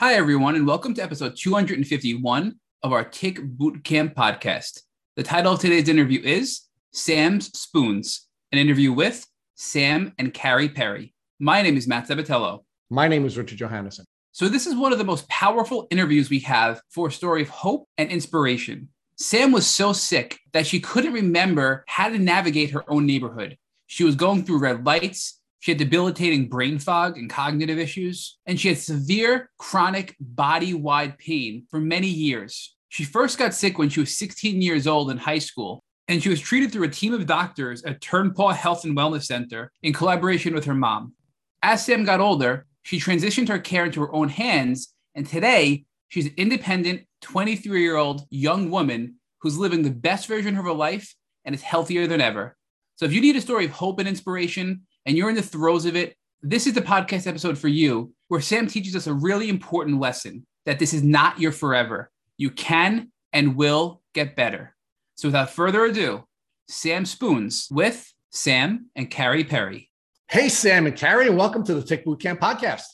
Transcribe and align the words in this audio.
Hi, 0.00 0.14
everyone, 0.14 0.56
and 0.56 0.66
welcome 0.66 0.92
to 0.94 1.02
episode 1.04 1.36
251 1.38 2.56
of 2.82 2.92
our 2.92 3.04
Tick 3.04 3.36
Bootcamp 3.36 4.14
podcast. 4.14 4.80
The 5.14 5.22
title 5.22 5.52
of 5.52 5.60
today's 5.60 5.88
interview 5.88 6.20
is 6.20 6.62
Sam's 6.92 7.56
Spoons, 7.56 8.26
an 8.50 8.58
interview 8.58 8.92
with 8.92 9.24
Sam 9.54 10.12
and 10.18 10.34
Carrie 10.34 10.68
Perry. 10.68 11.14
My 11.38 11.62
name 11.62 11.76
is 11.76 11.86
Matt 11.86 12.08
Sabatello. 12.08 12.64
My 12.90 13.06
name 13.06 13.24
is 13.24 13.38
Richard 13.38 13.56
Johannesson. 13.56 14.02
So, 14.32 14.48
this 14.48 14.66
is 14.66 14.74
one 14.74 14.90
of 14.90 14.98
the 14.98 15.04
most 15.04 15.28
powerful 15.28 15.86
interviews 15.92 16.28
we 16.28 16.40
have 16.40 16.80
for 16.90 17.06
a 17.06 17.12
story 17.12 17.42
of 17.42 17.48
hope 17.50 17.88
and 17.96 18.10
inspiration. 18.10 18.88
Sam 19.16 19.52
was 19.52 19.64
so 19.64 19.92
sick 19.92 20.40
that 20.54 20.66
she 20.66 20.80
couldn't 20.80 21.12
remember 21.12 21.84
how 21.86 22.08
to 22.08 22.18
navigate 22.18 22.72
her 22.72 22.82
own 22.90 23.06
neighborhood. 23.06 23.56
She 23.86 24.02
was 24.02 24.16
going 24.16 24.42
through 24.42 24.58
red 24.58 24.84
lights, 24.84 25.40
she 25.64 25.70
had 25.70 25.78
debilitating 25.78 26.46
brain 26.46 26.78
fog 26.78 27.16
and 27.16 27.30
cognitive 27.30 27.78
issues, 27.78 28.36
and 28.44 28.60
she 28.60 28.68
had 28.68 28.76
severe 28.76 29.48
chronic 29.56 30.14
body 30.20 30.74
wide 30.74 31.16
pain 31.16 31.64
for 31.70 31.80
many 31.80 32.06
years. 32.06 32.76
She 32.90 33.02
first 33.02 33.38
got 33.38 33.54
sick 33.54 33.78
when 33.78 33.88
she 33.88 34.00
was 34.00 34.18
16 34.18 34.60
years 34.60 34.86
old 34.86 35.10
in 35.10 35.16
high 35.16 35.38
school, 35.38 35.82
and 36.06 36.22
she 36.22 36.28
was 36.28 36.38
treated 36.38 36.70
through 36.70 36.84
a 36.84 36.90
team 36.90 37.14
of 37.14 37.24
doctors 37.24 37.82
at 37.84 38.02
Turnpaw 38.02 38.54
Health 38.54 38.84
and 38.84 38.94
Wellness 38.94 39.24
Center 39.24 39.72
in 39.82 39.94
collaboration 39.94 40.52
with 40.52 40.66
her 40.66 40.74
mom. 40.74 41.14
As 41.62 41.82
Sam 41.82 42.04
got 42.04 42.20
older, 42.20 42.66
she 42.82 43.00
transitioned 43.00 43.48
her 43.48 43.58
care 43.58 43.86
into 43.86 44.02
her 44.02 44.14
own 44.14 44.28
hands, 44.28 44.92
and 45.14 45.26
today 45.26 45.86
she's 46.08 46.26
an 46.26 46.34
independent 46.36 47.06
23 47.22 47.80
year 47.80 47.96
old 47.96 48.26
young 48.28 48.70
woman 48.70 49.14
who's 49.40 49.56
living 49.56 49.80
the 49.80 49.90
best 49.90 50.26
version 50.26 50.58
of 50.58 50.64
her 50.66 50.74
life 50.74 51.14
and 51.46 51.54
is 51.54 51.62
healthier 51.62 52.06
than 52.06 52.20
ever. 52.20 52.54
So 52.96 53.06
if 53.06 53.14
you 53.14 53.22
need 53.22 53.36
a 53.36 53.40
story 53.40 53.64
of 53.64 53.70
hope 53.70 53.98
and 53.98 54.06
inspiration, 54.06 54.82
and 55.06 55.16
you're 55.16 55.28
in 55.28 55.36
the 55.36 55.42
throes 55.42 55.84
of 55.84 55.96
it, 55.96 56.16
this 56.42 56.66
is 56.66 56.72
the 56.72 56.80
podcast 56.80 57.26
episode 57.26 57.58
for 57.58 57.68
you 57.68 58.12
where 58.28 58.40
Sam 58.40 58.66
teaches 58.66 58.96
us 58.96 59.06
a 59.06 59.12
really 59.12 59.48
important 59.48 60.00
lesson 60.00 60.46
that 60.66 60.78
this 60.78 60.94
is 60.94 61.02
not 61.02 61.38
your 61.38 61.52
forever. 61.52 62.10
You 62.38 62.50
can 62.50 63.10
and 63.32 63.56
will 63.56 64.02
get 64.14 64.36
better. 64.36 64.74
So 65.16 65.28
without 65.28 65.50
further 65.50 65.84
ado, 65.84 66.24
Sam 66.68 67.04
Spoons 67.04 67.68
with 67.70 68.12
Sam 68.30 68.90
and 68.96 69.10
Carrie 69.10 69.44
Perry. 69.44 69.90
Hey, 70.28 70.48
Sam 70.48 70.86
and 70.86 70.96
Carrie, 70.96 71.28
and 71.28 71.36
welcome 71.36 71.64
to 71.64 71.74
the 71.74 71.82
Tick 71.82 72.04
Bootcamp 72.06 72.38
podcast. 72.38 72.84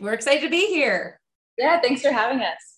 We're 0.00 0.14
excited 0.14 0.42
to 0.42 0.50
be 0.50 0.66
here. 0.68 1.20
Yeah, 1.58 1.80
thanks 1.80 2.00
for 2.00 2.10
having 2.10 2.40
us 2.40 2.69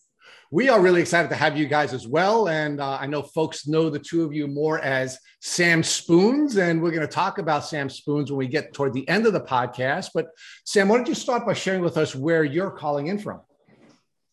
we 0.53 0.69
are 0.69 0.83
really 0.83 1.01
excited 1.01 1.31
to 1.31 1.35
have 1.35 1.57
you 1.57 1.67
guys 1.67 1.95
as 1.95 2.07
well. 2.07 2.49
And 2.49 2.79
uh, 2.79 2.99
I 3.01 3.07
know 3.07 3.23
folks 3.23 3.67
know 3.67 3.89
the 3.89 3.99
two 3.99 4.23
of 4.23 4.35
you 4.35 4.47
more 4.47 4.79
as 4.81 5.19
Sam 5.41 5.83
Spoons, 5.83 6.59
and 6.59 6.83
we're 6.83 6.91
going 6.91 7.01
to 7.01 7.13
talk 7.13 7.39
about 7.39 7.65
Sam 7.65 7.89
Spoons 7.89 8.31
when 8.31 8.37
we 8.37 8.47
get 8.47 8.75
toward 8.75 8.93
the 8.93 9.09
end 9.09 9.27
of 9.27 9.33
the 9.33 9.41
podcast. 9.41 10.11
But 10.13 10.27
Sam, 10.67 10.89
why 10.89 10.99
don't 10.99 11.09
you 11.09 11.15
start 11.15 11.47
by 11.47 11.55
sharing 11.55 11.81
with 11.81 11.97
us 11.97 12.15
where 12.15 12.45
you're 12.45 12.71
calling 12.71 13.07
in 13.07 13.19
from? 13.19 13.41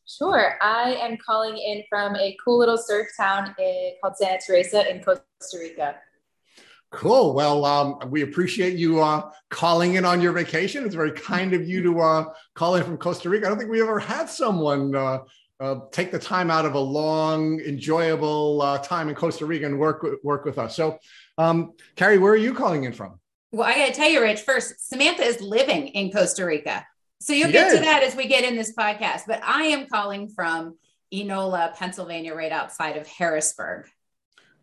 Sure. 0.05 0.57
I 0.61 0.95
am 0.95 1.17
calling 1.25 1.57
in 1.57 1.83
from 1.87 2.17
a 2.17 2.35
cool 2.43 2.59
little 2.59 2.77
surf 2.77 3.07
town 3.15 3.55
in, 3.57 3.93
called 4.03 4.17
Santa 4.17 4.41
Teresa 4.45 4.93
in 4.93 5.01
Costa 5.01 5.21
Rica. 5.57 5.95
Cool. 6.91 7.33
Well, 7.33 7.65
um, 7.65 7.99
we 8.09 8.23
appreciate 8.23 8.75
you 8.75 8.99
uh, 8.99 9.29
calling 9.49 9.93
in 9.93 10.05
on 10.05 10.19
your 10.19 10.33
vacation. 10.33 10.83
It's 10.85 10.95
very 10.95 11.11
kind 11.11 11.53
of 11.53 11.69
you 11.69 11.83
to 11.83 11.99
uh, 12.01 12.25
call 12.55 12.75
in 12.75 12.83
from 12.83 12.97
Costa 12.97 13.29
Rica. 13.29 13.45
I 13.45 13.49
don't 13.49 13.59
think 13.59 13.71
we 13.71 13.81
ever 13.81 13.99
had 13.99 14.27
someone 14.27 14.95
uh, 14.95 15.19
uh, 15.59 15.79
take 15.91 16.11
the 16.11 16.19
time 16.19 16.49
out 16.49 16.65
of 16.65 16.73
a 16.73 16.79
long, 16.79 17.59
enjoyable 17.59 18.61
uh, 18.61 18.77
time 18.77 19.09
in 19.09 19.15
Costa 19.15 19.45
Rica 19.45 19.65
and 19.65 19.77
work 19.77 20.05
work 20.23 20.45
with 20.45 20.57
us. 20.57 20.75
So, 20.75 20.99
um, 21.37 21.73
Carrie, 21.95 22.17
where 22.17 22.33
are 22.33 22.37
you 22.37 22.53
calling 22.53 22.85
in 22.85 22.93
from? 22.93 23.19
Well, 23.51 23.67
I 23.67 23.75
got 23.75 23.87
to 23.87 23.93
tell 23.93 24.09
you, 24.09 24.21
Rich. 24.21 24.41
First, 24.41 24.89
Samantha 24.89 25.23
is 25.23 25.41
living 25.41 25.87
in 25.87 26.11
Costa 26.11 26.45
Rica, 26.45 26.85
so 27.19 27.33
you'll 27.33 27.47
she 27.47 27.53
get 27.53 27.67
is. 27.67 27.79
to 27.79 27.85
that 27.85 28.03
as 28.03 28.15
we 28.15 28.27
get 28.27 28.43
in 28.43 28.55
this 28.55 28.73
podcast. 28.73 29.21
But 29.27 29.43
I 29.43 29.63
am 29.63 29.87
calling 29.87 30.29
from 30.29 30.77
Enola, 31.13 31.75
Pennsylvania, 31.75 32.33
right 32.33 32.51
outside 32.51 32.95
of 32.95 33.07
Harrisburg. 33.07 33.87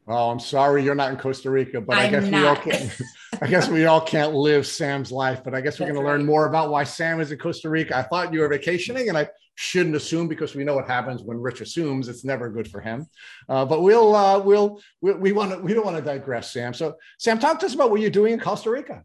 Oh, 0.08 0.30
I'm 0.30 0.38
sorry 0.38 0.84
you're 0.84 0.94
not 0.94 1.10
in 1.10 1.16
Costa 1.16 1.50
Rica, 1.50 1.80
but 1.80 1.96
I'm 1.96 2.06
i 2.06 2.10
guess 2.10 2.30
not. 2.30 2.40
we 2.40 2.46
all 2.46 2.56
can't. 2.56 3.00
I 3.42 3.46
guess 3.48 3.68
we 3.68 3.86
all 3.86 4.00
can't 4.00 4.34
live 4.34 4.66
Sam's 4.66 5.10
life. 5.10 5.42
But 5.42 5.54
I 5.54 5.60
guess 5.60 5.80
we're 5.80 5.86
going 5.86 6.00
to 6.00 6.06
learn 6.06 6.24
more 6.24 6.46
about 6.46 6.70
why 6.70 6.84
Sam 6.84 7.20
is 7.20 7.32
in 7.32 7.38
Costa 7.38 7.68
Rica. 7.68 7.96
I 7.96 8.02
thought 8.02 8.32
you 8.32 8.40
were 8.40 8.48
vacationing, 8.48 9.08
and 9.08 9.18
I 9.18 9.28
shouldn't 9.56 9.96
assume 9.96 10.28
because 10.28 10.54
we 10.54 10.62
know 10.62 10.74
what 10.74 10.86
happens 10.86 11.22
when 11.22 11.40
Rich 11.40 11.60
assumes. 11.60 12.08
It's 12.08 12.24
never 12.24 12.48
good 12.48 12.70
for 12.70 12.80
him. 12.80 13.06
Uh, 13.48 13.64
but 13.64 13.82
we'll 13.82 14.14
uh, 14.14 14.38
we'll 14.38 14.80
we, 15.00 15.12
we 15.14 15.32
want 15.32 15.50
to 15.52 15.58
we 15.58 15.74
don't 15.74 15.84
want 15.84 15.96
to 15.96 16.02
digress, 16.02 16.52
Sam. 16.52 16.72
So 16.72 16.94
Sam, 17.18 17.38
talk 17.38 17.58
to 17.60 17.66
us 17.66 17.74
about 17.74 17.90
what 17.90 18.00
you're 18.00 18.10
doing 18.10 18.32
in 18.32 18.40
Costa 18.40 18.70
Rica. 18.70 19.04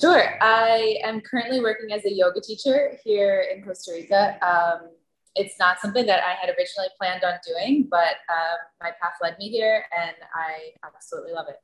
Sure, 0.00 0.36
I 0.42 0.98
am 1.04 1.20
currently 1.20 1.60
working 1.60 1.92
as 1.92 2.04
a 2.04 2.12
yoga 2.12 2.40
teacher 2.40 2.98
here 3.04 3.46
in 3.54 3.62
Costa 3.62 3.92
Rica. 3.92 4.36
Um, 4.44 4.90
it's 5.34 5.58
not 5.58 5.80
something 5.80 6.06
that 6.06 6.22
I 6.24 6.34
had 6.34 6.48
originally 6.56 6.88
planned 6.98 7.24
on 7.24 7.34
doing, 7.46 7.86
but 7.90 8.16
um, 8.28 8.58
my 8.82 8.90
path 9.00 9.14
led 9.22 9.38
me 9.38 9.48
here, 9.48 9.84
and 9.96 10.16
I 10.34 10.70
absolutely 10.84 11.32
love 11.32 11.46
it. 11.48 11.56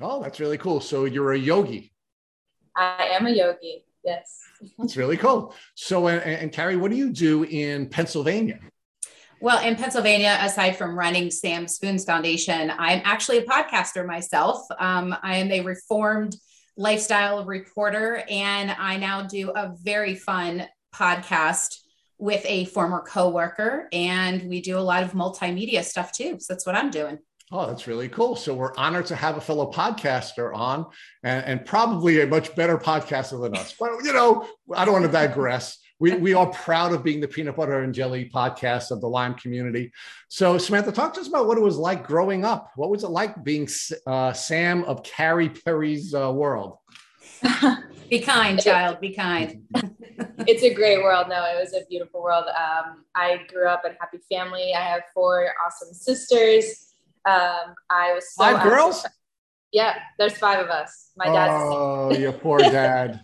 Oh, 0.00 0.22
that's 0.22 0.40
really 0.40 0.58
cool. 0.58 0.80
So 0.80 1.06
you're 1.06 1.32
a 1.32 1.38
yogi. 1.38 1.92
I 2.76 3.08
am 3.12 3.26
a 3.26 3.30
yogi. 3.30 3.84
Yes. 4.04 4.40
That's 4.78 4.96
really 4.96 5.16
cool. 5.16 5.54
So, 5.74 6.08
and, 6.08 6.22
and 6.22 6.52
Carrie, 6.52 6.76
what 6.76 6.90
do 6.90 6.96
you 6.96 7.10
do 7.10 7.44
in 7.44 7.88
Pennsylvania? 7.88 8.60
Well, 9.40 9.62
in 9.66 9.76
Pennsylvania, 9.76 10.38
aside 10.40 10.76
from 10.76 10.98
running 10.98 11.30
Sam 11.30 11.68
Spoons 11.68 12.04
Foundation, 12.04 12.70
I'm 12.70 13.02
actually 13.04 13.38
a 13.38 13.42
podcaster 13.44 14.06
myself. 14.06 14.66
Um, 14.78 15.14
I 15.22 15.36
am 15.36 15.50
a 15.50 15.60
reformed 15.60 16.36
lifestyle 16.76 17.44
reporter, 17.44 18.22
and 18.30 18.70
I 18.70 18.96
now 18.96 19.22
do 19.22 19.50
a 19.50 19.74
very 19.82 20.14
fun 20.14 20.66
podcast 20.94 21.80
with 22.18 22.44
a 22.46 22.64
former 22.66 23.02
coworker, 23.02 23.88
and 23.92 24.48
we 24.48 24.60
do 24.60 24.78
a 24.78 24.80
lot 24.80 25.02
of 25.02 25.12
multimedia 25.12 25.84
stuff 25.84 26.12
too. 26.12 26.38
So 26.38 26.54
that's 26.54 26.66
what 26.66 26.74
I'm 26.74 26.90
doing. 26.90 27.18
Oh, 27.52 27.66
that's 27.66 27.86
really 27.86 28.08
cool. 28.08 28.34
So 28.34 28.54
we're 28.54 28.74
honored 28.76 29.06
to 29.06 29.14
have 29.14 29.36
a 29.36 29.40
fellow 29.40 29.70
podcaster 29.70 30.54
on 30.54 30.86
and, 31.22 31.44
and, 31.44 31.64
probably 31.64 32.20
a 32.20 32.26
much 32.26 32.56
better 32.56 32.76
podcaster 32.76 33.40
than 33.40 33.56
us. 33.56 33.72
But, 33.78 33.90
you 34.02 34.12
know, 34.12 34.48
I 34.74 34.84
don't 34.84 34.94
want 34.94 35.04
to 35.04 35.12
digress. 35.12 35.78
We, 36.00 36.14
we 36.14 36.34
are 36.34 36.46
proud 36.48 36.92
of 36.92 37.04
being 37.04 37.20
the 37.20 37.28
peanut 37.28 37.56
butter 37.56 37.82
and 37.82 37.94
jelly 37.94 38.28
podcast 38.34 38.90
of 38.90 39.00
the 39.00 39.08
Lyme 39.08 39.34
community. 39.34 39.92
So, 40.28 40.58
Samantha, 40.58 40.90
talk 40.90 41.14
to 41.14 41.20
us 41.20 41.28
about 41.28 41.46
what 41.46 41.56
it 41.56 41.62
was 41.62 41.76
like 41.76 42.04
growing 42.04 42.44
up. 42.44 42.72
What 42.74 42.90
was 42.90 43.04
it 43.04 43.10
like 43.10 43.42
being 43.44 43.68
uh, 44.08 44.32
Sam 44.32 44.82
of 44.82 45.04
Carrie 45.04 45.48
Perry's 45.48 46.14
uh, 46.14 46.32
world? 46.32 46.78
be 48.10 48.20
kind, 48.20 48.60
child. 48.62 49.00
Be 49.00 49.12
kind. 49.12 49.64
it's 50.46 50.62
a 50.62 50.72
great 50.72 51.02
world. 51.02 51.28
No, 51.28 51.44
it 51.44 51.58
was 51.60 51.74
a 51.74 51.84
beautiful 51.88 52.22
world. 52.22 52.44
Um, 52.48 53.04
I 53.14 53.40
grew 53.48 53.68
up 53.68 53.82
in 53.84 53.92
a 53.92 53.96
happy 54.00 54.18
family. 54.30 54.72
I 54.74 54.80
have 54.80 55.02
four 55.14 55.50
awesome 55.64 55.92
sisters. 55.92 56.94
Um, 57.24 57.74
I 57.90 58.12
was 58.14 58.34
so 58.34 58.44
five 58.44 58.62
girls. 58.62 59.04
Yeah, 59.72 59.94
there's 60.18 60.38
five 60.38 60.64
of 60.64 60.70
us. 60.70 61.10
My 61.16 61.26
dad. 61.26 61.50
Oh, 61.50 62.12
your 62.12 62.32
poor 62.32 62.58
dad. 62.58 63.20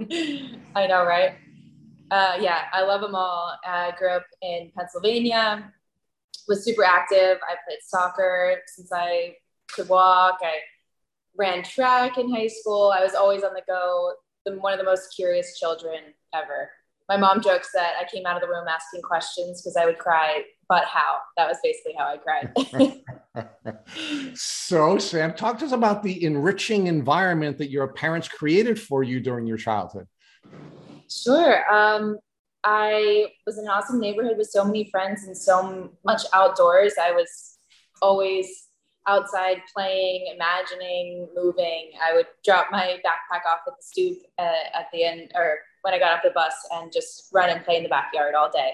I 0.10 0.86
know, 0.86 1.04
right? 1.04 1.36
Uh, 2.10 2.36
yeah, 2.40 2.62
I 2.72 2.82
love 2.82 3.00
them 3.00 3.14
all. 3.14 3.56
I 3.64 3.92
grew 3.98 4.10
up 4.10 4.26
in 4.42 4.70
Pennsylvania. 4.76 5.72
Was 6.48 6.64
super 6.64 6.84
active. 6.84 7.38
I 7.48 7.54
played 7.66 7.78
soccer 7.82 8.56
since 8.66 8.92
I 8.92 9.36
could 9.68 9.88
walk. 9.88 10.38
I 10.42 10.58
ran 11.36 11.62
track 11.62 12.18
in 12.18 12.32
high 12.32 12.48
school. 12.48 12.92
I 12.96 13.02
was 13.02 13.14
always 13.14 13.42
on 13.42 13.54
the 13.54 13.62
go. 13.66 14.12
The, 14.44 14.58
one 14.58 14.72
of 14.72 14.78
the 14.78 14.84
most 14.84 15.14
curious 15.14 15.58
children 15.58 16.00
ever. 16.34 16.70
My 17.08 17.16
mom 17.16 17.42
jokes 17.42 17.70
that 17.74 17.94
I 18.00 18.04
came 18.10 18.26
out 18.26 18.36
of 18.36 18.42
the 18.42 18.48
room 18.48 18.66
asking 18.68 19.02
questions 19.02 19.60
because 19.60 19.76
I 19.76 19.84
would 19.84 19.98
cry 19.98 20.42
but 20.68 20.84
how? 20.84 21.18
That 21.36 21.48
was 21.48 21.58
basically 21.62 21.94
how 21.98 22.06
I 22.06 22.16
cried. 22.16 22.52
so, 24.34 24.98
Sam, 24.98 25.34
talk 25.34 25.58
to 25.58 25.66
us 25.66 25.72
about 25.72 26.02
the 26.02 26.24
enriching 26.24 26.86
environment 26.86 27.58
that 27.58 27.70
your 27.70 27.88
parents 27.88 28.28
created 28.28 28.80
for 28.80 29.02
you 29.02 29.20
during 29.20 29.46
your 29.46 29.58
childhood. 29.58 30.06
Sure. 31.10 31.70
Um, 31.72 32.18
I 32.64 33.26
was 33.46 33.58
in 33.58 33.64
an 33.64 33.70
awesome 33.70 34.00
neighborhood 34.00 34.38
with 34.38 34.48
so 34.48 34.64
many 34.64 34.88
friends 34.90 35.24
and 35.24 35.36
so 35.36 35.90
much 36.04 36.22
outdoors. 36.32 36.94
I 37.00 37.12
was 37.12 37.58
always 38.00 38.68
outside 39.06 39.62
playing, 39.74 40.32
imagining, 40.34 41.28
moving. 41.34 41.90
I 42.02 42.14
would 42.14 42.26
drop 42.44 42.68
my 42.70 42.98
backpack 43.04 43.46
off 43.46 43.60
at 43.66 43.74
the 43.76 43.82
stoop 43.82 44.18
uh, 44.38 44.78
at 44.78 44.86
the 44.92 45.04
end 45.04 45.30
or 45.34 45.58
when 45.82 45.92
I 45.92 45.98
got 45.98 46.14
off 46.14 46.22
the 46.24 46.30
bus 46.30 46.54
and 46.72 46.92
just 46.92 47.28
run 47.32 47.50
and 47.50 47.64
play 47.64 47.76
in 47.76 47.82
the 47.82 47.88
backyard 47.88 48.34
all 48.34 48.50
day. 48.50 48.72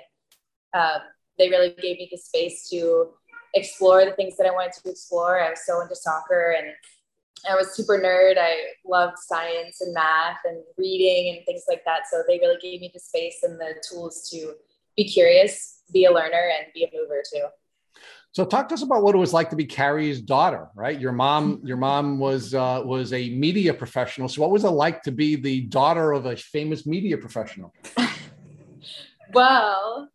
Um, 0.72 1.00
they 1.38 1.48
really 1.48 1.70
gave 1.70 1.98
me 1.98 2.08
the 2.10 2.18
space 2.18 2.68
to 2.70 3.08
explore 3.54 4.04
the 4.04 4.12
things 4.12 4.36
that 4.36 4.46
I 4.46 4.52
wanted 4.52 4.74
to 4.84 4.90
explore. 4.90 5.40
I 5.40 5.50
was 5.50 5.66
so 5.66 5.80
into 5.80 5.96
soccer 5.96 6.54
and 6.56 6.68
I 7.48 7.56
was 7.56 7.74
super 7.74 7.98
nerd. 7.98 8.38
I 8.38 8.56
loved 8.84 9.18
science 9.18 9.80
and 9.80 9.94
math 9.94 10.38
and 10.44 10.62
reading 10.76 11.34
and 11.34 11.44
things 11.46 11.64
like 11.68 11.82
that. 11.86 12.02
So 12.10 12.22
they 12.28 12.38
really 12.38 12.58
gave 12.60 12.80
me 12.80 12.90
the 12.92 13.00
space 13.00 13.42
and 13.42 13.58
the 13.58 13.82
tools 13.88 14.28
to 14.30 14.54
be 14.96 15.04
curious, 15.04 15.82
be 15.92 16.04
a 16.04 16.12
learner, 16.12 16.50
and 16.58 16.66
be 16.74 16.84
a 16.84 16.90
mover 16.94 17.22
too. 17.32 17.46
So 18.32 18.44
talk 18.44 18.68
to 18.68 18.74
us 18.74 18.82
about 18.82 19.02
what 19.02 19.16
it 19.16 19.18
was 19.18 19.32
like 19.32 19.50
to 19.50 19.56
be 19.56 19.66
Carrie's 19.66 20.20
daughter, 20.20 20.68
right? 20.76 20.98
Your 20.98 21.10
mom, 21.10 21.60
your 21.64 21.76
mom 21.76 22.20
was 22.20 22.54
uh, 22.54 22.80
was 22.84 23.12
a 23.12 23.30
media 23.30 23.74
professional. 23.74 24.28
So 24.28 24.40
what 24.40 24.52
was 24.52 24.62
it 24.64 24.70
like 24.70 25.02
to 25.02 25.10
be 25.10 25.34
the 25.34 25.62
daughter 25.62 26.12
of 26.12 26.26
a 26.26 26.36
famous 26.36 26.86
media 26.86 27.18
professional? 27.18 27.74
well, 29.34 30.08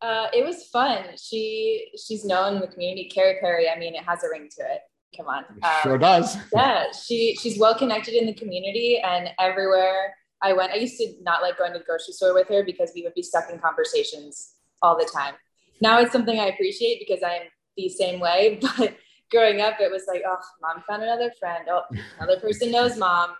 uh, 0.00 0.28
it 0.32 0.46
was 0.46 0.64
fun. 0.68 1.04
She 1.18 1.90
she's 2.06 2.24
known 2.24 2.54
in 2.54 2.60
the 2.60 2.68
community. 2.68 3.10
Carrie 3.12 3.36
Perry. 3.38 3.68
I 3.68 3.78
mean, 3.78 3.94
it 3.94 4.04
has 4.04 4.24
a 4.24 4.30
ring 4.30 4.48
to 4.56 4.62
it. 4.62 4.80
Come 5.14 5.26
on. 5.26 5.44
Um, 5.62 5.70
sure 5.82 5.98
does. 5.98 6.38
Yeah, 6.54 6.84
she 6.92 7.36
she's 7.38 7.58
well 7.58 7.76
connected 7.76 8.14
in 8.14 8.24
the 8.24 8.34
community, 8.34 8.98
and 9.04 9.28
everywhere 9.38 10.14
I 10.40 10.54
went, 10.54 10.72
I 10.72 10.76
used 10.76 10.96
to 10.98 11.12
not 11.20 11.42
like 11.42 11.58
going 11.58 11.74
to 11.74 11.78
the 11.78 11.84
grocery 11.84 12.14
store 12.14 12.32
with 12.32 12.48
her 12.48 12.64
because 12.64 12.92
we 12.94 13.02
would 13.02 13.14
be 13.14 13.22
stuck 13.22 13.50
in 13.50 13.58
conversations 13.58 14.54
all 14.80 14.96
the 14.96 15.10
time. 15.12 15.34
Now 15.82 16.00
it's 16.00 16.12
something 16.12 16.40
I 16.40 16.46
appreciate 16.46 17.04
because 17.06 17.22
I'm 17.22 17.42
the 17.78 17.88
same 17.88 18.20
way. 18.20 18.60
But 18.78 18.96
growing 19.30 19.60
up, 19.60 19.80
it 19.80 19.90
was 19.90 20.04
like, 20.08 20.22
oh, 20.26 20.38
mom 20.60 20.82
found 20.88 21.02
another 21.02 21.30
friend. 21.38 21.66
Oh, 21.70 21.82
another 22.18 22.40
person 22.40 22.70
knows 22.70 22.96
mom. 22.96 23.30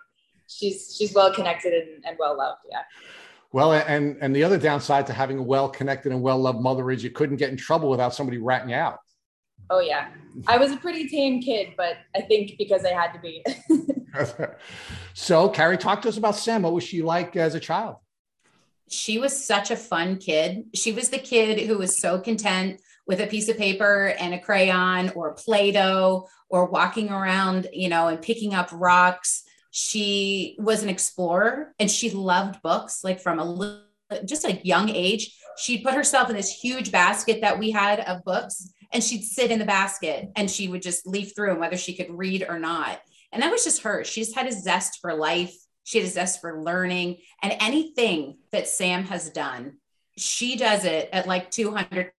She's 0.48 0.94
she's 0.96 1.12
well 1.12 1.32
connected 1.32 1.72
and, 1.74 2.04
and 2.06 2.16
well 2.18 2.36
loved. 2.36 2.60
Yeah. 2.70 2.82
Well, 3.52 3.72
and 3.72 4.16
and 4.20 4.34
the 4.34 4.44
other 4.44 4.58
downside 4.58 5.06
to 5.06 5.12
having 5.12 5.38
a 5.38 5.42
well 5.42 5.68
connected 5.68 6.12
and 6.12 6.22
well 6.22 6.38
loved 6.38 6.60
mother 6.60 6.90
is 6.90 7.02
you 7.02 7.10
couldn't 7.10 7.36
get 7.36 7.50
in 7.50 7.56
trouble 7.56 7.90
without 7.90 8.14
somebody 8.14 8.38
ratting 8.38 8.70
you 8.70 8.76
out. 8.76 8.98
Oh 9.70 9.80
yeah, 9.80 10.08
I 10.46 10.56
was 10.56 10.72
a 10.72 10.76
pretty 10.76 11.08
tame 11.08 11.42
kid, 11.42 11.74
but 11.76 11.96
I 12.16 12.22
think 12.22 12.52
because 12.58 12.84
I 12.84 12.90
had 12.90 13.12
to 13.12 13.20
be. 13.20 13.44
so, 15.14 15.48
Carrie, 15.50 15.76
talk 15.76 16.02
to 16.02 16.08
us 16.08 16.16
about 16.16 16.36
Sam. 16.36 16.62
What 16.62 16.72
was 16.72 16.84
she 16.84 17.02
like 17.02 17.36
as 17.36 17.54
a 17.54 17.60
child? 17.60 17.96
She 18.90 19.18
was 19.18 19.46
such 19.46 19.70
a 19.70 19.76
fun 19.76 20.16
kid. 20.16 20.64
She 20.74 20.92
was 20.92 21.10
the 21.10 21.18
kid 21.18 21.66
who 21.66 21.76
was 21.76 22.00
so 22.00 22.18
content 22.18 22.80
with 23.08 23.20
a 23.20 23.26
piece 23.26 23.48
of 23.48 23.56
paper 23.56 24.14
and 24.20 24.34
a 24.34 24.38
crayon 24.38 25.10
or 25.16 25.32
Play-Doh 25.32 26.28
or 26.50 26.66
walking 26.66 27.10
around, 27.10 27.66
you 27.72 27.88
know, 27.88 28.08
and 28.08 28.20
picking 28.20 28.54
up 28.54 28.68
rocks. 28.70 29.44
She 29.70 30.56
was 30.58 30.82
an 30.82 30.90
explorer 30.90 31.74
and 31.80 31.90
she 31.90 32.10
loved 32.10 32.62
books 32.62 33.02
like 33.02 33.20
from 33.20 33.38
a 33.38 33.44
little, 33.44 33.82
just 34.24 34.44
a 34.44 34.60
young 34.62 34.90
age. 34.90 35.34
She'd 35.56 35.82
put 35.82 35.94
herself 35.94 36.28
in 36.28 36.36
this 36.36 36.52
huge 36.52 36.92
basket 36.92 37.40
that 37.40 37.58
we 37.58 37.70
had 37.70 38.00
of 38.00 38.24
books 38.24 38.72
and 38.92 39.02
she'd 39.02 39.24
sit 39.24 39.50
in 39.50 39.58
the 39.58 39.64
basket 39.64 40.28
and 40.36 40.50
she 40.50 40.68
would 40.68 40.82
just 40.82 41.06
leaf 41.06 41.34
through 41.34 41.48
them, 41.48 41.60
whether 41.60 41.76
she 41.76 41.94
could 41.94 42.10
read 42.10 42.44
or 42.46 42.58
not. 42.58 43.00
And 43.32 43.42
that 43.42 43.50
was 43.50 43.64
just 43.64 43.82
her. 43.82 44.04
She 44.04 44.20
just 44.20 44.34
had 44.34 44.46
a 44.46 44.52
zest 44.52 45.00
for 45.00 45.14
life. 45.14 45.54
She 45.84 45.98
had 45.98 46.06
a 46.06 46.10
zest 46.10 46.40
for 46.40 46.62
learning. 46.62 47.18
And 47.42 47.56
anything 47.60 48.38
that 48.52 48.68
Sam 48.68 49.04
has 49.04 49.30
done, 49.30 49.78
she 50.16 50.56
does 50.56 50.84
it 50.84 51.08
at 51.12 51.26
like 51.26 51.50
200%. 51.50 52.10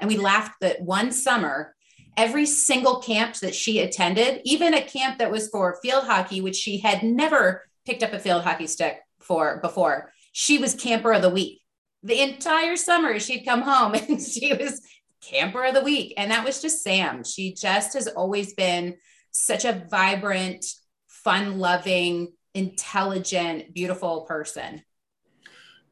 And 0.00 0.08
we 0.08 0.16
laughed 0.16 0.60
that 0.60 0.80
one 0.80 1.12
summer, 1.12 1.74
every 2.16 2.46
single 2.46 3.00
camp 3.00 3.36
that 3.36 3.54
she 3.54 3.80
attended, 3.80 4.40
even 4.44 4.74
a 4.74 4.82
camp 4.82 5.18
that 5.18 5.30
was 5.30 5.48
for 5.48 5.78
field 5.82 6.04
hockey, 6.04 6.40
which 6.40 6.56
she 6.56 6.78
had 6.78 7.02
never 7.02 7.62
picked 7.84 8.02
up 8.02 8.12
a 8.12 8.18
field 8.18 8.42
hockey 8.44 8.66
stick 8.66 8.98
for 9.20 9.58
before, 9.60 10.12
she 10.32 10.58
was 10.58 10.74
camper 10.74 11.12
of 11.12 11.22
the 11.22 11.30
week. 11.30 11.62
The 12.02 12.20
entire 12.20 12.76
summer, 12.76 13.18
she'd 13.18 13.44
come 13.44 13.62
home 13.62 13.94
and 14.08 14.20
she 14.20 14.52
was 14.52 14.82
camper 15.22 15.64
of 15.64 15.74
the 15.74 15.82
week. 15.82 16.14
And 16.16 16.30
that 16.30 16.44
was 16.44 16.62
just 16.62 16.82
Sam. 16.82 17.24
She 17.24 17.54
just 17.54 17.94
has 17.94 18.06
always 18.06 18.54
been 18.54 18.96
such 19.32 19.64
a 19.64 19.86
vibrant, 19.90 20.64
fun 21.08 21.58
loving, 21.58 22.32
intelligent, 22.54 23.74
beautiful 23.74 24.22
person. 24.22 24.82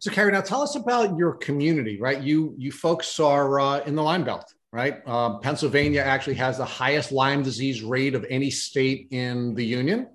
So, 0.04 0.10
Carrie, 0.10 0.32
now 0.32 0.42
tell 0.42 0.60
us 0.60 0.76
about 0.76 1.16
your 1.16 1.32
community, 1.32 1.98
right? 1.98 2.22
You 2.22 2.54
you 2.58 2.70
folks 2.70 3.18
are 3.18 3.58
uh, 3.58 3.78
in 3.86 3.94
the 3.94 4.02
Lyme 4.02 4.22
Belt, 4.22 4.52
right? 4.70 5.00
Uh, 5.06 5.38
Pennsylvania 5.38 6.02
actually 6.02 6.34
has 6.34 6.58
the 6.58 6.64
highest 6.66 7.10
Lyme 7.10 7.42
disease 7.42 7.82
rate 7.82 8.14
of 8.14 8.26
any 8.28 8.50
state 8.50 9.08
in 9.12 9.54
the 9.54 9.64
union. 9.64 10.08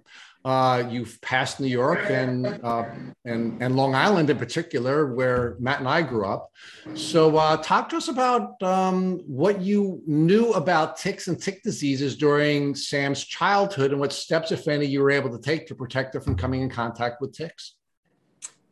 Uh, 0.45 0.83
you've 0.91 1.19
passed 1.21 1.59
New 1.59 1.67
York 1.67 2.01
and, 2.07 2.45
uh, 2.63 2.85
and, 3.25 3.63
and 3.63 3.75
Long 3.75 3.95
Island 3.95 4.29
in 4.29 4.37
particular, 4.37 5.15
where 5.15 5.55
Matt 5.59 5.79
and 5.79 5.87
I 5.87 6.03
grew 6.03 6.27
up. 6.27 6.51
So, 6.93 7.35
uh, 7.37 7.57
talk 7.57 7.89
to 7.89 7.97
us 7.97 8.09
about 8.09 8.61
um, 8.61 9.21
what 9.25 9.59
you 9.59 10.03
knew 10.05 10.51
about 10.51 10.97
ticks 10.97 11.27
and 11.27 11.41
tick 11.41 11.63
diseases 11.63 12.15
during 12.15 12.75
Sam's 12.75 13.25
childhood 13.25 13.89
and 13.89 13.99
what 13.99 14.13
steps, 14.13 14.51
if 14.51 14.67
any, 14.67 14.85
you 14.85 15.01
were 15.01 15.09
able 15.09 15.31
to 15.31 15.41
take 15.41 15.65
to 15.65 15.73
protect 15.73 16.13
her 16.13 16.21
from 16.21 16.35
coming 16.35 16.61
in 16.61 16.69
contact 16.69 17.21
with 17.21 17.33
ticks. 17.33 17.73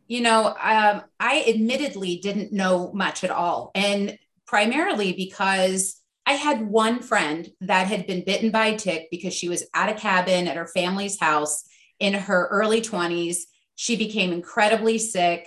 You 0.08 0.22
know, 0.22 0.46
um, 0.46 1.02
I 1.20 1.44
admittedly 1.46 2.16
didn't 2.16 2.52
know 2.52 2.90
much 2.92 3.22
at 3.24 3.30
all. 3.30 3.70
And 3.74 4.18
primarily 4.46 5.12
because 5.12 6.00
I 6.26 6.32
had 6.32 6.66
one 6.66 7.00
friend 7.00 7.48
that 7.60 7.86
had 7.86 8.06
been 8.06 8.24
bitten 8.24 8.50
by 8.50 8.66
a 8.66 8.78
tick 8.78 9.08
because 9.10 9.34
she 9.34 9.48
was 9.48 9.64
at 9.74 9.90
a 9.90 9.94
cabin 9.94 10.48
at 10.48 10.56
her 10.56 10.66
family's 10.66 11.20
house 11.20 11.64
in 12.00 12.14
her 12.14 12.48
early 12.48 12.80
20s. 12.80 13.36
She 13.76 13.96
became 13.96 14.32
incredibly 14.32 14.98
sick 14.98 15.46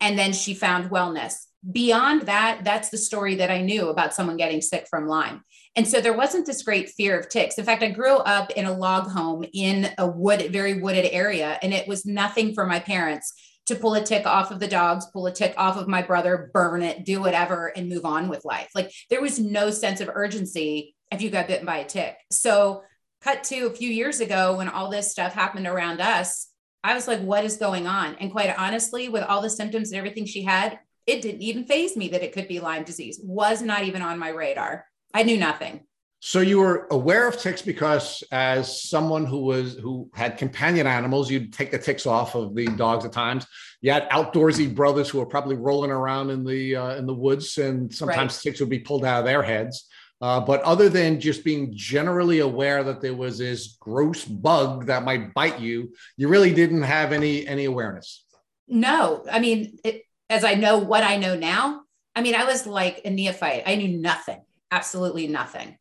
and 0.00 0.18
then 0.18 0.32
she 0.32 0.54
found 0.54 0.90
wellness. 0.90 1.46
Beyond 1.70 2.22
that, 2.22 2.60
that's 2.62 2.90
the 2.90 2.98
story 2.98 3.36
that 3.36 3.50
I 3.50 3.62
knew 3.62 3.88
about 3.88 4.12
someone 4.12 4.36
getting 4.36 4.60
sick 4.60 4.86
from 4.88 5.08
Lyme. 5.08 5.42
And 5.76 5.88
so 5.88 6.00
there 6.00 6.16
wasn't 6.16 6.46
this 6.46 6.62
great 6.62 6.90
fear 6.90 7.18
of 7.18 7.28
ticks. 7.30 7.56
In 7.56 7.64
fact, 7.64 7.82
I 7.82 7.90
grew 7.90 8.16
up 8.16 8.50
in 8.50 8.66
a 8.66 8.76
log 8.76 9.10
home 9.10 9.44
in 9.54 9.88
a 9.96 10.06
wood, 10.06 10.52
very 10.52 10.80
wooded 10.80 11.08
area, 11.10 11.58
and 11.62 11.72
it 11.72 11.88
was 11.88 12.04
nothing 12.04 12.54
for 12.54 12.66
my 12.66 12.80
parents 12.80 13.32
to 13.66 13.74
pull 13.74 13.94
a 13.94 14.02
tick 14.02 14.26
off 14.26 14.50
of 14.50 14.60
the 14.60 14.68
dogs, 14.68 15.06
pull 15.12 15.26
a 15.26 15.32
tick 15.32 15.54
off 15.56 15.76
of 15.76 15.88
my 15.88 16.02
brother, 16.02 16.50
burn 16.52 16.82
it, 16.82 17.04
do 17.04 17.20
whatever, 17.20 17.68
and 17.76 17.88
move 17.88 18.04
on 18.04 18.28
with 18.28 18.44
life. 18.44 18.68
Like 18.74 18.92
there 19.10 19.22
was 19.22 19.38
no 19.38 19.70
sense 19.70 20.00
of 20.00 20.10
urgency 20.12 20.94
if 21.10 21.22
you 21.22 21.30
got 21.30 21.48
bitten 21.48 21.66
by 21.66 21.78
a 21.78 21.86
tick. 21.86 22.16
So, 22.30 22.82
cut 23.22 23.42
to 23.44 23.66
a 23.66 23.74
few 23.74 23.88
years 23.88 24.20
ago 24.20 24.56
when 24.56 24.68
all 24.68 24.90
this 24.90 25.10
stuff 25.10 25.32
happened 25.32 25.66
around 25.66 26.02
us, 26.02 26.48
I 26.82 26.92
was 26.92 27.08
like, 27.08 27.20
what 27.20 27.44
is 27.44 27.56
going 27.56 27.86
on? 27.86 28.16
And 28.16 28.30
quite 28.30 28.54
honestly, 28.58 29.08
with 29.08 29.22
all 29.22 29.40
the 29.40 29.48
symptoms 29.48 29.90
and 29.90 29.98
everything 29.98 30.26
she 30.26 30.42
had, 30.42 30.78
it 31.06 31.22
didn't 31.22 31.40
even 31.40 31.64
phase 31.64 31.96
me 31.96 32.08
that 32.08 32.22
it 32.22 32.32
could 32.32 32.48
be 32.48 32.60
Lyme 32.60 32.84
disease, 32.84 33.18
was 33.22 33.62
not 33.62 33.84
even 33.84 34.02
on 34.02 34.18
my 34.18 34.28
radar. 34.28 34.84
I 35.14 35.22
knew 35.22 35.38
nothing. 35.38 35.86
So 36.26 36.40
you 36.40 36.58
were 36.58 36.88
aware 36.90 37.28
of 37.28 37.38
ticks 37.38 37.60
because 37.60 38.24
as 38.32 38.80
someone 38.80 39.26
who 39.26 39.40
was 39.40 39.74
who 39.74 40.08
had 40.14 40.38
companion 40.38 40.86
animals, 40.86 41.30
you'd 41.30 41.52
take 41.52 41.70
the 41.70 41.78
ticks 41.78 42.06
off 42.06 42.34
of 42.34 42.54
the 42.54 42.64
dogs 42.64 43.04
at 43.04 43.12
times. 43.12 43.46
You 43.82 43.92
had 43.92 44.08
outdoorsy 44.08 44.74
brothers 44.74 45.10
who 45.10 45.18
were 45.18 45.26
probably 45.26 45.56
rolling 45.56 45.90
around 45.90 46.30
in 46.30 46.42
the 46.42 46.76
uh, 46.76 46.94
in 46.94 47.04
the 47.04 47.12
woods, 47.12 47.58
and 47.58 47.94
sometimes 47.94 48.32
right. 48.32 48.40
ticks 48.40 48.60
would 48.60 48.70
be 48.70 48.78
pulled 48.78 49.04
out 49.04 49.18
of 49.18 49.26
their 49.26 49.42
heads. 49.42 49.86
Uh, 50.22 50.40
but 50.40 50.62
other 50.62 50.88
than 50.88 51.20
just 51.20 51.44
being 51.44 51.74
generally 51.76 52.38
aware 52.38 52.82
that 52.84 53.02
there 53.02 53.14
was 53.14 53.36
this 53.36 53.76
gross 53.78 54.24
bug 54.24 54.86
that 54.86 55.04
might 55.04 55.34
bite 55.34 55.60
you, 55.60 55.92
you 56.16 56.28
really 56.28 56.54
didn't 56.54 56.84
have 56.84 57.12
any 57.12 57.46
any 57.46 57.66
awareness. 57.66 58.24
No, 58.66 59.26
I 59.30 59.40
mean, 59.40 59.76
it, 59.84 60.04
as 60.30 60.42
I 60.42 60.54
know 60.54 60.78
what 60.78 61.04
I 61.04 61.18
know 61.18 61.36
now, 61.36 61.82
I 62.16 62.22
mean, 62.22 62.34
I 62.34 62.46
was 62.46 62.66
like 62.66 63.02
a 63.04 63.10
neophyte. 63.10 63.64
I 63.66 63.74
knew 63.74 63.98
nothing, 63.98 64.40
absolutely 64.70 65.26
nothing. 65.26 65.76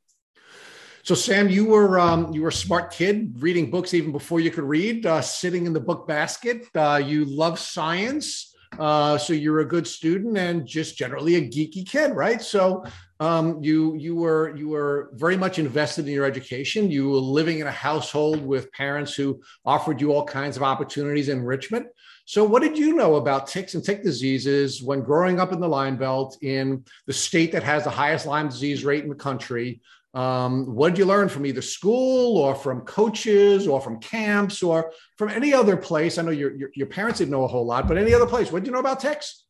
So, 1.05 1.15
Sam, 1.15 1.49
you 1.49 1.65
were 1.65 1.99
um, 1.99 2.31
you 2.31 2.41
were 2.43 2.47
a 2.47 2.53
smart 2.53 2.93
kid, 2.93 3.33
reading 3.39 3.69
books 3.69 3.93
even 3.93 4.13
before 4.13 4.39
you 4.39 4.49
could 4.49 4.63
read, 4.63 5.05
uh, 5.05 5.19
sitting 5.19 5.65
in 5.65 5.73
the 5.73 5.79
book 5.81 6.07
basket. 6.07 6.65
Uh, 6.73 7.01
you 7.05 7.25
love 7.25 7.59
science, 7.59 8.55
uh, 8.79 9.17
so 9.17 9.33
you're 9.33 9.59
a 9.59 9.65
good 9.65 9.85
student 9.85 10.37
and 10.37 10.65
just 10.65 10.97
generally 10.97 11.35
a 11.35 11.41
geeky 11.41 11.85
kid, 11.85 12.13
right? 12.13 12.41
So, 12.41 12.85
um, 13.19 13.61
you 13.61 13.95
you 13.95 14.15
were 14.15 14.55
you 14.55 14.69
were 14.69 15.09
very 15.15 15.35
much 15.35 15.59
invested 15.59 16.07
in 16.07 16.13
your 16.13 16.23
education. 16.23 16.89
You 16.89 17.09
were 17.09 17.17
living 17.17 17.59
in 17.59 17.67
a 17.67 17.71
household 17.71 18.41
with 18.41 18.71
parents 18.71 19.13
who 19.13 19.41
offered 19.65 19.99
you 19.99 20.13
all 20.13 20.23
kinds 20.23 20.55
of 20.55 20.63
opportunities 20.63 21.27
and 21.27 21.41
enrichment. 21.41 21.85
So, 22.23 22.45
what 22.45 22.61
did 22.61 22.77
you 22.77 22.95
know 22.95 23.15
about 23.15 23.47
ticks 23.47 23.73
and 23.73 23.83
tick 23.83 24.03
diseases 24.03 24.81
when 24.81 25.01
growing 25.01 25.41
up 25.41 25.51
in 25.51 25.59
the 25.59 25.67
Lyme 25.67 25.97
Belt 25.97 26.37
in 26.41 26.85
the 27.07 27.13
state 27.13 27.51
that 27.51 27.63
has 27.63 27.83
the 27.83 27.89
highest 27.89 28.25
Lyme 28.25 28.47
disease 28.47 28.85
rate 28.85 29.03
in 29.03 29.09
the 29.09 29.15
country? 29.15 29.81
Um, 30.13 30.67
what 30.75 30.89
did 30.89 30.99
you 30.99 31.05
learn 31.05 31.27
from 31.27 31.45
either 31.45 31.61
school 31.61 32.37
or 32.37 32.53
from 32.53 32.81
coaches 32.81 33.67
or 33.67 33.81
from 33.81 33.99
camps 33.99 34.61
or 34.61 34.91
from 35.17 35.29
any 35.29 35.53
other 35.53 35.75
place? 35.75 36.17
I 36.17 36.21
know 36.21 36.31
your, 36.31 36.55
your, 36.55 36.69
your 36.75 36.87
parents 36.87 37.17
didn't 37.17 37.31
know 37.31 37.43
a 37.43 37.47
whole 37.47 37.65
lot, 37.65 37.87
but 37.87 37.97
any 37.97 38.13
other 38.13 38.27
place. 38.27 38.51
What 38.51 38.59
did 38.59 38.67
you 38.67 38.73
know 38.73 38.79
about 38.79 38.99
ticks? 38.99 39.45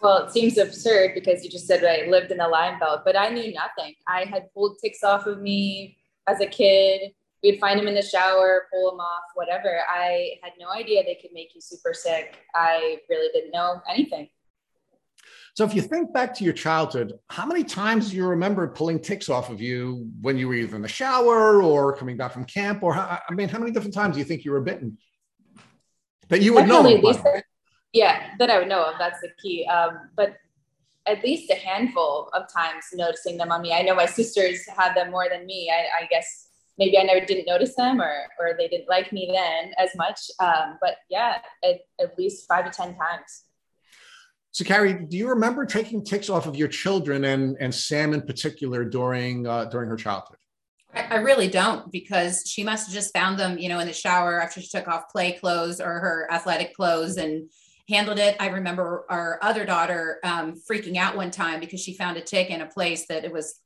Well, 0.00 0.24
it 0.24 0.30
seems 0.30 0.56
absurd 0.56 1.12
because 1.14 1.44
you 1.44 1.50
just 1.50 1.66
said 1.66 1.84
I 1.84 2.08
lived 2.08 2.30
in 2.30 2.38
the 2.38 2.48
Lyme 2.48 2.78
Belt, 2.78 3.00
but 3.04 3.16
I 3.16 3.28
knew 3.28 3.52
nothing. 3.52 3.94
I 4.06 4.24
had 4.24 4.52
pulled 4.54 4.78
ticks 4.82 5.02
off 5.02 5.26
of 5.26 5.40
me 5.40 5.98
as 6.26 6.40
a 6.40 6.46
kid. 6.46 7.12
We'd 7.42 7.60
find 7.60 7.78
them 7.78 7.88
in 7.88 7.94
the 7.94 8.02
shower, 8.02 8.68
pull 8.72 8.90
them 8.90 9.00
off, 9.00 9.24
whatever. 9.34 9.80
I 9.88 10.34
had 10.42 10.52
no 10.58 10.70
idea 10.70 11.04
they 11.04 11.18
could 11.20 11.32
make 11.32 11.54
you 11.54 11.60
super 11.60 11.92
sick. 11.92 12.38
I 12.54 13.00
really 13.10 13.28
didn't 13.34 13.50
know 13.50 13.82
anything. 13.88 14.28
So 15.58 15.64
if 15.64 15.74
you 15.74 15.82
think 15.82 16.12
back 16.12 16.34
to 16.36 16.44
your 16.44 16.52
childhood, 16.52 17.14
how 17.30 17.44
many 17.44 17.64
times 17.64 18.10
do 18.10 18.16
you 18.16 18.28
remember 18.28 18.68
pulling 18.68 19.00
ticks 19.00 19.28
off 19.28 19.50
of 19.50 19.60
you 19.60 20.08
when 20.20 20.38
you 20.38 20.46
were 20.46 20.54
either 20.54 20.76
in 20.76 20.82
the 20.82 20.86
shower 20.86 21.60
or 21.60 21.96
coming 21.96 22.16
back 22.16 22.30
from 22.32 22.44
camp? 22.44 22.84
Or 22.84 22.94
I 22.94 23.20
mean, 23.32 23.48
how 23.48 23.58
many 23.58 23.72
different 23.72 23.92
times 23.92 24.14
do 24.14 24.20
you 24.20 24.24
think 24.24 24.44
you 24.44 24.52
were 24.52 24.60
bitten? 24.60 24.98
That 26.28 26.42
you 26.42 26.54
would 26.54 26.68
Definitely 26.68 27.02
know. 27.02 27.10
Of, 27.10 27.42
yeah, 27.92 28.28
that 28.38 28.50
I 28.50 28.58
would 28.60 28.68
know 28.68 28.84
of. 28.84 29.00
That's 29.00 29.20
the 29.20 29.30
key. 29.42 29.66
Um, 29.66 30.10
but 30.14 30.36
at 31.08 31.24
least 31.24 31.50
a 31.50 31.56
handful 31.56 32.30
of 32.34 32.44
times 32.52 32.84
noticing 32.94 33.36
them 33.36 33.50
on 33.50 33.60
me. 33.60 33.72
I 33.72 33.82
know 33.82 33.96
my 33.96 34.06
sisters 34.06 34.64
had 34.68 34.94
them 34.94 35.10
more 35.10 35.26
than 35.28 35.44
me. 35.44 35.72
I, 35.74 36.04
I 36.04 36.06
guess 36.06 36.50
maybe 36.78 36.96
I 36.96 37.02
never 37.02 37.26
didn't 37.26 37.46
notice 37.46 37.74
them 37.74 38.00
or 38.00 38.14
or 38.38 38.52
they 38.56 38.68
didn't 38.68 38.88
like 38.88 39.12
me 39.12 39.28
then 39.34 39.72
as 39.76 39.90
much. 39.96 40.20
Um, 40.38 40.78
but 40.80 40.98
yeah, 41.10 41.38
at, 41.64 41.80
at 42.00 42.16
least 42.16 42.46
five 42.46 42.64
to 42.64 42.70
ten 42.70 42.94
times. 42.94 43.42
So, 44.58 44.64
Carrie, 44.64 45.06
do 45.08 45.16
you 45.16 45.28
remember 45.28 45.64
taking 45.64 46.04
ticks 46.04 46.28
off 46.28 46.48
of 46.48 46.56
your 46.56 46.66
children 46.66 47.26
and 47.26 47.56
and 47.60 47.72
Sam 47.72 48.12
in 48.12 48.22
particular 48.22 48.84
during 48.84 49.46
uh, 49.46 49.66
during 49.66 49.88
her 49.88 49.94
childhood? 49.94 50.36
I 50.92 51.18
really 51.18 51.46
don't 51.46 51.92
because 51.92 52.42
she 52.44 52.64
must 52.64 52.88
have 52.88 52.92
just 52.92 53.14
found 53.14 53.38
them, 53.38 53.56
you 53.56 53.68
know, 53.68 53.78
in 53.78 53.86
the 53.86 53.92
shower 53.92 54.42
after 54.42 54.60
she 54.60 54.66
took 54.66 54.88
off 54.88 55.10
play 55.12 55.30
clothes 55.30 55.80
or 55.80 56.00
her 56.00 56.26
athletic 56.32 56.74
clothes 56.74 57.18
and 57.18 57.48
handled 57.88 58.18
it. 58.18 58.34
I 58.40 58.48
remember 58.48 59.06
our 59.08 59.38
other 59.42 59.64
daughter 59.64 60.18
um, 60.24 60.60
freaking 60.68 60.96
out 60.96 61.16
one 61.16 61.30
time 61.30 61.60
because 61.60 61.80
she 61.80 61.94
found 61.94 62.16
a 62.16 62.20
tick 62.20 62.50
in 62.50 62.60
a 62.60 62.66
place 62.66 63.06
that 63.06 63.24
it 63.24 63.32
was 63.32 63.60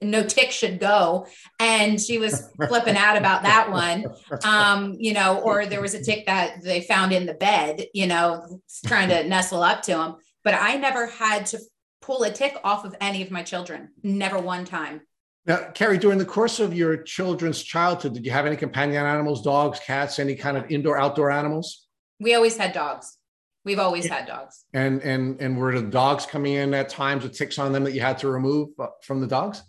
no 0.00 0.22
tick 0.24 0.50
should 0.50 0.78
go. 0.78 1.26
And 1.58 2.00
she 2.00 2.18
was 2.18 2.50
flipping 2.68 2.96
out 2.96 3.16
about 3.16 3.42
that 3.42 3.70
one. 3.70 4.06
Um, 4.44 4.96
you 4.98 5.12
know, 5.12 5.40
or 5.40 5.66
there 5.66 5.80
was 5.80 5.94
a 5.94 6.02
tick 6.02 6.26
that 6.26 6.62
they 6.62 6.80
found 6.80 7.12
in 7.12 7.26
the 7.26 7.34
bed, 7.34 7.86
you 7.92 8.06
know, 8.06 8.60
trying 8.86 9.08
to 9.10 9.24
nestle 9.28 9.62
up 9.62 9.82
to 9.82 9.98
him. 9.98 10.14
But 10.42 10.54
I 10.54 10.76
never 10.76 11.06
had 11.06 11.46
to 11.46 11.60
pull 12.00 12.22
a 12.22 12.30
tick 12.30 12.56
off 12.64 12.84
of 12.84 12.96
any 13.00 13.22
of 13.22 13.30
my 13.30 13.42
children, 13.42 13.90
never 14.02 14.38
one 14.38 14.64
time. 14.64 15.02
Now, 15.46 15.70
Carrie, 15.74 15.98
during 15.98 16.18
the 16.18 16.24
course 16.24 16.60
of 16.60 16.74
your 16.74 16.98
children's 17.02 17.62
childhood, 17.62 18.14
did 18.14 18.24
you 18.24 18.30
have 18.30 18.46
any 18.46 18.56
companion 18.56 19.04
animals, 19.04 19.42
dogs, 19.42 19.80
cats, 19.80 20.18
any 20.18 20.34
kind 20.34 20.56
of 20.56 20.70
indoor, 20.70 20.98
outdoor 20.98 21.30
animals? 21.30 21.86
We 22.18 22.34
always 22.34 22.56
had 22.56 22.72
dogs. 22.72 23.16
We've 23.64 23.78
always 23.78 24.06
had 24.06 24.26
dogs. 24.26 24.64
And 24.72 25.02
and 25.02 25.40
and 25.40 25.58
were 25.58 25.78
the 25.78 25.86
dogs 25.86 26.24
coming 26.24 26.54
in 26.54 26.72
at 26.72 26.88
times 26.88 27.24
with 27.24 27.36
ticks 27.36 27.58
on 27.58 27.72
them 27.72 27.84
that 27.84 27.92
you 27.92 28.00
had 28.00 28.18
to 28.18 28.30
remove 28.30 28.70
uh, 28.78 28.88
from 29.02 29.20
the 29.20 29.26
dogs? 29.26 29.62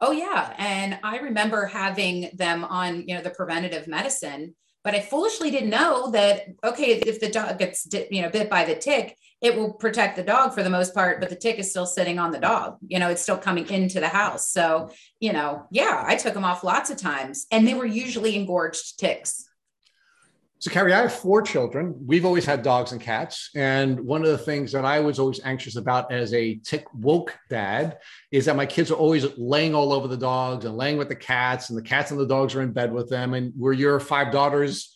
Oh 0.00 0.12
yeah, 0.12 0.54
and 0.56 0.98
I 1.02 1.18
remember 1.18 1.66
having 1.66 2.30
them 2.34 2.64
on, 2.64 3.06
you 3.06 3.14
know, 3.14 3.22
the 3.22 3.30
preventative 3.30 3.86
medicine, 3.86 4.54
but 4.82 4.94
I 4.94 5.00
foolishly 5.00 5.50
didn't 5.50 5.70
know 5.70 6.10
that 6.12 6.46
okay, 6.64 6.92
if 6.92 7.20
the 7.20 7.28
dog 7.28 7.58
gets 7.58 7.86
you 8.10 8.22
know 8.22 8.30
bit 8.30 8.48
by 8.48 8.64
the 8.64 8.74
tick, 8.74 9.16
it 9.42 9.56
will 9.56 9.74
protect 9.74 10.16
the 10.16 10.22
dog 10.22 10.54
for 10.54 10.62
the 10.62 10.70
most 10.70 10.94
part, 10.94 11.20
but 11.20 11.28
the 11.28 11.36
tick 11.36 11.58
is 11.58 11.70
still 11.70 11.86
sitting 11.86 12.18
on 12.18 12.30
the 12.30 12.38
dog. 12.38 12.76
You 12.86 12.98
know, 12.98 13.10
it's 13.10 13.22
still 13.22 13.38
coming 13.38 13.68
into 13.68 14.00
the 14.00 14.08
house. 14.08 14.50
So, 14.50 14.90
you 15.18 15.32
know, 15.32 15.66
yeah, 15.70 16.02
I 16.06 16.16
took 16.16 16.34
them 16.34 16.44
off 16.44 16.64
lots 16.64 16.90
of 16.90 16.96
times, 16.96 17.46
and 17.50 17.66
they 17.66 17.74
were 17.74 17.86
usually 17.86 18.36
engorged 18.36 18.98
ticks. 18.98 19.49
So, 20.60 20.70
Carrie, 20.70 20.92
I 20.92 21.00
have 21.00 21.14
four 21.14 21.40
children. 21.40 21.94
We've 22.06 22.26
always 22.26 22.44
had 22.44 22.62
dogs 22.62 22.92
and 22.92 23.00
cats. 23.00 23.48
And 23.54 23.98
one 23.98 24.20
of 24.20 24.28
the 24.28 24.36
things 24.36 24.72
that 24.72 24.84
I 24.84 25.00
was 25.00 25.18
always 25.18 25.40
anxious 25.42 25.76
about 25.76 26.12
as 26.12 26.34
a 26.34 26.56
tick 26.56 26.84
woke 26.92 27.34
dad 27.48 27.96
is 28.30 28.44
that 28.44 28.56
my 28.56 28.66
kids 28.66 28.90
are 28.90 28.96
always 28.96 29.26
laying 29.38 29.74
all 29.74 29.90
over 29.90 30.06
the 30.06 30.18
dogs 30.18 30.66
and 30.66 30.76
laying 30.76 30.98
with 30.98 31.08
the 31.08 31.16
cats, 31.16 31.70
and 31.70 31.78
the 31.78 31.82
cats 31.82 32.10
and 32.10 32.20
the 32.20 32.26
dogs 32.26 32.54
are 32.54 32.60
in 32.60 32.72
bed 32.72 32.92
with 32.92 33.08
them. 33.08 33.32
And 33.32 33.54
were 33.56 33.72
your 33.72 33.98
five 34.00 34.32
daughters 34.32 34.94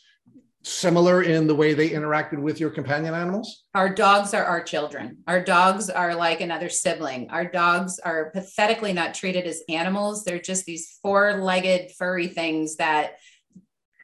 similar 0.64 1.22
in 1.22 1.46
the 1.46 1.54
way 1.54 1.72
they 1.72 1.88
interacted 1.88 2.40
with 2.40 2.60
your 2.60 2.68
companion 2.68 3.14
animals? 3.14 3.64
Our 3.74 3.88
dogs 3.88 4.34
are 4.34 4.44
our 4.44 4.62
children. 4.62 5.18
Our 5.26 5.42
dogs 5.42 5.88
are 5.88 6.14
like 6.14 6.42
another 6.42 6.68
sibling. 6.68 7.30
Our 7.30 7.46
dogs 7.46 7.98
are 7.98 8.30
pathetically 8.32 8.92
not 8.92 9.14
treated 9.14 9.46
as 9.46 9.62
animals. 9.70 10.24
They're 10.24 10.38
just 10.38 10.66
these 10.66 10.98
four 11.00 11.40
legged, 11.42 11.92
furry 11.92 12.28
things 12.28 12.76
that 12.76 13.12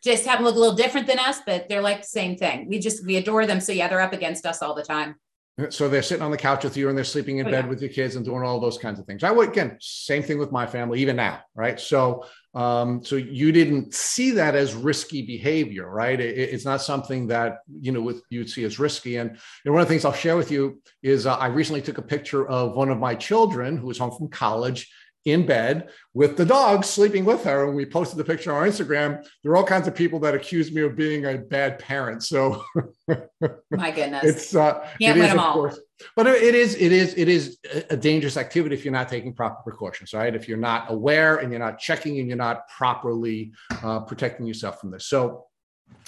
just 0.02 0.25
have 0.26 0.38
them 0.38 0.45
look 0.45 0.57
a 0.57 0.59
little 0.59 0.76
different 0.76 1.07
than 1.07 1.19
us, 1.19 1.40
but 1.45 1.69
they're 1.69 1.83
like 1.83 2.02
the 2.02 2.09
same 2.09 2.37
thing. 2.37 2.69
We 2.69 2.78
just 2.78 3.04
we 3.04 3.16
adore 3.16 3.47
them. 3.47 3.61
So 3.61 3.73
yeah, 3.73 3.88
they're 3.88 4.00
up 4.00 4.12
against 4.12 4.47
us 4.47 4.62
all 4.62 4.75
the 4.75 4.83
time. 4.83 5.16
So 5.69 5.88
they're 5.88 6.02
sitting 6.02 6.23
on 6.23 6.30
the 6.30 6.38
couch 6.38 6.64
with 6.64 6.76
you 6.76 6.88
and 6.88 6.97
they're 6.97 7.04
sleeping 7.04 7.38
in 7.38 7.47
oh, 7.47 7.50
bed 7.50 7.64
yeah. 7.64 7.69
with 7.69 7.83
your 7.83 7.90
kids 7.90 8.16
and 8.16 8.25
doing 8.25 8.42
all 8.42 8.61
those 8.61 8.78
kinds 8.78 8.99
of 8.99 9.04
things. 9.04 9.23
I 9.23 9.30
would 9.30 9.50
again, 9.50 9.76
same 9.80 10.23
thing 10.23 10.38
with 10.38 10.50
my 10.52 10.66
family, 10.66 11.00
even 11.00 11.16
now, 11.16 11.40
right? 11.54 11.78
So 11.78 12.25
um, 12.52 13.04
so 13.04 13.14
you 13.14 13.52
didn't 13.52 13.95
see 13.95 14.33
that 14.33 14.57
as 14.57 14.75
risky 14.75 15.23
behavior, 15.23 15.88
right? 15.88 16.19
It, 16.19 16.37
it's 16.37 16.64
not 16.64 16.83
something 16.83 17.28
that 17.28 17.59
you 17.80 17.92
know 17.92 18.00
with 18.00 18.23
you'd 18.30 18.50
see 18.50 18.64
as 18.64 18.78
risky. 18.78 19.16
And, 19.16 19.38
and 19.64 19.75
one 19.75 19.83
of 19.83 19.88
the 19.88 19.92
things 19.92 20.04
I'll 20.04 20.12
share 20.12 20.37
with 20.37 20.50
you 20.50 20.83
is 21.02 21.26
uh, 21.26 21.37
I 21.37 21.47
recently 21.47 21.83
took 21.83 21.99
a 21.99 22.02
picture 22.02 22.49
of 22.49 22.75
one 22.75 22.88
of 22.88 22.99
my 22.99 23.14
children 23.14 23.76
who 23.76 23.87
was 23.87 23.99
home 23.99 24.16
from 24.16 24.28
college 24.28 24.90
in 25.24 25.44
bed 25.44 25.90
with 26.14 26.36
the 26.36 26.44
dog 26.44 26.84
sleeping 26.84 27.24
with 27.24 27.44
her. 27.44 27.66
And 27.66 27.76
we 27.76 27.84
posted 27.84 28.18
the 28.18 28.24
picture 28.24 28.52
on 28.52 28.58
our 28.58 28.66
Instagram. 28.66 29.24
There 29.42 29.52
are 29.52 29.56
all 29.56 29.64
kinds 29.64 29.86
of 29.86 29.94
people 29.94 30.18
that 30.20 30.34
accuse 30.34 30.72
me 30.72 30.82
of 30.82 30.96
being 30.96 31.26
a 31.26 31.38
bad 31.38 31.78
parent. 31.78 32.22
So 32.22 32.62
my 33.70 33.90
goodness, 33.90 34.24
it's 34.24 34.54
uh, 34.54 34.86
Can't 35.00 35.18
it 35.18 35.24
is, 35.24 35.32
of 35.32 35.38
all. 35.38 35.52
course, 35.52 35.78
but 36.16 36.26
it 36.26 36.54
is 36.54 36.74
it 36.76 36.92
is 36.92 37.14
it 37.16 37.28
is 37.28 37.58
a 37.90 37.96
dangerous 37.96 38.36
activity 38.36 38.74
if 38.74 38.84
you're 38.84 38.92
not 38.92 39.08
taking 39.08 39.34
proper 39.34 39.62
precautions, 39.62 40.14
right? 40.14 40.34
If 40.34 40.48
you're 40.48 40.58
not 40.58 40.90
aware 40.90 41.36
and 41.36 41.52
you're 41.52 41.60
not 41.60 41.78
checking 41.78 42.18
and 42.18 42.28
you're 42.28 42.36
not 42.36 42.68
properly 42.68 43.52
uh, 43.82 44.00
protecting 44.00 44.46
yourself 44.46 44.80
from 44.80 44.90
this. 44.90 45.06
So 45.06 45.46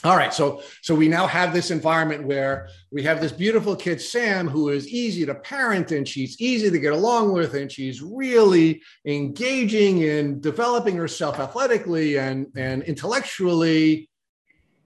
all 0.04 0.16
right, 0.16 0.34
so 0.34 0.62
so 0.80 0.96
we 0.96 1.06
now 1.06 1.28
have 1.28 1.52
this 1.52 1.70
environment 1.70 2.26
where 2.26 2.68
we 2.90 3.04
have 3.04 3.20
this 3.20 3.30
beautiful 3.30 3.76
kid 3.76 4.00
Sam 4.00 4.48
who 4.48 4.70
is 4.70 4.88
easy 4.88 5.24
to 5.26 5.34
parent 5.34 5.92
and 5.92 6.08
she's 6.08 6.40
easy 6.40 6.70
to 6.70 6.78
get 6.80 6.92
along 6.92 7.32
with 7.32 7.54
and 7.54 7.70
she's 7.70 8.02
really 8.02 8.82
engaging 9.06 9.98
in 9.98 10.40
developing 10.40 10.96
herself 10.96 11.38
athletically 11.38 12.18
and 12.18 12.48
and 12.56 12.82
intellectually. 12.82 14.08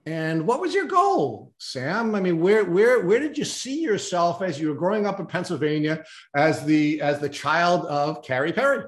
And 0.04 0.46
what 0.46 0.60
was 0.60 0.74
your 0.74 0.86
goal, 0.86 1.52
Sam? 1.58 2.14
I 2.14 2.20
mean, 2.20 2.38
where 2.38 2.66
where 2.66 3.06
where 3.06 3.18
did 3.18 3.38
you 3.38 3.46
see 3.46 3.80
yourself 3.80 4.42
as 4.42 4.60
you 4.60 4.68
were 4.68 4.74
growing 4.74 5.06
up 5.06 5.18
in 5.18 5.24
Pennsylvania 5.24 6.04
as 6.34 6.62
the 6.66 7.00
as 7.00 7.20
the 7.20 7.30
child 7.30 7.86
of 7.86 8.22
Carrie 8.22 8.52
Perry? 8.52 8.84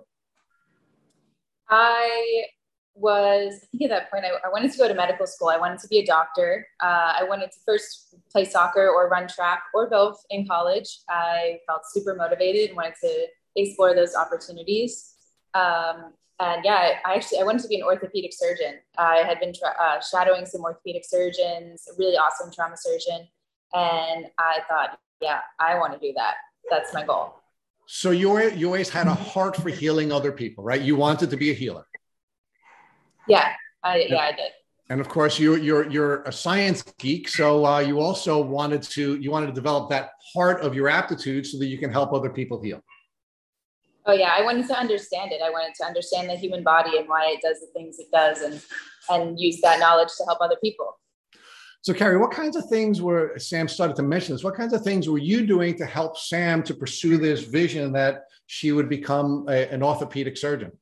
I 1.71 2.45
was 2.99 3.55
I 3.63 3.67
think 3.71 3.83
at 3.85 3.91
that 3.91 4.11
point 4.11 4.25
I, 4.25 4.31
I, 4.47 4.51
wanted 4.51 4.73
to 4.73 4.79
go 4.79 4.89
to 4.89 4.95
medical 4.95 5.27
school. 5.27 5.49
I 5.49 5.57
wanted 5.57 5.79
to 5.81 5.89
be 5.89 5.99
a 5.99 6.07
doctor. 6.07 6.67
Uh, 6.83 7.13
I 7.19 7.25
wanted 7.29 7.53
to 7.53 7.59
first 7.65 8.15
play 8.31 8.45
soccer 8.45 8.89
or 8.89 9.09
run 9.09 9.29
track 9.29 9.63
or 9.75 9.89
both 9.89 10.21
in 10.31 10.47
college. 10.47 11.01
I 11.09 11.59
felt 11.67 11.83
super 11.93 12.15
motivated 12.15 12.69
and 12.69 12.77
wanted 12.77 12.95
to 13.03 13.27
explore 13.57 13.95
those 13.95 14.15
opportunities. 14.15 15.15
Um, 15.55 16.13
and 16.41 16.65
yeah, 16.65 16.99
I 17.05 17.15
actually 17.15 17.41
I 17.41 17.45
wanted 17.45 17.63
to 17.63 17.69
be 17.69 17.77
an 17.77 17.83
orthopedic 17.83 18.33
surgeon. 18.33 18.79
I 18.97 19.19
had 19.19 19.41
been 19.41 19.53
tra- 19.53 19.75
uh, 19.81 20.01
shadowing 20.01 20.47
some 20.47 20.63
orthopedic 20.63 21.05
surgeons, 21.05 21.89
a 21.91 21.97
really 21.99 22.17
awesome 22.17 22.53
trauma 22.53 22.77
surgeon, 22.77 23.27
and 23.75 24.27
I 24.39 24.59
thought, 24.69 25.01
yeah, 25.21 25.41
I 25.59 25.77
want 25.79 25.95
to 25.95 25.99
do 25.99 26.13
that. 26.17 26.35
That's 26.71 26.95
my 26.95 27.05
goal. 27.05 27.35
So 27.87 28.11
you 28.11 28.41
you 28.51 28.67
always 28.67 28.89
had 28.89 29.09
a 29.09 29.15
heart 29.15 29.57
for 29.57 29.69
healing 29.69 30.13
other 30.13 30.31
people, 30.31 30.63
right? 30.63 30.81
You 30.81 30.95
wanted 30.95 31.31
to 31.31 31.37
be 31.37 31.51
a 31.51 31.55
healer. 31.55 31.87
Yeah, 33.29 33.53
I, 33.83 34.07
yeah, 34.09 34.17
I 34.19 34.33
did. 34.33 34.53
And 34.91 35.01
of 35.01 35.09
course, 35.09 35.39
you, 35.39 35.57
you're 35.57 35.89
you're 35.91 36.23
a 36.23 36.33
science 36.33 36.83
geek, 36.99 37.29
so 37.29 37.67
uh, 37.67 37.79
you 37.81 38.01
also 38.01 38.43
wanted 38.43 38.83
to 38.83 39.17
you 39.17 39.31
wanted 39.31 39.49
to 39.49 39.53
develop 39.53 39.91
that 39.91 40.13
part 40.35 40.63
of 40.63 40.75
your 40.75 40.89
aptitude 40.89 41.47
so 41.47 41.59
that 41.59 41.67
you 41.67 41.79
can 41.79 41.93
help 41.93 42.13
other 42.13 42.31
people 42.31 42.63
heal. 42.63 42.81
Oh 44.07 44.15
yeah, 44.15 44.33
I 44.35 44.43
wanted 44.43 44.67
to 44.69 44.79
understand 44.79 45.33
it. 45.33 45.43
I 45.43 45.51
wanted 45.51 45.75
to 45.75 45.85
understand 45.85 46.31
the 46.31 46.37
human 46.37 46.65
body 46.65 46.97
and 46.97 47.07
why 47.07 47.27
it 47.27 47.41
does 47.43 47.61
the 47.61 47.67
things 47.75 47.99
it 47.99 48.11
does, 48.11 48.41
and 48.41 48.63
and 49.11 49.39
use 49.39 49.61
that 49.63 49.79
knowledge 49.79 50.09
to 50.17 50.25
help 50.25 50.39
other 50.41 50.57
people. 50.63 50.99
So, 51.83 51.93
Carrie, 51.93 52.17
what 52.17 52.31
kinds 52.31 52.57
of 52.57 52.69
things 52.69 53.01
were 53.01 53.39
Sam 53.39 53.69
started 53.69 53.97
to 53.97 54.03
mention 54.03 54.35
this? 54.35 54.43
What 54.43 54.57
kinds 54.57 54.73
of 54.73 54.83
things 54.83 55.09
were 55.09 55.19
you 55.19 55.47
doing 55.47 55.77
to 55.77 55.87
help 55.87 56.19
Sam 56.19 56.63
to 56.65 56.75
pursue 56.75 57.19
this 57.19 57.43
vision 57.43 57.93
that 57.93 58.25
she 58.47 58.73
would 58.73 58.89
become 58.89 59.47
a, 59.49 59.69
an 59.73 59.83
orthopedic 59.83 60.37
surgeon? 60.37 60.73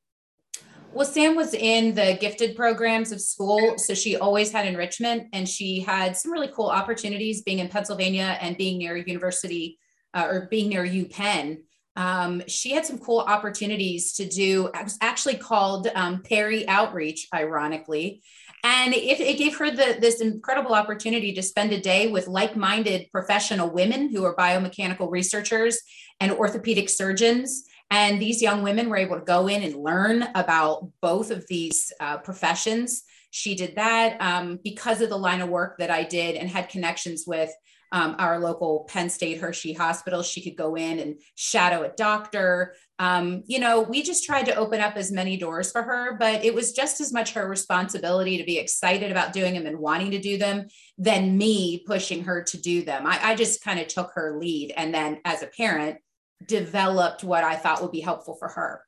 Well, 0.97 1.05
Sam 1.05 1.35
was 1.35 1.53
in 1.53 1.93
the 1.93 2.17
gifted 2.19 2.55
programs 2.55 3.11
of 3.11 3.21
school. 3.21 3.77
So 3.77 3.93
she 3.93 4.17
always 4.17 4.51
had 4.51 4.65
enrichment 4.65 5.27
and 5.31 5.47
she 5.47 5.79
had 5.79 6.17
some 6.17 6.31
really 6.31 6.47
cool 6.47 6.69
opportunities 6.69 7.43
being 7.43 7.59
in 7.59 7.69
Pennsylvania 7.69 8.35
and 8.41 8.57
being 8.57 8.79
near 8.79 8.97
university 8.97 9.77
uh, 10.15 10.25
or 10.27 10.47
being 10.49 10.69
near 10.69 10.83
UPenn. 10.83 11.57
Um, 11.95 12.41
she 12.47 12.71
had 12.71 12.83
some 12.83 12.97
cool 12.97 13.19
opportunities 13.19 14.13
to 14.13 14.27
do, 14.27 14.71
actually 14.99 15.35
called 15.35 15.87
um, 15.93 16.23
Perry 16.23 16.67
Outreach, 16.67 17.27
ironically. 17.31 18.23
And 18.63 18.95
it, 18.95 19.19
it 19.19 19.37
gave 19.37 19.55
her 19.57 19.69
the, 19.69 19.97
this 20.01 20.19
incredible 20.19 20.73
opportunity 20.73 21.31
to 21.33 21.43
spend 21.43 21.73
a 21.73 21.79
day 21.79 22.07
with 22.07 22.27
like 22.27 22.55
minded 22.55 23.05
professional 23.11 23.69
women 23.69 24.09
who 24.09 24.25
are 24.25 24.35
biomechanical 24.35 25.11
researchers 25.11 25.79
and 26.19 26.31
orthopedic 26.31 26.89
surgeons 26.89 27.67
and 27.89 28.21
these 28.21 28.41
young 28.41 28.63
women 28.63 28.89
were 28.89 28.97
able 28.97 29.17
to 29.17 29.25
go 29.25 29.47
in 29.47 29.63
and 29.63 29.81
learn 29.81 30.27
about 30.35 30.89
both 31.01 31.31
of 31.31 31.47
these 31.47 31.91
uh, 31.99 32.17
professions. 32.17 33.03
She 33.31 33.55
did 33.55 33.75
that 33.75 34.17
um, 34.21 34.59
because 34.63 35.01
of 35.01 35.09
the 35.09 35.17
line 35.17 35.41
of 35.41 35.49
work 35.49 35.77
that 35.79 35.91
I 35.91 36.03
did 36.03 36.35
and 36.35 36.49
had 36.49 36.69
connections 36.69 37.23
with 37.25 37.51
um, 37.91 38.15
our 38.19 38.39
local 38.39 38.85
Penn 38.89 39.09
State 39.09 39.39
Hershey 39.39 39.73
Hospital. 39.73 40.21
She 40.21 40.41
could 40.41 40.57
go 40.57 40.75
in 40.75 40.99
and 40.99 41.21
shadow 41.35 41.83
a 41.83 41.89
doctor. 41.89 42.75
Um, 42.99 43.43
you 43.45 43.59
know, 43.59 43.81
we 43.81 44.01
just 44.01 44.25
tried 44.25 44.47
to 44.47 44.55
open 44.55 44.81
up 44.81 44.97
as 44.97 45.11
many 45.11 45.37
doors 45.37 45.71
for 45.71 45.83
her, 45.83 46.17
but 46.17 46.43
it 46.43 46.53
was 46.53 46.73
just 46.73 46.99
as 46.99 47.13
much 47.13 47.33
her 47.33 47.47
responsibility 47.47 48.37
to 48.37 48.43
be 48.43 48.57
excited 48.57 49.11
about 49.11 49.33
doing 49.33 49.53
them 49.53 49.65
and 49.65 49.79
wanting 49.79 50.11
to 50.11 50.19
do 50.19 50.37
them 50.37 50.67
than 50.97 51.37
me 51.37 51.83
pushing 51.85 52.23
her 52.25 52.43
to 52.43 52.57
do 52.59 52.83
them. 52.83 53.05
I, 53.05 53.19
I 53.21 53.35
just 53.35 53.63
kind 53.63 53.79
of 53.79 53.87
took 53.87 54.11
her 54.15 54.37
lead. 54.37 54.73
And 54.75 54.93
then 54.93 55.21
as 55.23 55.43
a 55.43 55.47
parent, 55.47 55.99
developed 56.45 57.23
what 57.23 57.43
I 57.43 57.55
thought 57.55 57.81
would 57.81 57.91
be 57.91 58.01
helpful 58.01 58.35
for 58.35 58.47
her. 58.47 58.81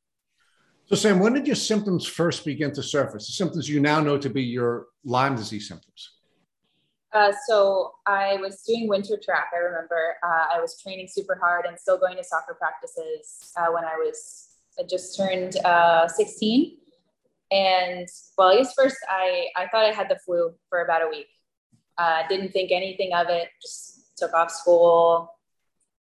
So, 0.85 0.95
Sam, 0.95 1.19
when 1.19 1.33
did 1.33 1.45
your 1.45 1.55
symptoms 1.55 2.07
first 2.07 2.45
begin 2.45 2.71
to 2.73 2.81
surface? 2.81 3.27
The 3.27 3.33
symptoms 3.33 3.69
you 3.69 3.79
now 3.79 3.99
know 3.99 4.17
to 4.17 4.29
be 4.29 4.41
your 4.41 4.87
Lyme 5.03 5.35
disease 5.35 5.67
symptoms. 5.67 6.11
Uh, 7.11 7.31
so 7.47 7.93
I 8.05 8.37
was 8.37 8.63
doing 8.67 8.87
winter 8.87 9.19
track. 9.23 9.47
I 9.55 9.59
remember 9.59 10.15
uh, 10.23 10.55
I 10.55 10.59
was 10.59 10.79
training 10.81 11.07
super 11.09 11.35
hard 11.35 11.65
and 11.65 11.79
still 11.79 11.97
going 11.97 12.17
to 12.17 12.23
soccer 12.23 12.55
practices 12.55 13.51
uh, 13.57 13.71
when 13.71 13.83
I 13.83 13.95
was 13.95 14.47
I 14.79 14.83
just 14.83 15.17
turned 15.17 15.57
uh, 15.65 16.07
16. 16.07 16.77
And 17.51 18.07
well, 18.37 18.49
I 18.49 18.57
guess 18.57 18.73
first 18.73 18.97
I 19.09 19.47
I 19.55 19.67
thought 19.67 19.85
I 19.85 19.91
had 19.91 20.07
the 20.07 20.19
flu 20.23 20.53
for 20.69 20.83
about 20.83 21.01
a 21.01 21.07
week. 21.07 21.27
Uh, 21.97 22.27
didn't 22.27 22.51
think 22.51 22.71
anything 22.71 23.11
of 23.13 23.27
it. 23.29 23.49
Just 23.61 24.15
took 24.17 24.33
off 24.33 24.51
school, 24.51 25.31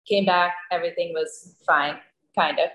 came 0.07 0.25
back. 0.25 0.55
Everything 0.71 1.13
was 1.13 1.57
fine, 1.67 1.99
kind 2.37 2.59
of. 2.59 2.69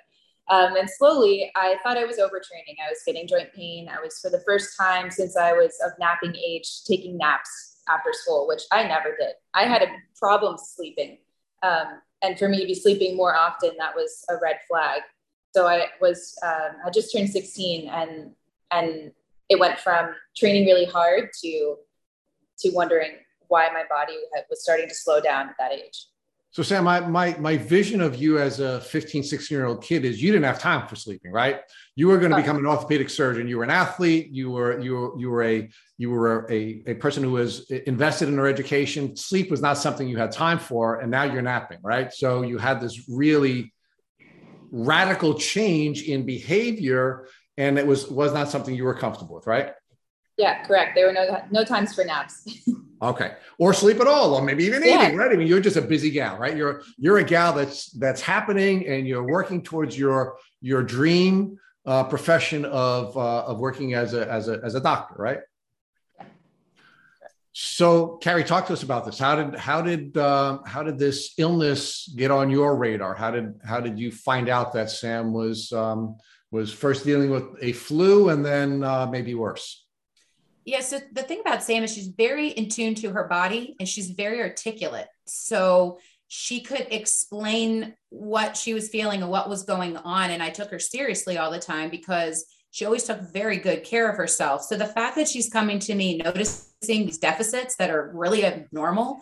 Um, 0.49 0.75
and 0.75 0.89
slowly, 0.89 1.51
I 1.55 1.77
thought 1.83 1.97
I 1.97 2.05
was 2.05 2.17
overtraining. 2.17 2.75
I 2.83 2.89
was 2.89 3.01
getting 3.05 3.27
joint 3.27 3.53
pain. 3.53 3.87
I 3.87 4.01
was, 4.01 4.19
for 4.19 4.29
the 4.29 4.41
first 4.45 4.75
time 4.77 5.11
since 5.11 5.37
I 5.37 5.53
was 5.53 5.77
of 5.85 5.91
napping 5.99 6.35
age, 6.35 6.83
taking 6.85 7.17
naps 7.17 7.81
after 7.87 8.11
school, 8.13 8.47
which 8.47 8.63
I 8.71 8.83
never 8.83 9.15
did. 9.19 9.33
I 9.53 9.63
had 9.63 9.83
a 9.83 9.87
problem 10.17 10.57
sleeping. 10.57 11.19
Um, 11.61 12.01
and 12.21 12.37
for 12.37 12.49
me 12.49 12.59
to 12.59 12.65
be 12.65 12.73
sleeping 12.73 13.15
more 13.15 13.35
often, 13.35 13.71
that 13.77 13.95
was 13.95 14.25
a 14.29 14.35
red 14.41 14.57
flag. 14.67 15.01
So 15.55 15.67
I 15.67 15.87
was, 16.01 16.37
um, 16.43 16.77
I 16.85 16.89
just 16.89 17.13
turned 17.13 17.29
16 17.29 17.89
and, 17.89 18.31
and 18.71 19.11
it 19.49 19.59
went 19.59 19.79
from 19.79 20.15
training 20.35 20.65
really 20.65 20.85
hard 20.85 21.29
to, 21.41 21.75
to 22.59 22.69
wondering 22.71 23.11
why 23.47 23.69
my 23.73 23.83
body 23.89 24.17
was 24.49 24.63
starting 24.63 24.87
to 24.87 24.95
slow 24.95 25.19
down 25.19 25.49
at 25.49 25.55
that 25.59 25.71
age. 25.71 26.05
So 26.51 26.63
Sam, 26.63 26.83
my, 26.83 26.99
my, 27.01 27.37
my 27.37 27.57
vision 27.57 28.01
of 28.01 28.15
you 28.15 28.39
as 28.39 28.59
a 28.59 28.81
15, 28.81 29.21
16 29.21 29.55
year 29.55 29.67
old 29.67 29.83
kid 29.83 30.03
is 30.03 30.21
you 30.21 30.31
didn't 30.31 30.45
have 30.45 30.57
time 30.57 30.87
for 30.87 30.95
sleeping, 30.95 31.31
right? 31.31 31.59
You 31.95 32.07
were 32.07 32.17
going 32.17 32.31
to 32.31 32.37
become 32.37 32.57
an 32.57 32.65
orthopedic 32.65 33.11
surgeon. 33.11 33.47
You 33.47 33.57
were 33.57 33.63
an 33.63 33.69
athlete. 33.69 34.29
You 34.31 34.49
were, 34.49 34.79
you 34.79 34.95
were, 34.95 35.19
you 35.19 35.29
were 35.29 35.43
a, 35.43 35.69
you 35.99 36.09
were 36.09 36.47
a, 36.49 36.83
a 36.87 36.93
person 36.95 37.23
who 37.23 37.31
was 37.31 37.69
invested 37.69 38.29
in 38.29 38.37
her 38.37 38.47
education. 38.47 39.15
Sleep 39.15 39.51
was 39.51 39.61
not 39.61 39.77
something 39.77 40.07
you 40.07 40.17
had 40.17 40.31
time 40.31 40.57
for. 40.57 41.01
And 41.01 41.11
now 41.11 41.23
you're 41.23 41.43
napping, 41.43 41.79
right? 41.83 42.11
So 42.11 42.41
you 42.41 42.57
had 42.57 42.81
this 42.81 43.07
really 43.07 43.71
radical 44.71 45.35
change 45.35 46.03
in 46.03 46.25
behavior 46.25 47.27
and 47.57 47.77
it 47.77 47.85
was, 47.85 48.09
was 48.09 48.33
not 48.33 48.49
something 48.49 48.73
you 48.73 48.85
were 48.85 48.95
comfortable 48.95 49.35
with, 49.35 49.45
right? 49.45 49.73
Yeah, 50.37 50.63
correct. 50.63 50.95
There 50.95 51.05
were 51.05 51.13
no, 51.13 51.43
no 51.51 51.63
times 51.63 51.93
for 51.93 52.03
naps. 52.05 52.65
Okay. 53.01 53.33
Or 53.57 53.73
sleep 53.73 53.99
at 53.99 54.07
all, 54.07 54.33
or 54.33 54.41
maybe 54.41 54.65
even 54.65 54.83
yeah. 54.83 55.05
eating, 55.05 55.17
right? 55.17 55.31
I 55.31 55.35
mean, 55.35 55.47
you're 55.47 55.61
just 55.61 55.77
a 55.77 55.81
busy 55.81 56.11
gal, 56.11 56.37
right? 56.37 56.55
You're 56.55 56.81
you're 56.97 57.19
a 57.19 57.23
gal 57.23 57.53
that's 57.53 57.91
that's 57.91 58.21
happening 58.21 58.87
and 58.87 59.07
you're 59.07 59.25
working 59.25 59.61
towards 59.61 59.97
your 59.97 60.37
your 60.61 60.83
dream 60.83 61.57
uh, 61.85 62.03
profession 62.03 62.65
of 62.65 63.15
uh, 63.17 63.45
of 63.45 63.59
working 63.59 63.93
as 63.93 64.13
a 64.13 64.29
as 64.29 64.49
a 64.49 64.59
as 64.63 64.75
a 64.75 64.81
doctor, 64.81 65.15
right? 65.17 65.39
So, 67.53 68.17
Carrie, 68.21 68.43
talk 68.43 68.67
to 68.67 68.73
us 68.73 68.83
about 68.83 69.05
this. 69.05 69.17
How 69.17 69.35
did 69.35 69.59
how 69.59 69.81
did 69.81 70.15
uh, 70.17 70.59
how 70.65 70.83
did 70.83 70.99
this 70.99 71.33
illness 71.37 72.11
get 72.15 72.31
on 72.31 72.49
your 72.49 72.77
radar? 72.77 73.15
How 73.15 73.31
did 73.31 73.59
how 73.65 73.79
did 73.79 73.99
you 73.99 74.11
find 74.11 74.49
out 74.49 74.73
that 74.73 74.89
Sam 74.89 75.33
was 75.33 75.71
um, 75.71 76.17
was 76.51 76.71
first 76.71 77.05
dealing 77.05 77.29
with 77.29 77.45
a 77.61 77.71
flu 77.73 78.29
and 78.29 78.45
then 78.45 78.83
uh, 78.83 79.07
maybe 79.07 79.35
worse? 79.35 79.85
Yeah. 80.69 80.81
So 80.81 80.99
the 81.11 81.23
thing 81.23 81.39
about 81.41 81.63
Sam 81.63 81.83
is 81.83 81.91
she's 81.91 82.09
very 82.09 82.49
in 82.49 82.69
tune 82.69 82.93
to 82.95 83.09
her 83.09 83.23
body 83.23 83.75
and 83.79 83.89
she's 83.89 84.11
very 84.11 84.39
articulate. 84.39 85.07
So 85.25 85.97
she 86.27 86.61
could 86.61 86.85
explain 86.91 87.95
what 88.09 88.55
she 88.55 88.75
was 88.75 88.87
feeling 88.87 89.23
and 89.23 89.31
what 89.31 89.49
was 89.49 89.63
going 89.63 89.97
on. 89.97 90.29
And 90.29 90.43
I 90.43 90.51
took 90.51 90.69
her 90.69 90.77
seriously 90.77 91.39
all 91.39 91.49
the 91.49 91.57
time 91.57 91.89
because 91.89 92.45
she 92.69 92.85
always 92.85 93.03
took 93.03 93.19
very 93.33 93.57
good 93.57 93.83
care 93.83 94.11
of 94.11 94.15
herself. 94.15 94.61
So 94.61 94.77
the 94.77 94.85
fact 94.85 95.15
that 95.15 95.27
she's 95.27 95.49
coming 95.49 95.79
to 95.79 95.95
me 95.95 96.17
noticing 96.17 97.07
these 97.07 97.17
deficits 97.17 97.75
that 97.77 97.89
are 97.89 98.11
really 98.13 98.45
abnormal, 98.45 99.17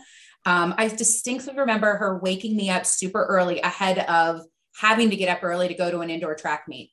um, 0.46 0.76
I 0.78 0.90
distinctly 0.90 1.56
remember 1.56 1.96
her 1.96 2.20
waking 2.20 2.58
me 2.58 2.70
up 2.70 2.86
super 2.86 3.24
early 3.24 3.62
ahead 3.62 4.00
of 4.00 4.42
having 4.76 5.12
to 5.12 5.16
get 5.16 5.30
up 5.30 5.46
early 5.46 5.70
to 5.70 5.76
go 5.76 5.90
to 5.90 6.00
an 6.00 6.10
indoor 6.10 6.36
track 6.36 6.66
meet. 6.68 6.92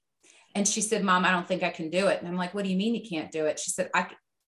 And 0.54 0.68
she 0.68 0.80
said, 0.80 1.02
Mom, 1.02 1.24
I 1.24 1.32
don't 1.32 1.48
think 1.48 1.64
I 1.64 1.70
can 1.70 1.90
do 1.90 2.06
it. 2.06 2.20
And 2.20 2.28
I'm 2.28 2.36
like, 2.36 2.54
What 2.54 2.62
do 2.62 2.70
you 2.70 2.76
mean 2.76 2.94
you 2.94 3.02
can't 3.08 3.32
do 3.32 3.46
it? 3.46 3.58
She 3.58 3.72
said, 3.72 3.90
I, 3.92 4.06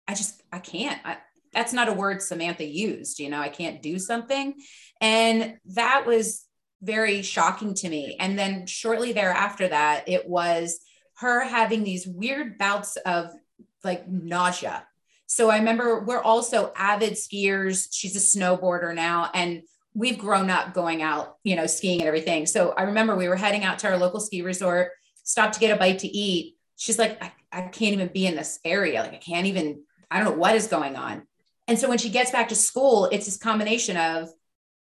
I 0.06 0.14
just, 0.14 0.42
I 0.52 0.58
can't. 0.58 1.00
I, 1.04 1.18
that's 1.52 1.72
not 1.72 1.88
a 1.88 1.92
word 1.92 2.20
Samantha 2.20 2.64
used, 2.64 3.18
you 3.18 3.30
know, 3.30 3.40
I 3.40 3.48
can't 3.48 3.80
do 3.80 3.98
something. 3.98 4.54
And 5.00 5.58
that 5.66 6.04
was 6.06 6.44
very 6.82 7.22
shocking 7.22 7.74
to 7.74 7.88
me. 7.88 8.16
And 8.18 8.38
then 8.38 8.66
shortly 8.66 9.12
thereafter 9.12 9.68
that, 9.68 10.08
it 10.08 10.28
was 10.28 10.80
her 11.18 11.44
having 11.44 11.84
these 11.84 12.06
weird 12.06 12.58
bouts 12.58 12.96
of 13.06 13.30
like 13.84 14.08
nausea. 14.08 14.86
So 15.26 15.48
I 15.48 15.58
remember 15.58 16.00
we're 16.00 16.20
also 16.20 16.72
avid 16.76 17.12
skiers. 17.12 17.88
She's 17.92 18.16
a 18.16 18.38
snowboarder 18.38 18.94
now. 18.94 19.30
And 19.32 19.62
we've 19.94 20.18
grown 20.18 20.50
up 20.50 20.74
going 20.74 21.02
out, 21.02 21.36
you 21.44 21.56
know, 21.56 21.66
skiing 21.66 22.00
and 22.00 22.08
everything. 22.08 22.46
So 22.46 22.72
I 22.72 22.82
remember 22.82 23.14
we 23.14 23.28
were 23.28 23.36
heading 23.36 23.64
out 23.64 23.78
to 23.80 23.88
our 23.88 23.96
local 23.96 24.20
ski 24.20 24.42
resort, 24.42 24.90
stopped 25.22 25.54
to 25.54 25.60
get 25.60 25.74
a 25.74 25.78
bite 25.78 26.00
to 26.00 26.08
eat. 26.08 26.56
She's 26.76 26.98
like, 26.98 27.22
I, 27.22 27.32
I 27.52 27.62
can't 27.62 27.94
even 27.94 28.08
be 28.08 28.26
in 28.26 28.34
this 28.34 28.58
area. 28.64 29.00
Like 29.00 29.14
I 29.14 29.18
can't 29.18 29.46
even 29.46 29.84
I 30.10 30.18
don't 30.18 30.32
know 30.32 30.38
what 30.38 30.54
is 30.54 30.66
going 30.66 30.96
on. 30.96 31.26
And 31.66 31.78
so 31.78 31.88
when 31.88 31.98
she 31.98 32.10
gets 32.10 32.30
back 32.30 32.48
to 32.48 32.54
school, 32.54 33.08
it's 33.10 33.26
this 33.26 33.38
combination 33.38 33.96
of 33.96 34.28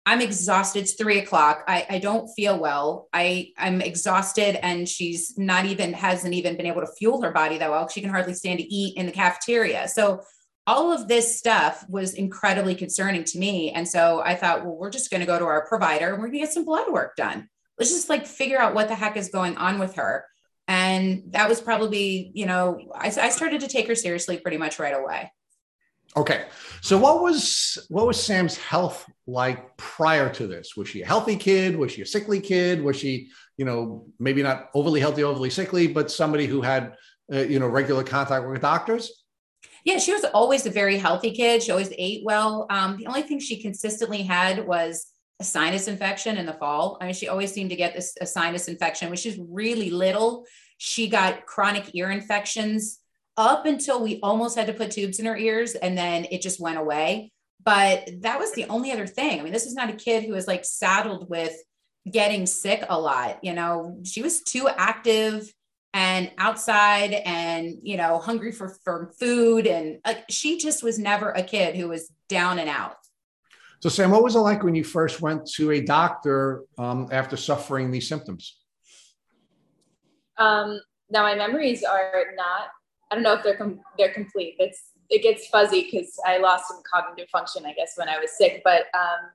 I'm 0.05 0.21
exhausted. 0.21 0.79
It's 0.79 0.93
three 0.93 1.19
o'clock. 1.19 1.65
I, 1.67 1.85
I 1.89 1.99
don't 1.99 2.29
feel 2.29 2.57
well. 2.57 3.09
I, 3.11 3.51
I'm 3.57 3.81
exhausted 3.81 4.57
and 4.63 4.87
she's 4.87 5.37
not 5.37 5.65
even, 5.65 5.91
hasn't 5.91 6.33
even 6.33 6.55
been 6.55 6.65
able 6.65 6.79
to 6.79 6.93
fuel 6.97 7.21
her 7.23 7.31
body 7.31 7.57
that 7.57 7.69
well. 7.69 7.89
She 7.89 7.99
can 7.99 8.09
hardly 8.09 8.33
stand 8.33 8.59
to 8.59 8.73
eat 8.73 8.95
in 8.95 9.05
the 9.05 9.11
cafeteria. 9.11 9.89
So 9.89 10.21
all 10.65 10.93
of 10.93 11.09
this 11.09 11.37
stuff 11.37 11.83
was 11.89 12.13
incredibly 12.13 12.73
concerning 12.73 13.25
to 13.25 13.37
me. 13.37 13.71
And 13.71 13.85
so 13.85 14.21
I 14.23 14.35
thought, 14.35 14.65
well, 14.65 14.77
we're 14.77 14.91
just 14.91 15.11
going 15.11 15.21
to 15.21 15.27
go 15.27 15.39
to 15.39 15.45
our 15.45 15.67
provider 15.67 16.13
and 16.13 16.19
we're 16.19 16.27
going 16.27 16.39
to 16.39 16.45
get 16.45 16.53
some 16.53 16.65
blood 16.65 16.89
work 16.89 17.17
done. 17.17 17.49
Let's 17.77 17.91
just 17.91 18.09
like 18.09 18.25
figure 18.25 18.59
out 18.59 18.73
what 18.73 18.87
the 18.87 18.95
heck 18.95 19.17
is 19.17 19.27
going 19.27 19.57
on 19.57 19.77
with 19.77 19.95
her 19.95 20.25
and 20.67 21.23
that 21.31 21.47
was 21.47 21.61
probably 21.61 22.31
you 22.33 22.45
know 22.45 22.79
I, 22.93 23.07
I, 23.07 23.29
started 23.29 23.61
to 23.61 23.67
take 23.67 23.87
her 23.87 23.95
seriously 23.95 24.37
pretty 24.37 24.57
much 24.57 24.79
right 24.79 24.95
away. 24.95 25.31
Okay. 26.15 26.45
So 26.81 26.97
what 26.97 27.21
was 27.21 27.77
what 27.89 28.07
was 28.07 28.21
sam's 28.21 28.57
health 28.57 29.05
like 29.27 29.75
prior 29.77 30.29
to 30.33 30.47
this? 30.47 30.75
Was 30.75 30.89
she 30.89 31.01
a 31.01 31.05
healthy 31.05 31.35
kid? 31.35 31.77
Was 31.77 31.91
she 31.91 32.01
a 32.01 32.05
sickly 32.05 32.39
kid? 32.39 32.81
Was 32.81 32.97
she 32.97 33.29
you 33.57 33.65
know 33.65 34.05
maybe 34.19 34.43
not 34.43 34.69
overly 34.73 34.99
healthy 34.99 35.23
overly 35.23 35.49
sickly 35.49 35.87
but 35.87 36.11
somebody 36.11 36.45
who 36.45 36.61
had 36.61 36.95
uh, 37.33 37.39
you 37.39 37.59
know 37.59 37.67
regular 37.67 38.03
contact 38.03 38.47
with 38.47 38.61
doctors? 38.61 39.23
Yeah 39.83 39.99
she 39.99 40.13
was 40.13 40.25
always 40.33 40.65
a 40.65 40.71
very 40.71 40.97
healthy 40.97 41.31
kid. 41.31 41.63
She 41.63 41.71
always 41.71 41.93
ate 41.97 42.23
well. 42.25 42.67
Um, 42.69 42.97
the 42.97 43.07
only 43.07 43.21
thing 43.21 43.39
she 43.39 43.61
consistently 43.61 44.23
had 44.23 44.65
was 44.65 45.07
a 45.39 45.43
sinus 45.43 45.87
infection 45.87 46.37
in 46.37 46.45
the 46.45 46.53
fall. 46.53 46.97
I 46.99 47.05
mean, 47.05 47.13
she 47.13 47.27
always 47.27 47.53
seemed 47.53 47.69
to 47.69 47.75
get 47.75 47.93
this 47.93 48.15
a 48.19 48.25
sinus 48.25 48.67
infection 48.67 49.09
when 49.09 49.17
she's 49.17 49.39
really 49.39 49.89
little. 49.89 50.45
She 50.77 51.07
got 51.07 51.45
chronic 51.45 51.93
ear 51.93 52.09
infections 52.09 52.99
up 53.35 53.65
until 53.65 54.01
we 54.01 54.19
almost 54.21 54.57
had 54.57 54.67
to 54.67 54.73
put 54.73 54.91
tubes 54.91 55.19
in 55.19 55.25
her 55.25 55.37
ears, 55.37 55.75
and 55.75 55.97
then 55.97 56.25
it 56.31 56.41
just 56.41 56.59
went 56.59 56.79
away. 56.79 57.31
But 57.63 58.09
that 58.21 58.39
was 58.39 58.53
the 58.53 58.65
only 58.65 58.91
other 58.91 59.07
thing. 59.07 59.39
I 59.39 59.43
mean, 59.43 59.53
this 59.53 59.65
is 59.65 59.75
not 59.75 59.89
a 59.89 59.93
kid 59.93 60.23
who 60.23 60.33
was 60.33 60.47
like 60.47 60.65
saddled 60.65 61.29
with 61.29 61.55
getting 62.09 62.45
sick 62.45 62.85
a 62.89 62.99
lot. 62.99 63.43
You 63.43 63.53
know, 63.53 63.99
she 64.05 64.21
was 64.21 64.41
too 64.41 64.67
active 64.67 65.51
and 65.93 66.31
outside 66.37 67.13
and 67.13 67.77
you 67.81 67.97
know 67.97 68.19
hungry 68.19 68.51
for, 68.51 68.75
for 68.83 69.11
food 69.19 69.65
and 69.65 69.99
like 70.05 70.25
she 70.29 70.57
just 70.57 70.83
was 70.83 70.99
never 70.99 71.31
a 71.31 71.41
kid 71.41 71.75
who 71.75 71.87
was 71.87 72.11
down 72.27 72.59
and 72.59 72.69
out 72.69 72.97
so, 73.79 73.89
Sam, 73.89 74.11
what 74.11 74.23
was 74.23 74.35
it 74.35 74.39
like 74.39 74.63
when 74.63 74.75
you 74.75 74.83
first 74.83 75.21
went 75.21 75.45
to 75.53 75.71
a 75.71 75.81
doctor 75.81 76.63
um, 76.77 77.09
after 77.11 77.37
suffering 77.37 77.91
these 77.91 78.07
symptoms? 78.07 78.57
Um, 80.37 80.79
now, 81.09 81.23
my 81.23 81.35
memories 81.35 81.83
are 81.83 82.25
not. 82.35 82.69
I 83.11 83.15
don't 83.15 83.23
know 83.23 83.33
if 83.33 83.43
they're 83.43 83.55
com- 83.55 83.79
they're 83.97 84.13
complete. 84.13 84.55
It's 84.59 84.91
it 85.09 85.21
gets 85.21 85.47
fuzzy 85.47 85.89
because 85.89 86.19
I 86.25 86.37
lost 86.39 86.67
some 86.67 86.81
cognitive 86.91 87.29
function, 87.29 87.65
I 87.65 87.73
guess, 87.73 87.93
when 87.95 88.09
I 88.09 88.19
was 88.19 88.35
sick. 88.37 88.61
But 88.63 88.85
um, 88.93 89.29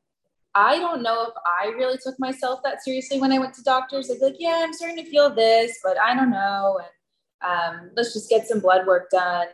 I 0.54 0.78
don't 0.78 1.02
know 1.02 1.22
if 1.22 1.34
I 1.62 1.68
really 1.68 1.98
took 2.02 2.18
myself 2.18 2.60
that 2.64 2.82
seriously 2.82 3.20
when 3.20 3.32
I 3.32 3.38
went 3.38 3.54
to 3.54 3.62
doctors. 3.62 4.10
I'd 4.10 4.18
be 4.18 4.26
like, 4.26 4.36
"Yeah, 4.38 4.60
I'm 4.62 4.72
starting 4.72 5.02
to 5.02 5.10
feel 5.10 5.30
this, 5.30 5.78
but 5.84 5.98
I 5.98 6.14
don't 6.14 6.30
know." 6.30 6.80
And 7.42 7.80
um, 7.84 7.90
let's 7.96 8.12
just 8.12 8.28
get 8.28 8.46
some 8.46 8.60
blood 8.60 8.86
work 8.86 9.08
done. 9.10 9.46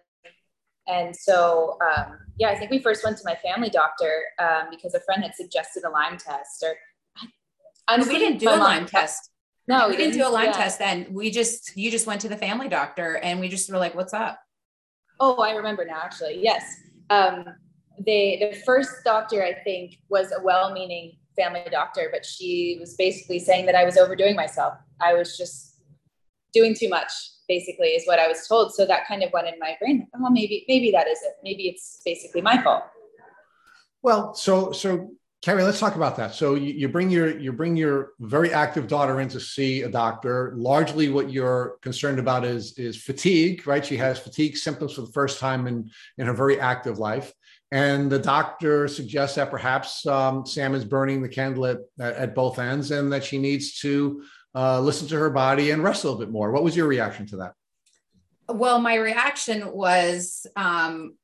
And 0.88 1.14
so, 1.14 1.77
um, 1.83 2.18
yeah, 2.38 2.48
I 2.48 2.57
think 2.57 2.70
we 2.70 2.79
first 2.79 3.05
went 3.05 3.18
to 3.18 3.22
my 3.24 3.35
family 3.37 3.68
doctor 3.68 4.22
um, 4.38 4.68
because 4.70 4.94
a 4.94 5.01
friend 5.01 5.22
had 5.22 5.35
suggested 5.35 5.85
a 5.85 5.90
Lyme 5.90 6.16
test. 6.16 6.64
Or 6.64 7.98
we 7.98 8.18
didn't 8.18 8.38
do 8.38 8.48
a 8.48 8.57
Lyme 8.57 8.87
test. 8.87 9.31
No, 9.66 9.87
we, 9.87 9.92
we 9.92 9.96
didn't, 9.98 10.12
didn't, 10.12 10.27
do 10.27 10.29
a 10.29 10.33
Lyme 10.33 10.46
yeah. 10.46 10.53
test 10.53 10.79
then. 10.79 11.07
We 11.11 11.31
just 11.31 11.77
you 11.77 11.90
just 11.90 12.07
went 12.07 12.22
to 12.22 12.29
the 12.29 12.38
family 12.38 12.68
doctor 12.68 13.18
and 13.18 13.38
we 13.38 13.48
just 13.48 13.70
were 13.70 13.79
like, 13.79 13.94
"What's 13.94 14.14
up?" 14.14 14.40
Oh, 15.20 15.37
I 15.42 15.53
remember 15.53 15.85
now. 15.85 16.01
Actually, 16.03 16.42
yes. 16.42 16.64
Um, 17.11 17.44
they 18.05 18.51
the 18.51 18.59
first 18.64 18.90
doctor 19.05 19.42
I 19.42 19.53
think 19.64 19.98
was 20.09 20.33
a 20.33 20.42
well-meaning 20.42 21.18
family 21.37 21.64
doctor, 21.70 22.09
but 22.11 22.24
she 22.24 22.79
was 22.81 22.94
basically 22.94 23.38
saying 23.38 23.66
that 23.66 23.74
I 23.74 23.85
was 23.85 23.98
overdoing 23.98 24.37
myself. 24.37 24.74
I 25.01 25.12
was 25.12 25.37
just 25.37 25.77
doing 26.53 26.74
too 26.74 26.88
much 26.88 27.12
basically 27.49 27.89
is 27.89 28.07
what 28.07 28.19
I 28.19 28.29
was 28.29 28.47
told. 28.47 28.75
So 28.75 28.87
that 28.87 29.07
kind 29.07 29.23
of 29.23 29.33
went 29.33 29.49
in 29.49 29.59
my 29.59 29.77
brain. 29.81 30.07
Oh, 30.15 30.31
maybe, 30.31 30.65
maybe 30.69 30.91
that 30.93 31.09
is 31.09 31.19
it. 31.23 31.35
Maybe 31.43 31.69
it's 31.69 32.01
basically 32.05 32.43
my 32.43 32.63
fault. 32.63 32.85
Well, 34.03 34.35
so 34.35 34.73
so 34.73 35.11
Carrie, 35.41 35.63
let's 35.63 35.79
talk 35.79 35.95
about 35.95 36.17
that. 36.17 36.35
So 36.35 36.55
you, 36.55 36.73
you, 36.73 36.89
bring 36.89 37.11
your 37.11 37.39
you 37.39 37.53
bring 37.53 37.77
your 37.77 38.11
very 38.19 38.53
active 38.53 38.89
daughter 38.89 39.21
in 39.21 39.29
to 39.29 39.39
see 39.39 39.83
a 39.83 39.89
doctor. 39.89 40.53
Largely, 40.57 41.11
what 41.11 41.31
you're 41.31 41.79
concerned 41.81 42.19
about 42.19 42.45
is 42.45 42.77
is 42.77 42.97
fatigue, 42.97 43.65
right? 43.67 43.85
She 43.85 43.97
has 43.99 44.19
fatigue 44.19 44.57
symptoms 44.57 44.95
for 44.95 45.03
the 45.03 45.13
first 45.13 45.39
time 45.39 45.69
in 45.69 45.91
in 46.19 46.27
her 46.27 46.33
very 46.33 46.59
active 46.59 46.99
life, 46.99 47.33
and 47.71 48.11
the 48.11 48.19
doctor 48.19 48.89
suggests 48.89 49.37
that 49.37 49.49
perhaps 49.49 50.05
um, 50.07 50.45
Sam 50.45 50.75
is 50.75 50.85
burning 50.85 51.23
the 51.23 51.29
candle 51.29 51.67
at, 51.67 51.79
at 52.01 52.35
both 52.35 52.59
ends, 52.59 52.91
and 52.91 53.13
that 53.13 53.23
she 53.23 53.39
needs 53.39 53.79
to 53.81 54.25
uh, 54.59 54.81
listen 54.81 55.07
to 55.09 55.18
her 55.18 55.31
body 55.31 55.71
and 55.71 55.83
rest 55.83 56.05
a 56.05 56.07
little 56.07 56.21
bit 56.21 56.31
more. 56.31 56.51
What 56.51 56.64
was 56.64 56.77
your 56.77 56.88
reaction 56.88 57.27
to 57.27 57.37
that? 57.38 57.55
Well, 58.49 58.81
my 58.81 58.94
reaction 58.94 59.73
was 59.73 60.47
um, 60.57 61.16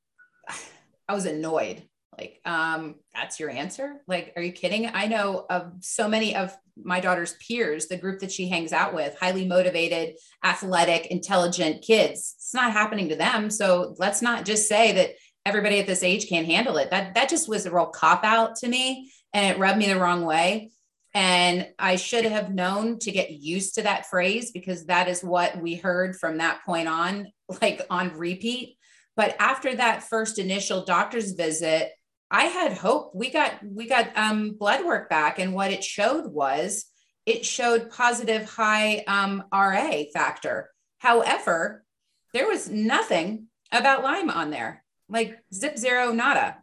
I 1.09 1.15
was 1.15 1.27
annoyed 1.27 1.83
like, 2.19 2.41
um, 2.45 2.97
that's 3.15 3.41
your 3.41 3.51
answer? 3.51 4.03
Like, 4.07 4.33
are 4.37 4.43
you 4.43 4.53
kidding? 4.53 4.87
I 4.93 5.07
know 5.07 5.47
of 5.51 5.73
so 5.81 6.09
many 6.09 6.37
of 6.37 6.57
my 6.77 7.01
daughter's 7.01 7.35
peers, 7.35 7.87
the 7.87 7.97
group 7.97 8.21
that 8.21 8.33
she 8.33 8.49
hangs 8.49 8.73
out 8.73 8.95
with, 8.95 9.19
highly 9.19 9.47
motivated, 9.47 10.17
athletic, 10.45 11.07
intelligent 11.07 11.83
kids. 11.83 12.35
It's 12.37 12.55
not 12.55 12.73
happening 12.73 13.09
to 13.09 13.17
them. 13.17 13.51
So 13.51 13.95
let's 13.99 14.23
not 14.23 14.45
just 14.45 14.69
say 14.69 14.93
that 14.93 15.11
everybody 15.47 15.79
at 15.79 15.87
this 15.87 16.03
age 16.03 16.29
can't 16.29 16.47
handle 16.47 16.77
it. 16.77 16.91
That 16.91 17.15
that 17.15 17.29
just 17.29 17.49
was 17.49 17.67
a 17.67 17.75
real 17.75 17.87
cop 17.87 18.25
out 18.25 18.57
to 18.57 18.69
me 18.69 19.11
and 19.33 19.55
it 19.55 19.59
rubbed 19.59 19.79
me 19.79 19.87
the 19.87 19.99
wrong 19.99 20.25
way. 20.25 20.71
And 21.15 21.69
I 21.79 21.95
should 21.97 22.25
have 22.25 22.53
known 22.53 22.99
to 23.01 23.13
get 23.13 23.31
used 23.31 23.77
to 23.77 23.83
that 23.83 24.07
phrase 24.07 24.51
because 24.51 24.87
that 24.87 25.09
is 25.09 25.23
what 25.23 25.57
we 25.63 25.77
heard 25.77 26.17
from 26.17 26.39
that 26.39 26.65
point 26.65 26.89
on, 26.89 27.29
like 27.63 27.81
on 27.89 28.19
repeat. 28.19 28.77
But 29.17 29.37
after 29.39 29.75
that 29.77 30.03
first 30.03 30.41
initial 30.41 30.85
doctor's 30.85 31.33
visit, 31.33 31.93
I 32.31 32.45
had 32.45 32.73
hope. 32.73 33.13
We 33.15 33.31
got 33.31 33.53
we 33.65 33.87
got 33.87 34.17
um, 34.17 34.57
blood 34.59 34.85
work 34.85 35.09
back, 35.09 35.39
and 35.39 35.55
what 35.55 35.71
it 35.71 35.85
showed 35.85 36.27
was 36.27 36.87
it 37.27 37.47
showed 37.47 37.91
positive 37.91 38.51
high 38.51 39.05
um, 39.07 39.45
RA 39.53 40.03
factor. 40.13 40.71
However, 40.99 41.85
there 42.33 42.49
was 42.49 42.69
nothing 42.69 43.47
about 43.71 44.03
Lyme 44.03 44.31
on 44.31 44.51
there, 44.51 44.85
like 45.09 45.39
zip 45.53 45.79
zero 45.79 46.13
nada, 46.13 46.57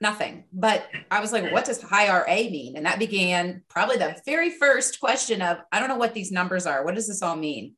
nothing. 0.00 0.44
But 0.52 0.86
I 1.10 1.20
was 1.20 1.32
like, 1.32 1.52
what 1.52 1.64
does 1.64 1.80
high 1.80 2.08
RA 2.08 2.50
mean? 2.50 2.76
And 2.76 2.86
that 2.86 2.98
began 2.98 3.62
probably 3.68 3.96
the 3.96 4.20
very 4.26 4.50
first 4.50 5.00
question 5.00 5.42
of, 5.42 5.58
I 5.72 5.80
don't 5.80 5.88
know 5.88 5.96
what 5.96 6.14
these 6.14 6.32
numbers 6.32 6.66
are. 6.66 6.84
What 6.84 6.94
does 6.94 7.08
this 7.08 7.22
all 7.22 7.36
mean? 7.36 7.74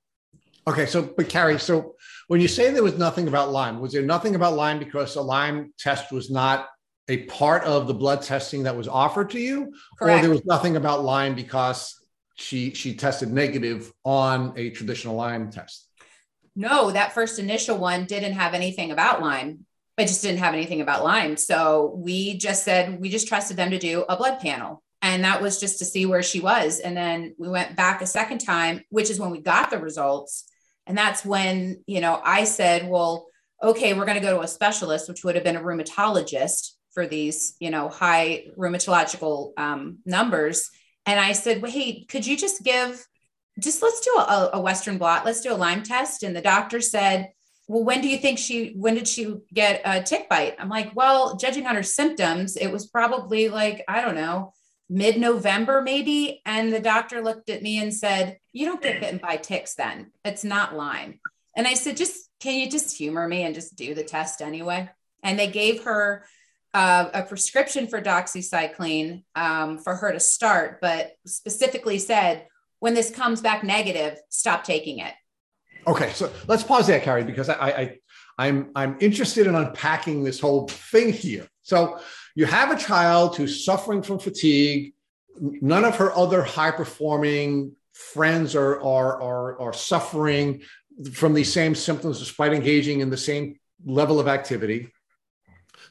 Okay, 0.66 0.84
so 0.84 1.02
but 1.02 1.28
Carrie, 1.28 1.58
so 1.58 1.94
when 2.26 2.40
you 2.40 2.48
say 2.48 2.70
there 2.70 2.82
was 2.82 2.98
nothing 2.98 3.26
about 3.26 3.50
Lyme, 3.50 3.80
was 3.80 3.92
there 3.92 4.02
nothing 4.02 4.34
about 4.34 4.54
Lyme 4.54 4.78
because 4.78 5.16
a 5.16 5.22
Lyme 5.22 5.72
test 5.78 6.12
was 6.12 6.30
not 6.30 6.68
a 7.08 7.24
part 7.24 7.64
of 7.64 7.86
the 7.86 7.94
blood 7.94 8.20
testing 8.20 8.64
that 8.64 8.76
was 8.76 8.86
offered 8.86 9.30
to 9.30 9.40
you, 9.40 9.72
Correct. 9.98 10.18
or 10.18 10.20
there 10.20 10.30
was 10.30 10.44
nothing 10.44 10.76
about 10.76 11.04
Lyme 11.04 11.34
because 11.34 11.98
she 12.34 12.74
she 12.74 12.94
tested 12.94 13.32
negative 13.32 13.90
on 14.04 14.52
a 14.56 14.68
traditional 14.70 15.16
Lyme 15.16 15.50
test? 15.50 15.88
No, 16.54 16.90
that 16.90 17.12
first 17.12 17.38
initial 17.38 17.78
one 17.78 18.04
didn't 18.04 18.34
have 18.34 18.52
anything 18.52 18.90
about 18.90 19.22
Lyme. 19.22 19.64
It 19.98 20.06
just 20.06 20.22
didn't 20.22 20.38
have 20.38 20.54
anything 20.54 20.80
about 20.80 21.04
Lyme. 21.04 21.36
So 21.36 21.94
we 21.96 22.38
just 22.38 22.64
said 22.64 23.00
we 23.00 23.08
just 23.08 23.26
trusted 23.26 23.56
them 23.56 23.70
to 23.70 23.78
do 23.78 24.04
a 24.08 24.16
blood 24.16 24.38
panel. 24.38 24.82
And 25.02 25.24
that 25.24 25.42
was 25.42 25.60
just 25.60 25.78
to 25.78 25.84
see 25.84 26.06
where 26.06 26.22
she 26.22 26.40
was. 26.40 26.80
And 26.80 26.96
then 26.96 27.34
we 27.38 27.48
went 27.48 27.76
back 27.76 28.00
a 28.00 28.06
second 28.06 28.38
time, 28.38 28.82
which 28.90 29.10
is 29.10 29.20
when 29.20 29.30
we 29.30 29.40
got 29.40 29.70
the 29.70 29.78
results. 29.78 30.44
And 30.86 30.96
that's 30.96 31.24
when, 31.24 31.82
you 31.86 32.00
know, 32.00 32.20
I 32.24 32.44
said, 32.44 32.88
well, 32.88 33.26
okay, 33.62 33.94
we're 33.94 34.06
going 34.06 34.20
to 34.20 34.24
go 34.24 34.36
to 34.36 34.42
a 34.42 34.48
specialist, 34.48 35.08
which 35.08 35.24
would 35.24 35.34
have 35.34 35.44
been 35.44 35.56
a 35.56 35.62
rheumatologist 35.62 36.72
for 36.92 37.06
these, 37.06 37.54
you 37.60 37.70
know, 37.70 37.88
high 37.88 38.46
rheumatological 38.56 39.52
um, 39.56 39.98
numbers. 40.04 40.70
And 41.06 41.20
I 41.20 41.32
said, 41.32 41.62
well, 41.62 41.70
hey, 41.70 42.04
could 42.08 42.26
you 42.26 42.36
just 42.36 42.64
give, 42.64 43.04
just 43.60 43.82
let's 43.82 44.00
do 44.00 44.14
a, 44.18 44.50
a 44.54 44.60
Western 44.60 44.98
blot, 44.98 45.24
let's 45.24 45.40
do 45.40 45.52
a 45.52 45.54
Lyme 45.54 45.82
test. 45.82 46.22
And 46.22 46.34
the 46.34 46.40
doctor 46.40 46.80
said, 46.80 47.30
well, 47.68 47.84
when 47.84 48.00
do 48.00 48.08
you 48.08 48.16
think 48.16 48.38
she, 48.38 48.72
when 48.76 48.94
did 48.94 49.06
she 49.06 49.36
get 49.52 49.82
a 49.84 50.02
tick 50.02 50.28
bite? 50.28 50.56
I'm 50.58 50.70
like, 50.70 50.96
well, 50.96 51.36
judging 51.36 51.66
on 51.66 51.76
her 51.76 51.82
symptoms, 51.82 52.56
it 52.56 52.72
was 52.72 52.86
probably 52.86 53.50
like, 53.50 53.84
I 53.86 54.00
don't 54.00 54.14
know, 54.14 54.54
mid 54.88 55.18
November, 55.18 55.82
maybe. 55.82 56.40
And 56.46 56.72
the 56.72 56.80
doctor 56.80 57.20
looked 57.20 57.50
at 57.50 57.62
me 57.62 57.78
and 57.78 57.92
said, 57.92 58.38
you 58.52 58.64
don't 58.64 58.82
get 58.82 59.00
bitten 59.00 59.18
by 59.18 59.36
ticks 59.36 59.74
then. 59.74 60.12
It's 60.24 60.44
not 60.44 60.74
Lyme. 60.74 61.20
And 61.54 61.66
I 61.66 61.74
said, 61.74 61.98
just, 61.98 62.30
can 62.40 62.58
you 62.58 62.70
just 62.70 62.96
humor 62.96 63.28
me 63.28 63.42
and 63.42 63.54
just 63.54 63.76
do 63.76 63.94
the 63.94 64.02
test 64.02 64.40
anyway? 64.40 64.88
And 65.22 65.38
they 65.38 65.48
gave 65.48 65.84
her 65.84 66.24
uh, 66.72 67.10
a 67.12 67.22
prescription 67.22 67.86
for 67.86 68.00
doxycycline 68.00 69.24
um, 69.34 69.78
for 69.78 69.94
her 69.96 70.12
to 70.12 70.20
start, 70.20 70.80
but 70.80 71.12
specifically 71.26 71.98
said, 71.98 72.46
when 72.78 72.94
this 72.94 73.10
comes 73.10 73.40
back 73.42 73.62
negative, 73.62 74.18
stop 74.30 74.64
taking 74.64 75.00
it. 75.00 75.12
Okay, 75.88 76.12
so 76.12 76.30
let's 76.46 76.62
pause 76.62 76.86
there, 76.86 77.00
Carrie, 77.00 77.24
because 77.24 77.48
I, 77.48 77.54
I 77.54 77.98
I'm 78.36 78.70
I'm 78.76 78.98
interested 79.00 79.46
in 79.46 79.54
unpacking 79.54 80.22
this 80.22 80.38
whole 80.38 80.68
thing 80.68 81.12
here. 81.12 81.48
So 81.62 81.98
you 82.34 82.44
have 82.44 82.70
a 82.70 82.76
child 82.76 83.36
who's 83.36 83.64
suffering 83.64 84.02
from 84.02 84.18
fatigue. 84.18 84.92
None 85.40 85.84
of 85.86 85.96
her 85.96 86.14
other 86.14 86.42
high 86.42 86.72
performing 86.72 87.74
friends 87.92 88.54
are, 88.54 88.80
are, 88.82 89.22
are, 89.22 89.60
are 89.60 89.72
suffering 89.72 90.62
from 91.12 91.32
these 91.34 91.52
same 91.52 91.74
symptoms 91.74 92.18
despite 92.18 92.52
engaging 92.52 93.00
in 93.00 93.08
the 93.08 93.16
same 93.16 93.58
level 93.84 94.20
of 94.20 94.28
activity. 94.28 94.92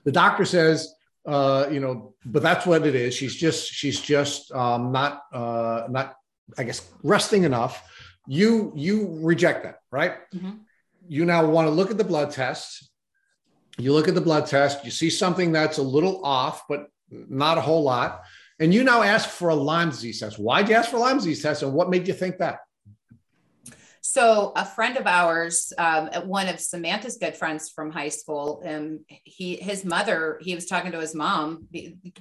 The 0.03 0.11
doctor 0.11 0.45
says, 0.45 0.93
uh, 1.25 1.67
you 1.71 1.79
know, 1.79 2.13
but 2.23 2.43
that's 2.43 2.65
what 2.65 2.85
it 2.85 2.95
is. 2.95 3.15
She's 3.15 3.35
just 3.35 3.73
she's 3.73 3.99
just 3.99 4.51
um, 4.51 4.91
not 4.91 5.23
uh, 5.33 5.87
not 5.89 6.15
I 6.57 6.63
guess 6.63 6.87
resting 7.03 7.43
enough. 7.43 7.83
You 8.27 8.73
you 8.75 9.19
reject 9.21 9.63
that, 9.63 9.79
right? 9.91 10.15
Mm-hmm. 10.35 10.51
You 11.07 11.25
now 11.25 11.45
want 11.45 11.67
to 11.67 11.71
look 11.71 11.91
at 11.91 11.97
the 11.97 12.03
blood 12.03 12.31
test. 12.31 12.89
You 13.77 13.93
look 13.93 14.07
at 14.07 14.15
the 14.15 14.21
blood 14.21 14.47
test. 14.47 14.83
You 14.83 14.91
see 14.91 15.09
something 15.09 15.51
that's 15.51 15.77
a 15.77 15.83
little 15.83 16.23
off, 16.25 16.63
but 16.67 16.87
not 17.09 17.57
a 17.57 17.61
whole 17.61 17.83
lot. 17.83 18.23
And 18.59 18.73
you 18.73 18.83
now 18.83 19.03
ask 19.03 19.29
for 19.29 19.49
a 19.49 19.55
Lyme 19.55 19.91
disease 19.91 20.19
test. 20.19 20.39
Why'd 20.39 20.67
you 20.67 20.75
ask 20.75 20.89
for 20.89 20.97
a 20.97 20.99
Lyme 20.99 21.17
disease 21.17 21.41
test, 21.41 21.63
and 21.63 21.73
what 21.73 21.89
made 21.89 22.07
you 22.07 22.13
think 22.13 22.39
that? 22.39 22.59
So 24.01 24.53
a 24.55 24.65
friend 24.65 24.97
of 24.97 25.05
ours, 25.05 25.73
um, 25.77 26.07
one 26.25 26.47
of 26.47 26.59
Samantha's 26.59 27.17
good 27.17 27.35
friends 27.35 27.69
from 27.69 27.91
high 27.91 28.09
school, 28.09 28.63
um, 28.65 29.01
he 29.09 29.57
his 29.57 29.83
mother, 29.83 30.39
he 30.41 30.55
was 30.55 30.65
talking 30.65 30.93
to 30.93 30.99
his 30.99 31.13
mom 31.13 31.67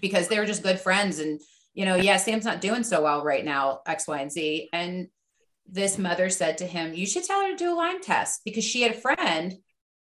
because 0.00 0.28
they 0.28 0.38
were 0.38 0.46
just 0.46 0.62
good 0.62 0.80
friends, 0.80 1.20
and 1.20 1.40
you 1.74 1.84
know, 1.84 1.94
yeah, 1.94 2.16
Sam's 2.16 2.44
not 2.44 2.60
doing 2.60 2.82
so 2.82 3.02
well 3.02 3.22
right 3.22 3.44
now, 3.44 3.80
X, 3.86 4.08
Y, 4.08 4.20
and 4.20 4.32
Z, 4.32 4.68
and 4.72 5.08
this 5.68 5.98
mother 5.98 6.30
said 6.30 6.58
to 6.58 6.66
him, 6.66 6.94
"You 6.94 7.06
should 7.06 7.24
tell 7.24 7.42
her 7.42 7.50
to 7.50 7.56
do 7.56 7.72
a 7.72 7.76
Lyme 7.76 8.02
test 8.02 8.42
because 8.44 8.64
she 8.64 8.82
had 8.82 8.92
a 8.92 9.00
friend 9.00 9.54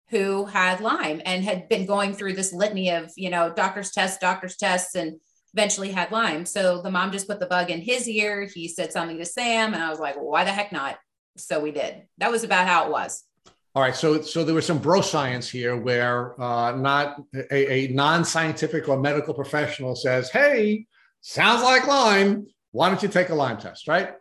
who 0.10 0.46
had 0.46 0.82
Lyme 0.82 1.22
and 1.26 1.44
had 1.44 1.70
been 1.70 1.86
going 1.86 2.14
through 2.14 2.34
this 2.34 2.54
litany 2.54 2.90
of 2.90 3.12
you 3.16 3.30
know 3.30 3.54
doctor's 3.54 3.92
tests, 3.92 4.20
doctor's 4.20 4.58
tests, 4.58 4.96
and." 4.96 5.20
eventually 5.56 5.92
had 5.92 6.12
Lyme. 6.12 6.48
So 6.48 6.82
the 6.82 6.90
mom 6.90 7.12
just 7.12 7.28
put 7.28 7.40
the 7.40 7.46
bug 7.46 7.70
in 7.70 7.80
his 7.80 8.10
ear. 8.10 8.50
He 8.52 8.68
said 8.68 8.92
something 8.92 9.20
to 9.20 9.26
Sam, 9.26 9.76
and 9.76 9.84
I 9.84 9.92
was 9.92 10.00
like, 10.00 10.16
well, 10.16 10.26
why 10.32 10.46
the 10.46 10.52
heck 10.52 10.72
not? 10.72 10.98
so 11.38 11.60
we 11.60 11.72
did. 11.72 12.04
That 12.18 12.32
was 12.32 12.44
about 12.44 12.68
how 12.68 12.86
it 12.86 12.92
was. 12.92 13.24
All 13.76 13.82
right, 13.82 13.96
so 13.96 14.22
so 14.22 14.44
there 14.44 14.54
was 14.54 14.68
some 14.68 14.78
bro 14.78 15.02
science 15.02 15.50
here, 15.50 15.76
where 15.76 16.40
uh, 16.40 16.76
not 16.76 17.22
a, 17.34 17.74
a 17.74 17.88
non-scientific 17.88 18.88
or 18.88 19.00
medical 19.00 19.34
professional 19.34 19.96
says, 19.96 20.30
"Hey, 20.30 20.86
sounds 21.22 21.64
like 21.64 21.88
Lyme. 21.88 22.46
Why 22.72 22.90
don't 22.90 23.02
you 23.02 23.10
take 23.10 23.30
a 23.30 23.36
Lyme 23.36 23.58
test?" 23.58 23.88
Right? 23.88 24.14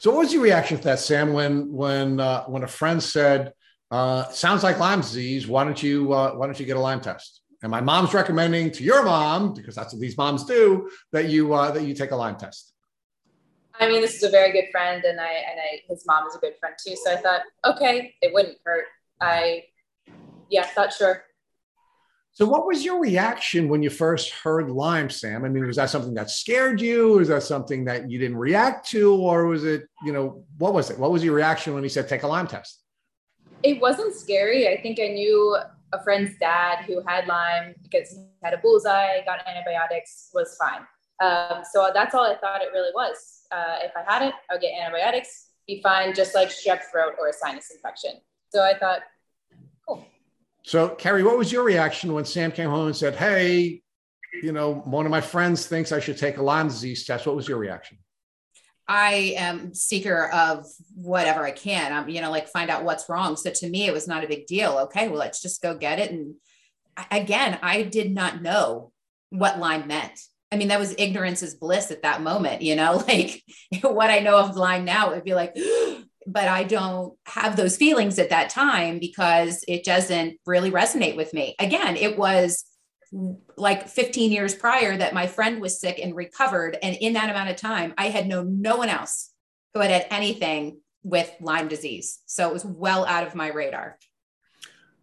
So, 0.00 0.10
what 0.10 0.20
was 0.20 0.32
your 0.32 0.42
reaction 0.42 0.78
to 0.78 0.84
that, 0.84 0.98
Sam? 0.98 1.34
When 1.34 1.70
when 1.70 2.20
uh, 2.20 2.44
when 2.44 2.62
a 2.62 2.66
friend 2.66 3.02
said, 3.02 3.52
uh, 3.90 4.30
"Sounds 4.30 4.62
like 4.62 4.78
Lyme 4.78 5.02
disease. 5.02 5.46
Why 5.46 5.62
don't 5.62 5.80
you 5.82 6.10
uh, 6.14 6.32
Why 6.32 6.46
don't 6.46 6.58
you 6.58 6.64
get 6.64 6.78
a 6.78 6.80
Lyme 6.80 7.02
test?" 7.02 7.42
And 7.62 7.70
my 7.70 7.82
mom's 7.82 8.14
recommending 8.14 8.70
to 8.72 8.82
your 8.82 9.04
mom, 9.04 9.52
because 9.52 9.74
that's 9.74 9.92
what 9.92 10.00
these 10.00 10.16
moms 10.16 10.44
do, 10.44 10.90
that 11.12 11.28
you 11.28 11.52
uh, 11.52 11.70
that 11.72 11.82
you 11.82 11.92
take 11.92 12.12
a 12.12 12.16
Lyme 12.16 12.36
test. 12.36 12.72
I 13.78 13.88
mean, 13.88 14.00
this 14.00 14.16
is 14.16 14.22
a 14.22 14.30
very 14.30 14.52
good 14.52 14.70
friend, 14.72 15.04
and 15.04 15.20
I 15.20 15.32
and 15.32 15.60
I 15.60 15.82
his 15.86 16.06
mom 16.06 16.26
is 16.26 16.34
a 16.34 16.38
good 16.38 16.54
friend 16.58 16.74
too. 16.82 16.96
So 16.96 17.12
I 17.12 17.16
thought, 17.16 17.42
okay, 17.66 18.14
it 18.22 18.32
wouldn't 18.32 18.56
hurt. 18.64 18.86
I, 19.20 19.64
yeah, 20.48 20.64
thought 20.64 20.94
sure. 20.94 21.24
So, 22.32 22.46
what 22.46 22.66
was 22.66 22.84
your 22.84 23.00
reaction 23.00 23.68
when 23.68 23.82
you 23.82 23.90
first 23.90 24.30
heard 24.30 24.70
Lyme, 24.70 25.10
Sam? 25.10 25.44
I 25.44 25.48
mean, 25.48 25.66
was 25.66 25.76
that 25.76 25.90
something 25.90 26.14
that 26.14 26.30
scared 26.30 26.80
you? 26.80 27.14
Was 27.14 27.28
that 27.28 27.42
something 27.42 27.84
that 27.86 28.08
you 28.10 28.18
didn't 28.18 28.36
react 28.36 28.88
to, 28.90 29.14
or 29.14 29.46
was 29.46 29.64
it, 29.64 29.82
you 30.04 30.12
know, 30.12 30.44
what 30.58 30.72
was 30.72 30.90
it? 30.90 30.98
What 30.98 31.10
was 31.10 31.24
your 31.24 31.34
reaction 31.34 31.74
when 31.74 31.82
he 31.82 31.88
said 31.88 32.08
take 32.08 32.22
a 32.22 32.28
Lyme 32.28 32.46
test? 32.46 32.82
It 33.62 33.80
wasn't 33.80 34.14
scary. 34.14 34.68
I 34.68 34.80
think 34.80 35.00
I 35.00 35.08
knew 35.08 35.58
a 35.92 36.02
friend's 36.04 36.38
dad 36.38 36.84
who 36.84 37.02
had 37.06 37.26
Lyme 37.26 37.74
because 37.82 38.12
he 38.12 38.24
had 38.44 38.54
a 38.54 38.58
bullseye, 38.58 39.24
got 39.24 39.40
antibiotics, 39.46 40.30
was 40.32 40.56
fine. 40.56 40.86
Um, 41.20 41.62
so 41.70 41.90
that's 41.92 42.14
all 42.14 42.24
I 42.24 42.36
thought 42.36 42.62
it 42.62 42.68
really 42.72 42.92
was. 42.94 43.42
Uh, 43.50 43.78
if 43.82 43.90
I 43.96 44.10
had 44.10 44.22
it, 44.22 44.34
I 44.48 44.54
would 44.54 44.62
get 44.62 44.72
antibiotics, 44.80 45.48
be 45.66 45.82
fine, 45.82 46.14
just 46.14 46.34
like 46.34 46.48
strep 46.48 46.82
throat 46.92 47.14
or 47.18 47.28
a 47.28 47.32
sinus 47.32 47.72
infection. 47.74 48.12
So 48.50 48.62
I 48.62 48.78
thought. 48.78 49.00
So, 50.62 50.90
Carrie, 50.90 51.22
what 51.22 51.38
was 51.38 51.50
your 51.50 51.64
reaction 51.64 52.12
when 52.12 52.24
Sam 52.24 52.52
came 52.52 52.70
home 52.70 52.86
and 52.86 52.96
said, 52.96 53.14
Hey, 53.14 53.82
you 54.42 54.52
know, 54.52 54.74
one 54.74 55.06
of 55.06 55.10
my 55.10 55.20
friends 55.20 55.66
thinks 55.66 55.92
I 55.92 56.00
should 56.00 56.18
take 56.18 56.36
a 56.36 56.42
Lyme 56.42 56.68
disease 56.68 57.04
test. 57.04 57.26
What 57.26 57.36
was 57.36 57.48
your 57.48 57.58
reaction? 57.58 57.98
I 58.86 59.34
am 59.36 59.72
seeker 59.72 60.28
of 60.30 60.66
whatever 60.94 61.44
I 61.44 61.52
can. 61.52 61.92
I'm, 61.92 62.08
you 62.08 62.20
know, 62.20 62.30
like 62.30 62.48
find 62.48 62.70
out 62.70 62.84
what's 62.84 63.08
wrong. 63.08 63.36
So 63.36 63.50
to 63.50 63.70
me, 63.70 63.86
it 63.86 63.92
was 63.92 64.08
not 64.08 64.24
a 64.24 64.28
big 64.28 64.46
deal. 64.46 64.78
Okay, 64.84 65.08
well, 65.08 65.18
let's 65.18 65.40
just 65.40 65.62
go 65.62 65.76
get 65.76 66.00
it. 66.00 66.10
And 66.10 66.34
again, 67.10 67.58
I 67.62 67.82
did 67.82 68.12
not 68.12 68.42
know 68.42 68.92
what 69.30 69.60
Lyme 69.60 69.86
meant. 69.86 70.18
I 70.50 70.56
mean, 70.56 70.68
that 70.68 70.80
was 70.80 70.94
ignorance 70.98 71.42
is 71.42 71.54
bliss 71.54 71.92
at 71.92 72.02
that 72.02 72.22
moment, 72.22 72.62
you 72.62 72.74
know, 72.74 72.96
like 73.08 73.42
what 73.82 74.10
I 74.10 74.18
know 74.18 74.38
of 74.38 74.56
Lyme 74.56 74.84
now, 74.84 75.12
it'd 75.12 75.24
be 75.24 75.34
like, 75.34 75.56
but 76.32 76.48
I 76.48 76.64
don't 76.64 77.14
have 77.26 77.56
those 77.56 77.76
feelings 77.76 78.18
at 78.18 78.30
that 78.30 78.50
time 78.50 78.98
because 78.98 79.64
it 79.66 79.84
doesn't 79.84 80.38
really 80.46 80.70
resonate 80.70 81.16
with 81.16 81.34
me. 81.34 81.54
Again, 81.58 81.96
it 81.96 82.16
was 82.16 82.64
like 83.56 83.88
15 83.88 84.30
years 84.30 84.54
prior 84.54 84.96
that 84.96 85.14
my 85.14 85.26
friend 85.26 85.60
was 85.60 85.80
sick 85.80 85.98
and 86.00 86.14
recovered. 86.14 86.76
And 86.82 86.96
in 86.96 87.14
that 87.14 87.30
amount 87.30 87.50
of 87.50 87.56
time, 87.56 87.94
I 87.98 88.08
had 88.08 88.26
known 88.26 88.60
no 88.60 88.76
one 88.76 88.88
else 88.88 89.30
who 89.74 89.80
had 89.80 89.90
had 89.90 90.06
anything 90.10 90.78
with 91.02 91.30
Lyme 91.40 91.68
disease. 91.68 92.20
So 92.26 92.48
it 92.48 92.52
was 92.52 92.64
well 92.64 93.04
out 93.04 93.26
of 93.26 93.34
my 93.34 93.48
radar. 93.48 93.98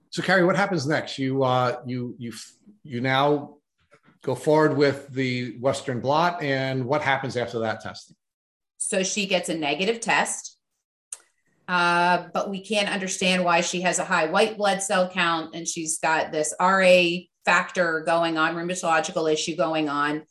So 0.10 0.22
Carrie, 0.22 0.46
what 0.46 0.56
happens 0.56 0.88
next? 0.88 1.18
You 1.18 1.44
uh, 1.44 1.82
you 1.86 2.16
you 2.18 2.34
you 2.84 3.02
now 3.02 3.58
go 4.22 4.36
forward 4.36 4.78
with 4.78 5.10
the 5.10 5.58
Western 5.60 6.00
blot, 6.00 6.42
and 6.42 6.86
what 6.86 7.02
happens 7.02 7.36
after 7.36 7.60
that 7.60 7.82
testing? 7.82 8.16
So 8.78 9.04
she 9.04 9.26
gets 9.26 9.50
a 9.50 9.54
negative 9.56 10.00
test, 10.00 10.57
uh, 11.68 12.26
but 12.34 12.50
we 12.50 12.64
can't 12.64 12.90
understand 12.90 13.44
why 13.44 13.62
she 13.62 13.82
has 13.82 14.00
a 14.00 14.06
high 14.06 14.28
white 14.28 14.58
blood 14.58 14.82
cell 14.82 15.10
count 15.10 15.54
and 15.54 15.68
she's 15.68 16.00
got 16.00 16.32
this 16.32 16.54
RA 16.60 17.04
factor 17.46 18.02
going 18.06 18.38
on, 18.38 18.56
rheumatological 18.56 19.32
issue 19.32 19.56
going 19.56 19.90
on. 19.90 20.24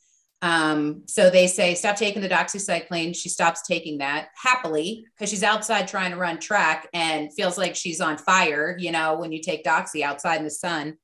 Um, 0.42 1.02
so 1.06 1.30
they 1.30 1.46
say, 1.46 1.74
stop 1.74 1.96
taking 1.96 2.22
the 2.22 2.28
doxycycline. 2.28 3.16
She 3.16 3.28
stops 3.28 3.66
taking 3.66 3.98
that 3.98 4.28
happily 4.34 5.04
because 5.14 5.30
she's 5.30 5.42
outside 5.42 5.88
trying 5.88 6.10
to 6.10 6.18
run 6.18 6.38
track 6.38 6.88
and 6.92 7.32
feels 7.32 7.56
like 7.56 7.74
she's 7.74 8.00
on 8.00 8.18
fire, 8.18 8.76
you 8.78 8.92
know, 8.92 9.16
when 9.16 9.32
you 9.32 9.40
take 9.42 9.64
doxy 9.64 10.02
outside 10.02 10.36
in 10.36 10.44
the 10.44 10.50
sun. 10.50 10.98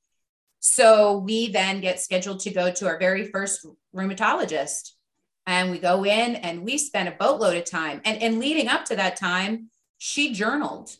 So 0.59 1.17
we 1.17 1.51
then 1.51 1.81
get 1.81 1.99
scheduled 1.99 2.39
to 2.41 2.51
go 2.51 2.71
to 2.71 2.87
our 2.87 2.97
very 2.97 3.25
first 3.25 3.65
rheumatologist. 3.93 4.91
And 5.45 5.71
we 5.71 5.79
go 5.79 6.05
in 6.05 6.35
and 6.35 6.63
we 6.63 6.77
spend 6.77 7.09
a 7.09 7.11
boatload 7.11 7.57
of 7.57 7.65
time. 7.65 8.01
And, 8.05 8.21
and 8.21 8.39
leading 8.39 8.69
up 8.69 8.85
to 8.85 8.95
that 8.95 9.17
time, 9.17 9.69
she 10.05 10.33
journaled. 10.33 10.93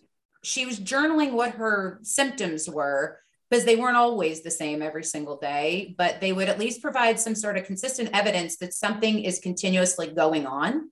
She 0.44 0.66
was 0.66 0.80
journaling 0.80 1.34
what 1.34 1.56
her 1.56 2.00
symptoms 2.04 2.70
were 2.70 3.20
because 3.50 3.66
they 3.66 3.76
weren't 3.76 3.98
always 3.98 4.42
the 4.42 4.50
same 4.50 4.82
every 4.82 5.04
single 5.04 5.36
day, 5.36 5.94
but 5.98 6.22
they 6.22 6.32
would 6.32 6.48
at 6.48 6.58
least 6.58 6.82
provide 6.82 7.20
some 7.20 7.36
sort 7.36 7.58
of 7.58 7.66
consistent 7.66 8.12
evidence 8.14 8.56
that 8.60 8.74
something 8.74 9.22
is 9.22 9.40
continuously 9.40 10.08
going 10.08 10.46
on. 10.48 10.90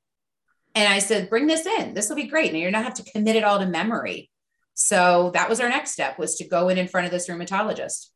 And 0.76 0.94
I 0.94 1.00
said, 1.00 1.30
bring 1.30 1.48
this 1.48 1.66
in. 1.66 1.94
This 1.94 2.10
will 2.10 2.18
be 2.18 2.28
great. 2.28 2.52
Now 2.52 2.60
you're 2.60 2.70
not 2.70 2.84
have 2.84 2.96
to 2.96 3.12
commit 3.14 3.38
it 3.38 3.46
all 3.46 3.60
to 3.60 3.66
memory. 3.66 4.30
So 4.74 5.32
that 5.34 5.48
was 5.48 5.62
our 5.62 5.70
next 5.70 5.92
step 5.92 6.20
was 6.20 6.36
to 6.36 6.48
go 6.50 6.68
in 6.68 6.78
in 6.78 6.90
front 6.90 7.06
of 7.06 7.12
this 7.12 7.30
rheumatologist. 7.30 8.08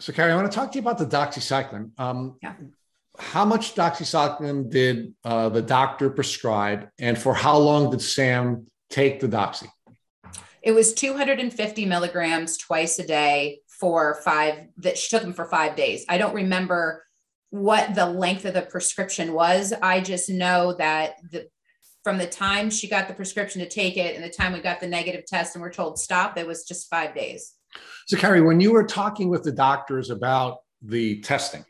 So 0.00 0.12
Carrie, 0.12 0.32
I 0.32 0.34
want 0.34 0.50
to 0.50 0.56
talk 0.56 0.72
to 0.72 0.76
you 0.76 0.82
about 0.82 0.98
the 0.98 1.06
doxycycline. 1.06 1.92
Um, 2.00 2.36
yeah. 2.42 2.54
How 3.16 3.44
much 3.44 3.76
doxycycline 3.76 4.70
did 4.70 5.14
uh, 5.24 5.50
the 5.50 5.62
doctor 5.62 6.10
prescribe, 6.10 6.88
and 6.98 7.16
for 7.16 7.32
how 7.32 7.56
long 7.56 7.92
did 7.92 8.02
Sam 8.02 8.66
take 8.90 9.20
the 9.20 9.28
doxy? 9.28 9.68
It 10.62 10.72
was 10.72 10.94
250 10.94 11.86
milligrams 11.86 12.56
twice 12.56 12.98
a 12.98 13.06
day 13.06 13.60
for 13.68 14.20
five 14.24 14.66
that 14.78 14.98
she 14.98 15.08
took 15.08 15.22
them 15.22 15.32
for 15.32 15.46
five 15.46 15.76
days. 15.76 16.04
I 16.08 16.18
don't 16.18 16.34
remember 16.34 17.04
what 17.50 17.94
the 17.94 18.06
length 18.06 18.44
of 18.44 18.54
the 18.54 18.62
prescription 18.62 19.32
was. 19.32 19.72
I 19.80 20.00
just 20.00 20.28
know 20.28 20.74
that 20.74 21.14
the 21.30 21.48
from 22.02 22.18
the 22.18 22.26
time 22.26 22.70
she 22.70 22.88
got 22.88 23.08
the 23.08 23.14
prescription 23.14 23.60
to 23.60 23.68
take 23.68 23.96
it 23.96 24.14
and 24.14 24.22
the 24.22 24.30
time 24.30 24.52
we 24.52 24.60
got 24.60 24.78
the 24.78 24.86
negative 24.86 25.24
test 25.26 25.56
and 25.56 25.62
we're 25.62 25.72
told 25.72 25.98
stop, 25.98 26.38
it 26.38 26.46
was 26.46 26.64
just 26.64 26.88
five 26.88 27.14
days. 27.16 27.54
So 28.06 28.16
Carrie, 28.16 28.42
when 28.42 28.60
you 28.60 28.72
were 28.72 28.84
talking 28.84 29.28
with 29.28 29.42
the 29.42 29.50
doctors 29.50 30.10
about 30.10 30.58
the 30.82 31.20
testing, 31.20 31.64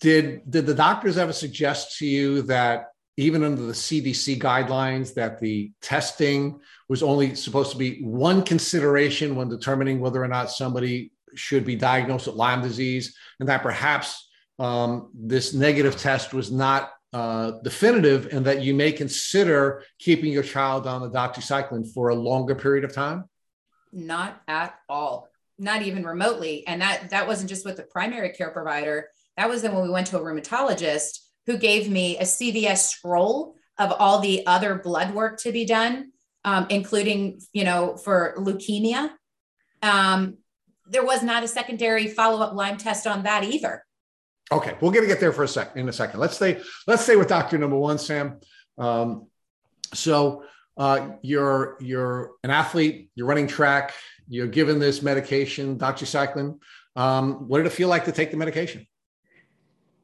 did 0.00 0.48
did 0.50 0.66
the 0.66 0.74
doctors 0.74 1.18
ever 1.18 1.32
suggest 1.32 1.98
to 1.98 2.06
you 2.06 2.42
that 2.42 2.86
even 3.16 3.42
under 3.42 3.62
the 3.62 3.72
CDC 3.72 4.38
guidelines 4.38 5.14
that 5.14 5.40
the 5.40 5.72
testing 5.80 6.60
was 6.88 7.02
only 7.02 7.34
supposed 7.34 7.72
to 7.72 7.78
be 7.78 8.02
one 8.02 8.42
consideration 8.42 9.34
when 9.34 9.48
determining 9.48 10.00
whether 10.00 10.22
or 10.22 10.28
not 10.28 10.50
somebody 10.50 11.12
should 11.34 11.64
be 11.64 11.76
diagnosed 11.76 12.26
with 12.26 12.36
Lyme 12.36 12.62
disease, 12.62 13.16
and 13.40 13.48
that 13.48 13.62
perhaps 13.62 14.28
um, 14.58 15.10
this 15.14 15.54
negative 15.54 15.96
test 15.96 16.34
was 16.34 16.50
not 16.50 16.92
uh, 17.12 17.52
definitive, 17.62 18.28
and 18.32 18.44
that 18.44 18.62
you 18.62 18.74
may 18.74 18.92
consider 18.92 19.82
keeping 19.98 20.32
your 20.32 20.42
child 20.42 20.86
on 20.86 21.00
the 21.00 21.10
doxycycline 21.10 21.90
for 21.92 22.10
a 22.10 22.14
longer 22.14 22.54
period 22.54 22.84
of 22.84 22.92
time? 22.92 23.24
Not 23.92 24.40
at 24.46 24.74
all, 24.88 25.28
not 25.58 25.82
even 25.82 26.04
remotely. 26.04 26.66
And 26.66 26.82
that 26.82 27.10
that 27.10 27.26
wasn't 27.26 27.48
just 27.48 27.64
with 27.64 27.76
the 27.76 27.84
primary 27.84 28.30
care 28.30 28.50
provider. 28.50 29.08
That 29.38 29.48
was 29.48 29.62
then 29.62 29.74
when 29.74 29.84
we 29.84 29.90
went 29.90 30.08
to 30.08 30.18
a 30.18 30.20
rheumatologist 30.20 31.18
who 31.46 31.56
gave 31.56 31.88
me 31.90 32.18
a 32.18 32.22
CVS 32.22 32.88
scroll 32.88 33.54
of 33.78 33.92
all 33.92 34.20
the 34.20 34.46
other 34.46 34.76
blood 34.76 35.14
work 35.14 35.38
to 35.40 35.52
be 35.52 35.64
done, 35.64 36.12
um, 36.44 36.66
including 36.70 37.40
you 37.52 37.64
know 37.64 37.96
for 37.96 38.34
leukemia. 38.38 39.10
Um, 39.82 40.38
there 40.88 41.04
was 41.04 41.22
not 41.22 41.42
a 41.42 41.48
secondary 41.48 42.06
follow-up 42.06 42.54
Lyme 42.54 42.76
test 42.76 43.06
on 43.06 43.24
that 43.24 43.44
either. 43.44 43.84
Okay, 44.52 44.74
we're 44.80 44.92
going 44.92 45.02
to 45.02 45.08
get 45.08 45.18
there 45.18 45.32
for 45.32 45.42
a 45.42 45.48
second 45.48 45.80
in 45.80 45.88
a 45.88 45.92
second. 45.92 46.20
Let's 46.20 46.36
stay. 46.36 46.60
Let's 46.86 47.02
stay 47.02 47.16
with 47.16 47.28
doctor 47.28 47.58
number 47.58 47.76
one, 47.76 47.98
Sam. 47.98 48.38
Um, 48.78 49.26
so 49.92 50.44
uh, 50.76 51.10
you're 51.22 51.76
you're 51.80 52.32
an 52.44 52.50
athlete. 52.50 53.10
You're 53.14 53.26
running 53.26 53.48
track. 53.48 53.94
You're 54.28 54.46
given 54.46 54.78
this 54.78 55.02
medication, 55.02 55.78
doxycycline. 55.78 56.58
Um, 56.94 57.48
what 57.48 57.58
did 57.58 57.66
it 57.66 57.70
feel 57.70 57.88
like 57.88 58.04
to 58.06 58.12
take 58.12 58.30
the 58.30 58.36
medication? 58.36 58.86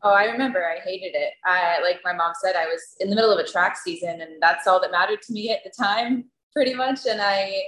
Oh, 0.04 0.12
I 0.12 0.24
remember. 0.24 0.64
I 0.64 0.80
hated 0.80 1.14
it. 1.14 1.34
I 1.44 1.80
like 1.80 2.00
my 2.04 2.12
mom 2.12 2.32
said. 2.42 2.56
I 2.56 2.66
was 2.66 2.82
in 2.98 3.08
the 3.08 3.14
middle 3.14 3.32
of 3.32 3.38
a 3.38 3.48
track 3.48 3.76
season, 3.76 4.20
and 4.20 4.40
that's 4.40 4.66
all 4.66 4.80
that 4.80 4.90
mattered 4.90 5.22
to 5.22 5.32
me 5.32 5.50
at 5.50 5.62
the 5.64 5.70
time, 5.80 6.24
pretty 6.52 6.74
much. 6.74 7.06
And 7.08 7.20
I 7.22 7.62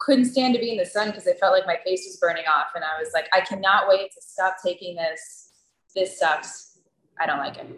couldn't 0.00 0.24
stand 0.24 0.54
to 0.54 0.60
be 0.60 0.72
in 0.72 0.78
the 0.78 0.86
sun 0.86 1.08
because 1.08 1.26
it 1.28 1.38
felt 1.38 1.52
like 1.52 1.66
my 1.66 1.78
face 1.84 2.04
was 2.06 2.18
burning 2.20 2.44
off. 2.48 2.68
And 2.74 2.82
I 2.82 3.00
was 3.00 3.10
like, 3.14 3.28
I 3.32 3.40
cannot 3.40 3.88
wait 3.88 4.10
to 4.12 4.20
stop 4.20 4.56
taking 4.64 4.96
this. 4.96 5.52
This 5.94 6.18
sucks. 6.18 6.78
I 7.20 7.26
don't 7.26 7.38
like 7.38 7.58
it. 7.58 7.68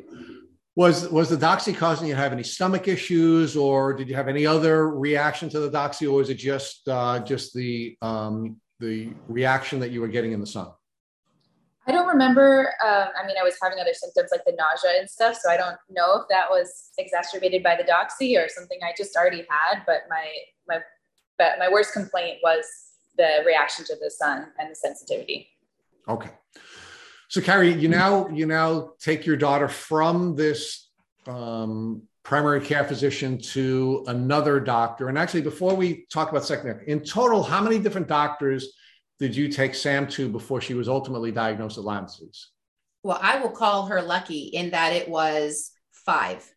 Was 0.74 1.06
was 1.10 1.28
the 1.28 1.36
doxy 1.36 1.76
causing 1.76 2.08
you 2.08 2.14
to 2.14 2.20
have 2.20 2.32
any 2.32 2.42
stomach 2.42 2.88
issues, 2.88 3.56
or 3.58 3.92
did 3.92 4.08
you 4.08 4.14
have 4.14 4.28
any 4.28 4.46
other 4.46 4.88
reaction 4.88 5.50
to 5.50 5.60
the 5.60 5.70
doxy, 5.70 6.08
or 6.08 6.12
was 6.12 6.30
it 6.30 6.36
just 6.36 6.88
uh, 6.88 7.18
just 7.18 7.52
the 7.52 7.94
um, 8.00 8.56
the 8.80 9.10
reaction 9.28 9.80
that 9.80 9.90
you 9.90 10.00
were 10.00 10.08
getting 10.08 10.32
in 10.32 10.40
the 10.40 10.46
sun? 10.46 10.68
I 11.86 11.92
don't 11.92 12.06
remember. 12.06 12.72
Um, 12.84 13.08
I 13.20 13.26
mean, 13.26 13.36
I 13.40 13.42
was 13.42 13.54
having 13.60 13.80
other 13.80 13.94
symptoms 13.94 14.30
like 14.30 14.44
the 14.44 14.52
nausea 14.52 15.00
and 15.00 15.10
stuff, 15.10 15.36
so 15.42 15.50
I 15.50 15.56
don't 15.56 15.76
know 15.90 16.20
if 16.20 16.28
that 16.28 16.48
was 16.48 16.90
exacerbated 16.98 17.62
by 17.62 17.76
the 17.76 17.82
doxy 17.82 18.38
or 18.38 18.48
something 18.48 18.78
I 18.84 18.92
just 18.96 19.16
already 19.16 19.44
had. 19.48 19.82
But 19.86 20.02
my 20.08 20.26
my 20.68 20.80
but 21.38 21.58
my 21.58 21.68
worst 21.68 21.92
complaint 21.92 22.38
was 22.42 22.64
the 23.16 23.42
reaction 23.44 23.84
to 23.86 23.96
the 24.00 24.10
sun 24.10 24.48
and 24.58 24.70
the 24.70 24.76
sensitivity. 24.76 25.48
Okay. 26.08 26.30
So 27.28 27.40
Carrie, 27.40 27.72
you 27.72 27.88
now 27.88 28.28
you 28.28 28.46
now 28.46 28.92
take 29.00 29.26
your 29.26 29.36
daughter 29.36 29.66
from 29.66 30.36
this 30.36 30.88
um, 31.26 32.02
primary 32.22 32.60
care 32.60 32.84
physician 32.84 33.38
to 33.38 34.04
another 34.06 34.60
doctor. 34.60 35.08
And 35.08 35.18
actually, 35.18 35.42
before 35.42 35.74
we 35.74 36.06
talk 36.12 36.30
about 36.30 36.44
secondary, 36.44 36.88
in 36.88 37.00
total, 37.00 37.42
how 37.42 37.60
many 37.60 37.78
different 37.78 38.06
doctors 38.06 38.72
did 39.18 39.36
you 39.36 39.48
take 39.48 39.74
Sam 39.74 40.06
to 40.08 40.28
before 40.28 40.60
she 40.60 40.74
was 40.74 40.88
ultimately 40.88 41.32
diagnosed 41.32 41.76
with 41.76 41.86
Lyme 41.86 42.06
disease? 42.06 42.48
Well, 43.02 43.18
I 43.20 43.40
will 43.40 43.50
call 43.50 43.86
her 43.86 44.00
lucky 44.00 44.44
in 44.44 44.70
that 44.70 44.92
it 44.92 45.08
was 45.08 45.70
five. 45.92 46.48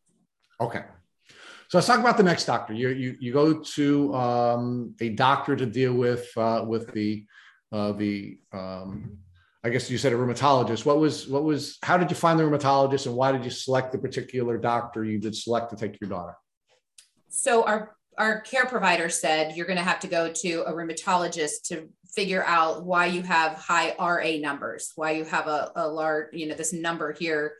Okay. 0.61 0.83
So 1.67 1.77
let's 1.77 1.87
talk 1.87 1.99
about 1.99 2.17
the 2.17 2.23
next 2.23 2.45
doctor. 2.45 2.73
You 2.73 2.89
you, 2.89 3.15
you 3.19 3.33
go 3.33 3.59
to 3.59 4.13
um, 4.13 4.95
a 5.01 5.09
doctor 5.09 5.55
to 5.55 5.65
deal 5.65 5.93
with 5.93 6.27
uh, 6.37 6.63
with 6.67 6.91
the 6.93 7.25
uh, 7.71 7.91
the 7.93 8.39
um, 8.53 9.17
I 9.63 9.69
guess 9.69 9.89
you 9.89 9.97
said 9.97 10.13
a 10.13 10.15
rheumatologist. 10.15 10.85
What 10.85 10.99
was 10.99 11.27
what 11.27 11.43
was 11.43 11.79
how 11.81 11.97
did 11.97 12.11
you 12.11 12.15
find 12.15 12.39
the 12.39 12.43
rheumatologist 12.43 13.07
and 13.07 13.15
why 13.15 13.31
did 13.31 13.43
you 13.43 13.49
select 13.49 13.91
the 13.91 13.97
particular 13.97 14.57
doctor 14.59 15.03
you 15.03 15.19
did 15.19 15.35
select 15.35 15.71
to 15.71 15.75
take 15.75 15.99
your 15.99 16.09
daughter? 16.09 16.35
So 17.29 17.63
our 17.63 17.95
our 18.17 18.41
care 18.41 18.65
provider 18.65 19.09
said 19.09 19.57
you're 19.57 19.65
going 19.65 19.77
to 19.77 19.83
have 19.83 19.99
to 20.01 20.07
go 20.07 20.31
to 20.31 20.63
a 20.67 20.71
rheumatologist 20.71 21.63
to 21.65 21.89
figure 22.15 22.43
out 22.45 22.85
why 22.85 23.07
you 23.07 23.21
have 23.21 23.53
high 23.53 23.95
RA 23.99 24.37
numbers, 24.39 24.91
why 24.95 25.11
you 25.11 25.25
have 25.25 25.47
a, 25.47 25.71
a 25.75 25.87
large, 25.87 26.33
you 26.33 26.47
know, 26.47 26.55
this 26.55 26.73
number 26.73 27.11
here. 27.11 27.55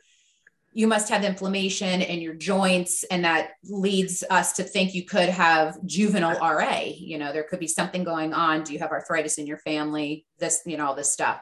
You 0.72 0.86
must 0.86 1.08
have 1.08 1.24
inflammation 1.24 2.02
in 2.02 2.20
your 2.20 2.34
joints 2.34 3.02
and 3.04 3.24
that 3.24 3.52
leads 3.64 4.22
us 4.28 4.54
to 4.54 4.62
think 4.62 4.94
you 4.94 5.04
could 5.04 5.30
have 5.30 5.78
juvenile 5.86 6.38
ra 6.38 6.82
you 6.84 7.16
know 7.16 7.32
there 7.32 7.44
could 7.44 7.60
be 7.60 7.66
something 7.66 8.04
going 8.04 8.34
on. 8.34 8.62
Do 8.62 8.74
you 8.74 8.78
have 8.80 8.90
arthritis 8.90 9.38
in 9.38 9.46
your 9.46 9.56
family? 9.58 10.26
This 10.38 10.60
you 10.66 10.76
know 10.76 10.86
all 10.86 10.94
this 10.94 11.10
stuff. 11.10 11.40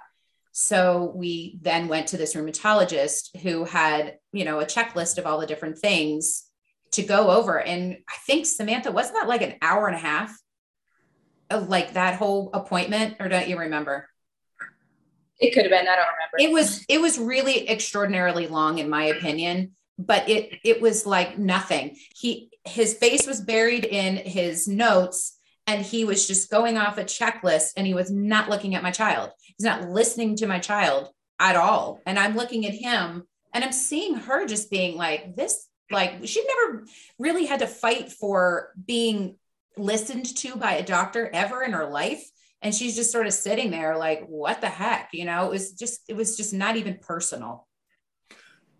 So 0.57 1.13
we 1.17 1.59
then 1.63 1.89
went 1.89 2.07
to 2.09 2.17
this 2.17 2.37
rheumatologist 2.37 3.37
who 3.41 3.65
had, 3.65 4.19
you 4.33 4.45
know, 4.45 4.61
a 4.61 4.65
checklist 4.65 5.19
of 5.19 5.27
all 5.27 5.41
the 5.41 5.49
different 5.49 5.79
things 5.79 6.45
to 6.93 7.03
go 7.03 7.33
over. 7.33 7.61
And 7.61 7.97
I 8.09 8.17
think 8.25 8.47
Samantha, 8.47 8.93
wasn't 8.93 9.17
that 9.17 9.29
like 9.29 9.43
an 9.43 9.57
hour 9.61 9.89
and 9.89 9.97
a 9.97 9.99
half 9.99 10.33
Uh, 11.51 11.65
like 11.69 11.95
that 11.95 12.17
whole 12.17 12.51
appointment? 12.55 13.17
Or 13.21 13.29
don't 13.29 13.49
you 13.49 13.59
remember? 13.59 14.09
It 15.39 15.53
could 15.53 15.65
have 15.65 15.71
been. 15.71 15.89
I 15.89 15.97
don't 15.97 16.07
remember. 16.07 16.39
It 16.39 16.53
was 16.53 16.85
it 16.89 17.01
was 17.01 17.19
really 17.19 17.69
extraordinarily 17.69 18.47
long, 18.47 18.79
in 18.79 18.89
my 18.89 19.05
opinion. 19.05 19.73
But 19.99 20.29
it 20.29 20.59
it 20.65 20.81
was 20.81 21.07
like 21.07 21.39
nothing. 21.39 21.97
He 22.15 22.51
his 22.65 22.95
face 22.95 23.27
was 23.27 23.41
buried 23.41 23.85
in 23.85 24.17
his 24.17 24.67
notes 24.67 25.39
and 25.67 25.85
he 25.85 26.05
was 26.05 26.27
just 26.27 26.51
going 26.51 26.77
off 26.77 26.99
a 26.99 27.05
checklist 27.05 27.73
and 27.77 27.87
he 27.87 27.95
was 27.95 28.11
not 28.11 28.49
looking 28.49 28.75
at 28.75 28.83
my 28.83 28.91
child. 28.91 29.31
He's 29.41 29.65
not 29.65 29.89
listening 29.89 30.37
to 30.37 30.47
my 30.47 30.59
child 30.59 31.11
at 31.39 31.57
all. 31.57 32.01
And 32.07 32.19
I'm 32.19 32.37
looking 32.37 32.67
at 32.67 32.75
him 32.75 33.25
and 33.53 33.65
I'm 33.65 33.73
seeing 33.73 34.15
her 34.15 34.47
just 34.47 34.71
being 34.71 34.97
like, 34.97 35.37
this, 35.37 35.67
like, 35.91 36.27
she 36.27 36.45
never 36.45 36.85
really 37.19 37.47
had 37.47 37.61
to 37.61 37.67
fight 37.67 38.13
for 38.13 38.73
being 38.85 39.37
listened 39.77 40.35
to 40.37 40.57
by 40.57 40.75
a 40.75 40.85
doctor 40.85 41.31
ever 41.33 41.63
in 41.63 41.73
her 41.73 41.87
life. 41.87 42.25
And 42.63 42.75
she's 42.75 42.97
just 42.97 43.13
sort 43.13 43.27
of 43.27 43.35
sitting 43.35 43.71
there 43.71 43.97
like, 43.99 44.25
what 44.27 44.61
the 44.61 44.69
heck? 44.69 45.11
You 45.13 45.27
know, 45.27 45.47
it 45.47 45.51
was 45.51 45.73
just, 45.73 46.01
it 46.09 46.17
was 46.17 46.37
just 46.37 46.55
not 46.55 46.77
even 46.77 46.99
personal. 46.99 47.67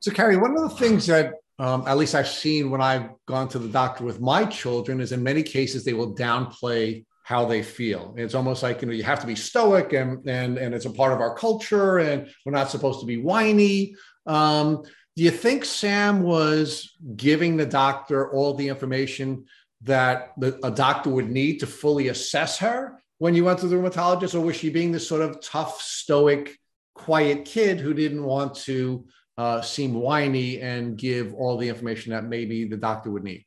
So, 0.01 0.11
Carrie, 0.11 0.37
one 0.37 0.57
of 0.57 0.63
the 0.63 0.77
things 0.77 1.07
that 1.07 1.35
um, 1.59 1.85
at 1.87 1.97
least 1.97 2.15
I've 2.15 2.29
seen 2.29 2.71
when 2.71 2.81
I've 2.81 3.11
gone 3.27 3.49
to 3.49 3.59
the 3.59 3.69
doctor 3.69 4.05
with 4.05 4.21
my 4.21 4.45
children, 4.45 5.01
is 5.01 5.13
in 5.13 5.23
many 5.23 5.43
cases 5.43 5.85
they 5.85 5.93
will 5.93 6.15
downplay 6.15 7.05
how 7.23 7.47
they 7.47 7.63
feel. 7.63 8.15
It's 8.19 8.35
almost 8.35 8.63
like 8.63 8.83
you 8.83 8.89
know 8.89 8.93
you 8.93 9.05
have 9.05 9.21
to 9.21 9.27
be 9.27 9.37
stoic, 9.37 9.93
and 9.93 10.29
and 10.29 10.59
and 10.59 10.75
it's 10.75 10.85
a 10.85 10.91
part 10.91 11.13
of 11.13 11.21
our 11.21 11.37
culture, 11.37 11.99
and 11.99 12.29
we're 12.45 12.53
not 12.53 12.71
supposed 12.71 13.01
to 13.01 13.07
be 13.07 13.19
whiny. 13.19 13.95
Um, 14.27 14.83
do 15.17 15.23
you 15.23 15.31
think 15.31 15.65
Sam 15.65 16.23
was 16.23 16.91
giving 17.15 17.57
the 17.57 17.67
doctor 17.67 18.33
all 18.33 18.55
the 18.55 18.69
information 18.69 19.45
that 19.85 20.33
the, 20.39 20.59
a 20.67 20.71
doctor 20.71 21.11
would 21.11 21.31
need 21.31 21.61
to 21.61 21.67
fully 21.67 22.09
assess 22.09 22.59
her 22.59 23.01
when 23.19 23.35
you 23.35 23.45
went 23.45 23.59
to 23.61 23.69
the 23.69 23.77
rheumatologist, 23.77 24.35
or 24.35 24.41
was 24.41 24.57
she 24.57 24.71
being 24.71 24.93
this 24.93 25.09
sort 25.09 25.23
of 25.23 25.41
tough, 25.41 25.81
stoic, 25.81 26.59
quiet 26.95 27.45
kid 27.45 27.81
who 27.81 27.95
didn't 27.95 28.25
want 28.25 28.55
to 28.55 29.07
uh, 29.39 29.61
seem 29.61 29.95
whiny 29.95 30.61
and 30.61 30.97
give 30.97 31.35
all 31.35 31.57
the 31.57 31.69
information 31.69 32.13
that 32.13 32.25
maybe 32.25 32.65
the 32.65 32.77
doctor 32.77 33.11
would 33.11 33.25
need. 33.25 33.45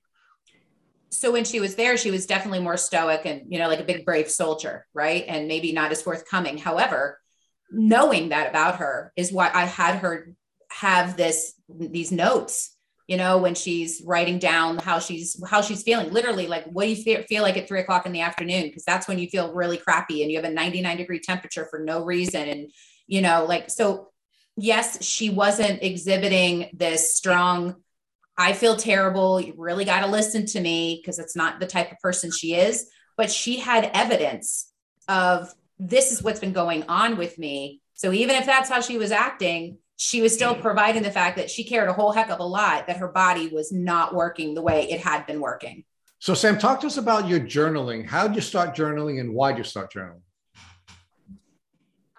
So 1.09 1.31
when 1.31 1.45
she 1.45 1.59
was 1.59 1.75
there, 1.75 1.97
she 1.97 2.11
was 2.11 2.25
definitely 2.25 2.59
more 2.59 2.77
stoic 2.77 3.21
and, 3.25 3.43
you 3.47 3.59
know, 3.59 3.67
like 3.67 3.79
a 3.79 3.85
big 3.85 4.05
brave 4.05 4.29
soldier, 4.29 4.85
right? 4.93 5.23
And 5.27 5.47
maybe 5.47 5.71
not 5.71 5.91
as 5.91 6.01
forthcoming. 6.01 6.57
However, 6.57 7.19
knowing 7.71 8.29
that 8.29 8.49
about 8.49 8.77
her 8.77 9.13
is 9.15 9.31
why 9.31 9.49
I 9.53 9.65
had 9.65 9.99
her 9.99 10.33
have 10.69 11.17
this 11.17 11.53
these 11.69 12.11
notes 12.11 12.76
you 13.07 13.17
know 13.17 13.37
when 13.37 13.55
she's 13.55 14.01
writing 14.05 14.37
down 14.37 14.77
how 14.77 14.99
she's 14.99 15.41
how 15.47 15.61
she's 15.61 15.81
feeling 15.83 16.11
literally 16.11 16.45
like 16.45 16.65
what 16.65 16.83
do 16.83 16.89
you 16.89 17.23
feel, 17.23 17.41
like 17.41 17.57
at 17.57 17.67
three 17.67 17.79
o'clock 17.79 18.05
in 18.05 18.11
the 18.11 18.21
afternoon 18.21 18.63
because 18.63 18.83
that's 18.83 19.07
when 19.07 19.17
you 19.17 19.27
feel 19.29 19.53
really 19.53 19.77
crappy 19.77 20.21
and 20.21 20.31
you 20.31 20.37
have 20.37 20.49
a 20.49 20.53
99 20.53 20.97
degree 20.97 21.19
temperature 21.19 21.67
for 21.71 21.79
no 21.79 22.03
reason 22.03 22.47
and 22.47 22.71
you 23.07 23.21
know 23.21 23.45
like 23.45 23.69
so 23.69 24.09
yes, 24.57 25.03
she 25.03 25.29
wasn't 25.29 25.83
exhibiting 25.83 26.69
this 26.73 27.15
strong, 27.15 27.75
I 28.37 28.53
feel 28.53 28.75
terrible. 28.75 29.39
You 29.39 29.53
really 29.55 29.85
got 29.85 30.01
to 30.01 30.07
listen 30.07 30.45
to 30.47 30.59
me 30.59 30.99
because 31.01 31.19
it's 31.19 31.35
not 31.35 31.59
the 31.59 31.67
type 31.67 31.91
of 31.91 31.99
person 31.99 32.31
she 32.31 32.55
is. 32.55 32.89
But 33.15 33.31
she 33.31 33.57
had 33.57 33.89
evidence 33.93 34.71
of 35.07 35.53
this 35.79 36.11
is 36.11 36.21
what's 36.21 36.39
been 36.39 36.53
going 36.53 36.83
on 36.83 37.17
with 37.17 37.39
me. 37.39 37.81
So 37.93 38.11
even 38.11 38.35
if 38.35 38.45
that's 38.45 38.69
how 38.69 38.81
she 38.81 38.97
was 38.97 39.11
acting, 39.11 39.77
she 39.97 40.21
was 40.21 40.33
still 40.33 40.55
mm. 40.55 40.61
providing 40.61 41.03
the 41.03 41.11
fact 41.11 41.37
that 41.37 41.51
she 41.51 41.63
cared 41.63 41.89
a 41.89 41.93
whole 41.93 42.11
heck 42.11 42.29
of 42.29 42.39
a 42.39 42.45
lot 42.45 42.87
that 42.87 42.97
her 42.97 43.07
body 43.07 43.49
was 43.49 43.71
not 43.71 44.15
working 44.15 44.53
the 44.53 44.61
way 44.61 44.89
it 44.89 45.01
had 45.01 45.25
been 45.25 45.41
working. 45.41 45.83
So, 46.19 46.33
Sam, 46.33 46.57
talk 46.57 46.79
to 46.81 46.87
us 46.87 46.97
about 46.97 47.27
your 47.27 47.39
journaling. 47.39 48.07
How 48.07 48.27
did 48.27 48.35
you 48.35 48.41
start 48.41 48.75
journaling 48.75 49.19
and 49.19 49.33
why 49.33 49.51
did 49.51 49.59
you 49.59 49.63
start 49.65 49.91
journaling? 49.93 50.21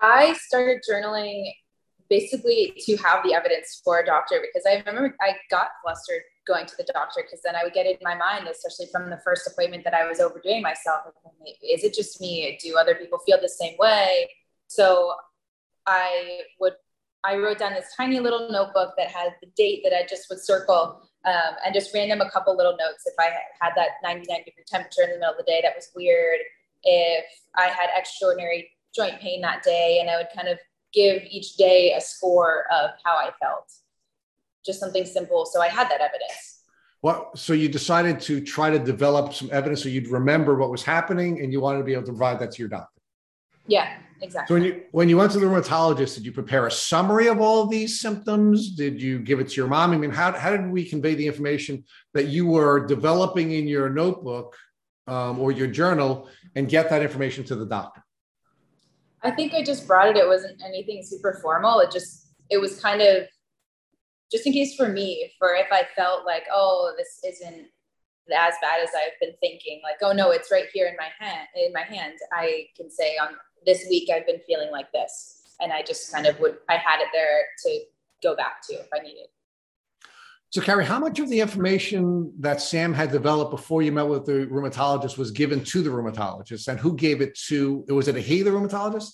I 0.01 0.35
started 0.35 0.83
journaling 0.89 1.51
basically 2.09 2.75
to 2.85 2.97
have 2.97 3.23
the 3.25 3.35
evidence 3.35 3.81
for 3.85 4.01
a 4.01 4.07
doctor 4.07 4.41
because 4.41 4.65
I 4.67 4.83
remember 4.87 5.17
I 5.21 5.37
got 5.51 5.69
flustered 5.83 6.23
going 6.47 6.67
to 6.67 6.77
the 6.77 6.87
doctor 6.93 7.23
because 7.23 7.41
then 7.45 7.55
I 7.55 7.65
would 7.65 7.75
get 7.75 7.87
in 7.87 7.97
my 8.03 8.15
mind, 8.15 8.49
especially 8.49 8.87
from 8.91 9.11
the 9.11 9.19
first 9.19 9.47
appointment 9.47 9.85
that 9.85 9.95
I 9.95 10.09
was 10.09 10.21
overdoing 10.21 10.63
myself. 10.63 11.03
Is 11.63 11.85
it 11.85 11.95
just 11.95 12.21
me? 12.21 12.59
Do 12.63 12.77
other 12.77 12.95
people 12.95 13.19
feel 13.19 13.39
the 13.41 13.49
same 13.49 13.77
way? 13.79 14.31
So 14.69 15.15
I 15.87 16.43
would, 16.61 16.75
I 17.25 17.37
wrote 17.37 17.59
down 17.59 17.75
this 17.75 17.93
tiny 17.97 18.21
little 18.21 18.51
notebook 18.51 18.95
that 18.97 19.11
had 19.11 19.35
the 19.43 19.49
date 19.57 19.83
that 19.85 19.93
I 19.93 20.07
just 20.09 20.29
would 20.31 20.41
circle 20.41 21.03
um, 21.25 21.55
and 21.65 21.75
just 21.75 21.93
random 21.93 22.21
a 22.21 22.31
couple 22.31 22.57
little 22.57 22.77
notes. 22.79 23.05
If 23.07 23.15
I 23.19 23.31
had 23.61 23.73
that 23.77 23.89
99 24.03 24.45
degree 24.45 24.65
temperature 24.67 25.03
in 25.03 25.11
the 25.11 25.17
middle 25.17 25.33
of 25.33 25.37
the 25.37 25.45
day, 25.45 25.61
that 25.63 25.75
was 25.75 25.91
weird. 25.95 26.39
If 26.85 27.25
I 27.57 27.67
had 27.67 27.91
extraordinary 27.97 28.71
joint 28.95 29.21
pain 29.21 29.41
that 29.43 29.63
day, 29.63 29.99
and 30.01 30.09
I 30.09 30.17
would 30.17 30.29
kind 30.35 30.49
of 30.49 30.59
give 30.93 31.23
each 31.29 31.57
day 31.57 31.95
a 31.95 32.01
score 32.01 32.65
of 32.73 32.91
how 33.05 33.17
I 33.17 33.31
felt. 33.43 33.73
Just 34.65 34.81
something 34.81 35.05
simple. 35.05 35.45
So 35.45 35.61
I 35.61 35.69
had 35.69 35.89
that 35.91 36.01
evidence. 36.01 36.63
Well, 37.03 37.31
so 37.37 37.53
you 37.53 37.69
decided 37.69 38.21
to 38.23 38.41
try 38.41 38.71
to 38.71 38.79
develop 38.79 39.33
some 39.33 39.49
evidence 39.53 39.83
so 39.83 39.89
you'd 39.89 40.09
remember 40.09 40.57
what 40.57 40.71
was 40.71 40.83
happening 40.83 41.41
and 41.41 41.53
you 41.53 41.61
wanted 41.61 41.79
to 41.79 41.85
be 41.85 41.93
able 41.93 42.05
to 42.05 42.13
provide 42.13 42.41
that 42.41 42.53
to 42.53 42.59
your 42.59 42.69
doctor. 42.69 42.98
Yeah, 43.69 43.99
exactly. 44.23 44.49
So 44.49 44.55
when 44.55 44.65
you 44.65 44.83
when 44.91 45.09
you 45.09 45.17
went 45.19 45.31
to 45.33 45.39
the 45.39 45.47
rheumatologist, 45.47 46.15
did 46.15 46.25
you 46.25 46.33
prepare 46.33 46.67
a 46.67 46.71
summary 46.71 47.29
of 47.29 47.41
all 47.41 47.63
of 47.63 47.71
these 47.71 48.01
symptoms? 48.01 48.75
Did 48.75 49.01
you 49.01 49.21
give 49.21 49.39
it 49.41 49.49
to 49.51 49.55
your 49.55 49.69
mom? 49.69 49.93
I 49.93 49.99
mean, 49.99 50.11
how, 50.11 50.33
how 50.33 50.51
did 50.51 50.69
we 50.71 50.85
convey 50.89 51.15
the 51.15 51.27
information 51.27 51.85
that 52.15 52.27
you 52.27 52.47
were 52.47 52.87
developing 52.87 53.53
in 53.53 53.69
your 53.69 53.91
notebook 53.91 54.57
um, 55.07 55.39
or 55.39 55.53
your 55.53 55.69
journal 55.69 56.29
and 56.57 56.69
get 56.69 56.89
that 56.91 57.03
information 57.03 57.45
to 57.45 57.55
the 57.55 57.67
doctor? 57.67 58.03
I 59.23 59.31
think 59.31 59.53
I 59.53 59.63
just 59.63 59.87
brought 59.87 60.09
it. 60.09 60.17
It 60.17 60.27
wasn't 60.27 60.61
anything 60.65 61.03
super 61.03 61.39
formal. 61.43 61.81
It 61.81 61.91
just, 61.91 62.33
it 62.51 62.59
was 62.59 62.81
kind 62.81 63.03
of 63.03 63.25
just 64.31 64.47
in 64.47 64.53
case 64.53 64.77
for 64.77 64.89
me, 64.89 65.33
for 65.39 65.55
if 65.55 65.67
I 65.73 65.83
felt 65.97 66.25
like, 66.25 66.45
oh, 66.53 66.95
this 66.97 67.21
isn't 67.27 67.67
as 68.31 68.55
bad 68.61 68.83
as 68.83 68.91
I've 68.95 69.19
been 69.21 69.35
thinking, 69.41 69.81
like, 69.83 69.97
oh 70.03 70.13
no, 70.13 70.31
it's 70.31 70.53
right 70.53 70.67
here 70.73 70.87
in 70.87 70.97
my 70.97 71.09
hand, 71.19 71.49
in 71.57 71.73
my 71.73 71.83
hand. 71.83 72.15
I 72.33 72.67
can 72.77 72.91
say 72.91 73.17
on 73.17 73.31
this 73.67 73.87
week 73.89 74.09
I've 74.13 74.27
been 74.27 74.41
feeling 74.47 74.71
like 74.71 74.91
this. 74.93 75.43
And 75.61 75.73
I 75.73 75.83
just 75.83 76.13
kind 76.13 76.27
of 76.27 76.39
would, 76.41 76.59
I 76.69 76.75
had 76.75 77.01
it 77.01 77.09
there 77.13 77.43
to 77.65 77.81
go 78.23 78.37
back 78.37 78.63
to 78.69 78.75
if 78.75 78.87
I 78.95 79.01
needed. 79.01 79.27
So, 80.51 80.63
Carrie, 80.63 80.87
how 80.87 80.99
much 80.99 81.19
of 81.19 81.29
the 81.29 81.41
information 81.41 82.33
that 82.41 82.63
Sam 82.63 82.95
had 82.95 83.13
developed 83.13 83.51
before 83.51 83.83
you 83.83 83.93
met 83.93 84.09
with 84.09 84.25
the 84.25 84.47
rheumatologist 84.47 85.19
was 85.19 85.31
given 85.31 85.63
to 85.65 85.83
the 85.83 85.91
rheumatologist, 85.91 86.69
and 86.69 86.81
who 86.81 86.95
gave 86.95 87.21
it 87.21 87.39
to? 87.49 87.85
Was 87.89 88.09
it 88.09 88.17
a 88.17 88.21
he, 88.21 88.41
the 88.41 88.51
rheumatologist? 88.51 89.11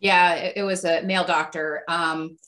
Yeah, 0.00 0.34
it, 0.34 0.56
it 0.56 0.62
was 0.62 0.86
a 0.86 1.02
male 1.02 1.24
doctor. 1.24 1.82
Um, 1.86 2.38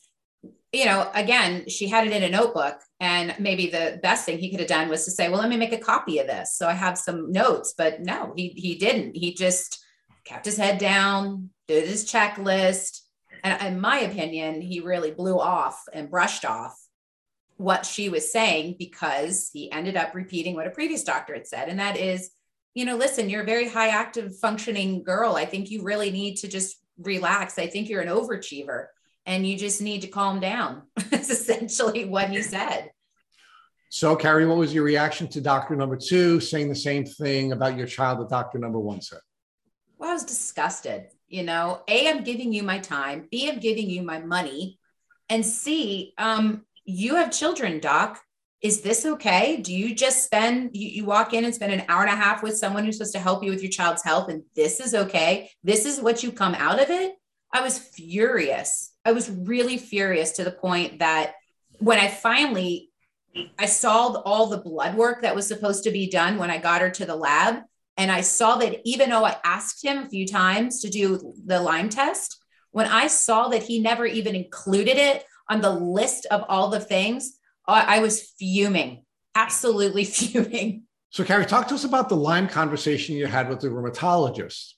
you 0.72 0.86
know, 0.86 1.10
again, 1.14 1.68
she 1.68 1.88
had 1.88 2.06
it 2.06 2.12
in 2.14 2.22
a 2.22 2.30
notebook, 2.30 2.80
and 3.00 3.34
maybe 3.38 3.66
the 3.66 4.00
best 4.02 4.24
thing 4.24 4.38
he 4.38 4.50
could 4.50 4.60
have 4.60 4.68
done 4.68 4.88
was 4.88 5.04
to 5.04 5.10
say, 5.10 5.28
"Well, 5.28 5.40
let 5.40 5.50
me 5.50 5.58
make 5.58 5.72
a 5.74 5.78
copy 5.78 6.18
of 6.18 6.26
this, 6.26 6.56
so 6.56 6.66
I 6.68 6.72
have 6.72 6.96
some 6.96 7.30
notes." 7.30 7.74
But 7.76 8.00
no, 8.00 8.32
he 8.34 8.48
he 8.56 8.76
didn't. 8.76 9.14
He 9.14 9.34
just 9.34 9.84
kept 10.26 10.44
his 10.44 10.56
head 10.56 10.78
down, 10.78 11.50
did 11.68 11.88
his 11.88 12.04
checklist, 12.04 13.00
and 13.42 13.62
in 13.62 13.80
my 13.80 14.00
opinion, 14.00 14.60
he 14.60 14.80
really 14.80 15.12
blew 15.12 15.38
off 15.38 15.84
and 15.92 16.10
brushed 16.10 16.44
off 16.44 16.76
what 17.56 17.86
she 17.86 18.08
was 18.08 18.30
saying 18.30 18.76
because 18.78 19.50
he 19.52 19.70
ended 19.70 19.96
up 19.96 20.14
repeating 20.14 20.54
what 20.54 20.66
a 20.66 20.70
previous 20.70 21.04
doctor 21.04 21.34
had 21.34 21.46
said. 21.46 21.68
And 21.68 21.78
that 21.78 21.96
is, 21.96 22.30
you 22.74 22.84
know, 22.84 22.96
listen, 22.96 23.30
you're 23.30 23.42
a 23.42 23.46
very 23.46 23.68
high 23.68 23.88
active 23.88 24.36
functioning 24.38 25.02
girl. 25.02 25.36
I 25.36 25.46
think 25.46 25.70
you 25.70 25.82
really 25.82 26.10
need 26.10 26.36
to 26.38 26.48
just 26.48 26.76
relax. 26.98 27.58
I 27.58 27.66
think 27.66 27.88
you're 27.88 28.02
an 28.02 28.08
overachiever 28.08 28.86
and 29.24 29.46
you 29.46 29.57
just 29.57 29.80
need 29.80 30.03
to 30.03 30.09
calm 30.09 30.40
down. 30.40 30.82
That's 31.11 31.30
essentially 31.30 32.05
what 32.05 32.30
he 32.30 32.42
said. 32.42 32.90
So, 33.88 34.16
Carrie, 34.16 34.46
what 34.46 34.59
was 34.59 34.74
your 34.74 34.84
reaction 34.84 35.28
to 35.28 35.40
doctor 35.40 35.76
number 35.76 35.96
two 35.96 36.40
saying 36.40 36.68
the 36.68 36.74
same 36.74 37.05
thing 37.05 37.53
about 37.53 37.78
your 37.78 37.86
child 37.86 38.18
that 38.18 38.28
doctor 38.28 38.59
number 38.59 38.80
one 38.80 39.01
said? 39.01 39.20
Well, 39.99 40.11
I 40.11 40.14
was 40.14 40.24
disgusted. 40.24 41.07
You 41.28 41.42
know, 41.42 41.82
A, 41.88 42.09
I'm 42.09 42.22
giving 42.22 42.53
you 42.53 42.62
my 42.62 42.78
time. 42.78 43.28
B, 43.30 43.49
I'm 43.51 43.59
giving 43.59 43.90
you 43.90 44.03
my 44.03 44.20
money. 44.20 44.78
And 45.28 45.44
C, 45.44 46.14
um, 46.18 46.64
you 46.84 47.16
have 47.16 47.32
children, 47.32 47.80
doc. 47.80 48.20
Is 48.62 48.80
this 48.80 49.05
okay? 49.05 49.59
Do 49.59 49.74
you 49.74 49.94
just 49.94 50.24
spend, 50.24 50.70
you, 50.72 50.88
you 50.88 51.05
walk 51.05 51.34
in 51.34 51.44
and 51.44 51.55
spend 51.55 51.72
an 51.72 51.84
hour 51.88 52.03
and 52.03 52.12
a 52.12 52.16
half 52.16 52.42
with 52.42 52.57
someone 52.57 52.84
who's 52.84 52.97
supposed 52.97 53.14
to 53.14 53.20
help 53.20 53.44
you 53.44 53.51
with 53.51 53.62
your 53.62 53.70
child's 53.70 54.03
health, 54.03 54.28
and 54.28 54.42
this 54.55 54.80
is 54.80 54.94
okay? 54.94 55.51
This 55.62 55.84
is 55.84 56.01
what 56.01 56.22
you 56.22 56.32
come 56.32 56.55
out 56.55 56.80
of 56.80 56.90
it? 56.90 57.14
I 57.53 57.61
was 57.61 57.78
furious. 57.78 58.92
I 59.05 59.12
was 59.12 59.30
really 59.30 59.76
furious 59.76 60.32
to 60.32 60.44
the 60.44 60.51
point 60.51 61.01
that 61.01 61.34
when 61.78 61.99
I 61.99 62.09
finally 62.09 62.90
I 63.59 63.66
saw 63.66 64.20
all 64.24 64.47
the 64.47 64.59
blood 64.59 64.94
work 64.94 65.22
that 65.22 65.34
was 65.34 65.47
supposed 65.47 65.84
to 65.84 65.90
be 65.90 66.09
done 66.09 66.38
when 66.38 66.51
I 66.51 66.59
got 66.59 66.80
her 66.80 66.90
to 66.90 67.05
the 67.05 67.16
lab. 67.16 67.62
And 67.97 68.11
I 68.11 68.20
saw 68.20 68.57
that 68.57 68.80
even 68.84 69.11
though 69.11 69.24
I 69.24 69.36
asked 69.44 69.84
him 69.84 69.99
a 69.99 70.09
few 70.09 70.26
times 70.26 70.80
to 70.82 70.90
do 70.90 71.34
the 71.44 71.61
Lyme 71.61 71.88
test, 71.88 72.38
When 72.70 72.86
I 72.86 73.07
saw 73.07 73.49
that 73.49 73.62
he 73.62 73.80
never 73.80 74.05
even 74.05 74.34
included 74.34 74.99
it 74.99 75.24
on 75.49 75.62
the 75.62 75.70
list 75.70 76.26
of 76.30 76.44
all 76.49 76.68
the 76.68 76.80
things, 76.80 77.38
I 77.66 78.01
was 78.01 78.22
fuming, 78.38 79.05
absolutely 79.34 80.05
fuming. 80.16 80.82
So, 81.11 81.24
Carrie, 81.24 81.47
talk 81.47 81.68
to 81.68 81.74
us 81.74 81.84
about 81.84 82.09
the 82.09 82.16
Lyme 82.16 82.49
conversation 82.49 83.16
you 83.16 83.26
had 83.26 83.49
with 83.49 83.61
the 83.61 83.68
rheumatologist. 83.68 84.74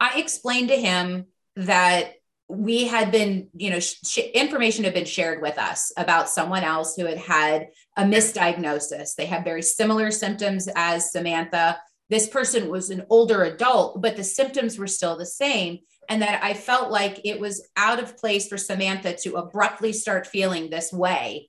I 0.00 0.18
explained 0.18 0.68
to 0.68 0.76
him 0.76 1.26
that 1.56 2.14
we 2.48 2.86
had 2.86 3.12
been, 3.12 3.48
you 3.54 3.70
know, 3.70 3.80
sh- 3.80 4.18
information 4.34 4.84
had 4.84 4.94
been 4.94 5.04
shared 5.04 5.40
with 5.42 5.58
us 5.58 5.92
about 5.96 6.28
someone 6.28 6.64
else 6.64 6.96
who 6.96 7.06
had 7.06 7.18
had 7.18 7.68
a 7.96 8.02
misdiagnosis. 8.02 9.14
They 9.14 9.26
had 9.26 9.44
very 9.44 9.62
similar 9.62 10.10
symptoms 10.10 10.68
as 10.74 11.12
Samantha. 11.12 11.78
This 12.12 12.28
person 12.28 12.68
was 12.68 12.90
an 12.90 13.04
older 13.10 13.42
adult, 13.42 14.00
but 14.00 14.16
the 14.16 14.22
symptoms 14.22 14.78
were 14.78 14.86
still 14.86 15.16
the 15.16 15.26
same. 15.26 15.80
And 16.08 16.22
that 16.22 16.42
I 16.44 16.54
felt 16.54 16.90
like 16.90 17.20
it 17.24 17.40
was 17.40 17.68
out 17.76 18.02
of 18.02 18.18
place 18.18 18.48
for 18.48 18.58
Samantha 18.58 19.16
to 19.22 19.36
abruptly 19.36 19.92
start 19.92 20.26
feeling 20.26 20.68
this 20.68 20.92
way 20.92 21.48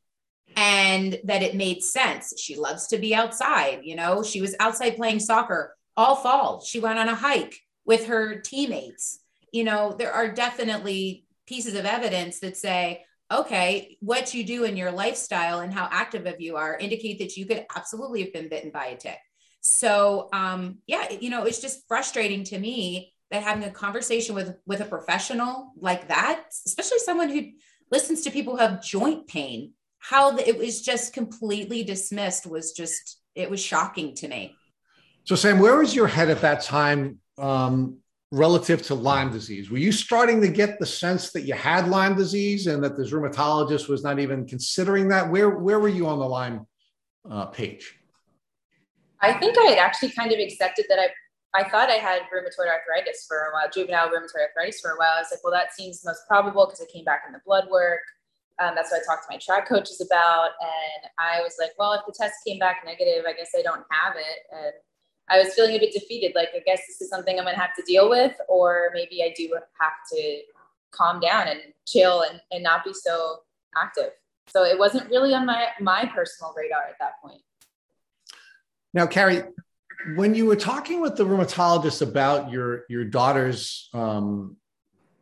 and 0.56 1.20
that 1.26 1.44
it 1.44 1.56
made 1.56 1.84
sense. 1.84 2.40
She 2.40 2.56
loves 2.56 2.88
to 2.88 2.98
be 2.98 3.14
outside. 3.14 3.82
You 3.84 3.96
know, 3.96 4.24
she 4.24 4.42
was 4.42 4.56
outside 4.60 4.96
playing 4.96 5.20
soccer 5.20 5.76
all 5.98 6.16
fall. 6.16 6.62
She 6.62 6.80
went 6.80 7.00
on 7.00 7.10
a 7.10 7.16
hike 7.16 7.60
with 7.86 8.06
her 8.06 8.40
teammates 8.40 9.20
you 9.54 9.64
know, 9.64 9.96
there 9.98 10.12
are 10.12 10.34
definitely 10.34 11.26
pieces 11.46 11.76
of 11.76 11.86
evidence 11.86 12.40
that 12.40 12.58
say, 12.58 13.06
okay, 13.32 13.98
what 14.02 14.34
you 14.34 14.44
do 14.44 14.64
in 14.64 14.76
your 14.76 14.92
lifestyle 14.92 15.60
and 15.60 15.74
how 15.74 15.88
active 15.92 16.26
of 16.26 16.42
you 16.42 16.58
are 16.58 16.78
indicate 16.78 17.20
that 17.20 17.38
you 17.38 17.46
could 17.46 17.66
absolutely 17.76 18.24
have 18.24 18.34
been 18.34 18.50
bitten 18.50 18.72
by 18.72 18.88
a 18.88 18.98
tick. 18.98 19.20
So, 19.66 20.28
um, 20.34 20.80
yeah, 20.88 21.10
you 21.22 21.30
know, 21.30 21.46
it's 21.46 21.62
just 21.62 21.88
frustrating 21.88 22.44
to 22.46 22.60
me 22.60 23.14
that 23.32 23.44
having 23.44 23.64
a 23.64 23.72
conversation 23.72 24.36
with 24.36 24.58
with 24.66 24.82
a 24.82 24.86
professional 24.86 25.72
like 25.80 26.10
that, 26.10 26.44
especially 26.66 27.00
someone 27.00 27.30
who 27.30 27.44
listens 27.90 28.24
to 28.24 28.30
people 28.30 28.54
who 28.54 28.60
have 28.60 28.84
joint 28.84 29.26
pain, 29.26 29.72
how 30.00 30.36
it 30.38 30.58
was 30.58 30.82
just 30.82 31.14
completely 31.14 31.82
dismissed 31.82 32.46
was 32.46 32.74
just 32.74 33.22
it 33.36 33.50
was 33.50 33.64
shocking 33.64 34.14
to 34.16 34.28
me. 34.28 34.54
So, 35.24 35.34
Sam, 35.36 35.60
where 35.60 35.78
was 35.78 35.96
your 35.96 36.08
head 36.08 36.30
at 36.30 36.42
that 36.42 36.62
time? 36.62 37.20
Um, 37.38 38.00
relative 38.32 38.82
to 38.82 38.96
Lyme 38.96 39.32
disease? 39.32 39.72
Were 39.72 39.78
you 39.78 39.94
starting 39.94 40.42
to 40.42 40.50
get 40.50 40.78
the 40.80 40.86
sense 40.86 41.32
that 41.32 41.44
you 41.44 41.54
had 41.54 41.88
Lyme 41.88 42.18
disease 42.18 42.68
and 42.68 42.84
that 42.84 42.98
this 42.98 43.12
rheumatologist 43.12 43.88
was 43.88 44.04
not 44.04 44.20
even 44.20 44.46
considering 44.46 45.08
that? 45.08 45.32
Where 45.32 45.52
where 45.52 45.80
were 45.80 45.88
you 45.88 46.08
on 46.08 46.20
the 46.20 46.28
Lyme 46.28 46.68
uh, 47.32 47.46
page? 47.46 47.98
I 49.24 49.34
think 49.34 49.58
I 49.58 49.64
had 49.64 49.80
actually 49.80 50.12
kind 50.12 50.32
of 50.32 50.40
accepted 50.40 50.86
that 50.90 51.00
I 51.00 51.08
I 51.56 51.70
thought 51.70 51.90
I 51.90 51.94
had 51.94 52.24
rheumatoid 52.34 52.68
arthritis 52.68 53.26
for 53.28 53.38
a 53.38 53.54
while, 53.54 53.70
juvenile 53.72 54.10
rheumatoid 54.10 54.48
arthritis 54.50 54.82
for 54.82 54.92
a 54.92 54.98
while. 54.98 55.14
I 55.16 55.20
was 55.20 55.28
like, 55.32 55.44
well, 55.44 55.54
that 55.54 55.74
seems 55.74 56.04
most 56.04 56.22
probable 56.28 56.66
because 56.66 56.82
it 56.82 56.90
came 56.92 57.06
back 57.06 57.24
in 57.28 57.34
the 57.34 57.42
blood 57.46 57.68
work. 57.70 58.00
Um, 58.60 58.74
that's 58.76 58.92
what 58.92 59.02
I 59.02 59.06
talked 59.06 59.28
to 59.28 59.34
my 59.34 59.38
track 59.38 59.68
coaches 59.68 60.02
about. 60.02 60.50
And 60.62 61.12
I 61.20 61.42
was 61.42 61.58
like, 61.60 61.72
well, 61.78 61.94
if 61.94 62.02
the 62.08 62.14
test 62.18 62.36
came 62.46 62.58
back 62.58 62.82
negative, 62.86 63.26
I 63.28 63.34
guess 63.34 63.52
I 63.58 63.62
don't 63.62 63.86
have 63.92 64.16
it. 64.16 64.40
And 64.52 64.74
I 65.30 65.38
was 65.38 65.54
feeling 65.54 65.76
a 65.76 65.80
bit 65.80 65.94
defeated. 65.94 66.34
Like, 66.36 66.50
I 66.56 66.62
guess 66.66 66.82
this 66.88 67.02
is 67.02 67.10
something 67.10 67.38
I'm 67.38 67.46
going 67.46 67.56
to 67.56 67.62
have 67.62 67.76
to 67.76 67.84
deal 67.84 68.10
with, 68.10 68.36
or 68.50 68.90
maybe 68.94 69.24
I 69.24 69.34
do 69.38 69.56
have 69.80 69.94
to 70.14 70.40
calm 70.92 71.20
down 71.20 71.48
and 71.48 71.62
chill 71.88 72.24
and, 72.24 72.42
and 72.52 72.64
not 72.64 72.84
be 72.84 72.94
so 72.94 73.40
active. 73.78 74.12
So 74.48 74.64
it 74.64 74.78
wasn't 74.78 75.10
really 75.10 75.34
on 75.34 75.46
my, 75.46 75.68
my 75.80 76.06
personal 76.06 76.54
radar 76.58 76.84
at 76.84 76.96
that 77.00 77.22
point. 77.24 77.42
Now, 78.94 79.08
Carrie, 79.08 79.44
when 80.16 80.36
you 80.36 80.46
were 80.46 80.56
talking 80.56 81.02
with 81.02 81.16
the 81.16 81.26
rheumatologist 81.26 82.02
about 82.02 82.52
your, 82.52 82.84
your 82.90 83.06
daughter's 83.06 83.90
um, 83.94 84.58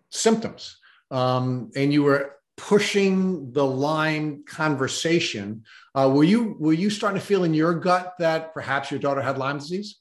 symptoms, 0.10 0.78
um, 1.12 1.72
and 1.76 1.92
you 1.92 2.04
were 2.04 2.36
pushing 2.58 3.52
the 3.52 3.66
Lyme 3.66 4.44
conversation. 4.46 5.64
Uh, 5.96 6.12
were 6.14 6.24
you 6.24 6.56
were 6.60 6.74
you 6.74 6.90
starting 6.90 7.20
to 7.20 7.26
feel 7.26 7.44
in 7.44 7.54
your 7.54 7.74
gut 7.74 8.14
that 8.20 8.54
perhaps 8.54 8.92
your 8.92 9.00
daughter 9.00 9.22
had 9.22 9.38
Lyme 9.38 9.58
disease? 9.58 9.98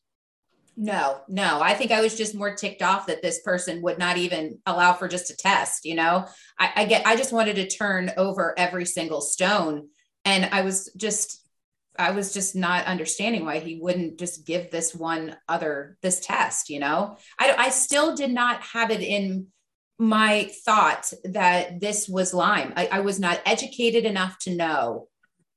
No, 0.77 1.21
no. 1.29 1.61
I 1.61 1.75
think 1.75 1.91
I 1.91 2.01
was 2.01 2.17
just 2.17 2.35
more 2.35 2.55
ticked 2.55 2.83
off 2.83 3.07
that 3.07 3.23
this 3.23 3.41
person 3.43 3.83
would 3.83 3.99
not 3.99 4.19
even 4.19 4.59
allow 4.67 4.93
for 4.93 5.09
just 5.09 5.31
a 5.31 5.37
test. 5.37 5.85
You 5.85 5.95
know, 5.95 6.27
I, 6.59 6.73
I 6.77 6.85
get. 6.85 7.07
I 7.07 7.17
just 7.17 7.33
wanted 7.33 7.57
to 7.57 7.67
turn 7.67 8.13
over 8.17 8.55
every 8.59 8.85
single 8.85 9.21
stone, 9.21 9.89
and 10.25 10.49
I 10.53 10.61
was 10.61 10.93
just, 10.97 11.40
I 12.01 12.11
was 12.13 12.33
just 12.33 12.57
not 12.57 12.87
understanding 12.87 13.45
why 13.45 13.59
he 13.59 13.79
wouldn't 13.81 14.19
just 14.19 14.47
give 14.47 14.71
this 14.71 14.95
one 14.95 15.37
other 15.49 15.99
this 16.03 16.21
test. 16.21 16.71
You 16.71 16.81
know, 16.81 17.17
I 17.39 17.55
I 17.57 17.69
still 17.71 18.17
did 18.17 18.33
not 18.33 18.63
have 18.63 18.91
it 18.91 19.03
in 19.03 19.49
my 19.99 20.51
thought 20.65 21.13
that 21.25 21.79
this 21.79 22.09
was 22.09 22.33
Lyme. 22.33 22.73
I, 22.75 22.87
I, 22.87 23.01
was 23.01 23.21
not 23.21 23.39
educated 23.45 24.07
enough 24.07 24.39
to 24.41 24.57
know 24.57 25.09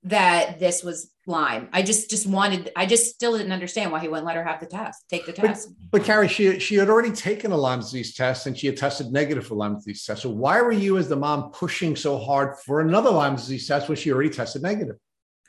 that 0.03 0.59
this 0.59 0.83
was 0.83 1.11
Lyme. 1.25 1.69
I 1.71 1.81
just 1.81 2.09
just 2.09 2.27
wanted. 2.27 2.69
I 2.75 2.85
just 2.85 3.13
still 3.13 3.37
didn't 3.37 3.53
understand 3.53 3.93
why 3.93 4.01
he 4.01 4.09
wouldn't 4.09 4.25
let 4.25 4.35
her 4.35 4.43
have 4.43 4.59
the 4.59 4.65
test, 4.65 5.05
take 5.09 5.25
the 5.25 5.31
test. 5.31 5.69
But, 5.89 5.99
but 5.99 6.05
Carrie, 6.05 6.27
she 6.27 6.59
she 6.59 6.75
had 6.75 6.89
already 6.89 7.11
taken 7.11 7.53
a 7.53 7.57
Lyme 7.57 7.79
disease 7.79 8.13
test 8.13 8.45
and 8.45 8.57
she 8.57 8.67
had 8.67 8.75
tested 8.75 9.13
negative 9.13 9.47
for 9.47 9.55
Lyme 9.55 9.75
disease 9.75 10.03
test. 10.03 10.23
So 10.23 10.29
why 10.29 10.61
were 10.61 10.73
you, 10.73 10.97
as 10.97 11.07
the 11.07 11.15
mom, 11.15 11.51
pushing 11.51 11.95
so 11.95 12.17
hard 12.17 12.59
for 12.59 12.81
another 12.81 13.11
Lyme 13.11 13.37
disease 13.37 13.65
test 13.65 13.87
when 13.87 13.95
she 13.95 14.11
already 14.11 14.29
tested 14.29 14.61
negative? 14.61 14.97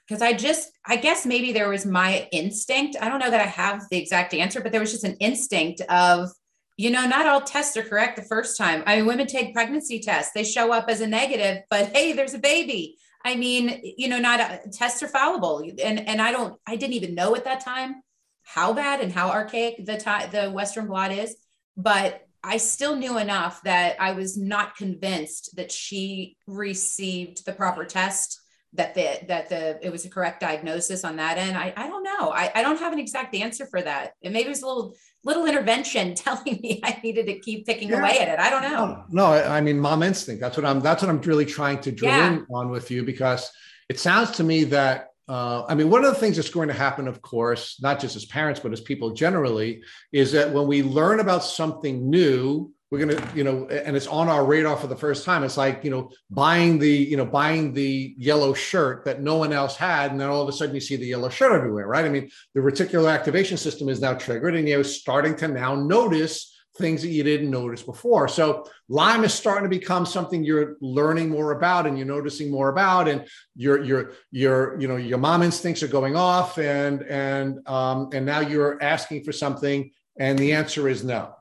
Because 0.07 0.22
I 0.22 0.34
just, 0.34 0.70
I 0.86 0.96
guess 0.96 1.24
maybe 1.24 1.52
there 1.52 1.68
was 1.68 1.86
my 1.86 2.28
instinct. 2.30 2.96
I 3.00 3.09
don't 3.09 3.20
know 3.20 3.30
that 3.30 3.40
I 3.40 3.46
have 3.46 3.84
the 3.90 3.96
exact 3.96 4.34
answer, 4.34 4.61
but 4.61 4.70
there 4.70 4.80
was 4.80 4.92
just 4.92 5.05
an 5.05 5.16
instinct 5.18 5.80
of 5.82 6.30
you 6.76 6.90
know, 6.90 7.07
not 7.07 7.26
all 7.26 7.40
tests 7.40 7.76
are 7.76 7.82
correct 7.82 8.16
the 8.16 8.22
first 8.22 8.59
time. 8.59 8.82
I 8.86 8.96
mean, 8.96 9.07
women 9.07 9.26
take 9.26 9.55
pregnancy 9.55 10.00
tests, 10.00 10.32
they 10.34 10.44
show 10.44 10.72
up 10.72 10.86
as 10.88 11.00
a 11.00 11.07
negative, 11.07 11.62
but 11.70 11.94
hey, 11.94 12.12
there's 12.12 12.34
a 12.34 12.38
baby. 12.38 12.96
I 13.24 13.36
mean, 13.36 13.80
you 13.96 14.09
know, 14.09 14.18
not 14.18 14.40
a, 14.40 14.61
tests 14.72 15.02
are 15.02 15.09
fallible. 15.09 15.62
And 15.82 16.00
and 16.00 16.20
I 16.20 16.32
don't, 16.32 16.59
I 16.66 16.76
didn't 16.76 16.94
even 16.94 17.14
know 17.14 17.34
at 17.36 17.44
that 17.44 17.64
time 17.64 18.02
how 18.42 18.72
bad 18.72 19.00
and 19.00 19.12
how 19.12 19.30
archaic 19.30 19.86
the 19.86 19.96
t- 19.96 20.26
the 20.30 20.50
Western 20.50 20.86
blot 20.86 21.12
is, 21.12 21.34
but 21.76 22.22
I 22.42 22.59
still 22.59 22.96
knew 22.96 23.16
enough 23.16 23.62
that 23.62 23.96
I 23.98 24.12
was 24.12 24.36
not 24.36 24.76
convinced 24.76 25.57
that 25.57 25.72
she 25.72 26.36
received 26.46 27.46
the 27.46 27.55
proper 27.55 27.86
test 27.86 28.38
that 28.74 28.94
the 28.94 29.20
that 29.28 29.48
the 29.48 29.78
it 29.84 29.90
was 29.90 30.04
a 30.04 30.10
correct 30.10 30.40
diagnosis 30.40 31.04
on 31.04 31.16
that 31.16 31.38
end. 31.38 31.56
I, 31.56 31.72
I 31.76 31.88
don't 31.88 32.02
know. 32.02 32.30
I, 32.30 32.50
I 32.54 32.62
don't 32.62 32.78
have 32.78 32.92
an 32.92 32.98
exact 32.98 33.34
answer 33.34 33.66
for 33.66 33.80
that. 33.80 34.12
And 34.22 34.32
maybe 34.32 34.46
it 34.46 34.50
was 34.50 34.62
a 34.62 34.66
little 34.66 34.96
little 35.22 35.46
intervention 35.46 36.14
telling 36.16 36.58
me 36.62 36.80
I 36.84 37.00
needed 37.02 37.26
to 37.26 37.38
keep 37.38 37.66
picking 37.66 37.90
yeah. 37.90 38.00
away 38.00 38.18
at 38.18 38.28
it. 38.28 38.38
I 38.38 38.50
don't 38.50 38.62
know. 38.62 39.04
No, 39.10 39.26
I 39.26 39.60
mean 39.60 39.78
mom 39.78 40.02
instinct. 40.02 40.40
That's 40.40 40.56
what 40.56 40.66
I'm 40.66 40.80
that's 40.80 41.02
what 41.02 41.08
I'm 41.08 41.20
really 41.20 41.46
trying 41.46 41.80
to 41.82 41.92
drill 41.92 42.10
yeah. 42.10 42.32
in 42.32 42.46
on 42.52 42.70
with 42.70 42.90
you 42.90 43.04
because 43.04 43.50
it 43.88 44.00
sounds 44.00 44.32
to 44.32 44.44
me 44.44 44.64
that 44.64 45.08
uh, 45.26 45.64
I 45.66 45.74
mean, 45.74 45.88
one 45.88 46.04
of 46.04 46.12
the 46.12 46.20
things 46.20 46.36
that's 46.36 46.50
going 46.50 46.68
to 46.68 46.74
happen, 46.74 47.08
of 47.08 47.22
course, 47.22 47.80
not 47.80 47.98
just 47.98 48.14
as 48.14 48.26
parents, 48.26 48.60
but 48.60 48.74
as 48.74 48.82
people 48.82 49.14
generally, 49.14 49.82
is 50.12 50.32
that 50.32 50.52
when 50.52 50.66
we 50.66 50.82
learn 50.82 51.18
about 51.18 51.42
something 51.42 52.10
new, 52.10 52.70
we're 52.91 53.05
going 53.05 53.16
to 53.16 53.37
you 53.37 53.45
know 53.45 53.66
and 53.66 53.97
it's 53.97 54.07
on 54.07 54.28
our 54.28 54.45
radar 54.45 54.76
for 54.76 54.87
the 54.87 54.97
first 54.97 55.24
time. 55.24 55.43
It's 55.43 55.57
like 55.57 55.85
you 55.85 55.91
know 55.91 56.11
buying 56.30 56.78
the 56.78 56.91
you 56.91 57.16
know 57.16 57.26
buying 57.26 57.72
the 57.72 58.14
yellow 58.16 58.55
shirt 58.55 59.05
that 59.05 59.20
no 59.20 59.37
one 59.37 59.53
else 59.53 59.76
had 59.76 60.11
and 60.11 60.20
then 60.20 60.28
all 60.28 60.43
of 60.43 60.49
a 60.49 60.53
sudden 60.53 60.74
you 60.74 60.80
see 60.80 60.97
the 60.97 61.07
yellow 61.07 61.28
shirt 61.28 61.53
everywhere 61.53 61.87
right? 61.87 62.05
I 62.05 62.09
mean 62.09 62.30
the 62.55 62.61
reticular 62.61 63.12
activation 63.12 63.57
system 63.57 63.89
is 63.89 64.01
now 64.01 64.14
triggered 64.14 64.55
and 64.55 64.68
you're 64.68 64.85
starting 64.85 65.35
to 65.37 65.49
now 65.49 65.74
notice 65.74 66.55
things 66.76 67.03
that 67.03 67.09
you 67.09 67.22
didn't 67.22 67.51
notice 67.51 67.82
before. 67.82 68.26
So 68.26 68.68
lyme 68.89 69.24
is 69.24 69.32
starting 69.32 69.62
to 69.62 69.68
become 69.68 70.05
something 70.05 70.43
you're 70.43 70.76
learning 70.80 71.30
more 71.30 71.53
about 71.53 71.87
and 71.87 71.97
you're 71.97 72.07
noticing 72.07 72.51
more 72.51 72.68
about 72.68 73.09
and 73.09 73.26
your 73.57 73.82
your 73.85 74.12
your 74.30 74.80
you 74.80 74.89
know 74.89 74.97
your 74.97 75.18
mom 75.18 75.43
instincts 75.43 75.82
are 75.82 75.89
going 75.89 76.16
off 76.16 76.59
and 76.59 77.03
and 77.03 77.66
um 77.68 78.11
and 78.12 78.26
now 78.26 78.41
you're 78.41 78.82
asking 78.82 79.22
for 79.22 79.32
something 79.32 79.91
and 80.18 80.39
the 80.39 80.53
answer 80.53 80.89
is 80.89 81.05
no 81.05 81.35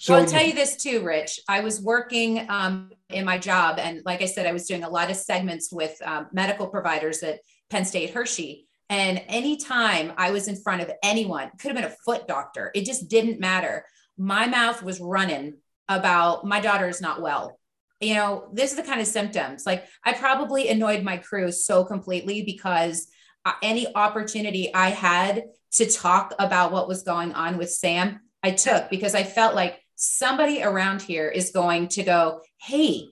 so 0.00 0.14
I'll 0.14 0.24
tell 0.24 0.42
you 0.42 0.54
this 0.54 0.76
too, 0.76 1.02
Rich. 1.02 1.40
I 1.46 1.60
was 1.60 1.78
working 1.78 2.46
um, 2.48 2.90
in 3.10 3.26
my 3.26 3.36
job, 3.36 3.78
and 3.78 4.00
like 4.06 4.22
I 4.22 4.24
said, 4.24 4.46
I 4.46 4.52
was 4.52 4.66
doing 4.66 4.82
a 4.82 4.88
lot 4.88 5.10
of 5.10 5.16
segments 5.16 5.70
with 5.70 6.00
um, 6.02 6.28
medical 6.32 6.68
providers 6.68 7.22
at 7.22 7.40
Penn 7.68 7.84
State 7.84 8.10
Hershey. 8.10 8.66
And 8.88 9.22
anytime 9.28 10.14
I 10.16 10.30
was 10.30 10.48
in 10.48 10.56
front 10.56 10.80
of 10.80 10.90
anyone, 11.02 11.50
could 11.58 11.68
have 11.68 11.76
been 11.76 11.84
a 11.84 11.96
foot 12.04 12.26
doctor, 12.26 12.70
it 12.74 12.86
just 12.86 13.10
didn't 13.10 13.40
matter. 13.40 13.84
My 14.16 14.46
mouth 14.46 14.82
was 14.82 15.00
running 15.00 15.58
about 15.86 16.46
my 16.46 16.60
daughter 16.60 16.88
is 16.88 17.02
not 17.02 17.20
well. 17.20 17.58
You 18.00 18.14
know, 18.14 18.48
this 18.54 18.70
is 18.70 18.78
the 18.78 18.82
kind 18.82 19.02
of 19.02 19.06
symptoms. 19.06 19.66
Like 19.66 19.84
I 20.02 20.14
probably 20.14 20.70
annoyed 20.70 21.04
my 21.04 21.18
crew 21.18 21.52
so 21.52 21.84
completely 21.84 22.42
because 22.42 23.06
uh, 23.44 23.52
any 23.62 23.94
opportunity 23.94 24.74
I 24.74 24.88
had 24.88 25.44
to 25.72 25.90
talk 25.90 26.34
about 26.38 26.72
what 26.72 26.88
was 26.88 27.02
going 27.02 27.32
on 27.34 27.58
with 27.58 27.70
Sam, 27.70 28.20
I 28.42 28.52
took 28.52 28.88
because 28.88 29.14
I 29.14 29.24
felt 29.24 29.54
like 29.54 29.78
somebody 30.02 30.62
around 30.62 31.02
here 31.02 31.28
is 31.28 31.50
going 31.50 31.86
to 31.86 32.02
go, 32.02 32.40
hey, 32.58 33.10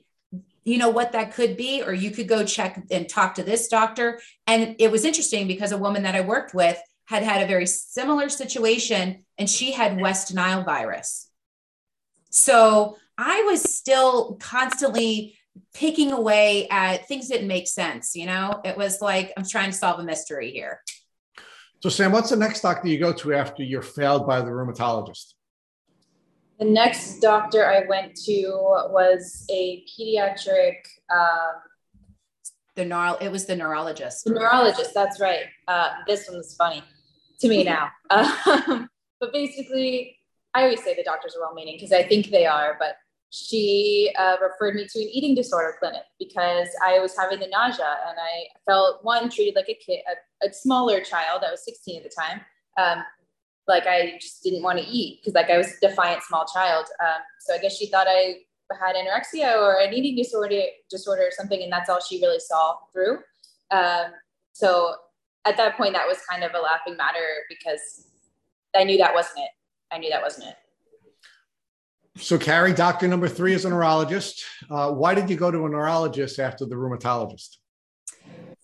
you 0.64 0.78
know 0.78 0.88
what 0.88 1.12
that 1.12 1.34
could 1.34 1.56
be, 1.56 1.82
or 1.82 1.92
you 1.92 2.10
could 2.10 2.26
go 2.26 2.44
check 2.44 2.82
and 2.90 3.08
talk 3.08 3.34
to 3.34 3.42
this 3.42 3.68
doctor. 3.68 4.20
And 4.46 4.74
it 4.78 4.90
was 4.90 5.04
interesting 5.04 5.46
because 5.46 5.72
a 5.72 5.78
woman 5.78 6.02
that 6.04 6.14
I 6.14 6.22
worked 6.22 6.54
with 6.54 6.78
had 7.04 7.22
had 7.22 7.42
a 7.42 7.46
very 7.46 7.66
similar 7.66 8.30
situation 8.30 9.24
and 9.36 9.50
she 9.50 9.72
had 9.72 10.00
West 10.00 10.34
Nile 10.34 10.64
virus. 10.64 11.30
So 12.30 12.96
I 13.18 13.42
was 13.42 13.62
still 13.62 14.36
constantly 14.40 15.38
picking 15.74 16.12
away 16.12 16.68
at 16.70 17.06
things 17.06 17.28
didn't 17.28 17.48
make 17.48 17.68
sense. 17.68 18.14
You 18.16 18.26
know, 18.26 18.62
it 18.64 18.78
was 18.78 19.02
like 19.02 19.32
I'm 19.36 19.46
trying 19.46 19.70
to 19.70 19.76
solve 19.76 20.00
a 20.00 20.04
mystery 20.04 20.52
here. 20.52 20.80
So, 21.82 21.90
Sam, 21.90 22.12
what's 22.12 22.30
the 22.30 22.36
next 22.36 22.62
doctor 22.62 22.88
you 22.88 22.98
go 22.98 23.12
to 23.12 23.34
after 23.34 23.62
you're 23.62 23.82
failed 23.82 24.26
by 24.26 24.40
the 24.40 24.50
rheumatologist? 24.50 25.34
The 26.58 26.64
next 26.64 27.20
doctor 27.20 27.66
I 27.66 27.86
went 27.88 28.16
to 28.26 28.42
was 28.90 29.46
a 29.50 29.84
pediatric. 29.86 30.76
Um, 31.14 31.62
the 32.74 32.84
neuro, 32.84 33.14
it 33.20 33.30
was 33.30 33.46
the 33.46 33.54
neurologist. 33.54 34.24
The 34.24 34.30
neurologist, 34.30 34.92
that's 34.92 35.20
right. 35.20 35.44
Uh, 35.68 35.90
this 36.06 36.28
one's 36.28 36.54
funny 36.56 36.82
to 37.40 37.48
me 37.48 37.64
now. 37.64 37.90
Um, 38.10 38.88
but 39.20 39.32
basically, 39.32 40.16
I 40.54 40.62
always 40.62 40.82
say 40.82 40.94
the 40.94 41.02
doctors 41.02 41.34
are 41.36 41.40
well 41.40 41.54
meaning 41.54 41.76
because 41.76 41.92
I 41.92 42.02
think 42.02 42.30
they 42.30 42.46
are, 42.46 42.76
but 42.78 42.96
she 43.30 44.10
uh, 44.18 44.36
referred 44.40 44.74
me 44.74 44.86
to 44.88 44.98
an 45.00 45.08
eating 45.12 45.34
disorder 45.34 45.76
clinic 45.78 46.02
because 46.18 46.68
I 46.84 46.98
was 46.98 47.16
having 47.16 47.40
the 47.40 47.48
nausea 47.48 47.96
and 48.08 48.16
I 48.18 48.46
felt 48.64 49.04
one 49.04 49.28
treated 49.28 49.54
like 49.54 49.68
a 49.68 49.74
kid, 49.74 50.00
a, 50.42 50.48
a 50.48 50.52
smaller 50.52 51.00
child. 51.00 51.42
I 51.46 51.50
was 51.50 51.64
16 51.64 51.98
at 51.98 52.04
the 52.04 52.10
time. 52.10 52.40
Um, 52.78 53.04
like 53.68 53.86
I 53.86 54.18
just 54.20 54.42
didn't 54.42 54.62
want 54.62 54.78
to 54.78 54.84
eat 54.86 55.20
because 55.20 55.34
like 55.34 55.50
I 55.50 55.58
was 55.58 55.68
a 55.68 55.88
defiant 55.88 56.22
small 56.22 56.46
child. 56.52 56.86
Um, 57.00 57.20
so 57.40 57.54
I 57.54 57.58
guess 57.58 57.76
she 57.76 57.86
thought 57.86 58.06
I 58.08 58.38
had 58.80 58.96
anorexia 58.96 59.56
or 59.56 59.80
an 59.80 59.92
eating 59.92 60.16
disorder, 60.16 60.60
disorder 60.90 61.22
or 61.22 61.30
something, 61.30 61.62
and 61.62 61.70
that's 61.70 61.88
all 61.88 62.00
she 62.00 62.20
really 62.20 62.40
saw 62.40 62.76
through. 62.92 63.18
Um, 63.70 64.12
so 64.52 64.94
at 65.44 65.56
that 65.56 65.76
point, 65.76 65.94
that 65.94 66.06
was 66.06 66.18
kind 66.28 66.44
of 66.44 66.52
a 66.54 66.58
laughing 66.58 66.96
matter 66.96 67.44
because 67.48 68.06
I 68.74 68.84
knew 68.84 68.98
that 68.98 69.14
wasn't 69.14 69.40
it. 69.40 69.50
I 69.90 69.98
knew 69.98 70.10
that 70.10 70.22
wasn't 70.22 70.48
it. 70.48 70.56
So, 72.20 72.36
Carrie, 72.36 72.72
doctor 72.72 73.06
number 73.06 73.28
three 73.28 73.54
is 73.54 73.64
a 73.64 73.70
neurologist. 73.70 74.44
Uh, 74.68 74.90
why 74.90 75.14
did 75.14 75.30
you 75.30 75.36
go 75.36 75.50
to 75.50 75.66
a 75.66 75.68
neurologist 75.68 76.40
after 76.40 76.66
the 76.66 76.74
rheumatologist? 76.74 77.58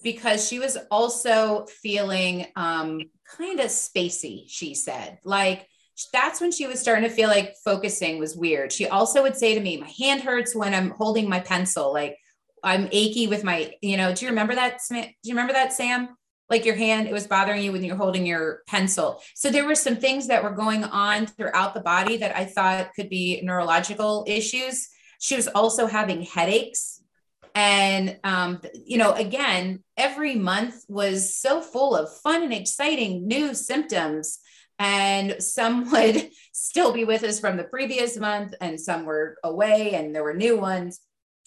Because 0.02 0.46
she 0.46 0.58
was 0.58 0.76
also 0.90 1.64
feeling 1.66 2.46
um, 2.56 3.00
kind 3.36 3.60
of 3.60 3.66
spacey, 3.66 4.44
she 4.48 4.74
said. 4.74 5.18
Like, 5.24 5.68
that's 6.12 6.40
when 6.40 6.50
she 6.50 6.66
was 6.66 6.80
starting 6.80 7.08
to 7.08 7.14
feel 7.14 7.28
like 7.28 7.54
focusing 7.64 8.18
was 8.18 8.36
weird. 8.36 8.72
She 8.72 8.88
also 8.88 9.22
would 9.22 9.36
say 9.36 9.54
to 9.54 9.60
me, 9.60 9.76
My 9.76 9.88
hand 9.88 10.22
hurts 10.22 10.54
when 10.54 10.74
I'm 10.74 10.90
holding 10.90 11.28
my 11.28 11.40
pencil. 11.40 11.92
Like, 11.92 12.18
I'm 12.62 12.88
achy 12.90 13.26
with 13.26 13.44
my, 13.44 13.74
you 13.80 13.96
know, 13.96 14.14
do 14.14 14.24
you 14.24 14.30
remember 14.30 14.54
that? 14.54 14.80
Do 14.88 14.96
you 14.96 15.34
remember 15.34 15.52
that, 15.52 15.72
Sam? 15.72 16.16
like 16.50 16.64
your 16.64 16.74
hand, 16.74 17.08
it 17.08 17.12
was 17.12 17.26
bothering 17.26 17.62
you 17.62 17.72
when 17.72 17.82
you're 17.82 17.96
holding 17.96 18.26
your 18.26 18.62
pencil. 18.66 19.20
So 19.34 19.50
there 19.50 19.64
were 19.64 19.74
some 19.74 19.96
things 19.96 20.26
that 20.26 20.42
were 20.42 20.50
going 20.50 20.84
on 20.84 21.26
throughout 21.26 21.74
the 21.74 21.80
body 21.80 22.18
that 22.18 22.36
I 22.36 22.44
thought 22.44 22.94
could 22.94 23.08
be 23.08 23.40
neurological 23.42 24.24
issues. 24.26 24.88
She 25.20 25.36
was 25.36 25.48
also 25.48 25.86
having 25.86 26.22
headaches. 26.22 26.93
And, 27.54 28.18
um, 28.24 28.60
you 28.74 28.98
know, 28.98 29.12
again, 29.12 29.84
every 29.96 30.34
month 30.34 30.84
was 30.88 31.36
so 31.36 31.60
full 31.60 31.96
of 31.96 32.14
fun 32.18 32.42
and 32.42 32.52
exciting 32.52 33.28
new 33.28 33.54
symptoms. 33.54 34.40
And 34.78 35.36
some 35.40 35.90
would 35.92 36.30
still 36.52 36.92
be 36.92 37.04
with 37.04 37.22
us 37.22 37.38
from 37.38 37.56
the 37.56 37.64
previous 37.64 38.16
month, 38.16 38.54
and 38.60 38.80
some 38.80 39.04
were 39.04 39.36
away, 39.44 39.94
and 39.94 40.14
there 40.14 40.24
were 40.24 40.34
new 40.34 40.58
ones. 40.58 41.00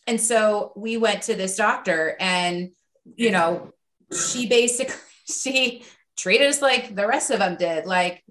And 0.05 0.21
so 0.21 0.71
we 0.77 0.95
went 0.95 1.23
to 1.23 1.35
this 1.35 1.57
doctor, 1.57 2.15
and, 2.19 2.69
you 3.15 3.31
know, 3.31 3.73
she 4.11 4.47
basically 4.47 4.95
she 5.29 5.83
treated 6.15 6.47
us 6.47 6.61
like 6.61 6.95
the 6.95 7.07
rest 7.07 7.31
of 7.31 7.39
them 7.39 7.57
did. 7.57 7.85
Like 7.85 8.23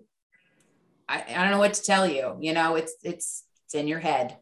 I, 1.08 1.24
I 1.28 1.42
don't 1.42 1.50
know 1.50 1.58
what 1.58 1.74
to 1.74 1.82
tell 1.82 2.06
you. 2.06 2.36
You 2.40 2.52
know, 2.52 2.76
it's 2.76 2.94
it's 3.02 3.44
it's 3.64 3.74
in 3.74 3.88
your 3.88 4.00
head. 4.00 4.36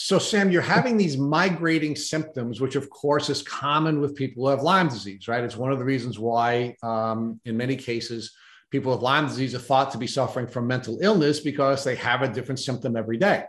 So, 0.00 0.20
Sam, 0.20 0.52
you're 0.52 0.62
having 0.62 0.96
these 0.96 1.18
migrating 1.18 1.96
symptoms, 1.96 2.60
which 2.60 2.76
of 2.76 2.88
course 2.88 3.28
is 3.28 3.42
common 3.42 4.00
with 4.00 4.14
people 4.14 4.44
who 4.44 4.50
have 4.50 4.62
Lyme 4.62 4.86
disease, 4.86 5.26
right? 5.26 5.42
It's 5.42 5.56
one 5.56 5.72
of 5.72 5.80
the 5.80 5.84
reasons 5.84 6.20
why, 6.20 6.76
um, 6.84 7.40
in 7.44 7.56
many 7.56 7.74
cases, 7.74 8.32
people 8.70 8.92
with 8.92 9.02
Lyme 9.02 9.26
disease 9.26 9.56
are 9.56 9.58
thought 9.58 9.90
to 9.90 9.98
be 9.98 10.06
suffering 10.06 10.46
from 10.46 10.68
mental 10.68 11.00
illness 11.02 11.40
because 11.40 11.82
they 11.82 11.96
have 11.96 12.22
a 12.22 12.32
different 12.32 12.60
symptom 12.60 12.94
every 12.94 13.16
day. 13.16 13.42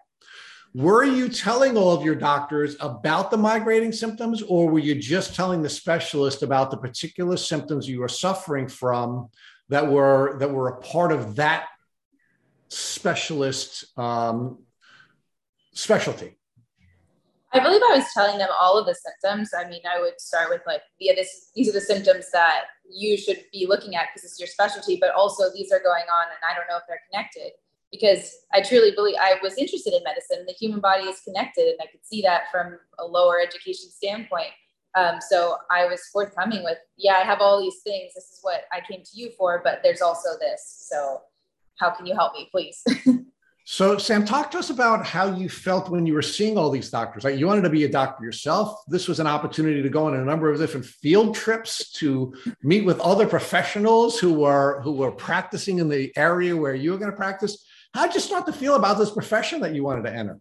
Were 0.73 1.03
you 1.03 1.29
telling 1.29 1.77
all 1.77 1.95
of 1.95 2.03
your 2.03 2.15
doctors 2.15 2.75
about 2.79 3.29
the 3.29 3.37
migrating 3.37 3.91
symptoms, 3.91 4.41
or 4.41 4.71
were 4.71 4.79
you 4.79 4.95
just 4.95 5.35
telling 5.35 5.61
the 5.61 5.69
specialist 5.69 6.41
about 6.41 6.71
the 6.71 6.77
particular 6.77 7.37
symptoms 7.37 7.87
you 7.87 7.99
were 7.99 8.07
suffering 8.07 8.67
from 8.67 9.29
that 9.69 9.87
were 9.87 10.37
that 10.39 10.49
were 10.49 10.69
a 10.69 10.81
part 10.81 11.11
of 11.11 11.35
that 11.35 11.67
specialist 12.69 13.85
um, 13.99 14.57
specialty? 15.73 16.38
I 17.51 17.59
believe 17.59 17.81
I 17.81 17.97
was 17.97 18.05
telling 18.13 18.37
them 18.37 18.49
all 18.59 18.77
of 18.77 18.85
the 18.85 18.95
symptoms. 18.95 19.51
I 19.57 19.67
mean, 19.67 19.81
I 19.91 19.99
would 19.99 20.21
start 20.21 20.49
with 20.49 20.61
like, 20.67 20.81
yeah, 20.99 21.13
this 21.15 21.49
these 21.55 21.67
are 21.69 21.73
the 21.73 21.81
symptoms 21.81 22.27
that 22.31 22.65
you 22.89 23.17
should 23.17 23.43
be 23.51 23.65
looking 23.67 23.95
at 23.95 24.07
because 24.13 24.23
it's 24.29 24.39
your 24.39 24.47
specialty, 24.47 24.97
but 25.01 25.11
also 25.11 25.51
these 25.53 25.71
are 25.71 25.79
going 25.79 26.05
on, 26.05 26.25
and 26.29 26.39
I 26.47 26.55
don't 26.55 26.67
know 26.69 26.77
if 26.77 26.83
they're 26.87 27.01
connected 27.11 27.51
because 27.91 28.35
I 28.53 28.61
truly 28.61 28.91
believe 28.91 29.15
I 29.19 29.35
was 29.41 29.57
interested 29.57 29.93
in 29.93 30.03
medicine. 30.03 30.45
The 30.45 30.53
human 30.53 30.79
body 30.79 31.05
is 31.05 31.21
connected, 31.21 31.67
and 31.69 31.77
I 31.81 31.87
could 31.87 32.05
see 32.05 32.21
that 32.21 32.51
from 32.51 32.77
a 32.99 33.05
lower 33.05 33.41
education 33.41 33.89
standpoint. 33.89 34.51
Um, 34.95 35.19
so 35.27 35.57
I 35.71 35.85
was 35.85 36.01
forthcoming 36.11 36.63
with, 36.63 36.77
yeah, 36.97 37.13
I 37.13 37.23
have 37.23 37.41
all 37.41 37.61
these 37.61 37.81
things. 37.83 38.13
This 38.15 38.25
is 38.25 38.39
what 38.41 38.61
I 38.71 38.79
came 38.89 39.03
to 39.03 39.11
you 39.13 39.31
for, 39.37 39.61
but 39.63 39.81
there's 39.83 40.01
also 40.01 40.29
this. 40.39 40.85
So 40.89 41.21
how 41.79 41.91
can 41.91 42.05
you 42.05 42.15
help 42.15 42.33
me, 42.33 42.49
please? 42.51 42.83
so, 43.71 43.97
Sam, 43.97 44.25
talk 44.25 44.49
to 44.51 44.59
us 44.59 44.69
about 44.69 45.05
how 45.05 45.35
you 45.35 45.47
felt 45.47 45.89
when 45.89 46.05
you 46.05 46.13
were 46.13 46.21
seeing 46.21 46.57
all 46.57 46.69
these 46.69 46.89
doctors. 46.89 47.23
Like 47.23 47.37
you 47.37 47.45
wanted 47.45 47.61
to 47.61 47.69
be 47.69 47.83
a 47.83 47.89
doctor 47.89 48.23
yourself. 48.23 48.81
This 48.87 49.07
was 49.07 49.19
an 49.19 49.27
opportunity 49.27 49.81
to 49.81 49.89
go 49.89 50.07
on 50.07 50.15
a 50.15 50.25
number 50.25 50.49
of 50.51 50.57
different 50.57 50.85
field 50.85 51.35
trips 51.35 51.91
to 51.93 52.33
meet 52.63 52.85
with 52.85 52.99
other 52.99 53.27
professionals 53.27 54.19
who 54.19 54.33
were 54.33 54.81
who 54.81 54.93
were 54.93 55.11
practicing 55.11 55.79
in 55.79 55.87
the 55.87 56.11
area 56.17 56.55
where 56.55 56.73
you 56.73 56.91
were 56.91 56.97
going 56.97 57.11
to 57.11 57.17
practice 57.17 57.63
How'd 57.93 58.13
you 58.13 58.19
start 58.19 58.45
to 58.45 58.53
feel 58.53 58.75
about 58.75 58.97
this 58.97 59.09
profession 59.09 59.61
that 59.61 59.73
you 59.73 59.83
wanted 59.83 60.03
to 60.03 60.13
enter? 60.13 60.39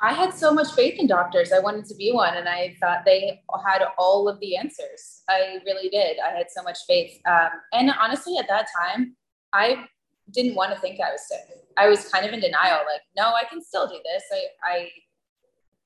I 0.00 0.12
had 0.12 0.34
so 0.34 0.52
much 0.52 0.72
faith 0.72 0.98
in 0.98 1.06
doctors. 1.06 1.52
I 1.52 1.60
wanted 1.60 1.86
to 1.86 1.94
be 1.94 2.12
one, 2.12 2.36
and 2.36 2.48
I 2.48 2.76
thought 2.80 3.04
they 3.06 3.40
had 3.66 3.82
all 3.96 4.28
of 4.28 4.40
the 4.40 4.56
answers. 4.56 5.22
I 5.28 5.58
really 5.64 5.88
did. 5.88 6.18
I 6.18 6.36
had 6.36 6.50
so 6.50 6.62
much 6.62 6.78
faith. 6.86 7.20
Um, 7.26 7.50
and 7.72 7.90
honestly, 7.98 8.36
at 8.38 8.48
that 8.48 8.66
time, 8.76 9.16
I 9.52 9.86
didn't 10.30 10.54
want 10.54 10.72
to 10.72 10.80
think 10.80 11.00
I 11.00 11.12
was 11.12 11.26
sick. 11.28 11.40
I 11.76 11.88
was 11.88 12.08
kind 12.08 12.24
of 12.24 12.32
in 12.32 12.40
denial, 12.40 12.78
like, 12.90 13.02
no, 13.16 13.32
I 13.34 13.44
can 13.44 13.62
still 13.62 13.86
do 13.86 13.96
this. 14.04 14.22
I, 14.32 14.72
I 14.72 14.88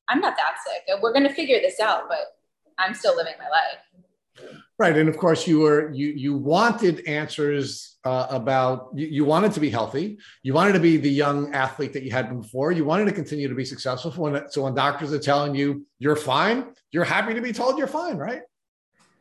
I'm 0.09 0.20
not 0.20 0.36
that 0.36 0.57
sick. 0.64 1.01
We're 1.03 1.12
going 1.12 1.26
to 1.26 1.34
figure 1.34 1.61
this 1.61 1.80
out, 1.80 2.09
but 2.09 2.39
I'm 2.78 2.95
still 2.95 3.16
living 3.16 3.34
my 3.39 3.49
life. 3.49 4.55
Right, 4.78 4.97
and 4.97 5.09
of 5.09 5.18
course, 5.18 5.49
you 5.49 5.59
were 5.59 5.91
you 5.91 6.09
you 6.09 6.36
wanted 6.36 7.05
answers 7.09 7.99
uh, 8.05 8.28
about 8.30 8.91
you, 8.95 9.09
you, 9.09 9.24
wanted 9.24 9.51
to 9.53 9.61
be 9.61 9.68
healthy. 9.68 10.18
You 10.45 10.55
wanted 10.55 10.74
to 10.74 10.80
be 10.80 10.97
the 10.97 11.11
young 11.11 11.53
athlete 11.53 11.93
that 11.95 12.05
you 12.05 12.12
had 12.12 12.28
been 12.28 12.41
before. 12.43 12.70
You 12.70 12.84
wanted 12.84 13.07
to 13.07 13.12
continue 13.12 13.49
to 13.49 13.55
be 13.57 13.64
successful. 13.64 14.12
When, 14.12 14.49
so 14.51 14.62
when 14.62 14.74
doctors 14.76 15.12
are 15.12 15.18
telling 15.18 15.57
you 15.57 15.84
you're 15.99 16.14
fine, 16.14 16.72
you're 16.93 17.05
happy 17.05 17.34
to 17.34 17.41
be 17.41 17.53
told 17.53 17.76
you're 17.76 17.89
fine, 17.89 18.16
right? 18.16 18.43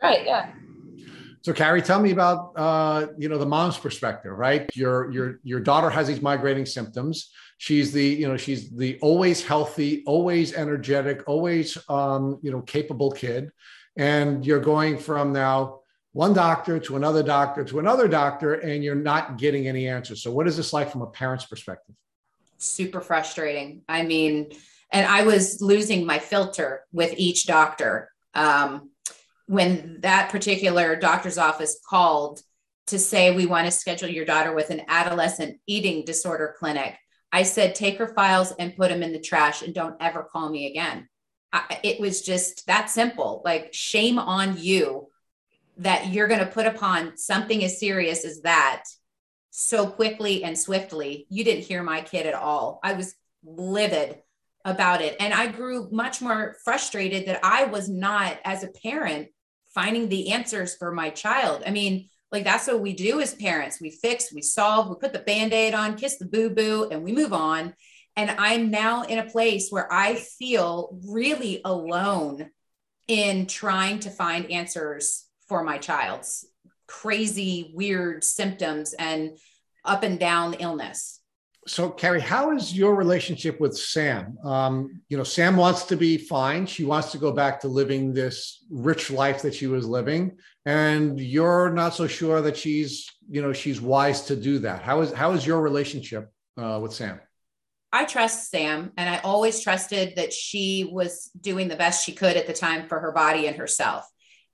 Right. 0.01 0.23
Yeah. 0.23 0.51
So 1.47 1.53
Carrie, 1.53 1.81
tell 1.81 2.01
me 2.01 2.11
about 2.11 2.51
uh, 2.57 3.07
you 3.17 3.29
know 3.29 3.37
the 3.37 3.45
mom's 3.45 3.77
perspective, 3.77 4.33
right? 4.33 4.69
Your 4.75 5.09
your 5.11 5.39
your 5.43 5.61
daughter 5.61 5.89
has 5.89 6.09
these 6.09 6.21
migrating 6.21 6.65
symptoms. 6.65 7.31
She's 7.57 7.93
the 7.93 8.03
you 8.03 8.27
know 8.27 8.35
she's 8.35 8.69
the 8.69 8.99
always 9.01 9.45
healthy, 9.45 10.03
always 10.05 10.53
energetic, 10.53 11.23
always 11.25 11.77
um, 11.87 12.37
you 12.41 12.51
know 12.51 12.59
capable 12.63 13.11
kid, 13.11 13.49
and 13.95 14.45
you're 14.45 14.59
going 14.59 14.97
from 14.97 15.31
now 15.31 15.79
one 16.11 16.33
doctor 16.33 16.79
to 16.79 16.97
another 16.97 17.23
doctor 17.23 17.63
to 17.63 17.79
another 17.79 18.09
doctor, 18.09 18.55
and 18.55 18.83
you're 18.83 18.93
not 18.93 19.37
getting 19.37 19.69
any 19.69 19.87
answers. 19.87 20.21
So, 20.21 20.33
what 20.33 20.49
is 20.49 20.57
this 20.57 20.73
like 20.73 20.91
from 20.91 21.01
a 21.01 21.07
parent's 21.07 21.45
perspective? 21.45 21.95
Super 22.57 22.99
frustrating. 22.99 23.83
I 23.87 24.03
mean, 24.03 24.51
and 24.91 25.05
I 25.05 25.23
was 25.23 25.61
losing 25.61 26.05
my 26.05 26.19
filter 26.19 26.83
with 26.91 27.13
each 27.15 27.47
doctor. 27.47 28.11
Um, 28.33 28.89
when 29.47 30.01
that 30.01 30.29
particular 30.29 30.95
doctor's 30.95 31.37
office 31.37 31.79
called 31.89 32.41
to 32.87 32.99
say, 32.99 33.35
We 33.35 33.45
want 33.45 33.65
to 33.65 33.71
schedule 33.71 34.09
your 34.09 34.25
daughter 34.25 34.53
with 34.53 34.69
an 34.69 34.83
adolescent 34.87 35.59
eating 35.65 36.05
disorder 36.05 36.55
clinic, 36.57 36.95
I 37.31 37.43
said, 37.43 37.75
Take 37.75 37.97
her 37.97 38.13
files 38.13 38.53
and 38.57 38.75
put 38.75 38.89
them 38.89 39.03
in 39.03 39.13
the 39.13 39.19
trash 39.19 39.61
and 39.61 39.73
don't 39.73 39.95
ever 39.99 40.27
call 40.31 40.49
me 40.49 40.67
again. 40.67 41.07
I, 41.51 41.79
it 41.83 41.99
was 41.99 42.21
just 42.21 42.67
that 42.67 42.89
simple. 42.89 43.41
Like, 43.43 43.73
shame 43.73 44.19
on 44.19 44.57
you 44.57 45.07
that 45.77 46.07
you're 46.07 46.27
going 46.27 46.39
to 46.39 46.45
put 46.45 46.65
upon 46.65 47.17
something 47.17 47.63
as 47.63 47.79
serious 47.79 48.25
as 48.25 48.41
that 48.41 48.83
so 49.51 49.87
quickly 49.87 50.43
and 50.43 50.57
swiftly. 50.57 51.25
You 51.29 51.43
didn't 51.43 51.65
hear 51.65 51.83
my 51.83 52.01
kid 52.01 52.25
at 52.25 52.33
all. 52.33 52.79
I 52.83 52.93
was 52.93 53.15
livid 53.43 54.19
about 54.65 55.01
it. 55.01 55.15
And 55.19 55.33
I 55.33 55.47
grew 55.47 55.89
much 55.91 56.21
more 56.21 56.57
frustrated 56.63 57.27
that 57.27 57.39
I 57.43 57.65
was 57.65 57.87
not, 57.87 58.37
as 58.43 58.63
a 58.63 58.67
parent, 58.67 59.29
finding 59.77 60.09
the 60.09 60.31
answers 60.31 60.75
for 60.75 60.91
my 60.91 61.11
child. 61.11 61.61
I 61.63 61.69
mean, 61.69 62.09
like 62.31 62.43
that's 62.43 62.65
what 62.65 62.81
we 62.81 62.93
do 62.93 63.21
as 63.21 63.35
parents. 63.35 63.79
We 63.79 63.91
fix, 63.91 64.33
we 64.33 64.41
solve, 64.41 64.89
we 64.89 64.95
put 64.95 65.13
the 65.13 65.19
band 65.19 65.53
aid 65.53 65.75
on, 65.75 65.97
kiss 65.97 66.17
the 66.17 66.25
boo 66.25 66.49
boo, 66.49 66.87
and 66.89 67.03
we 67.03 67.11
move 67.11 67.31
on. 67.31 67.75
And 68.15 68.31
I'm 68.39 68.71
now 68.71 69.03
in 69.03 69.19
a 69.19 69.29
place 69.29 69.69
where 69.69 69.87
I 69.93 70.15
feel 70.15 70.97
really 71.07 71.61
alone 71.63 72.49
in 73.07 73.45
trying 73.45 73.99
to 73.99 74.09
find 74.09 74.51
answers 74.51 75.27
for 75.47 75.63
my 75.63 75.77
child's 75.77 76.43
crazy, 76.87 77.71
weird 77.75 78.23
symptoms 78.23 78.93
and 78.93 79.37
up 79.85 80.01
and 80.01 80.19
down 80.19 80.55
illness. 80.55 81.16
So, 81.67 81.89
Carrie, 81.89 82.21
how 82.21 82.55
is 82.55 82.73
your 82.73 82.95
relationship 82.95 83.59
with 83.59 83.77
Sam? 83.77 84.37
Um, 84.45 85.01
you 85.09 85.17
know, 85.17 85.25
Sam 85.25 85.57
wants 85.57 85.83
to 85.87 85.97
be 85.97 86.17
fine. 86.17 86.65
She 86.65 86.85
wants 86.85 87.11
to 87.11 87.17
go 87.17 87.33
back 87.33 87.59
to 87.61 87.67
living 87.67 88.13
this 88.13 88.63
rich 88.69 89.11
life 89.11 89.41
that 89.41 89.53
she 89.53 89.67
was 89.67 89.85
living, 89.85 90.37
and 90.65 91.19
you're 91.19 91.69
not 91.69 91.93
so 91.93 92.07
sure 92.07 92.41
that 92.41 92.55
she's, 92.55 93.09
you 93.29 93.41
know, 93.41 93.51
she's 93.51 93.81
wise 93.81 94.21
to 94.23 94.35
do 94.37 94.59
that. 94.59 94.81
How 94.81 95.01
is 95.01 95.11
how 95.11 95.33
is 95.33 95.45
your 95.45 95.61
relationship 95.61 96.31
uh, 96.55 96.79
with 96.81 96.93
Sam? 96.93 97.19
I 97.91 98.05
trust 98.05 98.49
Sam, 98.49 98.93
and 98.95 99.09
I 99.09 99.17
always 99.19 99.59
trusted 99.59 100.15
that 100.15 100.31
she 100.31 100.89
was 100.89 101.29
doing 101.39 101.67
the 101.67 101.75
best 101.75 102.05
she 102.05 102.13
could 102.13 102.37
at 102.37 102.47
the 102.47 102.53
time 102.53 102.87
for 102.87 103.01
her 103.01 103.11
body 103.11 103.45
and 103.45 103.57
herself. 103.57 104.05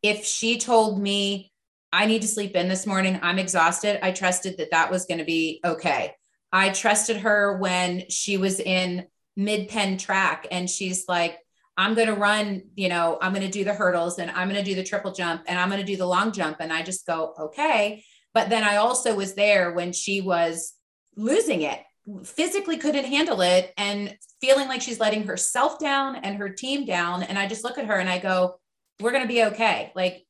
If 0.01 0.25
she 0.25 0.57
told 0.57 0.99
me 0.99 1.51
I 1.91 2.07
need 2.07 2.23
to 2.23 2.27
sleep 2.27 2.55
in 2.55 2.69
this 2.69 2.87
morning, 2.87 3.19
I'm 3.21 3.37
exhausted, 3.37 4.03
I 4.03 4.11
trusted 4.11 4.57
that 4.57 4.71
that 4.71 4.89
was 4.89 5.05
going 5.05 5.19
to 5.19 5.25
be 5.25 5.61
okay 5.63 6.15
I 6.53 6.69
trusted 6.69 7.17
her 7.17 7.57
when 7.57 8.09
she 8.09 8.37
was 8.37 8.59
in 8.59 9.07
mid 9.35 9.67
pen 9.69 9.97
track 9.97 10.47
and 10.51 10.69
she's 10.69 11.05
like, 11.09 11.39
I'm 11.75 11.95
going 11.95 12.07
to 12.07 12.13
run, 12.13 12.61
you 12.75 12.87
know, 12.87 13.17
I'm 13.19 13.33
going 13.33 13.45
to 13.45 13.51
do 13.51 13.63
the 13.63 13.73
hurdles 13.73 14.19
and 14.19 14.29
I'm 14.29 14.47
going 14.47 14.63
to 14.63 14.69
do 14.69 14.75
the 14.75 14.83
triple 14.83 15.11
jump 15.11 15.41
and 15.47 15.59
I'm 15.59 15.69
going 15.69 15.81
to 15.81 15.87
do 15.87 15.97
the 15.97 16.05
long 16.05 16.31
jump. 16.31 16.57
And 16.59 16.71
I 16.71 16.83
just 16.83 17.07
go, 17.07 17.33
okay. 17.39 18.03
But 18.35 18.49
then 18.49 18.63
I 18.63 18.75
also 18.75 19.15
was 19.15 19.33
there 19.33 19.73
when 19.73 19.91
she 19.91 20.21
was 20.21 20.73
losing 21.15 21.63
it, 21.63 21.79
physically 22.23 22.77
couldn't 22.77 23.05
handle 23.05 23.41
it 23.41 23.73
and 23.75 24.15
feeling 24.39 24.67
like 24.67 24.81
she's 24.81 24.99
letting 24.99 25.25
herself 25.25 25.79
down 25.79 26.17
and 26.17 26.37
her 26.37 26.49
team 26.49 26.85
down. 26.85 27.23
And 27.23 27.39
I 27.39 27.47
just 27.47 27.63
look 27.63 27.79
at 27.79 27.87
her 27.87 27.95
and 27.97 28.09
I 28.09 28.19
go, 28.19 28.59
we're 28.99 29.11
going 29.11 29.23
to 29.23 29.27
be 29.27 29.45
okay. 29.45 29.91
Like, 29.95 30.23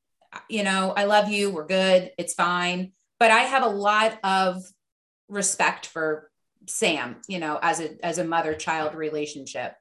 you 0.50 0.64
know, 0.64 0.94
I 0.96 1.04
love 1.04 1.30
you. 1.30 1.50
We're 1.50 1.68
good. 1.68 2.12
It's 2.18 2.34
fine. 2.34 2.94
But 3.20 3.32
I 3.32 3.42
have 3.42 3.64
a 3.64 3.68
lot 3.68 4.18
of 4.24 4.64
respect 5.28 5.88
for 5.88 6.30
Sam, 6.68 7.18
you 7.28 7.40
know, 7.40 7.60
as 7.62 7.80
a 7.80 8.06
as 8.06 8.18
a 8.18 8.24
mother 8.24 8.54
child 8.54 8.96
relationship. 8.96 9.74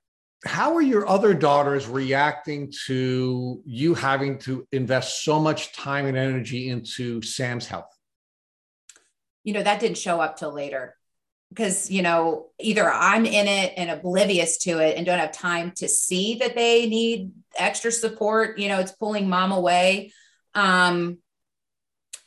How 0.44 0.74
are 0.74 0.82
your 0.82 1.08
other 1.08 1.34
daughters 1.34 1.86
reacting 1.86 2.72
to 2.86 3.62
you 3.64 3.94
having 3.94 4.38
to 4.40 4.66
invest 4.72 5.24
so 5.24 5.38
much 5.40 5.72
time 5.72 6.06
and 6.06 6.16
energy 6.16 6.68
into 6.68 7.22
Sam's 7.22 7.66
health? 7.66 7.86
You 9.44 9.52
know, 9.52 9.62
that 9.62 9.78
didn't 9.78 9.98
show 9.98 10.20
up 10.20 10.36
till 10.36 10.52
later 10.52 10.96
because, 11.50 11.90
you 11.90 12.02
know, 12.02 12.46
either 12.58 12.90
I'm 12.90 13.26
in 13.26 13.46
it 13.46 13.74
and 13.76 13.90
oblivious 13.90 14.58
to 14.58 14.78
it 14.78 14.96
and 14.96 15.04
don't 15.04 15.18
have 15.18 15.32
time 15.32 15.72
to 15.76 15.88
see 15.88 16.36
that 16.36 16.56
they 16.56 16.86
need 16.86 17.30
extra 17.56 17.92
support, 17.92 18.58
you 18.58 18.68
know, 18.68 18.80
it's 18.80 18.92
pulling 18.92 19.28
mom 19.28 19.52
away. 19.52 20.12
Um, 20.54 21.18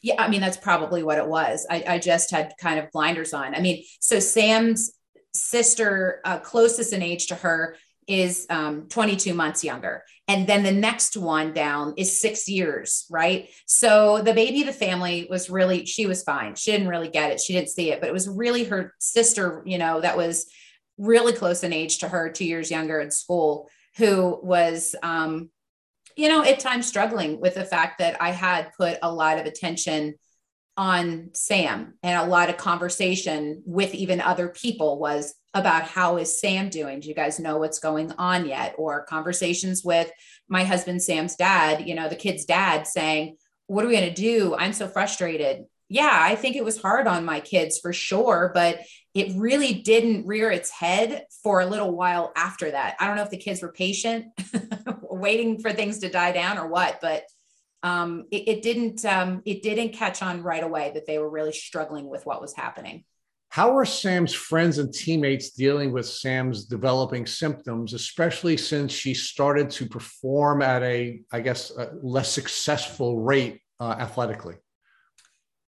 yeah, 0.05 0.21
I 0.21 0.27
mean, 0.27 0.39
that's 0.39 0.55
probably 0.55 1.01
what 1.01 1.17
it 1.17 1.27
was. 1.27 1.65
I, 1.67 1.83
I 1.87 1.97
just 1.97 2.29
had 2.29 2.53
kind 2.61 2.77
of 2.77 2.91
blinders 2.91 3.33
on. 3.33 3.55
I 3.55 3.59
mean, 3.59 3.83
so 3.99 4.19
Sam's 4.19 4.93
sister, 5.33 6.21
uh, 6.23 6.37
closest 6.37 6.93
in 6.93 7.01
age 7.01 7.25
to 7.27 7.35
her, 7.35 7.75
is 8.07 8.45
um, 8.51 8.87
22 8.87 9.33
months 9.33 9.63
younger. 9.63 10.03
And 10.27 10.45
then 10.45 10.61
the 10.61 10.71
next 10.71 11.17
one 11.17 11.53
down 11.53 11.95
is 11.97 12.21
six 12.21 12.47
years, 12.47 13.07
right? 13.09 13.49
So 13.65 14.21
the 14.21 14.35
baby, 14.35 14.61
the 14.61 14.71
family 14.71 15.25
was 15.27 15.49
really, 15.49 15.87
she 15.87 16.05
was 16.05 16.21
fine. 16.21 16.53
She 16.53 16.71
didn't 16.71 16.87
really 16.87 17.09
get 17.09 17.31
it. 17.31 17.41
She 17.41 17.53
didn't 17.53 17.69
see 17.69 17.91
it, 17.91 17.99
but 17.99 18.07
it 18.07 18.13
was 18.13 18.29
really 18.29 18.65
her 18.65 18.93
sister, 18.99 19.63
you 19.65 19.79
know, 19.79 20.01
that 20.01 20.17
was 20.17 20.45
really 20.99 21.33
close 21.33 21.63
in 21.63 21.73
age 21.73 21.97
to 21.99 22.09
her, 22.09 22.29
two 22.29 22.45
years 22.45 22.69
younger 22.69 22.99
in 22.99 23.09
school, 23.09 23.69
who 23.97 24.39
was, 24.43 24.93
um, 25.01 25.49
you 26.15 26.29
know, 26.29 26.43
at 26.43 26.59
times 26.59 26.87
struggling 26.87 27.39
with 27.39 27.55
the 27.55 27.65
fact 27.65 27.99
that 27.99 28.21
I 28.21 28.31
had 28.31 28.71
put 28.77 28.97
a 29.01 29.11
lot 29.11 29.37
of 29.37 29.45
attention 29.45 30.15
on 30.77 31.29
Sam 31.33 31.93
and 32.03 32.19
a 32.19 32.29
lot 32.29 32.49
of 32.49 32.57
conversation 32.57 33.63
with 33.65 33.93
even 33.93 34.19
other 34.19 34.49
people 34.49 34.99
was 34.99 35.33
about 35.53 35.83
how 35.83 36.17
is 36.17 36.39
Sam 36.39 36.69
doing? 36.69 36.99
Do 36.99 37.07
you 37.07 37.15
guys 37.15 37.39
know 37.39 37.57
what's 37.57 37.79
going 37.79 38.11
on 38.13 38.45
yet? 38.45 38.75
Or 38.77 39.05
conversations 39.05 39.83
with 39.83 40.11
my 40.49 40.65
husband 40.65 41.01
Sam's 41.01 41.35
dad, 41.35 41.87
you 41.87 41.95
know, 41.95 42.09
the 42.09 42.15
kid's 42.15 42.45
dad 42.45 42.87
saying, 42.87 43.37
What 43.67 43.85
are 43.85 43.87
we 43.87 43.95
going 43.95 44.13
to 44.13 44.21
do? 44.21 44.53
I'm 44.57 44.73
so 44.73 44.87
frustrated. 44.87 45.63
Yeah, 45.87 46.11
I 46.11 46.35
think 46.35 46.55
it 46.55 46.65
was 46.65 46.81
hard 46.81 47.07
on 47.07 47.25
my 47.25 47.39
kids 47.39 47.79
for 47.79 47.93
sure, 47.93 48.51
but 48.53 48.79
it 49.13 49.33
really 49.37 49.73
didn't 49.73 50.27
rear 50.27 50.51
its 50.51 50.71
head 50.71 51.25
for 51.41 51.61
a 51.61 51.65
little 51.65 51.95
while 51.95 52.33
after 52.35 52.71
that. 52.71 52.97
I 52.99 53.07
don't 53.07 53.15
know 53.15 53.23
if 53.23 53.29
the 53.29 53.37
kids 53.37 53.61
were 53.61 53.71
patient, 53.71 54.25
waiting 55.15 55.59
for 55.59 55.71
things 55.71 55.99
to 55.99 56.09
die 56.09 56.31
down 56.31 56.57
or 56.57 56.67
what, 56.67 56.99
but 57.01 57.23
um, 57.83 58.25
it, 58.31 58.47
it, 58.47 58.61
didn't 58.61 59.05
um, 59.05 59.41
it 59.45 59.61
didn't 59.61 59.93
catch 59.93 60.21
on 60.23 60.41
right 60.41 60.63
away 60.63 60.91
that 60.95 61.05
they 61.05 61.19
were 61.19 61.29
really 61.29 61.53
struggling 61.53 62.09
with 62.09 62.25
what 62.25 62.41
was 62.41 62.53
happening. 62.53 63.03
How 63.49 63.77
are 63.77 63.85
Sam's 63.85 64.33
friends 64.33 64.79
and 64.79 64.93
teammates 64.93 65.51
dealing 65.51 65.93
with 65.93 66.07
Sam's 66.07 66.65
developing 66.65 67.25
symptoms, 67.25 67.93
especially 67.93 68.57
since 68.57 68.91
she 68.91 69.13
started 69.13 69.69
to 69.71 69.85
perform 69.85 70.61
at 70.61 70.81
a, 70.83 71.21
I 71.31 71.41
guess, 71.41 71.71
a 71.71 71.91
less 72.01 72.31
successful 72.31 73.21
rate 73.21 73.61
uh, 73.79 73.95
athletically? 73.99 74.55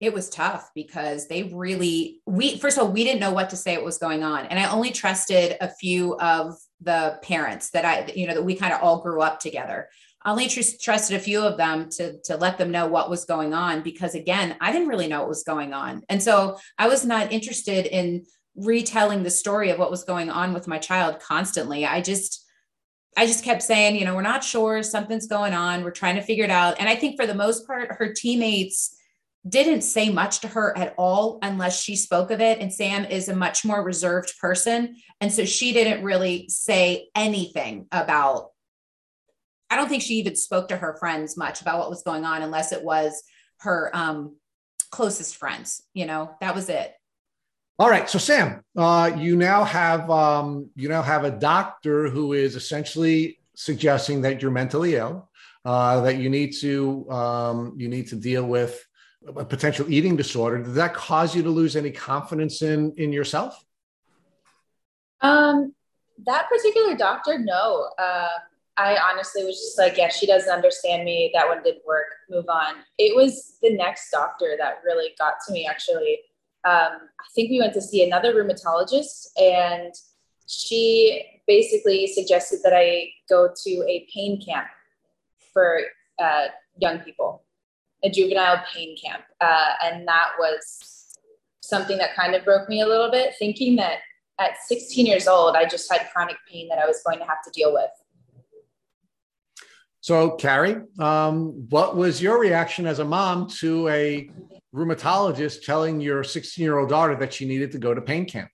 it 0.01 0.14
was 0.14 0.30
tough 0.30 0.70
because 0.74 1.28
they 1.28 1.43
really 1.45 2.20
we 2.26 2.57
first 2.57 2.78
of 2.78 2.84
all 2.84 2.91
we 2.91 3.05
didn't 3.05 3.20
know 3.20 3.32
what 3.32 3.51
to 3.51 3.57
say 3.57 3.76
what 3.76 3.84
was 3.84 3.99
going 3.99 4.22
on 4.22 4.47
and 4.47 4.59
i 4.59 4.70
only 4.70 4.91
trusted 4.91 5.57
a 5.61 5.68
few 5.68 6.16
of 6.18 6.55
the 6.81 7.18
parents 7.22 7.70
that 7.70 7.85
i 7.85 8.11
you 8.14 8.26
know 8.26 8.35
that 8.35 8.43
we 8.43 8.55
kind 8.55 8.72
of 8.72 8.83
all 8.83 9.01
grew 9.01 9.20
up 9.20 9.41
together 9.41 9.89
I 10.22 10.33
only 10.33 10.49
tr- 10.49 10.61
trusted 10.78 11.16
a 11.16 11.20
few 11.20 11.41
of 11.41 11.57
them 11.57 11.89
to 11.91 12.20
to 12.22 12.37
let 12.37 12.59
them 12.59 12.70
know 12.70 12.87
what 12.87 13.11
was 13.11 13.24
going 13.24 13.55
on 13.55 13.83
because 13.83 14.14
again 14.14 14.57
i 14.61 14.72
didn't 14.72 14.89
really 14.89 15.09
know 15.09 15.20
what 15.20 15.28
was 15.28 15.45
going 15.45 15.72
on 15.72 16.03
and 16.09 16.22
so 16.22 16.59
i 16.78 16.89
was 16.89 17.05
not 17.05 17.33
interested 17.33 17.87
in 17.87 18.24
retelling 18.57 19.22
the 19.22 19.31
story 19.31 19.70
of 19.70 19.78
what 19.78 19.91
was 19.91 20.05
going 20.05 20.31
on 20.31 20.53
with 20.53 20.66
my 20.66 20.78
child 20.78 21.20
constantly 21.20 21.87
i 21.87 22.01
just 22.01 22.47
I 23.16 23.26
just 23.26 23.45
kept 23.45 23.62
saying, 23.62 23.97
you 23.97 24.05
know, 24.05 24.14
we're 24.14 24.22
not 24.22 24.45
sure 24.45 24.83
something's 24.83 25.26
going 25.26 25.53
on. 25.53 25.83
We're 25.83 25.91
trying 25.91 26.14
to 26.14 26.22
figure 26.22 26.45
it 26.45 26.51
out. 26.51 26.76
And 26.78 26.89
I 26.89 26.95
think 26.95 27.16
for 27.16 27.26
the 27.26 27.35
most 27.35 27.66
part, 27.66 27.91
her 27.93 28.12
teammates 28.12 28.97
didn't 29.49 29.82
say 29.82 30.11
much 30.11 30.41
to 30.41 30.49
her 30.49 30.76
at 30.76 30.95
all 30.99 31.38
unless 31.43 31.80
she 31.80 31.97
spoke 31.97 32.30
of 32.30 32.41
it. 32.41 32.59
And 32.59 32.72
Sam 32.72 33.05
is 33.05 33.28
a 33.28 33.36
much 33.36 33.64
more 33.64 33.82
reserved 33.82 34.34
person. 34.41 34.97
And 35.20 35.32
so 35.32 35.45
she 35.45 35.72
didn't 35.72 36.05
really 36.05 36.47
say 36.49 37.09
anything 37.14 37.86
about, 37.91 38.51
I 39.70 39.76
don't 39.76 39.88
think 39.88 40.03
she 40.03 40.16
even 40.16 40.36
spoke 40.36 40.68
to 40.68 40.76
her 40.76 40.97
friends 40.99 41.36
much 41.36 41.62
about 41.62 41.78
what 41.78 41.91
was 41.91 42.03
going 42.03 42.24
on 42.24 42.43
unless 42.43 42.72
it 42.72 42.84
was 42.84 43.22
her 43.61 43.91
um, 43.95 44.36
closest 44.91 45.36
friends. 45.36 45.82
You 45.95 46.07
know, 46.07 46.36
that 46.41 46.55
was 46.55 46.68
it. 46.68 46.93
All 47.78 47.88
right, 47.88 48.11
so 48.11 48.18
Sam, 48.18 48.62
uh, 48.76 49.11
you 49.16 49.36
now 49.36 49.64
have 49.64 50.11
um, 50.11 50.68
you 50.74 50.91
now 50.91 51.01
have 51.01 51.24
a 51.24 51.30
doctor 51.30 52.11
who 52.11 52.34
is 52.34 52.55
essentially 52.55 53.41
suggesting 53.57 54.20
that 54.20 54.43
you're 54.43 54.51
mentally 54.51 54.97
ill, 54.97 55.30
uh, 55.64 56.03
that 56.03 56.18
you 56.18 56.28
need 56.28 56.53
to 56.61 57.11
um, 57.11 57.74
you 57.78 57.88
need 57.88 58.09
to 58.09 58.16
deal 58.16 58.45
with 58.45 58.86
a 59.27 59.45
potential 59.45 59.87
eating 59.93 60.16
disorder, 60.16 60.59
did 60.59 60.75
that 60.75 60.95
cause 60.95 61.35
you 61.35 61.43
to 61.43 61.51
lose 61.51 61.77
any 61.77 61.91
confidence 61.91 62.62
in 62.62 62.93
in 62.97 63.12
yourself? 63.12 63.64
Um, 65.21 65.75
that 66.27 66.49
particular 66.49 66.97
doctor, 66.97 67.39
no. 67.39 67.89
Uh, 67.99 68.29
I 68.77 68.97
honestly 68.97 69.45
was 69.45 69.57
just 69.57 69.79
like, 69.79 69.99
yeah, 69.99 70.09
she 70.09 70.27
doesn't 70.27 70.51
understand 70.51 71.05
me. 71.05 71.31
That 71.35 71.47
one 71.47 71.62
didn't 71.62 71.85
work. 71.87 72.07
Move 72.31 72.47
on. 72.49 72.77
It 72.97 73.14
was 73.14 73.59
the 73.61 73.75
next 73.75 74.11
doctor 74.11 74.57
that 74.59 74.81
really 74.85 75.11
got 75.18 75.35
to 75.47 75.53
me. 75.53 75.66
Actually, 75.66 76.21
um, 76.64 76.89
I 77.21 77.27
think 77.35 77.51
we 77.51 77.61
went 77.61 77.75
to 77.75 77.83
see 77.83 78.05
another 78.05 78.35
rheumatologist, 78.35 79.39
and 79.39 79.93
she 80.47 81.41
basically 81.47 82.07
suggested 82.07 82.61
that 82.64 82.73
I 82.75 83.11
go 83.29 83.53
to 83.64 83.71
a 83.87 84.07
pain 84.12 84.41
camp 84.43 84.68
for 85.53 85.81
uh, 86.18 86.47
young 86.79 87.01
people 87.01 87.43
a 88.03 88.11
juvenile 88.11 88.63
pain 88.73 88.97
camp. 88.97 89.23
Uh, 89.41 89.73
and 89.85 90.07
that 90.09 90.31
was 90.39 91.17
something 91.61 91.99
that 91.99 92.15
kind 92.15 92.35
of 92.35 92.45
broke 92.45 92.69
me 92.69 92.81
a 92.81 92.87
little 92.87 93.11
bit, 93.11 93.35
thinking 93.39 93.77
that 93.77 93.99
at 94.39 94.53
16 94.67 95.07
years 95.07 95.29
old, 95.29 95.55
I 95.55 95.67
just 95.67 95.91
had 95.93 96.09
chronic 96.13 96.37
pain 96.51 96.69
that 96.69 96.79
I 96.79 96.87
was 96.87 97.03
going 97.07 97.19
to 97.19 97.25
have 97.27 97.43
to 97.45 97.51
deal 97.51 97.73
with. 97.73 97.91
So, 100.01 100.31
Carrie, 100.37 100.77
um, 100.99 101.67
what 101.69 101.95
was 101.95 102.23
your 102.23 102.41
reaction 102.41 102.87
as 102.87 103.01
a 103.01 103.05
mom 103.05 103.49
to 103.59 103.89
a 103.89 104.31
rheumatologist 104.75 105.63
telling 105.65 106.01
your 106.01 106.25
16 106.25 106.63
year 106.63 106.79
old 106.79 106.89
daughter 106.89 107.15
that 107.17 107.35
she 107.35 107.47
needed 107.47 107.71
to 107.73 107.79
go 107.79 107.93
to 107.93 108.01
pain 108.01 108.25
camp? 108.25 108.51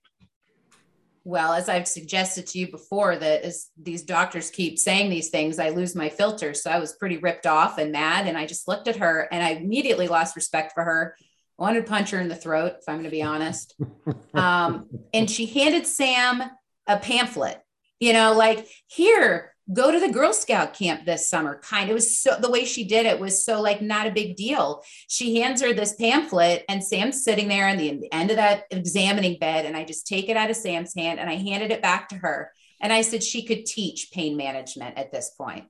Well 1.27 1.53
as 1.53 1.67
i've 1.67 1.87
suggested 1.87 2.47
to 2.47 2.57
you 2.57 2.71
before 2.71 3.17
that 3.17 3.43
as 3.43 3.67
these 3.81 4.03
doctors 4.03 4.49
keep 4.49 4.79
saying 4.79 5.09
these 5.09 5.29
things 5.29 5.59
i 5.59 5.69
lose 5.69 5.93
my 5.95 6.07
filter. 6.07 6.53
So 6.53 6.71
i 6.71 6.79
was 6.79 6.93
pretty 6.93 7.17
ripped 7.17 7.45
off 7.45 7.77
and 7.77 7.91
mad 7.91 8.27
and 8.27 8.37
i 8.37 8.45
just 8.45 8.67
looked 8.67 8.87
at 8.87 8.97
her 8.97 9.27
and 9.31 9.43
i 9.43 9.49
immediately 9.49 10.07
lost 10.07 10.35
respect 10.35 10.71
for 10.73 10.83
her. 10.83 11.15
I 11.59 11.63
wanted 11.63 11.85
to 11.85 11.89
punch 11.89 12.11
her 12.11 12.19
in 12.19 12.29
the 12.29 12.35
throat 12.35 12.73
if 12.79 12.87
i'm 12.87 12.95
going 12.95 13.03
to 13.05 13.09
be 13.09 13.23
honest. 13.23 13.75
Um, 14.33 14.87
and 15.15 15.29
she 15.29 15.47
handed 15.47 15.87
sam 15.87 16.43
a 16.85 16.97
pamphlet, 16.99 17.59
you 17.99 18.13
know, 18.13 18.33
like 18.33 18.67
here, 18.85 19.55
go 19.73 19.91
to 19.91 19.99
the 19.99 20.11
Girl 20.11 20.33
Scout 20.33 20.73
camp 20.73 21.05
this 21.05 21.29
summer. 21.29 21.59
Kind 21.59 21.89
of 21.89 21.95
was 21.95 22.19
so 22.19 22.37
the 22.39 22.49
way 22.49 22.65
she 22.65 22.83
did 22.83 23.05
it 23.05 23.19
was 23.19 23.43
so 23.43 23.61
like 23.61 23.81
not 23.81 24.07
a 24.07 24.11
big 24.11 24.35
deal. 24.35 24.83
She 25.07 25.39
hands 25.39 25.61
her 25.61 25.73
this 25.73 25.95
pamphlet, 25.95 26.63
and 26.69 26.83
Sam's 26.83 27.23
sitting 27.23 27.47
there 27.47 27.67
in 27.67 27.77
the 27.77 28.11
end 28.11 28.31
of 28.31 28.37
that 28.37 28.65
examining 28.71 29.39
bed. 29.39 29.65
And 29.65 29.75
I 29.75 29.83
just 29.83 30.07
take 30.07 30.29
it 30.29 30.37
out 30.37 30.49
of 30.49 30.55
Sam's 30.55 30.93
hand 30.95 31.19
and 31.19 31.29
I 31.29 31.35
handed 31.35 31.71
it 31.71 31.81
back 31.81 32.09
to 32.09 32.15
her. 32.15 32.51
And 32.79 32.93
I 32.93 33.01
said 33.01 33.23
she 33.23 33.43
could 33.43 33.65
teach 33.65 34.11
pain 34.11 34.37
management 34.37 34.97
at 34.97 35.11
this 35.11 35.31
point. 35.31 35.65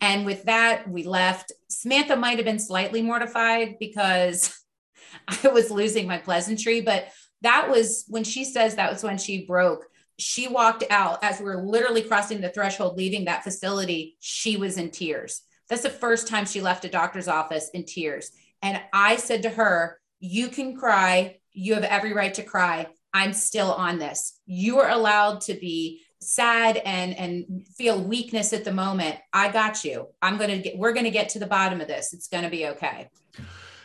And 0.00 0.26
with 0.26 0.44
that, 0.44 0.88
we 0.88 1.04
left. 1.04 1.52
Samantha 1.68 2.16
might 2.16 2.38
have 2.38 2.44
been 2.44 2.58
slightly 2.58 3.02
mortified 3.02 3.76
because 3.78 4.58
I 5.44 5.48
was 5.48 5.70
losing 5.70 6.06
my 6.06 6.18
pleasantry, 6.18 6.80
but 6.80 7.08
that 7.42 7.70
was 7.70 8.04
when 8.08 8.24
she 8.24 8.44
says 8.44 8.74
that 8.74 8.92
was 8.92 9.02
when 9.02 9.18
she 9.18 9.46
broke 9.46 9.86
she 10.18 10.48
walked 10.48 10.84
out 10.90 11.22
as 11.22 11.38
we 11.38 11.46
were 11.46 11.62
literally 11.62 12.02
crossing 12.02 12.40
the 12.40 12.48
threshold, 12.48 12.96
leaving 12.96 13.26
that 13.26 13.44
facility. 13.44 14.16
She 14.20 14.56
was 14.56 14.78
in 14.78 14.90
tears. 14.90 15.42
That's 15.68 15.82
the 15.82 15.90
first 15.90 16.28
time 16.28 16.46
she 16.46 16.60
left 16.60 16.84
a 16.84 16.88
doctor's 16.88 17.28
office 17.28 17.70
in 17.70 17.84
tears. 17.84 18.30
And 18.62 18.80
I 18.92 19.16
said 19.16 19.42
to 19.42 19.50
her, 19.50 20.00
You 20.20 20.48
can 20.48 20.76
cry. 20.76 21.38
You 21.52 21.74
have 21.74 21.84
every 21.84 22.12
right 22.12 22.32
to 22.34 22.42
cry. 22.42 22.86
I'm 23.12 23.32
still 23.32 23.72
on 23.72 23.98
this. 23.98 24.38
You 24.46 24.78
are 24.78 24.90
allowed 24.90 25.42
to 25.42 25.54
be 25.54 26.02
sad 26.20 26.78
and 26.78 27.16
and 27.16 27.66
feel 27.76 28.02
weakness 28.02 28.52
at 28.52 28.64
the 28.64 28.72
moment. 28.72 29.16
I 29.32 29.50
got 29.50 29.84
you. 29.84 30.08
I'm 30.22 30.38
going 30.38 30.50
to 30.50 30.58
get 30.58 30.78
we're 30.78 30.92
going 30.92 31.04
to 31.04 31.10
get 31.10 31.30
to 31.30 31.38
the 31.38 31.46
bottom 31.46 31.80
of 31.80 31.88
this. 31.88 32.12
It's 32.12 32.28
going 32.28 32.44
to 32.44 32.50
be 32.50 32.66
okay. 32.68 33.10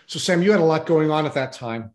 So 0.07 0.19
Sam, 0.19 0.41
you 0.41 0.51
had 0.51 0.59
a 0.59 0.65
lot 0.65 0.85
going 0.85 1.11
on 1.11 1.25
at 1.25 1.33
that 1.33 1.53
time 1.53 1.91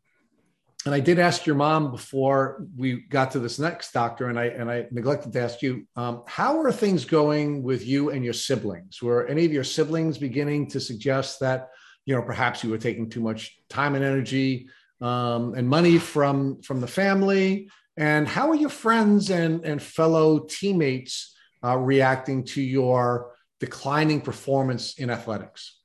and 0.86 0.94
I 0.94 1.00
did 1.00 1.18
ask 1.18 1.46
your 1.46 1.56
mom 1.56 1.90
before 1.90 2.64
we 2.76 3.00
got 3.00 3.32
to 3.32 3.40
this 3.40 3.58
next 3.58 3.92
doctor, 3.92 4.28
and 4.28 4.38
I 4.38 4.44
and 4.46 4.70
I 4.70 4.86
neglected 4.92 5.32
to 5.32 5.40
ask 5.40 5.60
you, 5.60 5.84
um, 5.96 6.22
how 6.28 6.60
are 6.60 6.70
things 6.70 7.04
going 7.04 7.64
with 7.64 7.84
you 7.84 8.10
and 8.10 8.24
your 8.24 8.32
siblings? 8.32 9.02
Were 9.02 9.26
any 9.26 9.44
of 9.44 9.52
your 9.52 9.64
siblings 9.64 10.16
beginning 10.16 10.70
to 10.70 10.80
suggest 10.80 11.40
that 11.40 11.70
you 12.04 12.14
know 12.14 12.22
perhaps 12.22 12.62
you 12.62 12.70
were 12.70 12.78
taking 12.78 13.10
too 13.10 13.20
much 13.20 13.58
time 13.68 13.96
and 13.96 14.04
energy 14.04 14.68
um, 15.00 15.54
and 15.54 15.68
money 15.68 15.98
from 15.98 16.62
from 16.62 16.80
the 16.80 16.86
family? 16.86 17.68
And 17.96 18.28
how 18.28 18.48
are 18.50 18.54
your 18.54 18.70
friends 18.70 19.30
and 19.30 19.64
and 19.64 19.82
fellow 19.82 20.46
teammates 20.48 21.34
uh, 21.64 21.76
reacting 21.76 22.44
to 22.44 22.62
your 22.62 23.32
declining 23.58 24.20
performance 24.20 24.94
in 24.98 25.10
athletics? 25.10 25.80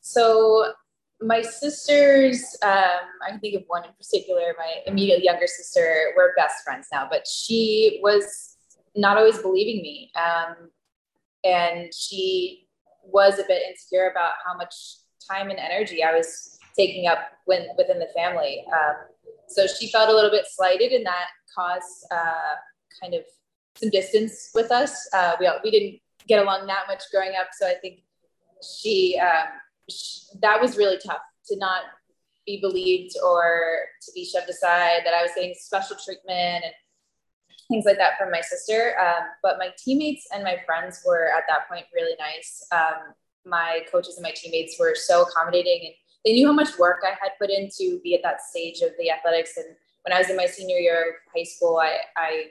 So 0.00 0.74
my 1.20 1.42
sisters, 1.42 2.56
um, 2.62 3.04
I 3.26 3.30
can 3.30 3.40
think 3.40 3.54
of 3.54 3.62
one 3.66 3.84
in 3.84 3.90
particular, 3.92 4.54
my 4.58 4.82
immediate 4.86 5.22
younger 5.22 5.46
sister, 5.46 6.12
we're 6.16 6.34
best 6.36 6.64
friends 6.64 6.88
now, 6.92 7.06
but 7.10 7.26
she 7.26 8.00
was 8.02 8.56
not 8.96 9.16
always 9.16 9.38
believing 9.38 9.82
me. 9.82 10.10
Um, 10.16 10.70
and 11.44 11.92
she 11.94 12.66
was 13.02 13.38
a 13.38 13.44
bit 13.46 13.62
insecure 13.68 14.10
about 14.10 14.32
how 14.44 14.56
much 14.56 14.74
time 15.30 15.50
and 15.50 15.58
energy 15.58 16.02
I 16.02 16.12
was 16.12 16.58
taking 16.76 17.06
up 17.06 17.18
when, 17.44 17.66
within 17.76 17.98
the 17.98 18.08
family. 18.14 18.64
Um, 18.72 18.94
so 19.48 19.66
she 19.66 19.90
felt 19.90 20.08
a 20.08 20.14
little 20.14 20.30
bit 20.30 20.46
slighted, 20.48 20.92
and 20.92 21.04
that 21.06 21.26
caused 21.54 22.06
uh, 22.10 22.54
kind 23.00 23.14
of 23.14 23.22
some 23.76 23.90
distance 23.90 24.50
with 24.54 24.70
us. 24.70 25.08
Uh, 25.12 25.36
we, 25.38 25.50
we 25.62 25.70
didn't 25.70 26.00
get 26.26 26.42
along 26.42 26.66
that 26.66 26.84
much 26.88 27.02
growing 27.12 27.32
up. 27.38 27.48
So 27.52 27.66
I 27.66 27.74
think 27.74 28.00
she, 28.62 29.18
um, 29.18 29.48
that 30.40 30.60
was 30.60 30.76
really 30.76 30.98
tough 31.04 31.22
to 31.46 31.56
not 31.56 31.82
be 32.46 32.60
believed 32.60 33.14
or 33.24 33.78
to 34.02 34.12
be 34.14 34.24
shoved 34.24 34.48
aside, 34.48 35.00
that 35.04 35.14
I 35.14 35.22
was 35.22 35.32
getting 35.34 35.54
special 35.54 35.96
treatment 36.02 36.64
and 36.64 36.72
things 37.68 37.84
like 37.84 37.96
that 37.96 38.18
from 38.18 38.30
my 38.30 38.40
sister. 38.40 38.94
Um, 39.00 39.24
but 39.42 39.58
my 39.58 39.70
teammates 39.78 40.26
and 40.32 40.44
my 40.44 40.56
friends 40.66 41.02
were 41.06 41.30
at 41.36 41.44
that 41.48 41.68
point 41.68 41.86
really 41.94 42.16
nice. 42.18 42.66
Um, 42.72 43.14
my 43.46 43.80
coaches 43.90 44.16
and 44.16 44.22
my 44.22 44.32
teammates 44.34 44.78
were 44.78 44.94
so 44.94 45.22
accommodating 45.22 45.80
and 45.86 45.94
they 46.24 46.32
knew 46.32 46.46
how 46.46 46.52
much 46.52 46.78
work 46.78 47.02
I 47.04 47.10
had 47.10 47.32
put 47.38 47.50
in 47.50 47.68
to 47.78 48.00
be 48.02 48.14
at 48.14 48.22
that 48.22 48.40
stage 48.40 48.80
of 48.80 48.90
the 48.98 49.10
athletics. 49.10 49.56
And 49.56 49.66
when 50.02 50.14
I 50.14 50.18
was 50.18 50.30
in 50.30 50.36
my 50.36 50.46
senior 50.46 50.78
year 50.78 51.00
of 51.00 51.14
high 51.36 51.44
school, 51.44 51.78
I, 51.78 51.98
I 52.16 52.44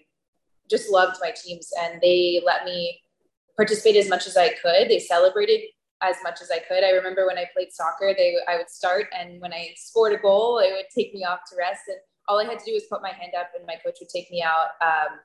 just 0.69 0.91
loved 0.91 1.17
my 1.21 1.31
teams 1.31 1.71
and 1.81 1.99
they 2.01 2.41
let 2.45 2.65
me 2.65 3.01
participate 3.55 3.95
as 3.95 4.09
much 4.09 4.27
as 4.27 4.37
I 4.37 4.49
could. 4.49 4.89
They 4.89 4.99
celebrated 4.99 5.61
as 6.03 6.17
much 6.23 6.41
as 6.41 6.51
I 6.51 6.59
could. 6.59 6.83
I 6.83 6.91
remember 6.91 7.25
when 7.25 7.37
I 7.37 7.45
played 7.53 7.71
soccer, 7.71 8.13
they 8.15 8.35
I 8.47 8.57
would 8.57 8.69
start, 8.69 9.07
and 9.17 9.39
when 9.41 9.53
I 9.53 9.73
scored 9.75 10.13
a 10.13 10.17
goal, 10.17 10.59
it 10.59 10.71
would 10.71 10.85
take 10.93 11.13
me 11.13 11.23
off 11.23 11.39
to 11.49 11.55
rest, 11.57 11.83
and 11.87 11.97
all 12.27 12.39
I 12.39 12.45
had 12.45 12.59
to 12.59 12.65
do 12.65 12.73
was 12.73 12.83
put 12.83 13.01
my 13.01 13.11
hand 13.11 13.33
up, 13.39 13.51
and 13.55 13.65
my 13.65 13.75
coach 13.83 13.97
would 13.99 14.09
take 14.09 14.29
me 14.31 14.43
out. 14.43 14.69
Um, 14.81 15.19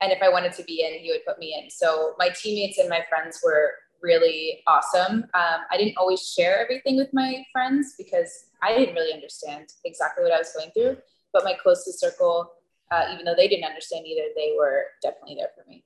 and 0.00 0.12
if 0.12 0.22
I 0.22 0.28
wanted 0.30 0.52
to 0.54 0.64
be 0.64 0.82
in, 0.82 0.98
he 1.00 1.10
would 1.10 1.24
put 1.26 1.38
me 1.38 1.60
in. 1.60 1.70
So 1.70 2.14
my 2.18 2.30
teammates 2.30 2.78
and 2.78 2.88
my 2.88 3.04
friends 3.08 3.40
were 3.44 3.72
really 4.02 4.62
awesome. 4.66 5.24
Um, 5.34 5.60
I 5.70 5.76
didn't 5.76 5.98
always 5.98 6.26
share 6.26 6.58
everything 6.58 6.96
with 6.96 7.12
my 7.12 7.44
friends 7.52 7.94
because 7.98 8.46
I 8.62 8.74
didn't 8.74 8.94
really 8.94 9.12
understand 9.12 9.66
exactly 9.84 10.24
what 10.24 10.32
I 10.32 10.38
was 10.38 10.52
going 10.56 10.70
through. 10.70 10.96
But 11.32 11.44
my 11.44 11.54
closest 11.62 12.00
circle, 12.00 12.50
uh, 12.90 13.08
even 13.12 13.24
though 13.26 13.34
they 13.36 13.46
didn't 13.46 13.64
understand 13.64 14.06
either, 14.06 14.28
they 14.34 14.54
were 14.58 14.84
definitely 15.02 15.36
there 15.36 15.50
for 15.54 15.68
me. 15.68 15.84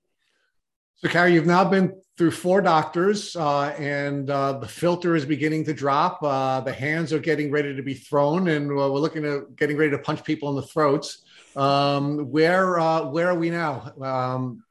So, 0.97 1.09
Carrie, 1.09 1.35
you've 1.35 1.47
now 1.47 1.65
been 1.65 1.93
through 2.17 2.31
four 2.31 2.61
doctors, 2.61 3.35
uh, 3.35 3.75
and 3.79 4.31
uh, 4.31 4.55
the 4.55 4.69
filter 4.69 5.17
is 5.17 5.25
beginning 5.25 5.65
to 5.65 5.75
drop. 5.75 6.23
Uh, 6.23 6.61
the 6.61 6.73
hands 6.73 7.13
are 7.13 7.19
getting 7.19 7.51
ready 7.51 7.75
to 7.75 7.83
be 7.83 7.95
thrown, 7.95 8.49
and 8.49 8.69
we're 8.69 8.87
looking 8.87 9.25
at 9.25 9.57
getting 9.57 9.77
ready 9.77 9.91
to 9.91 9.99
punch 9.99 10.23
people 10.23 10.49
in 10.51 10.57
the 10.57 10.63
throats. 10.63 11.25
Um, 11.57 12.31
where 12.31 12.79
uh, 12.79 13.07
where 13.07 13.29
are 13.29 13.35
we 13.35 13.51
now? 13.51 13.93
Um, 14.01 14.65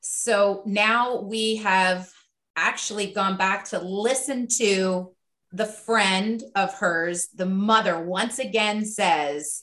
so 0.00 0.62
now 0.66 1.20
we 1.20 1.56
have 1.56 2.10
actually 2.56 3.12
gone 3.12 3.36
back 3.36 3.66
to 3.66 3.78
listen 3.78 4.48
to 4.58 5.12
the 5.52 5.66
friend 5.66 6.42
of 6.56 6.74
hers. 6.74 7.28
The 7.28 7.46
mother 7.46 8.02
once 8.02 8.38
again 8.40 8.84
says 8.84 9.62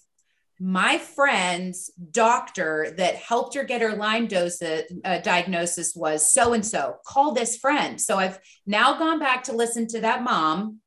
my 0.59 0.97
friend's 0.97 1.89
doctor 2.11 2.93
that 2.97 3.15
helped 3.15 3.55
her 3.55 3.63
get 3.63 3.81
her 3.81 3.95
Lyme 3.95 4.27
dose, 4.27 4.61
uh, 4.61 4.83
diagnosis 5.23 5.95
was 5.95 6.29
so 6.29 6.53
and 6.53 6.65
so. 6.65 6.97
Call 7.05 7.33
this 7.33 7.57
friend. 7.57 7.99
So 7.99 8.17
I've 8.17 8.39
now 8.65 8.97
gone 8.99 9.19
back 9.19 9.43
to 9.43 9.53
listen 9.53 9.87
to 9.87 10.01
that 10.01 10.23
mom, 10.23 10.79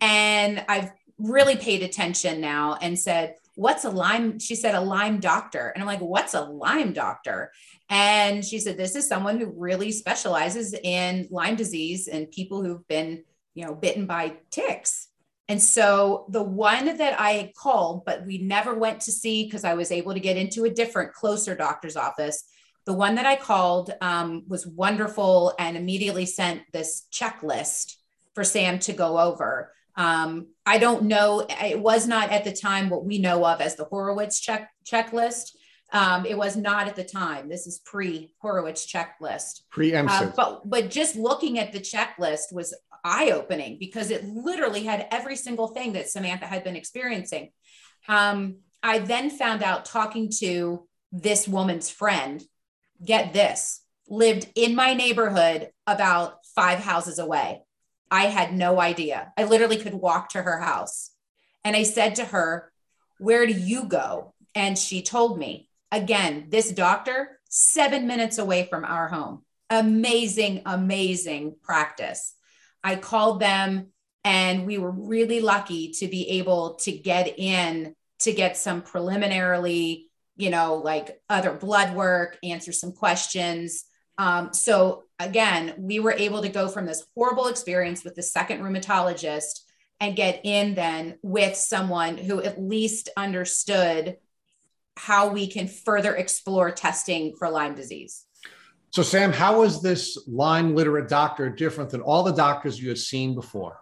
and 0.00 0.64
I've 0.68 0.90
really 1.18 1.56
paid 1.56 1.82
attention 1.82 2.40
now 2.40 2.76
and 2.80 2.98
said, 2.98 3.34
"What's 3.54 3.84
a 3.84 3.90
Lyme?" 3.90 4.38
She 4.38 4.56
said, 4.56 4.74
"A 4.74 4.80
Lyme 4.80 5.20
doctor," 5.20 5.68
and 5.68 5.82
I'm 5.82 5.86
like, 5.86 6.00
"What's 6.00 6.34
a 6.34 6.42
Lyme 6.42 6.92
doctor?" 6.92 7.52
And 7.88 8.44
she 8.44 8.58
said, 8.58 8.76
"This 8.76 8.96
is 8.96 9.08
someone 9.08 9.38
who 9.38 9.46
really 9.46 9.92
specializes 9.92 10.74
in 10.74 11.28
Lyme 11.30 11.56
disease 11.56 12.08
and 12.08 12.30
people 12.30 12.62
who've 12.62 12.86
been, 12.88 13.24
you 13.54 13.64
know, 13.64 13.74
bitten 13.74 14.06
by 14.06 14.34
ticks." 14.50 15.07
And 15.48 15.62
so 15.62 16.26
the 16.28 16.42
one 16.42 16.98
that 16.98 17.18
I 17.18 17.32
had 17.32 17.54
called, 17.54 18.04
but 18.04 18.26
we 18.26 18.38
never 18.38 18.74
went 18.74 19.00
to 19.02 19.12
see 19.12 19.44
because 19.44 19.64
I 19.64 19.74
was 19.74 19.90
able 19.90 20.12
to 20.12 20.20
get 20.20 20.36
into 20.36 20.64
a 20.64 20.70
different, 20.70 21.14
closer 21.14 21.54
doctor's 21.54 21.96
office. 21.96 22.44
The 22.84 22.92
one 22.92 23.14
that 23.14 23.26
I 23.26 23.36
called 23.36 23.92
um, 24.02 24.44
was 24.46 24.66
wonderful 24.66 25.54
and 25.58 25.76
immediately 25.76 26.26
sent 26.26 26.62
this 26.72 27.06
checklist 27.10 27.96
for 28.34 28.44
Sam 28.44 28.78
to 28.80 28.92
go 28.92 29.18
over. 29.18 29.72
Um, 29.96 30.48
I 30.64 30.78
don't 30.78 31.04
know, 31.04 31.46
it 31.48 31.80
was 31.80 32.06
not 32.06 32.30
at 32.30 32.44
the 32.44 32.52
time 32.52 32.88
what 32.88 33.04
we 33.04 33.18
know 33.18 33.44
of 33.44 33.60
as 33.60 33.74
the 33.74 33.84
Horowitz 33.84 34.40
check 34.40 34.70
checklist. 34.84 35.56
Um, 35.92 36.26
it 36.26 36.36
was 36.36 36.56
not 36.56 36.86
at 36.86 36.96
the 36.96 37.04
time. 37.04 37.48
This 37.48 37.66
is 37.66 37.78
pre 37.78 38.34
Horowitz 38.40 38.86
checklist. 38.86 39.62
Pre 39.70 39.94
uh, 39.94 40.30
but 40.36 40.68
but 40.68 40.90
just 40.90 41.16
looking 41.16 41.58
at 41.58 41.72
the 41.72 41.80
checklist 41.80 42.52
was 42.52 42.74
eye 43.08 43.30
opening 43.30 43.78
because 43.78 44.10
it 44.10 44.24
literally 44.24 44.84
had 44.84 45.08
every 45.10 45.36
single 45.36 45.68
thing 45.68 45.94
that 45.94 46.08
Samantha 46.08 46.46
had 46.46 46.64
been 46.64 46.76
experiencing. 46.76 47.50
Um, 48.06 48.58
I 48.82 48.98
then 48.98 49.30
found 49.30 49.62
out 49.62 49.84
talking 49.84 50.30
to 50.40 50.86
this 51.10 51.48
woman's 51.48 51.90
friend, 51.90 52.42
get 53.04 53.32
this, 53.32 53.82
lived 54.08 54.48
in 54.54 54.74
my 54.74 54.94
neighborhood 54.94 55.70
about 55.86 56.44
five 56.54 56.78
houses 56.78 57.18
away. 57.18 57.62
I 58.10 58.24
had 58.24 58.54
no 58.54 58.80
idea. 58.80 59.32
I 59.36 59.44
literally 59.44 59.76
could 59.76 59.94
walk 59.94 60.30
to 60.30 60.42
her 60.42 60.58
house. 60.58 61.10
And 61.64 61.76
I 61.76 61.82
said 61.82 62.16
to 62.16 62.24
her, 62.24 62.72
Where 63.18 63.46
do 63.46 63.52
you 63.52 63.84
go? 63.84 64.34
And 64.54 64.78
she 64.78 65.02
told 65.02 65.38
me, 65.38 65.68
again, 65.92 66.46
this 66.48 66.72
doctor, 66.72 67.38
seven 67.48 68.06
minutes 68.06 68.38
away 68.38 68.66
from 68.66 68.84
our 68.84 69.08
home. 69.08 69.44
Amazing, 69.70 70.62
amazing 70.64 71.56
practice. 71.62 72.34
I 72.82 72.96
called 72.96 73.40
them 73.40 73.88
and 74.24 74.66
we 74.66 74.78
were 74.78 74.90
really 74.90 75.40
lucky 75.40 75.92
to 75.92 76.08
be 76.08 76.28
able 76.30 76.74
to 76.76 76.92
get 76.92 77.38
in 77.38 77.94
to 78.20 78.32
get 78.32 78.56
some 78.56 78.82
preliminarily, 78.82 80.08
you 80.36 80.50
know, 80.50 80.76
like 80.76 81.20
other 81.28 81.52
blood 81.52 81.94
work, 81.94 82.38
answer 82.42 82.72
some 82.72 82.92
questions. 82.92 83.84
Um, 84.18 84.52
so 84.52 85.04
again, 85.18 85.74
we 85.78 86.00
were 86.00 86.12
able 86.12 86.42
to 86.42 86.48
go 86.48 86.68
from 86.68 86.86
this 86.86 87.06
horrible 87.14 87.46
experience 87.46 88.04
with 88.04 88.16
the 88.16 88.22
second 88.22 88.60
rheumatologist 88.60 89.60
and 90.00 90.16
get 90.16 90.40
in 90.44 90.74
then 90.74 91.18
with 91.22 91.56
someone 91.56 92.18
who 92.18 92.42
at 92.42 92.60
least 92.60 93.08
understood 93.16 94.16
how 94.96 95.28
we 95.28 95.46
can 95.46 95.68
further 95.68 96.14
explore 96.14 96.72
testing 96.72 97.34
for 97.36 97.48
Lyme 97.48 97.74
disease. 97.74 98.24
So, 98.90 99.02
Sam, 99.02 99.32
how 99.32 99.62
is 99.62 99.82
this 99.82 100.18
Lyme 100.26 100.74
literate 100.74 101.08
doctor 101.08 101.50
different 101.50 101.90
than 101.90 102.00
all 102.00 102.22
the 102.22 102.32
doctors 102.32 102.80
you 102.80 102.88
have 102.88 102.98
seen 102.98 103.34
before? 103.34 103.78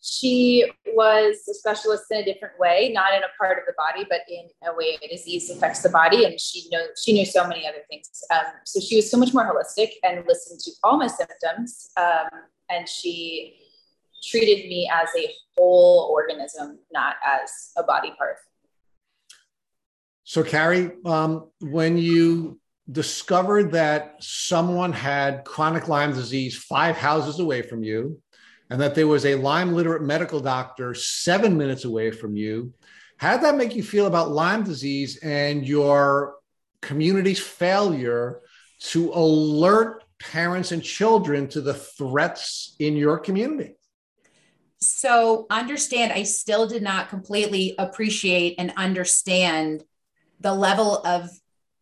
She 0.00 0.64
was 0.86 1.36
a 1.50 1.54
specialist 1.54 2.04
in 2.10 2.18
a 2.18 2.24
different 2.24 2.58
way, 2.58 2.92
not 2.94 3.12
in 3.14 3.22
a 3.22 3.26
part 3.38 3.58
of 3.58 3.64
the 3.66 3.74
body, 3.76 4.06
but 4.08 4.20
in 4.28 4.48
a 4.66 4.74
way 4.74 4.96
a 5.02 5.08
disease 5.08 5.50
affects 5.50 5.82
the 5.82 5.90
body. 5.90 6.24
And 6.24 6.40
she 6.40 6.68
knew 6.70 6.80
she 7.02 7.12
knew 7.12 7.26
so 7.26 7.46
many 7.46 7.66
other 7.66 7.84
things. 7.90 8.08
Um, 8.30 8.52
so 8.64 8.80
she 8.80 8.96
was 8.96 9.10
so 9.10 9.18
much 9.18 9.34
more 9.34 9.44
holistic 9.44 9.90
and 10.02 10.24
listened 10.26 10.60
to 10.60 10.70
all 10.82 10.96
my 10.96 11.08
symptoms. 11.08 11.90
Um, 11.96 12.28
and 12.70 12.88
she 12.88 13.58
treated 14.22 14.68
me 14.68 14.90
as 14.92 15.08
a 15.16 15.34
whole 15.56 16.10
organism, 16.12 16.78
not 16.92 17.16
as 17.24 17.72
a 17.76 17.82
body 17.82 18.12
part. 18.16 18.36
So, 20.24 20.42
Carrie, 20.42 20.92
um, 21.04 21.50
when 21.60 21.98
you 21.98 22.60
discovered 22.90 23.72
that 23.72 24.16
someone 24.20 24.92
had 24.92 25.44
chronic 25.44 25.88
Lyme 25.88 26.12
disease 26.12 26.56
five 26.56 26.96
houses 26.96 27.38
away 27.38 27.62
from 27.62 27.82
you, 27.82 28.20
and 28.70 28.80
that 28.80 28.94
there 28.94 29.06
was 29.06 29.26
a 29.26 29.34
Lyme 29.34 29.74
literate 29.74 30.02
medical 30.02 30.40
doctor 30.40 30.94
seven 30.94 31.56
minutes 31.56 31.84
away 31.84 32.10
from 32.10 32.36
you, 32.36 32.72
how 33.18 33.36
did 33.36 33.44
that 33.44 33.56
make 33.56 33.74
you 33.74 33.82
feel 33.82 34.06
about 34.06 34.30
Lyme 34.30 34.62
disease 34.62 35.18
and 35.18 35.66
your 35.66 36.36
community's 36.80 37.40
failure 37.40 38.40
to 38.80 39.10
alert 39.12 40.04
parents 40.20 40.72
and 40.72 40.82
children 40.82 41.48
to 41.48 41.60
the 41.60 41.74
threats 41.74 42.76
in 42.78 42.96
your 42.96 43.18
community? 43.18 43.74
So, 44.80 45.46
understand, 45.50 46.12
I 46.12 46.22
still 46.22 46.68
did 46.68 46.82
not 46.82 47.08
completely 47.08 47.74
appreciate 47.76 48.54
and 48.58 48.72
understand 48.76 49.82
the 50.38 50.54
level 50.54 51.04
of 51.04 51.28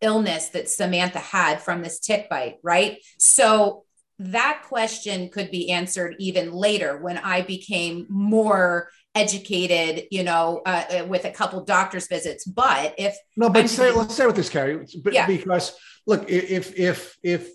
illness 0.01 0.49
that 0.49 0.69
Samantha 0.69 1.19
had 1.19 1.61
from 1.61 1.81
this 1.81 1.99
tick 1.99 2.29
bite, 2.29 2.57
right? 2.63 2.99
So, 3.17 3.83
that 4.19 4.63
question 4.67 5.29
could 5.29 5.51
be 5.51 5.69
answered 5.71 6.15
even 6.17 6.51
later 6.51 6.97
when 6.97 7.19
I 7.19 7.43
became 7.43 8.07
more 8.09 8.89
educated, 9.13 10.05
you 10.11 10.23
know, 10.23 10.61
uh, 10.65 10.83
uh 10.91 11.05
with 11.05 11.25
a 11.25 11.31
couple 11.31 11.63
doctor's 11.63 12.07
visits. 12.07 12.45
But 12.45 12.95
if 12.97 13.15
no, 13.35 13.49
but 13.49 13.69
say, 13.69 13.91
let's 13.91 14.13
stay 14.13 14.25
with 14.25 14.35
this, 14.35 14.49
Carrie, 14.49 14.85
yeah. 15.11 15.27
because 15.27 15.75
look, 16.05 16.29
if 16.29 16.77
if 16.77 17.17
if 17.21 17.49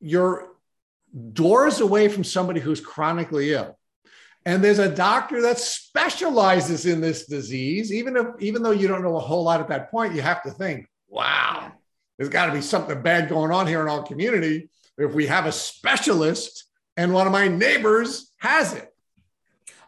you're 0.00 0.48
doors 1.32 1.80
away 1.80 2.08
from 2.08 2.24
somebody 2.24 2.60
who's 2.60 2.80
chronically 2.80 3.52
ill, 3.52 3.78
and 4.44 4.62
there's 4.62 4.78
a 4.78 4.94
doctor 4.94 5.40
that 5.42 5.58
specializes 5.58 6.86
in 6.86 7.00
this 7.00 7.26
disease, 7.26 7.92
even 7.92 8.16
if 8.16 8.26
even 8.40 8.62
though 8.62 8.72
you 8.72 8.88
don't 8.88 9.02
know 9.02 9.16
a 9.16 9.20
whole 9.20 9.44
lot 9.44 9.60
at 9.60 9.68
that 9.68 9.90
point, 9.90 10.14
you 10.14 10.22
have 10.22 10.42
to 10.42 10.50
think, 10.50 10.86
wow, 11.14 11.72
there's 12.18 12.28
got 12.28 12.46
to 12.46 12.52
be 12.52 12.60
something 12.60 13.00
bad 13.00 13.28
going 13.28 13.52
on 13.52 13.66
here 13.66 13.80
in 13.80 13.88
our 13.88 14.02
community 14.02 14.68
if 14.98 15.14
we 15.14 15.26
have 15.26 15.46
a 15.46 15.52
specialist 15.52 16.66
and 16.96 17.12
one 17.12 17.26
of 17.26 17.32
my 17.32 17.48
neighbors 17.48 18.32
has 18.38 18.74
it. 18.74 18.92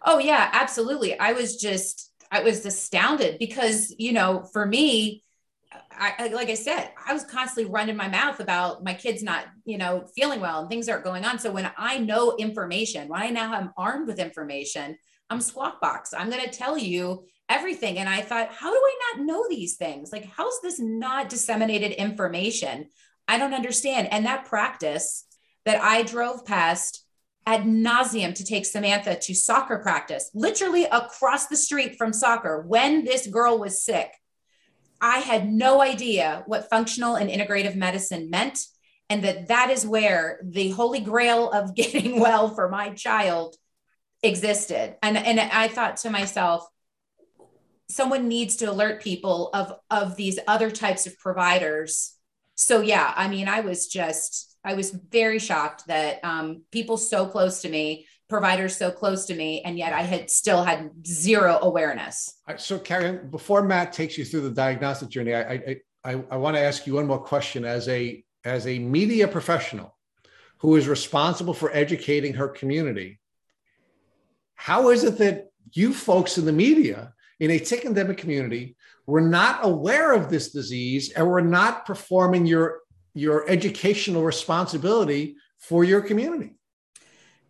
Oh 0.05 0.18
yeah, 0.18 0.49
absolutely. 0.53 1.18
I 1.18 1.33
was 1.33 1.57
just 1.57 2.12
I 2.31 2.43
was 2.43 2.64
astounded 2.64 3.39
because, 3.39 3.95
you 3.99 4.12
know, 4.12 4.45
for 4.53 4.66
me, 4.66 5.22
I, 5.91 6.29
like 6.29 6.49
I 6.49 6.55
said, 6.55 6.91
I 7.07 7.12
was 7.12 7.24
constantly 7.24 7.70
running 7.70 7.97
my 7.97 8.09
mouth 8.09 8.41
about 8.41 8.85
my 8.85 8.95
kids 8.95 9.22
not, 9.22 9.47
you 9.64 9.79
know, 9.79 10.07
feeling 10.16 10.41
well 10.41 10.61
and 10.61 10.68
things 10.68 10.89
aren't 10.89 11.05
going 11.05 11.24
on. 11.24 11.39
So 11.39 11.51
when 11.51 11.70
I 11.77 11.99
know 11.99 12.37
information, 12.37 13.09
when 13.09 13.22
I 13.22 13.31
now 13.31 13.55
am 13.55 13.72
armed 13.77 14.07
with 14.07 14.18
information, 14.18 14.97
I'm 15.31 15.41
squawk 15.41 15.81
box. 15.81 16.12
I'm 16.12 16.31
going 16.31 16.45
to 16.45 16.51
tell 16.51 16.77
you 16.77 17.24
everything. 17.49 17.99
And 17.99 18.09
I 18.09 18.22
thought, 18.22 18.53
how 18.53 18.70
do 18.70 18.76
I 18.76 18.99
not 19.16 19.26
know 19.26 19.47
these 19.49 19.76
things? 19.76 20.12
Like, 20.12 20.28
how's 20.36 20.61
this 20.61 20.78
not 20.78 21.28
disseminated 21.28 21.92
information? 21.92 22.86
I 23.28 23.38
don't 23.38 23.55
understand. 23.55 24.09
And 24.12 24.26
that 24.26 24.47
practice 24.47 25.24
that 25.64 25.80
I 25.82 26.03
drove 26.03 26.44
past 26.44 27.05
ad 27.44 27.62
nauseum 27.62 28.34
to 28.34 28.44
take 28.44 28.66
Samantha 28.66 29.16
to 29.16 29.34
soccer 29.34 29.78
practice, 29.78 30.30
literally 30.34 30.84
across 30.84 31.47
the 31.47 31.57
street 31.57 31.97
from 31.97 32.12
soccer 32.12 32.64
when 32.66 33.05
this 33.05 33.26
girl 33.26 33.59
was 33.59 33.84
sick 33.84 34.12
I 35.01 35.18
had 35.18 35.51
no 35.51 35.82
idea 35.82 36.42
what 36.47 36.70
functional 36.70 37.16
and 37.16 37.30
integrative 37.30 37.76
medicine 37.76 38.30
meant, 38.30 38.61
and 39.11 39.22
that 39.24 39.49
that 39.49 39.70
is 39.70 39.86
where 39.86 40.40
the 40.42 40.70
holy 40.70 41.01
grail 41.01 41.51
of 41.51 41.74
getting 41.74 42.20
well 42.20 42.55
for 42.55 42.68
my 42.68 42.90
child 42.90 43.57
existed. 44.22 44.97
And, 45.03 45.16
and 45.16 45.38
I 45.38 45.68
thought 45.68 45.99
to 45.99 46.11
myself, 46.11 46.66
someone 47.89 48.28
needs 48.28 48.57
to 48.57 48.66
alert 48.66 49.03
people 49.03 49.51
of, 49.55 49.74
of 49.91 50.16
these 50.16 50.39
other 50.49 50.70
types 50.70 51.07
of 51.07 51.18
providers. 51.18 52.14
So, 52.55 52.80
yeah, 52.80 53.12
I 53.16 53.28
mean, 53.28 53.49
I 53.49 53.61
was 53.61 53.87
just, 53.87 54.57
I 54.64 54.74
was 54.74 54.91
very 54.91 55.39
shocked 55.39 55.87
that 55.87 56.24
um, 56.24 56.62
people 56.72 56.97
so 56.97 57.26
close 57.26 57.62
to 57.62 57.68
me 57.68 58.07
providers 58.28 58.76
so 58.76 58.91
close 58.91 59.26
to 59.26 59.34
me 59.34 59.62
and 59.62 59.78
yet 59.78 59.93
i 59.93 60.03
had 60.03 60.30
still 60.30 60.64
had 60.64 60.91
zero 61.07 61.59
awareness 61.62 62.41
so 62.57 62.78
karen 62.78 63.30
before 63.30 63.62
matt 63.62 63.93
takes 63.93 64.18
you 64.18 64.24
through 64.24 64.41
the 64.41 64.51
diagnostic 64.51 65.09
journey 65.09 65.34
i 65.34 65.53
i 65.53 65.76
i, 66.05 66.24
I 66.30 66.37
want 66.37 66.57
to 66.57 66.61
ask 66.61 66.87
you 66.87 66.95
one 66.95 67.07
more 67.07 67.20
question 67.20 67.64
as 67.64 67.89
a 67.89 68.24
as 68.45 68.66
a 68.66 68.78
media 68.78 69.28
professional 69.28 69.97
who 70.59 70.76
is 70.76 70.89
responsible 70.89 71.55
for 71.55 71.70
educating 71.72 72.34
her 72.34 72.49
community 72.49 73.20
how 74.55 74.91
is 74.91 75.05
it 75.05 75.18
that 75.18 75.51
you 75.72 75.93
folks 75.93 76.39
in 76.39 76.47
the 76.47 76.53
media 76.53 77.12
in 77.41 77.51
a 77.51 77.59
tick 77.59 77.84
endemic 77.84 78.18
community, 78.18 78.76
we're 79.07 79.20
not 79.20 79.64
aware 79.64 80.12
of 80.12 80.30
this 80.30 80.51
disease 80.51 81.12
and 81.12 81.26
we're 81.26 81.41
not 81.41 81.87
performing 81.87 82.47
your 82.47 82.80
your 83.14 83.49
educational 83.49 84.22
responsibility 84.22 85.37
for 85.59 85.84
your 85.84 86.03
community 86.03 86.57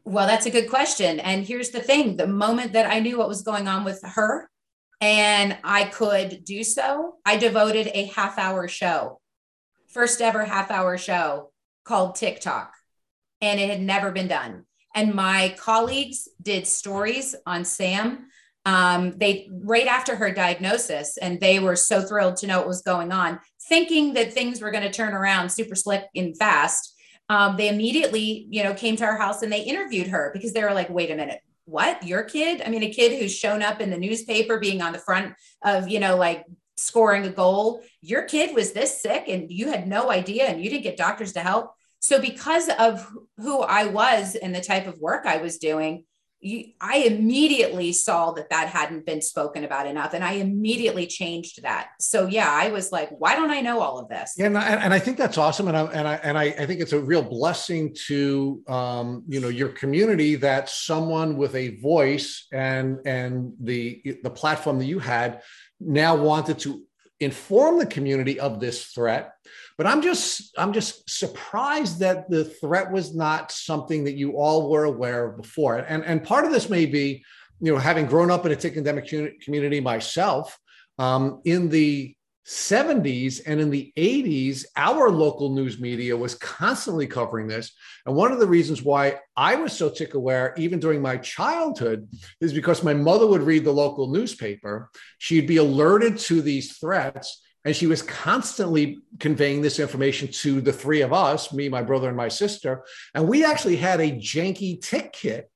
well, 0.07 0.29
that's 0.29 0.47
a 0.47 0.51
good 0.51 0.71
question. 0.71 1.19
And 1.19 1.45
here's 1.45 1.71
the 1.71 1.81
thing 1.81 2.17
the 2.17 2.29
moment 2.29 2.73
that 2.75 2.87
I 2.87 3.01
knew 3.01 3.19
what 3.19 3.29
was 3.29 3.43
going 3.43 3.67
on 3.67 3.83
with 3.83 4.01
her 4.05 4.49
and 5.01 5.59
I 5.65 5.85
could 5.85 6.45
do 6.45 6.63
so, 6.63 7.17
I 7.27 7.37
devoted 7.37 7.91
a 7.93 8.05
half 8.05 8.39
hour 8.39 8.69
show, 8.69 9.21
first 9.89 10.21
ever 10.21 10.45
half 10.45 10.71
hour 10.71 10.97
show 10.97 11.53
called 11.85 12.15
TikTok. 12.15 12.73
And 13.41 13.59
it 13.59 13.69
had 13.69 13.83
never 13.83 14.13
been 14.13 14.29
done. 14.29 14.65
And 14.95 15.13
my 15.13 15.57
colleagues 15.59 16.29
did 16.41 16.69
stories 16.69 17.35
on 17.45 17.65
Sam. 17.65 18.29
Um, 18.67 19.13
they 19.17 19.49
right 19.51 19.87
after 19.87 20.17
her 20.17 20.31
diagnosis, 20.31 21.17
and 21.17 21.41
they 21.41 21.61
were 21.61 21.77
so 21.77 22.03
thrilled 22.03 22.37
to 22.39 22.47
know 22.47 22.59
what 22.59 22.69
was 22.69 22.83
going 22.83 23.13
on, 23.13 23.41
thinking 23.69 24.13
that 24.15 24.35
things 24.35 24.61
were 24.61 24.71
going 24.71 24.83
to 24.83 24.91
turn 24.91 25.15
around 25.15 25.49
super 25.49 25.75
slick 25.75 26.05
and 26.15 26.37
fast 26.37 26.93
um, 27.29 27.57
they 27.57 27.69
immediately, 27.69 28.47
you 28.51 28.63
know, 28.63 28.75
came 28.75 28.97
to 28.97 29.05
our 29.05 29.17
house 29.17 29.43
and 29.43 29.53
they 29.53 29.63
interviewed 29.63 30.09
her 30.09 30.31
because 30.33 30.53
they 30.53 30.63
were 30.63 30.75
like, 30.75 30.91
wait 30.91 31.11
a 31.11 31.17
minute, 31.17 31.41
what? 31.65 32.07
Your 32.07 32.23
kid? 32.23 32.63
I 32.65 32.71
mean, 32.71 32.85
a 32.85 32.93
kid 32.93 33.19
who's 33.19 33.35
shown 33.35 33.63
up 33.63 33.81
in 33.81 33.91
the 33.91 33.99
newspaper 33.99 34.59
being 34.59 34.81
on 34.81 34.93
the 34.93 34.99
front 34.99 35.35
of, 35.65 35.89
you 35.89 35.99
know, 35.99 36.17
like 36.17 36.45
scoring 36.77 37.27
a 37.27 37.31
goal. 37.31 37.83
Your 38.01 38.23
kid 38.23 38.55
was 38.55 38.73
this 38.73 39.03
sick 39.03 39.25
and 39.27 39.51
you 39.51 39.69
had 39.69 39.89
no 39.89 40.11
idea 40.11 40.45
and 40.45 40.63
you 40.63 40.71
didn't 40.71 40.85
get 40.85 40.97
doctors 40.97 41.33
to 41.33 41.41
help. 41.41 41.73
So, 41.99 42.21
because 42.21 42.69
of 42.79 43.11
who 43.39 43.63
I 43.63 43.87
was 43.87 44.37
and 44.37 44.55
the 44.55 44.61
type 44.61 44.87
of 44.87 45.01
work 45.01 45.27
I 45.27 45.39
was 45.39 45.59
doing, 45.59 46.05
you, 46.41 46.65
I 46.81 46.99
immediately 46.99 47.93
saw 47.93 48.33
that 48.33 48.51
that 48.51 48.69
hadn't 48.69 49.07
been 49.07 49.23
spoken 49.23 49.65
about 49.65 49.87
enough, 49.87 50.15
and 50.15 50.23
I 50.23 50.33
immediately 50.33 51.07
changed 51.07 51.63
that. 51.63 51.89
So 51.99 52.27
yeah, 52.27 52.51
I 52.51 52.71
was 52.71 52.93
like, 52.93 53.11
why 53.19 53.35
don't 53.35 53.51
I 53.51 53.61
know 53.61 53.81
all 53.81 53.99
of 53.99 54.09
this? 54.09 54.35
Yeah, 54.37 54.47
and 54.47 54.59
I, 54.59 54.69
and 54.69 54.95
I 54.95 54.99
think 54.99 55.17
that's 55.17 55.39
awesome, 55.39 55.69
and 55.69 55.77
I 55.77 55.85
and 55.85 56.07
I 56.07 56.15
and 56.17 56.39
I, 56.39 56.45
I 56.45 56.67
think 56.67 56.81
it's 56.81 56.93
a 56.93 57.01
real 57.01 57.23
blessing 57.23 57.95
to 58.07 58.63
um, 58.69 59.25
you 59.29 59.41
know 59.41 59.49
your 59.49 59.71
community 59.71 60.37
that 60.37 60.69
someone 60.69 61.37
with 61.37 61.55
a 61.55 61.77
voice 61.77 62.47
and 62.53 62.99
and 63.07 63.53
the 63.61 64.19
the 64.23 64.31
platform 64.31 64.79
that 64.79 64.87
you 64.87 64.99
had 64.99 65.43
now 65.81 66.17
wanted 66.17 66.59
to 66.61 66.83
inform 67.21 67.79
the 67.79 67.87
community 67.87 68.39
of 68.39 68.61
this 68.61 68.87
threat 68.87 69.33
but 69.79 69.87
i'm 69.87 70.03
just 70.03 70.57
i'm 70.59 70.73
just 70.73 71.09
surprised 71.09 71.99
that 72.01 72.29
the 72.31 72.45
threat 72.45 72.91
was 72.91 73.15
not 73.15 73.51
something 73.53 74.05
that 74.05 74.17
you 74.17 74.33
all 74.33 74.71
were 74.71 74.85
aware 74.85 75.29
of 75.29 75.37
before 75.37 75.77
and 75.77 76.05
and 76.05 76.25
part 76.25 76.45
of 76.45 76.53
this 76.53 76.69
may 76.69 76.87
be 76.87 77.25
you 77.61 77.73
know 77.73 77.79
having 77.79 78.07
grown 78.07 78.31
up 78.31 78.47
in 78.47 78.53
a 78.53 78.57
tick 78.57 78.77
endemic 78.77 79.07
community 79.41 79.81
myself 79.81 80.59
um, 80.99 81.43
in 81.45 81.69
the 81.69 82.17
70s 82.47 83.41
and 83.45 83.61
in 83.61 83.71
the 83.71 83.93
80s, 83.97 84.65
our 84.77 85.11
local 85.11 85.51
news 85.51 85.81
media 85.81 86.17
was 86.17 86.37
constantly 86.37 87.07
covering 87.07 87.49
this. 87.49 87.73
And 88.07 88.15
one 88.15 88.31
of 88.31 88.39
the 88.39 88.47
reasons 88.47 88.83
why 88.83 89.19
I 89.37 89.57
was 89.57 89.73
so 89.73 89.91
tick 89.91 90.15
aware, 90.15 90.55
even 90.57 90.79
during 90.79 91.03
my 91.03 91.17
childhood, 91.17 92.09
is 92.41 92.53
because 92.53 92.85
my 92.85 92.95
mother 92.95 93.27
would 93.27 93.43
read 93.43 93.65
the 93.65 93.73
local 93.73 94.07
newspaper. 94.07 94.91
She'd 95.19 95.49
be 95.49 95.57
alerted 95.57 96.19
to 96.19 96.41
these 96.41 96.79
threats. 96.79 97.43
And 97.67 97.75
she 97.75 97.89
was 97.89 98.01
constantly 98.01 99.01
conveying 99.19 99.61
this 99.61 99.81
information 99.81 100.29
to 100.29 100.61
the 100.61 100.73
three 100.73 101.03
of 101.03 101.13
us, 101.13 101.53
me, 101.53 101.69
my 101.69 101.83
brother, 101.83 102.07
and 102.07 102.17
my 102.17 102.29
sister. 102.29 102.85
And 103.13 103.29
we 103.29 103.45
actually 103.45 103.75
had 103.75 104.01
a 104.01 104.13
janky 104.13 104.81
tick 104.81 105.13
kit 105.13 105.51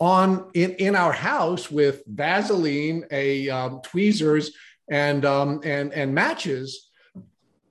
on 0.00 0.50
in, 0.54 0.72
in 0.72 0.96
our 0.96 1.12
house 1.12 1.70
with 1.70 2.02
Vaseline, 2.06 3.04
a 3.12 3.48
um, 3.48 3.80
tweezers, 3.82 4.50
and 4.90 5.24
um, 5.24 5.60
and 5.64 5.92
and 5.94 6.12
matches 6.12 6.90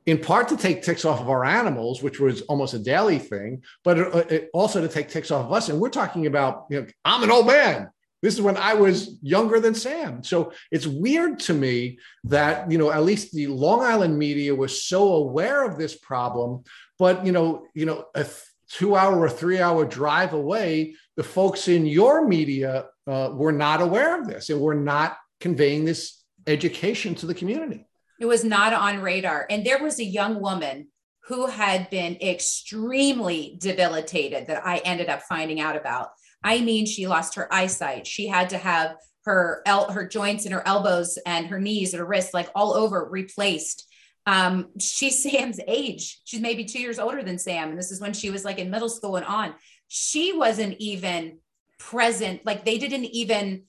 in 0.06 0.20
part 0.20 0.48
to 0.50 0.58
take 0.58 0.82
ticks 0.82 1.04
off 1.04 1.20
of 1.20 1.30
our 1.30 1.44
animals, 1.44 2.02
which 2.02 2.20
was 2.20 2.44
almost 2.44 2.74
a 2.76 2.80
daily 2.80 3.20
thing, 3.20 3.64
but 3.84 3.98
it, 4.32 4.50
also 4.54 4.80
to 4.80 4.88
take 4.88 5.10
ticks 5.10 5.32
off 5.32 5.48
of 5.48 5.52
us. 5.52 5.68
And 5.68 5.80
we're 5.80 5.90
talking 5.90 6.28
about, 6.28 6.66
you 6.70 6.82
know, 6.82 6.88
I'm 7.04 7.24
an 7.24 7.32
old 7.32 7.48
man. 7.48 7.90
This 8.26 8.34
is 8.34 8.42
when 8.42 8.58
I 8.58 8.74
was 8.74 9.20
younger 9.22 9.60
than 9.60 9.76
Sam. 9.76 10.24
So 10.24 10.52
it's 10.72 10.88
weird 10.88 11.38
to 11.42 11.54
me 11.54 12.00
that, 12.24 12.72
you 12.72 12.80
know, 12.80 12.92
at 12.92 13.04
least 13.04 13.34
the 13.34 13.46
Long 13.46 13.84
Island 13.84 14.18
media 14.18 14.56
was 14.56 14.84
so 14.84 15.14
aware 15.14 15.64
of 15.64 15.78
this 15.78 15.96
problem, 15.96 16.64
but, 16.98 17.24
you 17.24 17.32
know, 17.32 17.68
you 17.76 17.86
know, 17.86 18.06
a 18.16 18.26
two 18.68 18.96
hour 18.96 19.20
or 19.20 19.30
three 19.30 19.60
hour 19.60 19.86
drive 19.86 20.34
away, 20.34 20.96
the 21.16 21.24
folks 21.24 21.68
in 21.68 21.86
your 21.86 22.28
media 22.28 22.88
uh, 23.06 23.30
were 23.32 23.52
not 23.52 23.80
aware 23.80 24.20
of 24.20 24.28
this 24.28 24.50
and 24.50 24.60
were 24.60 24.74
not 24.74 25.18
conveying 25.40 25.86
this 25.86 26.24
education 26.48 27.14
to 27.14 27.28
the 27.28 27.36
community. 27.36 27.86
It 28.20 28.26
was 28.26 28.44
not 28.44 28.74
on 28.74 29.04
radar. 29.04 29.46
And 29.52 29.64
there 29.64 29.84
was 29.84 30.00
a 30.00 30.04
young 30.04 30.42
woman 30.42 30.88
who 31.28 31.46
had 31.46 31.92
been 31.92 32.18
extremely 32.22 33.56
debilitated 33.62 34.48
that 34.48 34.66
I 34.66 34.78
ended 34.78 35.10
up 35.10 35.22
finding 35.22 35.60
out 35.60 35.76
about. 35.76 36.10
I 36.46 36.62
mean, 36.62 36.86
she 36.86 37.08
lost 37.08 37.36
her 37.36 37.52
eyesight. 37.52 38.06
She 38.06 38.28
had 38.28 38.52
to 38.52 38.58
have 38.60 38.96
her 39.26 39.64
el- 39.66 39.92
her 39.92 40.08
joints 40.08 40.46
and 40.46 40.54
her 40.54 40.66
elbows 40.66 41.18
and 41.26 41.48
her 41.48 41.60
knees 41.60 41.92
and 41.92 42.00
her 42.00 42.06
wrists 42.06 42.36
like 42.36 42.50
all 42.54 42.74
over 42.74 43.04
replaced. 43.10 43.88
Um, 44.28 44.70
she's 44.80 45.22
Sam's 45.24 45.60
age. 45.68 46.22
She's 46.24 46.40
maybe 46.42 46.64
two 46.64 46.80
years 46.80 47.00
older 47.00 47.24
than 47.24 47.40
Sam, 47.40 47.70
and 47.70 47.78
this 47.78 47.92
is 47.92 48.00
when 48.00 48.14
she 48.14 48.30
was 48.30 48.46
like 48.46 48.60
in 48.60 48.70
middle 48.70 48.90
school 48.90 49.16
and 49.16 49.26
on. 49.26 49.56
She 49.88 50.34
wasn't 50.38 50.78
even 50.80 51.40
present. 51.80 52.46
Like 52.46 52.64
they 52.64 52.78
didn't 52.78 53.06
even 53.06 53.64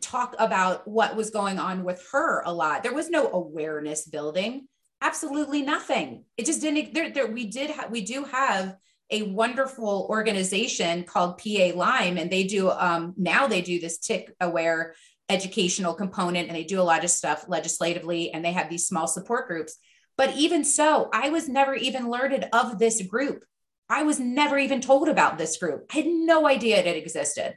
talk 0.00 0.34
about 0.40 0.86
what 0.88 1.16
was 1.16 1.30
going 1.30 1.60
on 1.60 1.84
with 1.84 2.04
her 2.12 2.42
a 2.44 2.52
lot. 2.52 2.82
There 2.82 2.92
was 2.92 3.08
no 3.08 3.30
awareness 3.30 4.04
building. 4.04 4.66
Absolutely 5.00 5.62
nothing. 5.62 6.24
It 6.36 6.46
just 6.46 6.60
didn't. 6.60 6.94
There, 6.94 7.10
there 7.10 7.28
we 7.28 7.46
did. 7.46 7.70
Ha- 7.70 7.86
we 7.88 8.00
do 8.00 8.24
have 8.24 8.74
a 9.10 9.22
wonderful 9.22 10.06
organization 10.10 11.04
called 11.04 11.38
PA 11.38 11.72
Lyme, 11.74 12.18
and 12.18 12.30
they 12.30 12.44
do 12.44 12.70
um, 12.70 13.14
now 13.16 13.46
they 13.46 13.62
do 13.62 13.80
this 13.80 13.98
tick 13.98 14.34
aware 14.40 14.94
educational 15.28 15.94
component, 15.94 16.48
and 16.48 16.56
they 16.56 16.64
do 16.64 16.80
a 16.80 16.82
lot 16.82 17.04
of 17.04 17.10
stuff 17.10 17.44
legislatively, 17.48 18.32
and 18.32 18.44
they 18.44 18.52
have 18.52 18.70
these 18.70 18.86
small 18.86 19.06
support 19.06 19.46
groups. 19.46 19.76
But 20.16 20.36
even 20.36 20.64
so, 20.64 21.08
I 21.12 21.30
was 21.30 21.48
never 21.48 21.74
even 21.74 22.06
alerted 22.06 22.46
of 22.52 22.78
this 22.78 23.00
group. 23.02 23.44
I 23.88 24.02
was 24.02 24.18
never 24.18 24.58
even 24.58 24.80
told 24.80 25.08
about 25.08 25.38
this 25.38 25.56
group. 25.56 25.86
I 25.92 25.98
had 25.98 26.06
no 26.06 26.46
idea 26.46 26.78
it 26.78 26.96
existed. 26.96 27.54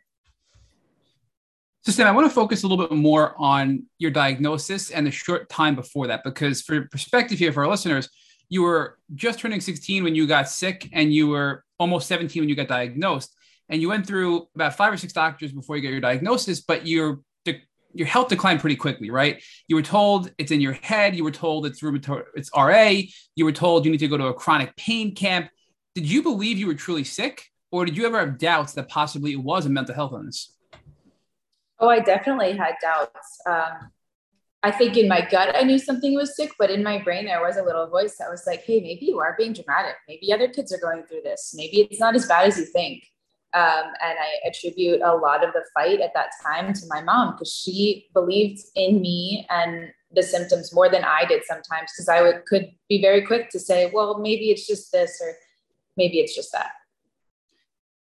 So, 1.84 1.92
Sam, 1.92 2.08
I 2.08 2.12
want 2.12 2.30
to 2.30 2.34
focus 2.34 2.64
a 2.64 2.68
little 2.68 2.86
bit 2.88 2.96
more 2.96 3.34
on 3.40 3.84
your 3.98 4.12
diagnosis 4.12 4.92
and 4.92 5.08
the 5.08 5.12
short 5.12 5.50
time 5.50 5.76
before 5.76 6.08
that, 6.08 6.24
because 6.24 6.62
for 6.62 6.88
perspective 6.92 7.40
here 7.40 7.52
for 7.52 7.64
our 7.64 7.70
listeners, 7.70 8.08
you 8.52 8.64
were 8.64 8.98
just 9.16 9.40
turning 9.40 9.62
16 9.62 10.04
when 10.04 10.14
you 10.14 10.28
got 10.28 10.50
sick, 10.50 10.90
and 10.92 11.14
you 11.14 11.30
were 11.30 11.64
almost 11.80 12.10
17 12.10 12.42
when 12.42 12.50
you 12.50 12.56
got 12.56 12.68
diagnosed. 12.68 13.34
And 13.70 13.82
you 13.82 13.88
went 13.88 14.06
through 14.06 14.50
about 14.54 14.76
five 14.76 14.92
or 14.92 14.98
six 14.98 15.14
doctors 15.14 15.54
before 15.54 15.78
you 15.78 15.82
got 15.82 15.92
your 15.92 16.02
diagnosis, 16.02 16.60
but 16.60 16.86
your 16.86 17.22
your 17.94 18.08
health 18.08 18.30
declined 18.30 18.62
pretty 18.62 18.78
quickly, 18.78 19.10
right? 19.10 19.44
You 19.68 19.76
were 19.76 19.82
told 19.82 20.32
it's 20.38 20.52
in 20.52 20.62
your 20.62 20.72
head. 20.74 21.14
You 21.14 21.26
were 21.26 21.32
told 21.32 21.66
it's 21.66 21.82
rheumatoid, 21.82 22.24
it's 22.36 22.50
RA. 22.56 23.02
You 23.36 23.44
were 23.44 23.52
told 23.52 23.84
you 23.84 23.92
need 23.92 23.98
to 23.98 24.08
go 24.08 24.16
to 24.16 24.28
a 24.28 24.34
chronic 24.34 24.74
pain 24.78 25.14
camp. 25.14 25.50
Did 25.96 26.10
you 26.10 26.24
believe 26.24 26.58
you 26.58 26.68
were 26.68 26.74
truly 26.74 27.04
sick, 27.04 27.44
or 27.70 27.86
did 27.86 27.98
you 27.98 28.06
ever 28.06 28.20
have 28.20 28.38
doubts 28.38 28.74
that 28.74 28.88
possibly 28.88 29.34
it 29.34 29.44
was 29.44 29.66
a 29.66 29.70
mental 29.70 29.96
health 29.96 30.14
illness? 30.14 30.54
Oh, 31.80 31.90
I 31.90 32.00
definitely 32.00 32.56
had 32.56 32.76
doubts. 32.82 33.42
Um, 33.46 33.92
I 34.64 34.72
think 34.72 34.96
in 34.96 35.08
my 35.08 35.28
gut, 35.28 35.56
I 35.56 35.64
knew 35.64 35.80
something 35.80 36.14
was 36.14 36.36
sick, 36.36 36.52
but 36.60 36.70
in 36.70 36.84
my 36.84 37.00
brain, 37.00 37.26
there 37.26 37.42
was 37.42 37.58
a 37.58 37.64
little 37.64 37.88
voice 37.88 38.18
that 38.18 38.30
was 38.30 38.44
like, 38.46 38.64
hey, 38.64 38.80
maybe 38.80 39.08
you 39.08 39.20
are 39.20 39.36
being 39.36 39.54
dramatic. 39.54 39.96
Maybe 40.08 40.32
other 40.32 40.48
kids 40.48 40.72
are 40.72 40.78
going 40.78 41.04
through 41.04 41.22
this. 41.24 41.54
Maybe 41.56 41.82
it's 41.82 42.00
not 42.00 42.16
as 42.16 42.28
bad 42.28 42.48
as 42.48 42.60
you 42.60 42.66
think. 42.66 43.04
Um, 43.54 43.86
and 44.02 44.18
I 44.18 44.48
attribute 44.48 45.02
a 45.02 45.16
lot 45.16 45.44
of 45.44 45.52
the 45.54 45.64
fight 45.74 46.00
at 46.00 46.14
that 46.14 46.30
time 46.46 46.74
to 46.74 46.82
my 46.88 47.02
mom 47.02 47.34
because 47.34 47.52
she 47.54 48.08
believed 48.14 48.62
in 48.76 49.02
me 49.02 49.46
and 49.50 49.92
the 50.14 50.24
symptoms 50.24 50.74
more 50.74 50.90
than 50.90 51.04
I 51.04 51.26
did 51.26 51.44
sometimes 51.44 51.92
because 51.92 52.08
I 52.08 52.22
would, 52.22 52.46
could 52.46 52.72
be 52.88 53.02
very 53.02 53.26
quick 53.26 53.50
to 53.50 53.60
say, 53.60 53.92
well, 53.94 54.20
maybe 54.20 54.52
it's 54.52 54.68
just 54.68 54.92
this 54.92 55.20
or 55.22 55.34
maybe 55.98 56.20
it's 56.20 56.36
just 56.36 56.52
that. 56.54 56.72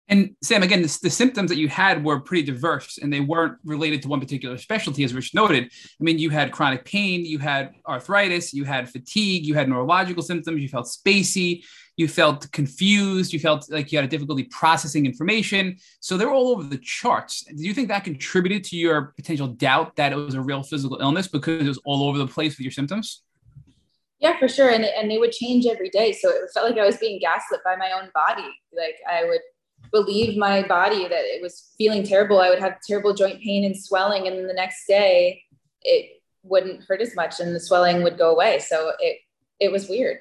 And 0.10 0.36
Sam, 0.42 0.64
again, 0.64 0.82
the, 0.82 0.88
symptoms 0.88 1.50
that 1.50 1.58
you 1.58 1.68
had 1.68 2.04
were 2.04 2.20
pretty 2.20 2.44
diverse 2.44 2.98
and 2.98 3.14
they 3.14 3.20
weren't 3.20 3.58
related 3.64 4.02
to 4.02 4.08
one 4.08 4.20
particular 4.20 4.58
specialty, 4.58 5.04
as 5.04 5.14
Rich 5.14 5.36
noted. 5.36 5.66
I 5.66 6.04
mean, 6.04 6.18
you 6.18 6.32
had 6.32 6.52
chronic 6.52 6.84
pain, 6.84 7.24
you 7.26 7.38
had 7.38 7.74
arthritis, 7.88 8.52
you 8.52 8.64
had 8.64 8.90
fatigue, 8.90 9.46
you 9.46 9.54
had 9.54 9.70
neurological 9.70 10.24
symptoms, 10.24 10.62
you 10.62 10.68
felt 10.68 10.88
spacey, 10.88 11.64
you 11.96 12.08
felt 12.08 12.52
confused, 12.52 13.34
you 13.34 13.40
felt 13.40 13.70
like 13.70 13.92
you 13.92 14.00
had 14.00 14.06
a 14.06 14.08
difficulty 14.08 14.44
processing 14.44 15.06
information. 15.06 15.78
So 16.00 16.18
they 16.18 16.26
were 16.26 16.32
all 16.32 16.50
over 16.50 16.64
the 16.64 16.80
charts. 16.80 17.44
Do 17.44 17.64
you 17.64 17.74
think 17.76 17.90
that 17.90 18.04
contributed 18.04 18.64
to 18.66 18.78
your 18.78 19.14
potential 19.16 19.48
doubt 19.48 19.96
that 19.98 20.12
it 20.12 20.16
was 20.16 20.34
a 20.34 20.42
real 20.42 20.64
physical 20.64 20.98
illness 21.00 21.28
because 21.28 21.66
it 21.66 21.68
was 21.68 21.82
all 21.86 22.08
over 22.08 22.18
the 22.18 22.28
place 22.28 22.58
with 22.58 22.62
your 22.62 22.72
symptoms? 22.72 23.22
Yeah, 24.20 24.38
for 24.40 24.48
sure. 24.48 24.70
And, 24.70 24.84
and 24.86 25.10
they 25.10 25.18
would 25.18 25.32
change 25.32 25.66
every 25.66 25.90
day. 25.90 26.14
So 26.14 26.30
it 26.30 26.50
felt 26.54 26.70
like 26.70 26.80
I 26.80 26.86
was 26.86 26.98
being 26.98 27.20
gaslit 27.20 27.62
by 27.64 27.76
my 27.76 27.92
own 27.92 28.10
body. 28.14 28.50
Like 28.76 28.96
I 29.10 29.24
would 29.26 29.42
believe 29.92 30.38
my 30.38 30.62
body 30.64 31.04
that 31.04 31.24
it 31.26 31.42
was 31.42 31.74
feeling 31.78 32.04
terrible. 32.04 32.40
I 32.40 32.50
would 32.50 32.60
have 32.60 32.80
terrible 32.86 33.14
joint 33.14 33.42
pain 33.42 33.66
and 33.66 33.78
swelling. 33.78 34.28
And 34.28 34.38
then 34.38 34.48
the 34.48 34.54
next 34.54 34.86
day 34.88 35.44
it 35.82 36.22
wouldn't 36.44 36.84
hurt 36.84 37.02
as 37.02 37.16
much 37.16 37.40
and 37.40 37.56
the 37.56 37.60
swelling 37.60 38.04
would 38.04 38.18
go 38.18 38.32
away. 38.32 38.60
So 38.60 38.94
it, 39.00 39.20
it 39.60 39.72
was 39.72 39.90
weird. 39.90 40.18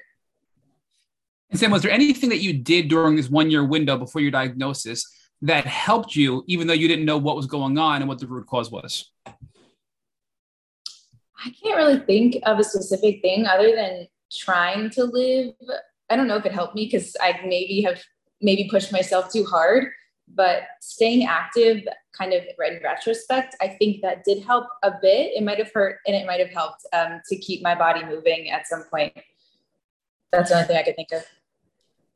And 1.49 1.59
Sam, 1.59 1.71
was 1.71 1.81
there 1.81 1.91
anything 1.91 2.29
that 2.29 2.41
you 2.41 2.53
did 2.53 2.89
during 2.89 3.15
this 3.15 3.29
one 3.29 3.49
year 3.49 3.63
window 3.65 3.97
before 3.97 4.21
your 4.21 4.31
diagnosis 4.31 5.05
that 5.41 5.65
helped 5.65 6.15
you, 6.15 6.43
even 6.47 6.67
though 6.67 6.73
you 6.73 6.87
didn't 6.87 7.05
know 7.05 7.17
what 7.17 7.35
was 7.35 7.47
going 7.47 7.77
on 7.77 8.01
and 8.01 8.09
what 8.09 8.19
the 8.19 8.27
root 8.27 8.45
cause 8.47 8.69
was? 8.69 9.09
I 11.43 11.51
can't 11.63 11.77
really 11.77 11.99
think 11.99 12.37
of 12.45 12.59
a 12.59 12.63
specific 12.63 13.21
thing 13.21 13.45
other 13.45 13.73
than 13.73 14.07
trying 14.31 14.89
to 14.91 15.05
live. 15.05 15.53
I 16.09 16.15
don't 16.15 16.27
know 16.27 16.35
if 16.35 16.45
it 16.45 16.51
helped 16.51 16.75
me 16.75 16.85
because 16.85 17.15
I 17.21 17.39
maybe 17.45 17.81
have 17.81 18.01
maybe 18.41 18.67
pushed 18.69 18.91
myself 18.91 19.31
too 19.31 19.45
hard, 19.45 19.87
but 20.33 20.63
staying 20.81 21.25
active 21.25 21.87
kind 22.17 22.33
of 22.33 22.43
right 22.57 22.73
in 22.73 22.83
retrospect, 22.83 23.55
I 23.61 23.67
think 23.67 24.01
that 24.01 24.23
did 24.23 24.43
help 24.43 24.67
a 24.83 24.91
bit. 25.01 25.31
It 25.35 25.43
might 25.43 25.57
have 25.57 25.71
hurt 25.73 25.97
and 26.05 26.15
it 26.15 26.25
might 26.25 26.39
have 26.39 26.51
helped 26.51 26.85
um, 26.93 27.21
to 27.29 27.35
keep 27.37 27.61
my 27.61 27.75
body 27.75 28.05
moving 28.05 28.49
at 28.49 28.67
some 28.67 28.83
point. 28.91 29.13
That's 30.31 30.49
the 30.49 30.55
only 30.55 30.67
thing 30.67 30.77
I 30.77 30.83
could 30.83 30.95
think 30.95 31.11
of. 31.11 31.25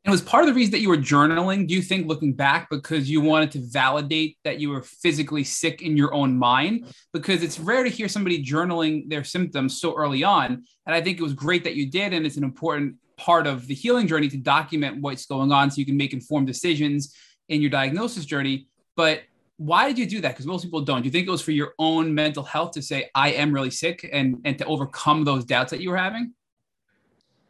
And 0.05 0.11
was 0.11 0.21
part 0.21 0.43
of 0.43 0.49
the 0.49 0.53
reason 0.53 0.71
that 0.71 0.81
you 0.81 0.89
were 0.89 0.97
journaling, 0.97 1.65
do 1.65 1.73
you 1.73 1.81
think, 1.81 2.07
looking 2.07 2.33
back, 2.33 2.69
because 2.69 3.09
you 3.09 3.21
wanted 3.21 3.51
to 3.51 3.59
validate 3.59 4.37
that 4.43 4.59
you 4.59 4.69
were 4.69 4.81
physically 4.81 5.45
sick 5.45 5.81
in 5.81 5.95
your 5.95 6.13
own 6.13 6.37
mind? 6.37 6.93
Because 7.13 7.41
it's 7.41 7.57
rare 7.57 7.85
to 7.85 7.89
hear 7.89 8.09
somebody 8.09 8.43
journaling 8.43 9.09
their 9.09 9.23
symptoms 9.23 9.79
so 9.79 9.95
early 9.95 10.21
on. 10.21 10.65
And 10.85 10.93
I 10.93 10.99
think 10.99 11.19
it 11.19 11.23
was 11.23 11.33
great 11.33 11.63
that 11.63 11.75
you 11.75 11.89
did. 11.89 12.11
And 12.11 12.25
it's 12.25 12.35
an 12.35 12.43
important 12.43 12.97
part 13.17 13.47
of 13.47 13.67
the 13.67 13.73
healing 13.73 14.07
journey 14.07 14.27
to 14.29 14.37
document 14.37 15.01
what's 15.01 15.25
going 15.25 15.51
on 15.51 15.71
so 15.71 15.79
you 15.79 15.85
can 15.85 15.97
make 15.97 16.13
informed 16.13 16.47
decisions 16.47 17.15
in 17.49 17.61
your 17.61 17.69
diagnosis 17.69 18.25
journey. 18.25 18.67
But 18.95 19.21
why 19.57 19.87
did 19.87 19.97
you 19.97 20.05
do 20.05 20.21
that? 20.21 20.29
Because 20.29 20.45
most 20.45 20.63
people 20.63 20.81
don't. 20.81 21.01
Do 21.01 21.05
you 21.05 21.11
think 21.11 21.27
it 21.27 21.31
was 21.31 21.41
for 21.41 21.51
your 21.51 21.73
own 21.79 22.13
mental 22.13 22.43
health 22.43 22.71
to 22.71 22.81
say, 22.81 23.09
I 23.15 23.31
am 23.33 23.53
really 23.53 23.71
sick 23.71 24.09
and, 24.11 24.41
and 24.45 24.57
to 24.57 24.65
overcome 24.65 25.23
those 25.23 25.45
doubts 25.45 25.71
that 25.71 25.79
you 25.79 25.89
were 25.89 25.97
having? 25.97 26.33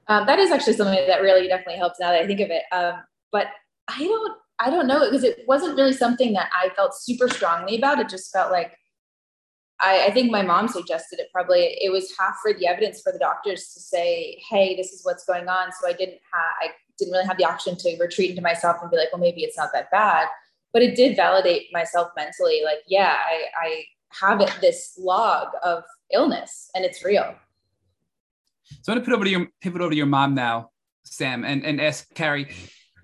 Um, 0.07 0.25
that 0.25 0.37
is 0.37 0.51
actually 0.51 0.73
something 0.73 1.07
that 1.07 1.21
really 1.21 1.47
definitely 1.47 1.77
helps 1.77 1.99
now 1.99 2.11
that 2.11 2.21
I 2.21 2.27
think 2.27 2.41
of 2.41 2.49
it. 2.51 2.63
Um, 2.71 3.03
but 3.31 3.47
I 3.87 3.99
don't, 3.99 4.37
I 4.59 4.69
don't 4.69 4.87
know 4.87 4.99
because 4.99 5.23
it 5.23 5.39
wasn't 5.47 5.77
really 5.77 5.93
something 5.93 6.33
that 6.33 6.49
I 6.53 6.69
felt 6.75 6.93
super 6.93 7.29
strongly 7.29 7.77
about. 7.77 7.99
It 7.99 8.09
just 8.09 8.31
felt 8.31 8.51
like 8.51 8.77
I, 9.83 10.07
I, 10.07 10.11
think 10.11 10.31
my 10.31 10.41
mom 10.41 10.67
suggested 10.67 11.19
it 11.19 11.27
probably 11.33 11.77
it 11.81 11.91
was 11.91 12.13
half 12.17 12.35
for 12.41 12.53
the 12.53 12.67
evidence 12.67 13.01
for 13.01 13.11
the 13.11 13.19
doctors 13.19 13.73
to 13.73 13.79
say 13.79 14.41
hey 14.49 14.75
this 14.75 14.91
is 14.93 15.01
what's 15.03 15.25
going 15.25 15.47
on. 15.47 15.71
So 15.79 15.87
i 15.87 15.93
didn't 15.93 16.19
have 16.33 16.53
i 16.61 16.69
didn't 16.97 17.11
really 17.11 17.25
have 17.25 17.37
the 17.37 17.45
option 17.45 17.75
to 17.77 17.97
retreat 17.99 18.29
into 18.29 18.41
myself 18.41 18.77
and 18.81 18.89
be 18.89 18.97
like 18.97 19.09
well 19.11 19.21
maybe 19.21 19.43
it's 19.43 19.57
not 19.57 19.69
that 19.73 19.91
bad. 19.91 20.27
But 20.71 20.81
it 20.81 20.95
did 20.95 21.15
validate 21.15 21.67
myself 21.71 22.09
mentally 22.15 22.61
like 22.63 22.79
yeah 22.87 23.17
i 23.27 23.65
i 23.65 23.83
have 24.21 24.41
it, 24.41 24.55
this 24.61 24.93
log 24.99 25.47
of 25.63 25.83
illness 26.11 26.69
and 26.75 26.85
it's 26.85 27.03
real. 27.03 27.35
So 28.81 28.91
i'm 28.91 28.97
going 28.97 28.99
to 28.99 29.05
put 29.05 29.15
over 29.15 29.27
your 29.27 29.47
pivot 29.61 29.81
over 29.81 29.91
to 29.91 29.95
your 29.97 30.05
mom 30.05 30.33
now 30.35 30.69
sam 31.03 31.43
and 31.43 31.65
and 31.65 31.81
ask 31.81 32.13
carrie 32.15 32.47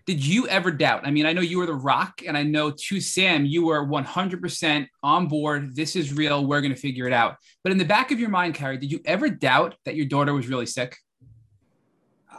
did 0.09 0.25
you 0.25 0.47
ever 0.47 0.71
doubt? 0.71 1.05
I 1.05 1.11
mean, 1.11 1.27
I 1.27 1.33
know 1.33 1.41
you 1.41 1.59
were 1.59 1.67
the 1.67 1.73
rock, 1.75 2.23
and 2.25 2.35
I 2.35 2.41
know 2.41 2.71
to 2.71 2.99
Sam, 2.99 3.45
you 3.45 3.67
were 3.67 3.85
100% 3.85 4.87
on 5.03 5.27
board. 5.27 5.75
This 5.75 5.95
is 5.95 6.11
real. 6.11 6.47
We're 6.47 6.61
going 6.61 6.73
to 6.73 6.79
figure 6.79 7.05
it 7.05 7.13
out. 7.13 7.35
But 7.63 7.73
in 7.73 7.77
the 7.77 7.85
back 7.85 8.09
of 8.09 8.19
your 8.19 8.29
mind, 8.29 8.55
Carrie, 8.55 8.79
did 8.79 8.91
you 8.91 9.01
ever 9.05 9.29
doubt 9.29 9.75
that 9.85 9.95
your 9.95 10.07
daughter 10.07 10.33
was 10.33 10.47
really 10.47 10.65
sick? 10.65 10.97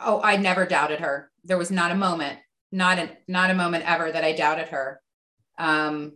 Oh, 0.04 0.20
I 0.20 0.36
never 0.36 0.66
doubted 0.66 0.98
her. 0.98 1.30
There 1.44 1.58
was 1.58 1.70
not 1.70 1.92
a 1.92 1.94
moment, 1.94 2.40
not 2.72 2.98
a, 2.98 3.16
not 3.28 3.50
a 3.50 3.54
moment 3.54 3.88
ever 3.88 4.10
that 4.10 4.24
I 4.24 4.32
doubted 4.32 4.70
her. 4.70 5.00
Um, 5.56 6.14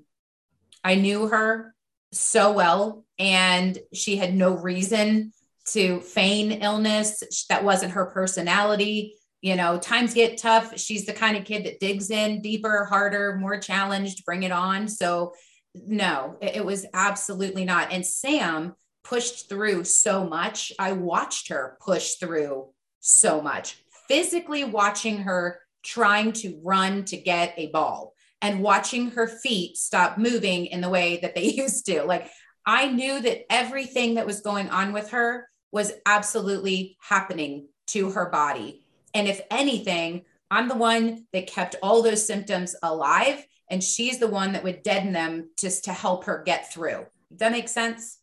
I 0.83 0.97
knew 0.97 1.29
her 1.29 1.73
so 2.11 2.51
well, 2.51 3.05
and 3.17 3.79
she 3.93 4.17
had 4.17 4.35
no 4.35 4.57
reason 4.57 5.33
to 5.69 6.01
feign 6.01 6.51
illness. 6.51 7.47
That 7.49 7.63
wasn't 7.63 7.93
her 7.93 8.07
personality. 8.07 9.15
You 9.45 9.57
know, 9.57 9.77
times 9.77 10.15
get 10.15 10.39
tough. 10.39 10.79
She's 10.81 11.05
the 11.05 11.13
kind 11.13 11.37
of 11.37 11.45
kid 11.45 11.67
that 11.67 11.79
digs 11.79 12.11
in 12.11 12.41
deeper, 12.41 12.87
harder, 12.87 13.37
more 13.37 13.59
challenged, 13.59 14.25
bring 14.25 14.43
it 14.43 14.51
on. 14.51 14.89
So, 14.89 15.35
no, 15.75 16.39
it, 16.41 16.57
it 16.57 16.65
was 16.65 16.87
absolutely 16.95 17.67
not. 17.67 17.93
And 17.93 18.07
Sam 18.07 18.75
pushed 19.03 19.51
through 19.51 19.85
so 19.85 20.27
much. 20.27 20.73
I 20.79 20.93
watched 20.93 21.51
her 21.51 21.77
push 21.85 22.15
through 22.15 22.71
so 23.01 23.43
much, 23.43 23.85
physically 24.09 24.65
watching 24.65 25.19
her 25.25 25.61
trying 25.83 26.33
to 26.33 26.59
run 26.65 27.05
to 27.05 27.19
get 27.19 27.53
a 27.59 27.67
ball 27.67 28.15
and 28.41 28.63
watching 28.63 29.11
her 29.11 29.27
feet 29.27 29.77
stop 29.77 30.17
moving 30.17 30.65
in 30.65 30.81
the 30.81 30.89
way 30.89 31.19
that 31.21 31.35
they 31.35 31.45
used 31.53 31.85
to. 31.85 32.05
Like, 32.05 32.31
I 32.65 32.89
knew 32.89 33.21
that 33.21 33.53
everything 33.53 34.15
that 34.15 34.25
was 34.25 34.41
going 34.41 34.71
on 34.71 34.95
with 34.95 35.11
her 35.11 35.51
was 35.71 35.93
absolutely 36.07 36.97
happening 37.03 37.69
to 37.89 38.13
her 38.13 38.31
body. 38.31 38.84
And 39.15 39.29
if 39.29 39.41
anything, 39.51 40.25
I'm 40.51 40.69
the 40.69 40.77
one 40.77 41.27
that 41.33 41.47
kept 41.47 41.77
all 41.83 42.03
those 42.03 42.27
symptoms 42.27 42.75
alive, 42.83 43.47
and 43.71 43.83
she's 43.83 44.19
the 44.19 44.29
one 44.29 44.53
that 44.53 44.65
would 44.65 44.83
deaden 44.83 45.13
them 45.13 45.51
just 45.59 45.85
to 45.85 45.93
help 45.93 46.25
her 46.25 46.43
get 46.45 46.73
through. 46.73 47.07
Does 47.31 47.39
that 47.39 47.53
make 47.53 47.69
sense? 47.69 48.19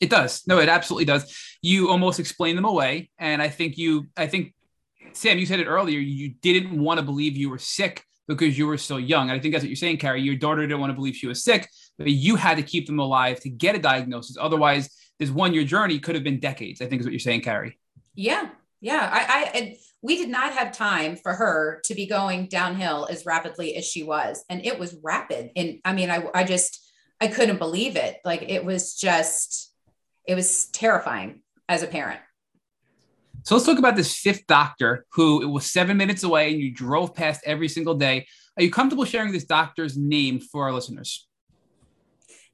It 0.00 0.10
does. 0.10 0.46
No, 0.46 0.58
it 0.58 0.68
absolutely 0.68 1.06
does. 1.06 1.34
You 1.62 1.90
almost 1.90 2.20
explain 2.20 2.54
them 2.54 2.64
away. 2.64 3.10
And 3.18 3.42
I 3.42 3.48
think 3.48 3.78
you, 3.78 4.06
I 4.16 4.26
think, 4.26 4.54
Sam, 5.12 5.38
you 5.38 5.46
said 5.46 5.58
it 5.58 5.66
earlier, 5.66 5.98
you 5.98 6.34
didn't 6.40 6.80
want 6.80 7.00
to 7.00 7.04
believe 7.04 7.36
you 7.36 7.50
were 7.50 7.58
sick 7.58 8.04
because 8.28 8.56
you 8.56 8.66
were 8.66 8.78
still 8.78 9.00
young. 9.00 9.30
And 9.30 9.38
I 9.38 9.40
think 9.40 9.54
that's 9.54 9.64
what 9.64 9.70
you're 9.70 9.76
saying, 9.76 9.96
Carrie. 9.96 10.22
Your 10.22 10.36
daughter 10.36 10.60
didn't 10.62 10.80
want 10.80 10.90
to 10.90 10.94
believe 10.94 11.16
she 11.16 11.26
was 11.26 11.42
sick, 11.42 11.68
but 11.96 12.08
you 12.08 12.36
had 12.36 12.58
to 12.58 12.62
keep 12.62 12.86
them 12.86 13.00
alive 13.00 13.40
to 13.40 13.48
get 13.48 13.74
a 13.74 13.78
diagnosis. 13.78 14.36
Otherwise, 14.38 14.90
this 15.18 15.30
one 15.30 15.54
year 15.54 15.64
journey 15.64 15.98
could 15.98 16.14
have 16.14 16.22
been 16.22 16.38
decades, 16.38 16.80
I 16.80 16.86
think 16.86 17.00
is 17.00 17.06
what 17.06 17.12
you're 17.12 17.18
saying, 17.18 17.40
Carrie. 17.40 17.78
Yeah. 18.14 18.50
Yeah. 18.80 19.08
I, 19.12 19.50
I, 19.54 19.76
we 20.02 20.16
did 20.16 20.28
not 20.28 20.52
have 20.52 20.72
time 20.72 21.16
for 21.16 21.34
her 21.34 21.80
to 21.84 21.94
be 21.94 22.06
going 22.06 22.46
downhill 22.46 23.08
as 23.10 23.26
rapidly 23.26 23.74
as 23.76 23.84
she 23.84 24.02
was. 24.02 24.44
And 24.48 24.64
it 24.64 24.78
was 24.78 24.96
rapid. 25.02 25.50
And 25.56 25.80
I 25.84 25.92
mean, 25.92 26.10
I, 26.10 26.24
I 26.34 26.44
just, 26.44 26.92
I 27.20 27.26
couldn't 27.26 27.58
believe 27.58 27.96
it. 27.96 28.18
Like 28.24 28.42
it 28.42 28.64
was 28.64 28.94
just, 28.94 29.72
it 30.26 30.34
was 30.34 30.66
terrifying 30.66 31.42
as 31.68 31.82
a 31.82 31.88
parent. 31.88 32.20
So 33.42 33.54
let's 33.54 33.66
talk 33.66 33.78
about 33.78 33.96
this 33.96 34.14
fifth 34.14 34.46
doctor 34.46 35.06
who 35.12 35.42
it 35.42 35.46
was 35.46 35.66
seven 35.66 35.96
minutes 35.96 36.22
away 36.22 36.52
and 36.52 36.60
you 36.60 36.70
drove 36.70 37.14
past 37.14 37.40
every 37.44 37.68
single 37.68 37.94
day. 37.94 38.26
Are 38.56 38.62
you 38.62 38.70
comfortable 38.70 39.04
sharing 39.04 39.32
this 39.32 39.44
doctor's 39.44 39.96
name 39.96 40.40
for 40.40 40.64
our 40.64 40.72
listeners? 40.72 41.26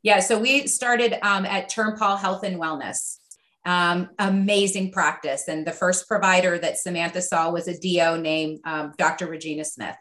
Yeah, 0.03 0.21
so 0.21 0.39
we 0.39 0.67
started 0.67 1.19
um, 1.27 1.47
at 1.47 1.71
Turnpaugh 1.71 2.19
Health 2.19 2.45
and 2.45 2.61
Wellness. 2.61 3.19
Um, 3.67 4.11
amazing 4.19 4.93
practice. 4.93 5.49
And 5.49 5.67
the 5.67 5.73
first 5.73 6.07
provider 6.07 6.59
that 6.59 6.79
Samantha 6.79 7.23
saw 7.23 7.51
was 7.51 7.67
a 7.67 7.79
DO 7.79 8.21
named 8.21 8.61
um, 8.65 8.93
Dr. 8.99 9.27
Regina 9.27 9.65
Smith. 9.65 9.97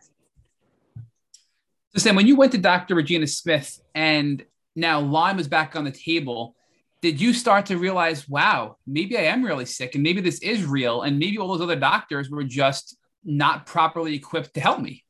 So, 1.96 2.00
Sam, 2.00 2.16
when 2.16 2.28
you 2.28 2.36
went 2.36 2.52
to 2.54 2.58
Dr. 2.58 2.96
Regina 2.96 3.28
Smith 3.28 3.80
and 3.96 4.44
now 4.76 5.00
Lyme 5.00 5.38
was 5.38 5.48
back 5.48 5.76
on 5.76 5.86
the 5.86 5.92
table, 5.92 6.56
did 7.02 7.22
you 7.22 7.34
start 7.34 7.66
to 7.68 7.78
realize, 7.78 8.28
wow, 8.28 8.78
maybe 8.88 9.18
I 9.18 9.24
am 9.24 9.44
really 9.44 9.66
sick 9.66 9.94
and 9.94 10.04
maybe 10.04 10.20
this 10.20 10.40
is 10.40 10.66
real 10.66 11.04
and 11.04 11.20
maybe 11.20 11.38
all 11.38 11.50
those 11.50 11.62
other 11.62 11.76
doctors 11.76 12.30
were 12.30 12.44
just 12.44 12.98
not 13.24 13.66
properly 13.66 14.16
equipped 14.16 14.54
to 14.56 14.62
help 14.62 14.80
me? 14.80 15.04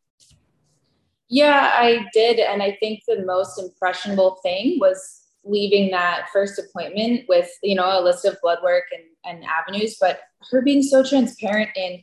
Yeah, 1.29 1.71
I 1.73 2.05
did. 2.13 2.39
And 2.39 2.61
I 2.61 2.77
think 2.79 3.03
the 3.07 3.23
most 3.25 3.59
impressionable 3.59 4.39
thing 4.43 4.77
was 4.79 5.22
leaving 5.45 5.91
that 5.91 6.27
first 6.31 6.59
appointment 6.59 7.25
with, 7.27 7.49
you 7.61 7.75
know, 7.75 7.99
a 7.99 8.01
list 8.01 8.25
of 8.25 8.37
blood 8.41 8.59
work 8.63 8.85
and, 8.91 9.03
and 9.25 9.45
avenues, 9.45 9.97
but 9.99 10.21
her 10.51 10.61
being 10.61 10.81
so 10.81 11.03
transparent 11.03 11.69
and 11.75 11.99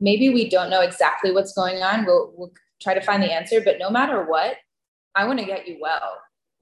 maybe 0.00 0.28
we 0.28 0.48
don't 0.48 0.70
know 0.70 0.80
exactly 0.80 1.32
what's 1.32 1.54
going 1.54 1.82
on. 1.82 2.04
We'll, 2.04 2.32
we'll 2.36 2.52
try 2.82 2.94
to 2.94 3.00
find 3.00 3.22
the 3.22 3.32
answer, 3.32 3.60
but 3.60 3.78
no 3.78 3.88
matter 3.88 4.24
what, 4.24 4.56
I 5.14 5.26
want 5.26 5.38
to 5.38 5.46
get 5.46 5.68
you 5.68 5.78
well. 5.80 6.18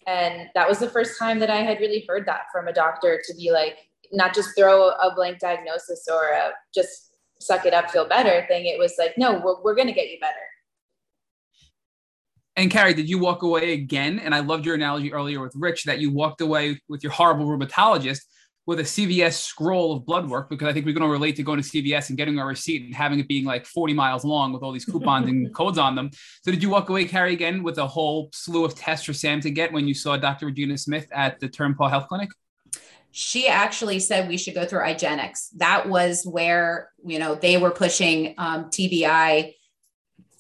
And 0.06 0.48
that 0.54 0.68
was 0.68 0.78
the 0.78 0.90
first 0.90 1.18
time 1.18 1.38
that 1.40 1.50
I 1.50 1.62
had 1.62 1.80
really 1.80 2.04
heard 2.08 2.26
that 2.26 2.46
from 2.52 2.68
a 2.68 2.72
doctor 2.72 3.20
to 3.24 3.34
be 3.34 3.50
like, 3.50 3.78
not 4.12 4.34
just 4.34 4.56
throw 4.56 4.90
a 4.90 5.12
blank 5.14 5.38
diagnosis 5.38 6.06
or 6.10 6.30
a 6.30 6.50
just 6.74 7.16
suck 7.40 7.64
it 7.64 7.74
up, 7.74 7.90
feel 7.90 8.06
better 8.06 8.44
thing. 8.48 8.66
It 8.66 8.78
was 8.78 8.94
like, 8.98 9.16
no, 9.16 9.40
we're, 9.44 9.62
we're 9.62 9.74
going 9.74 9.86
to 9.86 9.94
get 9.94 10.10
you 10.10 10.18
better. 10.20 10.34
And 12.56 12.70
Carrie, 12.70 12.94
did 12.94 13.08
you 13.08 13.18
walk 13.18 13.42
away 13.42 13.72
again? 13.72 14.18
And 14.18 14.34
I 14.34 14.40
loved 14.40 14.66
your 14.66 14.74
analogy 14.74 15.12
earlier 15.12 15.40
with 15.40 15.54
Rich 15.54 15.84
that 15.84 15.98
you 15.98 16.12
walked 16.12 16.40
away 16.40 16.80
with 16.88 17.02
your 17.02 17.12
horrible 17.12 17.46
rheumatologist 17.46 18.20
with 18.66 18.80
a 18.80 18.84
CVS 18.84 19.32
scroll 19.32 19.92
of 19.92 20.04
blood 20.04 20.28
work 20.28 20.50
because 20.50 20.68
I 20.68 20.72
think 20.72 20.84
we're 20.84 20.94
going 20.94 21.06
to 21.06 21.10
relate 21.10 21.36
to 21.36 21.42
going 21.42 21.60
to 21.60 21.68
CVS 21.68 22.10
and 22.10 22.18
getting 22.18 22.38
our 22.38 22.46
receipt 22.46 22.84
and 22.84 22.94
having 22.94 23.18
it 23.18 23.26
being 23.26 23.44
like 23.44 23.66
40 23.66 23.94
miles 23.94 24.24
long 24.24 24.52
with 24.52 24.62
all 24.62 24.70
these 24.70 24.84
coupons 24.84 25.28
and 25.28 25.52
codes 25.56 25.78
on 25.78 25.94
them. 25.94 26.10
So 26.42 26.50
did 26.50 26.62
you 26.62 26.68
walk 26.68 26.88
away, 26.88 27.04
Carrie, 27.04 27.32
again 27.32 27.62
with 27.62 27.78
a 27.78 27.86
whole 27.86 28.30
slew 28.32 28.64
of 28.64 28.74
tests 28.74 29.06
for 29.06 29.12
Sam 29.12 29.40
to 29.40 29.50
get 29.50 29.72
when 29.72 29.88
you 29.88 29.94
saw 29.94 30.16
Dr. 30.16 30.46
Regina 30.46 30.76
Smith 30.76 31.08
at 31.12 31.40
the 31.40 31.48
Turnpaugh 31.48 31.90
Health 31.90 32.08
Clinic? 32.08 32.30
She 33.12 33.48
actually 33.48 33.98
said 33.98 34.28
we 34.28 34.36
should 34.36 34.54
go 34.54 34.64
through 34.64 34.82
IGeneX. 34.82 35.48
That 35.56 35.88
was 35.88 36.24
where, 36.24 36.90
you 37.04 37.18
know, 37.18 37.34
they 37.34 37.56
were 37.56 37.72
pushing 37.72 38.34
um, 38.38 38.66
TBI 38.66 39.54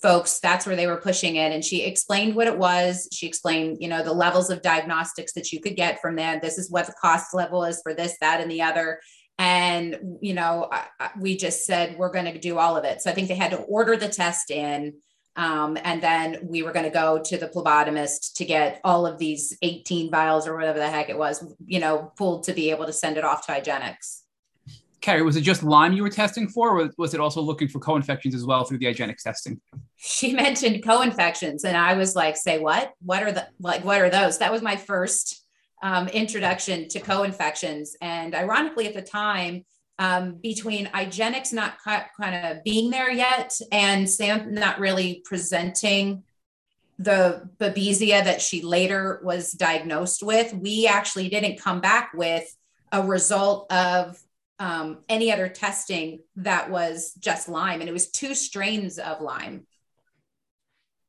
folks 0.02 0.40
that's 0.40 0.66
where 0.66 0.76
they 0.76 0.86
were 0.86 0.96
pushing 0.96 1.36
it. 1.36 1.52
And 1.52 1.64
she 1.64 1.82
explained 1.82 2.34
what 2.34 2.46
it 2.46 2.58
was. 2.58 3.08
She 3.12 3.26
explained 3.26 3.78
you 3.80 3.88
know 3.88 4.02
the 4.02 4.12
levels 4.12 4.50
of 4.50 4.62
diagnostics 4.62 5.32
that 5.34 5.52
you 5.52 5.60
could 5.60 5.76
get 5.76 6.00
from 6.00 6.16
that 6.16 6.42
this 6.42 6.58
is 6.58 6.70
what 6.70 6.86
the 6.86 6.94
cost 7.00 7.34
level 7.34 7.64
is 7.64 7.80
for 7.82 7.94
this 7.94 8.16
that 8.20 8.40
and 8.40 8.50
the 8.50 8.62
other. 8.62 9.00
And 9.38 10.18
you 10.20 10.34
know 10.34 10.68
I, 10.70 10.86
I, 10.98 11.10
we 11.18 11.36
just 11.36 11.64
said 11.64 11.96
we're 11.96 12.12
going 12.12 12.32
to 12.32 12.38
do 12.38 12.58
all 12.58 12.76
of 12.76 12.84
it. 12.84 13.02
So 13.02 13.10
i 13.10 13.14
think 13.14 13.28
they 13.28 13.34
had 13.34 13.52
to 13.52 13.58
order 13.58 13.96
the 13.96 14.08
test 14.08 14.50
in 14.50 14.94
um, 15.36 15.78
and 15.84 16.02
then 16.02 16.38
we 16.42 16.62
were 16.62 16.72
going 16.72 16.84
to 16.84 16.90
go 16.90 17.20
to 17.22 17.38
the 17.38 17.48
phlebotomist 17.48 18.34
to 18.34 18.44
get 18.44 18.80
all 18.82 19.06
of 19.06 19.18
these 19.18 19.56
18 19.62 20.10
vials 20.10 20.46
or 20.46 20.56
whatever 20.56 20.78
the 20.78 20.90
heck 20.90 21.08
it 21.08 21.16
was 21.16 21.44
you 21.66 21.80
know 21.80 22.12
pulled 22.16 22.44
to 22.44 22.52
be 22.52 22.70
able 22.70 22.86
to 22.86 22.92
send 22.92 23.16
it 23.16 23.24
off 23.24 23.46
to 23.46 23.52
IGeneX 23.52 24.19
Carrie, 25.00 25.22
was 25.22 25.36
it 25.36 25.40
just 25.40 25.62
Lyme 25.62 25.92
you 25.92 26.02
were 26.02 26.10
testing 26.10 26.46
for, 26.48 26.78
or 26.78 26.90
was 26.98 27.14
it 27.14 27.20
also 27.20 27.40
looking 27.40 27.68
for 27.68 27.78
co-infections 27.78 28.34
as 28.34 28.44
well 28.44 28.64
through 28.64 28.78
the 28.78 28.86
IGeneX 28.86 29.22
testing? 29.22 29.60
She 29.96 30.32
mentioned 30.44 30.84
co-infections, 30.84 31.64
and 31.64 31.76
I 31.76 31.94
was 31.94 32.14
like, 32.14 32.36
"Say 32.36 32.58
what? 32.58 32.92
What 33.02 33.22
are 33.22 33.32
the 33.32 33.48
like? 33.58 33.84
What 33.84 34.00
are 34.00 34.10
those?" 34.10 34.38
That 34.38 34.52
was 34.52 34.62
my 34.62 34.76
first 34.76 35.44
um, 35.82 36.08
introduction 36.08 36.88
to 36.88 37.00
co-infections, 37.00 37.96
and 38.02 38.34
ironically, 38.34 38.86
at 38.86 38.94
the 38.94 39.02
time, 39.02 39.64
um, 40.00 40.36
between 40.42 40.86
IGeneX 40.86 41.52
not 41.52 41.74
kind 41.84 42.46
of 42.46 42.64
being 42.64 42.90
there 42.90 43.10
yet 43.10 43.52
and 43.70 44.08
Sam 44.08 44.54
not 44.54 44.80
really 44.80 45.22
presenting 45.26 46.24
the 46.98 47.48
babesia 47.58 48.24
that 48.24 48.40
she 48.40 48.62
later 48.62 49.20
was 49.22 49.52
diagnosed 49.52 50.22
with, 50.22 50.54
we 50.54 50.86
actually 50.86 51.28
didn't 51.28 51.58
come 51.60 51.80
back 51.80 52.12
with 52.14 52.44
a 52.92 53.02
result 53.02 53.70
of 53.70 54.18
um, 54.60 54.98
any 55.08 55.32
other 55.32 55.48
testing 55.48 56.20
that 56.36 56.70
was 56.70 57.14
just 57.18 57.48
Lyme, 57.48 57.80
and 57.80 57.88
it 57.88 57.92
was 57.92 58.10
two 58.10 58.34
strains 58.34 58.98
of 58.98 59.20
Lyme. 59.20 59.66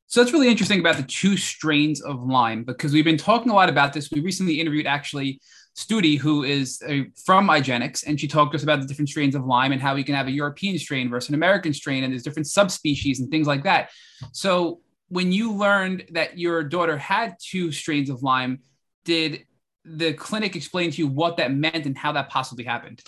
So 0.07 0.21
that's 0.21 0.33
really 0.33 0.49
interesting 0.49 0.79
about 0.79 0.97
the 0.97 1.03
two 1.03 1.37
strains 1.37 2.01
of 2.01 2.23
Lyme 2.23 2.63
because 2.63 2.91
we've 2.91 3.05
been 3.05 3.17
talking 3.17 3.51
a 3.51 3.53
lot 3.53 3.69
about 3.69 3.93
this. 3.93 4.09
We 4.11 4.21
recently 4.21 4.59
interviewed 4.59 4.87
actually 4.87 5.39
Studi, 5.77 6.17
who 6.17 6.43
is 6.43 6.81
uh, 6.87 7.03
from 7.23 7.47
IGeneX, 7.47 8.05
and 8.07 8.19
she 8.19 8.27
talked 8.27 8.51
to 8.53 8.57
us 8.57 8.63
about 8.63 8.81
the 8.81 8.87
different 8.87 9.09
strains 9.09 9.35
of 9.35 9.45
Lyme 9.45 9.71
and 9.71 9.81
how 9.81 9.95
we 9.95 10.03
can 10.03 10.15
have 10.15 10.27
a 10.27 10.31
European 10.31 10.77
strain 10.77 11.09
versus 11.09 11.29
an 11.29 11.35
American 11.35 11.73
strain, 11.73 12.03
and 12.03 12.11
there's 12.11 12.23
different 12.23 12.47
subspecies 12.47 13.19
and 13.19 13.29
things 13.29 13.47
like 13.47 13.63
that. 13.63 13.89
So 14.31 14.81
when 15.09 15.31
you 15.31 15.53
learned 15.53 16.05
that 16.11 16.37
your 16.37 16.63
daughter 16.63 16.97
had 16.97 17.35
two 17.41 17.71
strains 17.71 18.09
of 18.09 18.23
Lyme, 18.23 18.59
did 19.03 19.45
the 19.83 20.13
clinic 20.13 20.55
explain 20.55 20.91
to 20.91 20.97
you 20.97 21.07
what 21.07 21.37
that 21.37 21.53
meant 21.53 21.85
and 21.85 21.97
how 21.97 22.13
that 22.13 22.29
possibly 22.29 22.63
happened? 22.63 23.01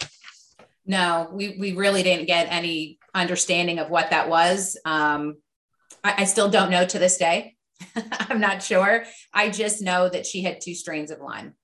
No, 0.86 1.30
we, 1.32 1.56
we 1.58 1.74
really 1.74 2.04
didn't 2.04 2.26
get 2.26 2.48
any 2.50 3.00
understanding 3.14 3.80
of 3.80 3.90
what 3.90 4.10
that 4.10 4.30
was. 4.30 4.78
Um, 4.86 5.38
I, 6.04 6.16
I 6.20 6.24
still 6.26 6.50
don't 6.50 6.70
know 6.70 6.86
to 6.86 7.00
this 7.00 7.18
day. 7.18 7.56
I'm 7.96 8.40
not 8.40 8.62
sure. 8.62 9.06
I 9.34 9.50
just 9.50 9.82
know 9.82 10.10
that 10.10 10.26
she 10.26 10.42
had 10.44 10.62
two 10.62 10.76
strains 10.76 11.12
of 11.12 11.20
Lyme. 11.20 11.56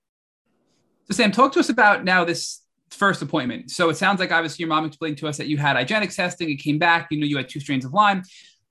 So, 1.04 1.14
Sam, 1.14 1.32
talk 1.32 1.52
to 1.52 1.60
us 1.60 1.68
about 1.68 2.04
now 2.04 2.24
this 2.24 2.62
first 2.90 3.22
appointment. 3.22 3.70
So, 3.70 3.90
it 3.90 3.96
sounds 3.96 4.20
like 4.20 4.32
obviously 4.32 4.62
your 4.62 4.68
mom 4.68 4.84
explained 4.84 5.18
to 5.18 5.28
us 5.28 5.36
that 5.36 5.48
you 5.48 5.58
had 5.58 5.76
IGeneX 5.76 6.16
testing, 6.16 6.50
it 6.50 6.56
came 6.56 6.78
back, 6.78 7.08
you 7.10 7.18
know, 7.18 7.26
you 7.26 7.36
had 7.36 7.48
two 7.48 7.60
strains 7.60 7.84
of 7.84 7.92
Lyme. 7.92 8.22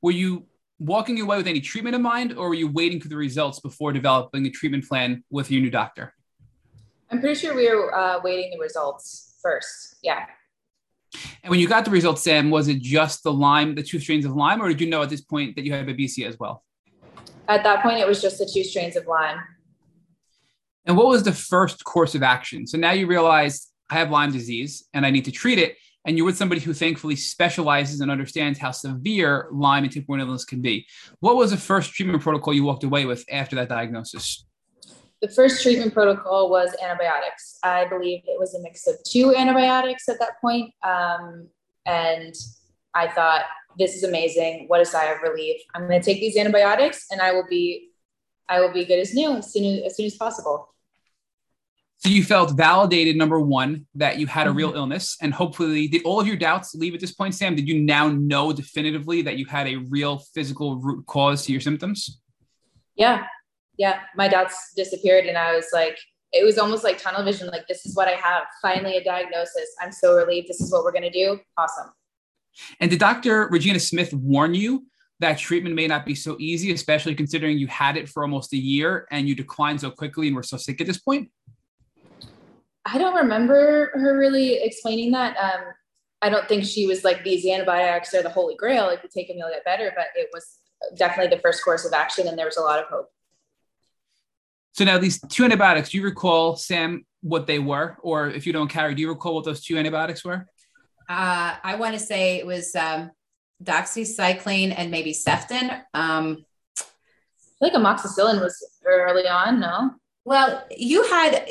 Were 0.02 0.12
you 0.12 0.46
walking 0.80 1.20
away 1.20 1.38
with 1.38 1.48
any 1.48 1.60
treatment 1.60 1.96
in 1.96 2.02
mind, 2.02 2.34
or 2.34 2.48
were 2.50 2.56
you 2.56 2.72
waiting 2.72 3.02
for 3.02 3.10
the 3.10 3.18
results 3.18 3.60
before 3.60 3.92
developing 3.92 4.46
a 4.46 4.50
treatment 4.50 4.88
plan 4.88 5.24
with 5.30 5.52
your 5.52 5.62
new 5.62 5.70
doctor? 5.70 6.14
I'm 7.12 7.20
pretty 7.20 7.40
sure 7.40 7.56
we 7.56 7.68
were 7.70 7.94
uh, 7.94 8.20
waiting 8.24 8.52
the 8.52 8.60
results 8.60 9.38
first. 9.42 9.98
Yeah. 10.02 10.26
And 11.44 11.50
when 11.50 11.60
you 11.60 11.68
got 11.68 11.86
the 11.86 11.92
results, 11.92 12.24
Sam, 12.24 12.50
was 12.50 12.68
it 12.68 12.82
just 12.82 13.24
the 13.24 13.34
Lyme, 13.34 13.76
the 13.76 13.84
two 13.84 14.00
strains 14.00 14.26
of 14.26 14.36
Lyme, 14.36 14.62
or 14.62 14.68
did 14.68 14.82
you 14.82 14.88
know 14.88 15.02
at 15.02 15.10
this 15.10 15.22
point 15.22 15.56
that 15.56 15.66
you 15.66 15.74
had 15.74 15.88
babesia 15.88 16.28
as 16.28 16.38
well? 16.40 16.64
At 17.48 17.64
that 17.64 17.82
point, 17.82 18.00
it 18.00 18.08
was 18.08 18.22
just 18.22 18.38
the 18.38 18.50
two 18.52 18.64
strains 18.64 18.96
of 18.96 19.08
Lyme. 19.08 19.40
And 20.86 20.96
what 20.96 21.08
was 21.08 21.24
the 21.24 21.32
first 21.32 21.84
course 21.84 22.16
of 22.16 22.24
action? 22.24 22.68
So 22.68 22.78
now 22.78 22.92
you 22.92 23.08
realize 23.08 23.68
I 23.90 23.96
have 23.96 24.12
Lyme 24.12 24.32
disease 24.32 24.86
and 24.94 25.06
I 25.06 25.10
need 25.10 25.26
to 25.26 25.32
treat 25.32 25.60
it. 25.60 25.76
And 26.06 26.16
you're 26.16 26.26
with 26.26 26.38
somebody 26.38 26.62
who 26.62 26.74
thankfully 26.74 27.16
specializes 27.16 28.02
and 28.02 28.10
understands 28.10 28.58
how 28.58 28.72
severe 28.72 29.48
Lyme 29.52 29.84
and 29.84 29.92
tick-borne 29.92 30.22
illness 30.22 30.46
can 30.46 30.62
be. 30.62 30.88
What 31.20 31.36
was 31.36 31.52
the 31.52 31.58
first 31.58 31.94
treatment 31.94 32.24
protocol 32.24 32.54
you 32.54 32.64
walked 32.64 32.84
away 32.84 33.06
with 33.06 33.26
after 33.30 33.56
that 33.58 33.70
diagnosis? 33.70 34.46
The 35.22 35.30
first 35.30 35.62
treatment 35.62 35.94
protocol 35.94 36.50
was 36.50 36.76
antibiotics. 36.82 37.60
I 37.64 37.86
believe 37.86 38.22
it 38.26 38.40
was 38.40 38.56
a 38.56 38.62
mix 38.62 38.88
of 38.88 38.96
two 39.04 39.36
antibiotics 39.36 40.08
at 40.08 40.20
that 40.20 40.40
point. 40.40 40.74
Um, 40.82 41.48
and 41.86 42.34
I 42.94 43.08
thought, 43.08 43.44
this 43.78 43.96
is 43.96 44.04
amazing. 44.04 44.66
What 44.68 44.82
a 44.82 44.86
sigh 44.86 45.06
of 45.06 45.22
relief. 45.22 45.62
I'm 45.76 45.88
going 45.88 46.02
to 46.02 46.06
take 46.06 46.22
these 46.22 46.38
antibiotics 46.38 47.08
and 47.12 47.22
I 47.22 47.34
will 47.34 47.46
be, 47.50 47.90
I 48.48 48.62
will 48.62 48.72
be 48.72 48.86
good 48.86 49.00
as 49.00 49.14
new 49.14 49.36
as 49.36 49.52
soon 49.52 49.66
as, 49.66 49.86
as 49.88 49.98
soon 49.98 50.06
as 50.06 50.16
possible. 50.16 50.70
So 52.00 52.08
you 52.08 52.24
felt 52.24 52.56
validated, 52.56 53.18
number 53.18 53.42
one, 53.42 53.86
that 53.96 54.20
you 54.20 54.26
had 54.26 54.48
a 54.48 54.52
real 54.52 54.70
mm-hmm. 54.70 54.78
illness, 54.78 55.18
and 55.22 55.34
hopefully, 55.34 55.90
did 55.90 56.04
all 56.06 56.22
of 56.22 56.26
your 56.26 56.38
doubts 56.38 56.74
leave 56.74 56.94
at 56.94 57.02
this 57.02 57.12
point, 57.12 57.36
Sam? 57.36 57.56
Did 57.56 57.68
you 57.68 57.78
now 57.78 58.08
know 58.08 58.54
definitively 58.54 59.22
that 59.24 59.36
you 59.36 59.46
had 59.46 59.68
a 59.68 59.76
real 59.76 60.20
physical 60.34 60.78
root 60.78 61.06
cause 61.08 61.46
to 61.46 61.52
your 61.52 61.60
symptoms? 61.60 62.22
Yeah, 62.96 63.26
yeah. 63.80 64.02
My 64.16 64.28
doubts 64.28 64.74
disappeared, 64.76 65.26
and 65.26 65.38
I 65.38 65.56
was 65.56 65.68
like, 65.74 65.98
it 66.32 66.46
was 66.46 66.60
almost 66.60 66.84
like 66.84 67.00
tunnel 67.00 67.24
vision. 67.24 67.48
Like, 67.48 67.68
this 67.68 67.86
is 67.86 67.96
what 67.96 68.08
I 68.08 68.12
have. 68.12 68.44
Finally, 68.62 68.98
a 68.98 69.04
diagnosis. 69.04 69.70
I'm 69.82 69.92
so 69.92 70.16
relieved. 70.16 70.50
This 70.50 70.62
is 70.62 70.72
what 70.72 70.84
we're 70.84 70.92
gonna 70.92 71.10
do. 71.10 71.40
Awesome. 71.58 71.90
And 72.80 72.92
did 72.92 73.00
Dr. 73.00 73.48
Regina 73.48 73.80
Smith 73.80 74.14
warn 74.14 74.54
you 74.54 74.86
that 75.22 75.38
treatment 75.38 75.76
may 75.76 75.88
not 75.88 76.06
be 76.06 76.14
so 76.14 76.36
easy, 76.40 76.74
especially 76.74 77.16
considering 77.16 77.58
you 77.58 77.68
had 77.68 77.96
it 77.96 78.10
for 78.10 78.24
almost 78.24 78.54
a 78.54 78.58
year 78.58 79.08
and 79.12 79.28
you 79.28 79.34
declined 79.36 79.80
so 79.80 79.90
quickly 79.90 80.28
and 80.28 80.36
were 80.36 80.44
so 80.44 80.58
sick 80.58 80.82
at 80.82 80.88
this 80.88 81.00
point? 81.00 81.32
I 82.86 82.98
don't 82.98 83.16
remember 83.16 83.92
her 83.94 84.18
really 84.18 84.56
explaining 84.62 85.12
that. 85.14 85.38
Um, 85.38 85.62
I 86.22 86.30
don't 86.30 86.48
think 86.50 86.66
she 86.66 86.86
was 86.86 87.06
like 87.06 87.24
these 87.24 87.46
antibiotics 87.46 88.14
are 88.14 88.24
the 88.24 88.30
holy 88.30 88.56
grail. 88.56 88.90
If 88.90 89.04
you 89.04 89.10
take 89.14 89.30
them, 89.30 89.38
you'll 89.38 89.50
get 89.50 89.64
better. 89.64 89.92
But 89.96 90.08
it 90.16 90.30
was 90.34 90.60
definitely 90.98 91.34
the 91.34 91.42
first 91.42 91.64
course 91.64 91.86
of 91.86 91.94
action, 91.94 92.28
and 92.28 92.38
there 92.38 92.46
was 92.46 92.58
a 92.58 92.62
lot 92.62 92.80
of 92.80 92.86
hope. 92.86 93.10
So 94.74 94.86
now 94.86 94.98
these 94.98 95.20
two 95.30 95.44
antibiotics, 95.44 95.90
do 95.90 95.98
you 95.98 96.04
recall, 96.04 96.56
Sam, 96.56 97.06
what 97.22 97.48
they 97.48 97.60
were, 97.60 97.98
or 98.02 98.30
if 98.30 98.46
you 98.48 98.54
don't 98.54 98.70
Carrie, 98.70 98.96
do 98.96 99.02
you 99.02 99.10
recall 99.10 99.36
what 99.36 99.46
those 99.46 99.62
two 99.62 99.78
antibiotics 99.78 100.24
were? 100.24 100.48
Uh, 101.10 101.56
I 101.64 101.76
want 101.76 101.94
to 101.94 102.00
say 102.00 102.38
it 102.38 102.46
was 102.46 102.76
um, 102.76 103.12
doxycycline 103.64 104.74
and 104.78 104.92
maybe 104.92 105.12
Ceftin. 105.12 105.82
Um, 105.94 106.46
I 106.80 107.70
think 107.70 107.74
amoxicillin 107.74 108.42
was 108.42 108.56
early 108.86 109.28
on. 109.28 109.60
No. 109.60 109.92
Well, 110.24 110.64
you 110.78 111.04
had 111.04 111.46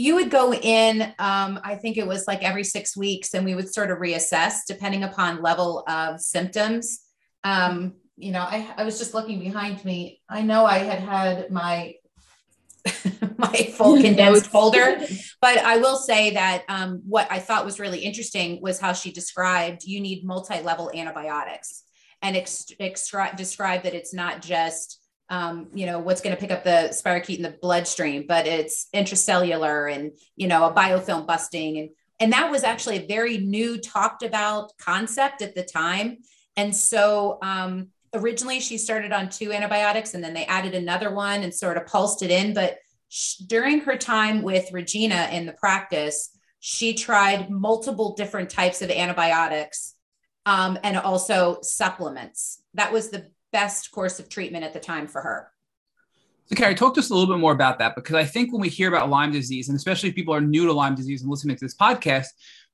you 0.00 0.14
would 0.14 0.30
go 0.30 0.54
in 0.54 1.02
um, 1.18 1.60
i 1.62 1.74
think 1.74 1.98
it 1.98 2.06
was 2.06 2.26
like 2.26 2.42
every 2.42 2.64
six 2.64 2.96
weeks 2.96 3.34
and 3.34 3.44
we 3.44 3.54
would 3.54 3.72
sort 3.72 3.90
of 3.90 3.98
reassess 3.98 4.60
depending 4.66 5.04
upon 5.04 5.42
level 5.42 5.84
of 5.86 6.18
symptoms 6.20 7.00
um, 7.44 7.94
you 8.16 8.32
know 8.32 8.40
I, 8.40 8.66
I 8.78 8.84
was 8.84 8.98
just 8.98 9.12
looking 9.12 9.38
behind 9.38 9.84
me 9.84 10.22
i 10.28 10.40
know 10.40 10.64
i 10.64 10.78
had 10.78 11.00
had 11.00 11.50
my 11.50 11.94
my 13.36 13.72
full 13.76 14.00
condensed 14.00 14.46
folder 14.50 15.00
but 15.40 15.58
i 15.58 15.76
will 15.76 15.96
say 15.96 16.30
that 16.30 16.64
um, 16.68 17.02
what 17.06 17.26
i 17.30 17.38
thought 17.38 17.64
was 17.64 17.78
really 17.78 18.00
interesting 18.00 18.60
was 18.62 18.80
how 18.80 18.92
she 18.92 19.12
described 19.12 19.84
you 19.84 20.00
need 20.00 20.24
multi-level 20.24 20.90
antibiotics 20.94 21.84
and 22.22 22.36
ex- 22.36 22.72
extra- 22.80 23.34
described 23.36 23.84
that 23.84 23.94
it's 23.94 24.14
not 24.14 24.42
just 24.42 25.00
um, 25.30 25.68
you 25.72 25.86
know, 25.86 26.00
what's 26.00 26.20
going 26.20 26.34
to 26.34 26.40
pick 26.40 26.50
up 26.50 26.64
the 26.64 26.90
spirochete 26.90 27.36
in 27.36 27.42
the 27.42 27.56
bloodstream, 27.62 28.24
but 28.26 28.46
it's 28.46 28.88
intracellular 28.92 29.92
and, 29.92 30.10
you 30.34 30.48
know, 30.48 30.64
a 30.64 30.74
biofilm 30.74 31.24
busting. 31.24 31.78
And, 31.78 31.90
and 32.18 32.32
that 32.32 32.50
was 32.50 32.64
actually 32.64 32.98
a 32.98 33.06
very 33.06 33.38
new 33.38 33.78
talked 33.78 34.24
about 34.24 34.72
concept 34.78 35.40
at 35.40 35.54
the 35.54 35.62
time. 35.62 36.18
And 36.56 36.74
so 36.74 37.38
um, 37.42 37.90
originally 38.14 38.60
she 38.60 38.78
started 38.78 39.12
on 39.12 39.28
two 39.28 39.52
antibiotics 39.52 40.14
and 40.14 40.22
then 40.22 40.34
they 40.34 40.44
added 40.46 40.74
another 40.74 41.12
one 41.12 41.42
and 41.42 41.54
sort 41.54 41.76
of 41.76 41.86
pulsed 41.86 42.22
it 42.22 42.30
in. 42.30 42.54
But 42.54 42.78
sh- 43.08 43.36
during 43.36 43.80
her 43.80 43.96
time 43.96 44.42
with 44.42 44.72
Regina 44.72 45.28
in 45.32 45.46
the 45.46 45.52
practice, 45.52 46.30
she 46.60 46.94
tried 46.94 47.50
multiple 47.50 48.14
different 48.14 48.50
types 48.50 48.82
of 48.82 48.90
antibiotics 48.90 49.94
um, 50.46 50.78
and 50.82 50.96
also 50.96 51.58
supplements. 51.62 52.62
That 52.74 52.92
was 52.92 53.10
the 53.10 53.28
best 53.52 53.90
course 53.90 54.20
of 54.20 54.28
treatment 54.28 54.64
at 54.64 54.72
the 54.72 54.80
time 54.80 55.06
for 55.06 55.20
her. 55.22 55.50
So, 56.46 56.56
Carrie, 56.56 56.74
talk 56.74 56.94
to 56.94 57.00
us 57.00 57.10
a 57.10 57.14
little 57.14 57.32
bit 57.32 57.40
more 57.40 57.52
about 57.52 57.78
that 57.78 57.94
because 57.94 58.16
I 58.16 58.24
think 58.24 58.52
when 58.52 58.60
we 58.60 58.68
hear 58.68 58.88
about 58.88 59.08
Lyme 59.08 59.30
disease, 59.30 59.68
and 59.68 59.76
especially 59.76 60.08
if 60.08 60.16
people 60.16 60.34
are 60.34 60.40
new 60.40 60.66
to 60.66 60.72
Lyme 60.72 60.96
disease 60.96 61.22
and 61.22 61.30
listening 61.30 61.56
to 61.56 61.64
this 61.64 61.76
podcast, 61.76 62.26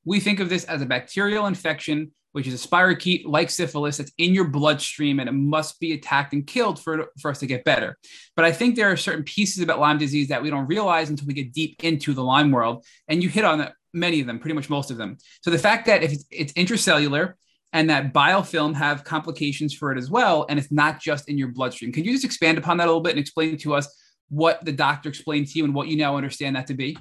we 0.06 0.20
think 0.20 0.40
of 0.40 0.48
this 0.48 0.64
as 0.64 0.80
a 0.80 0.86
bacterial 0.86 1.46
infection, 1.46 2.12
which 2.32 2.46
is 2.46 2.64
a 2.64 2.68
spirochete 2.68 3.26
like 3.26 3.50
syphilis 3.50 3.98
that's 3.98 4.12
in 4.16 4.32
your 4.32 4.48
bloodstream 4.48 5.20
and 5.20 5.28
it 5.28 5.32
must 5.32 5.78
be 5.80 5.92
attacked 5.92 6.32
and 6.32 6.46
killed 6.46 6.82
for, 6.82 7.06
for 7.20 7.30
us 7.30 7.40
to 7.40 7.46
get 7.46 7.64
better. 7.64 7.98
But 8.36 8.44
I 8.44 8.52
think 8.52 8.76
there 8.76 8.90
are 8.90 8.96
certain 8.96 9.24
pieces 9.24 9.62
about 9.62 9.80
Lyme 9.80 9.98
disease 9.98 10.28
that 10.28 10.42
we 10.42 10.48
don't 10.48 10.66
realize 10.66 11.10
until 11.10 11.26
we 11.26 11.34
get 11.34 11.52
deep 11.52 11.82
into 11.84 12.14
the 12.14 12.22
Lyme 12.22 12.50
world. 12.50 12.84
And 13.08 13.22
you 13.22 13.28
hit 13.28 13.44
on 13.44 13.68
many 13.92 14.20
of 14.20 14.26
them, 14.26 14.38
pretty 14.38 14.54
much 14.54 14.70
most 14.70 14.90
of 14.90 14.96
them. 14.96 15.18
So 15.42 15.50
the 15.50 15.58
fact 15.58 15.86
that 15.86 16.02
if 16.02 16.12
it's, 16.12 16.24
it's 16.30 16.52
intracellular, 16.52 17.34
and 17.72 17.90
that 17.90 18.14
biofilm 18.14 18.74
have 18.74 19.04
complications 19.04 19.74
for 19.74 19.92
it 19.92 19.98
as 19.98 20.10
well. 20.10 20.46
And 20.48 20.58
it's 20.58 20.72
not 20.72 20.98
just 20.98 21.28
in 21.28 21.36
your 21.36 21.48
bloodstream. 21.48 21.92
Can 21.92 22.04
you 22.04 22.12
just 22.12 22.24
expand 22.24 22.56
upon 22.56 22.78
that 22.78 22.84
a 22.84 22.86
little 22.86 23.02
bit 23.02 23.10
and 23.10 23.18
explain 23.18 23.58
to 23.58 23.74
us 23.74 23.94
what 24.30 24.64
the 24.64 24.72
doctor 24.72 25.10
explained 25.10 25.48
to 25.48 25.58
you 25.58 25.64
and 25.64 25.74
what 25.74 25.88
you 25.88 25.96
now 25.96 26.16
understand 26.16 26.56
that 26.56 26.68
to 26.68 26.74
be? 26.74 26.96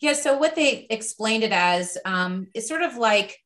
Yeah. 0.00 0.12
So 0.12 0.36
what 0.36 0.54
they 0.54 0.86
explained 0.90 1.44
it 1.44 1.52
as 1.52 1.96
um, 2.04 2.48
is 2.54 2.68
sort 2.68 2.82
of 2.82 2.96
like 2.96 3.38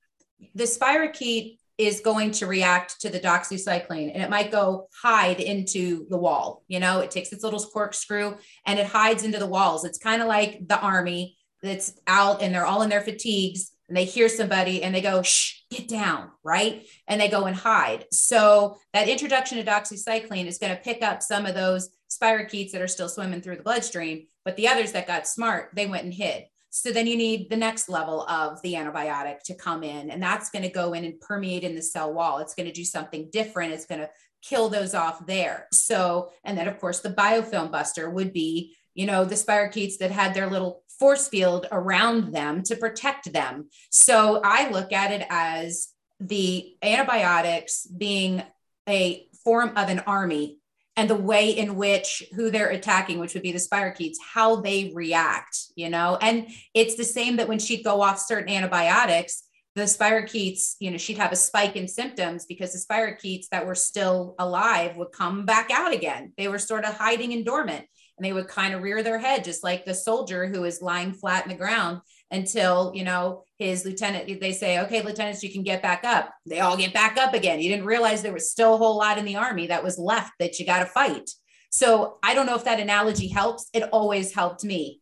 the 0.54 0.64
spirochete 0.64 1.58
is 1.78 2.00
going 2.00 2.32
to 2.32 2.46
react 2.46 3.00
to 3.00 3.08
the 3.08 3.20
doxycycline 3.20 4.10
and 4.12 4.22
it 4.22 4.30
might 4.30 4.50
go 4.50 4.88
hide 5.00 5.38
into 5.38 6.08
the 6.10 6.18
wall. 6.18 6.64
You 6.66 6.80
know, 6.80 6.98
it 7.00 7.12
takes 7.12 7.32
its 7.32 7.44
little 7.44 7.60
corkscrew 7.60 8.36
and 8.66 8.78
it 8.78 8.86
hides 8.86 9.22
into 9.22 9.38
the 9.38 9.46
walls. 9.46 9.84
It's 9.84 9.98
kind 9.98 10.20
of 10.20 10.26
like 10.26 10.66
the 10.66 10.80
army 10.80 11.36
that's 11.62 11.94
out 12.08 12.42
and 12.42 12.52
they're 12.52 12.66
all 12.66 12.82
in 12.82 12.90
their 12.90 13.00
fatigues 13.00 13.70
and 13.88 13.96
they 13.96 14.04
hear 14.04 14.28
somebody 14.28 14.82
and 14.82 14.92
they 14.92 15.00
go, 15.00 15.22
shh, 15.22 15.62
get 15.70 15.88
down, 15.88 16.30
right? 16.42 16.86
And 17.06 17.20
they 17.20 17.28
go 17.28 17.44
and 17.44 17.56
hide. 17.56 18.06
So 18.12 18.76
that 18.92 19.08
introduction 19.08 19.58
to 19.58 19.70
doxycycline 19.70 20.46
is 20.46 20.58
going 20.58 20.76
to 20.76 20.82
pick 20.82 21.02
up 21.02 21.22
some 21.22 21.46
of 21.46 21.54
those 21.54 21.90
spirochetes 22.10 22.72
that 22.72 22.82
are 22.82 22.88
still 22.88 23.08
swimming 23.08 23.40
through 23.40 23.56
the 23.56 23.62
bloodstream, 23.62 24.26
but 24.48 24.56
the 24.56 24.68
others 24.68 24.92
that 24.92 25.06
got 25.06 25.28
smart, 25.28 25.68
they 25.74 25.84
went 25.84 26.04
and 26.04 26.14
hid. 26.14 26.44
So 26.70 26.90
then 26.90 27.06
you 27.06 27.18
need 27.18 27.50
the 27.50 27.56
next 27.58 27.90
level 27.90 28.22
of 28.22 28.62
the 28.62 28.72
antibiotic 28.72 29.42
to 29.42 29.54
come 29.54 29.84
in, 29.84 30.10
and 30.10 30.22
that's 30.22 30.48
going 30.48 30.62
to 30.62 30.70
go 30.70 30.94
in 30.94 31.04
and 31.04 31.20
permeate 31.20 31.64
in 31.64 31.74
the 31.74 31.82
cell 31.82 32.14
wall. 32.14 32.38
It's 32.38 32.54
going 32.54 32.64
to 32.64 32.72
do 32.72 32.82
something 32.82 33.28
different. 33.30 33.74
It's 33.74 33.84
going 33.84 34.00
to 34.00 34.08
kill 34.40 34.70
those 34.70 34.94
off 34.94 35.26
there. 35.26 35.66
So, 35.70 36.30
and 36.44 36.56
then 36.56 36.66
of 36.66 36.80
course, 36.80 37.00
the 37.00 37.10
biofilm 37.10 37.70
buster 37.70 38.08
would 38.08 38.32
be, 38.32 38.74
you 38.94 39.04
know, 39.04 39.26
the 39.26 39.34
spirochetes 39.34 39.98
that 39.98 40.12
had 40.12 40.32
their 40.32 40.48
little 40.48 40.82
force 40.98 41.28
field 41.28 41.66
around 41.70 42.32
them 42.32 42.62
to 42.62 42.76
protect 42.76 43.30
them. 43.30 43.68
So 43.90 44.40
I 44.42 44.70
look 44.70 44.94
at 44.94 45.12
it 45.12 45.26
as 45.28 45.88
the 46.20 46.74
antibiotics 46.82 47.86
being 47.86 48.42
a 48.88 49.28
form 49.44 49.76
of 49.76 49.90
an 49.90 49.98
army 50.06 50.56
and 50.98 51.08
the 51.08 51.14
way 51.14 51.50
in 51.50 51.76
which 51.76 52.24
who 52.34 52.50
they're 52.50 52.70
attacking, 52.70 53.20
which 53.20 53.32
would 53.32 53.42
be 53.44 53.52
the 53.52 53.58
spirochetes, 53.58 54.16
how 54.34 54.56
they 54.56 54.90
react, 54.92 55.56
you 55.76 55.88
know. 55.88 56.18
And 56.20 56.48
it's 56.74 56.96
the 56.96 57.04
same 57.04 57.36
that 57.36 57.46
when 57.46 57.60
she'd 57.60 57.84
go 57.84 58.02
off 58.02 58.18
certain 58.18 58.52
antibiotics, 58.52 59.44
the 59.76 59.82
spirochetes, 59.82 60.74
you 60.80 60.90
know, 60.90 60.96
she'd 60.96 61.18
have 61.18 61.30
a 61.30 61.36
spike 61.36 61.76
in 61.76 61.86
symptoms 61.86 62.46
because 62.46 62.72
the 62.72 62.84
spirochetes 62.84 63.46
that 63.52 63.64
were 63.64 63.76
still 63.76 64.34
alive 64.40 64.96
would 64.96 65.12
come 65.12 65.46
back 65.46 65.70
out 65.70 65.94
again. 65.94 66.32
They 66.36 66.48
were 66.48 66.58
sort 66.58 66.84
of 66.84 66.94
hiding 66.94 67.32
and 67.32 67.46
dormant 67.46 67.86
and 68.18 68.24
they 68.24 68.32
would 68.32 68.48
kind 68.48 68.74
of 68.74 68.82
rear 68.82 69.04
their 69.04 69.20
head, 69.20 69.44
just 69.44 69.62
like 69.62 69.84
the 69.84 69.94
soldier 69.94 70.48
who 70.48 70.64
is 70.64 70.82
lying 70.82 71.12
flat 71.12 71.44
in 71.44 71.50
the 71.50 71.54
ground 71.54 72.00
until, 72.32 72.90
you 72.92 73.04
know, 73.04 73.44
his 73.58 73.84
lieutenant, 73.84 74.40
they 74.40 74.52
say, 74.52 74.78
okay, 74.80 75.02
lieutenants, 75.02 75.42
you 75.42 75.52
can 75.52 75.64
get 75.64 75.82
back 75.82 76.04
up. 76.04 76.32
They 76.46 76.60
all 76.60 76.76
get 76.76 76.94
back 76.94 77.18
up 77.18 77.34
again. 77.34 77.60
You 77.60 77.70
didn't 77.70 77.86
realize 77.86 78.22
there 78.22 78.32
was 78.32 78.50
still 78.50 78.74
a 78.74 78.78
whole 78.78 78.96
lot 78.96 79.18
in 79.18 79.24
the 79.24 79.36
army 79.36 79.66
that 79.66 79.82
was 79.82 79.98
left 79.98 80.32
that 80.38 80.58
you 80.58 80.66
got 80.66 80.78
to 80.78 80.86
fight. 80.86 81.28
So 81.70 82.18
I 82.22 82.34
don't 82.34 82.46
know 82.46 82.54
if 82.54 82.64
that 82.64 82.80
analogy 82.80 83.28
helps. 83.28 83.68
It 83.72 83.82
always 83.90 84.32
helped 84.32 84.64
me. 84.64 85.00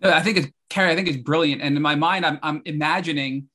No, 0.00 0.10
I 0.10 0.20
think 0.20 0.38
it's 0.38 0.48
Carrie. 0.68 0.92
I 0.92 0.96
think 0.96 1.08
it's 1.08 1.16
brilliant. 1.16 1.62
And 1.62 1.76
in 1.76 1.82
my 1.82 1.94
mind, 1.94 2.26
I'm, 2.26 2.38
I'm 2.42 2.62
imagining 2.64 3.48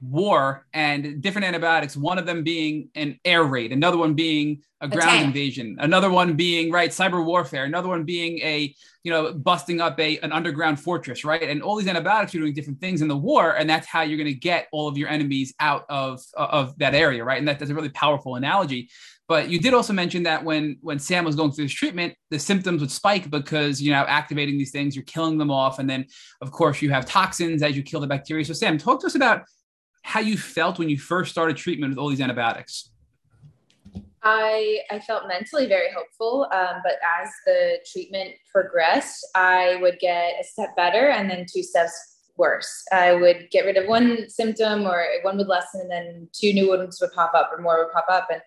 war 0.00 0.66
and 0.72 1.20
different 1.20 1.46
antibiotics, 1.46 1.96
one 1.96 2.18
of 2.18 2.26
them 2.26 2.42
being 2.42 2.88
an 2.94 3.18
air 3.24 3.44
raid, 3.44 3.72
another 3.72 3.98
one 3.98 4.14
being 4.14 4.62
a 4.80 4.88
ground 4.88 5.26
invasion, 5.26 5.76
another 5.80 6.10
one 6.10 6.34
being 6.34 6.70
right 6.70 6.90
cyber 6.90 7.24
warfare, 7.24 7.64
another 7.64 7.88
one 7.88 8.04
being 8.04 8.38
a 8.38 8.74
you 9.02 9.12
know 9.12 9.32
busting 9.32 9.80
up 9.80 9.98
a 10.00 10.18
an 10.18 10.32
underground 10.32 10.80
fortress, 10.80 11.24
right? 11.24 11.42
And 11.42 11.62
all 11.62 11.76
these 11.76 11.88
antibiotics 11.88 12.34
are 12.34 12.38
doing 12.38 12.54
different 12.54 12.80
things 12.80 13.02
in 13.02 13.08
the 13.08 13.16
war, 13.16 13.56
and 13.56 13.68
that's 13.68 13.86
how 13.86 14.02
you're 14.02 14.16
going 14.16 14.26
to 14.26 14.34
get 14.34 14.68
all 14.72 14.88
of 14.88 14.96
your 14.96 15.08
enemies 15.08 15.52
out 15.60 15.84
of 15.90 16.20
of 16.34 16.76
that 16.78 16.94
area, 16.94 17.22
right? 17.22 17.38
And 17.38 17.46
that, 17.48 17.58
that's 17.58 17.70
a 17.70 17.74
really 17.74 17.90
powerful 17.90 18.36
analogy. 18.36 18.88
But 19.28 19.48
you 19.48 19.60
did 19.60 19.74
also 19.74 19.92
mention 19.92 20.24
that 20.24 20.42
when 20.44 20.78
when 20.80 20.98
Sam 20.98 21.24
was 21.24 21.36
going 21.36 21.52
through 21.52 21.66
this 21.66 21.72
treatment, 21.72 22.14
the 22.30 22.38
symptoms 22.38 22.80
would 22.80 22.90
spike 22.90 23.30
because 23.30 23.82
you 23.82 23.92
know 23.92 24.04
activating 24.08 24.56
these 24.56 24.72
things, 24.72 24.96
you're 24.96 25.04
killing 25.04 25.36
them 25.36 25.50
off, 25.50 25.78
and 25.78 25.88
then 25.88 26.06
of 26.40 26.50
course 26.50 26.80
you 26.80 26.90
have 26.90 27.04
toxins 27.04 27.62
as 27.62 27.76
you 27.76 27.82
kill 27.82 28.00
the 28.00 28.06
bacteria. 28.06 28.46
So 28.46 28.54
Sam, 28.54 28.78
talk 28.78 29.00
to 29.02 29.06
us 29.06 29.14
about 29.14 29.42
how 30.02 30.20
you 30.20 30.36
felt 30.36 30.78
when 30.78 30.88
you 30.88 30.98
first 30.98 31.30
started 31.30 31.56
treatment 31.56 31.90
with 31.90 31.98
all 31.98 32.08
these 32.08 32.20
antibiotics. 32.20 32.90
I 34.22 34.80
I 34.90 34.98
felt 35.00 35.28
mentally 35.28 35.66
very 35.66 35.88
hopeful, 35.96 36.46
um, 36.52 36.82
but 36.84 36.94
as 37.20 37.28
the 37.46 37.78
treatment 37.90 38.34
progressed, 38.52 39.26
I 39.34 39.78
would 39.80 39.98
get 39.98 40.34
a 40.40 40.44
step 40.44 40.76
better 40.76 41.08
and 41.08 41.30
then 41.30 41.46
two 41.50 41.62
steps 41.62 42.18
worse. 42.36 42.84
I 42.92 43.14
would 43.14 43.48
get 43.50 43.64
rid 43.64 43.76
of 43.76 43.86
one 43.86 44.28
symptom 44.28 44.82
or 44.86 45.04
one 45.22 45.38
would 45.38 45.46
lessen, 45.46 45.80
and 45.82 45.90
then 45.90 46.28
two 46.32 46.52
new 46.52 46.68
ones 46.68 46.98
would 47.00 47.12
pop 47.12 47.32
up 47.34 47.50
or 47.52 47.62
more 47.62 47.78
would 47.84 47.92
pop 47.92 48.06
up, 48.10 48.28
and 48.30 48.42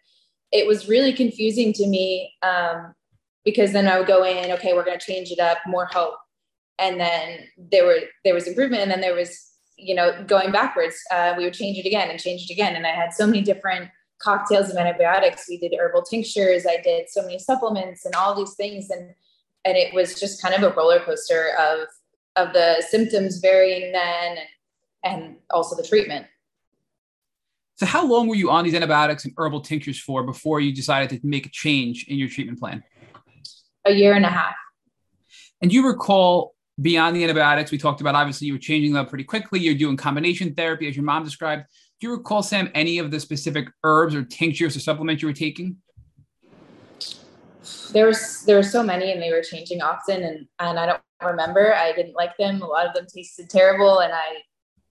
it 0.51 0.67
was 0.67 0.88
really 0.88 1.13
confusing 1.13 1.73
to 1.73 1.88
me 1.88 2.31
um, 2.43 2.93
because 3.43 3.71
then 3.71 3.88
I 3.88 3.97
would 3.97 4.07
go 4.07 4.23
in, 4.23 4.51
okay, 4.51 4.73
we're 4.73 4.85
going 4.85 4.99
to 4.99 5.05
change 5.05 5.31
it 5.31 5.39
up, 5.39 5.57
more 5.65 5.88
hope, 5.88 6.15
and 6.77 6.99
then 6.99 7.39
there 7.57 7.85
were 7.85 7.99
there 8.23 8.35
was 8.35 8.47
improvement, 8.47 8.84
and 8.84 8.91
then 8.91 9.01
there 9.01 9.15
was 9.15 9.52
you 9.77 9.95
know 9.95 10.23
going 10.25 10.51
backwards. 10.51 10.95
Uh, 11.11 11.33
we 11.37 11.45
would 11.45 11.53
change 11.53 11.77
it 11.77 11.85
again 11.85 12.09
and 12.09 12.19
change 12.19 12.49
it 12.49 12.53
again, 12.53 12.75
and 12.75 12.85
I 12.85 12.91
had 12.91 13.13
so 13.13 13.25
many 13.25 13.41
different 13.41 13.89
cocktails 14.19 14.69
of 14.69 14.77
antibiotics. 14.77 15.45
We 15.49 15.57
did 15.57 15.73
herbal 15.77 16.03
tinctures. 16.03 16.65
I 16.65 16.81
did 16.81 17.09
so 17.09 17.21
many 17.21 17.39
supplements 17.39 18.05
and 18.05 18.15
all 18.15 18.35
these 18.35 18.53
things, 18.55 18.89
and 18.89 19.13
and 19.65 19.77
it 19.77 19.93
was 19.93 20.19
just 20.19 20.41
kind 20.41 20.55
of 20.55 20.63
a 20.63 20.75
roller 20.75 20.99
coaster 20.99 21.51
of 21.59 21.87
of 22.35 22.53
the 22.53 22.83
symptoms 22.89 23.39
varying 23.39 23.91
then, 23.91 24.37
and, 25.03 25.23
and 25.23 25.35
also 25.49 25.75
the 25.75 25.87
treatment. 25.87 26.25
So, 27.75 27.85
how 27.85 28.05
long 28.05 28.27
were 28.27 28.35
you 28.35 28.49
on 28.49 28.63
these 28.63 28.75
antibiotics 28.75 29.25
and 29.25 29.33
herbal 29.37 29.61
tinctures 29.61 29.99
for 29.99 30.23
before 30.23 30.59
you 30.59 30.73
decided 30.73 31.09
to 31.09 31.27
make 31.27 31.45
a 31.45 31.49
change 31.49 32.05
in 32.07 32.17
your 32.17 32.29
treatment 32.29 32.59
plan? 32.59 32.83
A 33.85 33.91
year 33.91 34.13
and 34.13 34.25
a 34.25 34.29
half. 34.29 34.55
And 35.61 35.73
you 35.73 35.87
recall 35.87 36.52
beyond 36.81 37.15
the 37.15 37.23
antibiotics, 37.23 37.71
we 37.71 37.77
talked 37.77 38.01
about 38.01 38.15
obviously 38.15 38.47
you 38.47 38.53
were 38.53 38.59
changing 38.59 38.93
them 38.93 39.05
pretty 39.05 39.23
quickly. 39.23 39.59
You're 39.59 39.75
doing 39.75 39.97
combination 39.97 40.53
therapy, 40.53 40.87
as 40.87 40.95
your 40.95 41.05
mom 41.05 41.23
described. 41.23 41.65
Do 41.99 42.07
you 42.07 42.13
recall, 42.13 42.43
Sam, 42.43 42.69
any 42.73 42.99
of 42.99 43.11
the 43.11 43.19
specific 43.19 43.67
herbs 43.83 44.15
or 44.15 44.23
tinctures 44.23 44.75
or 44.75 44.79
supplements 44.79 45.21
you 45.21 45.27
were 45.27 45.33
taking? 45.33 45.77
There 47.91 48.07
was 48.07 48.43
there 48.45 48.57
were 48.57 48.63
so 48.63 48.83
many, 48.83 49.11
and 49.11 49.21
they 49.21 49.31
were 49.31 49.43
changing 49.43 49.81
often, 49.81 50.23
and 50.23 50.47
and 50.59 50.79
I 50.79 50.85
don't 50.85 51.01
remember. 51.23 51.73
I 51.73 51.93
didn't 51.93 52.15
like 52.15 52.35
them. 52.37 52.61
A 52.61 52.65
lot 52.65 52.87
of 52.87 52.93
them 52.93 53.05
tasted 53.05 53.49
terrible, 53.49 53.99
and 53.99 54.11
I 54.11 54.41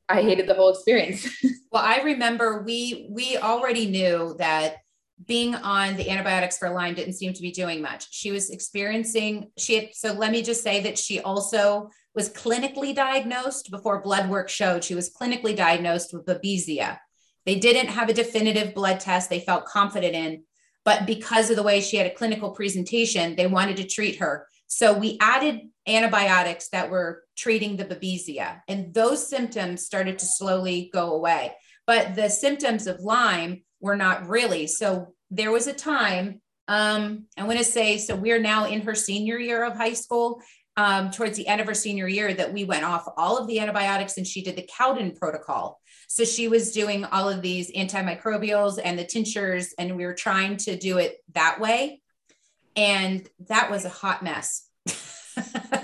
I 0.08 0.22
hated 0.22 0.46
the 0.46 0.54
whole 0.54 0.70
experience. 0.70 1.26
well, 1.72 1.82
I 1.82 2.00
remember 2.02 2.62
we 2.62 3.08
we 3.10 3.36
already 3.36 3.90
knew 3.90 4.36
that 4.38 4.76
being 5.26 5.54
on 5.54 5.96
the 5.96 6.08
antibiotics 6.10 6.58
for 6.58 6.70
Lyme 6.70 6.94
didn't 6.94 7.14
seem 7.14 7.32
to 7.32 7.42
be 7.42 7.50
doing 7.50 7.82
much. 7.82 8.08
She 8.10 8.30
was 8.30 8.50
experiencing 8.50 9.50
she 9.58 9.74
had, 9.74 9.94
so 9.94 10.12
let 10.12 10.32
me 10.32 10.42
just 10.42 10.62
say 10.62 10.82
that 10.82 10.98
she 10.98 11.20
also 11.20 11.90
was 12.14 12.30
clinically 12.30 12.94
diagnosed 12.94 13.70
before 13.70 14.02
blood 14.02 14.28
work 14.28 14.48
showed 14.48 14.84
she 14.84 14.94
was 14.94 15.12
clinically 15.12 15.56
diagnosed 15.56 16.12
with 16.12 16.26
babesia. 16.26 16.98
They 17.46 17.58
didn't 17.58 17.88
have 17.88 18.08
a 18.08 18.14
definitive 18.14 18.74
blood 18.74 19.00
test 19.00 19.30
they 19.30 19.40
felt 19.40 19.66
confident 19.66 20.14
in, 20.14 20.44
but 20.84 21.06
because 21.06 21.50
of 21.50 21.56
the 21.56 21.62
way 21.62 21.80
she 21.80 21.96
had 21.96 22.06
a 22.06 22.14
clinical 22.14 22.50
presentation, 22.50 23.36
they 23.36 23.46
wanted 23.46 23.76
to 23.78 23.86
treat 23.86 24.16
her. 24.16 24.46
So 24.66 24.92
we 24.96 25.18
added 25.20 25.60
antibiotics 25.86 26.68
that 26.70 26.90
were 26.90 27.24
treating 27.36 27.76
the 27.76 27.84
babesia, 27.84 28.60
and 28.68 28.94
those 28.94 29.28
symptoms 29.28 29.84
started 29.84 30.18
to 30.20 30.26
slowly 30.26 30.90
go 30.92 31.12
away. 31.12 31.52
But 31.86 32.14
the 32.14 32.30
symptoms 32.30 32.86
of 32.86 33.00
Lyme 33.00 33.62
were 33.82 33.96
not 33.96 34.26
really. 34.28 34.66
So 34.66 35.12
there 35.30 35.50
was 35.50 35.66
a 35.66 35.74
time, 35.74 36.40
um, 36.68 37.26
I 37.36 37.44
want 37.44 37.58
to 37.58 37.64
say, 37.64 37.98
so 37.98 38.16
we're 38.16 38.40
now 38.40 38.66
in 38.66 38.80
her 38.82 38.94
senior 38.94 39.38
year 39.38 39.64
of 39.64 39.76
high 39.76 39.92
school. 39.92 40.40
Um, 40.74 41.10
towards 41.10 41.36
the 41.36 41.46
end 41.48 41.60
of 41.60 41.66
her 41.66 41.74
senior 41.74 42.08
year, 42.08 42.32
that 42.32 42.50
we 42.50 42.64
went 42.64 42.84
off 42.84 43.06
all 43.18 43.36
of 43.36 43.46
the 43.46 43.60
antibiotics 43.60 44.16
and 44.16 44.26
she 44.26 44.42
did 44.42 44.56
the 44.56 44.66
Cowden 44.74 45.14
protocol. 45.14 45.78
So 46.08 46.24
she 46.24 46.48
was 46.48 46.72
doing 46.72 47.04
all 47.04 47.28
of 47.28 47.42
these 47.42 47.70
antimicrobials 47.72 48.78
and 48.82 48.98
the 48.98 49.04
tinctures, 49.04 49.74
and 49.78 49.98
we 49.98 50.06
were 50.06 50.14
trying 50.14 50.56
to 50.58 50.74
do 50.78 50.96
it 50.96 51.18
that 51.34 51.60
way. 51.60 52.00
And 52.74 53.28
that 53.48 53.70
was 53.70 53.84
a 53.84 53.90
hot 53.90 54.22
mess. 54.22 54.66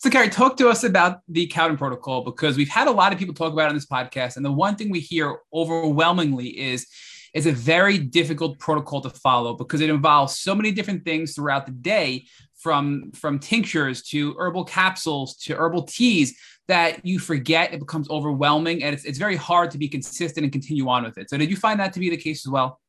so, 0.00 0.08
Carrie, 0.08 0.30
talk 0.30 0.56
to 0.56 0.70
us 0.70 0.82
about 0.82 1.20
the 1.28 1.46
Cowden 1.46 1.76
protocol 1.76 2.24
because 2.24 2.56
we've 2.56 2.70
had 2.70 2.88
a 2.88 2.90
lot 2.90 3.12
of 3.12 3.18
people 3.18 3.34
talk 3.34 3.52
about 3.52 3.66
it 3.66 3.68
on 3.68 3.74
this 3.74 3.84
podcast, 3.84 4.36
and 4.36 4.44
the 4.44 4.50
one 4.50 4.74
thing 4.74 4.88
we 4.88 4.98
hear 4.98 5.40
overwhelmingly 5.52 6.48
is 6.58 6.86
it's 7.34 7.44
a 7.44 7.52
very 7.52 7.98
difficult 7.98 8.58
protocol 8.58 9.02
to 9.02 9.10
follow 9.10 9.54
because 9.54 9.82
it 9.82 9.90
involves 9.90 10.38
so 10.38 10.54
many 10.54 10.72
different 10.72 11.04
things 11.04 11.34
throughout 11.34 11.66
the 11.66 11.72
day, 11.72 12.24
from 12.56 13.12
from 13.12 13.38
tinctures 13.38 14.02
to 14.04 14.34
herbal 14.38 14.64
capsules 14.64 15.36
to 15.36 15.54
herbal 15.54 15.82
teas 15.82 16.34
that 16.66 17.04
you 17.04 17.18
forget. 17.18 17.74
It 17.74 17.80
becomes 17.80 18.08
overwhelming, 18.08 18.82
and 18.82 18.94
it's 18.94 19.04
it's 19.04 19.18
very 19.18 19.36
hard 19.36 19.70
to 19.72 19.76
be 19.76 19.86
consistent 19.86 20.44
and 20.44 20.50
continue 20.52 20.88
on 20.88 21.04
with 21.04 21.18
it. 21.18 21.28
So, 21.28 21.36
did 21.36 21.50
you 21.50 21.56
find 21.56 21.78
that 21.78 21.92
to 21.92 22.00
be 22.00 22.08
the 22.08 22.16
case 22.16 22.46
as 22.46 22.50
well? 22.50 22.80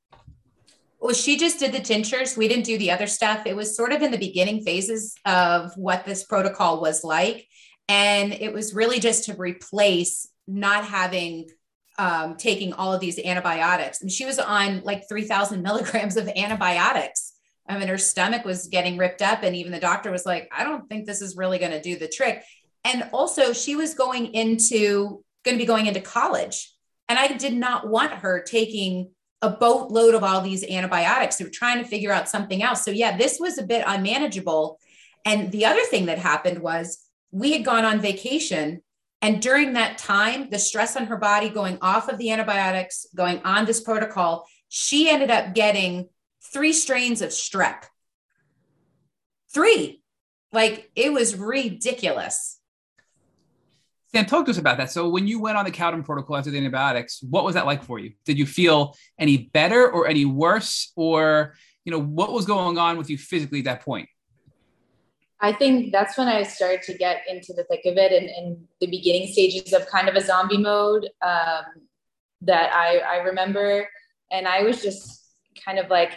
Well, 1.01 1.15
she 1.15 1.35
just 1.35 1.57
did 1.57 1.71
the 1.71 1.79
tinctures. 1.79 2.37
We 2.37 2.47
didn't 2.47 2.65
do 2.65 2.77
the 2.77 2.91
other 2.91 3.07
stuff. 3.07 3.47
It 3.47 3.55
was 3.55 3.75
sort 3.75 3.91
of 3.91 4.03
in 4.03 4.11
the 4.11 4.19
beginning 4.19 4.63
phases 4.63 5.15
of 5.25 5.75
what 5.75 6.05
this 6.05 6.23
protocol 6.23 6.79
was 6.79 7.03
like. 7.03 7.47
And 7.89 8.31
it 8.31 8.53
was 8.53 8.75
really 8.75 8.99
just 8.99 9.25
to 9.25 9.33
replace 9.33 10.29
not 10.47 10.85
having 10.85 11.49
um, 11.97 12.35
taking 12.35 12.73
all 12.73 12.93
of 12.93 13.01
these 13.01 13.17
antibiotics. 13.17 14.01
And 14.01 14.11
she 14.11 14.25
was 14.25 14.37
on 14.37 14.81
like 14.83 15.09
3,000 15.09 15.61
milligrams 15.63 16.17
of 16.17 16.27
antibiotics. 16.27 17.33
I 17.67 17.79
mean, 17.79 17.87
her 17.87 17.97
stomach 17.97 18.45
was 18.45 18.67
getting 18.67 18.97
ripped 18.97 19.23
up. 19.23 19.41
And 19.41 19.55
even 19.55 19.71
the 19.71 19.79
doctor 19.79 20.11
was 20.11 20.25
like, 20.25 20.51
I 20.55 20.63
don't 20.63 20.87
think 20.87 21.07
this 21.07 21.21
is 21.21 21.35
really 21.35 21.57
going 21.57 21.71
to 21.71 21.81
do 21.81 21.97
the 21.97 22.07
trick. 22.07 22.43
And 22.83 23.09
also, 23.11 23.53
she 23.53 23.75
was 23.75 23.95
going 23.95 24.35
into, 24.35 25.23
going 25.43 25.57
to 25.57 25.61
be 25.61 25.65
going 25.65 25.87
into 25.87 26.01
college. 26.01 26.71
And 27.09 27.17
I 27.17 27.27
did 27.29 27.53
not 27.53 27.87
want 27.87 28.11
her 28.11 28.43
taking 28.43 29.11
a 29.41 29.49
boatload 29.49 30.13
of 30.13 30.23
all 30.23 30.41
these 30.41 30.63
antibiotics. 30.63 31.37
They 31.37 31.45
were 31.45 31.51
trying 31.51 31.79
to 31.81 31.89
figure 31.89 32.11
out 32.11 32.29
something 32.29 32.61
else. 32.61 32.85
So, 32.85 32.91
yeah, 32.91 33.17
this 33.17 33.39
was 33.39 33.57
a 33.57 33.63
bit 33.63 33.83
unmanageable. 33.85 34.79
And 35.25 35.51
the 35.51 35.65
other 35.65 35.83
thing 35.85 36.05
that 36.05 36.19
happened 36.19 36.59
was 36.59 37.03
we 37.31 37.53
had 37.53 37.65
gone 37.65 37.85
on 37.85 37.99
vacation. 37.99 38.81
And 39.21 39.41
during 39.41 39.73
that 39.73 39.97
time, 39.97 40.49
the 40.49 40.59
stress 40.59 40.95
on 40.95 41.05
her 41.05 41.17
body 41.17 41.49
going 41.49 41.77
off 41.81 42.09
of 42.09 42.17
the 42.17 42.31
antibiotics, 42.31 43.05
going 43.15 43.41
on 43.43 43.65
this 43.65 43.81
protocol, 43.81 44.47
she 44.69 45.09
ended 45.09 45.29
up 45.29 45.53
getting 45.53 46.09
three 46.53 46.73
strains 46.73 47.21
of 47.21 47.29
strep. 47.29 47.83
Three. 49.53 50.01
Like 50.51 50.91
it 50.95 51.13
was 51.13 51.35
ridiculous. 51.35 52.59
Sam, 54.13 54.25
talk 54.25 54.45
to 54.45 54.51
us 54.51 54.57
about 54.57 54.77
that. 54.77 54.91
So, 54.91 55.07
when 55.07 55.27
you 55.27 55.39
went 55.39 55.57
on 55.57 55.63
the 55.63 55.71
Cowden 55.71 56.03
protocol 56.03 56.35
after 56.35 56.51
the 56.51 56.57
antibiotics, 56.57 57.23
what 57.29 57.45
was 57.45 57.55
that 57.55 57.65
like 57.65 57.83
for 57.83 57.97
you? 57.97 58.11
Did 58.25 58.37
you 58.37 58.45
feel 58.45 58.95
any 59.17 59.49
better 59.53 59.89
or 59.89 60.07
any 60.07 60.25
worse, 60.25 60.91
or 60.95 61.55
you 61.85 61.91
know 61.91 62.01
what 62.01 62.33
was 62.33 62.45
going 62.45 62.77
on 62.77 62.97
with 62.97 63.09
you 63.09 63.17
physically 63.17 63.59
at 63.59 63.65
that 63.65 63.81
point? 63.81 64.09
I 65.39 65.53
think 65.53 65.91
that's 65.91 66.17
when 66.17 66.27
I 66.27 66.43
started 66.43 66.83
to 66.83 66.93
get 66.97 67.23
into 67.27 67.53
the 67.53 67.63
thick 67.63 67.81
of 67.85 67.97
it, 67.97 68.11
and 68.11 68.29
in 68.29 68.67
the 68.79 68.87
beginning 68.87 69.31
stages 69.31 69.73
of 69.73 69.87
kind 69.87 70.09
of 70.09 70.15
a 70.15 70.21
zombie 70.21 70.57
mode 70.57 71.05
um, 71.25 71.63
that 72.41 72.73
I, 72.73 72.97
I 72.97 73.15
remember, 73.23 73.87
and 74.31 74.47
I 74.47 74.63
was 74.63 74.81
just 74.83 75.25
kind 75.63 75.79
of 75.79 75.89
like, 75.89 76.11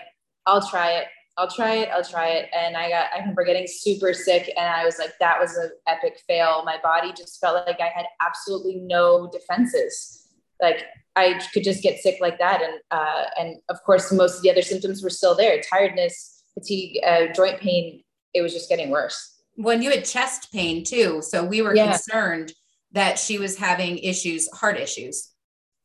I'll 0.47 0.67
try 0.69 0.93
it. 0.93 1.07
I'll 1.37 1.51
try 1.51 1.75
it. 1.77 1.89
I'll 1.93 2.05
try 2.05 2.29
it. 2.29 2.49
And 2.55 2.77
I 2.77 2.89
got, 2.89 3.07
I 3.13 3.19
remember 3.19 3.45
getting 3.45 3.67
super 3.67 4.13
sick 4.13 4.53
and 4.57 4.69
I 4.69 4.85
was 4.85 4.99
like, 4.99 5.15
that 5.19 5.41
was 5.41 5.57
an 5.57 5.71
epic 5.89 6.21
fail. 6.29 6.63
My 6.65 6.79
body 6.83 7.13
just 7.13 7.41
felt 7.41 7.67
like 7.67 7.81
I 7.81 7.91
had 7.95 8.07
absolutely 8.21 8.77
no 8.77 9.29
defenses. 9.33 10.29
Like 10.63 10.85
I 11.17 11.41
could 11.53 11.65
just 11.65 11.83
get 11.83 11.99
sick 11.99 12.19
like 12.21 12.39
that. 12.39 12.63
And, 12.63 12.81
uh, 12.91 13.25
and 13.39 13.57
of 13.69 13.83
course, 13.83 14.13
most 14.13 14.37
of 14.37 14.43
the 14.43 14.51
other 14.51 14.63
symptoms 14.63 15.03
were 15.03 15.11
still 15.11 15.35
there 15.35 15.61
tiredness, 15.61 16.45
fatigue, 16.55 17.01
uh, 17.05 17.33
joint 17.35 17.61
pain. 17.61 18.05
It 18.33 18.43
was 18.43 18.53
just 18.53 18.69
getting 18.69 18.91
worse. 18.91 19.43
When 19.57 19.83
you 19.83 19.91
had 19.91 20.05
chest 20.05 20.53
pain 20.53 20.85
too. 20.85 21.21
So 21.23 21.45
we 21.45 21.63
were 21.63 21.75
yeah. 21.75 21.91
concerned 21.91 22.53
that 22.93 23.19
she 23.19 23.39
was 23.39 23.57
having 23.57 23.99
issues, 23.99 24.49
heart 24.53 24.79
issues. 24.79 25.31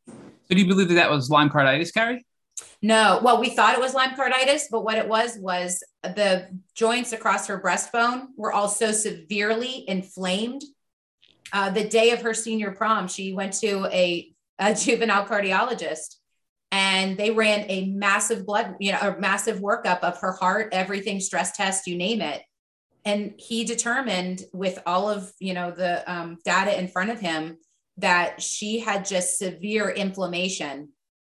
So 0.07 0.55
do 0.55 0.57
you 0.57 0.67
believe 0.67 0.89
that 0.89 0.95
that 0.95 1.09
was 1.09 1.29
Lyme 1.29 1.49
carditis, 1.49 1.91
Carrie? 1.91 2.25
No, 2.81 3.19
well, 3.23 3.39
we 3.39 3.49
thought 3.49 3.75
it 3.75 3.81
was 3.81 3.93
Lyme 3.93 4.15
carditis, 4.15 4.63
but 4.71 4.83
what 4.83 4.97
it 4.97 5.07
was 5.07 5.37
was 5.37 5.83
the 6.03 6.47
joints 6.75 7.13
across 7.13 7.47
her 7.47 7.59
breastbone 7.59 8.27
were 8.37 8.53
also 8.53 8.91
severely 8.91 9.87
inflamed. 9.87 10.63
Uh, 11.51 11.69
the 11.69 11.87
day 11.87 12.11
of 12.11 12.21
her 12.21 12.33
senior 12.33 12.71
prom, 12.71 13.07
she 13.07 13.33
went 13.33 13.53
to 13.53 13.85
a 13.87 14.33
a 14.59 14.75
juvenile 14.75 15.25
cardiologist 15.25 16.15
and 16.71 17.17
they 17.17 17.31
ran 17.31 17.65
a 17.69 17.87
massive 17.87 18.45
blood, 18.45 18.75
you 18.79 18.91
know, 18.91 18.99
a 18.99 19.19
massive 19.19 19.59
workup 19.59 20.01
of 20.01 20.19
her 20.19 20.33
heart, 20.33 20.69
everything, 20.71 21.19
stress 21.19 21.55
test, 21.57 21.87
you 21.87 21.95
name 21.95 22.21
it. 22.21 22.43
And 23.05 23.33
he 23.37 23.63
determined 23.63 24.43
with 24.53 24.77
all 24.85 25.09
of, 25.09 25.31
you 25.39 25.53
know, 25.53 25.71
the 25.71 26.09
um, 26.11 26.37
data 26.45 26.77
in 26.77 26.87
front 26.87 27.09
of 27.09 27.19
him 27.19 27.57
that 27.97 28.41
she 28.41 28.79
had 28.79 29.05
just 29.05 29.39
severe 29.39 29.89
inflammation 29.89 30.89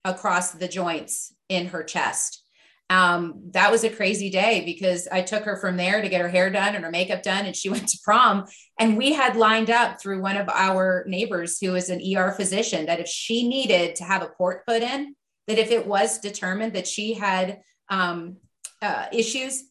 across 0.09 0.53
the 0.53 0.69
joints 0.69 1.35
in 1.49 1.67
her 1.69 1.83
chest. 1.83 2.45
Um, 2.91 3.43
that 3.51 3.71
was 3.71 3.85
a 3.85 3.91
crazy 3.91 4.31
day 4.31 4.63
because 4.65 5.09
I 5.13 5.21
took 5.21 5.45
her 5.45 5.57
from 5.57 5.77
there 5.77 6.01
to 6.01 6.09
get 6.09 6.23
her 6.23 6.29
hair 6.29 6.49
done 6.49 6.75
and 6.75 6.85
her 6.85 6.91
makeup 6.91 7.23
done, 7.23 7.45
and 7.45 7.55
she 7.55 7.69
went 7.71 7.89
to 7.89 7.99
prom. 8.03 8.47
And 8.79 8.97
we 8.97 9.13
had 9.13 9.37
lined 9.37 9.71
up 9.71 10.01
through 10.01 10.23
one 10.23 10.37
of 10.37 10.49
our 10.49 11.05
neighbors 11.07 11.59
who 11.61 11.75
is 11.75 11.91
an 11.91 12.01
ER 12.17 12.33
physician 12.33 12.87
that 12.87 13.01
if 13.01 13.09
she 13.09 13.49
needed 13.49 13.97
to 13.97 14.05
have 14.05 14.23
a 14.23 14.29
port 14.29 14.67
put 14.67 14.83
in, 14.83 15.15
that 15.47 15.59
if 15.59 15.71
it 15.71 15.87
was 15.87 16.19
determined 16.19 16.75
that 16.75 16.87
she 16.87 17.15
had 17.15 17.61
um, 17.91 18.37
uh, 18.83 19.07
issues, 19.13 19.65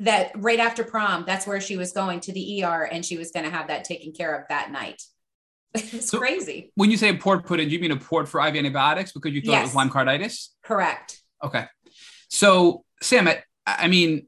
that 0.00 0.32
right 0.36 0.58
after 0.58 0.82
prom, 0.82 1.24
that's 1.26 1.46
where 1.46 1.60
she 1.60 1.76
was 1.76 1.92
going 1.92 2.20
to 2.20 2.32
the 2.32 2.64
ER 2.64 2.88
and 2.90 3.04
she 3.04 3.16
was 3.16 3.30
going 3.30 3.44
to 3.44 3.50
have 3.50 3.68
that 3.68 3.84
taken 3.84 4.12
care 4.12 4.34
of 4.34 4.44
that 4.48 4.72
night. 4.72 5.00
it's 5.92 6.10
so 6.10 6.18
crazy. 6.18 6.72
When 6.74 6.90
you 6.90 6.96
say 6.96 7.08
a 7.08 7.14
port 7.14 7.46
put 7.46 7.60
in, 7.60 7.68
do 7.68 7.74
you 7.74 7.80
mean 7.80 7.92
a 7.92 7.96
port 7.96 8.28
for 8.28 8.46
IV 8.46 8.56
antibiotics 8.56 9.12
because 9.12 9.32
you 9.32 9.40
thought 9.40 9.52
yes. 9.52 9.60
it 9.60 9.64
was 9.64 9.74
Lyme 9.74 9.90
carditis? 9.90 10.48
Correct. 10.62 11.20
Okay. 11.42 11.66
So, 12.28 12.84
Sam, 13.00 13.28
I, 13.28 13.42
I 13.66 13.88
mean, 13.88 14.26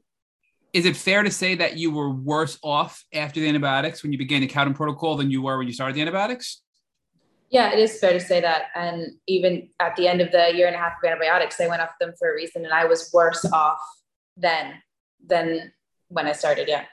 is 0.73 0.85
it 0.85 0.97
fair 0.97 1.23
to 1.23 1.31
say 1.31 1.55
that 1.55 1.77
you 1.77 1.91
were 1.91 2.09
worse 2.09 2.57
off 2.61 3.03
after 3.13 3.39
the 3.39 3.47
antibiotics 3.47 4.03
when 4.03 4.11
you 4.11 4.17
began 4.17 4.41
the 4.41 4.47
Cowden 4.47 4.73
protocol 4.73 5.15
than 5.15 5.31
you 5.31 5.41
were 5.41 5.57
when 5.57 5.67
you 5.67 5.73
started 5.73 5.95
the 5.95 6.01
antibiotics? 6.01 6.61
Yeah, 7.49 7.71
it 7.71 7.79
is 7.79 7.99
fair 7.99 8.11
to 8.11 8.19
say 8.19 8.41
that. 8.41 8.63
And 8.75 9.13
even 9.27 9.69
at 9.79 9.95
the 9.95 10.07
end 10.07 10.19
of 10.19 10.31
the 10.31 10.53
year 10.53 10.67
and 10.67 10.75
a 10.75 10.79
half 10.79 10.93
of 11.01 11.07
antibiotics, 11.07 11.61
I 11.61 11.67
went 11.67 11.81
off 11.81 11.91
them 11.99 12.13
for 12.19 12.29
a 12.31 12.35
reason, 12.35 12.65
and 12.65 12.73
I 12.73 12.85
was 12.85 13.09
worse 13.13 13.45
off 13.53 13.79
then 14.35 14.73
than 15.25 15.71
when 16.09 16.27
I 16.27 16.33
started. 16.33 16.67
Yeah. 16.67 16.85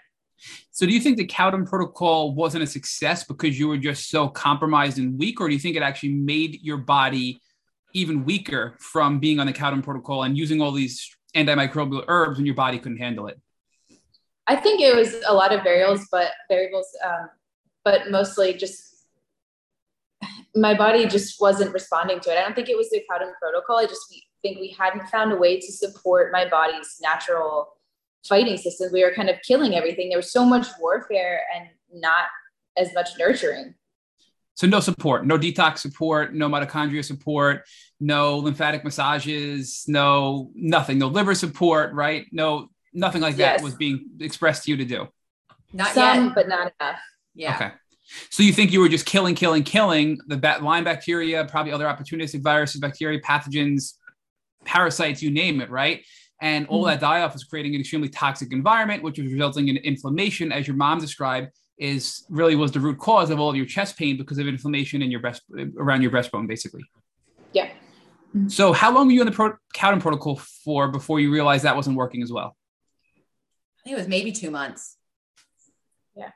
So, 0.71 0.87
do 0.87 0.93
you 0.93 1.01
think 1.01 1.17
the 1.17 1.27
Cowden 1.27 1.67
protocol 1.67 2.35
wasn't 2.35 2.65
a 2.65 2.67
success 2.67 3.25
because 3.25 3.59
you 3.59 3.69
were 3.69 3.79
just 3.79 4.11
so 4.11 4.29
compromised 4.29 4.99
and 4.99 5.19
weak, 5.19 5.41
or 5.41 5.49
do 5.49 5.55
you 5.55 5.61
think 5.61 5.77
it 5.77 5.83
actually 5.83 6.15
made 6.15 6.61
your 6.63 6.79
body 6.79 7.41
even 7.95 8.25
weaker 8.25 8.77
from 8.79 9.19
being 9.19 9.39
on 9.39 9.47
the 9.47 9.53
Cowden 9.53 9.83
protocol 9.83 10.23
and 10.23 10.37
using 10.37 10.61
all 10.61 10.73
these 10.73 11.15
antimicrobial 11.37 12.05
herbs 12.09 12.37
when 12.37 12.47
your 12.47 12.55
body 12.55 12.79
couldn't 12.79 12.99
handle 12.99 13.27
it? 13.27 13.41
I 14.47 14.57
think 14.57 14.81
it 14.81 14.95
was 14.95 15.15
a 15.27 15.35
lot 15.35 15.53
of 15.53 15.63
variables, 15.63 16.09
but 16.11 16.33
variables, 16.49 16.89
um, 17.05 17.31
but 17.85 18.11
mostly 18.11 18.55
just 18.55 19.07
my 20.55 20.75
body 20.75 21.07
just 21.07 21.41
wasn't 21.41 21.73
responding 21.73 22.21
to 22.21 22.31
it. 22.31 22.39
I 22.39 22.43
don't 22.43 22.55
think 22.55 22.69
it 22.69 22.77
was 22.77 22.91
the 22.91 23.03
Cowden 23.11 23.33
protocol. 23.41 23.79
I 23.79 23.87
just 23.87 24.03
think 24.43 24.59
we 24.59 24.75
hadn't 24.79 25.09
found 25.09 25.33
a 25.33 25.37
way 25.37 25.59
to 25.59 25.73
support 25.73 26.33
my 26.33 26.49
body's 26.49 26.99
natural 27.01 27.69
fighting 28.29 28.57
system. 28.57 28.91
We 28.93 29.05
were 29.05 29.13
kind 29.13 29.29
of 29.29 29.37
killing 29.47 29.75
everything. 29.75 30.09
There 30.09 30.19
was 30.19 30.33
so 30.33 30.45
much 30.45 30.67
warfare 30.81 31.43
and 31.55 31.69
not 31.93 32.27
as 32.77 32.93
much 32.95 33.11
nurturing. 33.19 33.75
So 34.55 34.67
no 34.67 34.81
support, 34.81 35.27
no 35.27 35.39
detox 35.39 35.79
support, 35.79 36.35
no 36.35 36.49
mitochondria 36.49 37.05
support, 37.05 37.63
no 38.01 38.39
lymphatic 38.39 38.85
massages, 38.85 39.85
no 39.89 40.51
nothing, 40.55 40.99
no 40.99 41.09
liver 41.09 41.35
support, 41.35 41.93
right? 41.95 42.27
No 42.33 42.69
nothing 42.93 43.23
like 43.23 43.37
that 43.37 43.55
yes. 43.55 43.63
was 43.63 43.75
being 43.75 44.11
expressed 44.21 44.65
to 44.65 44.71
you 44.71 44.77
to 44.77 44.85
do. 44.85 45.09
Not 45.73 45.95
Some, 45.95 46.27
yet, 46.27 46.35
but 46.35 46.49
not 46.49 46.73
enough. 46.79 47.01
Yeah. 47.35 47.55
Okay. 47.55 47.71
So 48.31 48.43
you 48.43 48.53
think 48.53 48.73
you 48.73 48.81
were 48.81 48.91
just 48.91 49.07
killing, 49.07 49.35
killing, 49.35 49.63
killing 49.63 50.19
the 50.27 50.37
bat- 50.37 50.63
Lyme 50.63 50.85
bacteria, 50.85 51.47
probably 51.47 51.73
other 51.73 51.87
opportunistic 51.87 52.43
viruses, 52.43 52.79
bacteria, 52.79 53.21
pathogens, 53.21 53.95
parasites, 54.67 55.23
you 55.23 55.31
name 55.31 55.63
it, 55.63 55.71
right? 55.71 56.05
And 56.43 56.67
all 56.67 56.83
mm-hmm. 56.83 56.91
that 56.91 57.01
die 57.01 57.23
off 57.23 57.37
is 57.37 57.45
creating 57.45 57.77
an 57.77 57.81
extremely 57.81 58.09
toxic 58.09 58.53
environment, 58.53 59.03
which 59.05 59.19
is 59.19 59.33
resulting 59.33 59.69
in 59.69 59.77
inflammation, 59.79 60.51
as 60.51 60.67
your 60.67 60.77
mom 60.77 60.99
described, 60.99 61.53
is 61.79 62.25
really 62.29 62.57
was 62.57 62.73
the 62.73 62.81
root 62.81 62.99
cause 62.99 63.31
of 63.31 63.39
all 63.39 63.49
of 63.49 63.57
your 63.57 63.65
chest 63.65 63.97
pain 63.97 64.17
because 64.17 64.39
of 64.39 64.49
inflammation 64.49 65.03
in 65.03 65.11
your 65.11 65.21
breast 65.21 65.43
around 65.79 66.03
your 66.03 66.11
breastbone, 66.11 66.49
basically. 66.49 66.83
Yeah. 67.53 67.71
So 68.49 68.73
how 68.73 68.93
long 68.93 69.07
were 69.07 69.13
you 69.13 69.21
on 69.21 69.27
the 69.27 69.33
pro- 69.33 69.57
Cowden 69.73 70.01
protocol 70.01 70.37
for 70.65 70.89
before 70.89 71.21
you 71.21 71.31
realized 71.33 71.65
that 71.65 71.77
wasn't 71.77 71.97
working 71.97 72.23
as 72.23 72.33
well? 72.33 72.57
I 73.79 73.85
think 73.85 73.97
it 73.97 74.01
was 74.01 74.09
maybe 74.09 74.33
two 74.33 74.51
months. 74.51 74.97
Yeah. 76.17 76.31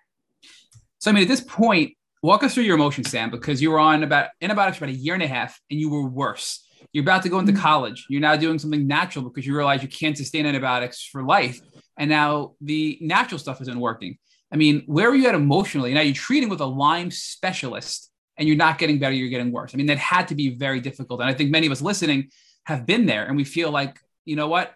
So 0.98 1.10
I 1.10 1.14
mean, 1.14 1.22
at 1.22 1.28
this 1.28 1.40
point, 1.40 1.94
walk 2.22 2.42
us 2.42 2.54
through 2.54 2.64
your 2.64 2.74
emotions, 2.76 3.10
Sam, 3.10 3.30
because 3.30 3.60
you 3.60 3.70
were 3.70 3.78
on 3.80 4.02
about 4.02 4.28
antibiotics 4.40 4.78
for 4.78 4.84
about 4.84 4.94
a 4.94 4.98
year 4.98 5.14
and 5.14 5.22
a 5.22 5.28
half, 5.28 5.58
and 5.70 5.80
you 5.80 5.90
were 5.90 6.06
worse. 6.06 6.65
You're 6.92 7.02
about 7.02 7.22
to 7.22 7.28
go 7.28 7.38
into 7.38 7.52
mm-hmm. 7.52 7.62
college. 7.62 8.06
You're 8.08 8.20
now 8.20 8.36
doing 8.36 8.58
something 8.58 8.86
natural 8.86 9.24
because 9.24 9.46
you 9.46 9.56
realize 9.56 9.82
you 9.82 9.88
can't 9.88 10.16
sustain 10.16 10.46
antibiotics 10.46 11.04
for 11.04 11.22
life, 11.22 11.60
and 11.98 12.08
now 12.10 12.54
the 12.60 12.98
natural 13.00 13.38
stuff 13.38 13.60
isn't 13.60 13.78
working. 13.78 14.18
I 14.52 14.56
mean, 14.56 14.82
where 14.86 15.08
are 15.10 15.14
you 15.14 15.28
at 15.28 15.34
emotionally? 15.34 15.92
Now 15.92 16.02
you're 16.02 16.14
treating 16.14 16.48
with 16.48 16.60
a 16.60 16.66
Lyme 16.66 17.10
specialist, 17.10 18.10
and 18.36 18.46
you're 18.46 18.56
not 18.56 18.78
getting 18.78 18.98
better. 18.98 19.14
You're 19.14 19.28
getting 19.28 19.52
worse. 19.52 19.72
I 19.74 19.76
mean, 19.76 19.86
that 19.86 19.98
had 19.98 20.28
to 20.28 20.34
be 20.34 20.50
very 20.56 20.80
difficult, 20.80 21.20
and 21.20 21.28
I 21.28 21.34
think 21.34 21.50
many 21.50 21.66
of 21.66 21.72
us 21.72 21.82
listening 21.82 22.30
have 22.64 22.86
been 22.86 23.06
there, 23.06 23.26
and 23.26 23.36
we 23.36 23.44
feel 23.44 23.70
like, 23.70 24.00
you 24.24 24.36
know 24.36 24.48
what? 24.48 24.74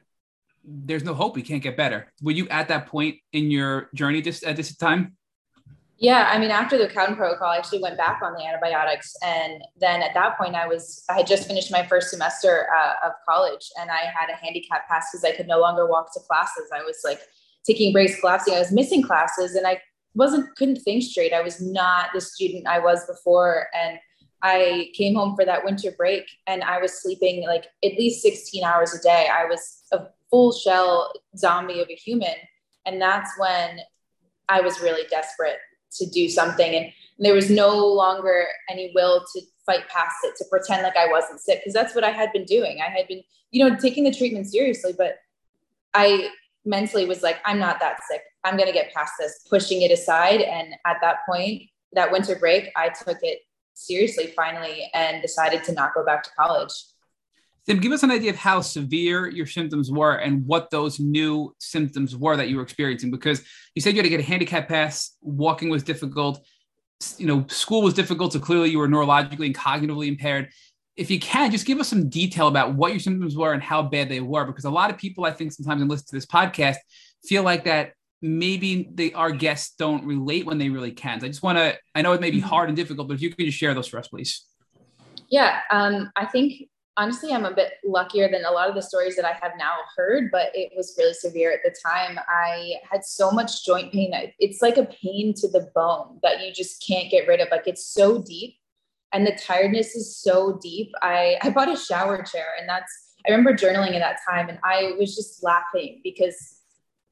There's 0.65 1.05
no 1.05 1.15
hope. 1.15 1.37
We 1.37 1.43
can't 1.43 1.63
get 1.63 1.77
better. 1.77 2.13
Were 2.23 2.33
you 2.33 2.49
at 2.49 2.69
that 2.69 2.87
point 2.87 3.17
in 3.33 3.51
your 3.51 3.89
journey 3.95 4.21
just 4.23 4.45
at 4.45 4.57
this 4.57 4.77
time? 4.77 5.17
Yeah, 6.01 6.31
I 6.31 6.39
mean, 6.39 6.51
after 6.51 6.79
the 6.79 6.89
Cowden 6.89 7.15
protocol, 7.15 7.49
I 7.49 7.59
actually 7.59 7.83
went 7.83 7.99
back 7.99 8.23
on 8.23 8.33
the 8.33 8.43
antibiotics, 8.43 9.15
and 9.23 9.63
then 9.79 10.01
at 10.01 10.15
that 10.15 10.39
point, 10.39 10.55
I 10.55 10.67
was 10.67 11.05
I 11.11 11.13
had 11.13 11.27
just 11.27 11.47
finished 11.47 11.71
my 11.71 11.87
first 11.87 12.09
semester 12.09 12.69
uh, 12.75 13.07
of 13.07 13.13
college, 13.29 13.69
and 13.79 13.91
I 13.91 14.11
had 14.19 14.31
a 14.31 14.35
handicap 14.35 14.89
pass 14.89 15.09
because 15.13 15.25
I 15.25 15.37
could 15.37 15.47
no 15.47 15.61
longer 15.61 15.87
walk 15.87 16.11
to 16.15 16.21
classes. 16.21 16.71
I 16.75 16.83
was 16.83 17.03
like 17.05 17.21
taking 17.67 17.93
breaks, 17.93 18.19
collapsing. 18.19 18.55
I 18.55 18.61
was 18.61 18.73
missing 18.73 19.03
classes, 19.03 19.55
and 19.55 19.67
I 19.67 19.79
wasn't 20.15 20.57
couldn't 20.57 20.77
think 20.77 21.03
straight. 21.03 21.35
I 21.35 21.43
was 21.43 21.61
not 21.61 22.09
the 22.15 22.23
student 22.23 22.67
I 22.67 22.79
was 22.79 23.07
before, 23.07 23.67
and 23.75 23.99
I 24.41 24.93
came 24.95 25.15
home 25.15 25.37
for 25.37 25.45
that 25.45 25.67
winter 25.67 25.93
break, 25.99 26.25
and 26.47 26.65
I 26.65 26.81
was 26.81 27.03
sleeping 27.03 27.47
like 27.47 27.67
at 27.85 27.93
least 27.99 28.23
16 28.23 28.65
hours 28.65 28.95
a 28.95 29.03
day. 29.03 29.29
I 29.31 29.45
was 29.45 29.83
a 29.93 30.07
full 30.31 30.53
shell 30.53 31.13
zombie 31.37 31.83
of 31.83 31.91
a 31.91 31.95
human, 31.95 32.37
and 32.87 33.03
that's 33.03 33.39
when 33.39 33.81
I 34.49 34.63
was 34.63 34.81
really 34.81 35.07
desperate 35.11 35.59
to 35.99 36.07
do 36.07 36.29
something. 36.29 36.75
And, 36.75 36.93
there 37.21 37.35
was 37.35 37.51
no 37.51 37.77
longer 37.87 38.47
any 38.69 38.91
will 38.95 39.25
to 39.35 39.43
fight 39.67 39.89
past 39.89 40.17
it 40.25 40.35
to 40.37 40.45
pretend 40.51 40.83
like 40.83 40.97
i 40.97 41.07
wasn't 41.07 41.39
sick 41.39 41.61
because 41.61 41.75
that's 41.75 41.95
what 41.95 42.03
i 42.03 42.11
had 42.11 42.33
been 42.33 42.45
doing. 42.45 42.81
I 42.81 42.91
had 42.91 43.07
been 43.07 43.23
you 43.51 43.69
know 43.69 43.77
taking 43.77 44.05
the 44.05 44.13
treatment 44.13 44.47
seriously 44.47 44.95
but 44.97 45.19
i 45.95 46.31
mentally 46.65 47.07
was 47.07 47.23
like 47.23 47.39
i'm 47.45 47.59
not 47.59 47.79
that 47.81 48.01
sick. 48.11 48.23
I'm 48.43 48.57
going 48.57 48.69
to 48.69 48.73
get 48.73 48.93
past 48.95 49.13
this 49.19 49.47
pushing 49.51 49.83
it 49.83 49.91
aside. 49.91 50.41
And 50.41 50.73
at 50.87 50.97
that 51.03 51.19
point 51.29 51.65
that 51.93 52.11
winter 52.11 52.37
break 52.37 52.71
i 52.75 52.89
took 52.89 53.19
it 53.23 53.41
seriously 53.75 54.29
finally 54.29 54.91
and 54.95 55.23
decided 55.23 55.63
to 55.65 55.73
not 55.73 55.95
go 55.95 56.05
back 56.05 56.23
to 56.23 56.31
college 56.39 56.73
Tim, 57.67 57.79
give 57.79 57.93
us 57.93 58.03
an 58.03 58.11
idea 58.11 58.31
of 58.31 58.37
how 58.37 58.61
severe 58.61 59.29
your 59.29 59.47
symptoms 59.47 59.91
were 59.91 60.17
and 60.17 60.47
what 60.47 60.71
those 60.71 60.99
new 60.99 61.55
symptoms 61.59 62.17
were 62.17 62.37
that 62.37 62.49
you 62.49 62.57
were 62.57 62.63
experiencing. 62.63 63.11
Because 63.11 63.43
you 63.75 63.83
said 63.83 63.95
you 63.95 63.99
had 63.99 64.05
to 64.05 64.09
get 64.09 64.21
a 64.21 64.25
handicap 64.25 64.69
pass, 64.69 65.17
walking 65.21 65.69
was 65.69 65.83
difficult, 65.83 66.45
you 67.19 67.27
know, 67.27 67.47
school 67.49 67.83
was 67.83 67.95
difficult. 67.95 68.33
So 68.33 68.41
clearly 68.41 68.71
you 68.71 68.79
were 68.79 68.89
neurologically 68.89 69.47
and 69.47 69.55
cognitively 69.55 70.09
impaired. 70.09 70.51
If 70.97 71.11
you 71.11 71.21
can, 71.21 71.51
just 71.51 71.67
give 71.67 71.79
us 71.79 71.89
some 71.89 72.09
detail 72.09 72.49
about 72.49 72.75
what 72.75 72.91
your 72.91 73.01
symptoms 73.01 73.37
were 73.37 73.53
and 73.53 73.63
how 73.63 73.83
bad 73.83 74.09
they 74.09 74.21
were. 74.21 74.45
Because 74.45 74.65
a 74.65 74.71
lot 74.71 74.91
of 74.91 74.99
people, 74.99 75.25
I 75.25 75.31
think, 75.31 75.53
sometimes 75.53 75.81
and 75.81 75.91
listen 75.91 76.07
to 76.09 76.17
this 76.17 76.27
podcast, 76.27 76.77
feel 77.25 77.43
like 77.43 77.65
that 77.65 77.93
maybe 78.23 78.91
they, 78.93 79.13
our 79.13 79.31
guests 79.31 79.75
don't 79.79 80.05
relate 80.05 80.45
when 80.45 80.59
they 80.59 80.69
really 80.69 80.93
can. 80.93 81.21
So 81.21 81.27
I 81.27 81.29
just 81.31 81.43
want 81.43 81.59
to, 81.59 81.77
I 81.95 82.03
know 82.03 82.13
it 82.13 82.21
may 82.21 82.31
be 82.31 82.39
mm-hmm. 82.39 82.49
hard 82.49 82.69
and 82.69 82.77
difficult, 82.77 83.09
but 83.09 83.15
if 83.15 83.23
you 83.23 83.31
could 83.31 83.47
just 83.47 83.57
share 83.57 83.73
those 83.73 83.87
for 83.87 83.99
us, 83.99 84.09
please. 84.09 84.45
Yeah, 85.31 85.61
um, 85.71 86.11
I 86.17 86.27
think 86.27 86.69
honestly, 87.01 87.33
I'm 87.33 87.47
a 87.47 87.55
bit 87.55 87.73
luckier 87.83 88.31
than 88.31 88.45
a 88.45 88.51
lot 88.51 88.69
of 88.69 88.75
the 88.75 88.83
stories 88.83 89.17
that 89.17 89.25
I 89.25 89.33
have 89.41 89.53
now 89.59 89.73
heard, 89.97 90.31
but 90.31 90.51
it 90.53 90.71
was 90.77 90.95
really 90.99 91.15
severe 91.15 91.51
at 91.51 91.61
the 91.65 91.75
time. 91.83 92.19
I 92.29 92.75
had 92.91 93.07
so 93.07 93.31
much 93.31 93.65
joint 93.65 93.91
pain. 93.91 94.13
It's 94.39 94.61
like 94.61 94.77
a 94.77 94.85
pain 94.85 95.33
to 95.39 95.49
the 95.49 95.71
bone 95.75 96.19
that 96.23 96.45
you 96.45 96.53
just 96.53 96.87
can't 96.87 97.11
get 97.11 97.27
rid 97.27 97.41
of. 97.41 97.49
Like 97.51 97.67
it's 97.67 97.87
so 97.87 98.21
deep 98.23 98.57
and 99.15 99.27
the 99.27 99.33
tiredness 99.33 99.97
is 99.97 100.15
so 100.15 100.59
deep. 100.63 100.93
I, 101.01 101.39
I 101.41 101.49
bought 101.49 101.73
a 101.73 101.77
shower 101.77 102.23
chair 102.23 102.49
and 102.61 102.69
that's, 102.69 103.15
I 103.27 103.31
remember 103.31 103.55
journaling 103.55 103.95
at 103.95 104.01
that 104.01 104.19
time 104.29 104.51
and 104.51 104.59
I 104.63 104.93
was 104.99 105.17
just 105.17 105.43
laughing 105.43 106.03
because 106.05 106.59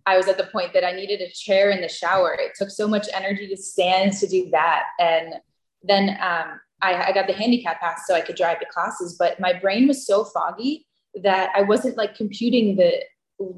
I 0.04 0.18
was 0.18 0.28
at 0.28 0.36
the 0.36 0.48
point 0.52 0.74
that 0.74 0.84
I 0.84 0.92
needed 0.92 1.22
a 1.22 1.30
chair 1.30 1.70
in 1.70 1.80
the 1.80 1.88
shower. 1.88 2.36
It 2.38 2.52
took 2.58 2.68
so 2.68 2.88
much 2.88 3.06
energy 3.14 3.48
to 3.48 3.56
stand 3.56 4.12
to 4.18 4.26
do 4.26 4.50
that. 4.50 4.84
And 5.00 5.36
then 5.82 6.18
um, 6.20 6.60
I, 6.80 7.08
I 7.08 7.12
got 7.12 7.26
the 7.26 7.32
handicap 7.32 7.80
pass 7.80 8.06
so 8.06 8.14
I 8.14 8.20
could 8.20 8.36
drive 8.36 8.60
to 8.60 8.66
classes, 8.66 9.16
but 9.18 9.40
my 9.40 9.52
brain 9.52 9.88
was 9.88 10.06
so 10.06 10.24
foggy 10.24 10.86
that 11.22 11.50
I 11.54 11.62
wasn't 11.62 11.96
like 11.96 12.14
computing 12.14 12.76
the 12.76 13.02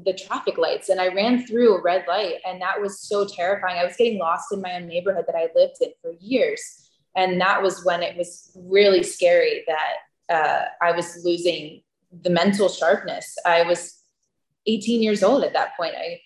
the 0.05 0.13
traffic 0.13 0.59
lights 0.59 0.89
and 0.89 1.01
I 1.01 1.07
ran 1.07 1.45
through 1.47 1.75
a 1.75 1.81
red 1.81 2.05
light 2.07 2.35
and 2.45 2.61
that 2.61 2.79
was 2.79 3.01
so 3.01 3.25
terrifying. 3.25 3.79
I 3.79 3.83
was 3.83 3.95
getting 3.95 4.19
lost 4.19 4.51
in 4.51 4.61
my 4.61 4.75
own 4.75 4.87
neighborhood 4.87 5.25
that 5.25 5.35
I 5.35 5.49
lived 5.55 5.77
in 5.81 5.89
for 6.03 6.11
years. 6.19 6.61
And 7.15 7.41
that 7.41 7.63
was 7.63 7.83
when 7.83 8.03
it 8.03 8.15
was 8.15 8.55
really 8.55 9.01
scary 9.01 9.63
that 9.67 9.95
uh, 10.33 10.65
I 10.81 10.91
was 10.91 11.25
losing 11.25 11.81
the 12.11 12.29
mental 12.29 12.69
sharpness. 12.69 13.35
I 13.45 13.63
was 13.63 14.01
18 14.67 15.01
years 15.01 15.23
old 15.23 15.43
at 15.43 15.53
that 15.53 15.75
point. 15.75 15.95
I, 15.97 16.21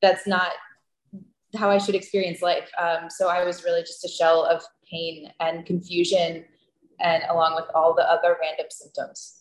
that's 0.00 0.26
not 0.26 0.52
how 1.56 1.70
I 1.70 1.78
should 1.78 1.94
experience 1.94 2.40
life. 2.40 2.70
Um, 2.80 3.10
so 3.10 3.28
I 3.28 3.44
was 3.44 3.64
really 3.64 3.82
just 3.82 4.04
a 4.04 4.08
shell 4.08 4.44
of 4.44 4.62
pain 4.92 5.32
and 5.40 5.66
confusion, 5.66 6.44
and 7.00 7.22
along 7.30 7.56
with 7.56 7.64
all 7.74 7.94
the 7.94 8.08
other 8.08 8.36
random 8.40 8.66
symptoms. 8.70 9.40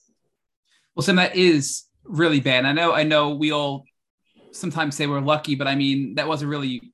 Well, 0.96 1.04
Sam, 1.04 1.18
that 1.18 1.36
is 1.36 1.84
really 2.04 2.40
bad. 2.40 2.66
I 2.66 2.74
know, 2.74 2.94
I 2.94 3.04
know, 3.04 3.36
we 3.36 3.52
all 3.52 3.86
sometimes 4.52 4.96
say 4.96 5.08
we're 5.08 5.22
lucky, 5.22 5.56
but 5.56 5.68
I 5.68 5.76
mean 5.76 6.16
that 6.16 6.28
was 6.28 6.42
a 6.42 6.48
really 6.48 6.94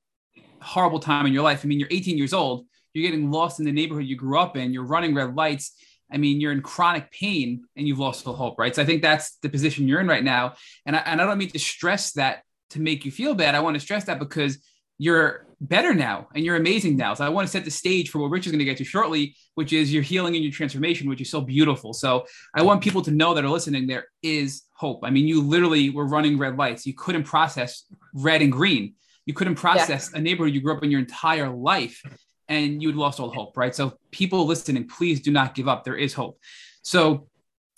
horrible 0.60 1.00
time 1.00 1.26
in 1.26 1.32
your 1.32 1.42
life. 1.42 1.62
I 1.64 1.68
mean, 1.68 1.80
you're 1.80 1.88
18 1.90 2.18
years 2.18 2.32
old, 2.32 2.66
you're 2.92 3.08
getting 3.08 3.30
lost 3.30 3.60
in 3.60 3.66
the 3.66 3.72
neighborhood 3.72 4.06
you 4.06 4.16
grew 4.16 4.38
up 4.38 4.56
in, 4.56 4.72
you're 4.72 4.84
running 4.84 5.14
red 5.14 5.34
lights. 5.34 5.72
I 6.10 6.16
mean, 6.16 6.40
you're 6.40 6.52
in 6.52 6.62
chronic 6.62 7.10
pain 7.10 7.64
and 7.76 7.86
you've 7.86 7.98
lost 7.98 8.26
all 8.26 8.34
hope, 8.34 8.58
right? 8.58 8.74
So 8.74 8.80
I 8.80 8.86
think 8.86 9.02
that's 9.02 9.36
the 9.42 9.50
position 9.50 9.86
you're 9.86 10.00
in 10.00 10.08
right 10.08 10.24
now. 10.24 10.54
And 10.86 10.96
I, 10.96 11.00
and 11.00 11.20
I 11.20 11.26
don't 11.26 11.36
mean 11.36 11.50
to 11.50 11.58
stress 11.58 12.12
that 12.12 12.42
to 12.70 12.80
make 12.80 13.04
you 13.04 13.10
feel 13.10 13.34
bad. 13.34 13.54
I 13.54 13.60
want 13.60 13.74
to 13.74 13.80
stress 13.80 14.04
that 14.04 14.18
because 14.18 14.58
you're 14.96 15.46
better 15.60 15.92
now 15.92 16.28
and 16.34 16.44
you're 16.44 16.56
amazing 16.56 16.96
now. 16.96 17.14
So 17.14 17.24
I 17.24 17.28
want 17.28 17.46
to 17.46 17.50
set 17.50 17.64
the 17.64 17.70
stage 17.70 18.10
for 18.10 18.18
what 18.18 18.30
Rich 18.30 18.46
is 18.46 18.52
going 18.52 18.60
to 18.60 18.64
get 18.64 18.76
to 18.78 18.84
shortly, 18.84 19.36
which 19.54 19.72
is 19.72 19.92
your 19.92 20.02
healing 20.02 20.34
and 20.34 20.44
your 20.44 20.52
transformation, 20.52 21.08
which 21.08 21.20
is 21.20 21.30
so 21.30 21.40
beautiful. 21.40 21.92
So 21.92 22.26
I 22.54 22.62
want 22.62 22.82
people 22.82 23.02
to 23.02 23.10
know 23.10 23.34
that 23.34 23.44
are 23.44 23.50
listening 23.50 23.86
there 23.86 24.06
is 24.22 24.62
hope. 24.74 25.00
I 25.02 25.10
mean, 25.10 25.26
you 25.26 25.42
literally 25.42 25.90
were 25.90 26.06
running 26.06 26.38
red 26.38 26.56
lights. 26.56 26.86
You 26.86 26.94
couldn't 26.94 27.24
process 27.24 27.84
red 28.14 28.42
and 28.42 28.52
green. 28.52 28.94
You 29.26 29.34
couldn't 29.34 29.56
process 29.56 30.10
yeah. 30.12 30.18
a 30.18 30.22
neighborhood 30.22 30.54
you 30.54 30.60
grew 30.60 30.76
up 30.76 30.84
in 30.84 30.90
your 30.90 31.00
entire 31.00 31.50
life 31.50 32.02
and 32.48 32.82
you'd 32.82 32.96
lost 32.96 33.20
all 33.20 33.30
hope, 33.30 33.56
right? 33.56 33.74
So 33.74 33.98
people 34.10 34.46
listening, 34.46 34.88
please 34.88 35.20
do 35.20 35.30
not 35.30 35.54
give 35.54 35.68
up. 35.68 35.84
There 35.84 35.96
is 35.96 36.14
hope. 36.14 36.38
So 36.82 37.28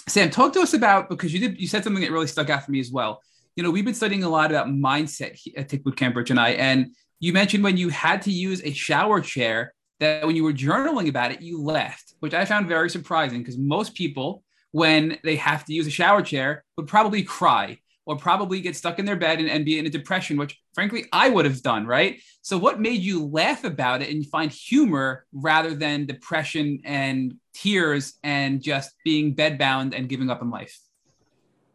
Sam, 0.07 0.31
talk 0.31 0.53
to 0.55 0.61
us 0.61 0.75
about 0.75 1.09
because 1.09 1.33
you 1.33 1.41
did 1.41 1.61
you 1.61 1.67
said 1.67 1.85
something 1.85 2.03
that 2.03 2.11
really 2.11 2.27
stuck 2.27 2.51
out 2.51 2.65
for 2.65 2.71
me 2.71 2.81
as 2.81 2.91
well. 2.91 3.23
You 3.57 3.63
know, 3.63 3.71
we've 3.71 3.85
been 3.85 3.95
studying 3.95 4.25
a 4.25 4.29
lot 4.29 4.51
about 4.51 4.69
mindset 4.69 5.39
at 5.57 5.69
Tick 5.69 5.85
Boot 5.85 5.97
Camp, 5.97 6.17
Rich 6.17 6.31
and 6.31 6.41
I, 6.41 6.51
and 6.51 6.95
you 7.19 7.33
mentioned 7.33 7.63
when 7.63 7.77
you 7.77 7.91
had 7.91 8.23
to 8.23 8.33
use 8.33 8.63
a 8.65 8.73
shower 8.73 9.21
chair 9.21 9.75
that 10.01 10.27
when 10.27 10.35
you 10.35 10.43
were 10.43 10.53
journaling 10.53 11.09
about 11.09 11.31
it, 11.31 11.43
you 11.43 11.63
left, 11.63 12.15
which 12.21 12.33
I 12.33 12.45
found 12.47 12.67
very 12.67 12.89
surprising 12.89 13.41
because 13.41 13.59
most 13.59 13.95
people, 13.95 14.43
when 14.73 15.19
they 15.23 15.37
have 15.37 15.65
to 15.67 15.75
use 15.75 15.87
a 15.87 15.91
shower 15.91 16.23
chair, 16.23 16.65
would 16.77 16.87
probably 16.87 17.23
cry 17.23 17.79
or 18.07 18.17
probably 18.17 18.61
get 18.61 18.75
stuck 18.75 18.99
in 18.99 19.05
their 19.05 19.17
bed 19.17 19.39
and, 19.39 19.51
and 19.51 19.65
be 19.65 19.79
in 19.79 19.87
a 19.87 19.91
depression, 19.91 20.39
which 20.39 20.59
frankly 20.75 21.05
I 21.13 21.29
would 21.29 21.45
have 21.45 21.63
done, 21.63 21.87
right? 21.87 22.21
So, 22.41 22.57
what 22.57 22.81
made 22.81 23.03
you 23.03 23.27
laugh 23.27 23.65
about 23.65 24.01
it 24.01 24.09
and 24.09 24.27
find 24.27 24.51
humor 24.51 25.27
rather 25.33 25.75
than 25.75 26.07
depression 26.07 26.81
and 26.85 27.35
tears 27.53 28.15
and 28.23 28.63
just 28.63 28.93
being 29.05 29.37
bedbound 29.37 29.95
and 29.95 30.09
giving 30.09 30.31
up 30.31 30.41
in 30.41 30.51
life? 30.51 30.77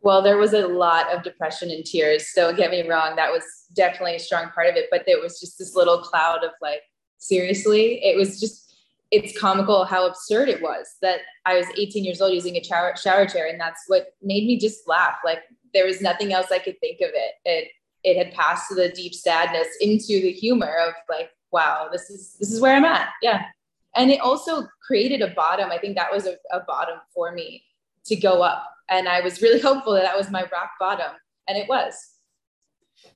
Well, 0.06 0.22
there 0.22 0.38
was 0.38 0.54
a 0.54 0.68
lot 0.68 1.12
of 1.12 1.24
depression 1.24 1.72
and 1.72 1.84
tears. 1.84 2.30
Don't 2.36 2.56
get 2.56 2.70
me 2.70 2.88
wrong, 2.88 3.16
that 3.16 3.32
was 3.32 3.44
definitely 3.74 4.16
a 4.16 4.20
strong 4.20 4.52
part 4.52 4.68
of 4.68 4.76
it. 4.76 4.86
But 4.92 5.04
there 5.08 5.20
was 5.20 5.40
just 5.40 5.58
this 5.58 5.74
little 5.74 5.98
cloud 5.98 6.44
of 6.44 6.52
like, 6.62 6.84
seriously, 7.18 8.04
it 8.04 8.16
was 8.16 8.40
just, 8.40 8.78
it's 9.10 9.38
comical 9.38 9.84
how 9.84 10.06
absurd 10.06 10.48
it 10.48 10.62
was 10.62 10.98
that 11.02 11.22
I 11.48 11.58
was 11.58 11.66
18 11.76 12.04
years 12.04 12.22
old 12.22 12.34
using 12.34 12.56
a 12.56 12.64
shower, 12.64 12.96
shower 12.96 13.26
chair. 13.26 13.48
And 13.48 13.60
that's 13.60 13.82
what 13.88 14.14
made 14.22 14.46
me 14.46 14.60
just 14.60 14.88
laugh. 14.88 15.18
Like, 15.26 15.40
there 15.74 15.88
was 15.88 16.02
nothing 16.02 16.34
else 16.34 16.52
I 16.52 16.60
could 16.60 16.80
think 16.82 17.02
of 17.02 17.10
it. 17.12 17.34
It, 17.44 17.72
it 18.04 18.24
had 18.24 18.32
passed 18.36 18.70
the 18.70 18.90
deep 18.90 19.16
sadness 19.16 19.70
into 19.82 20.22
the 20.22 20.32
humor 20.32 20.72
of 20.88 20.94
like, 21.10 21.32
wow, 21.50 21.90
this 21.92 22.12
is, 22.12 22.36
this 22.40 22.52
is 22.52 22.62
where 22.62 22.76
I'm 22.76 22.86
at. 22.86 23.10
Yeah. 23.24 23.46
And 23.96 24.12
it 24.12 24.20
also 24.20 24.68
created 24.86 25.24
a 25.24 25.34
bottom. 25.34 25.72
I 25.72 25.80
think 25.80 25.96
that 25.96 26.12
was 26.14 26.28
a, 26.28 26.36
a 26.52 26.60
bottom 26.60 27.00
for 27.12 27.32
me 27.32 27.64
to 28.06 28.16
go 28.16 28.44
up 28.44 28.75
and 28.90 29.08
I 29.08 29.22
was 29.22 29.42
really 29.42 29.60
hopeful 29.70 29.94
that 29.94 30.04
that 30.04 30.18
was 30.18 30.30
my 30.30 30.42
rock 30.42 30.72
bottom, 30.80 31.12
and 31.48 31.58
it 31.58 31.68
was. 31.68 31.96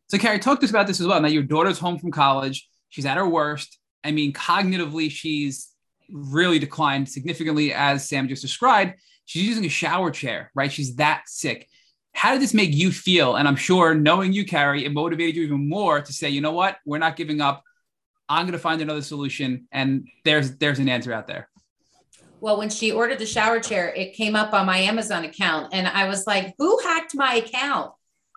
So, 0.07 0.17
Carrie, 0.17 0.39
talk 0.39 0.59
to 0.59 0.65
us 0.65 0.69
about 0.69 0.87
this 0.87 0.99
as 0.99 1.07
well. 1.07 1.21
Now, 1.21 1.27
your 1.27 1.43
daughter's 1.43 1.79
home 1.79 1.99
from 1.99 2.11
college. 2.11 2.67
She's 2.89 3.05
at 3.05 3.17
her 3.17 3.27
worst. 3.27 3.77
I 4.03 4.11
mean, 4.11 4.33
cognitively, 4.33 5.11
she's 5.11 5.69
really 6.11 6.59
declined 6.59 7.09
significantly, 7.09 7.73
as 7.73 8.07
Sam 8.07 8.27
just 8.27 8.41
described. 8.41 8.95
She's 9.25 9.43
using 9.43 9.65
a 9.65 9.69
shower 9.69 10.09
chair, 10.09 10.51
right? 10.55 10.71
She's 10.71 10.95
that 10.95 11.23
sick. 11.27 11.67
How 12.13 12.31
did 12.31 12.41
this 12.41 12.53
make 12.53 12.73
you 12.73 12.91
feel? 12.91 13.35
And 13.35 13.47
I'm 13.47 13.55
sure 13.55 13.93
knowing 13.93 14.33
you, 14.33 14.45
Carrie, 14.45 14.85
it 14.85 14.91
motivated 14.91 15.35
you 15.35 15.43
even 15.43 15.69
more 15.69 16.01
to 16.01 16.13
say, 16.13 16.29
you 16.29 16.41
know 16.41 16.51
what? 16.51 16.77
We're 16.85 16.97
not 16.97 17.15
giving 17.15 17.39
up. 17.39 17.63
I'm 18.27 18.45
going 18.45 18.53
to 18.53 18.59
find 18.59 18.81
another 18.81 19.01
solution. 19.01 19.67
And 19.71 20.07
there's 20.23 20.57
there's 20.57 20.79
an 20.79 20.89
answer 20.89 21.13
out 21.13 21.27
there. 21.27 21.48
Well, 22.41 22.57
when 22.57 22.69
she 22.69 22.91
ordered 22.91 23.19
the 23.19 23.25
shower 23.25 23.59
chair, 23.59 23.93
it 23.93 24.13
came 24.13 24.35
up 24.35 24.53
on 24.53 24.65
my 24.65 24.77
Amazon 24.77 25.25
account. 25.25 25.73
And 25.73 25.87
I 25.87 26.07
was 26.07 26.25
like, 26.25 26.53
who 26.57 26.79
hacked 26.79 27.15
my 27.15 27.35
account? 27.35 27.91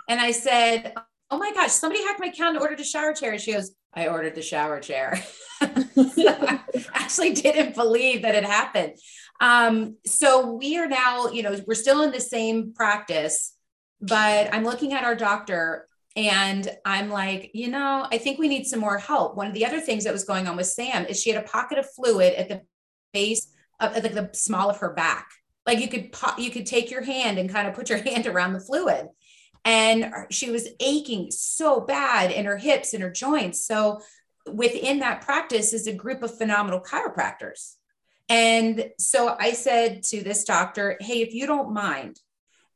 And 0.09 0.21
I 0.21 0.33
said, 0.33 0.95
oh 1.31 1.39
my 1.39 1.53
gosh, 1.53 1.73
somebody 1.73 2.03
hacked 2.05 2.21
my 2.21 2.27
account 2.27 2.57
and 2.57 2.63
ordered 2.63 2.81
a 2.81 2.85
shower 2.85 3.15
chair. 3.15 3.33
And 3.33 3.41
she 3.41 3.53
goes, 3.53 3.73
I 3.95 4.09
ordered 4.09 4.35
the 4.35 4.43
shower 4.43 4.81
chair. 4.81 5.23
I 5.61 6.61
actually 6.95 7.35
didn't 7.35 7.75
believe 7.75 8.23
that 8.23 8.35
it 8.35 8.45
happened. 8.45 8.95
Um, 9.41 9.97
so 10.07 10.53
we 10.53 10.79
are 10.79 10.89
now, 10.89 11.29
you 11.29 11.43
know, 11.43 11.59
we're 11.67 11.75
still 11.75 12.03
in 12.03 12.13
the 12.13 12.21
same 12.21 12.73
practice, 12.75 13.55
but 14.01 14.53
I'm 14.55 14.65
looking 14.65 14.93
at 14.93 15.05
our 15.05 15.15
doctor 15.15 15.87
and 16.15 16.71
I'm 16.85 17.11
like, 17.11 17.51
you 17.55 17.69
know, 17.69 18.07
I 18.11 18.19
think 18.19 18.39
we 18.39 18.49
need 18.49 18.67
some 18.67 18.81
more 18.81 18.99
help. 18.99 19.37
One 19.37 19.47
of 19.47 19.55
the 19.55 19.67
other 19.67 19.81
things 19.81 20.05
that 20.05 20.13
was 20.13 20.25
going 20.25 20.47
on 20.47 20.57
with 20.57 20.67
Sam 20.67 21.07
is 21.07 21.21
she 21.21 21.31
had 21.31 21.43
a 21.43 21.49
pocket 21.49 21.79
of 21.79 21.91
fluid 21.91 22.35
at 22.35 22.49
the 22.49 22.63
base 23.13 23.49
of 23.83 24.03
like 24.03 24.15
the 24.15 24.31
small 24.33 24.71
of 24.71 24.79
her 24.79 24.93
back. 24.93 25.29
Like 25.67 25.81
you 25.81 25.89
could 25.89 26.13
pop, 26.13 26.39
you 26.39 26.51
could 26.51 26.67
take 26.67 26.91
your 26.91 27.03
hand 27.03 27.39
and 27.39 27.51
kind 27.51 27.69
of 27.69 27.75
put 27.75 27.91
your 27.91 27.99
hand 28.03 28.27
around 28.27 28.53
the 28.53 28.61
fluid. 28.61 29.09
And 29.65 30.13
she 30.31 30.51
was 30.51 30.69
aching 30.81 31.31
so 31.31 31.81
bad 31.81 32.33
in 32.33 32.47
her 32.47 32.57
hips 32.57 32.95
and 32.95 33.03
her 33.03 33.11
joints. 33.11 33.65
So 33.65 34.01
within 34.51 34.99
that 35.01 35.21
practice 35.21 35.73
is 35.73 35.87
a 35.87 35.93
group 35.93 36.23
of 36.23 36.37
phenomenal 36.37 36.81
chiropractors. 36.81 37.75
And 38.29 38.91
so 38.99 39.37
I 39.39 39.53
said 39.53 40.03
to 40.05 40.23
this 40.23 40.45
doctor, 40.45 40.97
Hey, 41.01 41.23
if 41.23 41.35
you 41.35 41.47
don't 41.47 41.73
mind, 41.73 42.19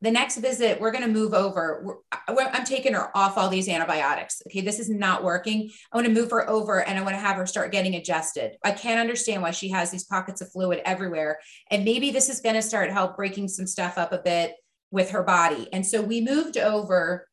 the 0.02 0.10
next 0.10 0.36
visit 0.36 0.80
we're 0.80 0.90
going 0.90 1.04
to 1.04 1.10
move 1.12 1.32
over. 1.32 1.98
I'm 2.28 2.64
taking 2.64 2.94
her 2.94 3.16
off 3.16 3.38
all 3.38 3.48
these 3.48 3.68
antibiotics 3.68 4.42
okay? 4.46 4.60
This 4.60 4.78
is 4.78 4.90
not 4.90 5.24
working. 5.24 5.70
I 5.92 5.96
want 5.96 6.06
to 6.06 6.12
move 6.12 6.30
her 6.30 6.48
over 6.48 6.82
and 6.82 6.98
i 6.98 7.02
want 7.02 7.14
to 7.14 7.20
have 7.20 7.36
her 7.36 7.46
start 7.46 7.72
getting 7.72 7.94
adjusted. 7.94 8.56
I 8.64 8.72
can't 8.72 9.00
understand 9.00 9.42
why 9.42 9.50
she 9.50 9.70
has 9.70 9.90
these 9.90 10.04
pockets 10.04 10.40
of 10.40 10.50
fluid 10.50 10.82
everywhere. 10.84 11.38
And 11.70 11.84
maybe 11.84 12.10
this 12.10 12.28
is 12.28 12.40
going 12.40 12.54
to 12.56 12.62
start 12.62 12.90
help 12.90 13.16
breaking 13.16 13.48
some 13.48 13.66
stuff 13.66 13.98
up 13.98 14.12
a 14.12 14.18
bit 14.18 14.54
with 14.90 15.10
her 15.10 15.22
body. 15.22 15.68
And 15.72 15.86
so 15.86 16.02
we 16.02 16.20
moved 16.20 16.56
over 16.56 17.26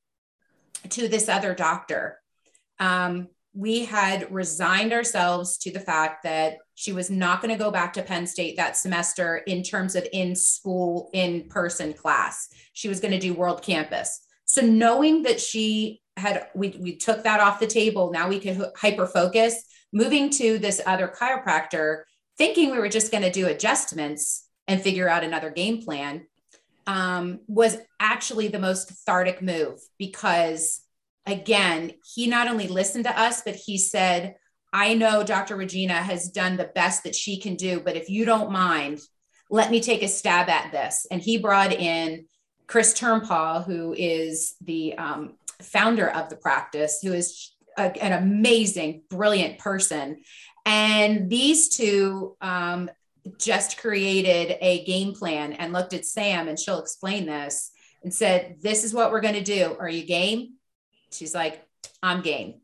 to 0.89 1.07
this 1.07 1.29
other 1.29 1.53
doctor. 1.53 2.19
Um, 2.79 3.27
we 3.53 3.85
had 3.85 4.31
resigned 4.31 4.93
ourselves 4.93 5.57
to 5.59 5.71
the 5.71 5.79
fact 5.79 6.23
that 6.23 6.57
she 6.75 6.91
was 6.91 7.09
not 7.09 7.41
going 7.41 7.51
to 7.51 7.63
go 7.63 7.71
back 7.71 7.93
to 7.93 8.03
Penn 8.03 8.25
State 8.25 8.57
that 8.57 8.77
semester 8.77 9.37
in 9.37 9.63
terms 9.63 9.95
of 9.95 10.07
in 10.11 10.35
school, 10.35 11.09
in 11.13 11.47
person 11.49 11.93
class. 11.93 12.49
She 12.73 12.87
was 12.87 12.99
going 12.99 13.11
to 13.11 13.19
do 13.19 13.33
world 13.33 13.61
campus. 13.61 14.25
So 14.45 14.61
knowing 14.61 15.23
that 15.23 15.39
she 15.39 16.01
had, 16.17 16.47
we, 16.55 16.77
we 16.79 16.95
took 16.95 17.23
that 17.23 17.39
off 17.39 17.59
the 17.59 17.67
table. 17.67 18.11
Now 18.11 18.27
we 18.27 18.39
could 18.39 18.71
hyper 18.75 19.07
focus, 19.07 19.63
moving 19.91 20.29
to 20.31 20.57
this 20.57 20.81
other 20.85 21.07
chiropractor, 21.07 22.03
thinking 22.37 22.71
we 22.71 22.79
were 22.79 22.89
just 22.89 23.11
going 23.11 23.23
to 23.23 23.31
do 23.31 23.47
adjustments 23.47 24.47
and 24.67 24.81
figure 24.81 25.09
out 25.09 25.23
another 25.23 25.49
game 25.49 25.81
plan 25.81 26.25
um, 26.87 27.39
was 27.47 27.77
actually 27.99 28.47
the 28.47 28.59
most 28.59 28.87
cathartic 28.87 29.41
move 29.41 29.79
because 29.97 30.81
again, 31.25 31.93
he 32.13 32.27
not 32.27 32.47
only 32.47 32.67
listened 32.67 33.05
to 33.05 33.19
us, 33.19 33.41
but 33.43 33.55
he 33.55 33.77
said, 33.77 34.35
I 34.73 34.95
know 34.95 35.23
Dr. 35.23 35.55
Regina 35.55 35.93
has 35.93 36.29
done 36.29 36.57
the 36.57 36.71
best 36.73 37.03
that 37.03 37.15
she 37.15 37.39
can 37.39 37.55
do, 37.55 37.79
but 37.79 37.95
if 37.95 38.09
you 38.09 38.25
don't 38.25 38.51
mind, 38.51 38.99
let 39.51 39.69
me 39.69 39.79
take 39.79 40.01
a 40.01 40.07
stab 40.07 40.49
at 40.49 40.71
this. 40.71 41.05
And 41.11 41.21
he 41.21 41.37
brought 41.37 41.71
in 41.71 42.25
Chris 42.65 42.99
Turnpaugh, 42.99 43.65
who 43.65 43.93
is 43.93 44.55
the 44.61 44.97
um, 44.97 45.35
founder 45.61 46.09
of 46.09 46.29
the 46.29 46.37
practice, 46.37 46.99
who 47.03 47.13
is 47.13 47.53
a, 47.77 47.95
an 48.03 48.13
amazing, 48.13 49.03
brilliant 49.11 49.59
person. 49.59 50.23
And 50.65 51.29
these 51.29 51.69
two 51.69 52.35
um, 52.41 52.89
just 53.37 53.77
created 53.77 54.57
a 54.59 54.83
game 54.85 55.13
plan 55.13 55.53
and 55.53 55.71
looked 55.71 55.93
at 55.93 56.05
Sam, 56.05 56.47
and 56.47 56.59
she'll 56.59 56.79
explain 56.79 57.27
this 57.27 57.69
and 58.01 58.11
said, 58.11 58.57
This 58.61 58.83
is 58.83 58.91
what 58.91 59.11
we're 59.11 59.21
going 59.21 59.35
to 59.35 59.43
do. 59.43 59.75
Are 59.79 59.89
you 59.89 60.03
game? 60.03 60.55
She's 61.11 61.35
like, 61.35 61.63
I'm 62.01 62.21
game. 62.23 62.55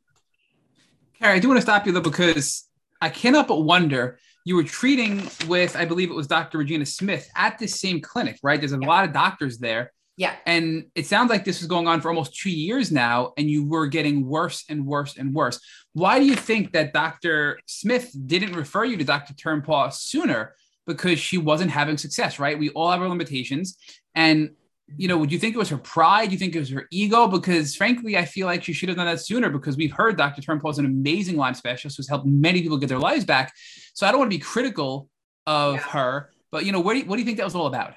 Carrie, 1.21 1.35
I 1.35 1.39
do 1.39 1.49
want 1.49 1.57
to 1.57 1.61
stop 1.61 1.85
you 1.85 1.91
though 1.91 2.01
because 2.01 2.67
I 3.01 3.09
cannot 3.09 3.47
but 3.47 3.61
wonder. 3.61 4.19
You 4.45 4.55
were 4.55 4.63
treating 4.63 5.29
with, 5.47 5.75
I 5.75 5.85
believe 5.85 6.09
it 6.09 6.15
was 6.15 6.27
Dr. 6.27 6.57
Regina 6.57 6.85
Smith 6.85 7.29
at 7.35 7.59
this 7.59 7.79
same 7.79 8.01
clinic, 8.01 8.39
right? 8.41 8.59
There's 8.59 8.71
a 8.71 8.77
lot 8.77 9.05
of 9.05 9.13
doctors 9.13 9.59
there. 9.59 9.91
Yeah. 10.15 10.35
And 10.45 10.85
it 10.95 11.05
sounds 11.05 11.29
like 11.29 11.45
this 11.45 11.59
was 11.59 11.67
going 11.67 11.87
on 11.87 12.01
for 12.01 12.09
almost 12.09 12.35
two 12.35 12.49
years 12.49 12.91
now, 12.91 13.33
and 13.37 13.49
you 13.49 13.65
were 13.65 13.87
getting 13.87 14.27
worse 14.27 14.65
and 14.67 14.85
worse 14.85 15.17
and 15.17 15.33
worse. 15.33 15.59
Why 15.93 16.19
do 16.19 16.25
you 16.25 16.35
think 16.35 16.73
that 16.73 16.93
Dr. 16.93 17.59
Smith 17.65 18.13
didn't 18.25 18.53
refer 18.53 18.83
you 18.83 18.97
to 18.97 19.03
Dr. 19.03 19.33
Turnpaugh 19.33 19.93
sooner? 19.93 20.55
Because 20.87 21.19
she 21.19 21.37
wasn't 21.37 21.71
having 21.71 21.97
success, 21.97 22.39
right? 22.39 22.59
We 22.59 22.69
all 22.71 22.91
have 22.91 23.01
our 23.01 23.07
limitations. 23.07 23.77
And 24.15 24.51
you 24.97 25.07
know, 25.07 25.17
would 25.17 25.31
you 25.31 25.39
think 25.39 25.55
it 25.55 25.57
was 25.57 25.69
her 25.69 25.77
pride? 25.77 26.27
Do 26.27 26.31
you 26.33 26.39
think 26.39 26.55
it 26.55 26.59
was 26.59 26.69
her 26.69 26.87
ego? 26.91 27.27
Because 27.27 27.75
frankly, 27.75 28.17
I 28.17 28.25
feel 28.25 28.45
like 28.45 28.63
she 28.63 28.73
should 28.73 28.89
have 28.89 28.97
done 28.97 29.05
that 29.05 29.21
sooner 29.21 29.49
because 29.49 29.77
we've 29.77 29.91
heard 29.91 30.17
Dr. 30.17 30.41
Turnpaugh 30.41 30.71
is 30.71 30.77
an 30.77 30.85
amazing 30.85 31.37
Lyme 31.37 31.53
specialist 31.53 31.97
who's 31.97 32.09
helped 32.09 32.25
many 32.25 32.61
people 32.61 32.77
get 32.77 32.89
their 32.89 32.99
lives 32.99 33.25
back. 33.25 33.53
So 33.93 34.07
I 34.07 34.11
don't 34.11 34.19
want 34.19 34.31
to 34.31 34.37
be 34.37 34.43
critical 34.43 35.09
of 35.45 35.75
yeah. 35.75 35.81
her, 35.81 36.31
but 36.51 36.65
you 36.65 36.71
know, 36.71 36.79
what 36.79 36.93
do 36.93 36.99
you, 36.99 37.05
what 37.05 37.15
do 37.15 37.21
you 37.21 37.25
think 37.25 37.37
that 37.37 37.45
was 37.45 37.55
all 37.55 37.67
about? 37.67 37.93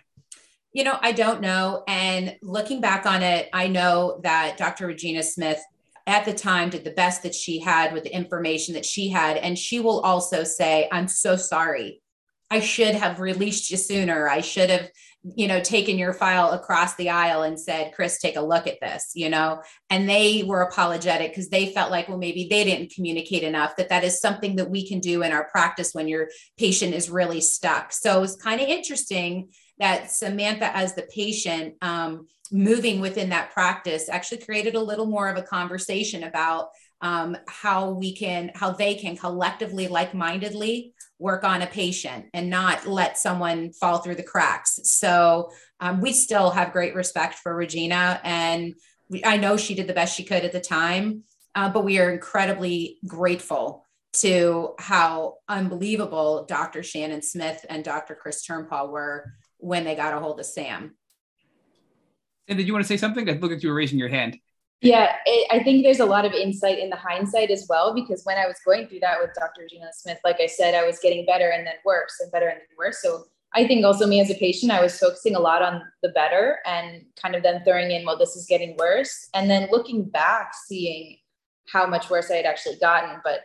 You 0.73 0.85
know, 0.85 0.99
I 1.01 1.13
don't 1.13 1.41
know. 1.41 1.85
And 1.87 2.37
looking 2.43 2.81
back 2.81 3.05
on 3.07 3.23
it, 3.23 3.49
I 3.53 3.69
know 3.69 4.21
that 4.23 4.57
Dr. 4.57 4.87
Regina 4.87 5.23
Smith 5.23 5.63
at 6.07 6.25
the 6.25 6.33
time 6.33 6.71
did 6.71 6.85
the 6.85 6.91
best 6.91 7.23
that 7.23 7.35
she 7.35 7.61
had 7.61 7.93
with 7.93 8.05
the 8.05 8.15
information 8.15 8.75
that 8.75 8.85
she 8.85 9.09
had. 9.09 9.37
And 9.37 9.59
she 9.59 9.81
will 9.81 10.01
also 10.01 10.45
say, 10.45 10.89
I'm 10.91 11.09
so 11.09 11.37
sorry. 11.37 12.02
I 12.53 12.61
should 12.61 12.95
have 12.95 13.19
released 13.19 13.71
you 13.71 13.79
sooner. 13.79 14.29
I 14.29 14.43
should 14.43 14.69
have 14.69 14.91
you 15.37 15.47
know, 15.47 15.61
taken 15.61 15.99
your 15.99 16.13
file 16.13 16.51
across 16.51 16.97
the 16.97 17.09
aisle 17.09 17.45
and 17.45 17.59
said, 17.59 17.93
Chris, 17.95 18.19
take 18.19 18.37
a 18.37 18.41
look 18.41 18.67
at 18.67 18.81
this, 18.81 19.13
you 19.15 19.31
know, 19.31 19.63
and 19.89 20.09
they 20.09 20.43
were 20.45 20.63
apologetic 20.63 21.31
because 21.31 21.49
they 21.49 21.73
felt 21.73 21.93
like, 21.93 22.09
well, 22.09 22.19
maybe 22.19 22.49
they 22.51 22.65
didn't 22.65 22.93
communicate 22.93 23.45
enough 23.45 23.77
that 23.77 23.89
that 23.91 24.03
is 24.03 24.21
something 24.21 24.57
that 24.57 24.69
we 24.69 24.87
can 24.87 24.99
do 24.99 25.23
in 25.23 25.31
our 25.31 25.49
practice 25.49 25.91
when 25.93 26.09
your 26.09 26.29
patient 26.59 26.93
is 26.93 27.09
really 27.09 27.41
stuck. 27.41 27.93
So 27.93 28.23
it's 28.25 28.35
kind 28.35 28.61
of 28.61 28.69
interesting 28.69 29.51
that 29.79 30.11
Samantha, 30.11 30.77
as 30.77 30.95
the 30.95 31.07
patient, 31.15 31.75
um, 31.83 32.27
moving 32.51 33.01
within 33.01 33.31
that 33.31 33.53
practice, 33.53 34.09
actually 34.09 34.39
created 34.39 34.75
a 34.75 34.81
little 34.81 35.07
more 35.07 35.29
of 35.29 35.39
a 35.39 35.43
conversation 35.43 36.25
about 36.25 36.71
um, 37.01 37.37
how 37.47 37.91
we 37.91 38.15
can, 38.15 38.51
how 38.55 38.73
they 38.73 38.97
can 38.97 39.17
collectively, 39.17 39.87
like 39.87 40.15
mindedly 40.15 40.95
work 41.19 41.45
on 41.45 41.63
a 41.63 41.67
patient 41.67 42.27
and 42.35 42.51
not 42.51 42.87
let 42.87 43.17
someone 43.19 43.73
fall 43.73 43.99
through 43.99 44.17
the 44.17 44.23
cracks. 44.23 44.81
So 44.85 45.51
um, 45.81 46.01
we 46.01 46.13
still 46.13 46.51
have 46.51 46.73
great 46.73 46.95
respect 46.95 47.37
for 47.37 47.55
Regina, 47.55 48.21
and 48.25 48.75
we, 49.09 49.25
I 49.25 49.37
know 49.37 49.57
she 49.57 49.75
did 49.75 49.87
the 49.87 49.93
best 49.93 50.17
she 50.17 50.25
could 50.25 50.45
at 50.45 50.53
the 50.53 50.61
time, 50.61 51.25
uh, 51.55 51.69
but 51.69 51.85
we 51.85 51.99
are 51.99 52.11
incredibly 52.11 52.99
grateful 53.07 53.87
to 54.15 54.75
how 54.79 55.37
unbelievable 55.49 56.45
Dr. 56.47 56.83
Shannon 56.83 57.23
Smith 57.23 57.65
and 57.69 57.85
Dr. 57.85 58.15
Chris 58.15 58.47
Turnpaugh 58.47 58.91
were 58.91 59.33
when 59.59 59.85
they 59.85 59.95
got 59.95 60.15
a 60.15 60.21
hold 60.21 60.39
of 60.41 60.47
Sam. 60.47 60.97
And 62.49 62.59
did 62.59 62.67
you 62.67 62.73
want 62.73 62.85
to 62.85 62.89
say 62.89 62.97
something? 62.97 63.29
I 63.29 63.35
look 63.35 63.53
at 63.53 63.63
you 63.63 63.73
raising 63.73 63.99
your 63.99 64.09
hand. 64.09 64.37
Yeah, 64.83 65.15
it, 65.27 65.47
I 65.51 65.63
think 65.63 65.85
there's 65.85 66.01
a 66.01 66.05
lot 66.05 66.25
of 66.25 66.33
insight 66.33 66.81
in 66.81 66.91
the 66.91 66.97
hindsight 66.97 67.51
as 67.51 67.67
well, 67.69 67.95
because 67.95 68.25
when 68.25 68.37
I 68.37 68.47
was 68.47 68.57
going 68.65 68.89
through 68.89 69.01
that 69.01 69.21
with 69.21 69.31
Dr. 69.35 69.67
Gina 69.71 69.91
Smith, 69.93 70.19
like 70.25 70.41
I 70.41 70.47
said, 70.47 70.75
I 70.75 70.85
was 70.85 70.99
getting 70.99 71.25
better 71.25 71.51
and 71.51 71.65
then 71.67 71.75
worse 71.85 72.19
and 72.21 72.33
better 72.33 72.49
and 72.49 72.59
then 72.59 72.77
worse. 72.77 73.01
So 73.01 73.27
I 73.55 73.67
think 73.67 73.85
also 73.85 74.07
me 74.07 74.21
as 74.21 74.31
a 74.31 74.35
patient, 74.35 74.73
I 74.73 74.83
was 74.83 74.99
focusing 74.99 75.37
a 75.37 75.41
lot 75.41 75.63
on 75.63 75.83
the 76.03 76.09
better 76.09 76.59
and 76.67 77.05
kind 77.21 77.37
of 77.37 77.45
then 77.45 77.63
throwing 77.65 77.93
in, 77.93 78.05
well, 78.05 78.19
this 78.19 78.35
is 78.35 78.47
getting 78.47 78.77
worse. 78.77 79.29
And 79.35 79.49
then 79.49 79.69
looking 79.71 80.05
back, 80.05 80.53
seeing 80.67 81.19
how 81.73 81.87
much 81.87 82.11
worse 82.11 82.31
I 82.31 82.37
had 82.37 82.47
actually 82.47 82.77
gotten. 82.77 83.21
But 83.23 83.41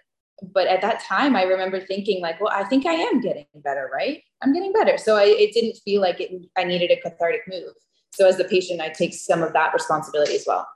but 0.53 0.68
at 0.68 0.81
that 0.81 0.99
time, 0.99 1.35
I 1.35 1.43
remember 1.43 1.80
thinking 1.80 2.22
like, 2.22 2.39
well, 2.39 2.53
I 2.53 2.64
think 2.65 2.85
I 2.85 2.93
am 2.93 3.22
getting 3.22 3.47
better, 3.55 3.89
right? 3.91 4.22
I'm 4.43 4.53
getting 4.53 4.72
better. 4.72 4.95
So 4.97 5.15
I, 5.15 5.23
it 5.23 5.51
didn't 5.51 5.77
feel 5.77 5.99
like 5.99 6.19
it, 6.19 6.31
I 6.55 6.64
needed 6.64 6.91
a 6.91 7.01
cathartic 7.01 7.41
move. 7.47 7.73
So 8.14 8.27
as 8.27 8.38
the 8.38 8.43
patient, 8.43 8.80
I 8.80 8.89
take 8.89 9.15
some 9.15 9.41
of 9.41 9.53
that 9.53 9.73
responsibility 9.73 10.35
as 10.35 10.45
well. 10.45 10.68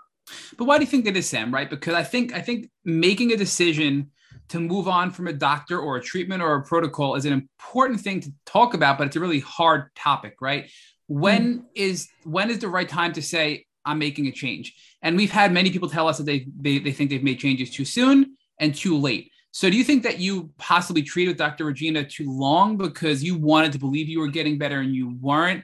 But 0.58 0.66
why 0.66 0.78
do 0.78 0.84
you 0.84 0.90
think 0.90 1.06
that 1.06 1.18
is, 1.18 1.28
Sam? 1.28 1.54
Right? 1.54 1.70
Because 1.70 1.94
I 1.94 2.04
think 2.04 2.34
I 2.34 2.42
think 2.42 2.70
making 2.84 3.32
a 3.32 3.38
decision 3.38 4.12
to 4.50 4.60
move 4.60 4.88
on 4.88 5.12
from 5.12 5.28
a 5.28 5.34
doctor 5.34 5.80
or 5.80 5.96
a 5.96 6.02
treatment 6.02 6.42
or 6.42 6.56
a 6.56 6.64
protocol 6.64 7.16
is 7.16 7.26
an 7.26 7.32
important 7.32 8.02
thing 8.02 8.20
to 8.20 8.32
talk 8.46 8.74
about, 8.74 8.98
but 8.98 9.08
it's 9.08 9.16
a 9.16 9.20
really 9.20 9.40
hard 9.40 9.86
topic, 9.96 10.36
right? 10.42 10.70
When 11.08 11.60
mm. 11.60 11.64
is 11.74 12.10
when 12.24 12.50
is 12.50 12.60
the 12.60 12.68
right 12.68 12.88
time 12.88 13.14
to 13.14 13.22
say 13.22 13.66
I'm 13.86 14.00
making 14.00 14.28
a 14.28 14.32
change? 14.32 14.76
And 15.02 15.16
we've 15.16 15.32
had 15.32 15.52
many 15.52 15.72
people 15.72 15.90
tell 15.90 16.08
us 16.08 16.18
that 16.18 16.26
they 16.26 16.46
they, 16.60 16.80
they 16.80 16.92
think 16.92 17.10
they've 17.10 17.24
made 17.24 17.40
changes 17.40 17.70
too 17.70 17.86
soon 17.86 18.36
and 18.60 18.76
too 18.76 18.98
late. 18.98 19.32
So 19.52 19.70
do 19.70 19.76
you 19.76 19.84
think 19.84 20.04
that 20.04 20.20
you 20.20 20.52
possibly 20.58 21.02
treated 21.02 21.36
Dr. 21.38 21.66
Regina 21.66 22.06
too 22.06 22.32
long 22.32 22.78
because 22.78 23.22
you 23.24 23.38
wanted 23.38 23.74
to 23.74 23.80
believe 23.80 24.08
you 24.08 24.20
were 24.20 24.28
getting 24.28 24.58
better 24.58 24.80
and 24.80 24.96
you 24.96 25.18
weren't? 25.20 25.64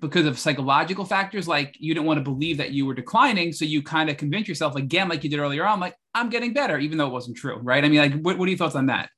Because 0.00 0.26
of 0.26 0.38
psychological 0.38 1.04
factors 1.04 1.48
like 1.48 1.74
you 1.78 1.94
didn't 1.94 2.06
want 2.06 2.18
to 2.18 2.22
believe 2.22 2.58
that 2.58 2.72
you 2.72 2.86
were 2.86 2.94
declining 2.94 3.52
so 3.52 3.64
you 3.64 3.82
kind 3.82 4.10
of 4.10 4.16
convince 4.16 4.46
yourself 4.46 4.76
again 4.76 5.08
like 5.08 5.24
you 5.24 5.30
did 5.30 5.38
earlier 5.38 5.66
on 5.66 5.80
like 5.80 5.96
i'm 6.14 6.28
getting 6.28 6.52
better 6.52 6.78
even 6.78 6.98
though 6.98 7.06
it 7.06 7.12
wasn't 7.12 7.36
true 7.36 7.56
right? 7.56 7.84
I 7.84 7.88
mean 7.88 8.00
like 8.00 8.20
what, 8.22 8.38
what 8.38 8.46
are 8.46 8.50
your 8.50 8.58
thoughts 8.58 8.76
on 8.76 8.86
that? 8.86 9.10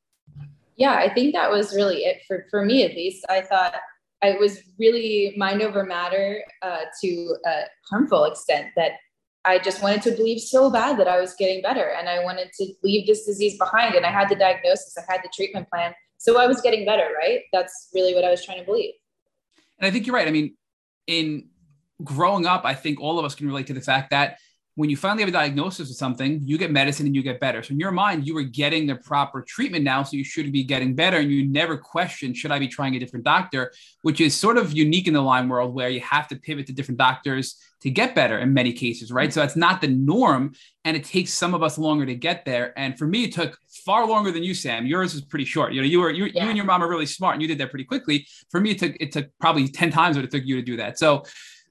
Yeah 0.77 0.95
i 0.95 1.13
think 1.13 1.35
that 1.35 1.51
was 1.51 1.75
really 1.75 2.05
it 2.05 2.23
for, 2.27 2.47
for 2.51 2.65
me 2.65 2.85
at 2.85 2.93
least. 2.93 3.25
I 3.29 3.43
thought 3.43 3.75
it 4.23 4.41
was 4.41 4.61
really 4.79 5.35
mind 5.37 5.63
over 5.63 5.85
matter 5.85 6.43
uh, 6.63 6.81
to 7.03 7.37
a 7.47 7.63
harmful 7.91 8.25
extent 8.25 8.69
that 8.77 8.93
i 9.45 9.59
just 9.59 9.83
wanted 9.83 10.03
to 10.03 10.11
believe 10.13 10.41
so 10.41 10.71
bad 10.71 10.99
that 10.99 11.09
i 11.09 11.21
was 11.21 11.35
getting 11.35 11.63
better 11.63 11.95
and 11.99 12.09
i 12.09 12.23
wanted 12.25 12.51
to 12.59 12.67
leave 12.83 13.07
this 13.07 13.25
disease 13.27 13.59
behind 13.59 13.95
and 13.95 14.07
i 14.07 14.11
had 14.11 14.29
the 14.29 14.35
diagnosis 14.35 14.97
i 14.99 15.13
had 15.13 15.21
the 15.23 15.31
treatment 15.35 15.69
plan 15.69 15.93
so 16.19 16.41
i 16.41 16.47
was 16.47 16.61
getting 16.63 16.85
better 16.85 17.11
right? 17.19 17.41
That's 17.53 17.91
really 17.95 18.15
what 18.15 18.25
i 18.25 18.31
was 18.31 18.45
trying 18.45 18.59
to 18.59 18.65
believe 18.65 18.95
and 19.79 19.87
I 19.87 19.91
think 19.91 20.07
you're 20.07 20.17
right. 20.17 20.29
I 20.29 20.31
mean, 20.31 20.57
in 21.07 21.49
growing 22.03 22.47
up, 22.47 22.65
I 22.65 22.75
think 22.75 23.01
all 23.01 23.19
of 23.19 23.25
us 23.25 23.35
can 23.35 23.47
relate 23.47 23.67
to 23.69 23.75
the 23.75 23.81
fact 23.81 24.11
that 24.11 24.39
when 24.77 24.91
you 24.91 24.97
finally 24.97 25.23
have 25.23 25.31
a 25.31 25.33
diagnosis 25.33 25.89
of 25.89 25.97
something, 25.97 26.39
you 26.43 26.59
get 26.59 26.71
medicine 26.71 27.07
and 27.07 27.17
you 27.17 27.23
get 27.23 27.41
better. 27.41 27.63
So 27.63 27.73
in 27.73 27.81
your 27.81 27.93
mind, 27.93 28.27
you 28.27 28.35
were 28.35 28.43
getting 28.43 28.87
the 28.87 28.97
proper 28.97 29.41
treatment 29.41 29.85
now, 29.85 30.03
so 30.03 30.19
you 30.19 30.25
should 30.25 30.53
be 30.53 30.65
getting 30.65 30.95
better. 30.95 31.17
And 31.17 31.33
you 31.33 31.49
never 31.49 31.79
question, 31.79 32.35
should 32.35 32.51
I 32.51 32.59
be 32.59 32.69
trying 32.69 32.95
a 32.95 32.99
different 32.99 33.25
doctor? 33.25 33.73
Which 34.03 34.21
is 34.21 34.35
sort 34.35 34.59
of 34.59 34.73
unique 34.73 35.09
in 35.09 35.15
the 35.15 35.23
Lyme 35.23 35.49
world 35.49 35.75
where 35.75 35.89
you 35.89 36.01
have 36.01 36.29
to 36.29 36.37
pivot 36.37 36.67
to 36.67 36.75
different 36.75 36.99
doctors 36.99 37.57
to 37.81 37.91
get 37.91 38.15
better 38.15 38.39
in 38.39 38.53
many 38.53 38.75
cases, 38.75 39.11
right? 39.11 39.33
So 39.33 39.41
that's 39.41 39.57
not 39.57 39.81
the 39.81 39.89
norm. 39.89 40.53
And 40.85 40.95
it 40.95 41.05
takes 41.05 41.33
some 41.33 41.55
of 41.55 41.63
us 41.63 41.79
longer 41.79 42.05
to 42.05 42.15
get 42.15 42.45
there. 42.45 42.79
And 42.79 42.99
for 42.99 43.07
me, 43.07 43.25
it 43.25 43.33
took 43.33 43.59
far 43.87 44.07
longer 44.07 44.33
than 44.33 44.43
you, 44.43 44.53
Sam. 44.53 44.85
Yours 44.85 45.15
was 45.15 45.25
pretty 45.25 45.47
short. 45.47 45.73
You 45.73 45.81
know, 45.81 45.87
you 45.87 46.01
were 46.01 46.11
you, 46.11 46.27
yeah. 46.27 46.43
you 46.43 46.49
and 46.49 46.57
your 46.57 46.67
mom 46.67 46.83
are 46.83 46.89
really 46.89 47.07
smart 47.07 47.35
and 47.35 47.43
you 47.43 47.49
did 47.49 47.59
that 47.59 47.71
pretty 47.71 47.85
quickly. 47.85 48.27
For 48.51 48.61
me, 48.61 48.73
it 48.73 48.79
took 48.79 48.97
it 49.01 49.13
took 49.13 49.29
probably 49.41 49.69
10 49.69 49.91
times 49.91 50.17
what 50.17 50.25
it 50.25 50.31
took 50.31 50.45
you 50.45 50.57
to 50.57 50.63
do 50.63 50.77
that. 50.77 50.99
So 50.99 51.23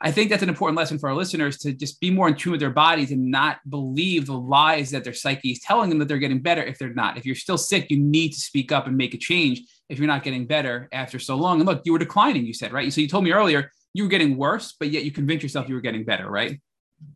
I 0.01 0.11
think 0.11 0.29
that's 0.29 0.43
an 0.43 0.49
important 0.49 0.77
lesson 0.77 0.97
for 0.99 1.09
our 1.09 1.15
listeners 1.15 1.57
to 1.59 1.73
just 1.73 1.99
be 1.99 2.11
more 2.11 2.27
in 2.27 2.35
tune 2.35 2.51
with 2.51 2.59
their 2.59 2.69
bodies 2.69 3.11
and 3.11 3.31
not 3.31 3.59
believe 3.69 4.25
the 4.25 4.37
lies 4.37 4.91
that 4.91 5.03
their 5.03 5.13
psyche 5.13 5.51
is 5.51 5.59
telling 5.59 5.89
them 5.89 5.99
that 5.99 6.07
they're 6.07 6.17
getting 6.17 6.41
better 6.41 6.63
if 6.63 6.77
they're 6.77 6.93
not. 6.93 7.17
If 7.17 7.25
you're 7.25 7.35
still 7.35 7.57
sick, 7.57 7.89
you 7.89 7.97
need 7.97 8.31
to 8.31 8.39
speak 8.39 8.71
up 8.71 8.87
and 8.87 8.97
make 8.97 9.13
a 9.13 9.17
change 9.17 9.61
if 9.87 9.97
you're 9.97 10.07
not 10.07 10.23
getting 10.23 10.47
better 10.47 10.89
after 10.91 11.17
so 11.17 11.35
long. 11.35 11.59
And 11.59 11.67
look, 11.67 11.81
you 11.85 11.93
were 11.93 11.99
declining, 11.99 12.45
you 12.45 12.53
said, 12.53 12.73
right? 12.73 12.91
So 12.91 13.01
you 13.01 13.07
told 13.07 13.23
me 13.23 13.31
earlier 13.31 13.71
you 13.93 14.03
were 14.03 14.09
getting 14.09 14.35
worse, 14.35 14.75
but 14.77 14.89
yet 14.89 15.05
you 15.05 15.11
convinced 15.11 15.43
yourself 15.43 15.69
you 15.69 15.75
were 15.75 15.81
getting 15.81 16.03
better, 16.03 16.29
right? 16.29 16.59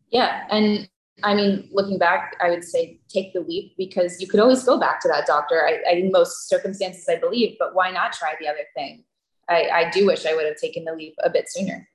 Yeah. 0.09 0.45
And 0.49 0.87
I 1.23 1.33
mean, 1.33 1.69
looking 1.71 1.97
back, 1.97 2.35
I 2.41 2.49
would 2.49 2.63
say 2.63 2.99
take 3.07 3.33
the 3.33 3.41
leap 3.41 3.73
because 3.77 4.21
you 4.21 4.27
could 4.27 4.39
always 4.39 4.63
go 4.63 4.79
back 4.79 5.01
to 5.01 5.07
that 5.07 5.25
doctor. 5.25 5.65
I, 5.65 5.79
I 5.89 5.93
in 5.95 6.11
most 6.11 6.47
circumstances, 6.47 7.05
I 7.09 7.17
believe, 7.17 7.57
but 7.59 7.75
why 7.75 7.91
not 7.91 8.13
try 8.13 8.35
the 8.39 8.47
other 8.47 8.65
thing? 8.75 9.03
I, 9.47 9.69
I 9.69 9.89
do 9.89 10.05
wish 10.05 10.25
I 10.25 10.35
would 10.35 10.45
have 10.45 10.57
taken 10.57 10.85
the 10.85 10.93
leap 10.93 11.15
a 11.23 11.29
bit 11.29 11.49
sooner. 11.49 11.87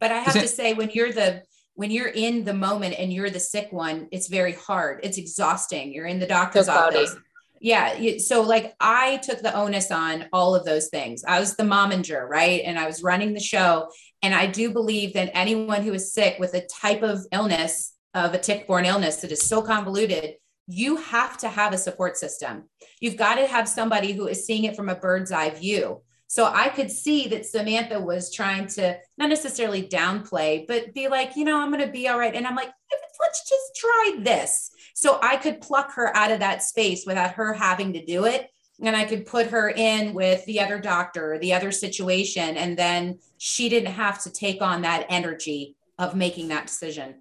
But 0.00 0.10
I 0.10 0.18
have 0.18 0.34
to 0.34 0.48
say, 0.48 0.74
when 0.74 0.90
you're 0.90 1.12
the 1.12 1.42
when 1.74 1.90
you're 1.90 2.08
in 2.08 2.44
the 2.44 2.52
moment 2.52 2.96
and 2.98 3.12
you're 3.12 3.30
the 3.30 3.40
sick 3.40 3.68
one, 3.70 4.08
it's 4.10 4.28
very 4.28 4.52
hard. 4.52 5.00
It's 5.02 5.16
exhausting. 5.16 5.92
You're 5.92 6.06
in 6.06 6.18
the 6.18 6.26
doctor's 6.26 6.68
office. 6.68 7.16
Yeah. 7.60 8.18
So 8.18 8.42
like 8.42 8.74
I 8.80 9.18
took 9.18 9.40
the 9.40 9.54
onus 9.54 9.90
on 9.90 10.26
all 10.32 10.54
of 10.54 10.64
those 10.64 10.88
things. 10.88 11.24
I 11.26 11.38
was 11.38 11.54
the 11.56 11.62
momager, 11.62 12.28
right? 12.28 12.62
And 12.64 12.78
I 12.78 12.86
was 12.86 13.02
running 13.02 13.32
the 13.32 13.40
show. 13.40 13.88
And 14.20 14.34
I 14.34 14.46
do 14.46 14.72
believe 14.72 15.14
that 15.14 15.30
anyone 15.32 15.82
who 15.82 15.94
is 15.94 16.12
sick 16.12 16.36
with 16.38 16.54
a 16.54 16.66
type 16.66 17.02
of 17.02 17.24
illness, 17.30 17.91
of 18.14 18.34
a 18.34 18.38
tick-borne 18.38 18.84
illness 18.84 19.16
that 19.16 19.32
is 19.32 19.42
so 19.42 19.62
convoluted, 19.62 20.34
you 20.66 20.96
have 20.96 21.36
to 21.38 21.48
have 21.48 21.72
a 21.72 21.78
support 21.78 22.16
system. 22.16 22.68
You've 23.00 23.16
got 23.16 23.34
to 23.36 23.46
have 23.46 23.68
somebody 23.68 24.12
who 24.12 24.28
is 24.28 24.46
seeing 24.46 24.64
it 24.64 24.76
from 24.76 24.88
a 24.88 24.94
bird's 24.94 25.32
eye 25.32 25.50
view. 25.50 26.02
So 26.28 26.46
I 26.46 26.68
could 26.68 26.90
see 26.90 27.28
that 27.28 27.44
Samantha 27.44 28.00
was 28.00 28.32
trying 28.32 28.66
to 28.68 28.96
not 29.18 29.28
necessarily 29.28 29.82
downplay, 29.82 30.66
but 30.66 30.94
be 30.94 31.08
like, 31.08 31.36
you 31.36 31.44
know, 31.44 31.60
I'm 31.60 31.70
going 31.70 31.84
to 31.84 31.92
be 31.92 32.08
all 32.08 32.18
right. 32.18 32.34
And 32.34 32.46
I'm 32.46 32.56
like, 32.56 32.72
let's 33.20 33.48
just 33.48 33.76
try 33.76 34.16
this. 34.20 34.70
So 34.94 35.18
I 35.22 35.36
could 35.36 35.60
pluck 35.60 35.92
her 35.92 36.16
out 36.16 36.32
of 36.32 36.40
that 36.40 36.62
space 36.62 37.04
without 37.06 37.32
her 37.32 37.52
having 37.52 37.92
to 37.92 38.04
do 38.04 38.24
it. 38.24 38.48
And 38.80 38.96
I 38.96 39.04
could 39.04 39.26
put 39.26 39.48
her 39.48 39.68
in 39.68 40.14
with 40.14 40.44
the 40.46 40.60
other 40.60 40.80
doctor, 40.80 41.38
the 41.38 41.52
other 41.52 41.70
situation. 41.70 42.56
And 42.56 42.78
then 42.78 43.18
she 43.36 43.68
didn't 43.68 43.92
have 43.92 44.22
to 44.22 44.32
take 44.32 44.62
on 44.62 44.82
that 44.82 45.06
energy 45.10 45.76
of 45.98 46.16
making 46.16 46.48
that 46.48 46.66
decision. 46.66 47.16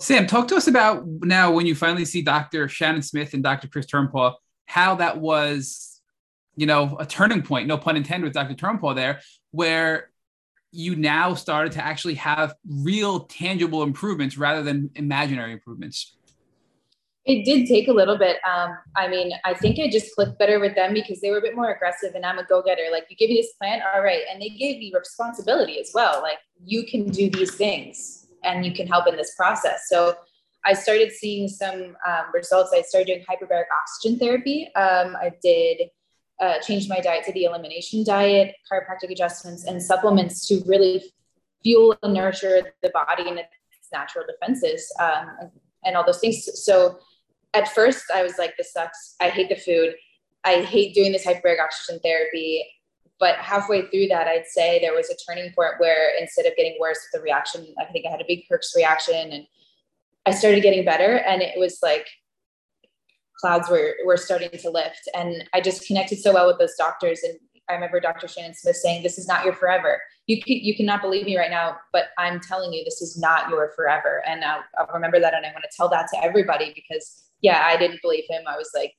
Sam, 0.00 0.26
talk 0.26 0.48
to 0.48 0.56
us 0.56 0.66
about 0.66 1.06
now 1.06 1.50
when 1.50 1.66
you 1.66 1.74
finally 1.74 2.04
see 2.04 2.22
Dr. 2.22 2.68
Shannon 2.68 3.02
Smith 3.02 3.34
and 3.34 3.42
Dr. 3.42 3.68
Chris 3.68 3.86
Turnpaugh, 3.86 4.34
how 4.66 4.96
that 4.96 5.18
was 5.18 5.94
you 6.56 6.66
know, 6.66 6.96
a 6.98 7.06
turning 7.06 7.42
point, 7.42 7.66
no 7.66 7.78
pun 7.78 7.96
intended 7.96 8.24
with 8.24 8.34
Dr. 8.34 8.54
Turnpaugh 8.54 8.94
there, 8.94 9.20
where 9.50 10.10
you 10.70 10.96
now 10.96 11.34
started 11.34 11.72
to 11.72 11.84
actually 11.84 12.14
have 12.14 12.54
real 12.68 13.20
tangible 13.20 13.82
improvements 13.82 14.36
rather 14.36 14.62
than 14.62 14.90
imaginary 14.94 15.52
improvements. 15.52 16.16
It 17.24 17.44
did 17.44 17.66
take 17.66 17.88
a 17.88 17.92
little 17.92 18.18
bit. 18.18 18.36
Um, 18.46 18.76
I 18.96 19.08
mean, 19.08 19.32
I 19.44 19.54
think 19.54 19.78
I 19.78 19.88
just 19.88 20.14
clicked 20.14 20.38
better 20.38 20.60
with 20.60 20.74
them 20.74 20.92
because 20.92 21.20
they 21.20 21.30
were 21.30 21.38
a 21.38 21.40
bit 21.40 21.56
more 21.56 21.70
aggressive 21.70 22.14
and 22.14 22.24
I'm 22.24 22.38
a 22.38 22.44
go 22.44 22.60
getter. 22.60 22.82
Like, 22.92 23.06
you 23.08 23.16
give 23.16 23.30
me 23.30 23.36
this 23.36 23.52
plan, 23.54 23.80
all 23.94 24.02
right. 24.02 24.22
And 24.30 24.42
they 24.42 24.50
gave 24.50 24.78
me 24.78 24.92
responsibility 24.94 25.80
as 25.80 25.92
well. 25.94 26.20
Like, 26.20 26.38
you 26.66 26.84
can 26.84 27.08
do 27.08 27.30
these 27.30 27.54
things 27.54 28.23
and 28.44 28.64
you 28.64 28.72
can 28.72 28.86
help 28.86 29.06
in 29.08 29.16
this 29.16 29.34
process. 29.34 29.86
So 29.88 30.16
I 30.64 30.72
started 30.72 31.12
seeing 31.12 31.48
some 31.48 31.96
um, 32.06 32.24
results. 32.32 32.72
I 32.74 32.82
started 32.82 33.06
doing 33.06 33.24
hyperbaric 33.28 33.64
oxygen 33.82 34.18
therapy. 34.18 34.70
Um, 34.74 35.16
I 35.16 35.32
did 35.42 35.90
uh, 36.40 36.58
change 36.60 36.88
my 36.88 37.00
diet 37.00 37.24
to 37.26 37.32
the 37.32 37.44
elimination 37.44 38.04
diet, 38.04 38.54
chiropractic 38.70 39.10
adjustments, 39.10 39.64
and 39.66 39.82
supplements 39.82 40.46
to 40.48 40.62
really 40.66 41.02
fuel 41.62 41.96
and 42.02 42.14
nurture 42.14 42.72
the 42.82 42.90
body 42.90 43.28
and 43.28 43.38
its 43.38 43.48
natural 43.92 44.24
defenses 44.26 44.92
um, 45.00 45.30
and, 45.40 45.50
and 45.84 45.96
all 45.96 46.04
those 46.04 46.20
things. 46.20 46.48
So 46.64 46.98
at 47.52 47.68
first 47.68 48.04
I 48.12 48.22
was 48.22 48.38
like, 48.38 48.56
this 48.56 48.72
sucks. 48.72 49.16
I 49.20 49.28
hate 49.28 49.48
the 49.48 49.56
food. 49.56 49.94
I 50.44 50.62
hate 50.62 50.94
doing 50.94 51.12
this 51.12 51.26
hyperbaric 51.26 51.60
oxygen 51.62 52.00
therapy. 52.02 52.64
But 53.24 53.36
halfway 53.36 53.88
through 53.88 54.08
that, 54.08 54.28
I'd 54.28 54.46
say 54.46 54.78
there 54.80 54.92
was 54.92 55.08
a 55.08 55.16
turning 55.16 55.50
point 55.54 55.76
where 55.78 56.10
instead 56.20 56.44
of 56.44 56.54
getting 56.56 56.76
worse 56.78 56.98
with 56.98 57.18
the 57.18 57.24
reaction, 57.24 57.66
I 57.80 57.86
think 57.86 58.04
I 58.04 58.10
had 58.10 58.20
a 58.20 58.26
big 58.28 58.44
Herx 58.52 58.76
reaction 58.76 59.32
and 59.32 59.46
I 60.26 60.32
started 60.32 60.62
getting 60.62 60.84
better. 60.84 61.16
And 61.26 61.40
it 61.40 61.58
was 61.58 61.78
like 61.82 62.06
clouds 63.40 63.70
were, 63.70 63.94
were 64.04 64.18
starting 64.18 64.50
to 64.50 64.68
lift. 64.68 65.08
And 65.14 65.48
I 65.54 65.62
just 65.62 65.86
connected 65.86 66.18
so 66.18 66.34
well 66.34 66.46
with 66.46 66.58
those 66.58 66.74
doctors. 66.76 67.22
And 67.22 67.38
I 67.70 67.72
remember 67.72 67.98
Dr. 67.98 68.28
Shannon 68.28 68.52
Smith 68.52 68.76
saying, 68.76 69.02
this 69.02 69.16
is 69.16 69.26
not 69.26 69.42
your 69.42 69.54
forever. 69.54 70.02
You, 70.26 70.42
can, 70.42 70.56
you 70.56 70.76
cannot 70.76 71.00
believe 71.00 71.24
me 71.24 71.38
right 71.38 71.50
now, 71.50 71.78
but 71.94 72.08
I'm 72.18 72.40
telling 72.40 72.74
you, 72.74 72.84
this 72.84 73.00
is 73.00 73.16
not 73.16 73.48
your 73.48 73.72
forever. 73.74 74.22
And 74.26 74.44
I'll, 74.44 74.64
I'll 74.78 74.92
remember 74.92 75.18
that. 75.20 75.32
And 75.32 75.46
I 75.46 75.52
want 75.52 75.64
to 75.64 75.74
tell 75.74 75.88
that 75.88 76.08
to 76.12 76.22
everybody 76.22 76.74
because 76.74 77.24
yeah, 77.40 77.62
I 77.64 77.78
didn't 77.78 78.02
believe 78.02 78.24
him. 78.28 78.42
I 78.46 78.58
was 78.58 78.70
like, 78.74 78.92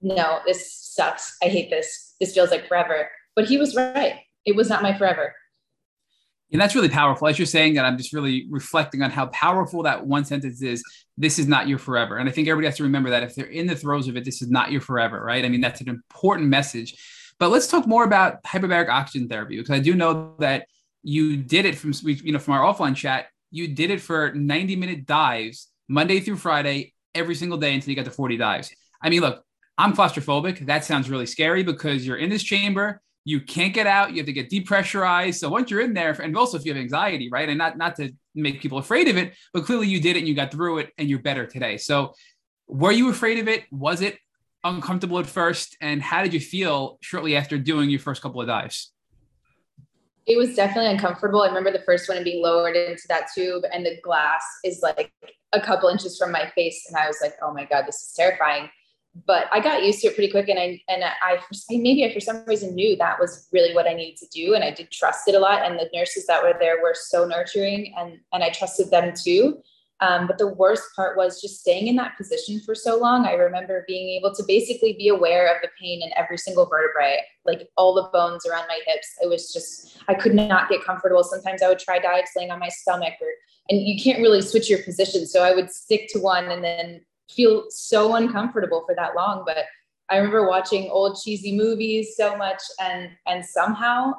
no, 0.00 0.38
this 0.46 0.72
sucks. 0.72 1.36
I 1.42 1.48
hate 1.48 1.68
this. 1.68 2.14
This 2.18 2.32
feels 2.32 2.50
like 2.50 2.66
forever. 2.66 3.10
But 3.38 3.46
he 3.46 3.56
was 3.56 3.76
right. 3.76 4.16
It 4.44 4.56
was 4.56 4.68
not 4.68 4.82
my 4.82 4.98
forever. 4.98 5.32
And 6.50 6.60
that's 6.60 6.74
really 6.74 6.88
powerful. 6.88 7.28
As 7.28 7.38
you're 7.38 7.46
saying 7.46 7.74
that, 7.74 7.84
I'm 7.84 7.96
just 7.96 8.12
really 8.12 8.48
reflecting 8.50 9.00
on 9.00 9.12
how 9.12 9.26
powerful 9.26 9.84
that 9.84 10.04
one 10.04 10.24
sentence 10.24 10.60
is. 10.60 10.82
This 11.16 11.38
is 11.38 11.46
not 11.46 11.68
your 11.68 11.78
forever. 11.78 12.16
And 12.16 12.28
I 12.28 12.32
think 12.32 12.48
everybody 12.48 12.66
has 12.66 12.78
to 12.78 12.82
remember 12.82 13.10
that 13.10 13.22
if 13.22 13.36
they're 13.36 13.46
in 13.46 13.68
the 13.68 13.76
throes 13.76 14.08
of 14.08 14.16
it, 14.16 14.24
this 14.24 14.42
is 14.42 14.50
not 14.50 14.72
your 14.72 14.80
forever, 14.80 15.22
right? 15.22 15.44
I 15.44 15.48
mean, 15.50 15.60
that's 15.60 15.80
an 15.80 15.88
important 15.88 16.48
message. 16.48 16.96
But 17.38 17.50
let's 17.50 17.68
talk 17.68 17.86
more 17.86 18.02
about 18.02 18.42
hyperbaric 18.42 18.88
oxygen 18.88 19.28
therapy 19.28 19.56
because 19.56 19.70
I 19.70 19.78
do 19.78 19.94
know 19.94 20.34
that 20.40 20.66
you 21.04 21.36
did 21.36 21.64
it 21.64 21.76
from 21.76 21.92
you 22.02 22.32
know 22.32 22.40
from 22.40 22.54
our 22.54 22.74
offline 22.74 22.96
chat. 22.96 23.26
You 23.52 23.68
did 23.68 23.92
it 23.92 24.00
for 24.00 24.32
90 24.34 24.74
minute 24.74 25.06
dives 25.06 25.68
Monday 25.86 26.18
through 26.18 26.38
Friday 26.38 26.92
every 27.14 27.36
single 27.36 27.58
day 27.58 27.72
until 27.72 27.90
you 27.90 27.94
got 27.94 28.06
to 28.06 28.10
40 28.10 28.36
dives. 28.36 28.74
I 29.00 29.10
mean, 29.10 29.20
look, 29.20 29.44
I'm 29.78 29.94
claustrophobic. 29.94 30.66
That 30.66 30.84
sounds 30.84 31.08
really 31.08 31.26
scary 31.26 31.62
because 31.62 32.04
you're 32.04 32.16
in 32.16 32.30
this 32.30 32.42
chamber, 32.42 33.00
you 33.28 33.42
can't 33.42 33.74
get 33.74 33.86
out, 33.86 34.12
you 34.12 34.16
have 34.16 34.26
to 34.26 34.32
get 34.32 34.48
depressurized. 34.48 35.34
So 35.34 35.50
once 35.50 35.70
you're 35.70 35.82
in 35.82 35.92
there, 35.92 36.12
and 36.12 36.34
also 36.34 36.56
if 36.56 36.64
you 36.64 36.72
have 36.72 36.80
anxiety, 36.80 37.28
right? 37.30 37.46
And 37.46 37.58
not 37.58 37.76
not 37.76 37.94
to 37.96 38.10
make 38.34 38.62
people 38.62 38.78
afraid 38.78 39.06
of 39.06 39.18
it, 39.18 39.34
but 39.52 39.66
clearly 39.66 39.86
you 39.86 40.00
did 40.00 40.16
it 40.16 40.20
and 40.20 40.28
you 40.28 40.34
got 40.34 40.50
through 40.50 40.78
it 40.78 40.92
and 40.96 41.10
you're 41.10 41.18
better 41.18 41.44
today. 41.44 41.76
So 41.76 42.14
were 42.66 42.90
you 42.90 43.10
afraid 43.10 43.38
of 43.38 43.46
it? 43.46 43.64
Was 43.70 44.00
it 44.00 44.16
uncomfortable 44.64 45.18
at 45.18 45.26
first? 45.26 45.76
And 45.82 46.00
how 46.00 46.22
did 46.22 46.32
you 46.32 46.40
feel 46.40 46.96
shortly 47.02 47.36
after 47.36 47.58
doing 47.58 47.90
your 47.90 48.00
first 48.00 48.22
couple 48.22 48.40
of 48.40 48.46
dives? 48.46 48.92
It 50.24 50.38
was 50.38 50.54
definitely 50.56 50.90
uncomfortable. 50.90 51.42
I 51.42 51.48
remember 51.48 51.70
the 51.70 51.84
first 51.84 52.08
one 52.08 52.24
being 52.24 52.42
lowered 52.42 52.76
into 52.76 53.06
that 53.08 53.28
tube, 53.34 53.64
and 53.70 53.84
the 53.84 53.98
glass 54.02 54.44
is 54.64 54.80
like 54.82 55.12
a 55.52 55.60
couple 55.60 55.90
inches 55.90 56.16
from 56.16 56.32
my 56.32 56.50
face, 56.54 56.86
and 56.88 56.96
I 56.96 57.06
was 57.06 57.18
like, 57.22 57.34
"Oh 57.42 57.52
my 57.52 57.66
god, 57.66 57.84
this 57.86 57.96
is 57.96 58.14
terrifying." 58.14 58.70
But 59.26 59.46
I 59.52 59.60
got 59.60 59.84
used 59.84 60.00
to 60.00 60.08
it 60.08 60.14
pretty 60.14 60.30
quick, 60.30 60.48
and 60.48 60.58
I 60.58 60.80
and 60.88 61.02
I 61.04 61.38
maybe 61.70 62.04
I 62.04 62.12
for 62.12 62.20
some 62.20 62.44
reason 62.46 62.74
knew 62.74 62.96
that 62.96 63.18
was 63.18 63.48
really 63.52 63.74
what 63.74 63.88
I 63.88 63.94
needed 63.94 64.16
to 64.18 64.28
do, 64.28 64.54
and 64.54 64.62
I 64.62 64.70
did 64.70 64.90
trust 64.90 65.28
it 65.28 65.34
a 65.34 65.38
lot. 65.38 65.64
And 65.64 65.78
the 65.78 65.88
nurses 65.94 66.26
that 66.26 66.42
were 66.42 66.54
there 66.58 66.82
were 66.82 66.94
so 66.94 67.26
nurturing, 67.26 67.94
and 67.96 68.18
and 68.32 68.44
I 68.44 68.50
trusted 68.50 68.90
them 68.90 69.12
too. 69.14 69.62
Um, 70.00 70.28
but 70.28 70.38
the 70.38 70.46
worst 70.46 70.84
part 70.94 71.16
was 71.16 71.40
just 71.40 71.60
staying 71.60 71.88
in 71.88 71.96
that 71.96 72.16
position 72.16 72.60
for 72.60 72.74
so 72.74 72.96
long. 72.96 73.26
I 73.26 73.32
remember 73.32 73.84
being 73.88 74.08
able 74.10 74.32
to 74.34 74.44
basically 74.46 74.92
be 74.92 75.08
aware 75.08 75.52
of 75.52 75.60
the 75.60 75.68
pain 75.80 76.02
in 76.02 76.10
every 76.16 76.38
single 76.38 76.66
vertebrae, 76.66 77.20
like 77.44 77.68
all 77.76 77.94
the 77.94 78.08
bones 78.12 78.46
around 78.46 78.68
my 78.68 78.78
hips. 78.86 79.08
It 79.20 79.28
was 79.28 79.52
just, 79.52 79.98
I 80.06 80.14
could 80.14 80.34
not 80.34 80.68
get 80.68 80.84
comfortable. 80.84 81.24
Sometimes 81.24 81.62
I 81.62 81.68
would 81.68 81.80
try 81.80 81.98
dives 81.98 82.30
laying 82.36 82.52
on 82.52 82.60
my 82.60 82.68
stomach, 82.68 83.14
or, 83.20 83.28
and 83.70 83.80
you 83.80 84.00
can't 84.00 84.20
really 84.20 84.40
switch 84.40 84.70
your 84.70 84.82
position. 84.84 85.26
So 85.26 85.42
I 85.42 85.52
would 85.52 85.68
stick 85.68 86.08
to 86.10 86.20
one 86.20 86.44
and 86.44 86.62
then 86.62 87.00
feel 87.30 87.64
so 87.70 88.14
uncomfortable 88.14 88.84
for 88.86 88.94
that 88.94 89.14
long. 89.14 89.42
But 89.46 89.64
I 90.10 90.16
remember 90.16 90.48
watching 90.48 90.88
old 90.90 91.18
cheesy 91.22 91.56
movies 91.56 92.14
so 92.16 92.36
much, 92.36 92.62
and 92.80 93.10
and 93.26 93.44
somehow 93.44 94.14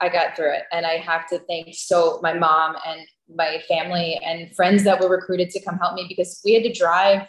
I 0.00 0.08
got 0.08 0.36
through 0.36 0.54
it. 0.54 0.62
And 0.72 0.86
I 0.86 0.96
have 0.96 1.28
to 1.28 1.38
thank 1.40 1.74
so 1.74 2.20
my 2.22 2.32
mom 2.32 2.76
and 2.86 3.00
my 3.34 3.62
family 3.68 4.18
and 4.24 4.54
friends 4.56 4.82
that 4.84 5.00
were 5.00 5.08
recruited 5.08 5.50
to 5.50 5.62
come 5.62 5.78
help 5.78 5.94
me 5.94 6.06
because 6.08 6.40
we 6.44 6.54
had 6.54 6.64
to 6.64 6.72
drive 6.72 7.28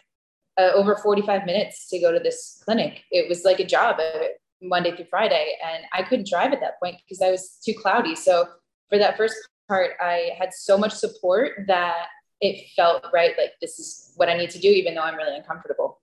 uh, 0.57 0.72
over 0.73 0.95
45 0.98 1.45
minutes 1.45 1.88
to 1.89 1.99
go 1.99 2.11
to 2.11 2.19
this 2.19 2.61
clinic. 2.65 3.03
It 3.11 3.30
was 3.30 3.43
like 3.43 3.60
a 3.60 3.65
job 3.65 3.99
uh, 3.99 4.27
Monday 4.61 4.95
through 4.95 5.06
Friday, 5.10 5.56
and 5.64 5.84
I 5.93 6.03
couldn't 6.03 6.27
drive 6.27 6.53
at 6.53 6.60
that 6.61 6.80
point 6.81 6.98
because 7.07 7.22
I 7.22 7.31
was 7.31 7.60
too 7.64 7.73
cloudy. 7.73 8.15
So 8.15 8.48
for 8.89 8.98
that 8.98 9.18
first 9.18 9.35
part, 9.68 9.91
I 10.02 10.31
had 10.39 10.53
so 10.53 10.77
much 10.77 10.93
support 10.93 11.52
that 11.68 12.07
it 12.41 12.68
felt 12.76 13.05
right. 13.13 13.31
Like 13.38 13.51
this 13.61 13.80
is 13.80 14.13
what 14.15 14.27
I 14.27 14.35
need 14.35 14.49
to 14.51 14.59
do, 14.59 14.68
even 14.68 14.95
though 14.95 15.01
I'm 15.01 15.15
really 15.15 15.38
uncomfortable. 15.38 16.01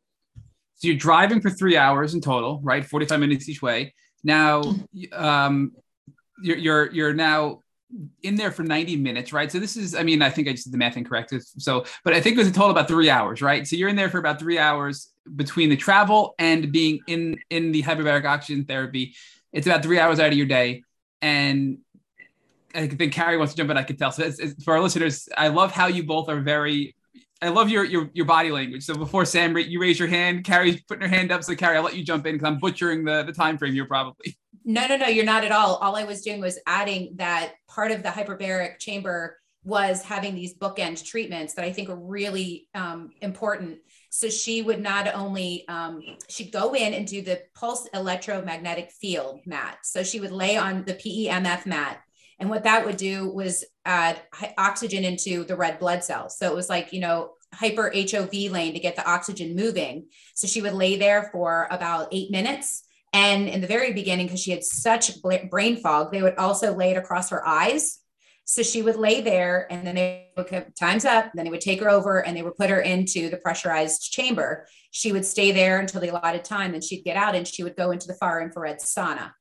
So 0.77 0.86
you're 0.86 0.97
driving 0.97 1.40
for 1.40 1.51
three 1.51 1.77
hours 1.77 2.15
in 2.15 2.20
total, 2.20 2.60
right? 2.62 2.85
45 2.85 3.19
minutes 3.19 3.48
each 3.48 3.60
way. 3.60 3.94
Now, 4.23 4.62
um, 5.12 5.73
you're, 6.40 6.56
you're, 6.56 6.93
you're 6.93 7.15
now 7.15 7.62
in 8.23 8.36
there 8.36 8.52
for 8.52 8.62
90 8.62 8.97
minutes, 8.97 9.32
right? 9.32 9.51
So 9.51 9.59
this 9.59 9.77
is, 9.77 9.94
I 9.94 10.02
mean, 10.02 10.23
I 10.23 10.31
think 10.31 10.47
I 10.47 10.52
just 10.52 10.65
did 10.65 10.73
the 10.73 10.78
math 10.78 10.97
incorrect. 10.97 11.35
So, 11.59 11.85
but 12.05 12.15
I 12.15 12.20
think 12.20 12.36
it 12.36 12.39
was 12.39 12.48
a 12.48 12.52
total 12.52 12.70
about 12.70 12.86
three 12.86 13.10
hours, 13.10 13.43
right? 13.43 13.66
So 13.66 13.77
you're 13.77 13.89
in 13.89 13.97
there 13.97 14.10
for 14.10 14.19
about 14.19 14.39
three 14.39 14.59
hours 14.59 15.12
between 15.35 15.70
the 15.70 15.77
travel 15.77 16.35
and 16.39 16.70
being 16.70 17.01
in 17.06 17.39
in 17.51 17.73
the 17.73 17.82
hyperbaric 17.82 18.24
oxygen 18.24 18.65
therapy. 18.65 19.15
It's 19.52 19.66
about 19.66 19.82
three 19.82 19.98
hours 19.98 20.20
out 20.20 20.28
of 20.28 20.35
your 20.35 20.47
day, 20.47 20.82
and 21.23 21.78
I 22.74 22.86
think 22.86 23.12
Carrie 23.12 23.36
wants 23.36 23.55
to 23.55 23.57
jump 23.57 23.70
in. 23.70 23.77
I 23.77 23.82
can 23.82 23.97
tell. 23.97 24.12
So 24.12 24.24
it's, 24.24 24.39
it's, 24.39 24.62
for 24.62 24.74
our 24.74 24.81
listeners, 24.81 25.28
I 25.36 25.49
love 25.49 25.73
how 25.73 25.86
you 25.86 26.05
both 26.05 26.28
are 26.28 26.40
very. 26.40 26.95
I 27.40 27.49
love 27.49 27.70
your 27.70 27.85
your 27.85 28.11
your 28.15 28.27
body 28.27 28.51
language. 28.51 28.85
So 28.85 28.95
before 28.95 29.24
Sam, 29.24 29.57
you 29.57 29.81
raise 29.81 29.99
your 29.99 30.09
hand. 30.09 30.45
Carrie's 30.45 30.81
putting 30.82 31.03
her 31.03 31.15
hand 31.15 31.31
up. 31.31 31.45
So 31.45 31.55
Carrie, 31.55 31.77
I'll 31.77 31.85
let 31.85 31.97
you 31.97 32.05
jump 32.05 32.27
in 32.27 32.35
because 32.35 32.47
I'm 32.47 32.59
butchering 32.59 33.05
the 33.05 33.23
the 33.23 33.32
time 33.32 33.59
frame 33.59 33.74
here 33.74 33.86
probably. 33.86 34.36
No, 34.65 34.86
no, 34.86 34.97
no, 34.97 35.07
you're 35.07 35.24
not 35.24 35.45
at 35.45 35.53
all. 35.53 35.77
All 35.77 35.97
I 35.97 36.05
was 36.05 36.20
doing 36.20 36.40
was 36.40 36.59
adding 36.66 37.15
that 37.16 37.55
part 37.69 37.90
of 37.90 38.03
the 38.03 38.11
hyperbaric 38.11 38.78
chamber 38.78 39.39
was 39.65 40.03
having 40.03 40.35
these 40.35 40.57
bookend 40.57 41.05
treatments 41.05 41.55
that 41.55 41.65
I 41.65 41.73
think 41.73 41.89
are 41.89 41.97
really 41.97 42.69
um, 42.74 43.11
important. 43.20 43.78
So 44.11 44.28
she 44.28 44.62
would 44.62 44.81
not 44.81 45.15
only 45.15 45.66
um, 45.69 46.03
she'd 46.28 46.53
go 46.53 46.74
in 46.74 46.95
and 46.95 47.07
do 47.07 47.23
the 47.23 47.43
pulse 47.55 47.86
electromagnetic 47.93 48.90
field 48.90 49.40
mat. 49.47 49.78
So 49.85 50.03
she 50.03 50.20
would 50.20 50.32
lay 50.32 50.57
on 50.57 50.85
the 50.85 50.95
PEMF 50.95 51.66
mat, 51.66 52.01
and 52.39 52.51
what 52.51 52.65
that 52.65 52.86
would 52.86 52.97
do 52.97 53.31
was 53.31 53.65
add 53.85 54.20
oxygen 54.56 55.05
into 55.05 55.44
the 55.44 55.56
red 55.56 55.78
blood 55.78 56.05
cells. 56.05 56.39
So 56.39 56.51
it 56.51 56.55
was 56.55 56.69
like 56.69 56.93
you 56.93 57.01
know 57.01 57.32
hyper 57.55 57.93
HOV 57.94 58.32
lane 58.51 58.74
to 58.74 58.81
get 58.81 58.97
the 58.97 59.09
oxygen 59.09 59.56
moving. 59.56 60.06
So 60.35 60.47
she 60.47 60.60
would 60.60 60.74
lay 60.74 60.97
there 60.97 61.31
for 61.32 61.66
about 61.70 62.09
eight 62.12 62.31
minutes 62.31 62.85
and 63.12 63.48
in 63.48 63.60
the 63.60 63.66
very 63.66 63.93
beginning, 63.93 64.27
because 64.27 64.40
she 64.40 64.51
had 64.51 64.65
such 64.65 65.12
brain 65.51 65.81
fog, 65.81 66.12
they 66.12 66.23
would 66.23 66.36
also 66.36 66.74
lay 66.74 66.90
it 66.90 66.97
across 66.97 67.31
her 67.31 67.47
eyes. 67.47 67.98
So 68.44 68.62
she 68.62 68.81
would 68.81 68.97
lay 68.97 69.20
there 69.20 69.66
and 69.70 69.86
then 69.86 69.94
they 69.94 70.28
would 70.36 70.47
come, 70.47 70.65
time's 70.78 71.05
up. 71.05 71.32
Then 71.35 71.44
they 71.44 71.51
would 71.51 71.60
take 71.60 71.81
her 71.81 71.90
over 71.90 72.24
and 72.24 72.36
they 72.36 72.43
would 72.43 72.56
put 72.56 72.70
her 72.70 72.81
into 72.81 73.28
the 73.28 73.36
pressurized 73.36 74.10
chamber. 74.10 74.66
She 74.90 75.12
would 75.12 75.27
stay 75.27 75.52
there 75.52 75.81
until 75.81 76.01
the 76.01 76.09
allotted 76.09 76.44
time. 76.44 76.73
Then 76.73 76.81
she'd 76.81 77.05
get 77.05 77.16
out 77.16 77.35
and 77.35 77.47
she 77.47 77.62
would 77.62 77.77
go 77.77 77.90
into 77.90 78.06
the 78.06 78.15
far 78.15 78.40
infrared 78.40 78.78
sauna. 78.78 79.32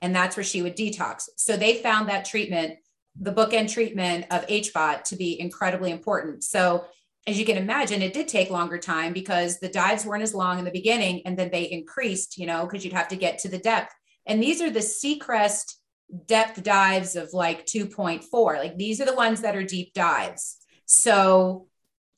And 0.00 0.14
that's 0.14 0.36
where 0.36 0.44
she 0.44 0.62
would 0.62 0.76
detox. 0.76 1.28
So 1.36 1.56
they 1.56 1.82
found 1.82 2.08
that 2.08 2.24
treatment, 2.24 2.78
the 3.20 3.32
bookend 3.32 3.72
treatment 3.72 4.26
of 4.30 4.46
HBOT, 4.46 5.04
to 5.04 5.16
be 5.16 5.40
incredibly 5.40 5.90
important. 5.90 6.44
So 6.44 6.84
as 7.26 7.38
you 7.38 7.44
can 7.44 7.58
imagine, 7.58 8.00
it 8.00 8.14
did 8.14 8.28
take 8.28 8.50
longer 8.50 8.78
time 8.78 9.12
because 9.12 9.58
the 9.58 9.68
dives 9.68 10.06
weren't 10.06 10.22
as 10.22 10.34
long 10.34 10.58
in 10.58 10.64
the 10.64 10.70
beginning 10.70 11.22
and 11.26 11.38
then 11.38 11.50
they 11.50 11.64
increased, 11.64 12.38
you 12.38 12.46
know, 12.46 12.64
because 12.64 12.84
you'd 12.84 12.94
have 12.94 13.08
to 13.08 13.16
get 13.16 13.38
to 13.40 13.48
the 13.48 13.58
depth. 13.58 13.92
And 14.24 14.42
these 14.42 14.62
are 14.62 14.70
the 14.70 14.80
Seacrest 14.80 15.74
depth 16.26 16.62
dives 16.62 17.16
of 17.16 17.32
like 17.32 17.66
2.4. 17.66 18.58
Like 18.58 18.78
these 18.78 19.00
are 19.00 19.04
the 19.04 19.14
ones 19.14 19.42
that 19.42 19.56
are 19.56 19.62
deep 19.62 19.92
dives. 19.92 20.56
So 20.86 21.66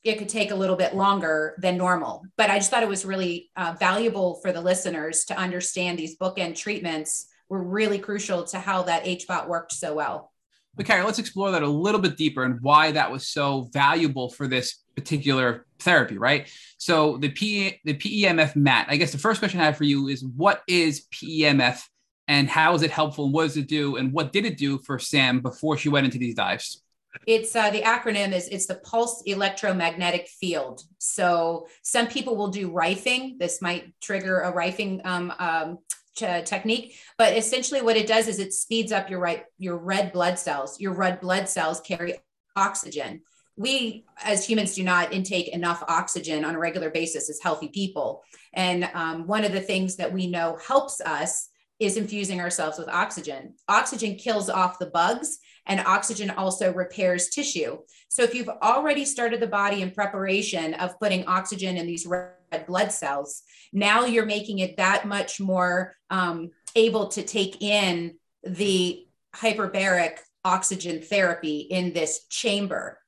it 0.04 0.18
could 0.18 0.28
take 0.28 0.50
a 0.50 0.56
little 0.56 0.76
bit 0.76 0.94
longer 0.94 1.56
than 1.60 1.76
normal. 1.76 2.22
But 2.36 2.50
I 2.50 2.58
just 2.58 2.70
thought 2.70 2.82
it 2.82 2.88
was 2.88 3.04
really 3.04 3.50
uh, 3.56 3.74
valuable 3.78 4.36
for 4.42 4.52
the 4.52 4.60
listeners 4.60 5.24
to 5.24 5.36
understand 5.36 5.98
these 5.98 6.16
bookend 6.16 6.56
treatments 6.56 7.26
were 7.50 7.62
really 7.62 7.98
crucial 7.98 8.44
to 8.44 8.58
how 8.58 8.84
that 8.84 9.04
HBOT 9.04 9.48
worked 9.48 9.72
so 9.72 9.92
well. 9.92 10.32
But 10.76 10.86
Carrie, 10.86 11.02
let's 11.02 11.18
explore 11.18 11.50
that 11.50 11.62
a 11.62 11.68
little 11.68 12.00
bit 12.00 12.16
deeper 12.16 12.44
and 12.44 12.60
why 12.60 12.92
that 12.92 13.10
was 13.10 13.26
so 13.26 13.68
valuable 13.72 14.30
for 14.30 14.46
this 14.46 14.78
particular 14.94 15.66
therapy, 15.80 16.16
right? 16.16 16.48
So 16.78 17.18
the 17.18 17.30
P 17.30 17.80
the 17.84 17.94
PEMF 17.94 18.54
mat. 18.54 18.86
I 18.88 18.96
guess 18.96 19.12
the 19.12 19.18
first 19.18 19.40
question 19.40 19.60
I 19.60 19.64
have 19.64 19.76
for 19.76 19.84
you 19.84 20.08
is 20.08 20.24
what 20.24 20.62
is 20.68 21.06
PEMF 21.12 21.82
and 22.28 22.48
how 22.48 22.74
is 22.74 22.82
it 22.82 22.92
helpful 22.92 23.24
and 23.24 23.34
what 23.34 23.42
does 23.42 23.56
it 23.56 23.66
do 23.66 23.96
and 23.96 24.12
what 24.12 24.32
did 24.32 24.46
it 24.46 24.56
do 24.56 24.78
for 24.78 24.98
Sam 24.98 25.40
before 25.40 25.76
she 25.76 25.88
went 25.88 26.04
into 26.04 26.18
these 26.18 26.36
dives? 26.36 26.82
It's 27.26 27.56
uh, 27.56 27.70
the 27.70 27.82
acronym 27.82 28.32
is 28.32 28.46
it's 28.48 28.66
the 28.66 28.76
pulse 28.76 29.22
electromagnetic 29.26 30.28
field. 30.28 30.82
So 30.98 31.66
some 31.82 32.06
people 32.06 32.36
will 32.36 32.48
do 32.48 32.70
rifing. 32.70 33.36
This 33.38 33.60
might 33.60 33.92
trigger 34.00 34.40
a 34.40 34.52
rifing 34.52 35.00
um, 35.04 35.32
um, 35.40 35.78
technique, 36.14 36.96
but 37.18 37.36
essentially 37.36 37.82
what 37.82 37.96
it 37.96 38.06
does 38.06 38.28
is 38.28 38.38
it 38.38 38.52
speeds 38.52 38.92
up 38.92 39.10
your 39.10 39.20
right 39.20 39.44
your 39.58 39.76
red 39.76 40.12
blood 40.12 40.38
cells. 40.38 40.80
Your 40.80 40.94
red 40.94 41.20
blood 41.20 41.48
cells 41.48 41.80
carry 41.80 42.14
oxygen. 42.56 43.22
We 43.56 44.06
as 44.22 44.46
humans 44.46 44.74
do 44.74 44.82
not 44.82 45.12
intake 45.12 45.48
enough 45.48 45.84
oxygen 45.86 46.44
on 46.44 46.54
a 46.54 46.58
regular 46.58 46.90
basis 46.90 47.28
as 47.28 47.40
healthy 47.42 47.68
people. 47.68 48.22
And 48.54 48.88
um, 48.94 49.26
one 49.26 49.44
of 49.44 49.52
the 49.52 49.60
things 49.60 49.96
that 49.96 50.12
we 50.12 50.26
know 50.26 50.58
helps 50.66 51.00
us 51.02 51.49
is 51.80 51.96
infusing 51.96 52.40
ourselves 52.40 52.78
with 52.78 52.88
oxygen. 52.88 53.54
Oxygen 53.68 54.14
kills 54.14 54.50
off 54.50 54.78
the 54.78 54.86
bugs 54.86 55.38
and 55.66 55.80
oxygen 55.80 56.30
also 56.30 56.72
repairs 56.72 57.28
tissue. 57.30 57.78
So 58.08 58.22
if 58.22 58.34
you've 58.34 58.48
already 58.48 59.04
started 59.04 59.40
the 59.40 59.46
body 59.46 59.82
in 59.82 59.90
preparation 59.90 60.74
of 60.74 60.98
putting 61.00 61.26
oxygen 61.26 61.76
in 61.76 61.86
these 61.86 62.06
red 62.06 62.66
blood 62.66 62.92
cells, 62.92 63.42
now 63.72 64.04
you're 64.04 64.26
making 64.26 64.58
it 64.58 64.76
that 64.76 65.06
much 65.06 65.40
more 65.40 65.94
um, 66.10 66.50
able 66.74 67.08
to 67.08 67.22
take 67.22 67.62
in 67.62 68.16
the 68.44 69.06
hyperbaric 69.34 70.18
oxygen 70.44 71.00
therapy 71.00 71.60
in 71.60 71.92
this 71.92 72.26
chamber. 72.28 72.98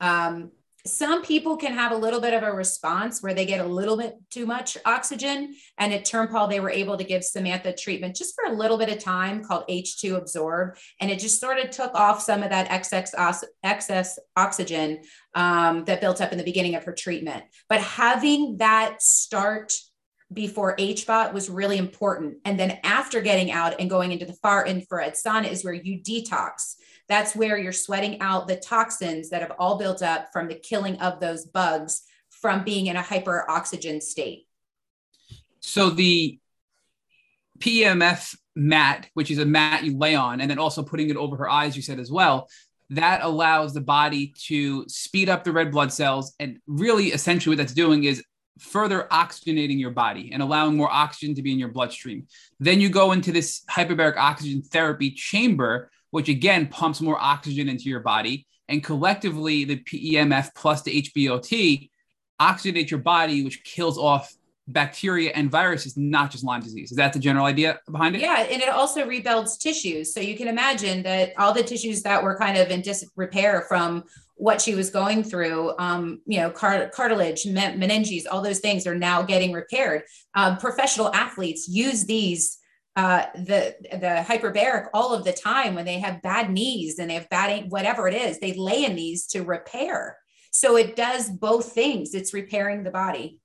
Um, 0.00 0.52
some 0.84 1.22
people 1.22 1.56
can 1.56 1.72
have 1.72 1.92
a 1.92 1.96
little 1.96 2.20
bit 2.20 2.34
of 2.34 2.42
a 2.42 2.52
response 2.52 3.22
where 3.22 3.34
they 3.34 3.46
get 3.46 3.60
a 3.60 3.68
little 3.68 3.96
bit 3.96 4.16
too 4.30 4.46
much 4.46 4.76
oxygen. 4.84 5.54
And 5.78 5.92
at 5.92 6.04
Turnpaugh, 6.04 6.50
they 6.50 6.58
were 6.58 6.70
able 6.70 6.96
to 6.96 7.04
give 7.04 7.22
Samantha 7.22 7.72
treatment 7.72 8.16
just 8.16 8.34
for 8.34 8.52
a 8.52 8.56
little 8.56 8.76
bit 8.76 8.88
of 8.88 8.98
time 8.98 9.44
called 9.44 9.68
H2 9.68 10.16
Absorb. 10.16 10.76
And 11.00 11.10
it 11.10 11.20
just 11.20 11.40
sort 11.40 11.58
of 11.58 11.70
took 11.70 11.94
off 11.94 12.20
some 12.20 12.42
of 12.42 12.50
that 12.50 12.68
excess, 12.70 14.18
oxygen 14.36 15.02
um, 15.34 15.84
that 15.84 16.00
built 16.00 16.20
up 16.20 16.32
in 16.32 16.38
the 16.38 16.44
beginning 16.44 16.74
of 16.74 16.84
her 16.84 16.92
treatment. 16.92 17.44
But 17.68 17.80
having 17.80 18.56
that 18.56 19.02
start 19.02 19.72
before 20.32 20.76
HBOT 20.76 21.32
was 21.32 21.50
really 21.50 21.78
important. 21.78 22.38
And 22.44 22.58
then 22.58 22.78
after 22.82 23.20
getting 23.20 23.52
out 23.52 23.78
and 23.78 23.90
going 23.90 24.12
into 24.12 24.24
the 24.24 24.32
far 24.34 24.66
infrared 24.66 25.14
sauna 25.14 25.50
is 25.50 25.64
where 25.64 25.74
you 25.74 26.00
detox. 26.00 26.76
That's 27.12 27.36
where 27.36 27.58
you're 27.58 27.72
sweating 27.72 28.22
out 28.22 28.48
the 28.48 28.56
toxins 28.56 29.28
that 29.28 29.42
have 29.42 29.52
all 29.58 29.76
built 29.76 30.02
up 30.02 30.32
from 30.32 30.48
the 30.48 30.54
killing 30.54 30.96
of 30.96 31.20
those 31.20 31.44
bugs 31.44 32.04
from 32.30 32.64
being 32.64 32.86
in 32.86 32.96
a 32.96 33.02
hyper 33.02 33.44
oxygen 33.50 34.00
state. 34.00 34.46
So 35.60 35.90
the 35.90 36.38
PEMF 37.58 38.34
mat, 38.56 39.10
which 39.12 39.30
is 39.30 39.36
a 39.36 39.44
mat 39.44 39.84
you 39.84 39.98
lay 39.98 40.14
on, 40.14 40.40
and 40.40 40.50
then 40.50 40.58
also 40.58 40.82
putting 40.82 41.10
it 41.10 41.16
over 41.18 41.36
her 41.36 41.50
eyes, 41.50 41.76
you 41.76 41.82
said 41.82 42.00
as 42.00 42.10
well, 42.10 42.48
that 42.88 43.20
allows 43.22 43.74
the 43.74 43.82
body 43.82 44.32
to 44.46 44.88
speed 44.88 45.28
up 45.28 45.44
the 45.44 45.52
red 45.52 45.70
blood 45.70 45.92
cells. 45.92 46.34
And 46.40 46.60
really, 46.66 47.08
essentially, 47.08 47.52
what 47.54 47.58
that's 47.58 47.74
doing 47.74 48.04
is 48.04 48.24
further 48.58 49.06
oxygenating 49.10 49.78
your 49.78 49.90
body 49.90 50.30
and 50.32 50.42
allowing 50.42 50.78
more 50.78 50.90
oxygen 50.90 51.34
to 51.34 51.42
be 51.42 51.52
in 51.52 51.58
your 51.58 51.72
bloodstream. 51.72 52.26
Then 52.58 52.80
you 52.80 52.88
go 52.88 53.12
into 53.12 53.32
this 53.32 53.64
hyperbaric 53.70 54.16
oxygen 54.16 54.62
therapy 54.62 55.10
chamber 55.10 55.90
which 56.12 56.28
again 56.28 56.68
pumps 56.68 57.00
more 57.00 57.18
oxygen 57.20 57.68
into 57.68 57.84
your 57.84 58.00
body. 58.00 58.46
And 58.68 58.84
collectively, 58.84 59.64
the 59.64 59.76
PEMF 59.76 60.54
plus 60.54 60.82
the 60.82 61.02
HBOT 61.02 61.90
oxygenate 62.40 62.90
your 62.90 63.00
body, 63.00 63.42
which 63.44 63.62
kills 63.64 63.98
off 63.98 64.32
bacteria 64.68 65.32
and 65.34 65.50
viruses, 65.50 65.96
not 65.96 66.30
just 66.30 66.44
Lyme 66.44 66.60
disease. 66.60 66.90
Is 66.90 66.96
that 66.96 67.12
the 67.12 67.18
general 67.18 67.46
idea 67.46 67.80
behind 67.90 68.16
it? 68.16 68.20
Yeah, 68.20 68.42
and 68.42 68.62
it 68.62 68.68
also 68.68 69.06
rebuilds 69.06 69.56
tissues. 69.56 70.14
So 70.14 70.20
you 70.20 70.36
can 70.36 70.48
imagine 70.48 71.02
that 71.02 71.32
all 71.38 71.52
the 71.52 71.62
tissues 71.62 72.02
that 72.02 72.22
were 72.22 72.36
kind 72.36 72.56
of 72.56 72.70
in 72.70 72.80
disrepair 72.80 73.64
from 73.68 74.04
what 74.36 74.60
she 74.60 74.74
was 74.74 74.90
going 74.90 75.22
through, 75.22 75.72
um, 75.78 76.20
you 76.26 76.40
know, 76.40 76.50
cart- 76.50 76.92
cartilage, 76.92 77.44
meninges, 77.44 78.24
all 78.30 78.42
those 78.42 78.60
things 78.60 78.86
are 78.86 78.94
now 78.94 79.22
getting 79.22 79.52
repaired. 79.52 80.02
Uh, 80.34 80.56
professional 80.56 81.12
athletes 81.14 81.68
use 81.68 82.04
these 82.04 82.58
uh, 82.94 83.24
the 83.34 83.74
the 83.90 84.24
hyperbaric 84.26 84.88
all 84.92 85.14
of 85.14 85.24
the 85.24 85.32
time 85.32 85.74
when 85.74 85.86
they 85.86 85.98
have 85.98 86.20
bad 86.20 86.50
knees 86.50 86.98
and 86.98 87.08
they 87.08 87.14
have 87.14 87.28
bad 87.30 87.70
whatever 87.70 88.06
it 88.06 88.14
is 88.14 88.38
they 88.38 88.52
lay 88.54 88.84
in 88.84 88.94
these 88.94 89.26
to 89.28 89.42
repair. 89.42 90.18
So 90.50 90.76
it 90.76 90.94
does 90.94 91.30
both 91.30 91.72
things. 91.72 92.14
It's 92.14 92.34
repairing 92.34 92.84
the 92.84 92.90
body. 92.90 93.38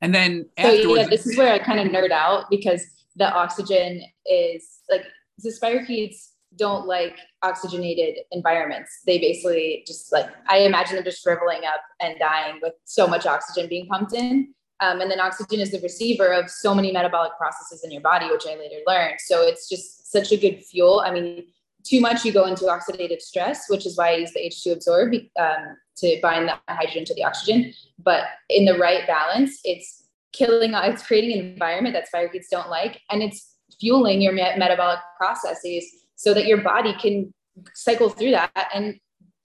And 0.00 0.14
then 0.14 0.46
so 0.60 0.70
yeah 0.70 1.06
this 1.08 1.26
is 1.26 1.36
where 1.36 1.52
i 1.52 1.58
kind 1.58 1.80
of 1.80 1.92
nerd 1.92 2.12
out 2.12 2.44
because 2.50 2.84
the 3.16 3.28
oxygen 3.32 4.00
is 4.26 4.78
like 4.88 5.04
the 5.38 5.50
spirochetes 5.50 6.28
don't 6.56 6.86
like 6.86 7.16
oxygenated 7.42 8.16
environments. 8.32 9.00
They 9.06 9.18
basically 9.18 9.84
just 9.86 10.12
like 10.12 10.28
i 10.48 10.58
imagine 10.58 10.96
them 10.96 11.04
just 11.04 11.22
shriveling 11.22 11.64
up 11.64 11.80
and 12.00 12.16
dying 12.18 12.58
with 12.60 12.74
so 12.84 13.06
much 13.06 13.24
oxygen 13.24 13.68
being 13.68 13.86
pumped 13.86 14.14
in 14.14 14.52
um, 14.80 15.00
and 15.00 15.10
then 15.10 15.20
oxygen 15.20 15.60
is 15.60 15.70
the 15.70 15.80
receiver 15.80 16.32
of 16.32 16.50
so 16.50 16.74
many 16.74 16.92
metabolic 16.92 17.36
processes 17.36 17.82
in 17.84 17.90
your 17.90 18.00
body, 18.00 18.30
which 18.30 18.44
I 18.46 18.56
later 18.56 18.80
learned. 18.86 19.20
So 19.20 19.42
it's 19.42 19.68
just 19.68 20.10
such 20.10 20.32
a 20.32 20.36
good 20.36 20.62
fuel. 20.64 21.02
I 21.04 21.10
mean, 21.10 21.46
too 21.84 22.00
much, 22.00 22.24
you 22.24 22.32
go 22.32 22.46
into 22.46 22.64
oxidative 22.64 23.20
stress, 23.20 23.68
which 23.68 23.86
is 23.86 23.96
why 23.96 24.10
I 24.10 24.16
use 24.16 24.32
the 24.32 24.40
H2 24.40 24.72
absorb 24.72 25.14
um, 25.38 25.76
to 25.96 26.18
bind 26.22 26.48
the 26.48 26.72
hydrogen 26.72 27.04
to 27.06 27.14
the 27.14 27.24
oxygen. 27.24 27.72
But 27.98 28.24
in 28.50 28.64
the 28.64 28.78
right 28.78 29.06
balance, 29.06 29.60
it's 29.64 30.04
killing, 30.32 30.72
it's 30.74 31.06
creating 31.06 31.38
an 31.38 31.46
environment 31.46 31.94
that 31.94 32.06
spirochetes 32.12 32.46
don't 32.50 32.68
like, 32.68 33.00
and 33.10 33.22
it's 33.22 33.56
fueling 33.80 34.20
your 34.20 34.32
me- 34.32 34.56
metabolic 34.56 34.98
processes 35.16 35.84
so 36.16 36.34
that 36.34 36.46
your 36.46 36.62
body 36.62 36.94
can 37.00 37.32
cycle 37.74 38.08
through 38.08 38.32
that 38.32 38.68
and 38.74 38.98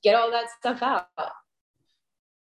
get 0.04 0.16
all 0.16 0.32
that 0.32 0.48
stuff 0.60 0.82
out. 0.82 1.08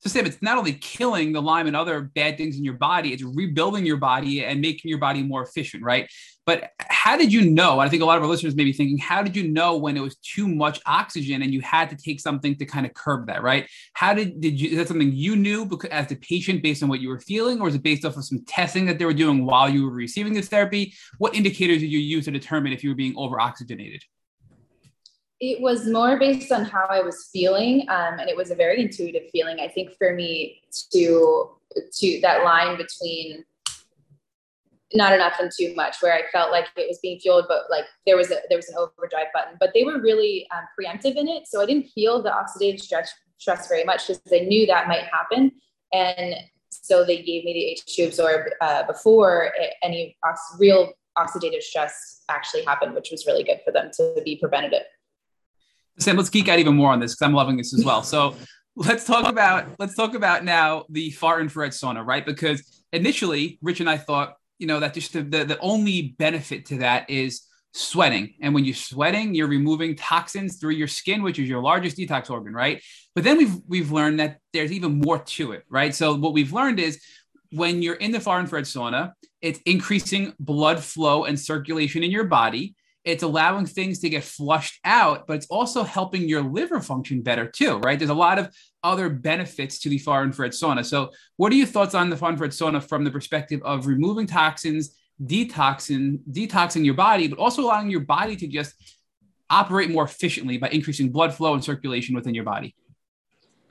So 0.00 0.08
Sam, 0.08 0.24
it's 0.24 0.40
not 0.40 0.56
only 0.56 0.72
killing 0.72 1.32
the 1.32 1.42
Lyme 1.42 1.66
and 1.66 1.76
other 1.76 2.00
bad 2.00 2.38
things 2.38 2.56
in 2.56 2.64
your 2.64 2.74
body, 2.74 3.12
it's 3.12 3.22
rebuilding 3.22 3.84
your 3.84 3.98
body 3.98 4.42
and 4.42 4.58
making 4.58 4.88
your 4.88 4.98
body 4.98 5.22
more 5.22 5.42
efficient, 5.42 5.84
right? 5.84 6.08
But 6.46 6.70
how 6.78 7.18
did 7.18 7.30
you 7.30 7.50
know? 7.50 7.78
I 7.80 7.90
think 7.90 8.02
a 8.02 8.06
lot 8.06 8.16
of 8.16 8.22
our 8.22 8.28
listeners 8.28 8.56
may 8.56 8.64
be 8.64 8.72
thinking, 8.72 8.96
how 8.96 9.22
did 9.22 9.36
you 9.36 9.48
know 9.48 9.76
when 9.76 9.98
it 9.98 10.00
was 10.00 10.16
too 10.16 10.48
much 10.48 10.80
oxygen 10.86 11.42
and 11.42 11.52
you 11.52 11.60
had 11.60 11.90
to 11.90 11.96
take 11.96 12.18
something 12.18 12.56
to 12.56 12.64
kind 12.64 12.86
of 12.86 12.94
curb 12.94 13.26
that, 13.26 13.42
right? 13.42 13.68
How 13.92 14.14
did 14.14 14.40
did 14.40 14.58
you 14.58 14.70
is 14.70 14.76
that 14.78 14.88
something 14.88 15.12
you 15.12 15.36
knew 15.36 15.66
because 15.66 15.90
as 15.90 16.06
the 16.06 16.16
patient 16.16 16.62
based 16.62 16.82
on 16.82 16.88
what 16.88 17.00
you 17.00 17.10
were 17.10 17.20
feeling, 17.20 17.60
or 17.60 17.68
is 17.68 17.74
it 17.74 17.82
based 17.82 18.06
off 18.06 18.16
of 18.16 18.24
some 18.24 18.42
testing 18.46 18.86
that 18.86 18.98
they 18.98 19.04
were 19.04 19.12
doing 19.12 19.44
while 19.44 19.68
you 19.68 19.84
were 19.84 19.92
receiving 19.92 20.32
this 20.32 20.48
therapy? 20.48 20.94
What 21.18 21.34
indicators 21.34 21.80
did 21.80 21.92
you 21.92 21.98
use 21.98 22.24
to 22.24 22.30
determine 22.30 22.72
if 22.72 22.82
you 22.82 22.90
were 22.90 22.96
being 22.96 23.14
over 23.16 23.38
oxygenated? 23.38 24.02
It 25.40 25.60
was 25.60 25.88
more 25.88 26.18
based 26.18 26.52
on 26.52 26.64
how 26.64 26.86
I 26.88 27.00
was 27.00 27.30
feeling, 27.32 27.86
um, 27.88 28.18
and 28.18 28.28
it 28.28 28.36
was 28.36 28.50
a 28.50 28.54
very 28.54 28.82
intuitive 28.82 29.30
feeling. 29.32 29.58
I 29.58 29.68
think 29.68 29.96
for 29.96 30.14
me 30.14 30.60
to 30.92 31.50
to 31.98 32.20
that 32.20 32.44
line 32.44 32.76
between 32.76 33.44
not 34.92 35.12
enough 35.12 35.36
and 35.38 35.50
too 35.56 35.72
much, 35.76 35.96
where 36.00 36.12
I 36.12 36.22
felt 36.32 36.50
like 36.50 36.66
it 36.76 36.88
was 36.88 36.98
being 37.00 37.18
fueled, 37.20 37.46
but 37.48 37.70
like 37.70 37.84
there 38.06 38.16
was 38.16 38.30
a 38.30 38.36
there 38.48 38.58
was 38.58 38.68
an 38.68 38.76
overdrive 38.76 39.28
button. 39.32 39.56
But 39.58 39.70
they 39.72 39.84
were 39.84 40.00
really 40.00 40.46
um, 40.54 40.64
preemptive 40.78 41.16
in 41.16 41.26
it, 41.26 41.46
so 41.46 41.62
I 41.62 41.66
didn't 41.66 41.88
feel 41.88 42.22
the 42.22 42.30
oxidative 42.30 42.80
stress 42.80 43.12
stress 43.38 43.66
very 43.68 43.84
much 43.84 44.08
because 44.08 44.20
I 44.30 44.40
knew 44.40 44.66
that 44.66 44.88
might 44.88 45.04
happen, 45.04 45.52
and 45.94 46.34
so 46.68 47.02
they 47.02 47.22
gave 47.22 47.44
me 47.44 47.80
the 47.86 47.92
H2 47.92 48.08
absorb 48.08 48.46
uh, 48.60 48.82
before 48.86 49.52
it, 49.58 49.74
any 49.82 50.18
ox- 50.22 50.56
real 50.58 50.92
oxidative 51.16 51.62
stress 51.62 52.24
actually 52.28 52.64
happened, 52.64 52.94
which 52.94 53.10
was 53.10 53.26
really 53.26 53.42
good 53.42 53.60
for 53.64 53.72
them 53.72 53.90
to 53.96 54.20
be 54.24 54.36
preventative. 54.36 54.82
Sam, 55.98 56.16
let's 56.16 56.30
geek 56.30 56.48
out 56.48 56.58
even 56.58 56.76
more 56.76 56.92
on 56.92 57.00
this 57.00 57.14
because 57.14 57.26
I'm 57.26 57.34
loving 57.34 57.56
this 57.56 57.74
as 57.74 57.84
well. 57.84 58.02
So 58.02 58.36
let's 58.76 59.04
talk 59.04 59.26
about 59.26 59.66
let's 59.78 59.94
talk 59.94 60.14
about 60.14 60.44
now 60.44 60.84
the 60.88 61.10
far 61.10 61.40
infrared 61.40 61.72
sauna, 61.72 62.04
right? 62.04 62.24
Because 62.24 62.82
initially, 62.92 63.58
Rich 63.62 63.80
and 63.80 63.90
I 63.90 63.96
thought, 63.96 64.34
you 64.58 64.66
know, 64.66 64.80
that 64.80 64.94
just 64.94 65.12
the, 65.12 65.22
the, 65.22 65.44
the 65.44 65.58
only 65.58 66.14
benefit 66.18 66.66
to 66.66 66.78
that 66.78 67.08
is 67.10 67.42
sweating. 67.72 68.34
And 68.40 68.54
when 68.54 68.64
you're 68.64 68.74
sweating, 68.74 69.34
you're 69.34 69.46
removing 69.46 69.94
toxins 69.94 70.56
through 70.56 70.72
your 70.72 70.88
skin, 70.88 71.22
which 71.22 71.38
is 71.38 71.48
your 71.48 71.62
largest 71.62 71.96
detox 71.96 72.30
organ, 72.30 72.52
right? 72.52 72.82
But 73.14 73.24
then 73.24 73.38
we've 73.38 73.56
we've 73.66 73.92
learned 73.92 74.20
that 74.20 74.38
there's 74.52 74.72
even 74.72 75.00
more 75.00 75.18
to 75.18 75.52
it, 75.52 75.64
right? 75.68 75.94
So 75.94 76.14
what 76.14 76.32
we've 76.32 76.52
learned 76.52 76.80
is 76.80 77.00
when 77.52 77.82
you're 77.82 77.94
in 77.94 78.12
the 78.12 78.20
far 78.20 78.40
infrared 78.40 78.64
sauna, 78.64 79.12
it's 79.40 79.60
increasing 79.66 80.34
blood 80.38 80.82
flow 80.82 81.24
and 81.24 81.38
circulation 81.38 82.02
in 82.02 82.10
your 82.10 82.24
body 82.24 82.74
it's 83.04 83.22
allowing 83.22 83.66
things 83.66 83.98
to 84.00 84.10
get 84.10 84.24
flushed 84.24 84.78
out, 84.84 85.26
but 85.26 85.36
it's 85.36 85.46
also 85.46 85.82
helping 85.82 86.28
your 86.28 86.42
liver 86.42 86.80
function 86.80 87.22
better 87.22 87.46
too, 87.46 87.78
right? 87.78 87.98
There's 87.98 88.10
a 88.10 88.14
lot 88.14 88.38
of 88.38 88.54
other 88.84 89.08
benefits 89.08 89.78
to 89.80 89.88
the 89.88 89.98
far 89.98 90.22
infrared 90.22 90.52
sauna. 90.52 90.84
So, 90.84 91.10
what 91.36 91.52
are 91.52 91.56
your 91.56 91.66
thoughts 91.66 91.94
on 91.94 92.10
the 92.10 92.16
far 92.16 92.30
infrared 92.30 92.52
sauna 92.52 92.86
from 92.86 93.04
the 93.04 93.10
perspective 93.10 93.60
of 93.64 93.86
removing 93.86 94.26
toxins, 94.26 94.96
detoxing, 95.24 96.18
detoxing 96.30 96.84
your 96.84 96.94
body, 96.94 97.26
but 97.26 97.38
also 97.38 97.62
allowing 97.62 97.90
your 97.90 98.00
body 98.00 98.36
to 98.36 98.46
just 98.46 98.74
operate 99.48 99.90
more 99.90 100.04
efficiently 100.04 100.58
by 100.58 100.68
increasing 100.68 101.10
blood 101.10 101.34
flow 101.34 101.54
and 101.54 101.64
circulation 101.64 102.14
within 102.14 102.34
your 102.34 102.44
body? 102.44 102.74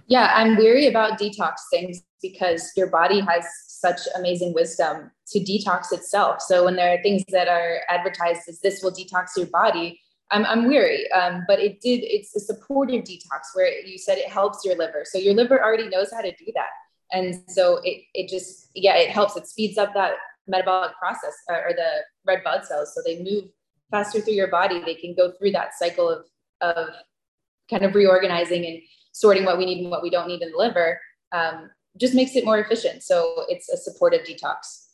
Yeah, 0.10 0.34
I'm 0.34 0.58
weary 0.58 0.88
about 0.88 1.20
detox 1.20 1.54
things 1.72 2.02
because 2.20 2.72
your 2.76 2.88
body 2.88 3.20
has 3.22 3.46
such 3.68 4.00
amazing 4.16 4.54
wisdom 4.56 5.12
to 5.28 5.40
detox 5.40 5.94
itself. 5.94 6.42
So 6.42 6.66
when 6.66 6.76
there 6.76 6.92
are 6.92 7.02
things 7.04 7.24
that 7.30 7.48
are 7.48 7.82
advertised 7.90 8.42
as 8.50 8.60
this 8.60 8.82
will 8.82 8.92
detox 8.92 9.38
your 9.38 9.46
body, 9.46 10.02
I'm, 10.32 10.46
I'm 10.46 10.68
weary. 10.68 11.10
Um, 11.12 11.44
but 11.48 11.60
it 11.60 11.80
did, 11.80 12.02
it's 12.04 12.36
a 12.36 12.40
supportive 12.40 13.04
detox 13.04 13.54
where 13.54 13.72
you 13.86 14.00
said 14.00 14.18
it 14.18 14.30
helps 14.30 14.66
your 14.66 14.76
liver. 14.76 15.04
So 15.06 15.20
your 15.20 15.36
liver 15.36 15.64
already 15.64 15.88
knows 15.90 16.12
how 16.12 16.22
to 16.22 16.32
do 16.32 16.46
that. 16.56 16.70
And 17.12 17.44
so 17.48 17.80
it, 17.84 18.02
it 18.16 18.30
just, 18.30 18.70
yeah, 18.74 18.98
it 18.98 19.12
helps. 19.12 19.38
It 19.38 19.48
speeds 19.48 19.78
up 19.78 19.94
that 19.94 20.14
metabolic 20.48 20.98
process 20.98 21.34
or, 21.48 21.70
or 21.70 21.74
the 21.74 22.04
red 22.26 22.42
blood 22.44 22.66
cells. 22.66 22.94
So 22.96 23.02
they 23.06 23.24
move 23.24 23.46
faster 23.92 24.22
through 24.22 24.34
your 24.34 24.50
body. 24.50 24.82
They 24.84 24.96
can 24.96 25.14
go 25.16 25.32
through 25.32 25.52
that 25.52 25.76
cycle 25.78 26.10
of, 26.10 26.26
of 26.62 26.90
kind 27.70 27.86
of 27.86 27.94
reorganizing 27.94 28.66
and 28.66 28.80
sorting 29.12 29.46
what 29.46 29.58
we 29.58 29.66
need 29.66 29.82
and 29.82 29.92
what 29.92 30.02
we 30.02 30.10
don't 30.10 30.28
need 30.28 30.42
in 30.42 30.52
the 30.52 30.58
liver. 30.58 31.00
Um, 31.32 31.70
just 31.98 32.14
makes 32.14 32.36
it 32.36 32.46
more 32.46 32.60
efficient. 32.60 33.04
So 33.04 33.44
it's 33.48 33.70
a 33.70 33.78
supportive 33.78 34.22
detox. 34.22 34.86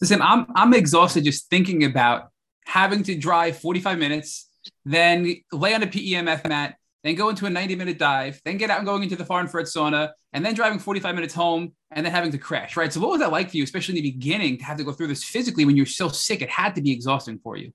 Listen, 0.00 0.22
I'm 0.22 0.46
I'm 0.54 0.72
exhausted 0.74 1.24
just 1.24 1.50
thinking 1.50 1.84
about 1.84 2.30
having 2.64 3.02
to 3.04 3.16
drive 3.16 3.58
45 3.58 3.98
minutes, 3.98 4.50
then 4.84 5.36
lay 5.52 5.74
on 5.74 5.82
a 5.82 5.86
PEMF 5.86 6.48
mat, 6.48 6.76
then 7.04 7.14
go 7.14 7.28
into 7.28 7.46
a 7.46 7.50
90 7.50 7.76
minute 7.76 7.98
dive, 7.98 8.40
then 8.44 8.56
get 8.56 8.70
out 8.70 8.78
and 8.78 8.86
going 8.86 9.02
into 9.02 9.16
the 9.16 9.24
far 9.24 9.40
infrared 9.40 9.66
sauna, 9.66 10.10
and 10.32 10.44
then 10.44 10.54
driving 10.54 10.78
45 10.78 11.14
minutes 11.14 11.34
home 11.34 11.72
and 11.90 12.04
then 12.04 12.12
having 12.12 12.32
to 12.32 12.38
crash, 12.38 12.76
right? 12.76 12.92
So 12.92 13.00
what 13.00 13.10
was 13.10 13.20
that 13.20 13.30
like 13.30 13.50
for 13.50 13.56
you, 13.56 13.64
especially 13.64 13.96
in 13.98 14.02
the 14.02 14.10
beginning, 14.10 14.58
to 14.58 14.64
have 14.64 14.76
to 14.78 14.84
go 14.84 14.92
through 14.92 15.06
this 15.06 15.24
physically 15.24 15.64
when 15.64 15.76
you're 15.76 15.86
so 15.86 16.08
sick? 16.08 16.42
It 16.42 16.50
had 16.50 16.74
to 16.74 16.82
be 16.82 16.90
exhausting 16.90 17.38
for 17.38 17.56
you. 17.56 17.72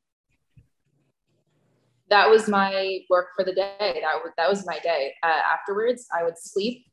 That 2.12 2.30
was 2.30 2.48
my 2.48 3.00
work 3.10 3.30
for 3.36 3.44
the 3.44 3.54
day. 3.54 4.02
That 4.04 4.22
was, 4.24 4.32
that 4.38 4.50
was 4.50 4.66
my 4.66 4.78
day. 4.80 5.16
Uh, 5.24 5.40
afterwards, 5.54 6.08
I 6.16 6.24
would 6.24 6.38
sleep 6.38 6.86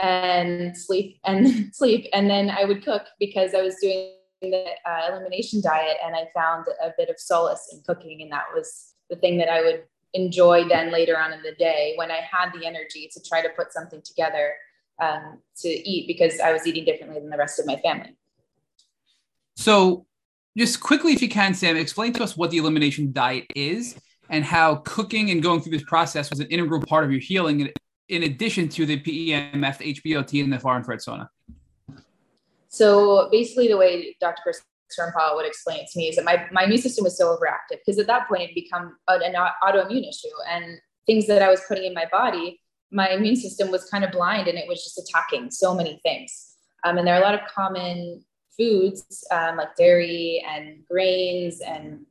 and 0.00 0.76
sleep 0.76 1.20
and 1.24 1.70
sleep. 1.72 2.06
And 2.12 2.28
then 2.28 2.50
I 2.50 2.64
would 2.64 2.84
cook 2.84 3.02
because 3.20 3.54
I 3.54 3.62
was 3.62 3.76
doing 3.80 4.14
the 4.40 4.70
uh, 4.84 5.12
elimination 5.12 5.60
diet 5.60 5.98
and 6.04 6.16
I 6.16 6.28
found 6.34 6.66
a 6.82 6.90
bit 6.96 7.08
of 7.08 7.20
solace 7.20 7.70
in 7.72 7.82
cooking. 7.86 8.22
And 8.22 8.32
that 8.32 8.46
was 8.54 8.94
the 9.10 9.16
thing 9.16 9.38
that 9.38 9.50
I 9.50 9.60
would 9.60 9.84
enjoy 10.14 10.66
then 10.66 10.90
later 10.90 11.18
on 11.18 11.32
in 11.32 11.42
the 11.42 11.54
day 11.56 11.92
when 11.96 12.10
I 12.10 12.20
had 12.30 12.50
the 12.52 12.66
energy 12.66 13.10
to 13.12 13.20
try 13.22 13.42
to 13.42 13.50
put 13.50 13.72
something 13.72 14.00
together 14.02 14.54
um, 15.00 15.38
to 15.58 15.68
eat 15.68 16.06
because 16.06 16.40
I 16.40 16.52
was 16.52 16.66
eating 16.66 16.84
differently 16.84 17.20
than 17.20 17.28
the 17.28 17.36
rest 17.36 17.58
of 17.58 17.66
my 17.66 17.76
family. 17.76 18.16
So, 19.56 20.06
just 20.56 20.80
quickly, 20.80 21.12
if 21.12 21.20
you 21.20 21.28
can, 21.28 21.52
Sam, 21.52 21.76
explain 21.76 22.14
to 22.14 22.22
us 22.22 22.34
what 22.34 22.50
the 22.50 22.56
elimination 22.56 23.12
diet 23.12 23.44
is 23.54 23.96
and 24.28 24.44
how 24.44 24.76
cooking 24.76 25.30
and 25.30 25.42
going 25.42 25.60
through 25.60 25.72
this 25.72 25.84
process 25.84 26.30
was 26.30 26.40
an 26.40 26.46
integral 26.48 26.80
part 26.80 27.04
of 27.04 27.10
your 27.10 27.20
healing 27.20 27.70
in 28.08 28.22
addition 28.22 28.68
to 28.68 28.86
the 28.86 29.00
PEMF, 29.00 29.78
the 29.78 29.94
HBOT, 29.94 30.44
and 30.44 30.52
the 30.52 30.58
far 30.58 30.76
infrared 30.76 31.00
sauna? 31.00 31.28
So 32.68 33.28
basically, 33.30 33.68
the 33.68 33.76
way 33.76 34.16
Dr. 34.20 34.40
Chris 34.42 34.62
Turnpaugh 34.98 35.34
would 35.34 35.46
explain 35.46 35.80
it 35.80 35.88
to 35.92 35.98
me 35.98 36.08
is 36.08 36.16
that 36.16 36.24
my, 36.24 36.46
my 36.52 36.64
immune 36.64 36.80
system 36.80 37.04
was 37.04 37.16
so 37.16 37.36
overactive 37.36 37.78
because 37.84 37.98
at 37.98 38.06
that 38.06 38.28
point 38.28 38.42
it 38.42 38.54
become 38.54 38.96
an, 39.08 39.22
an 39.22 39.34
autoimmune 39.62 40.08
issue 40.08 40.28
and 40.48 40.78
things 41.06 41.26
that 41.26 41.42
I 41.42 41.50
was 41.50 41.60
putting 41.66 41.84
in 41.84 41.94
my 41.94 42.06
body, 42.10 42.60
my 42.92 43.08
immune 43.10 43.36
system 43.36 43.70
was 43.70 43.88
kind 43.90 44.04
of 44.04 44.12
blind 44.12 44.48
and 44.48 44.58
it 44.58 44.68
was 44.68 44.82
just 44.84 44.98
attacking 44.98 45.50
so 45.50 45.74
many 45.74 46.00
things. 46.02 46.54
Um, 46.84 46.98
and 46.98 47.06
there 47.06 47.14
are 47.14 47.20
a 47.20 47.24
lot 47.24 47.34
of 47.34 47.40
common 47.52 48.24
foods 48.56 49.24
um, 49.30 49.56
like 49.56 49.74
dairy 49.76 50.44
and 50.48 50.84
grains 50.88 51.60
and, 51.60 52.04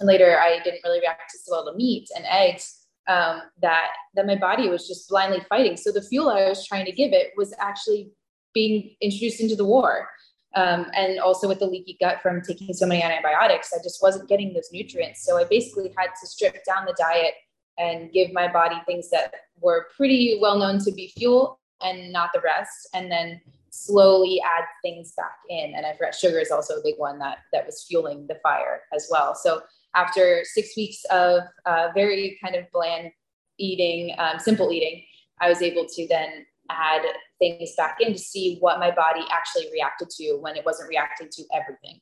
and 0.00 0.06
later 0.06 0.38
I 0.40 0.60
didn't 0.62 0.80
really 0.84 1.00
react 1.00 1.30
to 1.30 1.38
well 1.50 1.64
to 1.64 1.76
meat 1.76 2.08
and 2.16 2.24
eggs 2.26 2.86
um, 3.08 3.42
that 3.62 3.88
that 4.14 4.26
my 4.26 4.36
body 4.36 4.68
was 4.68 4.86
just 4.86 5.08
blindly 5.08 5.40
fighting. 5.48 5.76
So 5.76 5.90
the 5.90 6.02
fuel 6.02 6.28
I 6.28 6.48
was 6.48 6.66
trying 6.66 6.84
to 6.84 6.92
give 6.92 7.12
it 7.12 7.32
was 7.36 7.54
actually 7.58 8.12
being 8.54 8.94
introduced 9.00 9.40
into 9.40 9.56
the 9.56 9.64
war. 9.64 10.08
Um, 10.54 10.86
and 10.94 11.20
also 11.20 11.46
with 11.46 11.58
the 11.58 11.66
leaky 11.66 11.96
gut 12.00 12.20
from 12.22 12.40
taking 12.42 12.72
so 12.72 12.86
many 12.86 13.02
antibiotics, 13.02 13.72
I 13.72 13.82
just 13.82 14.02
wasn't 14.02 14.28
getting 14.28 14.54
those 14.54 14.68
nutrients. 14.72 15.24
So 15.24 15.38
I 15.38 15.44
basically 15.44 15.92
had 15.96 16.08
to 16.20 16.26
strip 16.26 16.64
down 16.64 16.86
the 16.86 16.96
diet 16.98 17.34
and 17.78 18.10
give 18.12 18.32
my 18.32 18.50
body 18.50 18.76
things 18.86 19.10
that 19.10 19.32
were 19.60 19.88
pretty 19.96 20.38
well 20.40 20.58
known 20.58 20.78
to 20.84 20.90
be 20.92 21.12
fuel 21.16 21.60
and 21.80 22.12
not 22.12 22.30
the 22.34 22.40
rest, 22.40 22.88
and 22.92 23.10
then 23.10 23.40
slowly 23.70 24.40
add 24.44 24.64
things 24.82 25.12
back 25.16 25.36
in. 25.48 25.74
And 25.76 25.86
I 25.86 25.92
forgot 25.92 26.14
sugar 26.14 26.40
is 26.40 26.50
also 26.50 26.74
a 26.74 26.82
big 26.82 26.96
one 26.98 27.18
that 27.20 27.38
that 27.52 27.64
was 27.64 27.84
fueling 27.88 28.26
the 28.26 28.34
fire 28.42 28.82
as 28.92 29.06
well. 29.10 29.34
So 29.36 29.62
after 29.94 30.42
six 30.44 30.76
weeks 30.76 31.02
of 31.10 31.42
uh, 31.66 31.88
very 31.94 32.38
kind 32.42 32.54
of 32.54 32.64
bland 32.72 33.10
eating, 33.58 34.14
um, 34.18 34.38
simple 34.38 34.72
eating, 34.72 35.04
I 35.40 35.48
was 35.48 35.62
able 35.62 35.86
to 35.86 36.06
then 36.08 36.46
add 36.70 37.02
things 37.38 37.74
back 37.76 37.98
in 38.00 38.12
to 38.12 38.18
see 38.18 38.58
what 38.60 38.78
my 38.78 38.90
body 38.90 39.24
actually 39.30 39.70
reacted 39.72 40.10
to 40.10 40.38
when 40.40 40.56
it 40.56 40.64
wasn't 40.64 40.88
reacting 40.88 41.28
to 41.32 41.44
everything. 41.54 42.00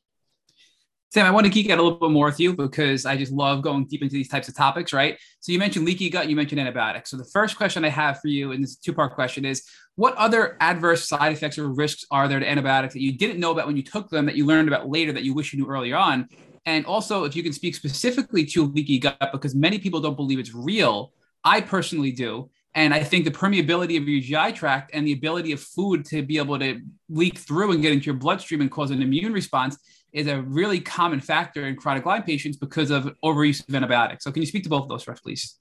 Sam, 1.12 1.24
I 1.24 1.30
want 1.30 1.46
to 1.46 1.52
geek 1.52 1.70
out 1.70 1.78
a 1.78 1.82
little 1.82 1.98
bit 1.98 2.10
more 2.10 2.26
with 2.26 2.40
you 2.40 2.54
because 2.54 3.06
I 3.06 3.16
just 3.16 3.32
love 3.32 3.62
going 3.62 3.86
deep 3.86 4.02
into 4.02 4.12
these 4.12 4.28
types 4.28 4.48
of 4.48 4.56
topics, 4.56 4.92
right? 4.92 5.16
So 5.40 5.52
you 5.52 5.58
mentioned 5.58 5.86
leaky 5.86 6.10
gut, 6.10 6.28
you 6.28 6.34
mentioned 6.34 6.60
antibiotics. 6.60 7.10
So 7.10 7.16
the 7.16 7.24
first 7.32 7.56
question 7.56 7.84
I 7.84 7.90
have 7.90 8.20
for 8.20 8.28
you, 8.28 8.52
and 8.52 8.62
this 8.62 8.76
two-part 8.76 9.14
question, 9.14 9.44
is 9.44 9.62
what 9.94 10.14
other 10.16 10.56
adverse 10.60 11.08
side 11.08 11.32
effects 11.32 11.58
or 11.58 11.68
risks 11.68 12.04
are 12.10 12.28
there 12.28 12.40
to 12.40 12.46
antibiotics 12.46 12.92
that 12.94 13.02
you 13.02 13.16
didn't 13.16 13.38
know 13.38 13.52
about 13.52 13.66
when 13.66 13.76
you 13.76 13.82
took 13.82 14.10
them 14.10 14.26
that 14.26 14.36
you 14.36 14.44
learned 14.44 14.68
about 14.68 14.90
later 14.90 15.12
that 15.12 15.22
you 15.22 15.32
wish 15.32 15.52
you 15.52 15.60
knew 15.60 15.70
earlier 15.70 15.96
on? 15.96 16.28
And 16.66 16.84
also, 16.84 17.24
if 17.24 17.36
you 17.36 17.42
can 17.42 17.52
speak 17.52 17.76
specifically 17.76 18.44
to 18.46 18.64
leaky 18.64 18.98
gut, 18.98 19.30
because 19.32 19.54
many 19.54 19.78
people 19.78 20.00
don't 20.00 20.16
believe 20.16 20.40
it's 20.40 20.52
real, 20.52 21.12
I 21.44 21.60
personally 21.60 22.10
do. 22.10 22.50
And 22.74 22.92
I 22.92 23.02
think 23.02 23.24
the 23.24 23.30
permeability 23.30 23.96
of 23.96 24.06
your 24.06 24.20
GI 24.20 24.52
tract 24.52 24.90
and 24.92 25.06
the 25.06 25.12
ability 25.12 25.52
of 25.52 25.60
food 25.60 26.04
to 26.06 26.22
be 26.22 26.36
able 26.36 26.58
to 26.58 26.82
leak 27.08 27.38
through 27.38 27.72
and 27.72 27.80
get 27.80 27.92
into 27.92 28.06
your 28.06 28.16
bloodstream 28.16 28.60
and 28.60 28.70
cause 28.70 28.90
an 28.90 29.00
immune 29.00 29.32
response 29.32 29.78
is 30.12 30.26
a 30.26 30.42
really 30.42 30.80
common 30.80 31.20
factor 31.20 31.66
in 31.66 31.76
chronic 31.76 32.04
Lyme 32.04 32.24
patients 32.24 32.56
because 32.56 32.90
of 32.90 33.10
overuse 33.24 33.66
of 33.66 33.74
antibiotics. 33.74 34.24
So, 34.24 34.32
can 34.32 34.42
you 34.42 34.46
speak 34.46 34.64
to 34.64 34.68
both 34.68 34.82
of 34.82 34.88
those 34.88 35.04
for 35.04 35.12
us, 35.12 35.20
please? 35.20 35.56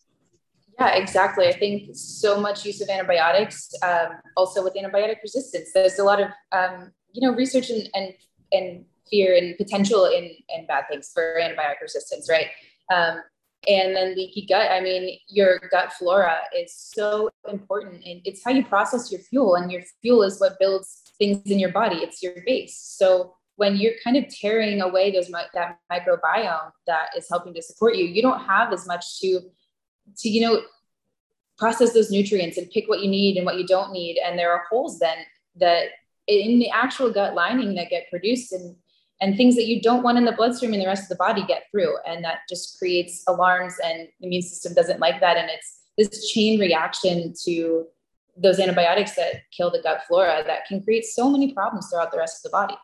Yeah, 0.79 0.95
exactly. 0.95 1.47
I 1.47 1.53
think 1.53 1.89
so 1.93 2.39
much 2.41 2.65
use 2.65 2.81
of 2.81 2.89
antibiotics, 2.89 3.69
um, 3.81 4.19
also 4.35 4.63
with 4.63 4.73
antibiotic 4.73 5.21
resistance. 5.21 5.69
There's 5.73 5.99
a 5.99 6.03
lot 6.03 6.19
of 6.19 6.29
um, 6.51 6.91
you 7.13 7.25
know 7.25 7.35
research 7.35 7.69
and 7.69 7.87
and, 7.93 8.13
and 8.51 8.85
fear 9.09 9.35
and 9.35 9.57
potential 9.57 10.05
in, 10.05 10.31
in 10.49 10.65
bad 10.67 10.85
things 10.89 11.11
for 11.13 11.39
antibiotic 11.41 11.81
resistance, 11.81 12.29
right? 12.29 12.47
Um, 12.93 13.21
and 13.67 13.95
then 13.95 14.15
leaky 14.15 14.45
gut. 14.45 14.71
I 14.71 14.79
mean, 14.79 15.17
your 15.27 15.59
gut 15.71 15.93
flora 15.93 16.37
is 16.55 16.73
so 16.75 17.29
important, 17.49 18.03
and 18.05 18.21
it's 18.23 18.43
how 18.43 18.51
you 18.51 18.63
process 18.63 19.11
your 19.11 19.21
fuel, 19.21 19.55
and 19.55 19.71
your 19.71 19.81
fuel 20.01 20.23
is 20.23 20.39
what 20.39 20.59
builds 20.59 21.01
things 21.17 21.41
in 21.49 21.59
your 21.59 21.71
body. 21.71 21.97
It's 21.97 22.21
your 22.21 22.33
base. 22.45 22.77
So 22.77 23.33
when 23.55 23.77
you're 23.77 23.93
kind 24.03 24.17
of 24.17 24.25
tearing 24.29 24.81
away 24.81 25.11
those 25.11 25.29
that 25.53 25.79
microbiome 25.91 26.71
that 26.87 27.09
is 27.17 27.27
helping 27.29 27.53
to 27.53 27.61
support 27.61 27.95
you, 27.95 28.05
you 28.05 28.21
don't 28.21 28.41
have 28.41 28.73
as 28.73 28.85
much 28.85 29.19
to 29.21 29.41
to 30.17 30.29
you 30.29 30.41
know 30.41 30.61
process 31.57 31.93
those 31.93 32.11
nutrients 32.11 32.57
and 32.57 32.69
pick 32.69 32.87
what 32.87 32.99
you 32.99 33.09
need 33.09 33.37
and 33.37 33.45
what 33.45 33.57
you 33.57 33.65
don't 33.65 33.91
need. 33.91 34.19
And 34.23 34.37
there 34.37 34.51
are 34.51 34.65
holes 34.69 34.99
then 34.99 35.17
that 35.55 35.87
in 36.27 36.59
the 36.59 36.69
actual 36.69 37.11
gut 37.11 37.33
lining 37.33 37.75
that 37.75 37.89
get 37.89 38.09
produced 38.09 38.51
and 38.51 38.75
and 39.21 39.37
things 39.37 39.55
that 39.55 39.65
you 39.65 39.81
don't 39.81 40.03
want 40.03 40.17
in 40.17 40.25
the 40.25 40.31
bloodstream 40.31 40.73
and 40.73 40.81
the 40.81 40.87
rest 40.87 41.03
of 41.03 41.09
the 41.09 41.15
body 41.15 41.43
get 41.47 41.63
through. 41.71 41.95
And 42.05 42.23
that 42.23 42.39
just 42.49 42.77
creates 42.77 43.23
alarms 43.27 43.75
and 43.83 44.07
the 44.19 44.27
immune 44.27 44.41
system 44.41 44.73
doesn't 44.73 44.99
like 44.99 45.19
that. 45.21 45.37
And 45.37 45.49
it's 45.49 45.79
this 45.97 46.31
chain 46.31 46.59
reaction 46.59 47.33
to 47.45 47.85
those 48.37 48.59
antibiotics 48.59 49.15
that 49.15 49.43
kill 49.55 49.71
the 49.71 49.81
gut 49.81 50.01
flora 50.07 50.43
that 50.45 50.65
can 50.65 50.83
create 50.83 51.05
so 51.05 51.29
many 51.29 51.53
problems 51.53 51.87
throughout 51.89 52.11
the 52.11 52.17
rest 52.17 52.45
of 52.45 52.51
the 52.51 52.55
body. 52.55 52.75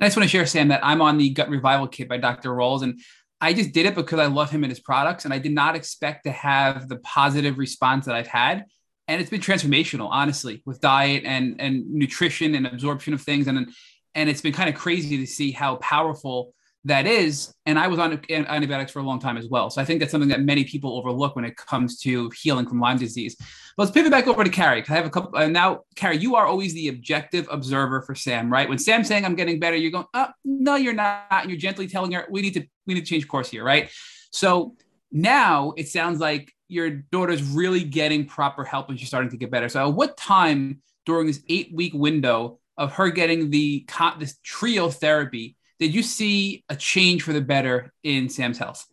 I 0.00 0.06
just 0.06 0.16
want 0.16 0.24
to 0.24 0.30
share, 0.30 0.46
Sam, 0.46 0.68
that 0.68 0.84
I'm 0.84 1.02
on 1.02 1.18
the 1.18 1.30
Gut 1.30 1.48
Revival 1.48 1.88
Kit 1.88 2.08
by 2.08 2.18
Dr. 2.18 2.50
Rawls. 2.50 2.82
And 2.82 3.00
I 3.40 3.52
just 3.52 3.72
did 3.72 3.84
it 3.86 3.96
because 3.96 4.20
I 4.20 4.26
love 4.26 4.50
him 4.50 4.62
and 4.62 4.70
his 4.70 4.78
products. 4.78 5.24
And 5.24 5.34
I 5.34 5.38
did 5.38 5.52
not 5.52 5.74
expect 5.74 6.24
to 6.24 6.30
have 6.30 6.88
the 6.88 6.98
positive 6.98 7.58
response 7.58 8.06
that 8.06 8.14
I've 8.14 8.28
had. 8.28 8.66
And 9.08 9.20
it's 9.20 9.30
been 9.30 9.40
transformational, 9.40 10.08
honestly, 10.10 10.62
with 10.64 10.80
diet 10.80 11.24
and, 11.24 11.60
and 11.60 11.90
nutrition 11.92 12.54
and 12.54 12.66
absorption 12.66 13.12
of 13.12 13.22
things. 13.22 13.48
And 13.48 13.70
and 14.14 14.28
it's 14.28 14.40
been 14.40 14.52
kind 14.52 14.68
of 14.68 14.74
crazy 14.74 15.18
to 15.18 15.26
see 15.26 15.52
how 15.52 15.76
powerful 15.76 16.54
that 16.84 17.06
is. 17.06 17.52
And 17.66 17.78
I 17.78 17.88
was 17.88 17.98
on 17.98 18.20
antibiotics 18.30 18.92
for 18.92 19.00
a 19.00 19.02
long 19.02 19.18
time 19.18 19.36
as 19.36 19.48
well. 19.48 19.70
So 19.70 19.80
I 19.80 19.84
think 19.84 20.00
that's 20.00 20.12
something 20.12 20.30
that 20.30 20.40
many 20.40 20.64
people 20.64 20.96
overlook 20.96 21.36
when 21.36 21.44
it 21.44 21.56
comes 21.56 21.98
to 22.00 22.30
healing 22.30 22.66
from 22.66 22.80
Lyme 22.80 22.98
disease. 22.98 23.36
But 23.76 23.84
let's 23.84 23.90
pivot 23.92 24.10
back 24.10 24.26
over 24.26 24.42
to 24.44 24.50
Carrie. 24.50 24.84
I 24.88 24.92
have 24.92 25.06
a 25.06 25.10
couple. 25.10 25.38
Uh, 25.38 25.48
now, 25.48 25.82
Carrie, 25.96 26.18
you 26.18 26.36
are 26.36 26.46
always 26.46 26.74
the 26.74 26.88
objective 26.88 27.46
observer 27.50 28.02
for 28.02 28.14
Sam, 28.14 28.50
right? 28.50 28.68
When 28.68 28.78
Sam's 28.78 29.08
saying 29.08 29.24
I'm 29.24 29.34
getting 29.34 29.60
better, 29.60 29.76
you're 29.76 29.90
going, 29.90 30.06
oh, 30.14 30.28
no, 30.44 30.76
you're 30.76 30.94
not. 30.94 31.26
And 31.30 31.50
you're 31.50 31.58
gently 31.58 31.88
telling 31.88 32.12
her 32.12 32.26
we 32.30 32.42
need 32.42 32.54
to 32.54 32.66
we 32.86 32.94
need 32.94 33.00
to 33.00 33.06
change 33.06 33.28
course 33.28 33.48
here, 33.48 33.64
right? 33.64 33.90
So 34.30 34.76
now 35.12 35.74
it 35.76 35.88
sounds 35.88 36.20
like 36.20 36.52
your 36.68 36.90
daughter's 36.90 37.42
really 37.42 37.82
getting 37.82 38.26
proper 38.26 38.64
help 38.64 38.88
and 38.88 38.98
she's 38.98 39.08
starting 39.08 39.30
to 39.30 39.36
get 39.36 39.50
better. 39.50 39.68
So, 39.68 39.88
at 39.88 39.94
what 39.94 40.16
time 40.16 40.82
during 41.06 41.26
this 41.26 41.40
eight 41.48 41.72
week 41.72 41.94
window 41.94 42.57
of 42.78 42.94
her 42.94 43.10
getting 43.10 43.50
the 43.50 43.86
this 44.18 44.38
trio 44.42 44.88
therapy, 44.88 45.56
did 45.78 45.94
you 45.94 46.02
see 46.02 46.64
a 46.70 46.76
change 46.76 47.22
for 47.22 47.34
the 47.34 47.42
better 47.42 47.92
in 48.02 48.30
Sam's 48.30 48.58
health? 48.58 48.86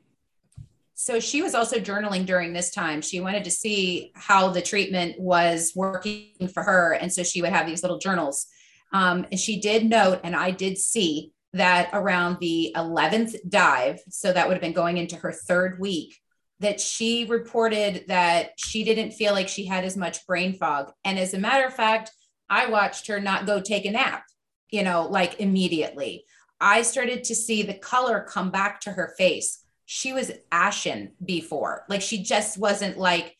so 0.95 1.19
she 1.19 1.41
was 1.41 1.53
also 1.53 1.77
journaling 1.77 2.25
during 2.25 2.53
this 2.53 2.71
time. 2.71 3.01
She 3.01 3.19
wanted 3.19 3.43
to 3.43 3.51
see 3.51 4.11
how 4.15 4.49
the 4.49 4.61
treatment 4.61 5.19
was 5.19 5.73
working 5.75 6.47
for 6.53 6.63
her. 6.63 6.93
And 6.93 7.11
so 7.11 7.21
she 7.21 7.41
would 7.41 7.51
have 7.51 7.67
these 7.67 7.83
little 7.83 7.99
journals. 7.99 8.47
Um, 8.93 9.27
and 9.29 9.39
she 9.39 9.59
did 9.59 9.85
note, 9.85 10.21
and 10.23 10.35
I 10.35 10.51
did 10.51 10.77
see 10.77 11.33
that 11.51 11.89
around 11.91 12.37
the 12.39 12.73
11th 12.77 13.35
dive, 13.49 13.99
so 14.09 14.31
that 14.31 14.47
would 14.47 14.53
have 14.53 14.61
been 14.61 14.73
going 14.73 14.97
into 14.97 15.17
her 15.17 15.33
third 15.33 15.79
week, 15.79 16.17
that 16.61 16.79
she 16.79 17.25
reported 17.25 18.05
that 18.07 18.51
she 18.55 18.85
didn't 18.85 19.11
feel 19.11 19.33
like 19.33 19.49
she 19.49 19.65
had 19.65 19.83
as 19.83 19.97
much 19.97 20.25
brain 20.25 20.53
fog. 20.53 20.93
And 21.03 21.19
as 21.19 21.33
a 21.33 21.39
matter 21.39 21.65
of 21.67 21.73
fact, 21.73 22.11
I 22.49 22.67
watched 22.67 23.07
her 23.07 23.19
not 23.19 23.45
go 23.45 23.61
take 23.61 23.85
a 23.85 23.91
nap, 23.91 24.23
you 24.69 24.83
know, 24.83 25.07
like 25.07 25.39
immediately. 25.39 26.25
I 26.59 26.83
started 26.83 27.23
to 27.25 27.35
see 27.35 27.63
the 27.63 27.73
color 27.73 28.25
come 28.27 28.51
back 28.51 28.81
to 28.81 28.91
her 28.91 29.13
face 29.17 29.65
she 29.85 30.13
was 30.13 30.31
ashen 30.51 31.11
before. 31.23 31.85
Like 31.87 32.01
she 32.01 32.23
just 32.23 32.57
wasn't 32.57 32.97
like 32.97 33.37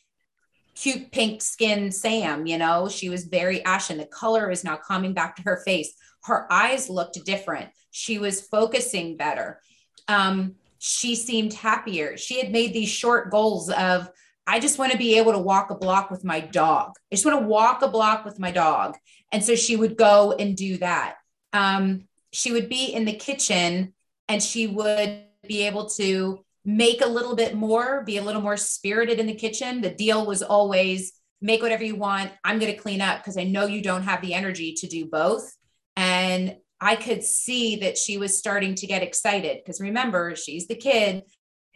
cute 0.76 1.12
pink 1.12 1.42
skin 1.42 1.92
Sam, 1.92 2.46
you 2.46 2.58
know, 2.58 2.88
she 2.88 3.10
was 3.10 3.26
very 3.26 3.64
ashen. 3.66 3.98
The 3.98 4.06
color 4.06 4.52
is 4.52 4.64
now 4.64 4.78
coming 4.78 5.14
back 5.14 5.36
to 5.36 5.42
her 5.44 5.62
face. 5.66 5.94
Her 6.24 6.52
eyes 6.52 6.90
looked 6.90 7.24
different. 7.26 7.70
She 7.92 8.20
was 8.20 8.42
focusing 8.42 9.18
better. 9.18 9.60
Um, 10.08 10.56
she 10.78 11.16
seemed 11.16 11.54
happier. 11.54 12.18
She 12.18 12.40
had 12.40 12.52
made 12.52 12.74
these 12.74 12.90
short 12.90 13.32
goals 13.32 13.72
of, 13.72 14.10
I 14.48 14.60
just 14.60 14.78
want 14.78 14.92
to 14.92 14.98
be 14.98 15.18
able 15.18 15.32
to 15.32 15.40
walk 15.40 15.72
a 15.72 15.76
block 15.76 16.12
with 16.12 16.24
my 16.24 16.40
dog. 16.40 16.94
I 17.12 17.16
just 17.16 17.26
want 17.26 17.40
to 17.40 17.48
walk 17.48 17.82
a 17.82 17.88
block 17.88 18.26
with 18.26 18.40
my 18.40 18.52
dog. 18.52 18.96
And 19.32 19.44
so 19.44 19.56
she 19.56 19.76
would 19.76 19.98
go 19.98 20.34
and 20.34 20.56
do 20.56 20.78
that. 20.78 21.16
Um, 21.54 22.08
she 22.32 22.52
would 22.52 22.70
be 22.70 22.94
in 22.94 23.06
the 23.06 23.14
kitchen 23.14 23.94
and 24.28 24.42
she 24.42 24.68
would 24.68 25.24
be 25.48 25.64
able 25.64 25.90
to 25.92 26.44
make 26.64 27.02
a 27.02 27.08
little 27.08 27.36
bit 27.36 27.56
more, 27.56 28.04
be 28.04 28.18
a 28.18 28.24
little 28.24 28.42
more 28.42 28.58
spirited 28.58 29.20
in 29.20 29.28
the 29.28 29.36
kitchen. 29.36 29.82
The 29.82 29.90
deal 29.90 30.26
was 30.26 30.42
always 30.42 31.14
make 31.42 31.62
whatever 31.62 31.84
you 31.84 31.96
want. 31.96 32.32
I'm 32.44 32.60
going 32.60 32.72
to 32.72 32.78
clean 32.78 33.02
up 33.02 33.20
because 33.20 33.38
I 33.38 33.44
know 33.44 33.66
you 33.66 33.82
don't 33.82 34.04
have 34.04 34.22
the 34.22 34.34
energy 34.34 34.74
to 34.74 34.88
do 34.88 35.06
both. 35.06 35.56
And 35.96 36.58
I 36.82 36.96
could 36.96 37.24
see 37.24 37.78
that 37.78 37.98
she 37.98 38.18
was 38.18 38.38
starting 38.38 38.76
to 38.76 38.88
get 38.88 39.04
excited 39.04 39.60
because 39.64 39.80
remember, 39.80 40.36
she's 40.36 40.68
the 40.68 40.76
kid 40.76 41.24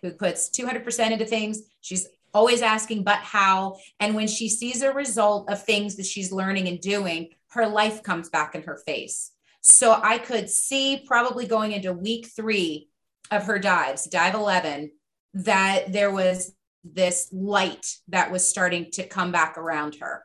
who 0.01 0.11
puts 0.11 0.49
200% 0.49 1.11
into 1.11 1.25
things. 1.25 1.61
She's 1.81 2.07
always 2.34 2.61
asking, 2.61 3.03
but 3.03 3.19
how? 3.19 3.77
And 3.99 4.15
when 4.15 4.27
she 4.27 4.49
sees 4.49 4.81
a 4.81 4.93
result 4.93 5.49
of 5.49 5.64
things 5.64 5.95
that 5.95 6.06
she's 6.06 6.31
learning 6.31 6.68
and 6.68 6.80
doing, 6.80 7.30
her 7.49 7.68
life 7.68 8.03
comes 8.03 8.30
back 8.30 8.56
in 8.56 8.64
her 8.64 8.81
face. 8.85 9.31
So 9.61 9.99
I 10.01 10.18
could 10.18 10.49
see 10.49 11.03
probably 11.06 11.45
going 11.45 11.72
into 11.72 11.91
week 11.93 12.27
three 12.27 12.89
of 13.31 13.45
her 13.45 13.60
dives, 13.60 14.06
dive 14.06 14.34
11, 14.34 14.91
that 15.34 15.91
there 15.91 16.11
was 16.11 16.53
this 16.84 17.30
light 17.31 17.85
that 18.07 18.31
was 18.31 18.47
starting 18.47 18.89
to 18.91 19.06
come 19.06 19.31
back 19.31 19.57
around 19.57 19.95
her. 20.01 20.23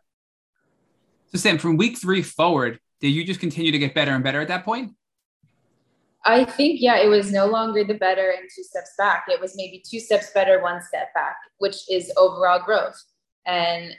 So, 1.32 1.38
Sam, 1.38 1.58
from 1.58 1.76
week 1.76 1.98
three 1.98 2.22
forward, 2.22 2.78
did 3.00 3.08
you 3.08 3.24
just 3.24 3.40
continue 3.40 3.72
to 3.72 3.78
get 3.78 3.94
better 3.94 4.12
and 4.12 4.22
better 4.22 4.40
at 4.40 4.48
that 4.48 4.64
point? 4.64 4.92
I 6.24 6.44
think, 6.44 6.80
yeah, 6.80 6.98
it 6.98 7.08
was 7.08 7.30
no 7.30 7.46
longer 7.46 7.84
the 7.84 7.94
better 7.94 8.30
and 8.30 8.48
two 8.54 8.62
steps 8.62 8.92
back. 8.96 9.24
It 9.28 9.40
was 9.40 9.56
maybe 9.56 9.82
two 9.84 10.00
steps 10.00 10.30
better, 10.32 10.62
one 10.62 10.82
step 10.82 11.12
back, 11.14 11.36
which 11.58 11.90
is 11.90 12.10
overall 12.16 12.64
growth. 12.64 13.02
And 13.46 13.94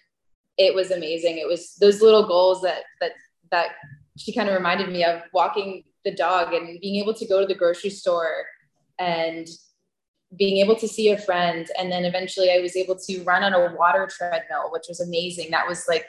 it 0.58 0.74
was 0.74 0.92
amazing. 0.92 1.38
It 1.38 1.48
was 1.48 1.76
those 1.76 2.02
little 2.02 2.28
goals 2.28 2.62
that, 2.64 2.84
that, 3.00 3.12
that 3.52 3.70
she 4.18 4.34
kind 4.34 4.50
of 4.50 4.56
reminded 4.56 4.90
me 4.90 5.04
of 5.04 5.22
walking 5.34 5.84
the 6.04 6.16
dog 6.16 6.54
and 6.54 6.80
being 6.80 6.96
able 6.96 7.14
to 7.14 7.28
go 7.28 7.42
to 7.42 7.46
the 7.46 7.56
grocery 7.56 7.90
store 7.90 8.46
and 8.98 9.48
being 10.38 10.58
able 10.58 10.76
to 10.76 10.88
see 10.88 11.12
a 11.12 11.18
friend 11.18 11.68
and 11.78 11.92
then 11.92 12.06
eventually 12.06 12.52
i 12.52 12.60
was 12.60 12.76
able 12.76 12.96
to 12.96 13.24
run 13.24 13.44
on 13.44 13.54
a 13.54 13.76
water 13.76 14.08
treadmill 14.10 14.72
which 14.72 14.86
was 14.88 15.00
amazing 15.00 15.52
that 15.52 15.68
was 15.68 15.86
like 15.88 16.06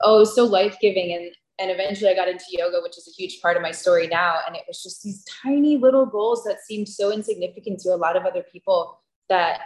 oh 0.00 0.24
so 0.24 0.44
life-giving 0.44 1.12
and 1.12 1.30
and 1.58 1.70
eventually 1.70 2.10
i 2.10 2.14
got 2.14 2.28
into 2.28 2.44
yoga 2.50 2.78
which 2.82 2.98
is 2.98 3.08
a 3.08 3.10
huge 3.10 3.40
part 3.40 3.56
of 3.56 3.62
my 3.62 3.70
story 3.70 4.06
now 4.06 4.38
and 4.46 4.56
it 4.56 4.62
was 4.66 4.82
just 4.82 5.02
these 5.02 5.24
tiny 5.24 5.76
little 5.76 6.06
goals 6.06 6.44
that 6.44 6.60
seemed 6.60 6.88
so 6.88 7.12
insignificant 7.12 7.78
to 7.80 7.90
a 7.90 7.96
lot 7.96 8.16
of 8.16 8.24
other 8.24 8.42
people 8.52 9.00
that 9.28 9.60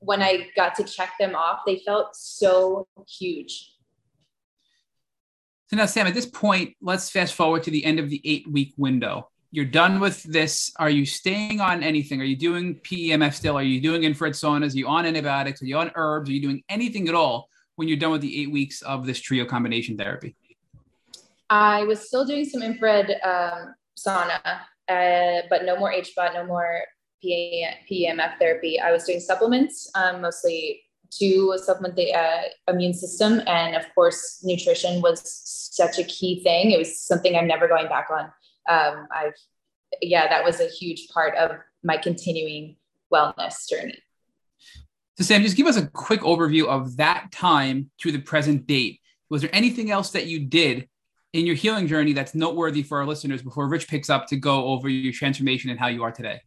when 0.00 0.22
i 0.22 0.46
got 0.56 0.74
to 0.74 0.84
check 0.84 1.12
them 1.18 1.34
off 1.34 1.60
they 1.66 1.80
felt 1.84 2.14
so 2.14 2.86
huge 3.08 3.72
so 5.66 5.76
now 5.76 5.86
sam 5.86 6.06
at 6.06 6.14
this 6.14 6.26
point 6.26 6.74
let's 6.80 7.10
fast 7.10 7.34
forward 7.34 7.62
to 7.62 7.70
the 7.70 7.84
end 7.84 7.98
of 7.98 8.10
the 8.10 8.20
eight 8.24 8.50
week 8.50 8.74
window 8.76 9.28
you're 9.54 9.64
done 9.64 10.00
with 10.00 10.20
this. 10.24 10.72
Are 10.80 10.90
you 10.90 11.06
staying 11.06 11.60
on 11.60 11.84
anything? 11.84 12.20
Are 12.20 12.24
you 12.24 12.34
doing 12.34 12.74
PEMF 12.80 13.34
still? 13.34 13.56
Are 13.56 13.62
you 13.62 13.80
doing 13.80 14.02
infrared 14.02 14.32
saunas? 14.32 14.74
Are 14.74 14.78
you 14.78 14.88
on 14.88 15.06
antibiotics? 15.06 15.62
Are 15.62 15.66
you 15.66 15.76
on 15.76 15.92
herbs? 15.94 16.28
Are 16.28 16.32
you 16.32 16.42
doing 16.42 16.64
anything 16.68 17.08
at 17.08 17.14
all 17.14 17.48
when 17.76 17.86
you're 17.86 17.96
done 17.96 18.10
with 18.10 18.20
the 18.20 18.42
eight 18.42 18.50
weeks 18.50 18.82
of 18.82 19.06
this 19.06 19.20
trio 19.20 19.44
combination 19.44 19.96
therapy? 19.96 20.34
I 21.50 21.84
was 21.84 22.06
still 22.06 22.24
doing 22.24 22.44
some 22.44 22.62
infrared 22.62 23.10
um, 23.22 23.74
sauna, 23.98 24.40
uh, 24.88 25.42
but 25.50 25.64
no 25.64 25.76
more 25.78 25.92
HBOT, 25.92 26.34
no 26.34 26.46
more 26.46 26.80
PEMF 27.24 28.38
therapy. 28.38 28.80
I 28.80 28.92
was 28.92 29.04
doing 29.04 29.20
supplements, 29.20 29.90
um, 29.94 30.20
mostly 30.20 30.82
to 31.18 31.56
supplement 31.58 31.96
the 31.96 32.12
uh, 32.12 32.42
immune 32.68 32.92
system. 32.92 33.40
And 33.46 33.76
of 33.76 33.84
course, 33.94 34.40
nutrition 34.42 35.00
was 35.00 35.22
such 35.72 35.98
a 35.98 36.04
key 36.04 36.42
thing. 36.42 36.70
It 36.70 36.78
was 36.78 37.00
something 37.00 37.36
I'm 37.36 37.46
never 37.46 37.68
going 37.68 37.88
back 37.88 38.08
on 38.10 38.30
um, 38.68 39.06
I've, 39.14 39.34
yeah, 40.00 40.28
that 40.28 40.44
was 40.44 40.60
a 40.60 40.68
huge 40.68 41.08
part 41.08 41.36
of 41.36 41.52
my 41.82 41.96
continuing 41.96 42.76
wellness 43.12 43.68
journey. 43.68 43.98
So, 45.16 45.24
Sam, 45.24 45.42
just 45.42 45.56
give 45.56 45.66
us 45.66 45.76
a 45.76 45.86
quick 45.86 46.22
overview 46.22 46.66
of 46.66 46.96
that 46.96 47.30
time 47.30 47.90
to 47.98 48.10
the 48.10 48.18
present 48.18 48.66
date. 48.66 49.00
Was 49.30 49.42
there 49.42 49.50
anything 49.52 49.90
else 49.90 50.10
that 50.10 50.26
you 50.26 50.40
did 50.40 50.88
in 51.34 51.44
your 51.44 51.56
healing 51.56 51.88
journey 51.88 52.12
that's 52.12 52.34
noteworthy 52.34 52.82
for 52.82 52.98
our 52.98 53.06
listeners 53.06 53.42
before 53.42 53.68
Rich 53.68 53.88
picks 53.88 54.08
up 54.08 54.28
to 54.28 54.36
go 54.36 54.66
over 54.66 54.88
your 54.88 55.12
transformation 55.12 55.68
and 55.68 55.78
how 55.78 55.88
you 55.88 56.04
are 56.04 56.12
today? 56.12 56.40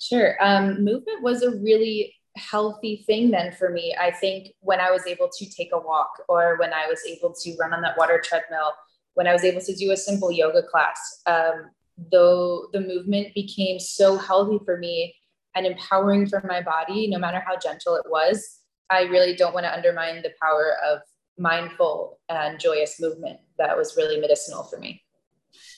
Sure. 0.00 0.36
Um, 0.40 0.82
movement 0.82 1.22
was 1.22 1.42
a 1.42 1.50
really 1.50 2.14
healthy 2.36 3.04
thing 3.06 3.30
then 3.30 3.52
for 3.52 3.68
me. 3.70 3.94
I 4.00 4.10
think 4.10 4.48
when 4.60 4.80
I 4.80 4.90
was 4.90 5.06
able 5.06 5.28
to 5.38 5.50
take 5.50 5.68
a 5.72 5.78
walk 5.78 6.10
or 6.28 6.56
when 6.58 6.72
I 6.72 6.86
was 6.88 7.00
able 7.06 7.34
to 7.42 7.56
run 7.60 7.74
on 7.74 7.82
that 7.82 7.96
water 7.96 8.20
treadmill 8.24 8.72
when 9.12 9.28
I 9.28 9.32
was 9.32 9.44
able 9.44 9.60
to 9.60 9.74
do 9.76 9.92
a 9.92 9.96
simple 9.96 10.32
yoga 10.32 10.62
class, 10.62 11.22
um, 11.26 11.70
though 12.10 12.66
the 12.72 12.80
movement 12.80 13.32
became 13.34 13.78
so 13.78 14.16
healthy 14.16 14.58
for 14.64 14.76
me 14.76 15.14
and 15.54 15.66
empowering 15.66 16.26
for 16.26 16.44
my 16.48 16.60
body, 16.60 17.06
no 17.06 17.18
matter 17.18 17.40
how 17.46 17.56
gentle 17.56 17.94
it 17.94 18.06
was, 18.10 18.60
I 18.90 19.02
really 19.02 19.36
don't 19.36 19.54
want 19.54 19.66
to 19.66 19.72
undermine 19.72 20.22
the 20.22 20.32
power 20.42 20.74
of 20.84 20.98
mindful 21.38 22.18
and 22.28 22.58
joyous 22.60 23.00
movement. 23.00 23.38
That 23.58 23.76
was 23.76 23.96
really 23.96 24.20
medicinal 24.20 24.64
for 24.64 24.78
me. 24.78 25.02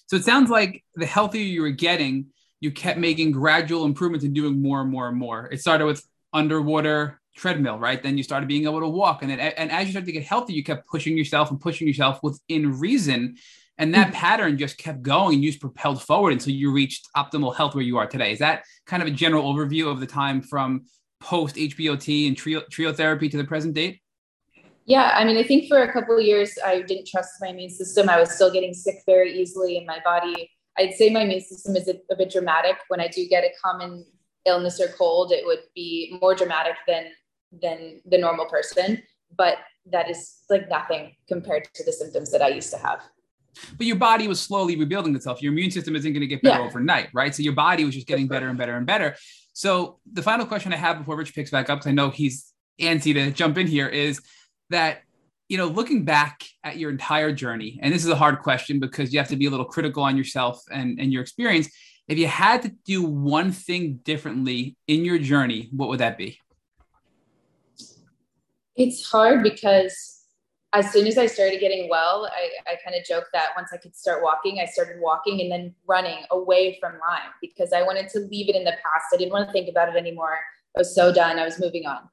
So 0.07 0.17
it 0.17 0.25
sounds 0.25 0.51
like 0.51 0.85
the 0.95 1.07
healthier 1.07 1.43
you 1.43 1.63
were 1.63 1.71
getting, 1.71 2.27
you 2.61 2.71
kept 2.71 2.99
making 2.99 3.33
gradual 3.33 3.85
improvements 3.85 4.25
and 4.25 4.35
doing 4.35 4.63
more 4.63 4.81
and 4.81 4.91
more 4.91 5.09
and 5.09 5.17
more. 5.17 5.49
It 5.51 5.61
started 5.61 5.87
with 5.87 6.07
underwater 6.33 7.21
treadmill, 7.37 7.79
right? 7.79 8.03
Then 8.03 8.17
you 8.17 8.23
started 8.23 8.47
being 8.49 8.65
able 8.65 8.81
to 8.81 8.89
walk. 8.89 9.23
And 9.23 9.31
then, 9.31 9.41
and 9.41 9.71
as 9.71 9.87
you 9.87 9.93
started 9.93 10.07
to 10.07 10.13
get 10.13 10.25
healthy, 10.25 10.55
you 10.55 10.65
kept 10.65 10.89
pushing 10.89 11.17
yourself 11.17 11.51
and 11.51 11.61
pushing 11.61 11.87
yourself 11.87 12.21
within 12.23 12.79
reason. 12.79 13.37
And 13.79 13.95
that 13.95 14.09
mm-hmm. 14.09 14.17
pattern 14.17 14.59
just 14.59 14.79
kept 14.79 15.03
going 15.03 15.35
and 15.35 15.45
you 15.45 15.51
just 15.51 15.61
propelled 15.61 16.03
forward 16.03 16.33
until 16.33 16.55
you 16.55 16.73
reached 16.73 17.09
optimal 17.15 17.55
health 17.55 17.75
where 17.75 17.85
you 17.85 17.99
are 17.99 18.07
today. 18.07 18.33
Is 18.33 18.39
that 18.39 18.65
kind 18.87 19.03
of 19.03 19.09
a 19.09 19.13
general 19.13 19.53
overview 19.53 19.91
of 19.91 20.01
the 20.01 20.07
time 20.07 20.41
from 20.41 20.87
post 21.21 21.57
HBOT 21.57 22.29
and 22.29 22.37
trio, 22.37 22.63
trio 22.71 22.93
therapy 22.93 23.29
to 23.29 23.37
the 23.37 23.45
present 23.45 23.75
date? 23.75 24.01
Yeah, 24.87 25.13
I 25.15 25.25
mean, 25.25 25.37
I 25.37 25.43
think 25.43 25.69
for 25.69 25.83
a 25.83 25.93
couple 25.93 26.17
of 26.17 26.23
years, 26.23 26.57
I 26.65 26.81
didn't 26.83 27.09
trust 27.09 27.35
my 27.41 27.49
immune 27.49 27.71
system. 27.71 28.09
I 28.09 28.21
was 28.21 28.31
still 28.31 28.53
getting 28.53 28.73
sick 28.73 29.03
very 29.05 29.37
easily 29.39 29.77
in 29.77 29.85
my 29.85 29.99
body. 30.05 30.51
I'd 30.79 30.95
say 30.95 31.11
my 31.11 31.23
immune 31.23 31.41
system 31.41 31.75
is 31.75 31.89
a, 31.89 31.97
a 32.11 32.17
bit 32.17 32.31
dramatic. 32.31 32.77
When 32.89 33.01
I 33.01 33.09
do 33.09 33.27
get 33.27 33.43
a 33.43 33.51
common 33.63 34.07
illness 34.47 34.81
or 34.81 34.89
cold, 34.89 35.33
it 35.33 35.45
would 35.45 35.63
be 35.75 36.17
more 36.23 36.35
dramatic 36.35 36.77
than 36.87 37.07
than 37.63 38.01
the 38.07 38.19
normal 38.19 38.47
person, 38.47 39.03
but 39.37 39.59
that 39.87 40.11
is 40.11 40.41
like 40.51 40.69
nothing 40.69 41.15
compared 41.29 41.65
to 41.75 41.85
the 41.85 41.93
symptoms 41.93 42.31
that 42.33 42.43
I 42.43 42.49
used 42.49 42.71
to 42.73 42.79
have. 42.79 43.01
But 43.79 43.87
your 43.87 43.97
body 43.97 44.29
was 44.29 44.41
slowly 44.41 44.77
rebuilding 44.77 45.15
itself. 45.15 45.41
Your 45.41 45.53
immune 45.53 45.71
system 45.71 45.97
isn't 45.97 46.13
going 46.13 46.21
to 46.21 46.27
get 46.27 46.43
better 46.43 46.61
yeah. 46.61 46.67
overnight, 46.67 47.09
right? 47.15 47.35
So 47.35 47.43
your 47.43 47.55
body 47.55 47.85
was 47.85 47.95
just 47.95 48.07
getting 48.07 48.29
better 48.29 48.49
and 48.49 48.59
better 48.59 48.77
and 48.77 48.85
better. 48.87 49.17
So 49.53 50.01
the 50.13 50.23
final 50.23 50.45
question 50.45 50.73
I 50.73 50.77
have 50.77 50.99
before 50.99 51.17
Rich 51.17 51.35
picks 51.35 51.51
back 51.51 51.71
up, 51.71 51.79
because 51.79 51.87
I 51.87 51.93
know 51.93 52.11
he's 52.11 52.53
antsy 52.81 53.15
to 53.15 53.31
jump 53.31 53.57
in 53.57 53.67
here, 53.67 53.89
is 53.89 54.21
that 54.71 55.03
you 55.49 55.57
know, 55.57 55.67
looking 55.67 56.05
back 56.05 56.45
at 56.65 56.77
your 56.77 56.91
entire 56.91 57.33
journey, 57.33 57.79
and 57.83 57.95
this 57.95 58.05
is 58.05 58.11
a 58.11 58.17
hard 58.17 58.41
question 58.41 58.81
because 58.81 59.13
you 59.13 59.19
have 59.19 59.29
to 59.29 59.37
be 59.37 59.47
a 59.47 59.51
little 59.51 59.67
critical 59.67 60.03
on 60.03 60.17
yourself 60.17 60.63
and, 60.73 60.99
and 60.99 61.13
your 61.13 61.23
experience. 61.23 61.69
If 62.09 62.19
you 62.19 62.27
had 62.27 62.63
to 62.63 62.73
do 62.85 63.03
one 63.03 63.53
thing 63.53 64.01
differently 64.03 64.77
in 64.87 65.05
your 65.05 65.19
journey, 65.19 65.69
what 65.73 65.89
would 65.89 66.01
that 66.01 66.19
be? 66.19 66.39
It's 68.75 69.09
hard 69.09 69.43
because 69.43 70.25
as 70.73 70.93
soon 70.93 71.07
as 71.07 71.17
I 71.17 71.27
started 71.27 71.61
getting 71.61 71.89
well, 71.89 72.29
I, 72.31 72.73
I 72.73 72.77
kind 72.85 72.97
of 72.97 73.05
joked 73.07 73.29
that 73.33 73.51
once 73.57 73.71
I 73.73 73.77
could 73.77 73.97
start 73.97 74.23
walking, 74.23 74.61
I 74.61 74.67
started 74.67 74.97
walking 75.01 75.41
and 75.41 75.51
then 75.51 75.75
running 75.87 76.25
away 76.31 76.77
from 76.81 76.93
Lyme 76.93 77.33
because 77.41 77.73
I 77.73 77.83
wanted 77.83 78.09
to 78.11 78.21
leave 78.21 78.49
it 78.49 78.57
in 78.57 78.65
the 78.65 78.73
past. 78.73 79.07
I 79.15 79.17
didn't 79.17 79.33
want 79.33 79.49
to 79.49 79.53
think 79.53 79.69
about 79.69 79.89
it 79.89 79.97
anymore. 79.97 80.39
I 80.77 80.81
was 80.81 80.95
so 80.95 81.13
done. 81.13 81.39
I 81.39 81.45
was 81.45 81.59
moving 81.59 81.87
on. 81.87 82.09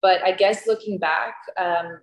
But 0.00 0.22
I 0.22 0.32
guess 0.32 0.66
looking 0.66 0.98
back, 0.98 1.34
um, 1.56 2.00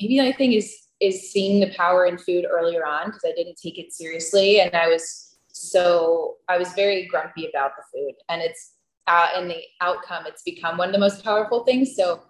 maybe 0.00 0.20
the 0.20 0.32
thing 0.32 0.52
is 0.52 0.74
is 0.98 1.30
seeing 1.30 1.60
the 1.60 1.74
power 1.74 2.06
in 2.06 2.16
food 2.16 2.46
earlier 2.50 2.86
on 2.86 3.06
because 3.06 3.22
I 3.26 3.32
didn't 3.36 3.58
take 3.62 3.78
it 3.78 3.92
seriously 3.92 4.60
and 4.60 4.74
I 4.74 4.88
was 4.88 5.36
so 5.48 6.36
I 6.48 6.56
was 6.56 6.72
very 6.72 7.06
grumpy 7.06 7.50
about 7.50 7.72
the 7.76 7.82
food 7.92 8.14
and 8.30 8.40
it's 8.40 8.72
uh, 9.06 9.28
and 9.36 9.50
the 9.50 9.60
outcome 9.82 10.24
it's 10.26 10.42
become 10.42 10.78
one 10.78 10.88
of 10.88 10.92
the 10.94 10.98
most 10.98 11.22
powerful 11.22 11.64
things. 11.64 11.94
So 11.94 12.22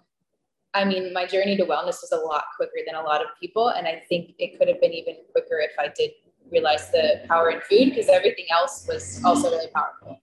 I 0.73 0.85
mean, 0.85 1.11
my 1.11 1.25
journey 1.25 1.57
to 1.57 1.65
wellness 1.65 2.01
was 2.01 2.11
a 2.11 2.17
lot 2.17 2.43
quicker 2.55 2.79
than 2.85 2.95
a 2.95 3.01
lot 3.01 3.21
of 3.21 3.27
people. 3.39 3.69
And 3.69 3.87
I 3.87 4.03
think 4.07 4.33
it 4.37 4.59
could 4.59 4.67
have 4.67 4.79
been 4.79 4.93
even 4.93 5.15
quicker 5.31 5.59
if 5.59 5.71
I 5.79 5.87
did 5.95 6.11
realize 6.51 6.91
the 6.91 7.21
power 7.27 7.49
in 7.49 7.61
food 7.61 7.89
because 7.89 8.09
everything 8.09 8.45
else 8.51 8.85
was 8.87 9.21
also 9.23 9.49
really 9.49 9.69
powerful. 9.73 10.21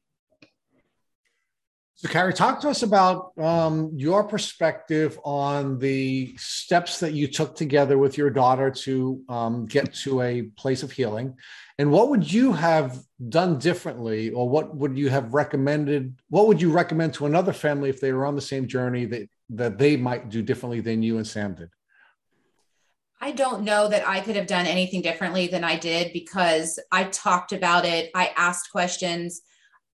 So, 2.05 2.11
Carrie, 2.11 2.35
talk 2.35 2.61
to 2.61 2.69
us 2.69 2.83
about 2.83 3.33
um, 3.39 3.91
your 3.97 4.25
perspective 4.25 5.19
on 5.25 5.79
the 5.79 6.37
steps 6.37 7.01
that 7.01 7.15
you 7.15 7.27
took 7.27 7.57
together 7.57 7.97
with 7.97 8.19
your 8.19 8.29
daughter 8.29 8.71
to 8.71 9.23
um, 9.31 9.65
get 9.65 9.95
to 10.03 10.21
a 10.21 10.43
place 10.43 10.83
of 10.83 10.93
healing. 10.93 11.35
And 11.79 11.91
what 11.91 12.11
would 12.11 12.31
you 12.31 12.53
have 12.53 13.03
done 13.31 13.59
differently, 13.59 14.29
or 14.29 14.47
what 14.47 14.77
would 14.77 14.99
you 14.99 15.09
have 15.09 15.33
recommended? 15.33 16.15
What 16.29 16.47
would 16.47 16.61
you 16.61 16.71
recommend 16.71 17.15
to 17.15 17.25
another 17.25 17.55
family 17.55 17.89
if 17.89 18.03
they 18.03 18.13
were 18.13 18.27
on 18.27 18.35
the 18.35 18.43
same 18.43 18.69
journey 18.69 19.07
that, 19.07 19.31
that 19.49 19.79
they 19.79 19.97
might 19.97 20.29
do 20.29 20.43
differently 20.43 20.83
than 20.83 21.03
you 21.03 21.17
and 21.17 21.27
Sam 21.27 21.55
did? 21.55 21.71
I 23.19 23.33
don't 23.33 23.65
know 23.65 23.89
that 23.89 24.07
I 24.07 24.21
could 24.21 24.37
have 24.37 24.47
done 24.47 24.67
anything 24.67 25.01
differently 25.01 25.47
than 25.47 25.65
I 25.65 25.79
did 25.79 26.13
because 26.13 26.79
I 26.93 27.05
talked 27.05 27.55
about 27.55 27.87
it, 27.87 28.11
I 28.15 28.35
asked 28.37 28.71
questions 28.71 29.41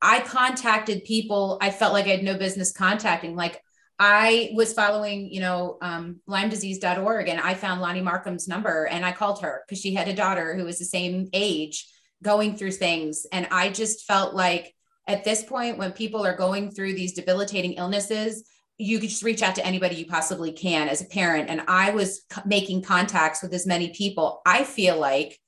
I 0.02 0.20
contacted 0.22 1.04
people 1.04 1.58
I 1.62 1.72
felt 1.72 1.94
like 1.94 2.06
I 2.06 2.10
had 2.10 2.24
no 2.24 2.38
business 2.38 2.72
contacting. 2.72 3.36
Like 3.36 3.62
I 3.98 4.52
was 4.54 4.74
following, 4.74 5.32
you 5.32 5.40
know, 5.40 5.78
um, 5.82 6.20
LymeDisease.org 6.28 7.30
and 7.30 7.40
I 7.40 7.54
found 7.54 7.82
Lonnie 7.82 8.02
Marcum's 8.02 8.48
number 8.48 8.86
and 8.86 9.06
I 9.06 9.14
called 9.14 9.42
her 9.42 9.64
because 9.66 9.80
she 9.80 9.94
had 9.94 10.08
a 10.08 10.16
daughter 10.16 10.56
who 10.56 10.66
was 10.66 10.80
the 10.80 10.86
same 10.86 11.30
age 11.34 11.88
going 12.22 12.58
through 12.58 12.72
things. 12.72 13.26
And 13.32 13.48
I 13.52 13.70
just 13.70 14.06
felt 14.06 14.34
like 14.34 14.74
at 15.08 15.24
this 15.24 15.44
point, 15.44 15.78
when 15.78 15.92
people 15.92 16.26
are 16.26 16.36
going 16.36 16.72
through 16.72 16.96
these 16.96 17.14
debilitating 17.14 17.74
illnesses, 17.74 18.50
you 18.78 19.00
could 19.00 19.10
just 19.10 19.24
reach 19.24 19.42
out 19.42 19.56
to 19.56 19.66
anybody 19.66 19.96
you 19.96 20.06
possibly 20.06 20.52
can 20.52 20.90
as 20.90 21.02
a 21.02 21.06
parent. 21.06 21.50
And 21.50 21.62
I 21.68 21.92
was 21.92 22.24
making 22.46 22.82
contacts 22.82 23.42
with 23.42 23.54
as 23.54 23.66
many 23.66 23.94
people. 23.94 24.42
I 24.46 24.64
feel 24.64 25.00
like 25.00 25.40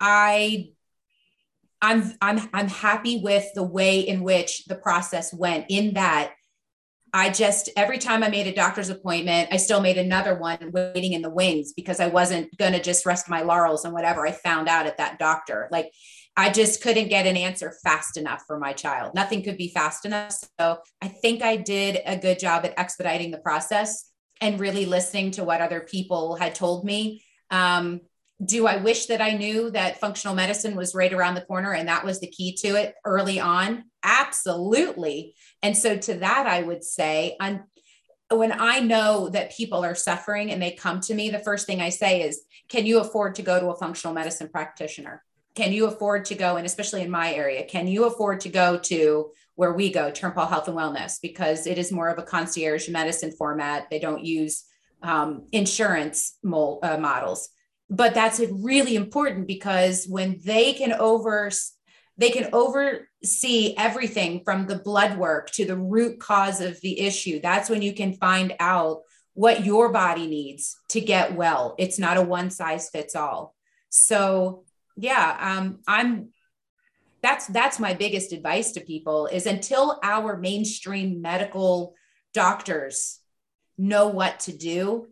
I 0.00 0.70
I'm 1.82 2.12
I'm 2.20 2.48
I'm 2.52 2.68
happy 2.68 3.20
with 3.22 3.46
the 3.54 3.62
way 3.62 4.00
in 4.00 4.22
which 4.22 4.64
the 4.66 4.76
process 4.76 5.32
went 5.32 5.66
in 5.68 5.94
that 5.94 6.32
I 7.12 7.30
just 7.30 7.70
every 7.76 7.98
time 7.98 8.22
I 8.22 8.28
made 8.28 8.46
a 8.46 8.54
doctor's 8.54 8.90
appointment, 8.90 9.48
I 9.50 9.56
still 9.56 9.80
made 9.80 9.96
another 9.96 10.34
one 10.34 10.58
waiting 10.72 11.12
in 11.12 11.22
the 11.22 11.30
wings 11.30 11.72
because 11.74 12.00
I 12.00 12.08
wasn't 12.08 12.54
going 12.58 12.72
to 12.72 12.82
just 12.82 13.06
rest 13.06 13.28
my 13.28 13.42
laurels 13.42 13.84
and 13.84 13.94
whatever 13.94 14.26
I 14.26 14.32
found 14.32 14.68
out 14.68 14.86
at 14.86 14.98
that 14.98 15.18
doctor. 15.18 15.68
Like 15.70 15.92
I 16.36 16.50
just 16.50 16.82
couldn't 16.82 17.08
get 17.08 17.26
an 17.26 17.36
answer 17.36 17.72
fast 17.82 18.18
enough 18.18 18.42
for 18.46 18.58
my 18.58 18.74
child. 18.74 19.14
Nothing 19.14 19.42
could 19.42 19.56
be 19.56 19.68
fast 19.68 20.04
enough. 20.04 20.36
So 20.60 20.78
I 21.00 21.08
think 21.08 21.42
I 21.42 21.56
did 21.56 22.00
a 22.04 22.18
good 22.18 22.38
job 22.38 22.66
at 22.66 22.78
expediting 22.78 23.30
the 23.30 23.38
process 23.38 24.10
and 24.42 24.60
really 24.60 24.84
listening 24.84 25.30
to 25.32 25.44
what 25.44 25.62
other 25.62 25.80
people 25.80 26.36
had 26.36 26.54
told 26.54 26.84
me. 26.84 27.24
Um, 27.50 28.02
do 28.44 28.66
I 28.66 28.76
wish 28.76 29.06
that 29.06 29.22
I 29.22 29.32
knew 29.32 29.70
that 29.70 29.98
functional 29.98 30.36
medicine 30.36 30.76
was 30.76 30.94
right 30.94 31.12
around 31.12 31.34
the 31.34 31.40
corner 31.40 31.72
and 31.72 31.88
that 31.88 32.04
was 32.04 32.20
the 32.20 32.26
key 32.26 32.54
to 32.56 32.76
it 32.76 32.94
early 33.04 33.40
on? 33.40 33.84
Absolutely. 34.02 35.34
And 35.62 35.76
so, 35.76 35.96
to 35.96 36.14
that, 36.14 36.46
I 36.46 36.62
would 36.62 36.84
say, 36.84 37.36
when 38.30 38.52
I 38.52 38.80
know 38.80 39.30
that 39.30 39.56
people 39.56 39.84
are 39.84 39.94
suffering 39.94 40.50
and 40.50 40.60
they 40.60 40.72
come 40.72 41.00
to 41.00 41.14
me, 41.14 41.30
the 41.30 41.38
first 41.38 41.66
thing 41.66 41.80
I 41.80 41.88
say 41.88 42.22
is, 42.22 42.42
Can 42.68 42.84
you 42.84 43.00
afford 43.00 43.36
to 43.36 43.42
go 43.42 43.58
to 43.58 43.68
a 43.68 43.76
functional 43.76 44.14
medicine 44.14 44.48
practitioner? 44.48 45.22
Can 45.54 45.72
you 45.72 45.86
afford 45.86 46.26
to 46.26 46.34
go, 46.34 46.56
and 46.56 46.66
especially 46.66 47.00
in 47.00 47.10
my 47.10 47.32
area, 47.32 47.64
can 47.64 47.86
you 47.86 48.04
afford 48.04 48.40
to 48.40 48.50
go 48.50 48.78
to 48.80 49.30
where 49.54 49.72
we 49.72 49.90
go, 49.90 50.10
Turnpaugh 50.10 50.50
Health 50.50 50.68
and 50.68 50.76
Wellness, 50.76 51.14
because 51.22 51.66
it 51.66 51.78
is 51.78 51.90
more 51.90 52.10
of 52.10 52.18
a 52.18 52.22
concierge 52.22 52.90
medicine 52.90 53.32
format. 53.32 53.88
They 53.88 53.98
don't 53.98 54.22
use 54.22 54.64
um, 55.02 55.46
insurance 55.52 56.36
mo- 56.42 56.78
uh, 56.82 56.98
models 56.98 57.48
but 57.88 58.14
that's 58.14 58.40
really 58.40 58.96
important 58.96 59.46
because 59.46 60.06
when 60.06 60.40
they 60.44 60.72
can 60.72 60.92
over 60.92 61.50
they 62.18 62.30
can 62.30 62.48
oversee 62.54 63.74
everything 63.76 64.40
from 64.42 64.66
the 64.66 64.78
blood 64.78 65.18
work 65.18 65.50
to 65.50 65.66
the 65.66 65.76
root 65.76 66.18
cause 66.18 66.60
of 66.60 66.80
the 66.80 67.00
issue 67.00 67.40
that's 67.40 67.68
when 67.68 67.82
you 67.82 67.92
can 67.92 68.14
find 68.14 68.54
out 68.60 69.02
what 69.34 69.66
your 69.66 69.92
body 69.92 70.26
needs 70.26 70.78
to 70.88 70.98
get 70.98 71.36
well. 71.36 71.74
It's 71.78 71.98
not 71.98 72.16
a 72.16 72.22
one 72.22 72.48
size 72.48 72.88
fits 72.88 73.14
all. 73.14 73.54
So 73.90 74.64
yeah 74.96 75.36
um, 75.40 75.80
i'm 75.86 76.30
that's 77.22 77.46
that's 77.48 77.78
my 77.78 77.94
biggest 77.94 78.32
advice 78.32 78.72
to 78.72 78.80
people 78.80 79.26
is 79.26 79.46
until 79.46 79.98
our 80.02 80.36
mainstream 80.36 81.20
medical 81.20 81.94
doctors 82.32 83.20
know 83.78 84.08
what 84.08 84.40
to 84.40 84.56
do 84.56 85.08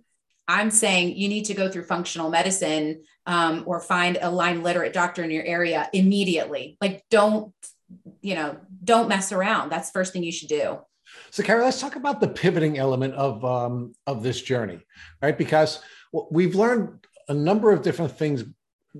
I'm 0.46 0.70
saying 0.70 1.16
you 1.16 1.28
need 1.28 1.46
to 1.46 1.54
go 1.54 1.70
through 1.70 1.84
functional 1.84 2.30
medicine 2.30 3.02
um, 3.26 3.64
or 3.66 3.80
find 3.80 4.18
a 4.20 4.30
Lyme 4.30 4.62
literate 4.62 4.92
doctor 4.92 5.22
in 5.22 5.30
your 5.30 5.44
area 5.44 5.88
immediately. 5.92 6.76
Like, 6.80 7.04
don't, 7.10 7.52
you 8.20 8.34
know, 8.34 8.58
don't 8.82 9.08
mess 9.08 9.32
around. 9.32 9.70
That's 9.70 9.90
first 9.90 10.12
thing 10.12 10.22
you 10.22 10.32
should 10.32 10.48
do. 10.48 10.78
So, 11.30 11.42
Carrie, 11.42 11.62
let's 11.62 11.80
talk 11.80 11.96
about 11.96 12.20
the 12.20 12.28
pivoting 12.28 12.78
element 12.78 13.14
of 13.14 13.44
um, 13.44 13.94
of 14.06 14.22
this 14.22 14.40
journey, 14.40 14.80
right? 15.22 15.36
Because 15.36 15.80
we've 16.30 16.54
learned 16.54 17.06
a 17.28 17.34
number 17.34 17.72
of 17.72 17.82
different 17.82 18.12
things 18.12 18.44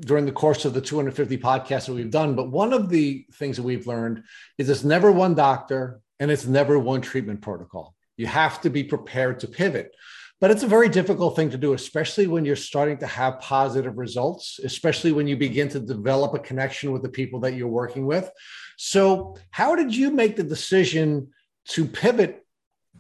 during 0.01 0.25
the 0.25 0.33
course 0.33 0.65
of 0.65 0.75
the 0.75 0.81
250 0.81 1.39
podcasts 1.39 1.87
that 1.87 1.93
we've 1.93 2.11
done. 2.11 2.35
But 2.35 2.51
one 2.51 2.73
of 2.73 2.89
the 2.89 3.27
things 3.35 3.57
that 3.57 3.62
we've 3.62 3.87
learned 3.87 4.25
is 4.59 4.69
it's 4.69 4.85
never 4.85 5.12
one 5.12 5.35
doctor 5.35 6.01
and 6.19 6.31
it's 6.31 6.47
never 6.47 6.79
one 6.79 7.01
treatment 7.01 7.43
protocol. 7.43 7.95
You 8.16 8.27
have 8.27 8.61
to 8.62 8.71
be 8.71 8.85
prepared 8.85 9.41
to 9.41 9.49
pivot. 9.49 9.95
But 10.40 10.51
it's 10.51 10.62
a 10.62 10.69
very 10.69 10.89
difficult 10.89 11.36
thing 11.36 11.51
to 11.51 11.59
do, 11.59 11.73
especially 11.73 12.27
when 12.27 12.44
you're 12.44 12.56
starting 12.56 12.98
to 12.98 13.06
have 13.06 13.40
positive 13.40 13.97
results, 13.97 14.61
especially 14.62 15.12
when 15.12 15.27
you 15.27 15.36
begin 15.36 15.69
to 15.70 15.81
develop 15.81 16.35
a 16.35 16.39
connection 16.39 16.93
with 16.93 17.02
the 17.02 17.09
people 17.09 17.40
that 17.40 17.55
you're 17.55 17.69
working 17.69 18.05
with. 18.05 18.31
So, 18.77 19.36
how 19.51 19.74
did 19.74 19.94
you 19.94 20.11
make 20.11 20.36
the 20.36 20.43
decision 20.43 21.28
to 21.69 21.86
pivot 21.86 22.44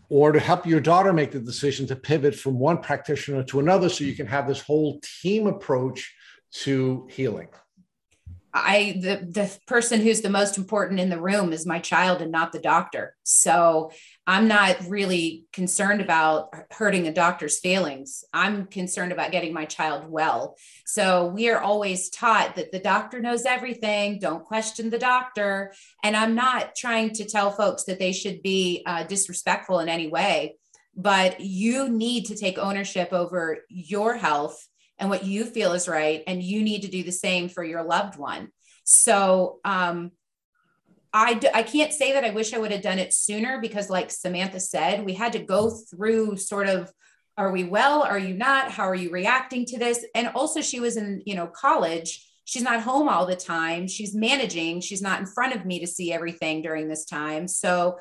or 0.08 0.32
to 0.32 0.40
help 0.40 0.66
your 0.66 0.80
daughter 0.80 1.12
make 1.12 1.32
the 1.32 1.40
decision 1.40 1.86
to 1.88 1.96
pivot 1.96 2.34
from 2.34 2.58
one 2.58 2.78
practitioner 2.78 3.42
to 3.44 3.60
another 3.60 3.88
so 3.88 4.04
you 4.04 4.14
can 4.14 4.26
have 4.26 4.46
this 4.46 4.60
whole 4.60 5.00
team 5.22 5.46
approach 5.46 6.14
to 6.62 7.08
healing? 7.10 7.48
I 8.54 9.00
the 9.02 9.26
the 9.28 9.58
person 9.66 10.00
who's 10.00 10.20
the 10.20 10.30
most 10.30 10.56
important 10.56 11.00
in 11.00 11.08
the 11.08 11.20
room 11.20 11.52
is 11.52 11.66
my 11.66 11.80
child 11.80 12.22
and 12.22 12.30
not 12.30 12.52
the 12.52 12.60
doctor. 12.60 13.16
So 13.24 13.90
I'm 14.26 14.48
not 14.48 14.76
really 14.88 15.44
concerned 15.52 16.00
about 16.00 16.54
hurting 16.70 17.06
a 17.06 17.12
doctor's 17.12 17.58
feelings. 17.58 18.24
I'm 18.32 18.66
concerned 18.66 19.12
about 19.12 19.32
getting 19.32 19.52
my 19.52 19.66
child 19.66 20.08
well. 20.08 20.56
So 20.86 21.26
we 21.26 21.50
are 21.50 21.60
always 21.60 22.08
taught 22.08 22.56
that 22.56 22.72
the 22.72 22.78
doctor 22.78 23.20
knows 23.20 23.44
everything. 23.44 24.18
Don't 24.18 24.44
question 24.44 24.88
the 24.88 24.98
doctor. 24.98 25.74
And 26.02 26.16
I'm 26.16 26.34
not 26.34 26.74
trying 26.74 27.10
to 27.14 27.26
tell 27.26 27.50
folks 27.50 27.84
that 27.84 27.98
they 27.98 28.12
should 28.12 28.42
be 28.42 28.82
uh, 28.86 29.04
disrespectful 29.04 29.80
in 29.80 29.90
any 29.90 30.08
way, 30.08 30.56
but 30.96 31.40
you 31.40 31.90
need 31.90 32.24
to 32.26 32.36
take 32.36 32.56
ownership 32.56 33.12
over 33.12 33.58
your 33.68 34.16
health 34.16 34.66
and 34.98 35.10
what 35.10 35.26
you 35.26 35.44
feel 35.44 35.72
is 35.72 35.86
right. 35.86 36.22
And 36.26 36.42
you 36.42 36.62
need 36.62 36.82
to 36.82 36.88
do 36.88 37.02
the 37.02 37.12
same 37.12 37.50
for 37.50 37.62
your 37.62 37.82
loved 37.82 38.16
one. 38.16 38.48
So, 38.84 39.58
um, 39.64 40.12
I, 41.16 41.40
I 41.54 41.62
can't 41.62 41.92
say 41.92 42.12
that 42.12 42.24
I 42.24 42.30
wish 42.30 42.52
I 42.52 42.58
would 42.58 42.72
have 42.72 42.82
done 42.82 42.98
it 42.98 43.14
sooner 43.14 43.60
because, 43.60 43.88
like 43.88 44.10
Samantha 44.10 44.58
said, 44.58 45.04
we 45.04 45.14
had 45.14 45.32
to 45.34 45.38
go 45.38 45.70
through 45.70 46.36
sort 46.36 46.68
of 46.68 46.92
are 47.36 47.50
we 47.50 47.64
well? 47.64 48.02
Are 48.02 48.18
you 48.18 48.34
not? 48.34 48.70
How 48.70 48.88
are 48.88 48.94
you 48.94 49.10
reacting 49.10 49.64
to 49.66 49.78
this? 49.78 50.04
And 50.14 50.28
also, 50.34 50.60
she 50.60 50.80
was 50.80 50.96
in, 50.96 51.22
you 51.24 51.34
know, 51.34 51.46
college. 51.46 52.28
She's 52.44 52.62
not 52.62 52.82
home 52.82 53.08
all 53.08 53.26
the 53.26 53.36
time. 53.36 53.88
She's 53.88 54.14
managing. 54.14 54.80
She's 54.80 55.02
not 55.02 55.20
in 55.20 55.26
front 55.26 55.54
of 55.54 55.64
me 55.64 55.80
to 55.80 55.86
see 55.86 56.12
everything 56.12 56.62
during 56.62 56.88
this 56.88 57.04
time. 57.04 57.48
So, 57.48 57.98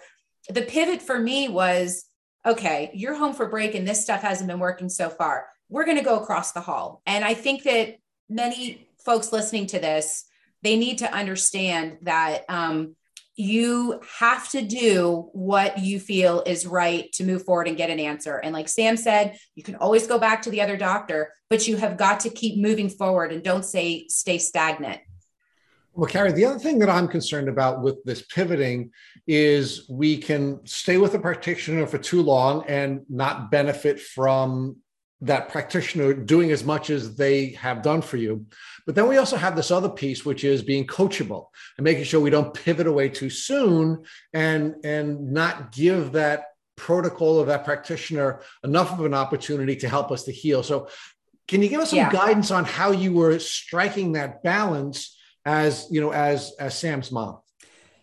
the 0.50 0.64
pivot 0.64 1.02
for 1.02 1.18
me 1.18 1.50
was 1.50 2.06
okay, 2.46 2.92
you're 2.94 3.16
home 3.16 3.34
for 3.34 3.48
break 3.48 3.74
and 3.74 3.88
this 3.88 4.04
stuff 4.04 4.22
hasn't 4.22 4.50
been 4.50 4.60
working 4.60 4.90
so 4.90 5.10
far. 5.10 5.48
We're 5.70 5.86
going 5.86 5.98
to 5.98 6.04
go 6.04 6.20
across 6.20 6.52
the 6.52 6.62
hall. 6.62 7.02
And 7.06 7.24
I 7.24 7.36
think 7.36 7.64
that 7.64 7.98
many 8.30 8.88
folks 9.06 9.32
listening 9.32 9.68
to 9.68 9.80
this, 9.80 10.26
they 10.62 10.78
need 10.78 10.98
to 10.98 11.14
understand 11.14 12.00
that 12.02 12.44
um, 12.50 12.96
you 13.36 14.00
have 14.20 14.50
to 14.50 14.62
do 14.62 15.30
what 15.34 15.80
you 15.80 16.00
feel 16.00 16.44
is 16.46 16.68
right 16.68 17.12
to 17.14 17.24
move 17.24 17.44
forward 17.44 17.68
and 17.68 17.78
get 17.78 17.90
an 17.90 18.00
answer. 18.00 18.38
And 18.38 18.54
like 18.54 18.70
Sam 18.70 18.96
said, 18.96 19.38
you 19.56 19.64
can 19.64 19.76
always 19.76 20.06
go 20.06 20.20
back 20.20 20.44
to 20.44 20.52
the 20.52 20.62
other 20.62 20.78
doctor, 20.78 21.34
but 21.50 21.68
you 21.68 21.78
have 21.78 21.98
got 21.98 22.20
to 22.22 22.30
keep 22.30 22.62
moving 22.62 22.90
forward 22.90 23.32
and 23.32 23.44
don't 23.44 23.66
say 23.66 24.06
stay 24.08 24.38
stagnant. 24.38 25.00
Well, 25.96 26.10
Carrie, 26.10 26.32
the 26.32 26.46
other 26.46 26.60
thing 26.60 26.80
that 26.80 26.90
I'm 26.90 27.08
concerned 27.08 27.48
about 27.48 27.84
with 27.84 28.04
this 28.04 28.24
pivoting 28.24 28.92
is 29.28 29.88
we 29.90 30.18
can 30.18 30.66
stay 30.66 30.98
with 30.98 31.14
a 31.14 31.20
practitioner 31.20 31.86
for 31.86 32.00
too 32.00 32.24
long 32.24 32.66
and 32.68 33.02
not 33.10 33.52
benefit 33.52 34.00
from 34.00 34.78
that 35.24 35.50
practitioner 35.50 36.14
doing 36.14 36.52
as 36.52 36.64
much 36.64 36.90
as 36.90 37.16
they 37.16 37.52
have 37.52 37.82
done 37.82 38.02
for 38.02 38.18
you. 38.18 38.46
But 38.86 38.96
then 38.96 39.08
we 39.08 39.18
also 39.18 39.38
have 39.38 39.56
this 39.56 39.72
other 39.72 39.90
piece, 39.90 40.26
which 40.26 40.44
is 40.44 40.62
being 40.62 40.86
coachable 40.86 41.48
and 41.78 41.86
making 41.86 42.04
sure 42.04 42.20
we 42.20 42.30
don't 42.30 42.54
pivot 42.54 42.88
away 42.88 43.10
too 43.10 43.30
soon 43.30 44.04
and, 44.34 44.76
and 44.84 45.32
not 45.32 45.72
give 45.72 46.12
that 46.14 46.48
protocol 46.76 47.40
of 47.40 47.48
that 47.48 47.64
practitioner 47.64 48.42
enough 48.64 48.92
of 48.92 49.06
an 49.06 49.14
opportunity 49.14 49.76
to 49.78 49.88
help 49.88 50.12
us 50.12 50.24
to 50.24 50.32
heal. 50.32 50.62
So 50.62 50.90
can 51.48 51.62
you 51.62 51.70
give 51.70 51.80
us 51.80 51.92
some 51.92 51.98
yeah. 51.98 52.12
guidance 52.12 52.52
on 52.52 52.66
how 52.66 52.92
you 52.92 53.14
were 53.14 53.40
striking 53.40 54.14
that 54.14 54.44
balance 54.44 55.18
as, 55.46 55.88
you 55.90 56.02
know, 56.02 56.12
as, 56.12 56.54
as 56.60 56.78
Sam's 56.78 57.12
mom? 57.12 57.40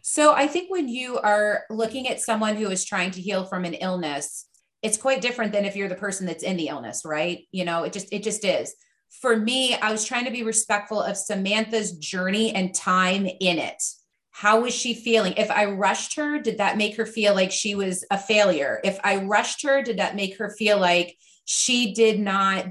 So 0.02 0.32
I 0.32 0.46
think 0.46 0.70
when 0.70 0.88
you 0.88 1.18
are 1.18 1.64
looking 1.68 2.08
at 2.08 2.20
someone 2.20 2.56
who 2.56 2.70
is 2.70 2.84
trying 2.84 3.10
to 3.12 3.20
heal 3.20 3.44
from 3.44 3.66
an 3.66 3.74
illness, 3.74 4.46
it's 4.82 4.96
quite 4.96 5.20
different 5.20 5.52
than 5.52 5.64
if 5.64 5.76
you're 5.76 5.88
the 5.88 5.94
person 5.94 6.26
that's 6.26 6.42
in 6.42 6.56
the 6.56 6.68
illness, 6.68 7.02
right? 7.04 7.46
You 7.52 7.64
know, 7.64 7.84
it 7.84 7.92
just 7.92 8.12
it 8.12 8.22
just 8.22 8.44
is. 8.44 8.74
For 9.20 9.36
me, 9.36 9.74
I 9.74 9.90
was 9.90 10.04
trying 10.04 10.24
to 10.24 10.30
be 10.30 10.42
respectful 10.42 11.02
of 11.02 11.16
Samantha's 11.16 11.92
journey 11.92 12.54
and 12.54 12.74
time 12.74 13.26
in 13.26 13.58
it. 13.58 13.82
How 14.30 14.60
was 14.60 14.74
she 14.74 14.94
feeling? 14.94 15.34
If 15.36 15.50
I 15.50 15.66
rushed 15.66 16.16
her, 16.16 16.38
did 16.38 16.58
that 16.58 16.78
make 16.78 16.96
her 16.96 17.04
feel 17.04 17.34
like 17.34 17.50
she 17.50 17.74
was 17.74 18.04
a 18.10 18.16
failure? 18.16 18.80
If 18.84 18.98
I 19.02 19.16
rushed 19.16 19.62
her, 19.64 19.82
did 19.82 19.98
that 19.98 20.16
make 20.16 20.38
her 20.38 20.50
feel 20.50 20.78
like 20.78 21.16
she 21.44 21.92
did 21.92 22.20
not 22.20 22.66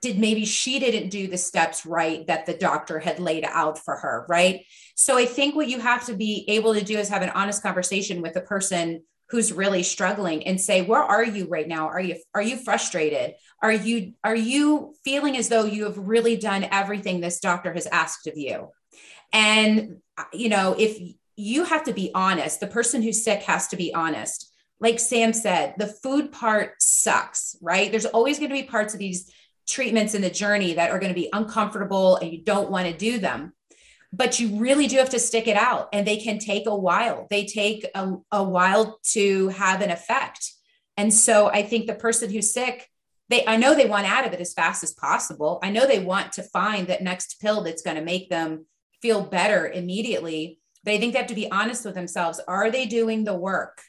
did 0.00 0.18
maybe 0.18 0.44
she 0.44 0.78
didn't 0.78 1.08
do 1.08 1.26
the 1.26 1.36
steps 1.36 1.84
right 1.84 2.26
that 2.28 2.46
the 2.46 2.54
doctor 2.54 3.00
had 3.00 3.18
laid 3.18 3.44
out 3.44 3.78
for 3.78 3.96
her, 3.96 4.24
right? 4.28 4.64
So 4.94 5.18
I 5.18 5.26
think 5.26 5.56
what 5.56 5.68
you 5.68 5.80
have 5.80 6.06
to 6.06 6.14
be 6.14 6.44
able 6.48 6.74
to 6.74 6.84
do 6.84 6.98
is 6.98 7.08
have 7.08 7.22
an 7.22 7.30
honest 7.30 7.62
conversation 7.62 8.22
with 8.22 8.34
the 8.34 8.40
person 8.40 9.02
who's 9.30 9.52
really 9.52 9.82
struggling 9.82 10.46
and 10.46 10.60
say 10.60 10.82
where 10.82 11.02
are 11.02 11.24
you 11.24 11.46
right 11.46 11.68
now? 11.68 11.88
Are 11.88 12.00
you 12.00 12.16
are 12.34 12.42
you 12.42 12.56
frustrated? 12.56 13.34
Are 13.62 13.72
you 13.72 14.14
are 14.24 14.36
you 14.36 14.94
feeling 15.04 15.36
as 15.36 15.48
though 15.48 15.64
you 15.64 15.84
have 15.84 15.98
really 15.98 16.36
done 16.36 16.64
everything 16.70 17.20
this 17.20 17.40
doctor 17.40 17.72
has 17.72 17.86
asked 17.86 18.26
of 18.26 18.36
you? 18.36 18.70
And 19.32 19.98
you 20.32 20.48
know 20.48 20.74
if 20.78 20.98
you 21.36 21.64
have 21.64 21.84
to 21.84 21.92
be 21.92 22.10
honest 22.14 22.60
the 22.60 22.66
person 22.66 23.02
who's 23.02 23.22
sick 23.22 23.42
has 23.42 23.68
to 23.68 23.76
be 23.76 23.94
honest. 23.94 24.52
Like 24.80 24.98
sam 24.98 25.32
said 25.32 25.74
the 25.76 25.86
food 25.86 26.32
part 26.32 26.80
sucks 26.80 27.56
right? 27.60 27.90
There's 27.90 28.06
always 28.06 28.38
going 28.38 28.50
to 28.50 28.60
be 28.60 28.62
parts 28.62 28.94
of 28.94 29.00
these 29.00 29.30
treatments 29.68 30.14
in 30.14 30.22
the 30.22 30.30
journey 30.30 30.74
that 30.74 30.90
are 30.90 30.98
going 30.98 31.12
to 31.12 31.20
be 31.20 31.28
uncomfortable 31.32 32.16
and 32.16 32.32
you 32.32 32.42
don't 32.42 32.70
want 32.70 32.86
to 32.86 32.96
do 32.96 33.18
them 33.18 33.52
but 34.12 34.40
you 34.40 34.58
really 34.58 34.86
do 34.86 34.96
have 34.96 35.10
to 35.10 35.18
stick 35.18 35.46
it 35.46 35.56
out 35.56 35.88
and 35.92 36.06
they 36.06 36.16
can 36.16 36.38
take 36.38 36.66
a 36.66 36.74
while. 36.74 37.26
They 37.30 37.44
take 37.44 37.86
a, 37.94 38.14
a 38.32 38.42
while 38.42 38.98
to 39.12 39.48
have 39.48 39.82
an 39.82 39.90
effect. 39.90 40.52
And 40.96 41.12
so 41.12 41.48
i 41.48 41.62
think 41.62 41.86
the 41.86 41.94
person 41.94 42.30
who's 42.30 42.52
sick 42.52 42.88
they 43.28 43.46
i 43.46 43.56
know 43.56 43.74
they 43.74 43.86
want 43.86 44.10
out 44.10 44.26
of 44.26 44.32
it 44.32 44.40
as 44.40 44.54
fast 44.54 44.82
as 44.82 44.92
possible. 44.94 45.60
I 45.62 45.70
know 45.70 45.86
they 45.86 46.00
want 46.00 46.32
to 46.32 46.42
find 46.42 46.88
that 46.88 47.02
next 47.02 47.40
pill 47.40 47.62
that's 47.62 47.82
going 47.82 47.96
to 47.96 48.02
make 48.02 48.28
them 48.30 48.66
feel 49.00 49.22
better 49.22 49.68
immediately 49.68 50.58
but 50.84 50.94
i 50.94 50.98
think 50.98 51.12
they 51.12 51.18
have 51.18 51.28
to 51.28 51.34
be 51.34 51.50
honest 51.50 51.84
with 51.84 51.94
themselves. 51.94 52.40
Are 52.48 52.70
they 52.70 52.86
doing 52.86 53.24
the 53.24 53.36
work? 53.36 53.82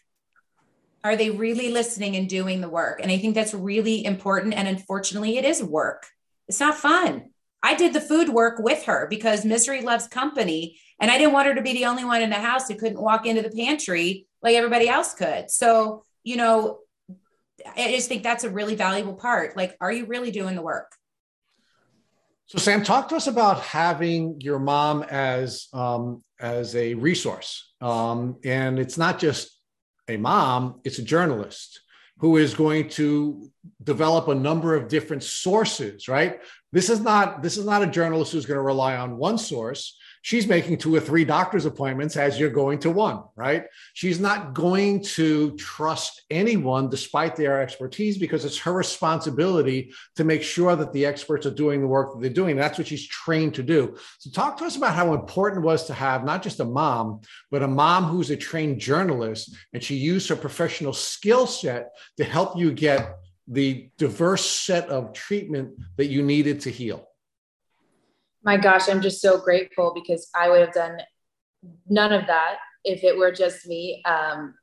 Are 1.03 1.15
they 1.15 1.29
really 1.29 1.71
listening 1.71 2.17
and 2.17 2.27
doing 2.27 2.61
the 2.61 2.69
work? 2.69 2.99
And 3.01 3.11
i 3.11 3.17
think 3.17 3.33
that's 3.33 3.53
really 3.53 4.05
important 4.05 4.53
and 4.53 4.67
unfortunately 4.67 5.37
it 5.37 5.45
is 5.45 5.63
work. 5.63 6.05
It's 6.47 6.59
not 6.59 6.75
fun 6.75 7.31
I 7.61 7.76
did 7.76 7.94
the 7.94 8.02
food 8.02 8.30
work 8.30 8.60
with 8.60 8.84
her 8.86 9.07
because 9.10 9.45
misery 9.45 9.81
loves 9.81 10.07
company. 10.07 10.80
And 11.02 11.10
I 11.10 11.18
didn't 11.18 11.34
want 11.34 11.48
her 11.48 11.56
to 11.56 11.61
be 11.61 11.73
the 11.73 11.86
only 11.86 12.06
one 12.06 12.22
in 12.22 12.30
the 12.30 12.36
house 12.36 12.68
who 12.68 12.76
couldn't 12.76 13.02
walk 13.02 13.26
into 13.26 13.41
the 13.41 13.49
pantry 13.49 14.27
like 14.41 14.56
everybody 14.56 14.88
else 14.90 15.14
could. 15.14 15.49
So, 15.49 16.03
you 16.23 16.36
know, 16.36 16.80
I 17.76 17.91
just 17.91 18.07
think 18.07 18.23
that's 18.23 18.44
a 18.44 18.49
really 18.49 18.76
valuable 18.76 19.14
part. 19.14 19.56
Like, 19.57 19.76
are 19.81 19.91
you 19.91 20.06
really 20.06 20.31
doing 20.31 20.56
the 20.56 20.61
work? 20.61 20.94
So, 22.48 22.57
Sam, 22.57 22.84
talk 22.84 23.10
to 23.10 23.15
us 23.15 23.27
about 23.27 23.61
having 23.61 24.41
your 24.41 24.60
mom 24.60 25.03
as 25.03 25.68
um, 25.72 26.23
as 26.40 26.76
a 26.76 26.95
resource. 26.95 27.73
Um, 27.80 28.38
and 28.44 28.80
it's 28.80 28.98
not 28.98 29.19
just 29.19 29.52
a 30.07 30.18
mom; 30.18 30.81
it's 30.84 30.98
a 30.98 31.03
journalist 31.03 31.81
who 32.18 32.38
is 32.38 32.53
going 32.56 32.90
to 32.90 33.52
develop 33.84 34.27
a 34.27 34.36
number 34.36 34.76
of 34.76 34.88
different 34.88 35.23
sources. 35.23 36.07
Right? 36.07 36.40
This 36.71 36.89
is 36.89 36.99
not 36.99 37.41
this 37.41 37.57
is 37.57 37.65
not 37.65 37.81
a 37.81 37.87
journalist 37.87 38.31
who's 38.31 38.45
going 38.45 38.57
to 38.57 38.63
rely 38.63 38.95
on 38.95 39.17
one 39.17 39.37
source. 39.37 39.97
She's 40.21 40.47
making 40.47 40.77
two 40.77 40.93
or 40.93 40.99
three 40.99 41.23
doctor's 41.23 41.65
appointments 41.65 42.17
as 42.17 42.37
you're 42.37 42.49
going 42.49 42.79
to 42.79 42.91
one, 42.91 43.23
right? 43.37 43.63
She's 43.93 44.19
not 44.19 44.53
going 44.53 45.01
to 45.15 45.55
trust 45.55 46.23
anyone 46.29 46.89
despite 46.89 47.37
their 47.37 47.61
expertise 47.61 48.17
because 48.17 48.43
it's 48.43 48.57
her 48.59 48.73
responsibility 48.73 49.93
to 50.17 50.25
make 50.25 50.43
sure 50.43 50.75
that 50.75 50.91
the 50.91 51.05
experts 51.05 51.45
are 51.45 51.51
doing 51.51 51.79
the 51.79 51.87
work 51.87 52.13
that 52.13 52.21
they're 52.21 52.29
doing. 52.29 52.57
That's 52.57 52.77
what 52.77 52.87
she's 52.87 53.07
trained 53.07 53.53
to 53.55 53.63
do. 53.63 53.95
So 54.19 54.29
talk 54.29 54.57
to 54.57 54.65
us 54.65 54.75
about 54.75 54.93
how 54.93 55.13
important 55.13 55.63
it 55.63 55.67
was 55.67 55.85
to 55.85 55.93
have 55.93 56.25
not 56.25 56.43
just 56.43 56.59
a 56.59 56.65
mom, 56.65 57.21
but 57.49 57.63
a 57.63 57.67
mom 57.67 58.03
who's 58.03 58.29
a 58.29 58.37
trained 58.37 58.81
journalist 58.81 59.55
and 59.73 59.81
she 59.81 59.95
used 59.95 60.27
her 60.27 60.35
professional 60.35 60.93
skill 60.93 61.47
set 61.47 61.91
to 62.17 62.25
help 62.25 62.57
you 62.57 62.73
get 62.73 63.15
the 63.49 63.89
diverse 63.97 64.45
set 64.45 64.89
of 64.89 65.11
treatment 65.13 65.73
that 65.97 66.05
you 66.05 66.21
needed 66.21 66.61
to 66.61 66.69
heal? 66.69 67.07
My 68.43 68.57
gosh, 68.57 68.88
I'm 68.88 69.01
just 69.01 69.21
so 69.21 69.39
grateful 69.39 69.91
because 69.93 70.30
I 70.34 70.49
would 70.49 70.61
have 70.61 70.73
done 70.73 70.99
none 71.89 72.13
of 72.13 72.27
that 72.27 72.57
if 72.85 73.03
it 73.03 73.17
were 73.17 73.31
just 73.31 73.67
me. 73.67 74.01
Um, 74.05 74.53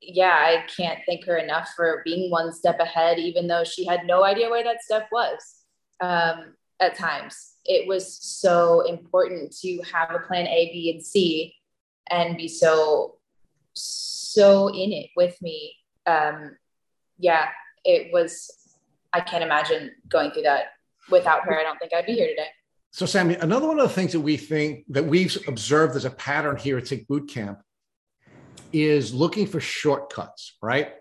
yeah, 0.00 0.34
I 0.38 0.64
can't 0.74 1.00
thank 1.06 1.24
her 1.26 1.36
enough 1.36 1.70
for 1.76 2.02
being 2.04 2.30
one 2.30 2.52
step 2.52 2.78
ahead, 2.78 3.18
even 3.18 3.48
though 3.48 3.64
she 3.64 3.84
had 3.84 4.06
no 4.06 4.24
idea 4.24 4.48
where 4.48 4.64
that 4.64 4.82
step 4.82 5.08
was 5.10 5.64
um, 6.00 6.54
at 6.80 6.96
times. 6.96 7.54
It 7.64 7.86
was 7.88 8.16
so 8.22 8.82
important 8.82 9.54
to 9.58 9.82
have 9.92 10.14
a 10.14 10.20
plan 10.20 10.46
A, 10.46 10.70
B, 10.72 10.92
and 10.94 11.04
C 11.04 11.54
and 12.10 12.36
be 12.36 12.48
so, 12.48 13.16
so 13.74 14.68
in 14.68 14.92
it 14.92 15.10
with 15.16 15.40
me. 15.42 15.74
Um, 16.06 16.56
yeah, 17.18 17.48
it 17.88 18.12
was, 18.12 18.50
I 19.14 19.20
can't 19.20 19.42
imagine 19.42 19.90
going 20.08 20.30
through 20.30 20.42
that 20.42 20.66
without 21.10 21.42
her. 21.44 21.58
I 21.58 21.62
don't 21.62 21.78
think 21.78 21.92
I'd 21.94 22.06
be 22.06 22.12
here 22.12 22.28
today. 22.28 22.48
So, 22.92 23.06
Sammy, 23.06 23.34
another 23.36 23.66
one 23.66 23.80
of 23.80 23.88
the 23.88 23.94
things 23.94 24.12
that 24.12 24.20
we 24.20 24.36
think 24.36 24.84
that 24.90 25.04
we've 25.04 25.36
observed 25.48 25.96
as 25.96 26.04
a 26.04 26.10
pattern 26.10 26.56
here 26.56 26.78
at 26.78 26.86
Tick 26.86 27.08
Boot 27.08 27.28
Camp 27.28 27.60
is 28.72 29.14
looking 29.14 29.46
for 29.46 29.60
shortcuts, 29.60 30.58
right? 30.62 30.92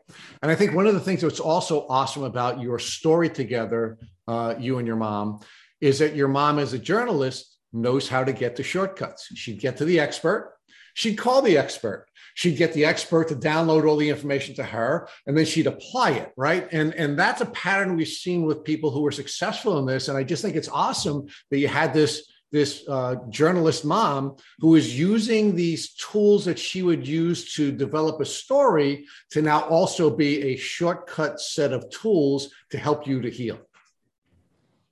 And 0.41 0.49
I 0.49 0.55
think 0.55 0.73
one 0.73 0.87
of 0.87 0.93
the 0.93 1.01
things 1.01 1.21
that's 1.21 1.41
also 1.41 1.85
awesome 1.89 2.23
about 2.23 2.61
your 2.61 2.79
story 2.79 3.29
together, 3.29 3.97
uh, 4.27 4.55
you 4.57 4.77
and 4.77 4.87
your 4.87 4.95
mom, 4.95 5.41
is 5.81 5.99
that 5.99 6.15
your 6.15 6.29
mom, 6.29 6.59
as 6.59 6.71
a 6.71 6.79
journalist, 6.79 7.57
knows 7.73 8.07
how 8.07 8.23
to 8.23 8.31
get 8.31 8.55
to 8.55 8.63
shortcuts. 8.63 9.27
She'd 9.35 9.59
get 9.59 9.75
to 9.77 9.85
the 9.85 9.99
expert, 9.99 10.55
she'd 10.93 11.15
call 11.15 11.41
the 11.41 11.57
expert, 11.57 12.07
she'd 12.37 12.55
get 12.55 12.71
the 12.73 12.85
expert 12.85 13.27
to 13.27 13.35
download 13.35 13.89
all 13.89 13.97
the 13.97 14.09
information 14.09 14.53
to 14.53 14.63
her 14.63 15.09
and 15.25 15.35
then 15.35 15.45
she'd 15.45 15.67
apply 15.67 16.11
it 16.11 16.31
right? 16.37 16.67
And 16.71 16.93
and 16.93 17.17
that's 17.17 17.41
a 17.41 17.47
pattern 17.47 17.95
we've 17.95 18.07
seen 18.07 18.43
with 18.43 18.63
people 18.63 18.91
who 18.91 19.05
are 19.05 19.11
successful 19.11 19.79
in 19.79 19.85
this 19.85 20.07
and 20.07 20.17
i 20.17 20.23
just 20.23 20.41
think 20.43 20.55
it's 20.55 20.69
awesome 20.69 21.25
that 21.49 21.57
you 21.57 21.67
had 21.67 21.93
this 21.93 22.31
this 22.51 22.87
uh, 22.87 23.15
journalist 23.29 23.83
mom 23.83 24.35
who 24.59 24.75
is 24.75 24.97
using 24.97 25.53
these 25.53 25.93
tools 25.95 26.45
that 26.45 26.57
she 26.57 26.81
would 26.81 27.05
use 27.05 27.53
to 27.55 27.71
develop 27.71 28.21
a 28.21 28.25
story 28.25 29.05
to 29.31 29.41
now 29.41 29.61
also 29.61 30.09
be 30.09 30.41
a 30.43 30.55
shortcut 30.55 31.41
set 31.41 31.73
of 31.73 31.89
tools 31.89 32.49
to 32.69 32.77
help 32.77 33.05
you 33.05 33.21
to 33.21 33.29
heal 33.29 33.59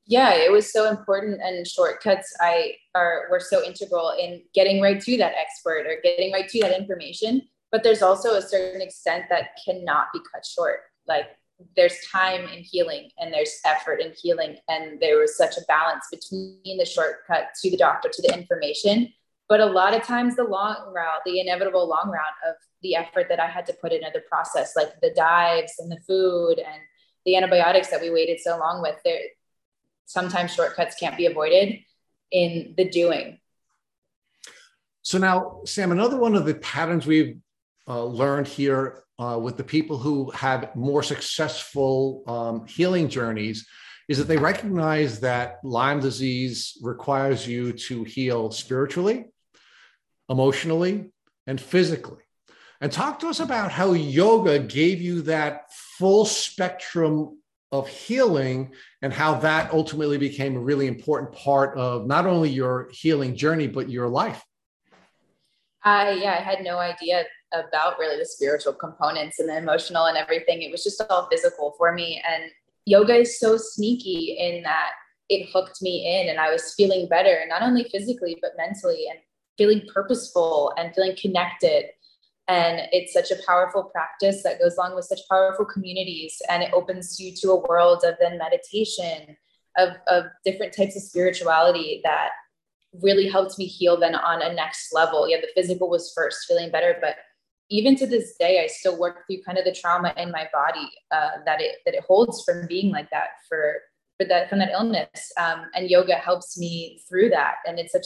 yeah 0.05 0.33
it 0.33 0.51
was 0.51 0.71
so 0.71 0.89
important 0.89 1.41
and 1.41 1.67
shortcuts 1.67 2.33
i 2.39 2.73
are 2.95 3.27
were 3.29 3.39
so 3.39 3.63
integral 3.63 4.13
in 4.17 4.41
getting 4.53 4.81
right 4.81 5.01
to 5.01 5.17
that 5.17 5.33
expert 5.37 5.85
or 5.85 5.97
getting 6.01 6.31
right 6.31 6.47
to 6.49 6.59
that 6.61 6.75
information. 6.75 7.41
But 7.71 7.83
there's 7.83 8.01
also 8.01 8.35
a 8.35 8.41
certain 8.41 8.81
extent 8.81 9.25
that 9.29 9.59
cannot 9.63 10.07
be 10.13 10.19
cut 10.31 10.45
short. 10.45 10.79
Like 11.07 11.25
there's 11.75 11.97
time 12.11 12.47
in 12.47 12.63
healing 12.63 13.09
and 13.19 13.33
there's 13.33 13.59
effort 13.65 14.01
in 14.01 14.13
healing. 14.15 14.57
And 14.69 14.99
there 14.99 15.19
was 15.19 15.37
such 15.37 15.57
a 15.57 15.65
balance 15.67 16.05
between 16.09 16.77
the 16.77 16.85
shortcut 16.85 17.49
to 17.61 17.69
the 17.69 17.77
doctor 17.77 18.09
to 18.11 18.21
the 18.21 18.33
information. 18.33 19.11
But 19.47 19.59
a 19.59 19.65
lot 19.65 19.93
of 19.93 20.03
times 20.03 20.35
the 20.35 20.43
long 20.43 20.93
route 20.95 21.21
the 21.25 21.39
inevitable 21.39 21.87
long 21.87 22.09
route 22.09 22.49
of 22.49 22.55
the 22.81 22.95
effort 22.95 23.27
that 23.29 23.39
i 23.39 23.47
had 23.47 23.65
to 23.65 23.73
put 23.73 23.91
into 23.91 24.09
the 24.13 24.21
process 24.29 24.75
like 24.75 24.99
the 25.01 25.11
dives 25.15 25.73
and 25.79 25.91
the 25.91 25.99
food 26.07 26.59
and 26.59 26.81
the 27.25 27.35
antibiotics 27.35 27.89
that 27.89 28.01
we 28.01 28.11
waited 28.11 28.39
so 28.39 28.59
long 28.59 28.81
with 28.81 28.95
there 29.03 29.19
sometimes 30.05 30.53
shortcuts 30.53 30.95
can't 30.95 31.17
be 31.17 31.25
avoided 31.25 31.79
in 32.31 32.73
the 32.77 32.89
doing. 32.89 33.39
So 35.01 35.17
now, 35.17 35.61
Sam, 35.65 35.91
another 35.91 36.17
one 36.17 36.35
of 36.35 36.45
the 36.45 36.55
patterns 36.55 37.05
we've 37.05 37.37
uh, 37.87 38.03
learned 38.03 38.47
here 38.47 39.03
uh, 39.19 39.39
with 39.41 39.55
the 39.55 39.63
people 39.63 39.97
who 39.97 40.31
have 40.31 40.75
more 40.75 41.03
successful 41.03 42.23
um, 42.27 42.65
healing 42.67 43.07
journeys 43.07 43.67
is 44.07 44.17
that 44.17 44.27
they 44.27 44.37
recognize 44.37 45.19
that 45.21 45.59
Lyme 45.63 45.99
disease 45.99 46.77
requires 46.81 47.47
you 47.47 47.73
to 47.73 48.03
heal 48.03 48.51
spiritually, 48.51 49.25
emotionally, 50.29 51.11
and 51.47 51.59
physically. 51.59 52.23
And 52.81 52.91
talk 52.91 53.19
to 53.19 53.27
us 53.27 53.39
about 53.39 53.71
how 53.71 53.93
yoga 53.93 54.59
gave 54.59 55.01
you 55.01 55.21
that 55.23 55.71
full 55.97 56.25
spectrum 56.25 57.39
of 57.71 57.87
healing 57.87 58.71
and 59.01 59.11
how 59.11 59.35
that 59.35 59.71
ultimately 59.73 60.17
became 60.17 60.55
a 60.55 60.59
really 60.59 60.87
important 60.87 61.31
part 61.33 61.77
of 61.77 62.05
not 62.05 62.25
only 62.25 62.49
your 62.49 62.89
healing 62.91 63.35
journey, 63.35 63.67
but 63.67 63.89
your 63.89 64.07
life. 64.07 64.43
I, 65.83 66.11
yeah, 66.11 66.31
I 66.31 66.41
had 66.41 66.63
no 66.63 66.77
idea 66.79 67.25
about 67.53 67.99
really 67.99 68.17
the 68.17 68.25
spiritual 68.25 68.73
components 68.73 69.39
and 69.39 69.49
the 69.49 69.57
emotional 69.57 70.05
and 70.05 70.17
everything. 70.17 70.61
It 70.61 70.71
was 70.71 70.83
just 70.83 71.01
all 71.09 71.27
physical 71.31 71.75
for 71.77 71.93
me. 71.93 72.21
And 72.27 72.51
yoga 72.85 73.15
is 73.15 73.39
so 73.39 73.57
sneaky 73.57 74.37
in 74.39 74.63
that 74.63 74.91
it 75.29 75.49
hooked 75.53 75.81
me 75.81 76.21
in 76.21 76.29
and 76.29 76.39
I 76.39 76.51
was 76.51 76.73
feeling 76.73 77.07
better, 77.07 77.45
not 77.47 77.61
only 77.61 77.87
physically, 77.91 78.37
but 78.41 78.51
mentally 78.57 79.05
and 79.09 79.19
feeling 79.57 79.87
purposeful 79.93 80.73
and 80.77 80.93
feeling 80.93 81.15
connected. 81.19 81.85
And 82.47 82.81
it's 82.91 83.13
such 83.13 83.31
a 83.31 83.43
powerful 83.45 83.83
practice 83.83 84.43
that 84.43 84.59
goes 84.59 84.77
along 84.77 84.95
with 84.95 85.05
such 85.05 85.21
powerful 85.29 85.65
communities. 85.65 86.41
And 86.49 86.61
it 86.61 86.73
opens 86.73 87.19
you 87.19 87.33
to 87.37 87.51
a 87.51 87.67
world 87.67 88.03
of 88.05 88.15
then 88.19 88.37
meditation, 88.37 89.35
of, 89.77 89.89
of 90.07 90.25
different 90.43 90.73
types 90.73 90.95
of 90.95 91.01
spirituality 91.01 92.01
that 92.03 92.29
really 93.01 93.27
helped 93.27 93.57
me 93.57 93.65
heal 93.65 93.99
then 93.99 94.15
on 94.15 94.41
a 94.41 94.53
next 94.53 94.93
level. 94.93 95.27
Yeah, 95.27 95.41
the 95.41 95.49
physical 95.55 95.89
was 95.89 96.13
first, 96.15 96.45
feeling 96.47 96.71
better, 96.71 96.97
but 97.01 97.15
even 97.69 97.95
to 97.95 98.05
this 98.05 98.35
day, 98.39 98.63
I 98.63 98.67
still 98.67 98.97
work 98.97 99.25
through 99.25 99.41
kind 99.43 99.57
of 99.57 99.65
the 99.65 99.73
trauma 99.73 100.13
in 100.17 100.31
my 100.31 100.47
body 100.53 100.89
uh, 101.11 101.41
that 101.45 101.61
it 101.61 101.77
that 101.85 101.95
it 101.95 102.03
holds 102.07 102.43
from 102.43 102.67
being 102.67 102.91
like 102.91 103.09
that 103.09 103.29
for 103.49 103.77
for 104.19 104.27
that 104.27 104.49
from 104.49 104.59
that 104.59 104.71
illness. 104.71 105.31
Um, 105.37 105.65
and 105.73 105.89
yoga 105.89 106.15
helps 106.15 106.57
me 106.57 107.01
through 107.09 107.29
that, 107.29 107.55
and 107.65 107.79
it's 107.79 107.91
such 107.91 108.05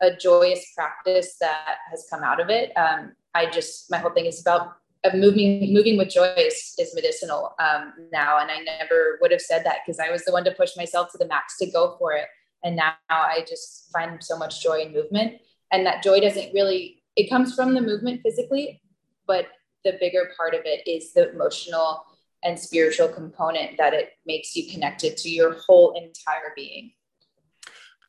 a 0.00 0.14
joyous 0.14 0.72
practice 0.76 1.36
that 1.40 1.76
has 1.90 2.06
come 2.10 2.22
out 2.22 2.40
of 2.40 2.50
it. 2.50 2.70
Um, 2.76 3.12
I 3.38 3.50
just 3.50 3.90
my 3.90 3.98
whole 3.98 4.10
thing 4.10 4.26
is 4.26 4.40
about 4.40 4.72
of 5.04 5.14
moving 5.14 5.72
moving 5.72 5.96
with 5.96 6.10
joy 6.10 6.34
is, 6.36 6.74
is 6.78 6.94
medicinal 6.94 7.54
um, 7.60 7.92
now, 8.12 8.38
and 8.40 8.50
I 8.50 8.60
never 8.62 9.18
would 9.20 9.30
have 9.30 9.40
said 9.40 9.64
that 9.64 9.78
because 9.84 10.00
I 10.00 10.10
was 10.10 10.24
the 10.24 10.32
one 10.32 10.44
to 10.44 10.50
push 10.50 10.76
myself 10.76 11.12
to 11.12 11.18
the 11.18 11.26
max 11.26 11.56
to 11.58 11.70
go 11.70 11.96
for 11.98 12.12
it, 12.14 12.26
and 12.64 12.76
now 12.76 12.94
I 13.08 13.44
just 13.48 13.90
find 13.92 14.22
so 14.22 14.36
much 14.36 14.62
joy 14.62 14.80
in 14.80 14.92
movement, 14.92 15.34
and 15.72 15.86
that 15.86 16.02
joy 16.02 16.20
doesn't 16.20 16.52
really 16.52 17.02
it 17.16 17.30
comes 17.30 17.54
from 17.54 17.74
the 17.74 17.80
movement 17.80 18.22
physically, 18.22 18.80
but 19.26 19.46
the 19.84 19.96
bigger 20.00 20.32
part 20.36 20.54
of 20.54 20.62
it 20.64 20.86
is 20.86 21.12
the 21.12 21.30
emotional 21.30 22.04
and 22.44 22.58
spiritual 22.58 23.08
component 23.08 23.76
that 23.78 23.94
it 23.94 24.10
makes 24.26 24.54
you 24.54 24.70
connected 24.70 25.16
to 25.16 25.28
your 25.28 25.56
whole 25.66 25.94
entire 25.94 26.52
being. 26.54 26.92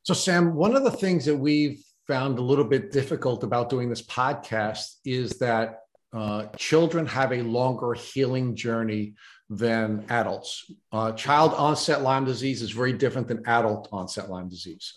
So, 0.04 0.14
Sam, 0.14 0.56
one 0.56 0.76
of 0.76 0.84
the 0.84 0.92
things 0.92 1.26
that 1.26 1.36
we've 1.36 1.84
found 2.10 2.40
a 2.40 2.42
little 2.42 2.66
bit 2.66 2.92
difficult 2.92 3.44
about 3.44 3.70
doing 3.70 3.88
this 3.88 4.02
podcast 4.02 4.96
is 5.06 5.38
that 5.38 5.82
uh, 6.12 6.48
children 6.58 7.06
have 7.06 7.32
a 7.32 7.44
longer 7.44 7.94
healing 7.94 8.56
journey 8.56 9.14
than 9.48 10.04
adults. 10.10 10.72
Uh, 10.92 11.12
child 11.12 11.54
onset 11.54 12.02
Lyme 12.02 12.26
disease 12.26 12.64
is 12.64 12.72
very 12.72 12.94
different 12.94 13.28
than 13.28 13.46
adult 13.46 13.90
onset 13.92 14.28
Lyme 14.28 14.50
disease. 14.50 14.96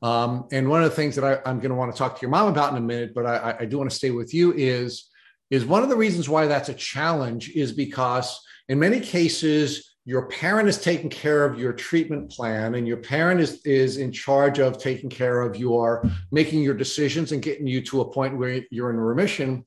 Um, 0.00 0.48
and 0.52 0.70
one 0.70 0.82
of 0.82 0.88
the 0.88 0.96
things 0.96 1.14
that 1.16 1.42
I, 1.46 1.50
am 1.50 1.58
going 1.58 1.68
to 1.68 1.76
want 1.76 1.92
to 1.92 1.98
talk 1.98 2.16
to 2.16 2.22
your 2.22 2.30
mom 2.30 2.48
about 2.48 2.72
in 2.72 2.78
a 2.78 2.80
minute, 2.80 3.12
but 3.14 3.26
I, 3.26 3.56
I 3.60 3.64
do 3.66 3.76
want 3.76 3.90
to 3.90 3.96
stay 3.96 4.10
with 4.10 4.32
you 4.32 4.54
is 4.56 5.10
is 5.50 5.66
one 5.66 5.82
of 5.82 5.90
the 5.90 5.96
reasons 5.96 6.30
why 6.30 6.46
that's 6.46 6.70
a 6.70 6.74
challenge 6.74 7.50
is 7.50 7.72
because 7.72 8.40
in 8.70 8.78
many 8.78 9.00
cases 9.00 9.93
your 10.04 10.26
parent 10.26 10.68
is 10.68 10.80
taking 10.80 11.08
care 11.08 11.44
of 11.44 11.58
your 11.58 11.72
treatment 11.72 12.30
plan 12.30 12.74
and 12.74 12.86
your 12.86 12.98
parent 12.98 13.40
is, 13.40 13.60
is 13.64 13.96
in 13.96 14.12
charge 14.12 14.58
of 14.58 14.78
taking 14.78 15.08
care 15.08 15.40
of 15.40 15.56
your 15.56 16.04
making 16.30 16.62
your 16.62 16.74
decisions 16.74 17.32
and 17.32 17.42
getting 17.42 17.66
you 17.66 17.80
to 17.80 18.02
a 18.02 18.12
point 18.12 18.36
where 18.36 18.62
you're 18.70 18.90
in 18.90 18.98
remission 18.98 19.64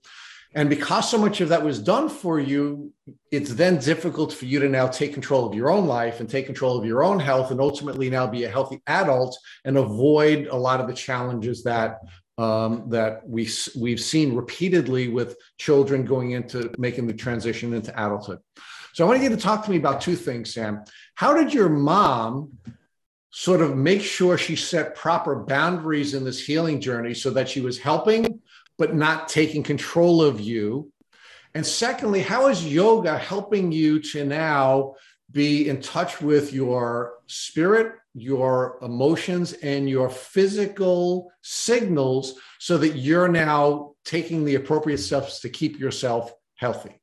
and 0.54 0.70
because 0.70 1.10
so 1.10 1.18
much 1.18 1.42
of 1.42 1.50
that 1.50 1.64
was 1.64 1.80
done 1.80 2.08
for 2.08 2.40
you 2.40 2.92
it's 3.32 3.54
then 3.54 3.78
difficult 3.78 4.32
for 4.32 4.46
you 4.46 4.60
to 4.60 4.70
now 4.70 4.88
take 4.88 5.14
control 5.14 5.46
of 5.46 5.56
your 5.56 5.70
own 5.70 5.88
life 5.88 6.20
and 6.20 6.30
take 6.30 6.46
control 6.46 6.78
of 6.78 6.86
your 6.86 7.04
own 7.04 7.20
health 7.20 7.52
and 7.52 7.60
ultimately 7.60 8.10
now 8.10 8.28
be 8.28 8.44
a 8.44 8.50
healthy 8.50 8.82
adult 8.88 9.38
and 9.66 9.78
avoid 9.78 10.48
a 10.48 10.56
lot 10.56 10.80
of 10.80 10.88
the 10.88 10.94
challenges 10.94 11.64
that 11.64 12.00
um, 12.40 12.88
that 12.90 13.28
we, 13.28 13.50
we've 13.76 14.00
seen 14.00 14.36
repeatedly 14.36 15.08
with 15.08 15.38
children 15.58 16.06
going 16.06 16.32
into 16.32 16.72
making 16.78 17.08
the 17.08 17.14
transition 17.14 17.74
into 17.74 17.92
adulthood. 17.94 18.38
So 18.98 19.06
I 19.06 19.10
want 19.10 19.22
you 19.22 19.30
to 19.30 19.38
talk 19.38 19.64
to 19.64 19.70
me 19.70 19.78
about 19.78 20.02
two 20.02 20.16
things, 20.16 20.56
Sam. 20.56 20.84
How 21.14 21.36
did 21.36 21.54
your 21.54 21.70
mom 21.70 22.58
sort 23.30 23.62
of 23.62 23.78
make 23.78 24.02
sure 24.02 24.40
she 24.40 24.56
set 24.56 24.96
proper 24.96 25.36
boundaries 25.36 26.16
in 26.16 26.24
this 26.24 26.44
healing 26.44 26.82
journey 26.82 27.14
so 27.14 27.30
that 27.30 27.48
she 27.48 27.62
was 27.62 27.78
helping 27.78 28.42
but 28.80 28.96
not 28.96 29.30
taking 29.30 29.62
control 29.62 30.24
of 30.24 30.42
you? 30.42 30.92
And 31.54 31.64
secondly, 31.64 32.24
how 32.24 32.48
is 32.48 32.66
yoga 32.66 33.20
helping 33.20 33.72
you 33.72 34.00
to 34.00 34.26
now 34.26 34.96
be 35.32 35.70
in 35.70 35.80
touch 35.80 36.20
with 36.20 36.52
your 36.52 37.20
spirit, 37.28 37.98
your 38.16 38.80
emotions, 38.82 39.54
and 39.54 39.88
your 39.88 40.10
physical 40.10 41.32
signals 41.44 42.34
so 42.58 42.80
that 42.80 42.96
you're 42.96 43.28
now 43.28 43.94
taking 44.06 44.44
the 44.44 44.56
appropriate 44.56 44.98
steps 44.98 45.42
to 45.42 45.50
keep 45.50 45.78
yourself 45.78 46.34
healthy? 46.56 47.00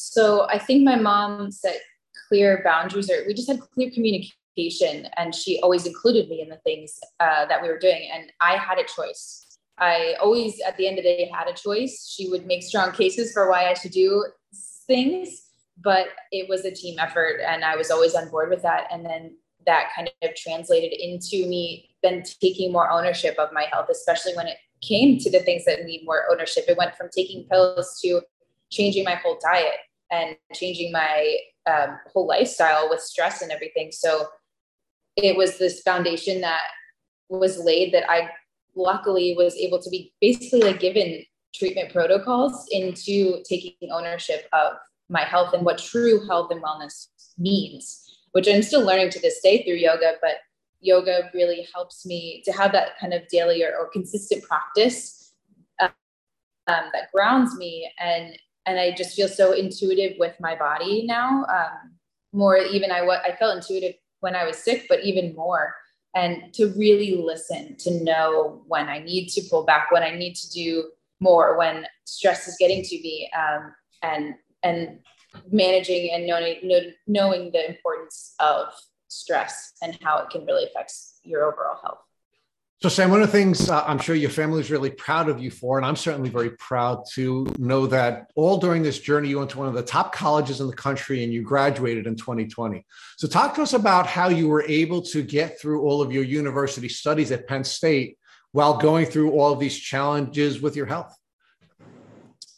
So 0.00 0.48
I 0.48 0.58
think 0.58 0.82
my 0.82 0.96
mom 0.96 1.50
set 1.50 1.80
clear 2.28 2.62
boundaries, 2.64 3.10
or 3.10 3.24
we 3.26 3.34
just 3.34 3.48
had 3.48 3.60
clear 3.60 3.90
communication, 3.90 5.08
and 5.16 5.34
she 5.34 5.60
always 5.62 5.86
included 5.86 6.28
me 6.28 6.40
in 6.42 6.48
the 6.48 6.56
things 6.58 6.98
uh, 7.20 7.46
that 7.46 7.62
we 7.62 7.68
were 7.68 7.78
doing, 7.78 8.08
and 8.12 8.32
I 8.40 8.56
had 8.56 8.78
a 8.78 8.84
choice. 8.84 9.58
I 9.78 10.14
always, 10.20 10.60
at 10.66 10.76
the 10.76 10.86
end 10.86 10.98
of 10.98 11.04
the 11.04 11.16
day, 11.16 11.30
had 11.32 11.48
a 11.48 11.54
choice. 11.54 12.12
She 12.14 12.28
would 12.28 12.46
make 12.46 12.62
strong 12.62 12.92
cases 12.92 13.32
for 13.32 13.50
why 13.50 13.70
I 13.70 13.74
should 13.74 13.92
do 13.92 14.26
things 14.86 15.50
but 15.82 16.08
it 16.30 16.48
was 16.48 16.64
a 16.64 16.70
team 16.70 16.98
effort 16.98 17.40
and 17.46 17.64
I 17.64 17.76
was 17.76 17.90
always 17.90 18.14
on 18.14 18.28
board 18.28 18.50
with 18.50 18.62
that. 18.62 18.86
And 18.90 19.04
then 19.04 19.36
that 19.66 19.90
kind 19.94 20.10
of 20.22 20.34
translated 20.34 20.92
into 20.92 21.48
me 21.48 21.90
then 22.02 22.22
taking 22.40 22.72
more 22.72 22.90
ownership 22.90 23.36
of 23.38 23.52
my 23.52 23.66
health, 23.72 23.88
especially 23.90 24.34
when 24.34 24.46
it 24.46 24.56
came 24.80 25.18
to 25.18 25.30
the 25.30 25.40
things 25.40 25.64
that 25.66 25.84
need 25.84 26.04
more 26.04 26.24
ownership. 26.30 26.64
It 26.66 26.78
went 26.78 26.96
from 26.96 27.08
taking 27.14 27.44
pills 27.44 28.00
to 28.02 28.22
changing 28.70 29.04
my 29.04 29.16
whole 29.16 29.38
diet 29.42 29.76
and 30.10 30.36
changing 30.54 30.92
my 30.92 31.36
um, 31.66 31.98
whole 32.12 32.26
lifestyle 32.26 32.88
with 32.90 33.00
stress 33.00 33.42
and 33.42 33.52
everything. 33.52 33.90
So 33.92 34.26
it 35.16 35.36
was 35.36 35.58
this 35.58 35.80
foundation 35.82 36.40
that 36.40 36.62
was 37.28 37.58
laid 37.58 37.92
that 37.94 38.10
I 38.10 38.30
luckily 38.74 39.34
was 39.36 39.54
able 39.56 39.80
to 39.80 39.90
be 39.90 40.12
basically 40.20 40.62
like 40.62 40.80
given 40.80 41.22
treatment 41.54 41.92
protocols 41.92 42.66
into 42.70 43.42
taking 43.48 43.90
ownership 43.92 44.46
of 44.52 44.74
my 45.08 45.22
health 45.22 45.52
and 45.52 45.64
what 45.64 45.78
true 45.78 46.26
health 46.26 46.50
and 46.50 46.62
wellness 46.62 47.08
means, 47.38 48.18
which 48.32 48.48
I'm 48.48 48.62
still 48.62 48.84
learning 48.84 49.10
to 49.10 49.20
this 49.20 49.40
day 49.42 49.62
through 49.64 49.74
yoga, 49.74 50.14
but 50.22 50.36
yoga 50.80 51.30
really 51.34 51.66
helps 51.74 52.06
me 52.06 52.42
to 52.44 52.52
have 52.52 52.72
that 52.72 52.98
kind 52.98 53.12
of 53.12 53.26
daily 53.28 53.62
or, 53.62 53.76
or 53.76 53.90
consistent 53.90 54.42
practice 54.44 55.32
um, 55.80 55.90
that 56.66 57.10
grounds 57.12 57.56
me 57.56 57.90
and 57.98 58.36
and 58.70 58.78
I 58.78 58.92
just 58.92 59.16
feel 59.16 59.26
so 59.26 59.52
intuitive 59.52 60.16
with 60.16 60.34
my 60.38 60.54
body 60.54 61.04
now. 61.04 61.44
Um, 61.46 61.96
more 62.32 62.56
even 62.56 62.92
I 62.92 63.02
what 63.02 63.20
I 63.24 63.34
felt 63.34 63.56
intuitive 63.56 63.96
when 64.20 64.36
I 64.36 64.44
was 64.44 64.56
sick, 64.56 64.86
but 64.88 65.04
even 65.04 65.34
more. 65.34 65.74
And 66.14 66.54
to 66.54 66.72
really 66.76 67.16
listen, 67.16 67.76
to 67.78 68.02
know 68.04 68.62
when 68.68 68.88
I 68.88 69.00
need 69.00 69.28
to 69.30 69.42
pull 69.50 69.64
back, 69.64 69.90
when 69.90 70.04
I 70.04 70.10
need 70.10 70.34
to 70.36 70.50
do 70.50 70.90
more, 71.18 71.58
when 71.58 71.84
stress 72.04 72.46
is 72.46 72.56
getting 72.58 72.82
to 72.84 72.96
me, 72.96 73.28
um, 73.36 73.74
and 74.02 74.34
and 74.62 75.00
managing 75.50 76.12
and 76.12 76.26
knowing 76.26 76.92
knowing 77.08 77.50
the 77.50 77.68
importance 77.68 78.34
of 78.38 78.68
stress 79.08 79.72
and 79.82 79.98
how 80.02 80.18
it 80.18 80.30
can 80.30 80.46
really 80.46 80.64
affect 80.64 80.92
your 81.24 81.52
overall 81.52 81.78
health. 81.82 81.98
So, 82.82 82.88
Sam, 82.88 83.10
one 83.10 83.20
of 83.20 83.30
the 83.30 83.32
things 83.32 83.68
uh, 83.68 83.84
I'm 83.84 83.98
sure 83.98 84.14
your 84.14 84.30
family 84.30 84.60
is 84.60 84.70
really 84.70 84.88
proud 84.88 85.28
of 85.28 85.38
you 85.38 85.50
for, 85.50 85.76
and 85.76 85.84
I'm 85.84 85.96
certainly 85.96 86.30
very 86.30 86.52
proud 86.52 87.04
to 87.12 87.46
know 87.58 87.86
that 87.88 88.30
all 88.36 88.56
during 88.56 88.82
this 88.82 88.98
journey, 88.98 89.28
you 89.28 89.38
went 89.38 89.50
to 89.50 89.58
one 89.58 89.68
of 89.68 89.74
the 89.74 89.82
top 89.82 90.14
colleges 90.14 90.62
in 90.62 90.66
the 90.66 90.74
country 90.74 91.22
and 91.22 91.30
you 91.30 91.42
graduated 91.42 92.06
in 92.06 92.16
2020. 92.16 92.86
So, 93.18 93.28
talk 93.28 93.54
to 93.56 93.62
us 93.62 93.74
about 93.74 94.06
how 94.06 94.30
you 94.30 94.48
were 94.48 94.62
able 94.62 95.02
to 95.02 95.22
get 95.22 95.60
through 95.60 95.82
all 95.82 96.00
of 96.00 96.10
your 96.10 96.24
university 96.24 96.88
studies 96.88 97.30
at 97.32 97.46
Penn 97.46 97.64
State 97.64 98.16
while 98.52 98.78
going 98.78 99.04
through 99.04 99.32
all 99.32 99.52
of 99.52 99.60
these 99.60 99.78
challenges 99.78 100.62
with 100.62 100.74
your 100.74 100.86
health. 100.86 101.14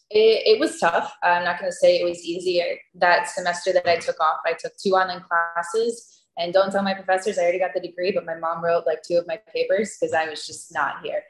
It, 0.09 0.47
it 0.47 0.61
was 0.61 0.79
tough. 0.79 1.13
I'm 1.25 1.43
not 1.43 1.59
going 1.59 1.69
to 1.69 1.77
say 1.77 2.01
it 2.01 2.05
was 2.05 2.23
easy. 2.23 2.63
That 2.95 3.29
semester 3.29 3.73
that 3.73 3.89
I 3.89 3.97
took 3.97 4.21
off, 4.21 4.39
I 4.47 4.53
took 4.53 4.73
two 4.77 4.91
online 4.91 5.25
classes. 5.29 6.22
And 6.39 6.53
don't 6.53 6.71
tell 6.71 6.83
my 6.83 6.95
professors 6.95 7.39
I 7.39 7.43
already 7.43 7.59
got 7.59 7.75
the 7.75 7.81
degree, 7.81 8.13
but 8.13 8.25
my 8.25 8.37
mom 8.37 8.65
wrote 8.65 8.87
like 8.87 9.03
two 9.03 9.17
of 9.17 9.27
my 9.27 9.39
papers 9.53 9.97
because 10.01 10.15
I 10.15 10.29
was 10.29 10.47
just 10.47 10.73
not 10.73 11.05
here. 11.05 11.23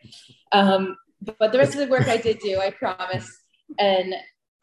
Um, 0.52 0.96
but 1.38 1.52
the 1.52 1.58
rest 1.58 1.74
of 1.74 1.80
the 1.80 1.88
work 1.88 2.08
I 2.08 2.16
did 2.16 2.38
do, 2.38 2.60
I 2.60 2.70
promise. 2.70 3.40
And 3.78 4.14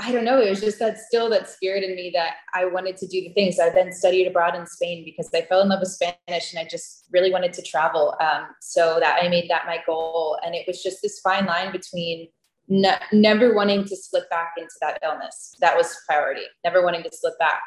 I 0.01 0.13
don't 0.13 0.23
know. 0.23 0.39
It 0.39 0.49
was 0.49 0.61
just 0.61 0.79
that 0.79 0.97
still 0.97 1.29
that 1.29 1.49
spirit 1.49 1.83
in 1.83 1.93
me 1.93 2.09
that 2.15 2.35
I 2.53 2.65
wanted 2.65 2.95
to 2.97 3.07
do 3.07 3.19
the 3.21 3.33
things. 3.33 3.59
I 3.59 3.69
then 3.69 3.91
studied 3.91 4.27
abroad 4.27 4.55
in 4.55 4.65
Spain 4.65 5.03
because 5.03 5.29
I 5.33 5.41
fell 5.41 5.61
in 5.61 5.67
love 5.67 5.81
with 5.81 5.89
Spanish 5.89 6.53
and 6.53 6.59
I 6.59 6.67
just 6.69 7.07
really 7.11 7.31
wanted 7.31 7.51
to 7.53 7.61
travel. 7.61 8.15
Um, 8.21 8.47
so 8.61 8.97
that 9.01 9.19
I 9.21 9.27
made 9.27 9.49
that 9.49 9.65
my 9.65 9.79
goal. 9.85 10.37
And 10.45 10.55
it 10.55 10.65
was 10.67 10.81
just 10.81 11.01
this 11.01 11.19
fine 11.19 11.45
line 11.45 11.73
between 11.73 12.29
ne- 12.69 13.01
never 13.11 13.53
wanting 13.53 13.83
to 13.85 13.95
slip 13.95 14.29
back 14.29 14.53
into 14.57 14.71
that 14.79 14.99
illness. 15.03 15.55
That 15.59 15.75
was 15.75 15.93
priority, 16.07 16.43
never 16.63 16.81
wanting 16.81 17.03
to 17.03 17.09
slip 17.11 17.37
back. 17.37 17.61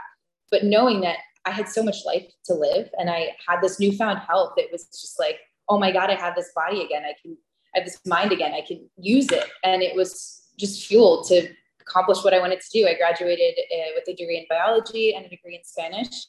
But 0.53 0.65
knowing 0.65 1.01
that 1.01 1.16
I 1.45 1.51
had 1.51 1.69
so 1.69 1.83
much 1.83 1.97
life 2.07 2.31
to 2.45 2.55
live 2.55 2.89
and 2.99 3.11
I 3.11 3.31
had 3.45 3.61
this 3.61 3.81
newfound 3.81 4.20
health, 4.20 4.53
it 4.57 4.70
was 4.70 4.85
just 4.85 5.19
like, 5.19 5.41
oh 5.69 5.79
my 5.79 5.91
God, 5.91 6.11
I 6.11 6.15
have 6.15 6.37
this 6.37 6.53
body 6.55 6.83
again. 6.83 7.03
I 7.05 7.15
can, 7.20 7.37
I 7.74 7.79
have 7.79 7.87
this 7.87 7.99
mind 8.07 8.31
again. 8.31 8.53
I 8.53 8.61
can 8.61 8.89
use 8.97 9.33
it. 9.33 9.51
And 9.65 9.83
it 9.83 9.97
was 9.97 10.51
just 10.59 10.87
fuel 10.87 11.24
to 11.24 11.49
accomplish 11.81 12.23
what 12.23 12.35
I 12.35 12.39
wanted 12.39 12.61
to 12.61 12.69
do. 12.73 12.87
I 12.87 12.95
graduated 12.95 13.55
uh, 13.59 13.91
with 13.97 14.07
a 14.07 14.15
degree 14.15 14.39
in 14.39 14.47
biology 14.49 15.15
and 15.15 15.27
a 15.27 15.29
degree 15.29 15.57
in 15.57 15.65
Spanish. 15.65 16.27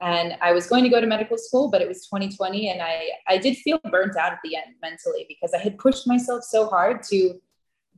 And 0.00 0.36
I 0.42 0.52
was 0.52 0.66
going 0.66 0.84
to 0.84 0.90
go 0.90 1.00
to 1.00 1.06
medical 1.06 1.38
school, 1.38 1.70
but 1.70 1.80
it 1.80 1.88
was 1.88 2.06
2020. 2.06 2.70
And 2.70 2.82
I, 2.82 3.10
I 3.28 3.38
did 3.38 3.56
feel 3.58 3.78
burnt 3.90 4.16
out 4.16 4.32
at 4.32 4.38
the 4.42 4.56
end 4.56 4.74
mentally 4.82 5.26
because 5.28 5.54
I 5.54 5.58
had 5.58 5.78
pushed 5.78 6.06
myself 6.06 6.44
so 6.44 6.66
hard 6.66 7.02
to 7.04 7.40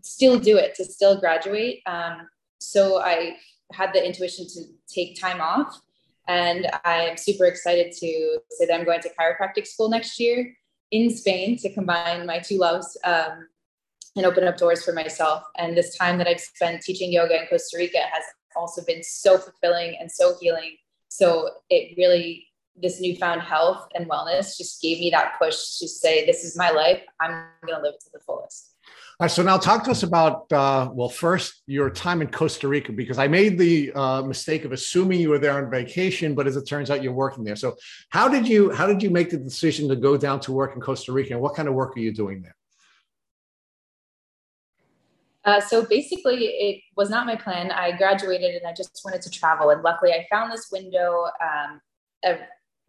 still 0.03 0.39
do 0.39 0.57
it, 0.57 0.75
to 0.77 0.85
still 0.85 1.19
graduate. 1.19 1.81
Um, 1.87 2.29
so 2.61 3.01
I 3.01 3.37
had 3.73 3.93
the 3.93 4.05
intuition 4.05 4.47
to 4.47 4.65
take 4.93 5.21
time 5.21 5.41
off. 5.41 5.81
And 6.27 6.69
I'm 6.85 7.17
super 7.17 7.47
excited 7.47 7.93
to 7.93 8.39
say 8.51 8.67
that 8.67 8.75
I'm 8.75 8.85
going 8.85 9.01
to 9.01 9.11
chiropractic 9.19 9.67
school 9.67 9.89
next 9.89 10.21
year 10.21 10.55
in 10.91 11.11
Spain 11.11 11.57
to 11.59 11.73
combine 11.73 12.27
my 12.27 12.39
two 12.39 12.59
loves. 12.59 12.97
Um, 13.05 13.49
and 14.19 14.27
open 14.27 14.45
up 14.45 14.57
doors 14.57 14.85
for 14.85 14.93
myself. 14.93 15.45
And 15.57 15.77
this 15.77 15.97
time 15.97 16.19
that 16.19 16.27
I've 16.27 16.41
spent 16.41 16.83
teaching 16.83 17.13
yoga 17.13 17.41
in 17.41 17.47
Costa 17.47 17.79
Rica 17.79 17.99
has 17.99 18.25
also 18.57 18.85
been 18.85 19.03
so 19.03 19.39
fulfilling 19.39 19.97
and 19.99 20.11
so 20.11 20.35
healing. 20.41 20.77
So 21.09 21.51
it 21.71 21.97
really, 21.97 22.47
this 22.77 23.01
newfound 23.01 23.43
health 23.43 23.89
and 23.95 24.09
wellness 24.09 24.59
just 24.59 24.83
gave 24.83 24.99
me 24.99 25.11
that 25.11 25.39
push 25.39 25.79
to 25.79 25.89
say, 25.89 26.27
this 26.27 26.45
is 26.45 26.57
my 26.57 26.71
life. 26.71 27.03
I'm 27.21 27.45
going 27.65 27.79
to 27.79 27.83
live 27.83 27.95
it 27.95 28.01
to 28.05 28.11
the 28.13 28.21
fullest. 28.21 28.75
All 29.21 29.25
right, 29.25 29.33
so 29.33 29.43
now 29.43 29.57
talk 29.57 29.83
to 29.83 29.91
us 29.91 30.05
about 30.05 30.53
uh, 30.53 30.91
well, 30.93 31.09
first 31.09 31.65
your 31.67 31.91
time 31.91 32.23
in 32.23 32.31
Costa 32.31 32.69
Rica 32.69 32.93
because 32.93 33.19
I 33.19 33.27
made 33.27 33.59
the 33.59 33.93
uh, 33.93 34.23
mistake 34.23 34.65
of 34.65 34.71
assuming 34.71 35.19
you 35.19 35.31
were 35.31 35.41
there 35.41 35.55
on 35.55 35.69
vacation, 35.69 36.37
but 36.37 36.47
as 36.47 36.57
it 36.57 36.69
turns 36.69 36.89
out, 36.89 37.03
you're 37.03 37.13
working 37.13 37.43
there. 37.43 37.57
So 37.57 37.77
how 38.11 38.29
did 38.29 38.47
you 38.47 38.71
how 38.71 38.87
did 38.87 39.03
you 39.03 39.11
make 39.11 39.31
the 39.31 39.37
decision 39.37 39.89
to 39.89 39.97
go 39.97 40.17
down 40.17 40.39
to 40.43 40.53
work 40.53 40.77
in 40.77 40.81
Costa 40.81 41.11
Rica, 41.11 41.33
and 41.33 41.43
what 41.43 41.57
kind 41.57 41.67
of 41.67 41.75
work 41.75 41.97
are 41.97 41.99
you 41.99 42.13
doing 42.15 42.43
there? 42.43 42.55
Uh, 45.45 45.61
so 45.61 45.85
basically, 45.85 46.45
it 46.45 46.83
was 46.97 47.11
not 47.11 47.27
my 47.27 47.35
plan. 47.35 47.73
I 47.73 47.97
graduated 47.97 48.55
and 48.55 48.69
I 48.69 48.73
just 48.73 49.01
wanted 49.05 49.23
to 49.23 49.31
travel. 49.31 49.71
And 49.71 49.83
luckily, 49.83 50.13
I 50.13 50.29
found 50.31 50.53
this 50.53 50.69
window 50.71 51.25
um, 51.43 51.81
of, 52.23 52.39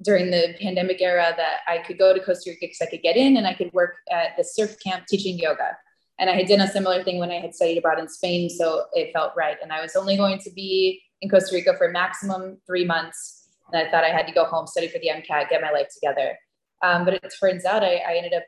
during 0.03 0.29
the 0.29 0.53
pandemic 0.61 1.01
era 1.01 1.33
that 1.35 1.61
I 1.67 1.79
could 1.79 1.97
go 1.97 2.13
to 2.13 2.19
Costa 2.19 2.51
Rica 2.51 2.59
because 2.67 2.81
I 2.83 2.85
could 2.85 3.01
get 3.01 3.17
in 3.17 3.37
and 3.37 3.47
I 3.47 3.55
could 3.55 3.73
work 3.73 3.95
at 4.11 4.37
the 4.37 4.43
surf 4.43 4.75
camp 4.85 5.07
teaching 5.07 5.39
yoga. 5.39 5.75
And 6.19 6.29
I 6.29 6.33
had 6.33 6.47
done 6.47 6.59
a 6.59 6.67
similar 6.67 7.01
thing 7.03 7.17
when 7.17 7.31
I 7.31 7.39
had 7.39 7.55
studied 7.55 7.77
abroad 7.77 7.97
in 7.97 8.09
Spain. 8.09 8.49
So 8.49 8.85
it 8.93 9.13
felt 9.13 9.31
right. 9.37 9.55
And 9.63 9.71
I 9.71 9.81
was 9.81 9.95
only 9.95 10.17
going 10.17 10.39
to 10.39 10.51
be 10.51 11.01
in 11.21 11.29
Costa 11.29 11.55
Rica 11.55 11.75
for 11.77 11.89
maximum 11.89 12.57
three 12.67 12.85
months. 12.85 13.47
And 13.71 13.81
I 13.81 13.89
thought 13.89 14.03
I 14.03 14.09
had 14.09 14.27
to 14.27 14.33
go 14.33 14.43
home, 14.43 14.67
study 14.67 14.89
for 14.89 14.99
the 14.99 15.07
MCAT, 15.07 15.49
get 15.49 15.61
my 15.61 15.71
life 15.71 15.87
together. 15.93 16.37
Um, 16.83 17.05
but 17.05 17.13
it 17.13 17.33
turns 17.39 17.65
out 17.65 17.83
I, 17.83 18.01
I 18.07 18.15
ended 18.15 18.33
up 18.33 18.43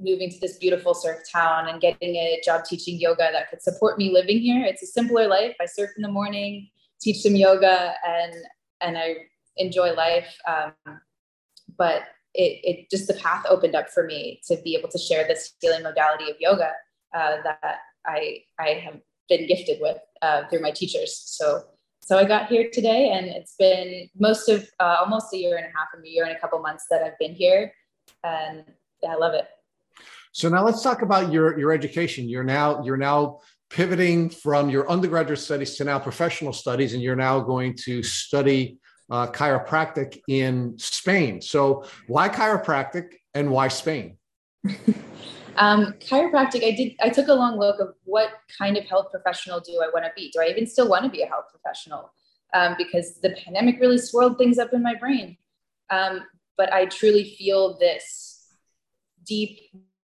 moving 0.00 0.30
to 0.30 0.38
this 0.40 0.56
beautiful 0.58 0.94
surf 0.94 1.20
town 1.32 1.68
and 1.68 1.80
getting 1.80 2.16
a 2.16 2.40
job 2.44 2.64
teaching 2.64 2.98
yoga 2.98 3.28
that 3.32 3.50
could 3.50 3.62
support 3.62 3.98
me 3.98 4.12
living 4.12 4.40
here. 4.40 4.64
It's 4.64 4.82
a 4.82 4.86
simpler 4.86 5.28
life. 5.28 5.54
I 5.60 5.66
surf 5.66 5.90
in 5.96 6.02
the 6.02 6.10
morning, 6.10 6.68
teach 7.00 7.20
some 7.22 7.36
yoga, 7.36 7.94
and 8.06 8.34
and 8.80 8.98
I 8.98 9.14
enjoy 9.56 9.92
life. 9.92 10.34
Um, 10.48 10.72
but 11.76 12.02
it, 12.34 12.60
it 12.64 12.90
just 12.90 13.06
the 13.06 13.14
path 13.14 13.44
opened 13.48 13.76
up 13.76 13.90
for 13.90 14.04
me 14.04 14.40
to 14.48 14.56
be 14.64 14.74
able 14.74 14.88
to 14.88 14.98
share 14.98 15.26
this 15.26 15.52
healing 15.60 15.82
modality 15.82 16.30
of 16.30 16.36
yoga 16.40 16.72
uh, 17.14 17.36
that 17.44 17.78
I 18.06 18.42
I 18.58 18.68
have 18.84 19.00
been 19.28 19.46
gifted 19.46 19.78
with 19.80 19.98
uh, 20.20 20.48
through 20.48 20.60
my 20.60 20.70
teachers. 20.70 21.16
So 21.26 21.64
so 22.00 22.18
I 22.18 22.24
got 22.24 22.48
here 22.48 22.68
today, 22.72 23.10
and 23.10 23.26
it's 23.26 23.54
been 23.56 24.08
most 24.18 24.48
of 24.48 24.68
uh, 24.80 24.96
almost 25.00 25.32
a 25.32 25.36
year 25.36 25.56
and 25.56 25.66
a 25.66 25.68
half, 25.68 25.88
a 25.94 26.08
year 26.08 26.24
and 26.24 26.36
a 26.36 26.40
couple 26.40 26.58
months 26.60 26.86
that 26.90 27.02
I've 27.02 27.18
been 27.18 27.34
here, 27.34 27.72
and 28.24 28.64
yeah, 29.02 29.10
I 29.10 29.16
love 29.16 29.34
it. 29.34 29.46
So 30.32 30.48
now 30.48 30.64
let's 30.64 30.82
talk 30.82 31.02
about 31.02 31.30
your, 31.30 31.58
your 31.58 31.72
education. 31.72 32.28
You're 32.28 32.42
now 32.42 32.82
you're 32.82 32.96
now 32.96 33.40
pivoting 33.70 34.30
from 34.30 34.68
your 34.68 34.90
undergraduate 34.90 35.38
studies 35.38 35.76
to 35.76 35.84
now 35.84 35.98
professional 35.98 36.52
studies, 36.52 36.94
and 36.94 37.02
you're 37.02 37.16
now 37.16 37.38
going 37.38 37.76
to 37.84 38.02
study 38.02 38.78
uh, 39.10 39.28
chiropractic 39.28 40.20
in 40.28 40.74
Spain. 40.78 41.40
So 41.40 41.84
why 42.08 42.28
chiropractic 42.28 43.14
and 43.34 43.50
why 43.50 43.68
Spain? 43.68 44.16
um, 45.56 45.94
chiropractic, 46.00 46.64
I 46.64 46.72
did. 46.72 46.94
I 47.00 47.08
took 47.08 47.28
a 47.28 47.34
long 47.34 47.58
look 47.58 47.80
of 47.80 47.94
what 48.04 48.30
kind 48.56 48.76
of 48.76 48.84
health 48.84 49.10
professional 49.10 49.60
do 49.60 49.82
I 49.82 49.88
want 49.92 50.04
to 50.04 50.12
be. 50.16 50.30
Do 50.30 50.40
I 50.40 50.46
even 50.46 50.66
still 50.66 50.88
want 50.88 51.04
to 51.04 51.10
be 51.10 51.22
a 51.22 51.26
health 51.26 51.46
professional? 51.50 52.12
Um, 52.54 52.74
because 52.76 53.18
the 53.20 53.30
pandemic 53.44 53.80
really 53.80 53.98
swirled 53.98 54.36
things 54.36 54.58
up 54.58 54.72
in 54.72 54.82
my 54.82 54.94
brain. 54.94 55.36
Um, 55.90 56.22
but 56.56 56.72
I 56.72 56.86
truly 56.86 57.34
feel 57.38 57.78
this 57.78 58.46
deep 59.24 59.60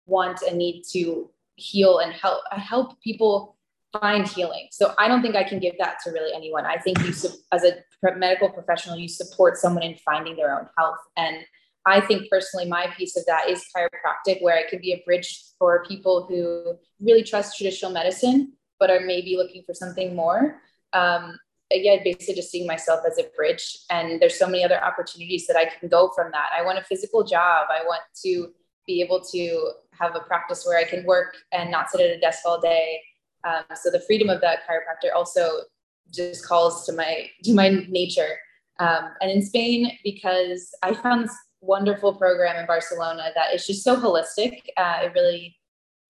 want 0.06 0.42
and 0.42 0.58
need 0.58 0.82
to 0.92 1.30
heal 1.56 1.98
and 1.98 2.12
help 2.12 2.42
help 2.52 3.00
people 3.00 3.56
find 4.00 4.26
healing. 4.26 4.68
So 4.70 4.94
I 4.98 5.06
don't 5.06 5.22
think 5.22 5.36
I 5.36 5.44
can 5.44 5.58
give 5.58 5.74
that 5.78 5.98
to 6.04 6.10
really 6.10 6.34
anyone. 6.34 6.64
I 6.64 6.78
think 6.78 6.98
you 7.00 7.12
as 7.52 7.64
a 7.64 7.74
medical 8.16 8.48
professional 8.48 8.96
you 8.96 9.08
support 9.08 9.56
someone 9.56 9.82
in 9.82 9.96
finding 9.96 10.36
their 10.36 10.58
own 10.58 10.68
health 10.76 10.98
and 11.16 11.44
I 11.84 12.00
think 12.00 12.30
personally 12.30 12.68
my 12.68 12.86
piece 12.96 13.16
of 13.16 13.24
that 13.26 13.48
is 13.48 13.64
chiropractic 13.76 14.40
where 14.42 14.56
it 14.56 14.68
can 14.68 14.80
be 14.80 14.92
a 14.92 15.02
bridge 15.04 15.42
for 15.58 15.84
people 15.86 16.26
who 16.28 16.74
really 17.00 17.22
trust 17.22 17.56
traditional 17.56 17.90
medicine 17.90 18.52
but 18.78 18.90
are 18.90 19.00
maybe 19.00 19.36
looking 19.36 19.62
for 19.64 19.74
something 19.74 20.14
more. 20.14 20.60
Um, 20.92 21.38
again, 21.72 22.00
basically 22.02 22.34
just 22.34 22.50
seeing 22.50 22.66
myself 22.66 23.00
as 23.06 23.16
a 23.16 23.24
bridge. 23.36 23.78
And 23.90 24.20
there's 24.20 24.38
so 24.38 24.46
many 24.46 24.64
other 24.64 24.82
opportunities 24.82 25.46
that 25.46 25.56
I 25.56 25.66
can 25.66 25.88
go 25.88 26.10
from 26.14 26.32
that. 26.32 26.50
I 26.56 26.64
want 26.64 26.78
a 26.78 26.84
physical 26.84 27.22
job. 27.24 27.68
I 27.70 27.84
want 27.84 28.02
to 28.24 28.52
be 28.86 29.00
able 29.00 29.20
to 29.32 29.70
have 29.92 30.16
a 30.16 30.20
practice 30.20 30.64
where 30.66 30.78
I 30.78 30.84
can 30.84 31.04
work 31.04 31.36
and 31.52 31.70
not 31.70 31.90
sit 31.90 32.00
at 32.00 32.16
a 32.16 32.18
desk 32.18 32.40
all 32.44 32.60
day. 32.60 33.00
Um, 33.44 33.62
so 33.76 33.90
the 33.90 34.00
freedom 34.00 34.28
of 34.28 34.40
that 34.40 34.60
chiropractor 34.68 35.14
also 35.14 35.60
just 36.12 36.44
calls 36.44 36.84
to 36.86 36.92
my 36.92 37.30
to 37.44 37.54
my 37.54 37.86
nature. 37.88 38.38
Um, 38.78 39.10
and 39.20 39.30
in 39.30 39.42
Spain, 39.42 39.96
because 40.02 40.74
I 40.82 40.94
found 40.94 41.28
wonderful 41.62 42.14
program 42.14 42.56
in 42.56 42.66
Barcelona 42.66 43.30
that 43.34 43.54
is 43.54 43.66
just 43.66 43.82
so 43.82 43.96
holistic. 43.96 44.58
Uh, 44.76 44.98
it 45.02 45.12
really 45.14 45.56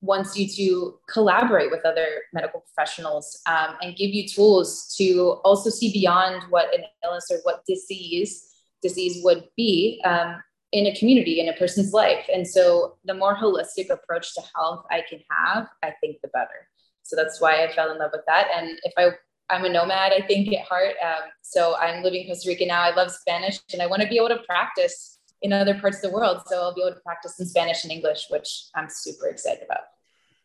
wants 0.00 0.36
you 0.36 0.48
to 0.48 0.98
collaborate 1.08 1.70
with 1.70 1.84
other 1.86 2.22
medical 2.32 2.60
professionals 2.60 3.40
um, 3.46 3.76
and 3.80 3.96
give 3.96 4.10
you 4.10 4.26
tools 4.26 4.92
to 4.98 5.40
also 5.44 5.70
see 5.70 5.92
beyond 5.92 6.42
what 6.50 6.74
an 6.74 6.84
illness 7.04 7.28
or 7.30 7.38
what 7.44 7.64
disease 7.66 8.48
disease 8.82 9.22
would 9.22 9.44
be 9.56 10.02
um, 10.04 10.42
in 10.72 10.86
a 10.86 10.96
community 10.96 11.38
in 11.38 11.48
a 11.48 11.52
person's 11.52 11.92
life. 11.92 12.26
And 12.34 12.46
so 12.46 12.96
the 13.04 13.14
more 13.14 13.36
holistic 13.36 13.90
approach 13.90 14.34
to 14.34 14.42
health 14.56 14.84
i 14.90 15.02
can 15.08 15.20
have 15.30 15.68
i 15.84 15.92
think 16.00 16.16
the 16.22 16.28
better. 16.28 16.68
So 17.04 17.14
that's 17.14 17.40
why 17.40 17.64
i 17.64 17.72
fell 17.72 17.92
in 17.92 17.98
love 17.98 18.10
with 18.12 18.26
that. 18.26 18.48
And 18.56 18.78
if 18.82 18.92
i 18.96 19.10
i'm 19.50 19.64
a 19.64 19.68
nomad 19.68 20.12
i 20.12 20.26
think 20.26 20.52
at 20.52 20.64
heart. 20.64 20.94
Um, 21.04 21.30
so 21.42 21.76
i'm 21.76 22.02
living 22.02 22.22
in 22.22 22.28
costa 22.28 22.48
rica 22.48 22.66
now. 22.66 22.82
I 22.82 22.92
love 22.92 23.12
spanish 23.12 23.60
and 23.72 23.80
i 23.80 23.86
want 23.86 24.02
to 24.02 24.08
be 24.08 24.16
able 24.16 24.30
to 24.30 24.42
practice 24.48 25.11
in 25.42 25.52
other 25.52 25.74
parts 25.74 25.96
of 25.96 26.02
the 26.02 26.10
world 26.10 26.42
so 26.46 26.56
i'll 26.60 26.74
be 26.74 26.82
able 26.82 26.94
to 26.94 27.00
practice 27.00 27.38
in 27.40 27.46
spanish 27.46 27.84
and 27.84 27.92
english 27.92 28.26
which 28.30 28.64
i'm 28.74 28.88
super 28.88 29.28
excited 29.28 29.62
about 29.64 29.80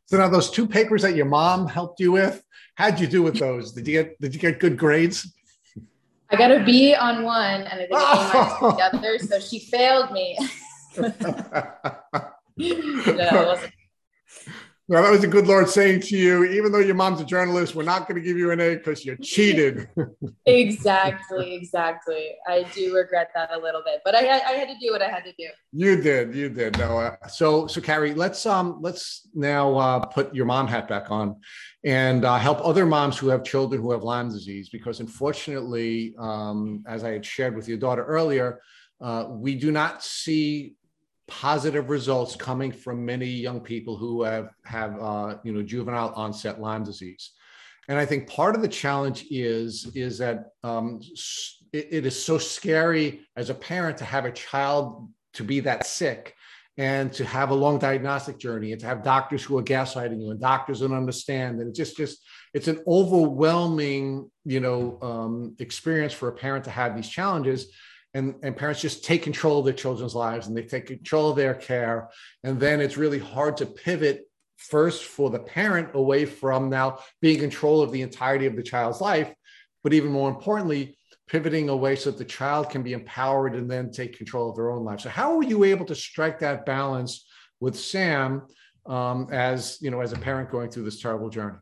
so 0.06 0.18
now 0.18 0.28
those 0.28 0.50
two 0.50 0.68
papers 0.68 1.02
that 1.02 1.16
your 1.16 1.26
mom 1.26 1.68
helped 1.68 2.00
you 2.00 2.12
with 2.12 2.44
how'd 2.76 3.00
you 3.00 3.08
do 3.08 3.22
with 3.22 3.38
those 3.40 3.72
did 3.72 3.88
you 3.88 3.94
get 3.94 4.20
did 4.20 4.34
you 4.34 4.40
get 4.40 4.60
good 4.60 4.78
grades 4.78 5.34
I 6.30 6.36
got 6.36 6.52
a 6.52 6.62
B 6.64 6.94
on 6.94 7.24
one 7.24 7.62
and 7.62 7.68
I 7.68 7.78
didn't 7.78 7.92
oh. 7.94 8.76
the 8.78 8.84
other, 8.84 9.18
so 9.18 9.40
she 9.40 9.60
failed 9.60 10.12
me. 10.12 10.38
no, 12.58 13.58
well, 14.90 15.04
that 15.04 15.12
was 15.12 15.24
a 15.26 15.28
good 15.28 15.48
Lord 15.48 15.70
saying 15.70 16.00
to 16.02 16.18
you, 16.18 16.46
even 16.46 16.72
though 16.72 16.80
your 16.80 16.96
mom's 16.96 17.20
a 17.20 17.26
journalist, 17.26 17.76
we're 17.76 17.84
not 17.84 18.08
going 18.08 18.16
to 18.16 18.26
give 18.26 18.38
you 18.38 18.52
an 18.52 18.62
A 18.62 18.76
because 18.76 19.04
you 19.04 19.18
cheated. 19.18 19.90
exactly, 20.46 21.56
exactly. 21.56 22.30
I 22.48 22.64
do 22.74 22.96
regret 22.96 23.32
that 23.36 23.52
a 23.52 23.60
little 23.60 23.82
bit, 23.84 24.00
but 24.06 24.16
I, 24.16 24.20
I 24.20 24.54
had 24.54 24.70
to 24.70 24.76
do 24.80 24.94
what 24.94 25.02
I 25.02 25.10
had 25.10 25.26
to 25.26 25.34
do. 25.38 25.50
You 25.74 26.02
did, 26.02 26.34
you 26.34 26.48
did. 26.48 26.78
No, 26.78 27.00
uh, 27.00 27.28
so 27.28 27.68
so 27.68 27.82
Carrie, 27.82 28.14
let's 28.14 28.46
um 28.46 28.78
let's 28.82 29.28
now 29.34 29.76
uh, 29.76 30.06
put 30.06 30.34
your 30.34 30.46
mom 30.46 30.68
hat 30.68 30.88
back 30.88 31.12
on, 31.12 31.36
and 31.84 32.24
uh, 32.24 32.38
help 32.38 32.64
other 32.64 32.86
moms 32.86 33.18
who 33.18 33.28
have 33.28 33.44
children 33.44 33.82
who 33.82 33.92
have 33.92 34.04
Lyme 34.04 34.30
disease, 34.30 34.70
because 34.70 35.02
unfortunately, 35.02 36.16
um, 36.18 36.82
as 36.88 37.04
I 37.04 37.12
had 37.12 37.26
shared 37.26 37.58
with 37.58 37.68
your 37.68 37.78
daughter 37.78 38.06
earlier, 38.06 38.62
uh, 39.02 39.26
we 39.28 39.56
do 39.56 39.70
not 39.70 40.02
see 40.02 40.76
positive 41.28 41.90
results 41.90 42.36
coming 42.36 42.72
from 42.72 43.06
many 43.06 43.26
young 43.26 43.60
people 43.60 43.98
who 43.98 44.24
have 44.24 44.50
have 44.66 45.00
uh, 45.00 45.38
you 45.44 45.52
know 45.52 45.62
juvenile 45.62 46.14
onset 46.16 46.60
Lyme 46.60 46.84
disease. 46.84 47.32
And 47.90 47.98
I 47.98 48.06
think 48.06 48.28
part 48.28 48.56
of 48.56 48.62
the 48.62 48.68
challenge 48.68 49.26
is 49.30 49.90
is 49.96 50.18
that 50.20 50.52
um, 50.64 51.02
it, 51.74 51.88
it 51.92 52.06
is 52.06 52.22
so 52.22 52.38
scary 52.38 53.28
as 53.36 53.50
a 53.50 53.56
parent 53.56 53.98
to 53.98 54.06
have 54.06 54.26
a 54.26 54.32
child 54.32 55.10
to 55.34 55.44
be 55.44 55.60
that 55.62 55.86
sick 55.86 56.34
and 56.78 57.12
to 57.14 57.26
have 57.26 57.50
a 57.50 57.56
long 57.56 57.80
diagnostic 57.80 58.38
journey 58.38 58.72
and 58.72 58.80
to 58.82 58.88
have 58.88 59.04
doctors 59.04 59.44
who 59.44 59.58
are 59.58 59.64
gaslighting 59.64 60.22
you 60.22 60.32
and 60.32 60.40
doctors 60.40 60.82
don't 60.82 60.94
understand 60.94 61.60
and 61.60 61.70
it's 61.70 61.78
just 61.78 61.98
just 61.98 62.20
it's 62.54 62.68
an 62.68 62.80
overwhelming 62.88 64.30
you 64.46 64.60
know 64.60 65.00
um, 65.02 65.56
experience 65.60 66.14
for 66.14 66.30
a 66.30 66.34
parent 66.34 66.64
to 66.64 66.72
have 66.72 66.96
these 66.96 67.10
challenges 67.10 67.68
and, 68.18 68.36
and 68.44 68.58
parents 68.58 68.82
just 68.82 69.04
take 69.04 69.24
control 69.24 69.60
of 69.60 69.66
their 69.66 69.74
children's 69.74 70.16
lives 70.16 70.48
and 70.48 70.58
they 70.58 70.64
take 70.64 70.88
control 70.88 71.30
of 71.30 71.36
their 71.36 71.54
care 71.54 72.10
and 72.44 72.60
then 72.60 72.82
it's 72.82 72.98
really 72.98 73.20
hard 73.20 73.58
to 73.58 73.66
pivot 73.66 74.24
first 74.58 75.06
for 75.06 75.30
the 75.30 75.40
parent 75.40 75.90
away 75.94 76.26
from 76.26 76.70
now 76.70 77.00
being 77.22 77.36
in 77.36 77.42
control 77.42 77.82
of 77.82 77.92
the 77.92 78.02
entirety 78.02 78.46
of 78.46 78.56
the 78.56 78.64
child's 78.64 79.02
life 79.02 79.32
but 79.84 79.94
even 79.94 80.12
more 80.12 80.30
importantly 80.30 80.98
pivoting 81.28 81.70
away 81.70 81.96
so 81.96 82.10
that 82.10 82.18
the 82.18 82.26
child 82.26 82.70
can 82.70 82.82
be 82.82 82.94
empowered 82.94 83.56
and 83.56 83.70
then 83.70 83.92
take 83.92 84.18
control 84.18 84.50
of 84.50 84.56
their 84.56 84.72
own 84.72 84.84
life. 84.84 85.02
So 85.02 85.10
how 85.10 85.36
were 85.36 85.44
you 85.44 85.64
able 85.66 85.86
to 85.86 85.96
strike 85.96 86.40
that 86.40 86.66
balance 86.66 87.28
with 87.60 87.78
Sam 87.78 88.44
um, 88.86 89.28
as 89.32 89.78
you 89.82 89.92
know 89.92 90.00
as 90.02 90.14
a 90.14 90.18
parent 90.18 90.50
going 90.50 90.70
through 90.70 90.84
this 90.84 91.02
terrible 91.02 91.30
journey? 91.30 91.58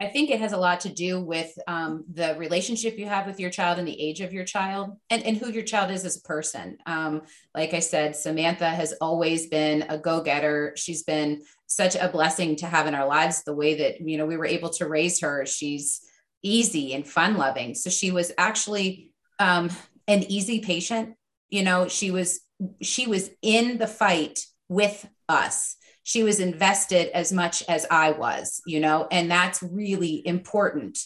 I 0.00 0.06
think 0.06 0.30
it 0.30 0.40
has 0.40 0.52
a 0.52 0.56
lot 0.56 0.80
to 0.80 0.88
do 0.88 1.20
with 1.20 1.52
um, 1.66 2.04
the 2.12 2.34
relationship 2.38 2.98
you 2.98 3.06
have 3.06 3.26
with 3.26 3.38
your 3.38 3.50
child 3.50 3.78
and 3.78 3.86
the 3.86 4.00
age 4.00 4.20
of 4.20 4.32
your 4.32 4.44
child 4.44 4.96
and, 5.10 5.22
and 5.22 5.36
who 5.36 5.50
your 5.50 5.62
child 5.62 5.90
is 5.90 6.04
as 6.04 6.16
a 6.16 6.22
person. 6.22 6.78
Um, 6.86 7.22
like 7.54 7.74
I 7.74 7.80
said, 7.80 8.16
Samantha 8.16 8.68
has 8.68 8.94
always 9.00 9.48
been 9.48 9.84
a 9.88 9.98
go 9.98 10.22
getter. 10.22 10.72
She's 10.76 11.02
been 11.02 11.42
such 11.66 11.96
a 11.96 12.08
blessing 12.08 12.56
to 12.56 12.66
have 12.66 12.86
in 12.86 12.94
our 12.94 13.06
lives 13.06 13.44
the 13.44 13.54
way 13.54 13.74
that, 13.76 14.00
you 14.00 14.16
know, 14.16 14.26
we 14.26 14.36
were 14.36 14.46
able 14.46 14.70
to 14.70 14.88
raise 14.88 15.20
her. 15.20 15.44
She's, 15.44 16.00
easy 16.42 16.94
and 16.94 17.06
fun 17.06 17.36
loving. 17.36 17.74
So 17.74 17.90
she 17.90 18.10
was 18.10 18.32
actually 18.38 19.10
um, 19.38 19.70
an 20.06 20.24
easy 20.24 20.60
patient. 20.60 21.16
You 21.48 21.62
know, 21.62 21.88
she 21.88 22.10
was 22.10 22.40
she 22.82 23.06
was 23.06 23.30
in 23.42 23.78
the 23.78 23.86
fight 23.86 24.40
with 24.68 25.08
us. 25.28 25.76
She 26.02 26.22
was 26.22 26.40
invested 26.40 27.10
as 27.14 27.32
much 27.32 27.62
as 27.68 27.86
I 27.90 28.12
was, 28.12 28.62
you 28.66 28.80
know, 28.80 29.06
and 29.10 29.30
that's 29.30 29.62
really 29.62 30.26
important. 30.26 30.98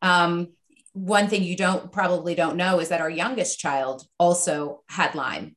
Um, 0.00 0.50
one 0.92 1.28
thing 1.28 1.42
you 1.42 1.56
don't 1.56 1.92
probably 1.92 2.34
don't 2.34 2.56
know 2.56 2.80
is 2.80 2.88
that 2.88 3.00
our 3.00 3.10
youngest 3.10 3.58
child 3.58 4.04
also 4.18 4.82
had 4.88 5.14
Lyme. 5.14 5.56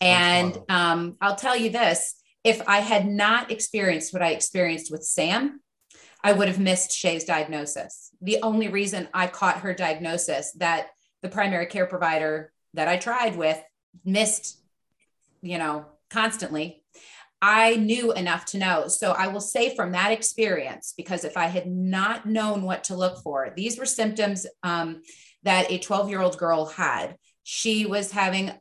And 0.00 0.58
um, 0.68 1.16
I'll 1.20 1.36
tell 1.36 1.56
you 1.56 1.70
this 1.70 2.16
if 2.42 2.60
I 2.68 2.80
had 2.80 3.06
not 3.06 3.52
experienced 3.52 4.12
what 4.12 4.22
I 4.22 4.30
experienced 4.30 4.90
with 4.90 5.04
Sam, 5.04 5.60
I 6.24 6.32
would 6.32 6.48
have 6.48 6.58
missed 6.58 6.92
Shay's 6.92 7.24
diagnosis. 7.24 8.10
The 8.20 8.38
only 8.42 8.68
reason 8.68 9.08
I 9.14 9.26
caught 9.26 9.60
her 9.60 9.74
diagnosis 9.74 10.52
that 10.58 10.88
the 11.22 11.28
primary 11.28 11.66
care 11.66 11.86
provider 11.86 12.52
that 12.74 12.88
I 12.88 12.96
tried 12.96 13.36
with 13.36 13.60
missed, 14.04 14.60
you 15.40 15.58
know, 15.58 15.86
constantly. 16.10 16.81
I 17.42 17.76
knew 17.76 18.12
enough 18.12 18.44
to 18.46 18.58
know. 18.58 18.86
So 18.88 19.12
I 19.12 19.26
will 19.26 19.40
say 19.40 19.74
from 19.74 19.92
that 19.92 20.12
experience, 20.12 20.94
because 20.96 21.24
if 21.24 21.36
I 21.36 21.46
had 21.46 21.66
not 21.66 22.24
known 22.24 22.62
what 22.62 22.84
to 22.84 22.96
look 22.96 23.22
for, 23.22 23.52
these 23.56 23.78
were 23.78 23.84
symptoms 23.84 24.46
um, 24.62 25.02
that 25.42 25.70
a 25.70 25.78
12 25.78 26.08
year 26.08 26.20
old 26.20 26.38
girl 26.38 26.66
had. 26.66 27.16
She 27.42 27.84
was 27.84 28.12
having 28.12 28.52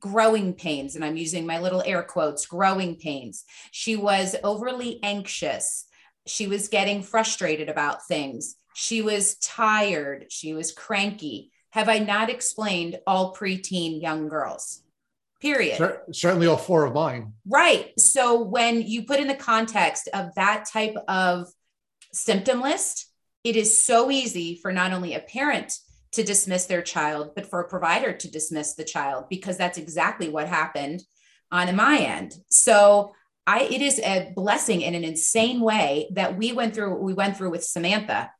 growing 0.00 0.54
pains, 0.54 0.96
and 0.96 1.04
I'm 1.04 1.16
using 1.16 1.46
my 1.46 1.60
little 1.60 1.82
air 1.86 2.02
quotes 2.02 2.46
growing 2.46 2.96
pains. 2.96 3.44
She 3.70 3.96
was 3.96 4.34
overly 4.42 4.98
anxious 5.02 5.86
she 6.26 6.46
was 6.46 6.68
getting 6.68 7.02
frustrated 7.02 7.68
about 7.68 8.06
things. 8.06 8.56
She 8.74 9.02
was 9.02 9.36
tired. 9.36 10.26
She 10.30 10.54
was 10.54 10.72
cranky. 10.72 11.52
Have 11.70 11.88
I 11.88 11.98
not 11.98 12.30
explained 12.30 12.98
all 13.06 13.34
preteen 13.34 14.00
young 14.00 14.28
girls? 14.28 14.83
Period. 15.44 16.00
Certainly 16.10 16.46
all 16.46 16.56
four 16.56 16.86
of 16.86 16.94
mine. 16.94 17.34
Right. 17.46 17.92
So 17.98 18.40
when 18.40 18.80
you 18.80 19.04
put 19.04 19.20
in 19.20 19.28
the 19.28 19.34
context 19.34 20.08
of 20.14 20.34
that 20.36 20.64
type 20.72 20.96
of 21.06 21.48
symptom 22.14 22.62
list, 22.62 23.12
it 23.44 23.54
is 23.54 23.76
so 23.76 24.10
easy 24.10 24.58
for 24.62 24.72
not 24.72 24.94
only 24.94 25.12
a 25.12 25.20
parent 25.20 25.74
to 26.12 26.24
dismiss 26.24 26.64
their 26.64 26.80
child, 26.80 27.32
but 27.34 27.44
for 27.44 27.60
a 27.60 27.68
provider 27.68 28.14
to 28.14 28.30
dismiss 28.30 28.74
the 28.74 28.84
child 28.84 29.26
because 29.28 29.58
that's 29.58 29.76
exactly 29.76 30.30
what 30.30 30.48
happened 30.48 31.02
on 31.52 31.76
my 31.76 31.98
end. 31.98 32.34
So 32.48 33.12
I 33.46 33.64
it 33.64 33.82
is 33.82 33.98
a 33.98 34.32
blessing 34.34 34.80
in 34.80 34.94
an 34.94 35.04
insane 35.04 35.60
way 35.60 36.08
that 36.12 36.38
we 36.38 36.52
went 36.52 36.74
through 36.74 36.92
what 36.92 37.02
we 37.02 37.12
went 37.12 37.36
through 37.36 37.50
with 37.50 37.64
Samantha 37.64 38.30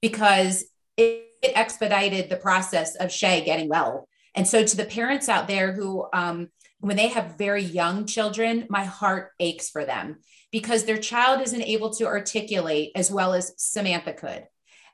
because 0.00 0.64
it, 0.96 1.28
it 1.42 1.52
expedited 1.54 2.30
the 2.30 2.36
process 2.36 2.96
of 2.96 3.12
Shay 3.12 3.44
getting 3.44 3.68
well. 3.68 4.08
And 4.36 4.46
so 4.46 4.64
to 4.64 4.76
the 4.76 4.84
parents 4.84 5.28
out 5.28 5.48
there 5.48 5.72
who 5.72 6.06
um, 6.12 6.48
when 6.80 6.96
they 6.96 7.08
have 7.08 7.38
very 7.38 7.62
young 7.62 8.06
children, 8.06 8.66
my 8.68 8.84
heart 8.84 9.30
aches 9.40 9.70
for 9.70 9.84
them 9.84 10.18
because 10.52 10.84
their 10.84 10.98
child 10.98 11.40
isn't 11.42 11.62
able 11.62 11.90
to 11.94 12.06
articulate 12.06 12.92
as 12.94 13.10
well 13.10 13.34
as 13.34 13.52
Samantha 13.56 14.12
could. 14.12 14.46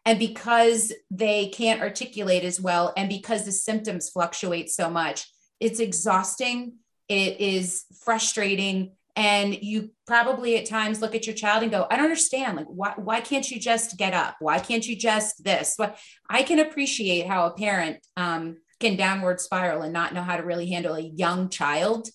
And 0.05 0.19
because 0.19 0.93
they 1.10 1.48
can't 1.48 1.81
articulate 1.81 2.44
as 2.44 2.60
well, 2.60 2.92
and 2.97 3.08
because 3.08 3.44
the 3.44 3.52
symptoms 3.52 4.10
fluctuate 4.10 4.70
so 4.70 4.91
much, 4.91 5.31
it's 5.60 5.78
exhausting. 5.78 6.75
It 7.08 7.41
is 7.41 7.84
frustrating 8.05 8.92
and 9.15 9.62
you 9.62 9.91
probably 10.07 10.57
at 10.57 10.67
times 10.67 11.00
look 11.00 11.15
at 11.15 11.26
your 11.26 11.34
child 11.34 11.62
and 11.62 11.70
go 11.70 11.86
i 11.91 11.97
don't 11.97 12.05
understand 12.05 12.57
like 12.57 12.67
why, 12.67 12.94
why 12.97 13.20
can't 13.20 13.50
you 13.50 13.60
just 13.60 13.99
get 13.99 14.15
up 14.15 14.36
why 14.41 14.58
can't 14.58 14.86
you 14.86 14.97
just 14.97 15.44
this 15.44 15.75
what 15.76 15.99
i 16.31 16.42
can 16.42 16.58
appreciate 16.58 17.26
how 17.26 17.47
a 17.47 17.52
parent 17.52 17.99
um, 18.17 18.57
can 18.83 18.97
downward 18.97 19.41
spiral 19.41 19.83
and 19.83 19.93
not 19.93 20.12
know 20.12 20.23
how 20.23 20.36
to 20.36 20.43
really 20.43 20.70
handle 20.70 20.94
a 20.94 21.01
young 21.01 21.49
child 21.49 22.09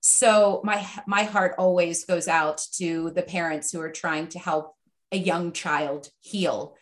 so 0.00 0.60
my 0.64 0.86
my 1.06 1.22
heart 1.22 1.54
always 1.58 2.04
goes 2.04 2.28
out 2.28 2.60
to 2.74 3.10
the 3.14 3.22
parents 3.22 3.72
who 3.72 3.80
are 3.80 3.90
trying 3.90 4.28
to 4.28 4.38
help 4.38 4.74
a 5.12 5.16
young 5.16 5.52
child 5.52 6.10
heal 6.20 6.76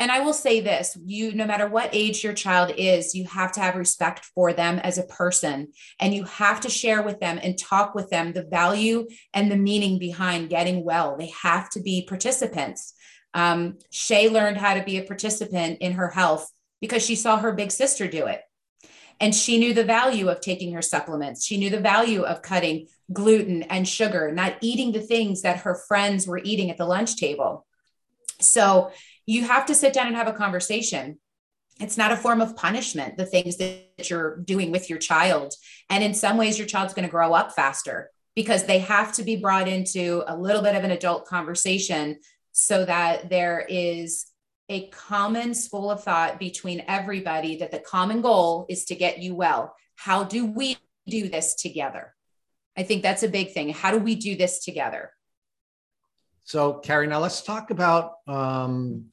and 0.00 0.10
I 0.10 0.20
will 0.20 0.32
say 0.32 0.60
this 0.60 0.96
you, 1.04 1.34
no 1.34 1.44
matter 1.44 1.68
what 1.68 1.90
age 1.92 2.24
your 2.24 2.32
child 2.32 2.72
is, 2.76 3.14
you 3.14 3.26
have 3.26 3.52
to 3.52 3.60
have 3.60 3.76
respect 3.76 4.24
for 4.34 4.54
them 4.54 4.78
as 4.78 4.96
a 4.96 5.02
person. 5.02 5.68
And 6.00 6.14
you 6.14 6.24
have 6.24 6.60
to 6.62 6.70
share 6.70 7.02
with 7.02 7.20
them 7.20 7.38
and 7.40 7.58
talk 7.58 7.94
with 7.94 8.08
them 8.08 8.32
the 8.32 8.44
value 8.44 9.06
and 9.34 9.50
the 9.50 9.58
meaning 9.58 9.98
behind 9.98 10.48
getting 10.48 10.84
well. 10.86 11.18
They 11.18 11.30
have 11.42 11.68
to 11.70 11.82
be 11.82 12.06
participants. 12.08 12.94
Um, 13.34 13.76
Shay 13.90 14.30
learned 14.30 14.56
how 14.56 14.72
to 14.72 14.82
be 14.82 14.96
a 14.96 15.04
participant 15.04 15.78
in 15.80 15.92
her 15.92 16.08
health 16.08 16.50
because 16.80 17.04
she 17.04 17.14
saw 17.14 17.36
her 17.36 17.52
big 17.52 17.70
sister 17.70 18.08
do 18.08 18.26
it. 18.26 18.40
And 19.20 19.34
she 19.34 19.58
knew 19.58 19.74
the 19.74 19.84
value 19.84 20.28
of 20.28 20.40
taking 20.40 20.72
her 20.72 20.82
supplements. 20.82 21.44
She 21.44 21.58
knew 21.58 21.68
the 21.68 21.80
value 21.80 22.22
of 22.22 22.42
cutting 22.42 22.88
gluten 23.12 23.62
and 23.64 23.86
sugar, 23.86 24.32
not 24.32 24.56
eating 24.60 24.92
the 24.92 25.00
things 25.00 25.42
that 25.42 25.60
her 25.60 25.74
friends 25.74 26.26
were 26.26 26.40
eating 26.42 26.70
at 26.70 26.78
the 26.78 26.86
lunch 26.86 27.16
table. 27.16 27.66
So 28.40 28.92
you 29.26 29.44
have 29.44 29.66
to 29.66 29.74
sit 29.74 29.92
down 29.92 30.06
and 30.06 30.16
have 30.16 30.28
a 30.28 30.32
conversation 30.32 31.18
it's 31.80 31.96
not 31.96 32.12
a 32.12 32.16
form 32.16 32.40
of 32.40 32.54
punishment 32.56 33.16
the 33.16 33.26
things 33.26 33.56
that 33.56 34.10
you're 34.10 34.36
doing 34.38 34.70
with 34.70 34.88
your 34.90 34.98
child 34.98 35.54
and 35.88 36.04
in 36.04 36.14
some 36.14 36.36
ways 36.36 36.58
your 36.58 36.66
child's 36.66 36.94
going 36.94 37.06
to 37.06 37.10
grow 37.10 37.32
up 37.32 37.52
faster 37.52 38.10
because 38.36 38.64
they 38.64 38.78
have 38.78 39.12
to 39.12 39.22
be 39.22 39.36
brought 39.36 39.66
into 39.66 40.22
a 40.26 40.36
little 40.36 40.62
bit 40.62 40.76
of 40.76 40.84
an 40.84 40.90
adult 40.90 41.26
conversation 41.26 42.18
so 42.52 42.84
that 42.84 43.28
there 43.30 43.64
is 43.68 44.26
a 44.70 44.88
common 44.88 45.52
school 45.52 45.90
of 45.90 46.02
thought 46.02 46.38
between 46.38 46.82
everybody 46.88 47.56
that 47.56 47.70
the 47.70 47.78
common 47.78 48.22
goal 48.22 48.64
is 48.70 48.86
to 48.86 48.94
get 48.94 49.18
you 49.18 49.34
well 49.34 49.74
how 49.96 50.24
do 50.24 50.46
we 50.46 50.78
do 51.06 51.28
this 51.28 51.54
together 51.54 52.14
i 52.76 52.82
think 52.82 53.02
that's 53.02 53.22
a 53.22 53.28
big 53.28 53.52
thing 53.52 53.70
how 53.70 53.90
do 53.90 53.98
we 53.98 54.14
do 54.14 54.34
this 54.36 54.64
together 54.64 55.12
so, 56.50 56.74
Carrie, 56.74 57.06
now 57.06 57.20
let's 57.20 57.42
talk 57.42 57.70
about 57.70 58.14
um, 58.26 59.04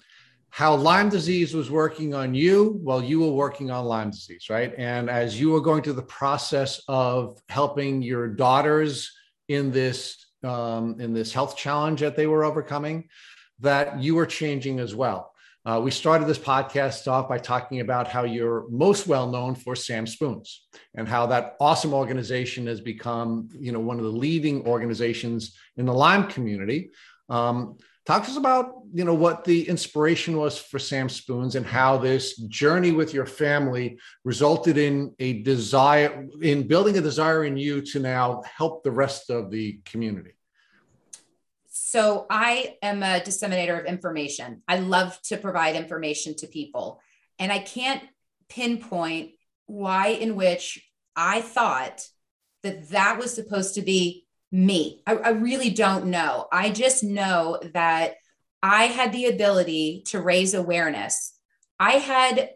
how 0.49 0.75
Lyme 0.75 1.09
disease 1.09 1.53
was 1.53 1.69
working 1.69 2.15
on 2.15 2.33
you 2.33 2.79
while 2.81 3.03
you 3.03 3.19
were 3.19 3.31
working 3.31 3.69
on 3.69 3.85
Lyme 3.85 4.09
disease, 4.09 4.47
right? 4.49 4.73
And 4.75 5.07
as 5.07 5.39
you 5.39 5.51
were 5.51 5.61
going 5.61 5.83
through 5.83 5.93
the 5.93 6.01
process 6.01 6.81
of 6.87 7.39
helping 7.47 8.01
your 8.01 8.27
daughters 8.27 9.11
in 9.49 9.69
this 9.69 10.25
um, 10.43 10.99
in 10.99 11.13
this 11.13 11.31
health 11.31 11.55
challenge 11.55 11.99
that 11.99 12.15
they 12.15 12.25
were 12.25 12.43
overcoming, 12.43 13.07
that 13.59 14.01
you 14.01 14.15
were 14.15 14.25
changing 14.25 14.79
as 14.79 14.95
well. 14.95 15.33
Uh, 15.67 15.81
we 15.81 15.91
started 15.91 16.25
this 16.25 16.39
podcast 16.39 17.11
off 17.11 17.27
by 17.27 17.37
talking 17.37 17.81
about 17.81 18.07
how 18.07 18.23
you're 18.23 18.65
most 18.69 19.05
well 19.05 19.29
known 19.29 19.53
for 19.53 19.75
Sam 19.75 20.07
Spoons 20.07 20.65
and 20.95 21.05
how 21.05 21.25
that 21.25 21.57
awesome 21.59 21.93
organization 21.93 22.67
has 22.67 22.79
become, 22.79 23.49
you 23.51 23.73
know, 23.73 23.81
one 23.81 23.97
of 23.97 24.05
the 24.05 24.09
leading 24.09 24.65
organizations 24.65 25.57
in 25.75 25.85
the 25.85 25.93
Lyme 25.93 26.29
community. 26.29 26.91
Um, 27.27 27.75
talk 28.05 28.23
to 28.23 28.31
us 28.31 28.37
about 28.37 28.75
you 28.93 29.03
know 29.03 29.13
what 29.13 29.43
the 29.43 29.67
inspiration 29.67 30.37
was 30.37 30.57
for 30.57 30.79
Sam 30.79 31.09
Spoons 31.09 31.55
and 31.55 31.65
how 31.65 31.97
this 31.97 32.37
journey 32.37 32.91
with 32.91 33.13
your 33.13 33.25
family 33.25 33.99
resulted 34.23 34.77
in 34.77 35.13
a 35.19 35.43
desire 35.43 36.29
in 36.41 36.65
building 36.65 36.97
a 36.97 37.01
desire 37.01 37.43
in 37.43 37.57
you 37.57 37.81
to 37.81 37.99
now 37.99 38.41
help 38.43 38.85
the 38.85 38.91
rest 38.91 39.29
of 39.29 39.51
the 39.51 39.81
community. 39.83 40.36
So 41.89 42.25
I 42.29 42.75
am 42.81 43.01
a 43.01 43.21
disseminator 43.21 43.79
of 43.79 43.85
information. 43.85 44.61
I 44.67 44.79
love 44.79 45.17
to 45.27 45.37
provide 45.37 45.77
information 45.77 46.35
to 46.35 46.47
people. 46.47 46.99
And 47.39 47.49
I 47.49 47.59
can't 47.59 48.03
pinpoint 48.49 49.31
why 49.67 50.07
in 50.07 50.35
which 50.35 50.85
I 51.15 51.39
thought 51.39 52.05
that 52.63 52.89
that 52.89 53.17
was 53.17 53.33
supposed 53.33 53.75
to 53.75 53.81
be 53.81 54.25
me. 54.51 55.01
I, 55.07 55.15
I 55.15 55.29
really 55.29 55.69
don't 55.69 56.07
know. 56.07 56.49
I 56.51 56.71
just 56.71 57.05
know 57.05 57.57
that 57.73 58.15
I 58.61 58.87
had 58.87 59.13
the 59.13 59.27
ability 59.27 60.03
to 60.07 60.19
raise 60.19 60.53
awareness. 60.53 61.39
I 61.79 61.93
had 61.93 62.49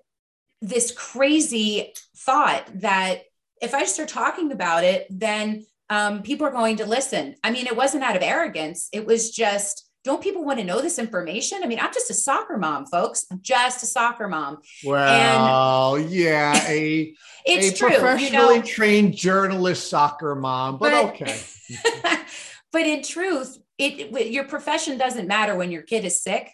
this 0.62 0.92
crazy 0.92 1.94
thought 2.18 2.66
that 2.82 3.22
if 3.62 3.74
I 3.74 3.86
start 3.86 4.10
talking 4.10 4.52
about 4.52 4.84
it, 4.84 5.08
then 5.10 5.66
um, 5.92 6.24
people 6.24 6.48
are 6.48 6.52
going 6.52 6.78
to 6.78 6.86
listen. 6.86 7.36
I 7.44 7.52
mean, 7.52 7.68
it 7.68 7.76
wasn't 7.76 8.06
out 8.06 8.16
of 8.16 8.24
arrogance. 8.24 8.88
It 8.94 9.06
was 9.06 9.30
just, 9.30 9.90
don't 10.06 10.24
people 10.24 10.46
want 10.46 10.58
to 10.60 10.66
know 10.66 10.82
this 10.82 10.98
information? 10.98 11.60
I 11.64 11.68
mean, 11.68 11.80
I'm 11.80 11.94
just 11.94 12.10
a 12.10 12.14
soccer 12.14 12.58
mom, 12.58 12.86
folks. 12.86 13.26
I'm 13.30 13.42
just 13.42 13.84
a 13.84 13.86
soccer 13.86 14.30
mom. 14.30 14.60
Well, 14.86 15.98
and 15.98 16.10
yeah, 16.10 16.66
a, 16.66 17.14
it's 17.46 17.76
a 17.76 17.78
true, 17.78 17.90
professionally 17.90 18.56
you 18.56 18.62
know, 18.62 18.66
trained 18.66 19.18
journalist 19.18 19.90
soccer 19.90 20.34
mom, 20.34 20.78
but, 20.80 20.92
but 20.92 21.22
okay. 21.22 21.42
but 22.72 22.82
in 22.88 23.04
truth, 23.04 23.58
it, 23.78 24.16
it 24.16 24.32
your 24.32 24.46
profession 24.46 24.98
doesn't 24.98 25.28
matter 25.28 25.56
when 25.56 25.72
your 25.72 25.82
kid 25.82 26.06
is 26.06 26.24
sick. 26.24 26.50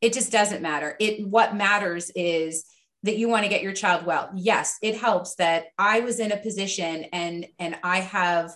It 0.00 0.14
just 0.14 0.32
doesn't 0.32 0.62
matter. 0.62 0.96
It 0.98 1.28
what 1.28 1.54
matters 1.54 2.10
is 2.16 2.64
that 3.02 3.18
you 3.18 3.28
want 3.28 3.44
to 3.44 3.50
get 3.50 3.62
your 3.62 3.72
child 3.72 4.06
well. 4.06 4.30
Yes, 4.34 4.78
it 4.80 4.96
helps 4.96 5.34
that 5.34 5.66
I 5.78 6.00
was 6.00 6.18
in 6.18 6.32
a 6.32 6.38
position 6.38 7.04
and 7.12 7.46
and 7.58 7.76
I 7.82 8.00
have 8.00 8.54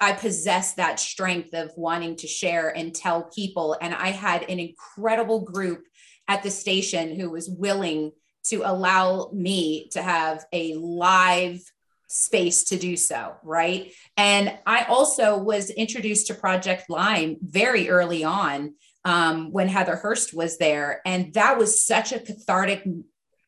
I 0.00 0.12
possess 0.12 0.74
that 0.74 0.98
strength 0.98 1.54
of 1.54 1.72
wanting 1.76 2.16
to 2.16 2.26
share 2.26 2.74
and 2.74 2.94
tell 2.94 3.24
people 3.24 3.76
and 3.80 3.94
I 3.94 4.08
had 4.08 4.48
an 4.48 4.58
incredible 4.58 5.40
group 5.40 5.84
at 6.26 6.42
the 6.42 6.50
station 6.50 7.18
who 7.18 7.30
was 7.30 7.50
willing 7.50 8.12
to 8.44 8.62
allow 8.64 9.30
me 9.32 9.88
to 9.90 10.02
have 10.02 10.44
a 10.52 10.74
live 10.74 11.60
space 12.08 12.64
to 12.64 12.76
do 12.76 12.96
so, 12.96 13.34
right? 13.42 13.92
And 14.16 14.56
I 14.66 14.84
also 14.84 15.38
was 15.38 15.70
introduced 15.70 16.26
to 16.26 16.34
Project 16.34 16.88
Lyme 16.88 17.36
very 17.40 17.88
early 17.88 18.24
on 18.24 18.74
um, 19.04 19.52
when 19.52 19.68
Heather 19.68 19.96
Hurst 19.96 20.34
was 20.34 20.58
there. 20.58 21.00
And 21.04 21.32
that 21.34 21.58
was 21.58 21.84
such 21.84 22.12
a 22.12 22.18
cathartic 22.18 22.84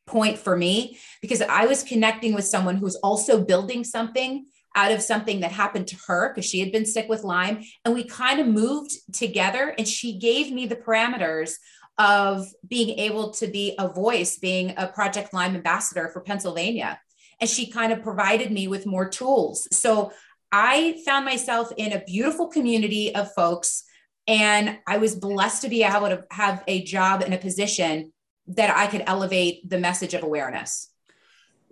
point 0.06 0.38
for 0.38 0.56
me 0.56 0.98
because 1.20 1.42
I 1.42 1.66
was 1.66 1.82
connecting 1.82 2.34
with 2.34 2.44
someone 2.44 2.76
who's 2.76 2.96
also 2.96 3.42
building 3.44 3.84
something 3.84 4.46
out 4.74 4.92
of 4.92 5.02
something 5.02 5.40
that 5.40 5.52
happened 5.52 5.86
to 5.88 5.96
her 6.06 6.30
because 6.30 6.48
she 6.48 6.60
had 6.60 6.72
been 6.72 6.86
sick 6.86 7.08
with 7.08 7.24
Lyme. 7.24 7.62
And 7.84 7.94
we 7.94 8.04
kind 8.04 8.40
of 8.40 8.46
moved 8.46 8.92
together, 9.12 9.74
and 9.76 9.86
she 9.86 10.18
gave 10.18 10.50
me 10.52 10.66
the 10.66 10.76
parameters 10.76 11.54
of 11.98 12.46
being 12.66 12.98
able 12.98 13.32
to 13.32 13.46
be 13.46 13.74
a 13.78 13.88
voice, 13.88 14.38
being 14.38 14.74
a 14.76 14.88
Project 14.88 15.34
Lyme 15.34 15.54
ambassador 15.54 16.08
for 16.08 16.20
Pennsylvania 16.20 16.98
and 17.42 17.50
she 17.50 17.66
kind 17.66 17.92
of 17.92 18.02
provided 18.02 18.52
me 18.52 18.68
with 18.68 18.86
more 18.86 19.08
tools. 19.08 19.66
So 19.72 20.12
I 20.52 21.02
found 21.04 21.24
myself 21.24 21.72
in 21.76 21.92
a 21.92 22.04
beautiful 22.04 22.46
community 22.46 23.14
of 23.14 23.32
folks, 23.34 23.82
and 24.28 24.78
I 24.86 24.98
was 24.98 25.16
blessed 25.16 25.62
to 25.62 25.68
be 25.68 25.82
able 25.82 26.08
to 26.08 26.24
have 26.30 26.62
a 26.68 26.84
job 26.84 27.20
in 27.22 27.32
a 27.32 27.38
position 27.38 28.12
that 28.46 28.74
I 28.76 28.86
could 28.86 29.02
elevate 29.06 29.68
the 29.68 29.78
message 29.78 30.14
of 30.14 30.22
awareness. 30.22 30.88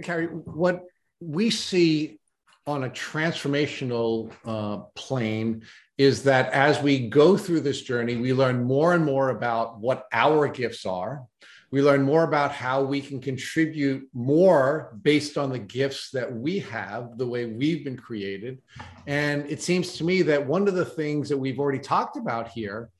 Carrie, 0.02 0.26
what 0.26 0.82
we 1.20 1.50
see 1.50 2.18
on 2.66 2.84
a 2.84 2.90
transformational 2.90 4.32
uh, 4.44 4.78
plane 4.94 5.62
is 5.98 6.22
that 6.22 6.52
as 6.52 6.80
we 6.82 7.08
go 7.08 7.36
through 7.36 7.60
this 7.60 7.82
journey, 7.82 8.16
we 8.16 8.32
learn 8.32 8.62
more 8.62 8.94
and 8.94 9.04
more 9.04 9.30
about 9.30 9.78
what 9.78 10.06
our 10.12 10.48
gifts 10.48 10.86
are, 10.86 11.22
we 11.70 11.82
learn 11.82 12.02
more 12.02 12.24
about 12.24 12.50
how 12.50 12.82
we 12.82 13.00
can 13.00 13.20
contribute 13.20 14.08
more 14.12 14.96
based 15.02 15.38
on 15.38 15.50
the 15.50 15.58
gifts 15.58 16.10
that 16.10 16.32
we 16.32 16.58
have, 16.58 17.16
the 17.16 17.26
way 17.26 17.46
we've 17.46 17.84
been 17.84 17.96
created. 17.96 18.60
And 19.06 19.48
it 19.48 19.62
seems 19.62 19.92
to 19.98 20.04
me 20.04 20.22
that 20.22 20.44
one 20.44 20.66
of 20.66 20.74
the 20.74 20.84
things 20.84 21.28
that 21.28 21.38
we've 21.38 21.60
already 21.60 21.78
talked 21.78 22.16
about 22.16 22.48
here 22.48 22.90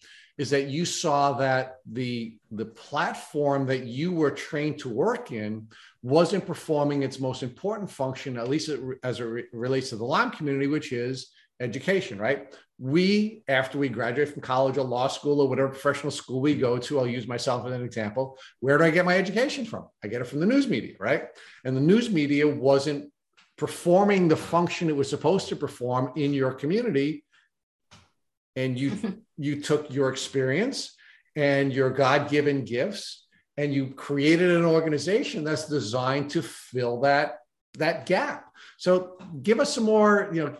is 0.41 0.51
that 0.51 0.67
you 0.69 0.85
saw 0.85 1.33
that 1.35 1.77
the 1.91 2.39
the 2.51 2.65
platform 2.65 3.67
that 3.67 3.85
you 3.85 4.09
were 4.13 4.31
trained 4.31 4.79
to 4.79 4.89
work 4.89 5.33
in 5.33 5.69
wasn't 6.03 6.45
performing 6.47 7.03
its 7.03 7.21
most 7.21 7.43
important 7.43 7.91
function 7.91 8.39
at 8.39 8.49
least 8.49 8.71
as 9.03 9.21
it 9.21 9.47
relates 9.53 9.91
to 9.91 9.97
the 9.97 10.05
lyme 10.15 10.31
community 10.31 10.67
which 10.67 10.93
is 10.93 11.31
education 11.61 12.19
right 12.19 12.55
we, 12.81 13.43
after 13.47 13.77
we 13.77 13.91
graduate 13.91 14.31
from 14.31 14.41
college 14.41 14.79
or 14.79 14.85
law 14.85 15.07
school 15.07 15.43
or 15.43 15.49
whatever 15.49 15.69
professional 15.69 16.11
school 16.11 16.41
we 16.41 16.55
go 16.55 16.79
to, 16.79 16.99
I'll 16.99 17.07
use 17.07 17.27
myself 17.27 17.67
as 17.67 17.73
an 17.73 17.85
example. 17.85 18.39
Where 18.61 18.79
do 18.79 18.85
I 18.85 18.91
get 18.91 19.05
my 19.05 19.19
education 19.19 19.67
from? 19.67 19.87
I 20.03 20.09
get 20.09 20.23
it 20.23 20.25
from 20.25 20.41
the 20.41 20.47
news 20.47 20.67
media, 20.67 20.95
right? 20.99 21.25
And 21.67 21.77
the 21.77 21.83
news 21.83 22.09
media 22.09 22.49
wasn't 22.49 23.13
performing 23.59 24.29
the 24.29 24.37
function 24.37 24.89
it 24.89 24.97
was 24.97 25.11
supposed 25.11 25.49
to 25.49 25.57
perform 25.57 26.13
in 26.17 26.33
your 26.33 26.53
community. 26.53 27.23
And 28.57 28.79
you 28.79 29.23
you 29.41 29.61
took 29.61 29.93
your 29.93 30.11
experience 30.11 30.95
and 31.35 31.73
your 31.73 31.91
God-given 31.91 32.65
gifts 32.65 33.27
and 33.57 33.73
you 33.73 33.89
created 33.89 34.51
an 34.51 34.65
organization 34.65 35.45
that's 35.45 35.67
designed 35.67 36.31
to 36.31 36.43
fill 36.43 37.01
that 37.01 37.39
that 37.79 38.05
gap. 38.07 38.53
So 38.79 39.19
give 39.43 39.61
us 39.61 39.75
some 39.75 39.85
more, 39.85 40.29
you 40.33 40.45
know, 40.45 40.57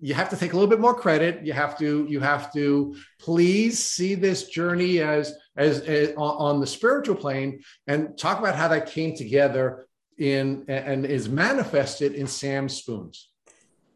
you 0.00 0.14
have 0.14 0.30
to 0.30 0.36
take 0.36 0.52
a 0.52 0.56
little 0.56 0.68
bit 0.68 0.80
more 0.80 0.94
credit. 0.94 1.44
You 1.46 1.52
have 1.52 1.78
to 1.78 2.06
you 2.08 2.20
have 2.20 2.52
to 2.54 2.96
please 3.20 3.78
see 3.78 4.14
this 4.14 4.48
journey 4.48 5.00
as 5.00 5.34
as, 5.56 5.80
as 5.80 6.12
on 6.16 6.60
the 6.60 6.66
spiritual 6.66 7.14
plane 7.14 7.62
and 7.86 8.18
talk 8.18 8.38
about 8.38 8.56
how 8.56 8.68
that 8.68 8.90
came 8.90 9.14
together 9.14 9.86
in 10.18 10.64
and 10.68 11.06
is 11.06 11.28
manifested 11.28 12.14
in 12.14 12.26
Sam 12.26 12.68
Spoons. 12.68 13.30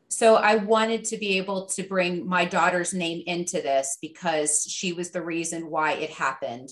So 0.08 0.36
I 0.36 0.56
wanted 0.56 1.04
to 1.06 1.18
be 1.18 1.36
able 1.36 1.66
to 1.66 1.82
bring 1.82 2.26
my 2.26 2.46
daughter's 2.46 2.94
name 2.94 3.22
into 3.26 3.60
this 3.60 3.98
because 4.00 4.64
she 4.64 4.94
was 4.94 5.10
the 5.10 5.22
reason 5.22 5.70
why 5.70 5.92
it 5.92 6.10
happened. 6.10 6.70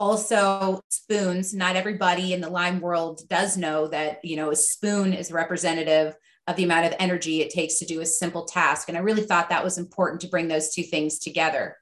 Also, 0.00 0.80
spoons, 0.90 1.54
not 1.54 1.76
everybody 1.76 2.32
in 2.32 2.40
the 2.40 2.50
Lyme 2.50 2.80
world 2.80 3.22
does 3.28 3.56
know 3.56 3.86
that, 3.88 4.24
you 4.24 4.34
know, 4.34 4.50
a 4.50 4.56
spoon 4.56 5.12
is 5.12 5.30
representative 5.30 6.16
of 6.48 6.56
the 6.56 6.64
amount 6.64 6.86
of 6.86 6.94
energy 6.98 7.40
it 7.40 7.50
takes 7.50 7.78
to 7.78 7.86
do 7.86 8.00
a 8.00 8.06
simple 8.06 8.44
task. 8.44 8.88
And 8.88 8.98
I 8.98 9.02
really 9.02 9.22
thought 9.22 9.48
that 9.50 9.64
was 9.64 9.78
important 9.78 10.20
to 10.22 10.28
bring 10.28 10.48
those 10.48 10.74
two 10.74 10.82
things 10.82 11.20
together. 11.20 11.76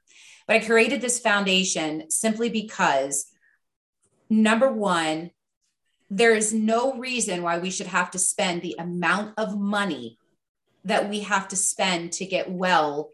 But 0.46 0.56
I 0.56 0.66
created 0.66 1.00
this 1.00 1.20
foundation 1.20 2.10
simply 2.10 2.50
because, 2.50 3.26
number 4.28 4.70
one, 4.70 5.30
there 6.10 6.34
is 6.34 6.52
no 6.52 6.98
reason 6.98 7.42
why 7.42 7.58
we 7.58 7.70
should 7.70 7.86
have 7.86 8.10
to 8.10 8.18
spend 8.18 8.60
the 8.60 8.76
amount 8.78 9.32
of 9.38 9.58
money 9.58 10.18
that 10.84 11.08
we 11.08 11.20
have 11.20 11.48
to 11.48 11.56
spend 11.56 12.12
to 12.12 12.26
get 12.26 12.50
well 12.50 13.10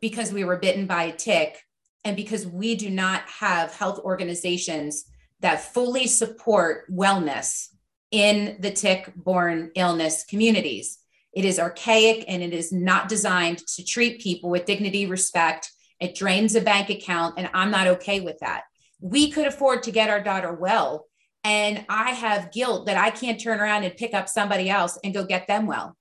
because 0.00 0.32
we 0.32 0.44
were 0.44 0.56
bitten 0.56 0.86
by 0.86 1.04
a 1.04 1.12
tick 1.12 1.62
and 2.04 2.16
because 2.16 2.46
we 2.46 2.74
do 2.74 2.90
not 2.90 3.22
have 3.28 3.74
health 3.74 3.98
organizations 4.00 5.06
that 5.40 5.72
fully 5.72 6.06
support 6.06 6.90
wellness 6.90 7.68
in 8.10 8.56
the 8.60 8.70
tick 8.70 9.12
borne 9.16 9.70
illness 9.74 10.24
communities. 10.24 10.98
It 11.32 11.44
is 11.44 11.58
archaic 11.58 12.24
and 12.28 12.42
it 12.42 12.54
is 12.54 12.72
not 12.72 13.08
designed 13.08 13.58
to 13.58 13.84
treat 13.84 14.22
people 14.22 14.48
with 14.48 14.64
dignity, 14.64 15.06
respect. 15.06 15.70
It 16.00 16.14
drains 16.14 16.54
a 16.54 16.60
bank 16.60 16.88
account, 16.90 17.34
and 17.38 17.50
I'm 17.52 17.70
not 17.70 17.86
okay 17.86 18.20
with 18.20 18.38
that. 18.38 18.62
We 19.00 19.30
could 19.30 19.46
afford 19.46 19.82
to 19.82 19.90
get 19.90 20.10
our 20.10 20.22
daughter 20.22 20.52
well, 20.52 21.06
and 21.44 21.84
I 21.88 22.10
have 22.12 22.52
guilt 22.52 22.86
that 22.86 22.96
I 22.96 23.10
can't 23.10 23.40
turn 23.40 23.60
around 23.60 23.84
and 23.84 23.96
pick 23.96 24.14
up 24.14 24.28
somebody 24.28 24.70
else 24.70 24.98
and 25.04 25.14
go 25.14 25.24
get 25.24 25.46
them 25.46 25.66
well. 25.66 25.96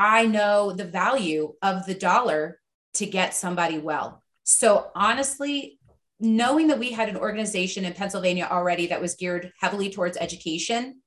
I 0.00 0.26
know 0.26 0.72
the 0.72 0.84
value 0.84 1.54
of 1.62 1.86
the 1.86 1.94
dollar 1.94 2.58
to 2.94 3.06
get 3.06 3.34
somebody 3.34 3.78
well. 3.78 4.22
So, 4.44 4.90
honestly, 4.94 5.78
knowing 6.18 6.68
that 6.68 6.78
we 6.78 6.90
had 6.90 7.08
an 7.08 7.16
organization 7.16 7.84
in 7.84 7.92
Pennsylvania 7.92 8.48
already 8.50 8.88
that 8.88 9.00
was 9.00 9.14
geared 9.14 9.52
heavily 9.60 9.90
towards 9.90 10.16
education 10.16 11.00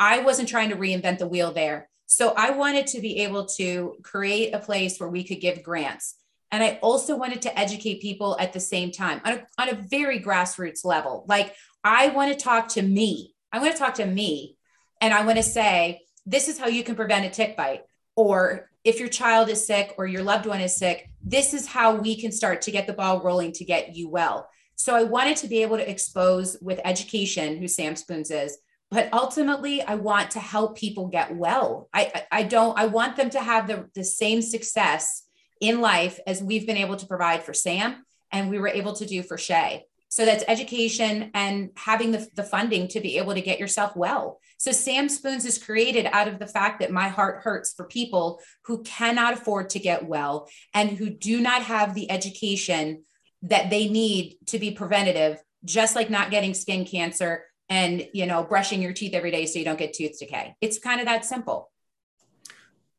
I 0.00 0.20
wasn't 0.20 0.48
trying 0.48 0.70
to 0.70 0.76
reinvent 0.76 1.18
the 1.18 1.28
wheel 1.28 1.52
there. 1.52 1.90
So 2.06 2.32
I 2.34 2.50
wanted 2.52 2.86
to 2.88 3.02
be 3.02 3.18
able 3.18 3.44
to 3.58 3.96
create 4.02 4.54
a 4.54 4.58
place 4.58 4.98
where 4.98 5.10
we 5.10 5.22
could 5.22 5.42
give 5.42 5.62
grants. 5.62 6.16
And 6.50 6.64
I 6.64 6.78
also 6.82 7.16
wanted 7.16 7.42
to 7.42 7.56
educate 7.56 8.00
people 8.00 8.36
at 8.40 8.54
the 8.54 8.60
same 8.60 8.90
time 8.90 9.20
on 9.26 9.34
a, 9.34 9.46
on 9.58 9.68
a 9.68 9.74
very 9.74 10.18
grassroots 10.18 10.86
level. 10.86 11.26
Like, 11.28 11.54
I 11.84 12.08
want 12.08 12.32
to 12.32 12.42
talk 12.42 12.68
to 12.68 12.82
me. 12.82 13.34
I 13.52 13.58
want 13.60 13.72
to 13.72 13.78
talk 13.78 13.94
to 13.94 14.06
me. 14.06 14.56
And 15.02 15.12
I 15.12 15.24
want 15.24 15.36
to 15.36 15.42
say, 15.42 16.00
this 16.24 16.48
is 16.48 16.58
how 16.58 16.66
you 16.66 16.82
can 16.82 16.94
prevent 16.94 17.26
a 17.26 17.30
tick 17.30 17.56
bite. 17.56 17.82
Or 18.16 18.70
if 18.84 18.98
your 18.98 19.08
child 19.08 19.48
is 19.48 19.66
sick 19.66 19.94
or 19.98 20.06
your 20.06 20.22
loved 20.22 20.46
one 20.46 20.60
is 20.60 20.76
sick, 20.76 21.08
this 21.22 21.54
is 21.54 21.66
how 21.66 21.94
we 21.96 22.20
can 22.20 22.32
start 22.32 22.62
to 22.62 22.70
get 22.70 22.86
the 22.86 22.92
ball 22.92 23.20
rolling 23.20 23.52
to 23.52 23.64
get 23.64 23.94
you 23.94 24.08
well. 24.08 24.48
So 24.76 24.94
I 24.94 25.02
wanted 25.02 25.36
to 25.38 25.48
be 25.48 25.62
able 25.62 25.76
to 25.76 25.90
expose 25.90 26.56
with 26.62 26.80
education 26.84 27.58
who 27.58 27.68
Sam 27.68 27.96
Spoons 27.96 28.30
is, 28.30 28.56
but 28.90 29.08
ultimately 29.12 29.80
i 29.82 29.94
want 29.94 30.32
to 30.32 30.40
help 30.40 30.76
people 30.76 31.06
get 31.06 31.36
well 31.36 31.88
i 31.94 32.24
i 32.32 32.42
don't 32.42 32.76
i 32.76 32.86
want 32.86 33.16
them 33.16 33.30
to 33.30 33.38
have 33.38 33.68
the, 33.68 33.88
the 33.94 34.02
same 34.02 34.42
success 34.42 35.28
in 35.60 35.80
life 35.80 36.18
as 36.26 36.42
we've 36.42 36.66
been 36.66 36.76
able 36.76 36.96
to 36.96 37.06
provide 37.06 37.44
for 37.44 37.54
sam 37.54 38.04
and 38.32 38.50
we 38.50 38.58
were 38.58 38.68
able 38.68 38.94
to 38.94 39.06
do 39.06 39.22
for 39.22 39.38
Shay. 39.38 39.86
So 40.08 40.24
that's 40.24 40.44
education 40.48 41.30
and 41.34 41.70
having 41.76 42.10
the, 42.10 42.28
the 42.34 42.42
funding 42.42 42.88
to 42.88 43.00
be 43.00 43.18
able 43.18 43.34
to 43.34 43.40
get 43.40 43.60
yourself 43.60 43.94
well. 43.94 44.40
So 44.60 44.72
Sam 44.72 45.08
Spoons 45.08 45.46
is 45.46 45.56
created 45.56 46.04
out 46.12 46.28
of 46.28 46.38
the 46.38 46.46
fact 46.46 46.80
that 46.80 46.90
my 46.90 47.08
heart 47.08 47.40
hurts 47.42 47.72
for 47.72 47.86
people 47.86 48.42
who 48.66 48.82
cannot 48.82 49.32
afford 49.32 49.70
to 49.70 49.78
get 49.78 50.06
well 50.06 50.50
and 50.74 50.90
who 50.90 51.08
do 51.08 51.40
not 51.40 51.62
have 51.62 51.94
the 51.94 52.10
education 52.10 53.04
that 53.40 53.70
they 53.70 53.88
need 53.88 54.36
to 54.48 54.58
be 54.58 54.72
preventative, 54.72 55.38
just 55.64 55.96
like 55.96 56.10
not 56.10 56.30
getting 56.30 56.52
skin 56.52 56.84
cancer 56.84 57.44
and 57.70 58.06
you 58.12 58.26
know 58.26 58.42
brushing 58.42 58.82
your 58.82 58.92
teeth 58.92 59.14
every 59.14 59.30
day 59.30 59.46
so 59.46 59.58
you 59.58 59.64
don't 59.64 59.78
get 59.78 59.94
tooth 59.94 60.18
decay. 60.18 60.54
It's 60.60 60.78
kind 60.78 61.00
of 61.00 61.06
that 61.06 61.24
simple. 61.24 61.70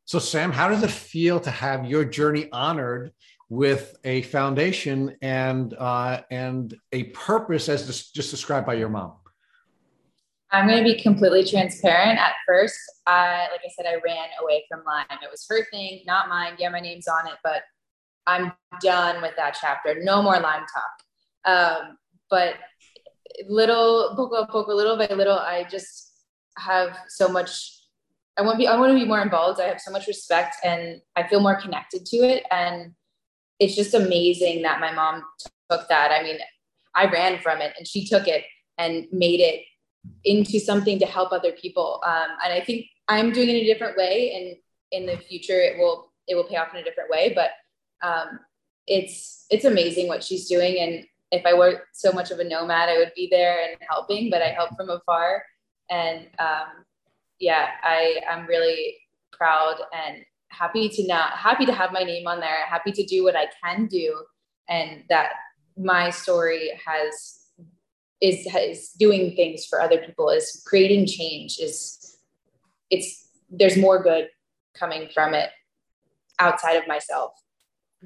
So 0.04 0.18
Sam, 0.18 0.50
how 0.50 0.68
does 0.68 0.82
it 0.82 0.90
feel 0.90 1.38
to 1.38 1.50
have 1.52 1.86
your 1.86 2.04
journey 2.04 2.48
honored 2.50 3.12
with 3.48 3.94
a 4.02 4.22
foundation 4.22 5.14
and 5.22 5.72
uh, 5.74 6.22
and 6.28 6.74
a 6.90 7.04
purpose 7.04 7.68
as 7.68 7.86
just 7.86 8.32
described 8.32 8.66
by 8.66 8.74
your 8.74 8.88
mom? 8.88 9.12
I'm 10.52 10.66
going 10.66 10.78
to 10.78 10.84
be 10.84 11.00
completely 11.00 11.44
transparent. 11.44 12.18
At 12.18 12.34
first, 12.46 12.78
I, 13.06 13.48
like 13.50 13.62
I 13.64 13.70
said, 13.74 13.86
I 13.86 13.94
ran 14.04 14.28
away 14.42 14.64
from 14.68 14.84
Lyme. 14.84 15.06
It 15.10 15.30
was 15.30 15.46
her 15.48 15.66
thing, 15.70 16.02
not 16.06 16.28
mine. 16.28 16.54
Yeah, 16.58 16.68
my 16.68 16.80
name's 16.80 17.08
on 17.08 17.26
it, 17.26 17.38
but 17.42 17.62
I'm 18.26 18.52
done 18.82 19.22
with 19.22 19.32
that 19.36 19.56
chapter. 19.58 19.96
No 20.02 20.22
more 20.22 20.38
Lyme 20.38 20.64
talk. 20.74 21.44
Um, 21.44 21.96
but 22.28 22.56
little, 23.48 24.14
poco 24.14 24.36
a 24.36 24.46
poco, 24.46 24.74
little 24.74 24.96
by 24.96 25.06
little, 25.06 25.38
I 25.38 25.64
just 25.70 26.12
have 26.58 26.98
so 27.08 27.28
much. 27.28 27.78
I 28.38 28.42
want 28.42 28.54
to 28.54 28.58
be. 28.58 28.66
I 28.66 28.78
want 28.78 28.90
to 28.92 28.98
be 28.98 29.06
more 29.06 29.20
involved. 29.20 29.60
I 29.60 29.64
have 29.64 29.80
so 29.80 29.90
much 29.90 30.06
respect, 30.06 30.56
and 30.64 31.00
I 31.16 31.26
feel 31.26 31.40
more 31.40 31.60
connected 31.60 32.06
to 32.06 32.16
it. 32.18 32.44
And 32.50 32.92
it's 33.58 33.74
just 33.74 33.94
amazing 33.94 34.62
that 34.62 34.80
my 34.80 34.92
mom 34.92 35.22
took 35.70 35.88
that. 35.88 36.10
I 36.10 36.22
mean, 36.22 36.38
I 36.94 37.06
ran 37.06 37.40
from 37.40 37.60
it 37.60 37.72
and 37.78 37.86
she 37.86 38.06
took 38.06 38.26
it 38.26 38.44
and 38.78 39.06
made 39.12 39.40
it 39.40 39.62
into 40.24 40.58
something 40.58 40.98
to 40.98 41.06
help 41.06 41.32
other 41.32 41.52
people. 41.52 42.00
Um, 42.04 42.28
and 42.44 42.52
I 42.52 42.60
think 42.60 42.86
I'm 43.08 43.32
doing 43.32 43.48
it 43.48 43.56
in 43.56 43.62
a 43.62 43.72
different 43.72 43.96
way 43.96 44.32
and 44.34 44.56
in 44.92 45.06
the 45.06 45.20
future 45.22 45.60
it 45.60 45.78
will, 45.78 46.12
it 46.28 46.34
will 46.34 46.44
pay 46.44 46.56
off 46.56 46.72
in 46.72 46.80
a 46.80 46.84
different 46.84 47.10
way, 47.10 47.34
but 47.34 47.50
um, 48.06 48.40
it's, 48.86 49.46
it's 49.50 49.64
amazing 49.64 50.08
what 50.08 50.22
she's 50.22 50.48
doing. 50.48 50.78
And 50.80 51.04
if 51.30 51.46
I 51.46 51.54
were 51.54 51.84
so 51.92 52.12
much 52.12 52.30
of 52.30 52.38
a 52.38 52.44
nomad, 52.44 52.88
I 52.88 52.98
would 52.98 53.12
be 53.16 53.28
there 53.30 53.64
and 53.64 53.76
helping, 53.88 54.30
but 54.30 54.42
I 54.42 54.48
help 54.48 54.76
from 54.76 54.90
afar. 54.90 55.44
And 55.90 56.26
um, 56.38 56.84
yeah, 57.38 57.68
I, 57.82 58.20
I'm 58.30 58.46
really 58.46 58.96
proud 59.32 59.76
and 59.92 60.24
happy 60.52 60.88
to 60.88 61.06
not 61.06 61.32
happy 61.32 61.64
to 61.64 61.72
have 61.72 61.92
my 61.92 62.02
name 62.02 62.26
on 62.26 62.38
there 62.38 62.66
happy 62.68 62.92
to 62.92 63.04
do 63.04 63.24
what 63.24 63.34
i 63.34 63.46
can 63.62 63.86
do 63.86 64.22
and 64.68 65.02
that 65.08 65.32
my 65.76 66.10
story 66.10 66.70
has 66.84 67.41
is 68.22 68.46
is 68.54 68.90
doing 68.98 69.34
things 69.36 69.66
for 69.66 69.82
other 69.82 69.98
people 69.98 70.30
is 70.30 70.62
creating 70.66 71.06
change 71.06 71.58
is 71.58 72.16
it's 72.88 73.28
there's 73.50 73.76
more 73.76 74.02
good 74.02 74.28
coming 74.74 75.08
from 75.12 75.34
it 75.34 75.50
outside 76.38 76.74
of 76.74 76.86
myself 76.86 77.32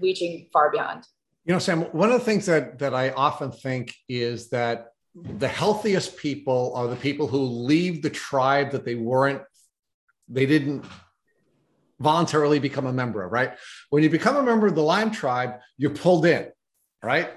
reaching 0.01 0.49
far 0.53 0.71
beyond 0.73 1.05
you 1.45 1.53
know 1.53 1.59
sam 1.59 1.83
one 1.93 2.11
of 2.11 2.19
the 2.19 2.25
things 2.25 2.47
that 2.47 2.79
that 2.79 2.95
i 2.95 3.11
often 3.11 3.53
think 3.53 3.95
is 4.09 4.49
that 4.49 4.89
the 5.15 5.49
healthiest 5.49 6.17
people 6.17 6.73
are 6.75 6.89
the 6.89 6.97
people 6.97 7.27
who 7.27 7.39
leave 7.39 8.03
the 8.03 8.11
tribe 8.11 8.71
that 8.73 8.85
they 8.85 8.95
weren't 8.95 9.43
they 10.29 10.47
didn't 10.47 10.85
voluntarily 12.01 12.59
become 12.59 12.87
a 12.87 12.93
member 12.93 13.25
of, 13.25 13.33
right? 13.33 13.53
When 13.91 14.03
you 14.03 14.11
become 14.11 14.37
a 14.37 14.43
member 14.43 14.67
of 14.67 14.75
the 14.75 14.83
Lyme 14.83 15.11
tribe, 15.11 15.61
you're 15.79 15.95
pulled 15.95 16.27
in, 16.27 16.49
right? 17.03 17.31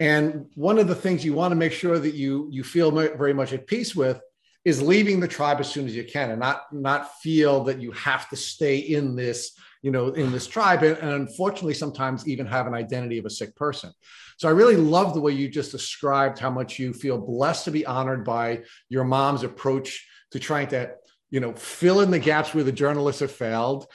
And 0.00 0.46
one 0.54 0.78
of 0.78 0.88
the 0.88 0.94
things 0.94 1.24
you 1.24 1.34
want 1.34 1.52
to 1.52 1.56
make 1.56 1.72
sure 1.72 1.98
that 1.98 2.14
you 2.14 2.48
you 2.50 2.64
feel 2.64 2.90
very 2.90 3.34
much 3.34 3.52
at 3.52 3.66
peace 3.66 3.94
with 3.94 4.20
is 4.64 4.82
leaving 4.82 5.20
the 5.20 5.28
tribe 5.28 5.60
as 5.60 5.70
soon 5.70 5.86
as 5.86 5.94
you 5.94 6.04
can 6.04 6.30
and 6.30 6.40
not 6.40 6.62
not 6.72 7.20
feel 7.20 7.64
that 7.64 7.80
you 7.80 7.92
have 7.92 8.28
to 8.30 8.36
stay 8.36 8.78
in 8.78 9.14
this 9.14 9.52
you 9.82 9.90
know 9.90 10.08
in 10.08 10.32
this 10.32 10.46
tribe 10.46 10.82
and, 10.82 10.96
and 10.98 11.12
unfortunately 11.12 11.74
sometimes 11.74 12.26
even 12.26 12.46
have 12.46 12.66
an 12.66 12.74
identity 12.74 13.18
of 13.18 13.26
a 13.26 13.30
sick 13.30 13.54
person. 13.54 13.92
So 14.38 14.48
i 14.48 14.52
really 14.52 14.76
love 14.76 15.12
the 15.12 15.20
way 15.20 15.32
you 15.32 15.48
just 15.48 15.70
described 15.70 16.38
how 16.38 16.50
much 16.50 16.78
you 16.78 16.94
feel 16.94 17.18
blessed 17.18 17.66
to 17.66 17.70
be 17.70 17.84
honored 17.84 18.24
by 18.24 18.62
your 18.88 19.04
mom's 19.04 19.42
approach 19.42 20.06
to 20.30 20.38
trying 20.38 20.68
to 20.68 20.94
you 21.30 21.38
know, 21.38 21.52
fill 21.54 22.00
in 22.00 22.10
the 22.10 22.18
gaps 22.18 22.54
where 22.54 22.64
the 22.64 22.72
journalists 22.72 23.20
have 23.20 23.30
failed, 23.30 23.86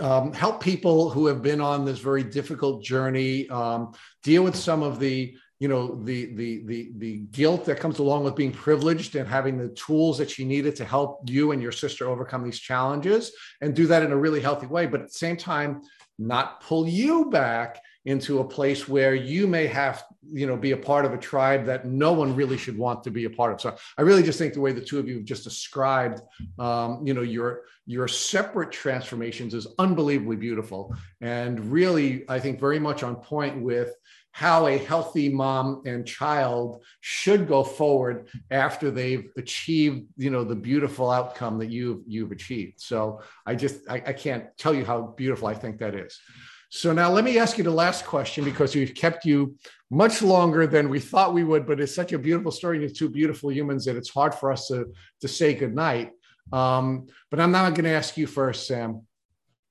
um, 0.00 0.32
help 0.32 0.62
people 0.62 1.10
who 1.10 1.26
have 1.26 1.42
been 1.42 1.60
on 1.60 1.84
this 1.84 1.98
very 1.98 2.22
difficult 2.22 2.82
journey, 2.82 3.48
um, 3.48 3.92
deal 4.22 4.42
with 4.42 4.54
some 4.54 4.82
of 4.82 4.98
the, 4.98 5.34
you 5.58 5.68
know, 5.68 6.02
the, 6.04 6.34
the, 6.34 6.62
the, 6.66 6.90
the 6.98 7.16
guilt 7.32 7.64
that 7.64 7.80
comes 7.80 7.98
along 7.98 8.24
with 8.24 8.36
being 8.36 8.52
privileged 8.52 9.16
and 9.16 9.26
having 9.26 9.56
the 9.56 9.70
tools 9.70 10.18
that 10.18 10.30
she 10.30 10.44
needed 10.44 10.76
to 10.76 10.84
help 10.84 11.20
you 11.26 11.52
and 11.52 11.62
your 11.62 11.72
sister 11.72 12.08
overcome 12.08 12.44
these 12.44 12.60
challenges 12.60 13.32
and 13.60 13.74
do 13.74 13.86
that 13.86 14.02
in 14.02 14.12
a 14.12 14.16
really 14.16 14.40
healthy 14.40 14.66
way. 14.66 14.86
But 14.86 15.00
at 15.00 15.06
the 15.06 15.18
same 15.18 15.36
time, 15.36 15.80
not 16.18 16.60
pull 16.60 16.86
you 16.86 17.30
back 17.30 17.80
into 18.06 18.38
a 18.38 18.44
place 18.44 18.88
where 18.88 19.14
you 19.14 19.46
may 19.46 19.66
have 19.66 20.04
you 20.32 20.46
know 20.46 20.56
be 20.56 20.72
a 20.72 20.76
part 20.76 21.04
of 21.04 21.12
a 21.12 21.18
tribe 21.18 21.64
that 21.66 21.86
no 21.86 22.12
one 22.12 22.34
really 22.34 22.56
should 22.56 22.78
want 22.78 23.02
to 23.04 23.10
be 23.10 23.24
a 23.24 23.30
part 23.30 23.52
of. 23.52 23.60
So 23.60 23.76
i 23.98 24.02
really 24.02 24.22
just 24.22 24.38
think 24.38 24.54
the 24.54 24.60
way 24.60 24.72
the 24.72 24.80
two 24.80 24.98
of 24.98 25.06
you 25.08 25.16
have 25.16 25.24
just 25.24 25.44
described 25.44 26.20
um, 26.58 27.06
you 27.06 27.14
know 27.14 27.22
your 27.22 27.62
your 27.86 28.08
separate 28.08 28.72
transformations 28.72 29.54
is 29.54 29.66
unbelievably 29.78 30.36
beautiful 30.36 30.94
and 31.20 31.60
really 31.70 32.24
i 32.28 32.38
think 32.38 32.58
very 32.58 32.78
much 32.78 33.02
on 33.02 33.16
point 33.16 33.60
with 33.60 33.94
how 34.32 34.66
a 34.66 34.76
healthy 34.76 35.30
mom 35.30 35.82
and 35.86 36.06
child 36.06 36.82
should 37.00 37.48
go 37.48 37.64
forward 37.64 38.28
after 38.50 38.90
they've 38.90 39.30
achieved 39.36 40.06
you 40.16 40.30
know 40.30 40.44
the 40.44 40.54
beautiful 40.54 41.10
outcome 41.10 41.58
that 41.58 41.70
you've 41.70 42.02
you've 42.06 42.32
achieved. 42.32 42.80
So 42.80 43.20
i 43.44 43.54
just 43.54 43.88
I, 43.88 43.96
I 44.06 44.12
can't 44.12 44.44
tell 44.58 44.74
you 44.74 44.84
how 44.84 45.14
beautiful 45.16 45.48
i 45.48 45.54
think 45.54 45.78
that 45.78 45.94
is 45.94 46.20
so 46.68 46.92
now 46.92 47.10
let 47.10 47.24
me 47.24 47.38
ask 47.38 47.58
you 47.58 47.64
the 47.64 47.70
last 47.70 48.04
question 48.04 48.44
because 48.44 48.74
we've 48.74 48.94
kept 48.94 49.24
you 49.24 49.56
much 49.90 50.20
longer 50.20 50.66
than 50.66 50.88
we 50.88 50.98
thought 50.98 51.34
we 51.34 51.44
would, 51.44 51.66
but 51.66 51.80
it's 51.80 51.94
such 51.94 52.12
a 52.12 52.18
beautiful 52.18 52.50
story. 52.50 52.80
You're 52.80 52.90
two 52.90 53.08
beautiful 53.08 53.52
humans 53.52 53.84
that 53.84 53.96
it's 53.96 54.10
hard 54.10 54.34
for 54.34 54.50
us 54.50 54.66
to, 54.68 54.86
to 55.20 55.28
say 55.28 55.54
goodnight. 55.54 56.10
Um, 56.52 57.06
but 57.30 57.40
I'm 57.40 57.52
not 57.52 57.74
going 57.74 57.84
to 57.84 57.90
ask 57.90 58.16
you 58.16 58.26
first, 58.26 58.66
Sam. 58.66 59.02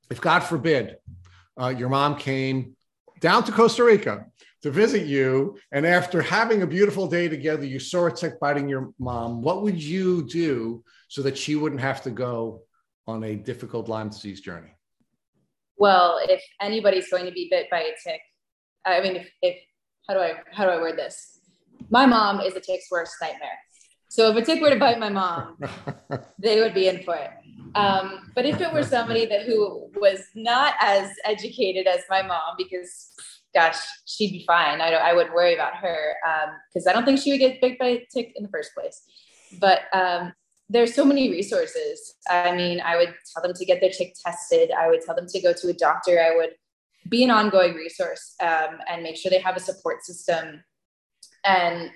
If 0.10 0.22
God 0.22 0.40
forbid 0.40 0.98
uh, 1.60 1.70
your 1.70 1.90
mom 1.90 2.18
came 2.18 2.76
down 3.20 3.44
to 3.46 3.52
Costa 3.52 3.84
Rica 3.84 4.26
to 4.62 4.72
visit 4.72 5.06
you, 5.06 5.58
and 5.72 5.86
after 5.86 6.22
having 6.22 6.62
a 6.62 6.68
beautiful 6.68 7.08
day 7.08 7.28
together, 7.28 7.66
you 7.66 7.80
saw 7.80 8.08
a 8.08 8.12
tick 8.12 8.40
biting 8.40 8.70
your 8.70 8.92
mom, 9.00 9.42
what 9.42 9.64
would 9.64 9.82
you 9.82 10.26
do 10.28 10.84
so 11.08 11.22
that 11.24 11.38
she 11.38 11.56
wouldn't 11.56 11.82
have 11.82 12.02
to 12.04 12.12
go 12.12 12.62
on 13.08 13.24
a 13.24 13.36
difficult 13.36 13.90
Lyme 13.90 14.10
disease 14.10 14.42
journey? 14.42 14.76
Well, 15.78 16.20
if 16.22 16.42
anybody's 16.62 17.10
going 17.10 17.26
to 17.26 17.32
be 17.32 17.48
bit 17.50 17.68
by 17.70 17.80
a 17.80 17.92
tick, 18.04 18.22
I 18.86 19.02
mean, 19.02 19.16
if, 19.18 19.30
if 19.42 19.58
how 20.08 20.14
do 20.14 20.20
I 20.20 20.36
how 20.52 20.66
do 20.66 20.72
I 20.72 20.78
word 20.78 20.98
this? 20.98 21.40
My 21.90 22.06
mom 22.06 22.40
is 22.42 22.56
a 22.56 22.60
tick's 22.60 22.88
worst 22.92 23.14
nightmare. 23.22 23.60
So 24.10 24.30
if 24.30 24.38
a 24.38 24.46
tick 24.46 24.62
were 24.62 24.70
to 24.70 24.80
bite 24.80 25.00
my 25.00 25.10
mom, 25.10 25.58
they 26.40 26.62
would 26.62 26.74
be 26.74 26.88
in 26.88 27.04
for 27.04 27.16
it. 27.16 27.32
Um, 27.76 28.32
but 28.34 28.46
if 28.46 28.62
it 28.62 28.72
were 28.72 28.84
somebody 28.84 29.26
that 29.26 29.46
who 29.46 29.92
was 29.96 30.22
not 30.36 30.76
as 30.80 31.12
educated 31.26 31.88
as 31.88 32.02
my 32.10 32.22
mom, 32.22 32.56
because 32.58 33.14
gosh, 33.54 33.78
she'd 34.06 34.32
be 34.32 34.44
fine. 34.46 34.82
I 34.82 34.92
don't, 34.92 35.02
I 35.02 35.14
wouldn't 35.14 35.34
worry 35.34 35.56
about 35.56 35.76
her 35.78 36.16
because 36.70 36.86
um, 36.86 36.92
I 36.92 36.94
don't 36.94 37.06
think 37.06 37.20
she 37.20 37.32
would 37.32 37.40
get 37.40 37.60
bit 37.62 37.80
by 37.80 37.88
a 37.88 38.06
tick 38.14 38.34
in 38.36 38.44
the 38.44 38.50
first 38.50 38.74
place. 38.74 39.02
But 39.60 39.82
um, 39.94 40.34
there's 40.70 40.96
so 40.96 41.06
many 41.06 41.30
resources. 41.30 42.16
I 42.30 42.56
mean, 42.56 42.82
I 42.82 42.98
would 42.98 43.14
tell 43.34 43.44
them 43.44 43.54
to 43.54 43.66
get 43.66 43.82
their 43.82 43.92
tick 43.92 44.16
tested. 44.26 44.72
I 44.72 44.90
would 44.90 45.02
tell 45.02 45.16
them 45.16 45.28
to 45.28 45.42
go 45.42 45.54
to 45.54 45.68
a 45.70 45.74
doctor. 45.74 46.20
I 46.20 46.36
would 46.36 46.52
be 47.10 47.24
an 47.24 47.32
ongoing 47.32 47.76
resource 47.76 48.36
um, 48.42 48.80
and 48.90 49.04
make 49.04 49.16
sure 49.16 49.30
they 49.30 49.40
have 49.40 49.56
a 49.56 49.60
support 49.60 50.04
system. 50.04 50.64
And, 51.46 51.92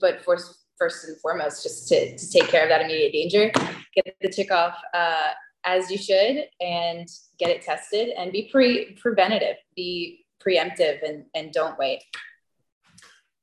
but 0.00 0.24
for, 0.24 0.38
first 0.78 1.06
and 1.06 1.20
foremost, 1.20 1.62
just 1.62 1.88
to, 1.88 2.16
to 2.16 2.30
take 2.30 2.48
care 2.48 2.62
of 2.62 2.70
that 2.70 2.80
immediate 2.80 3.12
danger, 3.12 3.50
get 3.94 4.16
the 4.20 4.28
tick 4.28 4.50
off 4.50 4.78
uh, 4.94 5.30
as 5.64 5.90
you 5.90 5.98
should 5.98 6.44
and 6.60 7.06
get 7.38 7.50
it 7.50 7.62
tested 7.62 8.10
and 8.16 8.32
be 8.32 8.48
pre 8.50 8.94
preventative, 8.94 9.56
be 9.76 10.24
preemptive 10.40 11.06
and, 11.06 11.24
and 11.34 11.52
don't 11.52 11.78
wait. 11.78 12.02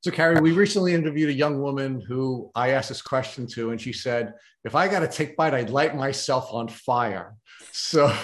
So, 0.06 0.11
Carrie, 0.11 0.40
we 0.40 0.51
recently 0.51 0.93
interviewed 0.93 1.32
a 1.32 1.34
young 1.34 1.64
woman 1.64 2.00
who 2.00 2.51
I 2.53 2.69
asked 2.74 2.90
this 2.90 3.01
question 3.01 3.48
to, 3.48 3.72
and 3.72 3.82
she 3.82 3.92
said, 3.92 4.35
If 4.64 4.75
I 4.75 4.88
got 4.88 5.01
a 5.01 5.08
tick 5.08 5.35
bite, 5.35 5.56
I'd 5.56 5.72
light 5.72 5.95
myself 5.95 6.53
on 6.53 6.67
fire. 6.67 7.34
So, 7.72 8.16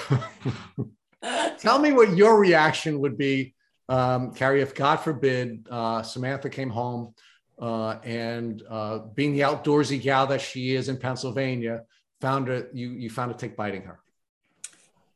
tell 1.57 1.79
me 1.79 1.91
what 1.91 2.15
your 2.15 2.39
reaction 2.39 2.99
would 2.99 3.17
be, 3.17 3.55
um, 3.89 4.31
Carrie, 4.31 4.61
if 4.61 4.75
God 4.75 4.97
forbid 4.97 5.67
uh, 5.71 6.03
Samantha 6.03 6.51
came 6.51 6.69
home 6.69 7.15
uh, 7.59 7.97
and 8.03 8.61
uh, 8.69 8.99
being 9.15 9.33
the 9.33 9.39
outdoorsy 9.39 9.99
gal 9.99 10.27
that 10.27 10.41
she 10.41 10.75
is 10.75 10.87
in 10.87 10.97
Pennsylvania, 10.97 11.81
found 12.19 12.47
a, 12.49 12.67
you, 12.73 12.91
you 12.91 13.09
found 13.09 13.31
a 13.31 13.33
tick 13.33 13.57
biting 13.57 13.81
her. 13.81 13.99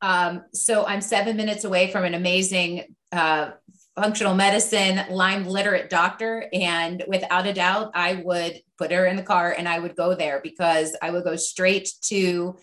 Um, 0.02 0.46
so, 0.52 0.84
I'm 0.88 1.02
seven 1.02 1.38
minutes 1.38 1.64
away 1.64 1.92
from 1.92 2.06
an 2.06 2.16
amazing 2.16 2.96
uh, 3.12 3.52
functional 3.96 4.36
medicine 4.36 5.02
Lyme 5.10 5.46
literate 5.46 5.90
doctor. 5.90 6.48
And 6.52 7.04
without 7.08 7.48
a 7.48 7.54
doubt, 7.54 7.92
I 7.96 8.16
would 8.16 8.62
put 8.78 8.92
her 8.92 9.06
in 9.06 9.16
the 9.16 9.24
car 9.24 9.56
and 9.58 9.68
I 9.68 9.80
would 9.80 9.96
go 9.96 10.16
there 10.16 10.42
because 10.44 10.96
I 11.02 11.12
would 11.12 11.24
go 11.24 11.36
straight 11.36 11.90
to 12.08 12.58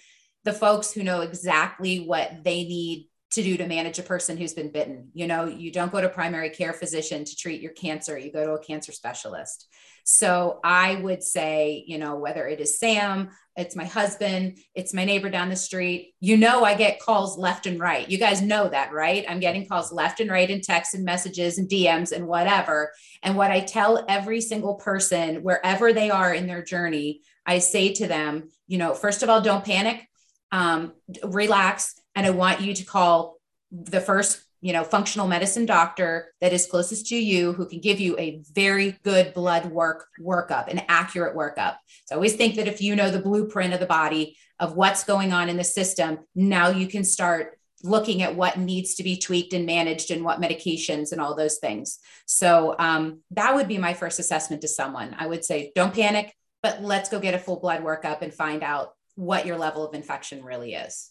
the 0.45 0.53
folks 0.53 0.93
who 0.93 1.03
know 1.03 1.21
exactly 1.23 2.05
what 2.05 2.45
they 2.45 2.65
need 2.65 3.09
to 3.31 3.43
do 3.43 3.57
to 3.57 3.67
manage 3.67 3.99
a 3.99 4.03
person 4.03 4.37
who's 4.37 4.53
been 4.53 4.71
bitten. 4.71 5.09
You 5.15 5.27
know, 5.27 5.47
you 5.47 5.73
don't 5.73 5.93
go 5.93 6.01
to 6.01 6.09
primary 6.09 6.51
care 6.51 6.75
physician 6.75 7.25
to 7.25 7.37
treat 7.37 7.63
your 7.63 7.73
cancer, 7.73 8.19
you 8.19 8.31
go 8.31 8.45
to 8.45 8.53
a 8.53 8.63
cancer 8.63 8.93
specialist. 8.93 9.69
So 10.05 10.61
I 10.65 10.97
would 10.97 11.23
say, 11.23 11.85
you 11.87 11.99
know, 11.99 12.17
whether 12.17 12.47
it 12.47 12.61
is 12.61 12.79
Sam, 12.79 13.31
it's 13.57 13.77
my 13.77 13.85
husband, 13.85 14.59
it's 14.75 14.95
my 14.95 15.05
neighbor 15.05 15.29
down 15.29 15.51
the 15.51 15.57
street, 15.57 16.15
you 16.21 16.37
know, 16.37 16.65
I 16.65 16.75
get 16.75 17.01
calls 17.01 17.37
left 17.37 17.67
and 17.67 17.79
right. 17.79 18.09
You 18.09 18.19
guys 18.19 18.41
know 18.41 18.69
that, 18.69 18.93
right? 18.93 19.25
I'm 19.29 19.41
getting 19.41 19.67
calls 19.67 19.93
left 19.93 20.21
and 20.21 20.31
right 20.31 20.49
in 20.49 20.61
texts 20.61 20.95
and 20.95 21.05
messages 21.05 21.59
and 21.59 21.69
DMs 21.69 22.13
and 22.13 22.27
whatever. 22.27 22.93
And 23.23 23.37
what 23.37 23.51
I 23.51 23.61
tell 23.61 24.05
every 24.09 24.41
single 24.41 24.77
person, 24.77 25.43
wherever 25.43 25.93
they 25.93 26.11
are 26.11 26.33
in 26.33 26.47
their 26.47 26.63
journey, 26.63 27.21
I 27.45 27.59
say 27.59 27.93
to 27.95 28.07
them, 28.07 28.49
you 28.67 28.79
know, 28.79 28.95
first 28.95 29.23
of 29.23 29.29
all, 29.29 29.41
don't 29.41 29.65
panic, 29.65 30.09
um, 30.51 30.95
relax. 31.23 31.95
And 32.15 32.27
I 32.27 32.31
want 32.31 32.61
you 32.61 32.75
to 32.75 32.85
call 32.85 33.37
the 33.71 34.01
first 34.01 34.43
you 34.63 34.73
know 34.73 34.85
functional 34.85 35.29
medicine 35.29 35.67
doctor 35.67 36.33
that 36.41 36.53
is 36.53 36.67
closest 36.67 37.07
to 37.09 37.17
you 37.17 37.53
who 37.53 37.69
can 37.69 37.81
give 37.81 38.01
you 38.01 38.19
a 38.19 38.41
very 38.55 38.99
good 39.03 39.35
blood 39.35 39.67
work 39.67 40.07
workup 40.19 40.69
an 40.69 40.83
accurate 40.89 41.37
workup. 41.37 41.77
So 42.07 42.15
i 42.15 42.17
always 42.17 42.37
think 42.37 42.57
that 42.57 42.69
if 42.69 42.81
you 42.81 42.97
know 42.97 43.11
the 43.11 43.21
blueprint 43.21 43.75
of 43.75 43.81
the 43.81 43.87
body 43.87 44.37
of 44.59 44.75
what's 44.75 45.05
going 45.05 45.33
on 45.33 45.49
in 45.51 45.57
the 45.57 45.65
system 45.65 46.21
now 46.35 46.69
you 46.71 46.87
can 46.87 47.05
start 47.05 47.59
looking 47.85 48.23
at 48.23 48.37
what 48.37 48.59
needs 48.59 48.95
to 48.95 49.03
be 49.03 49.19
tweaked 49.19 49.53
and 49.53 49.67
managed 49.67 50.13
and 50.13 50.25
what 50.25 50.41
medications 50.41 51.11
and 51.11 51.21
all 51.21 51.35
those 51.35 51.59
things. 51.59 51.99
So 52.27 52.77
um, 52.79 53.23
that 53.33 53.57
would 53.57 53.67
be 53.67 53.77
my 53.77 53.93
first 53.93 54.21
assessment 54.21 54.63
to 54.63 54.69
someone. 54.69 55.17
I 55.19 55.27
would 55.27 55.45
say 55.45 55.73
don't 55.75 55.93
panic 55.93 56.33
but 56.63 56.81
let's 56.81 57.09
go 57.09 57.19
get 57.19 57.35
a 57.35 57.39
full 57.39 57.59
blood 57.59 57.83
workup 57.83 58.23
and 58.23 58.33
find 58.33 58.63
out 58.63 58.95
what 59.17 59.45
your 59.45 59.59
level 59.59 59.87
of 59.87 59.95
infection 59.95 60.45
really 60.45 60.75
is 60.75 61.11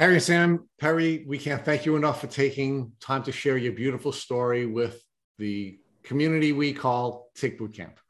Carrie 0.00 0.14
and 0.14 0.22
Sam 0.22 0.66
Perry, 0.78 1.26
we 1.28 1.36
can't 1.36 1.62
thank 1.62 1.84
you 1.84 1.94
enough 1.94 2.22
for 2.22 2.26
taking 2.26 2.92
time 3.00 3.22
to 3.24 3.32
share 3.32 3.58
your 3.58 3.74
beautiful 3.74 4.12
story 4.12 4.64
with 4.64 5.04
the 5.36 5.78
community 6.02 6.52
we 6.52 6.72
call 6.72 7.28
Tick 7.34 7.58
Boot 7.58 7.74
Camp. 7.74 8.00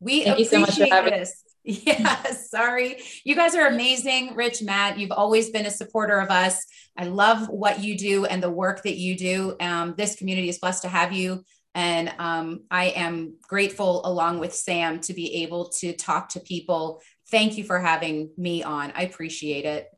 We 0.00 0.24
thank 0.24 0.36
appreciate 0.36 0.38
you 0.38 0.44
so 0.46 0.60
much 0.60 0.88
for 0.88 0.94
having 0.94 1.12
this. 1.12 1.44
Yeah, 1.62 2.22
sorry. 2.32 3.02
You 3.24 3.34
guys 3.34 3.54
are 3.54 3.66
amazing. 3.66 4.34
Rich, 4.34 4.62
Matt, 4.62 4.98
you've 4.98 5.12
always 5.12 5.50
been 5.50 5.66
a 5.66 5.70
supporter 5.70 6.18
of 6.20 6.30
us. 6.30 6.64
I 6.96 7.04
love 7.04 7.50
what 7.50 7.80
you 7.80 7.98
do 7.98 8.24
and 8.24 8.42
the 8.42 8.48
work 8.48 8.82
that 8.84 8.96
you 8.96 9.14
do. 9.14 9.56
Um, 9.60 9.94
this 9.98 10.16
community 10.16 10.48
is 10.48 10.58
blessed 10.58 10.84
to 10.84 10.88
have 10.88 11.12
you. 11.12 11.44
And 11.74 12.14
um, 12.18 12.60
I 12.70 12.86
am 12.86 13.34
grateful, 13.42 14.00
along 14.06 14.38
with 14.38 14.54
Sam, 14.54 15.00
to 15.00 15.12
be 15.12 15.42
able 15.42 15.68
to 15.80 15.92
talk 15.92 16.30
to 16.30 16.40
people. 16.40 17.02
Thank 17.30 17.58
you 17.58 17.64
for 17.64 17.78
having 17.78 18.30
me 18.38 18.62
on. 18.62 18.94
I 18.96 19.02
appreciate 19.02 19.66
it. 19.66 19.90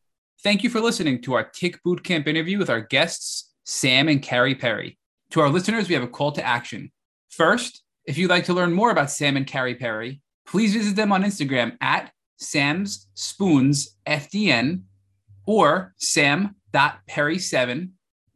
Thank 0.43 0.65
you 0.65 0.71
for 0.71 0.81
listening 0.81 1.21
to 1.23 1.35
our 1.35 1.45
Tick 1.45 1.79
Bootcamp 1.87 2.27
interview 2.27 2.57
with 2.57 2.71
our 2.71 2.81
guests, 2.81 3.53
Sam 3.67 4.09
and 4.09 4.23
Carrie 4.23 4.55
Perry. 4.55 4.99
To 5.33 5.41
our 5.41 5.51
listeners, 5.51 5.87
we 5.87 5.95
have 5.95 6.03
a 6.03 6.09
call 6.09 6.33
to 6.33 6.43
action. 6.43 6.91
First, 7.29 7.83
if 8.07 8.17
you'd 8.17 8.31
like 8.31 8.47
to 8.47 8.55
learn 8.55 8.73
more 8.73 8.91
about 8.91 9.11
Sam 9.11 9.37
and 9.37 9.47
Carrie 9.47 9.75
Perry, 9.75 10.23
please 10.47 10.73
visit 10.73 10.97
them 10.97 11.13
on 11.13 11.25
Instagram 11.25 11.77
at 11.83 12.11
Sam's 12.39 13.07
Spoons 13.13 13.99
FDN 14.07 14.85
or 15.45 15.93
sam.perry7 15.99 17.91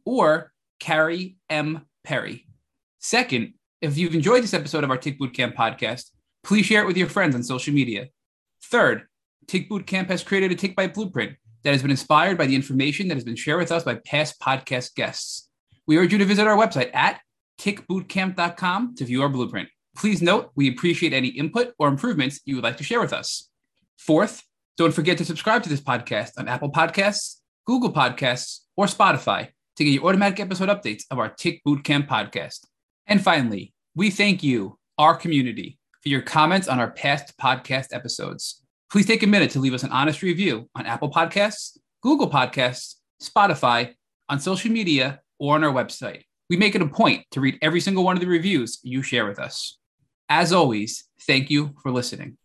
or 0.05 0.53
Carrie 0.79 1.37
M. 1.49 1.87
Perry. 2.03 2.45
Second, 2.99 3.55
if 3.81 3.97
you've 3.97 4.13
enjoyed 4.13 4.43
this 4.43 4.53
episode 4.53 4.83
of 4.83 4.91
our 4.91 4.97
Tick 4.97 5.19
Bootcamp 5.19 5.55
podcast, 5.55 6.11
please 6.43 6.67
share 6.67 6.83
it 6.83 6.87
with 6.87 6.97
your 6.97 7.09
friends 7.09 7.33
on 7.33 7.41
social 7.41 7.73
media. 7.73 8.09
Third, 8.61 9.07
Tick 9.47 9.67
Bootcamp 9.67 10.09
has 10.09 10.21
created 10.21 10.51
a 10.51 10.55
Tick 10.55 10.75
Bite 10.75 10.93
Blueprint 10.93 11.37
that 11.65 11.71
has 11.71 11.81
been 11.81 11.91
inspired 11.91 12.37
by 12.37 12.45
the 12.45 12.55
information 12.55 13.07
that 13.07 13.15
has 13.15 13.23
been 13.23 13.35
shared 13.35 13.59
with 13.59 13.71
us 13.71 13.83
by 13.83 13.95
past 13.95 14.39
podcast 14.39 14.93
guests. 14.93 15.49
We 15.87 15.97
urge 15.97 16.11
you 16.13 16.19
to 16.19 16.25
visit 16.25 16.45
our 16.45 16.55
website 16.55 16.93
at 16.93 17.19
tickbootcamp.com 17.59 18.95
to 18.95 19.05
view 19.05 19.23
our 19.23 19.29
blueprint. 19.29 19.69
Please 19.97 20.21
note 20.21 20.51
we 20.55 20.69
appreciate 20.69 21.11
any 21.11 21.29
input 21.29 21.73
or 21.79 21.87
improvements 21.87 22.39
you 22.45 22.53
would 22.53 22.63
like 22.63 22.77
to 22.77 22.83
share 22.83 23.01
with 23.01 23.13
us. 23.13 23.49
Fourth, 23.97 24.43
don't 24.77 24.93
forget 24.93 25.17
to 25.17 25.25
subscribe 25.25 25.63
to 25.63 25.69
this 25.69 25.81
podcast 25.81 26.33
on 26.37 26.47
Apple 26.47 26.71
Podcasts, 26.71 27.37
Google 27.65 27.91
Podcasts, 27.91 28.59
or 28.77 28.85
Spotify 28.85 29.49
to 29.77 29.83
get 29.83 29.89
your 29.89 30.05
automatic 30.05 30.39
episode 30.39 30.69
updates 30.69 31.03
of 31.09 31.17
our 31.17 31.29
Tick 31.29 31.61
Bootcamp 31.67 32.07
podcast. 32.07 32.67
And 33.07 33.23
finally, 33.23 33.73
we 33.95 34.11
thank 34.11 34.43
you, 34.43 34.77
our 34.99 35.15
community, 35.15 35.79
for 36.03 36.09
your 36.09 36.21
comments 36.21 36.67
on 36.67 36.79
our 36.79 36.91
past 36.91 37.33
podcast 37.39 37.87
episodes 37.91 38.61
please 38.95 39.05
take 39.05 39.23
a 39.23 39.27
minute 39.27 39.51
to 39.51 39.59
leave 39.59 39.73
us 39.73 39.83
an 39.83 39.91
honest 39.91 40.21
review 40.21 40.69
on 40.73 40.85
Apple 40.85 41.11
Podcasts, 41.11 41.77
Google 42.01 42.29
Podcasts, 42.29 42.95
Spotify, 43.21 43.93
on 44.29 44.39
social 44.39 44.71
media, 44.71 45.19
or 45.37 45.55
on 45.55 45.65
our 45.65 45.73
website. 45.73 46.21
We 46.49 46.55
make 46.55 46.75
it 46.75 46.81
a 46.81 46.87
point 46.87 47.25
to 47.31 47.41
read 47.41 47.59
every 47.61 47.81
single 47.81 48.05
one 48.05 48.15
of 48.15 48.21
the 48.21 48.27
reviews 48.27 48.79
you 48.83 49.01
share 49.01 49.27
with 49.27 49.37
us. 49.37 49.79
As 50.29 50.53
always, 50.53 51.09
thank 51.27 51.49
you 51.49 51.75
for 51.83 51.91
listening. 51.91 52.37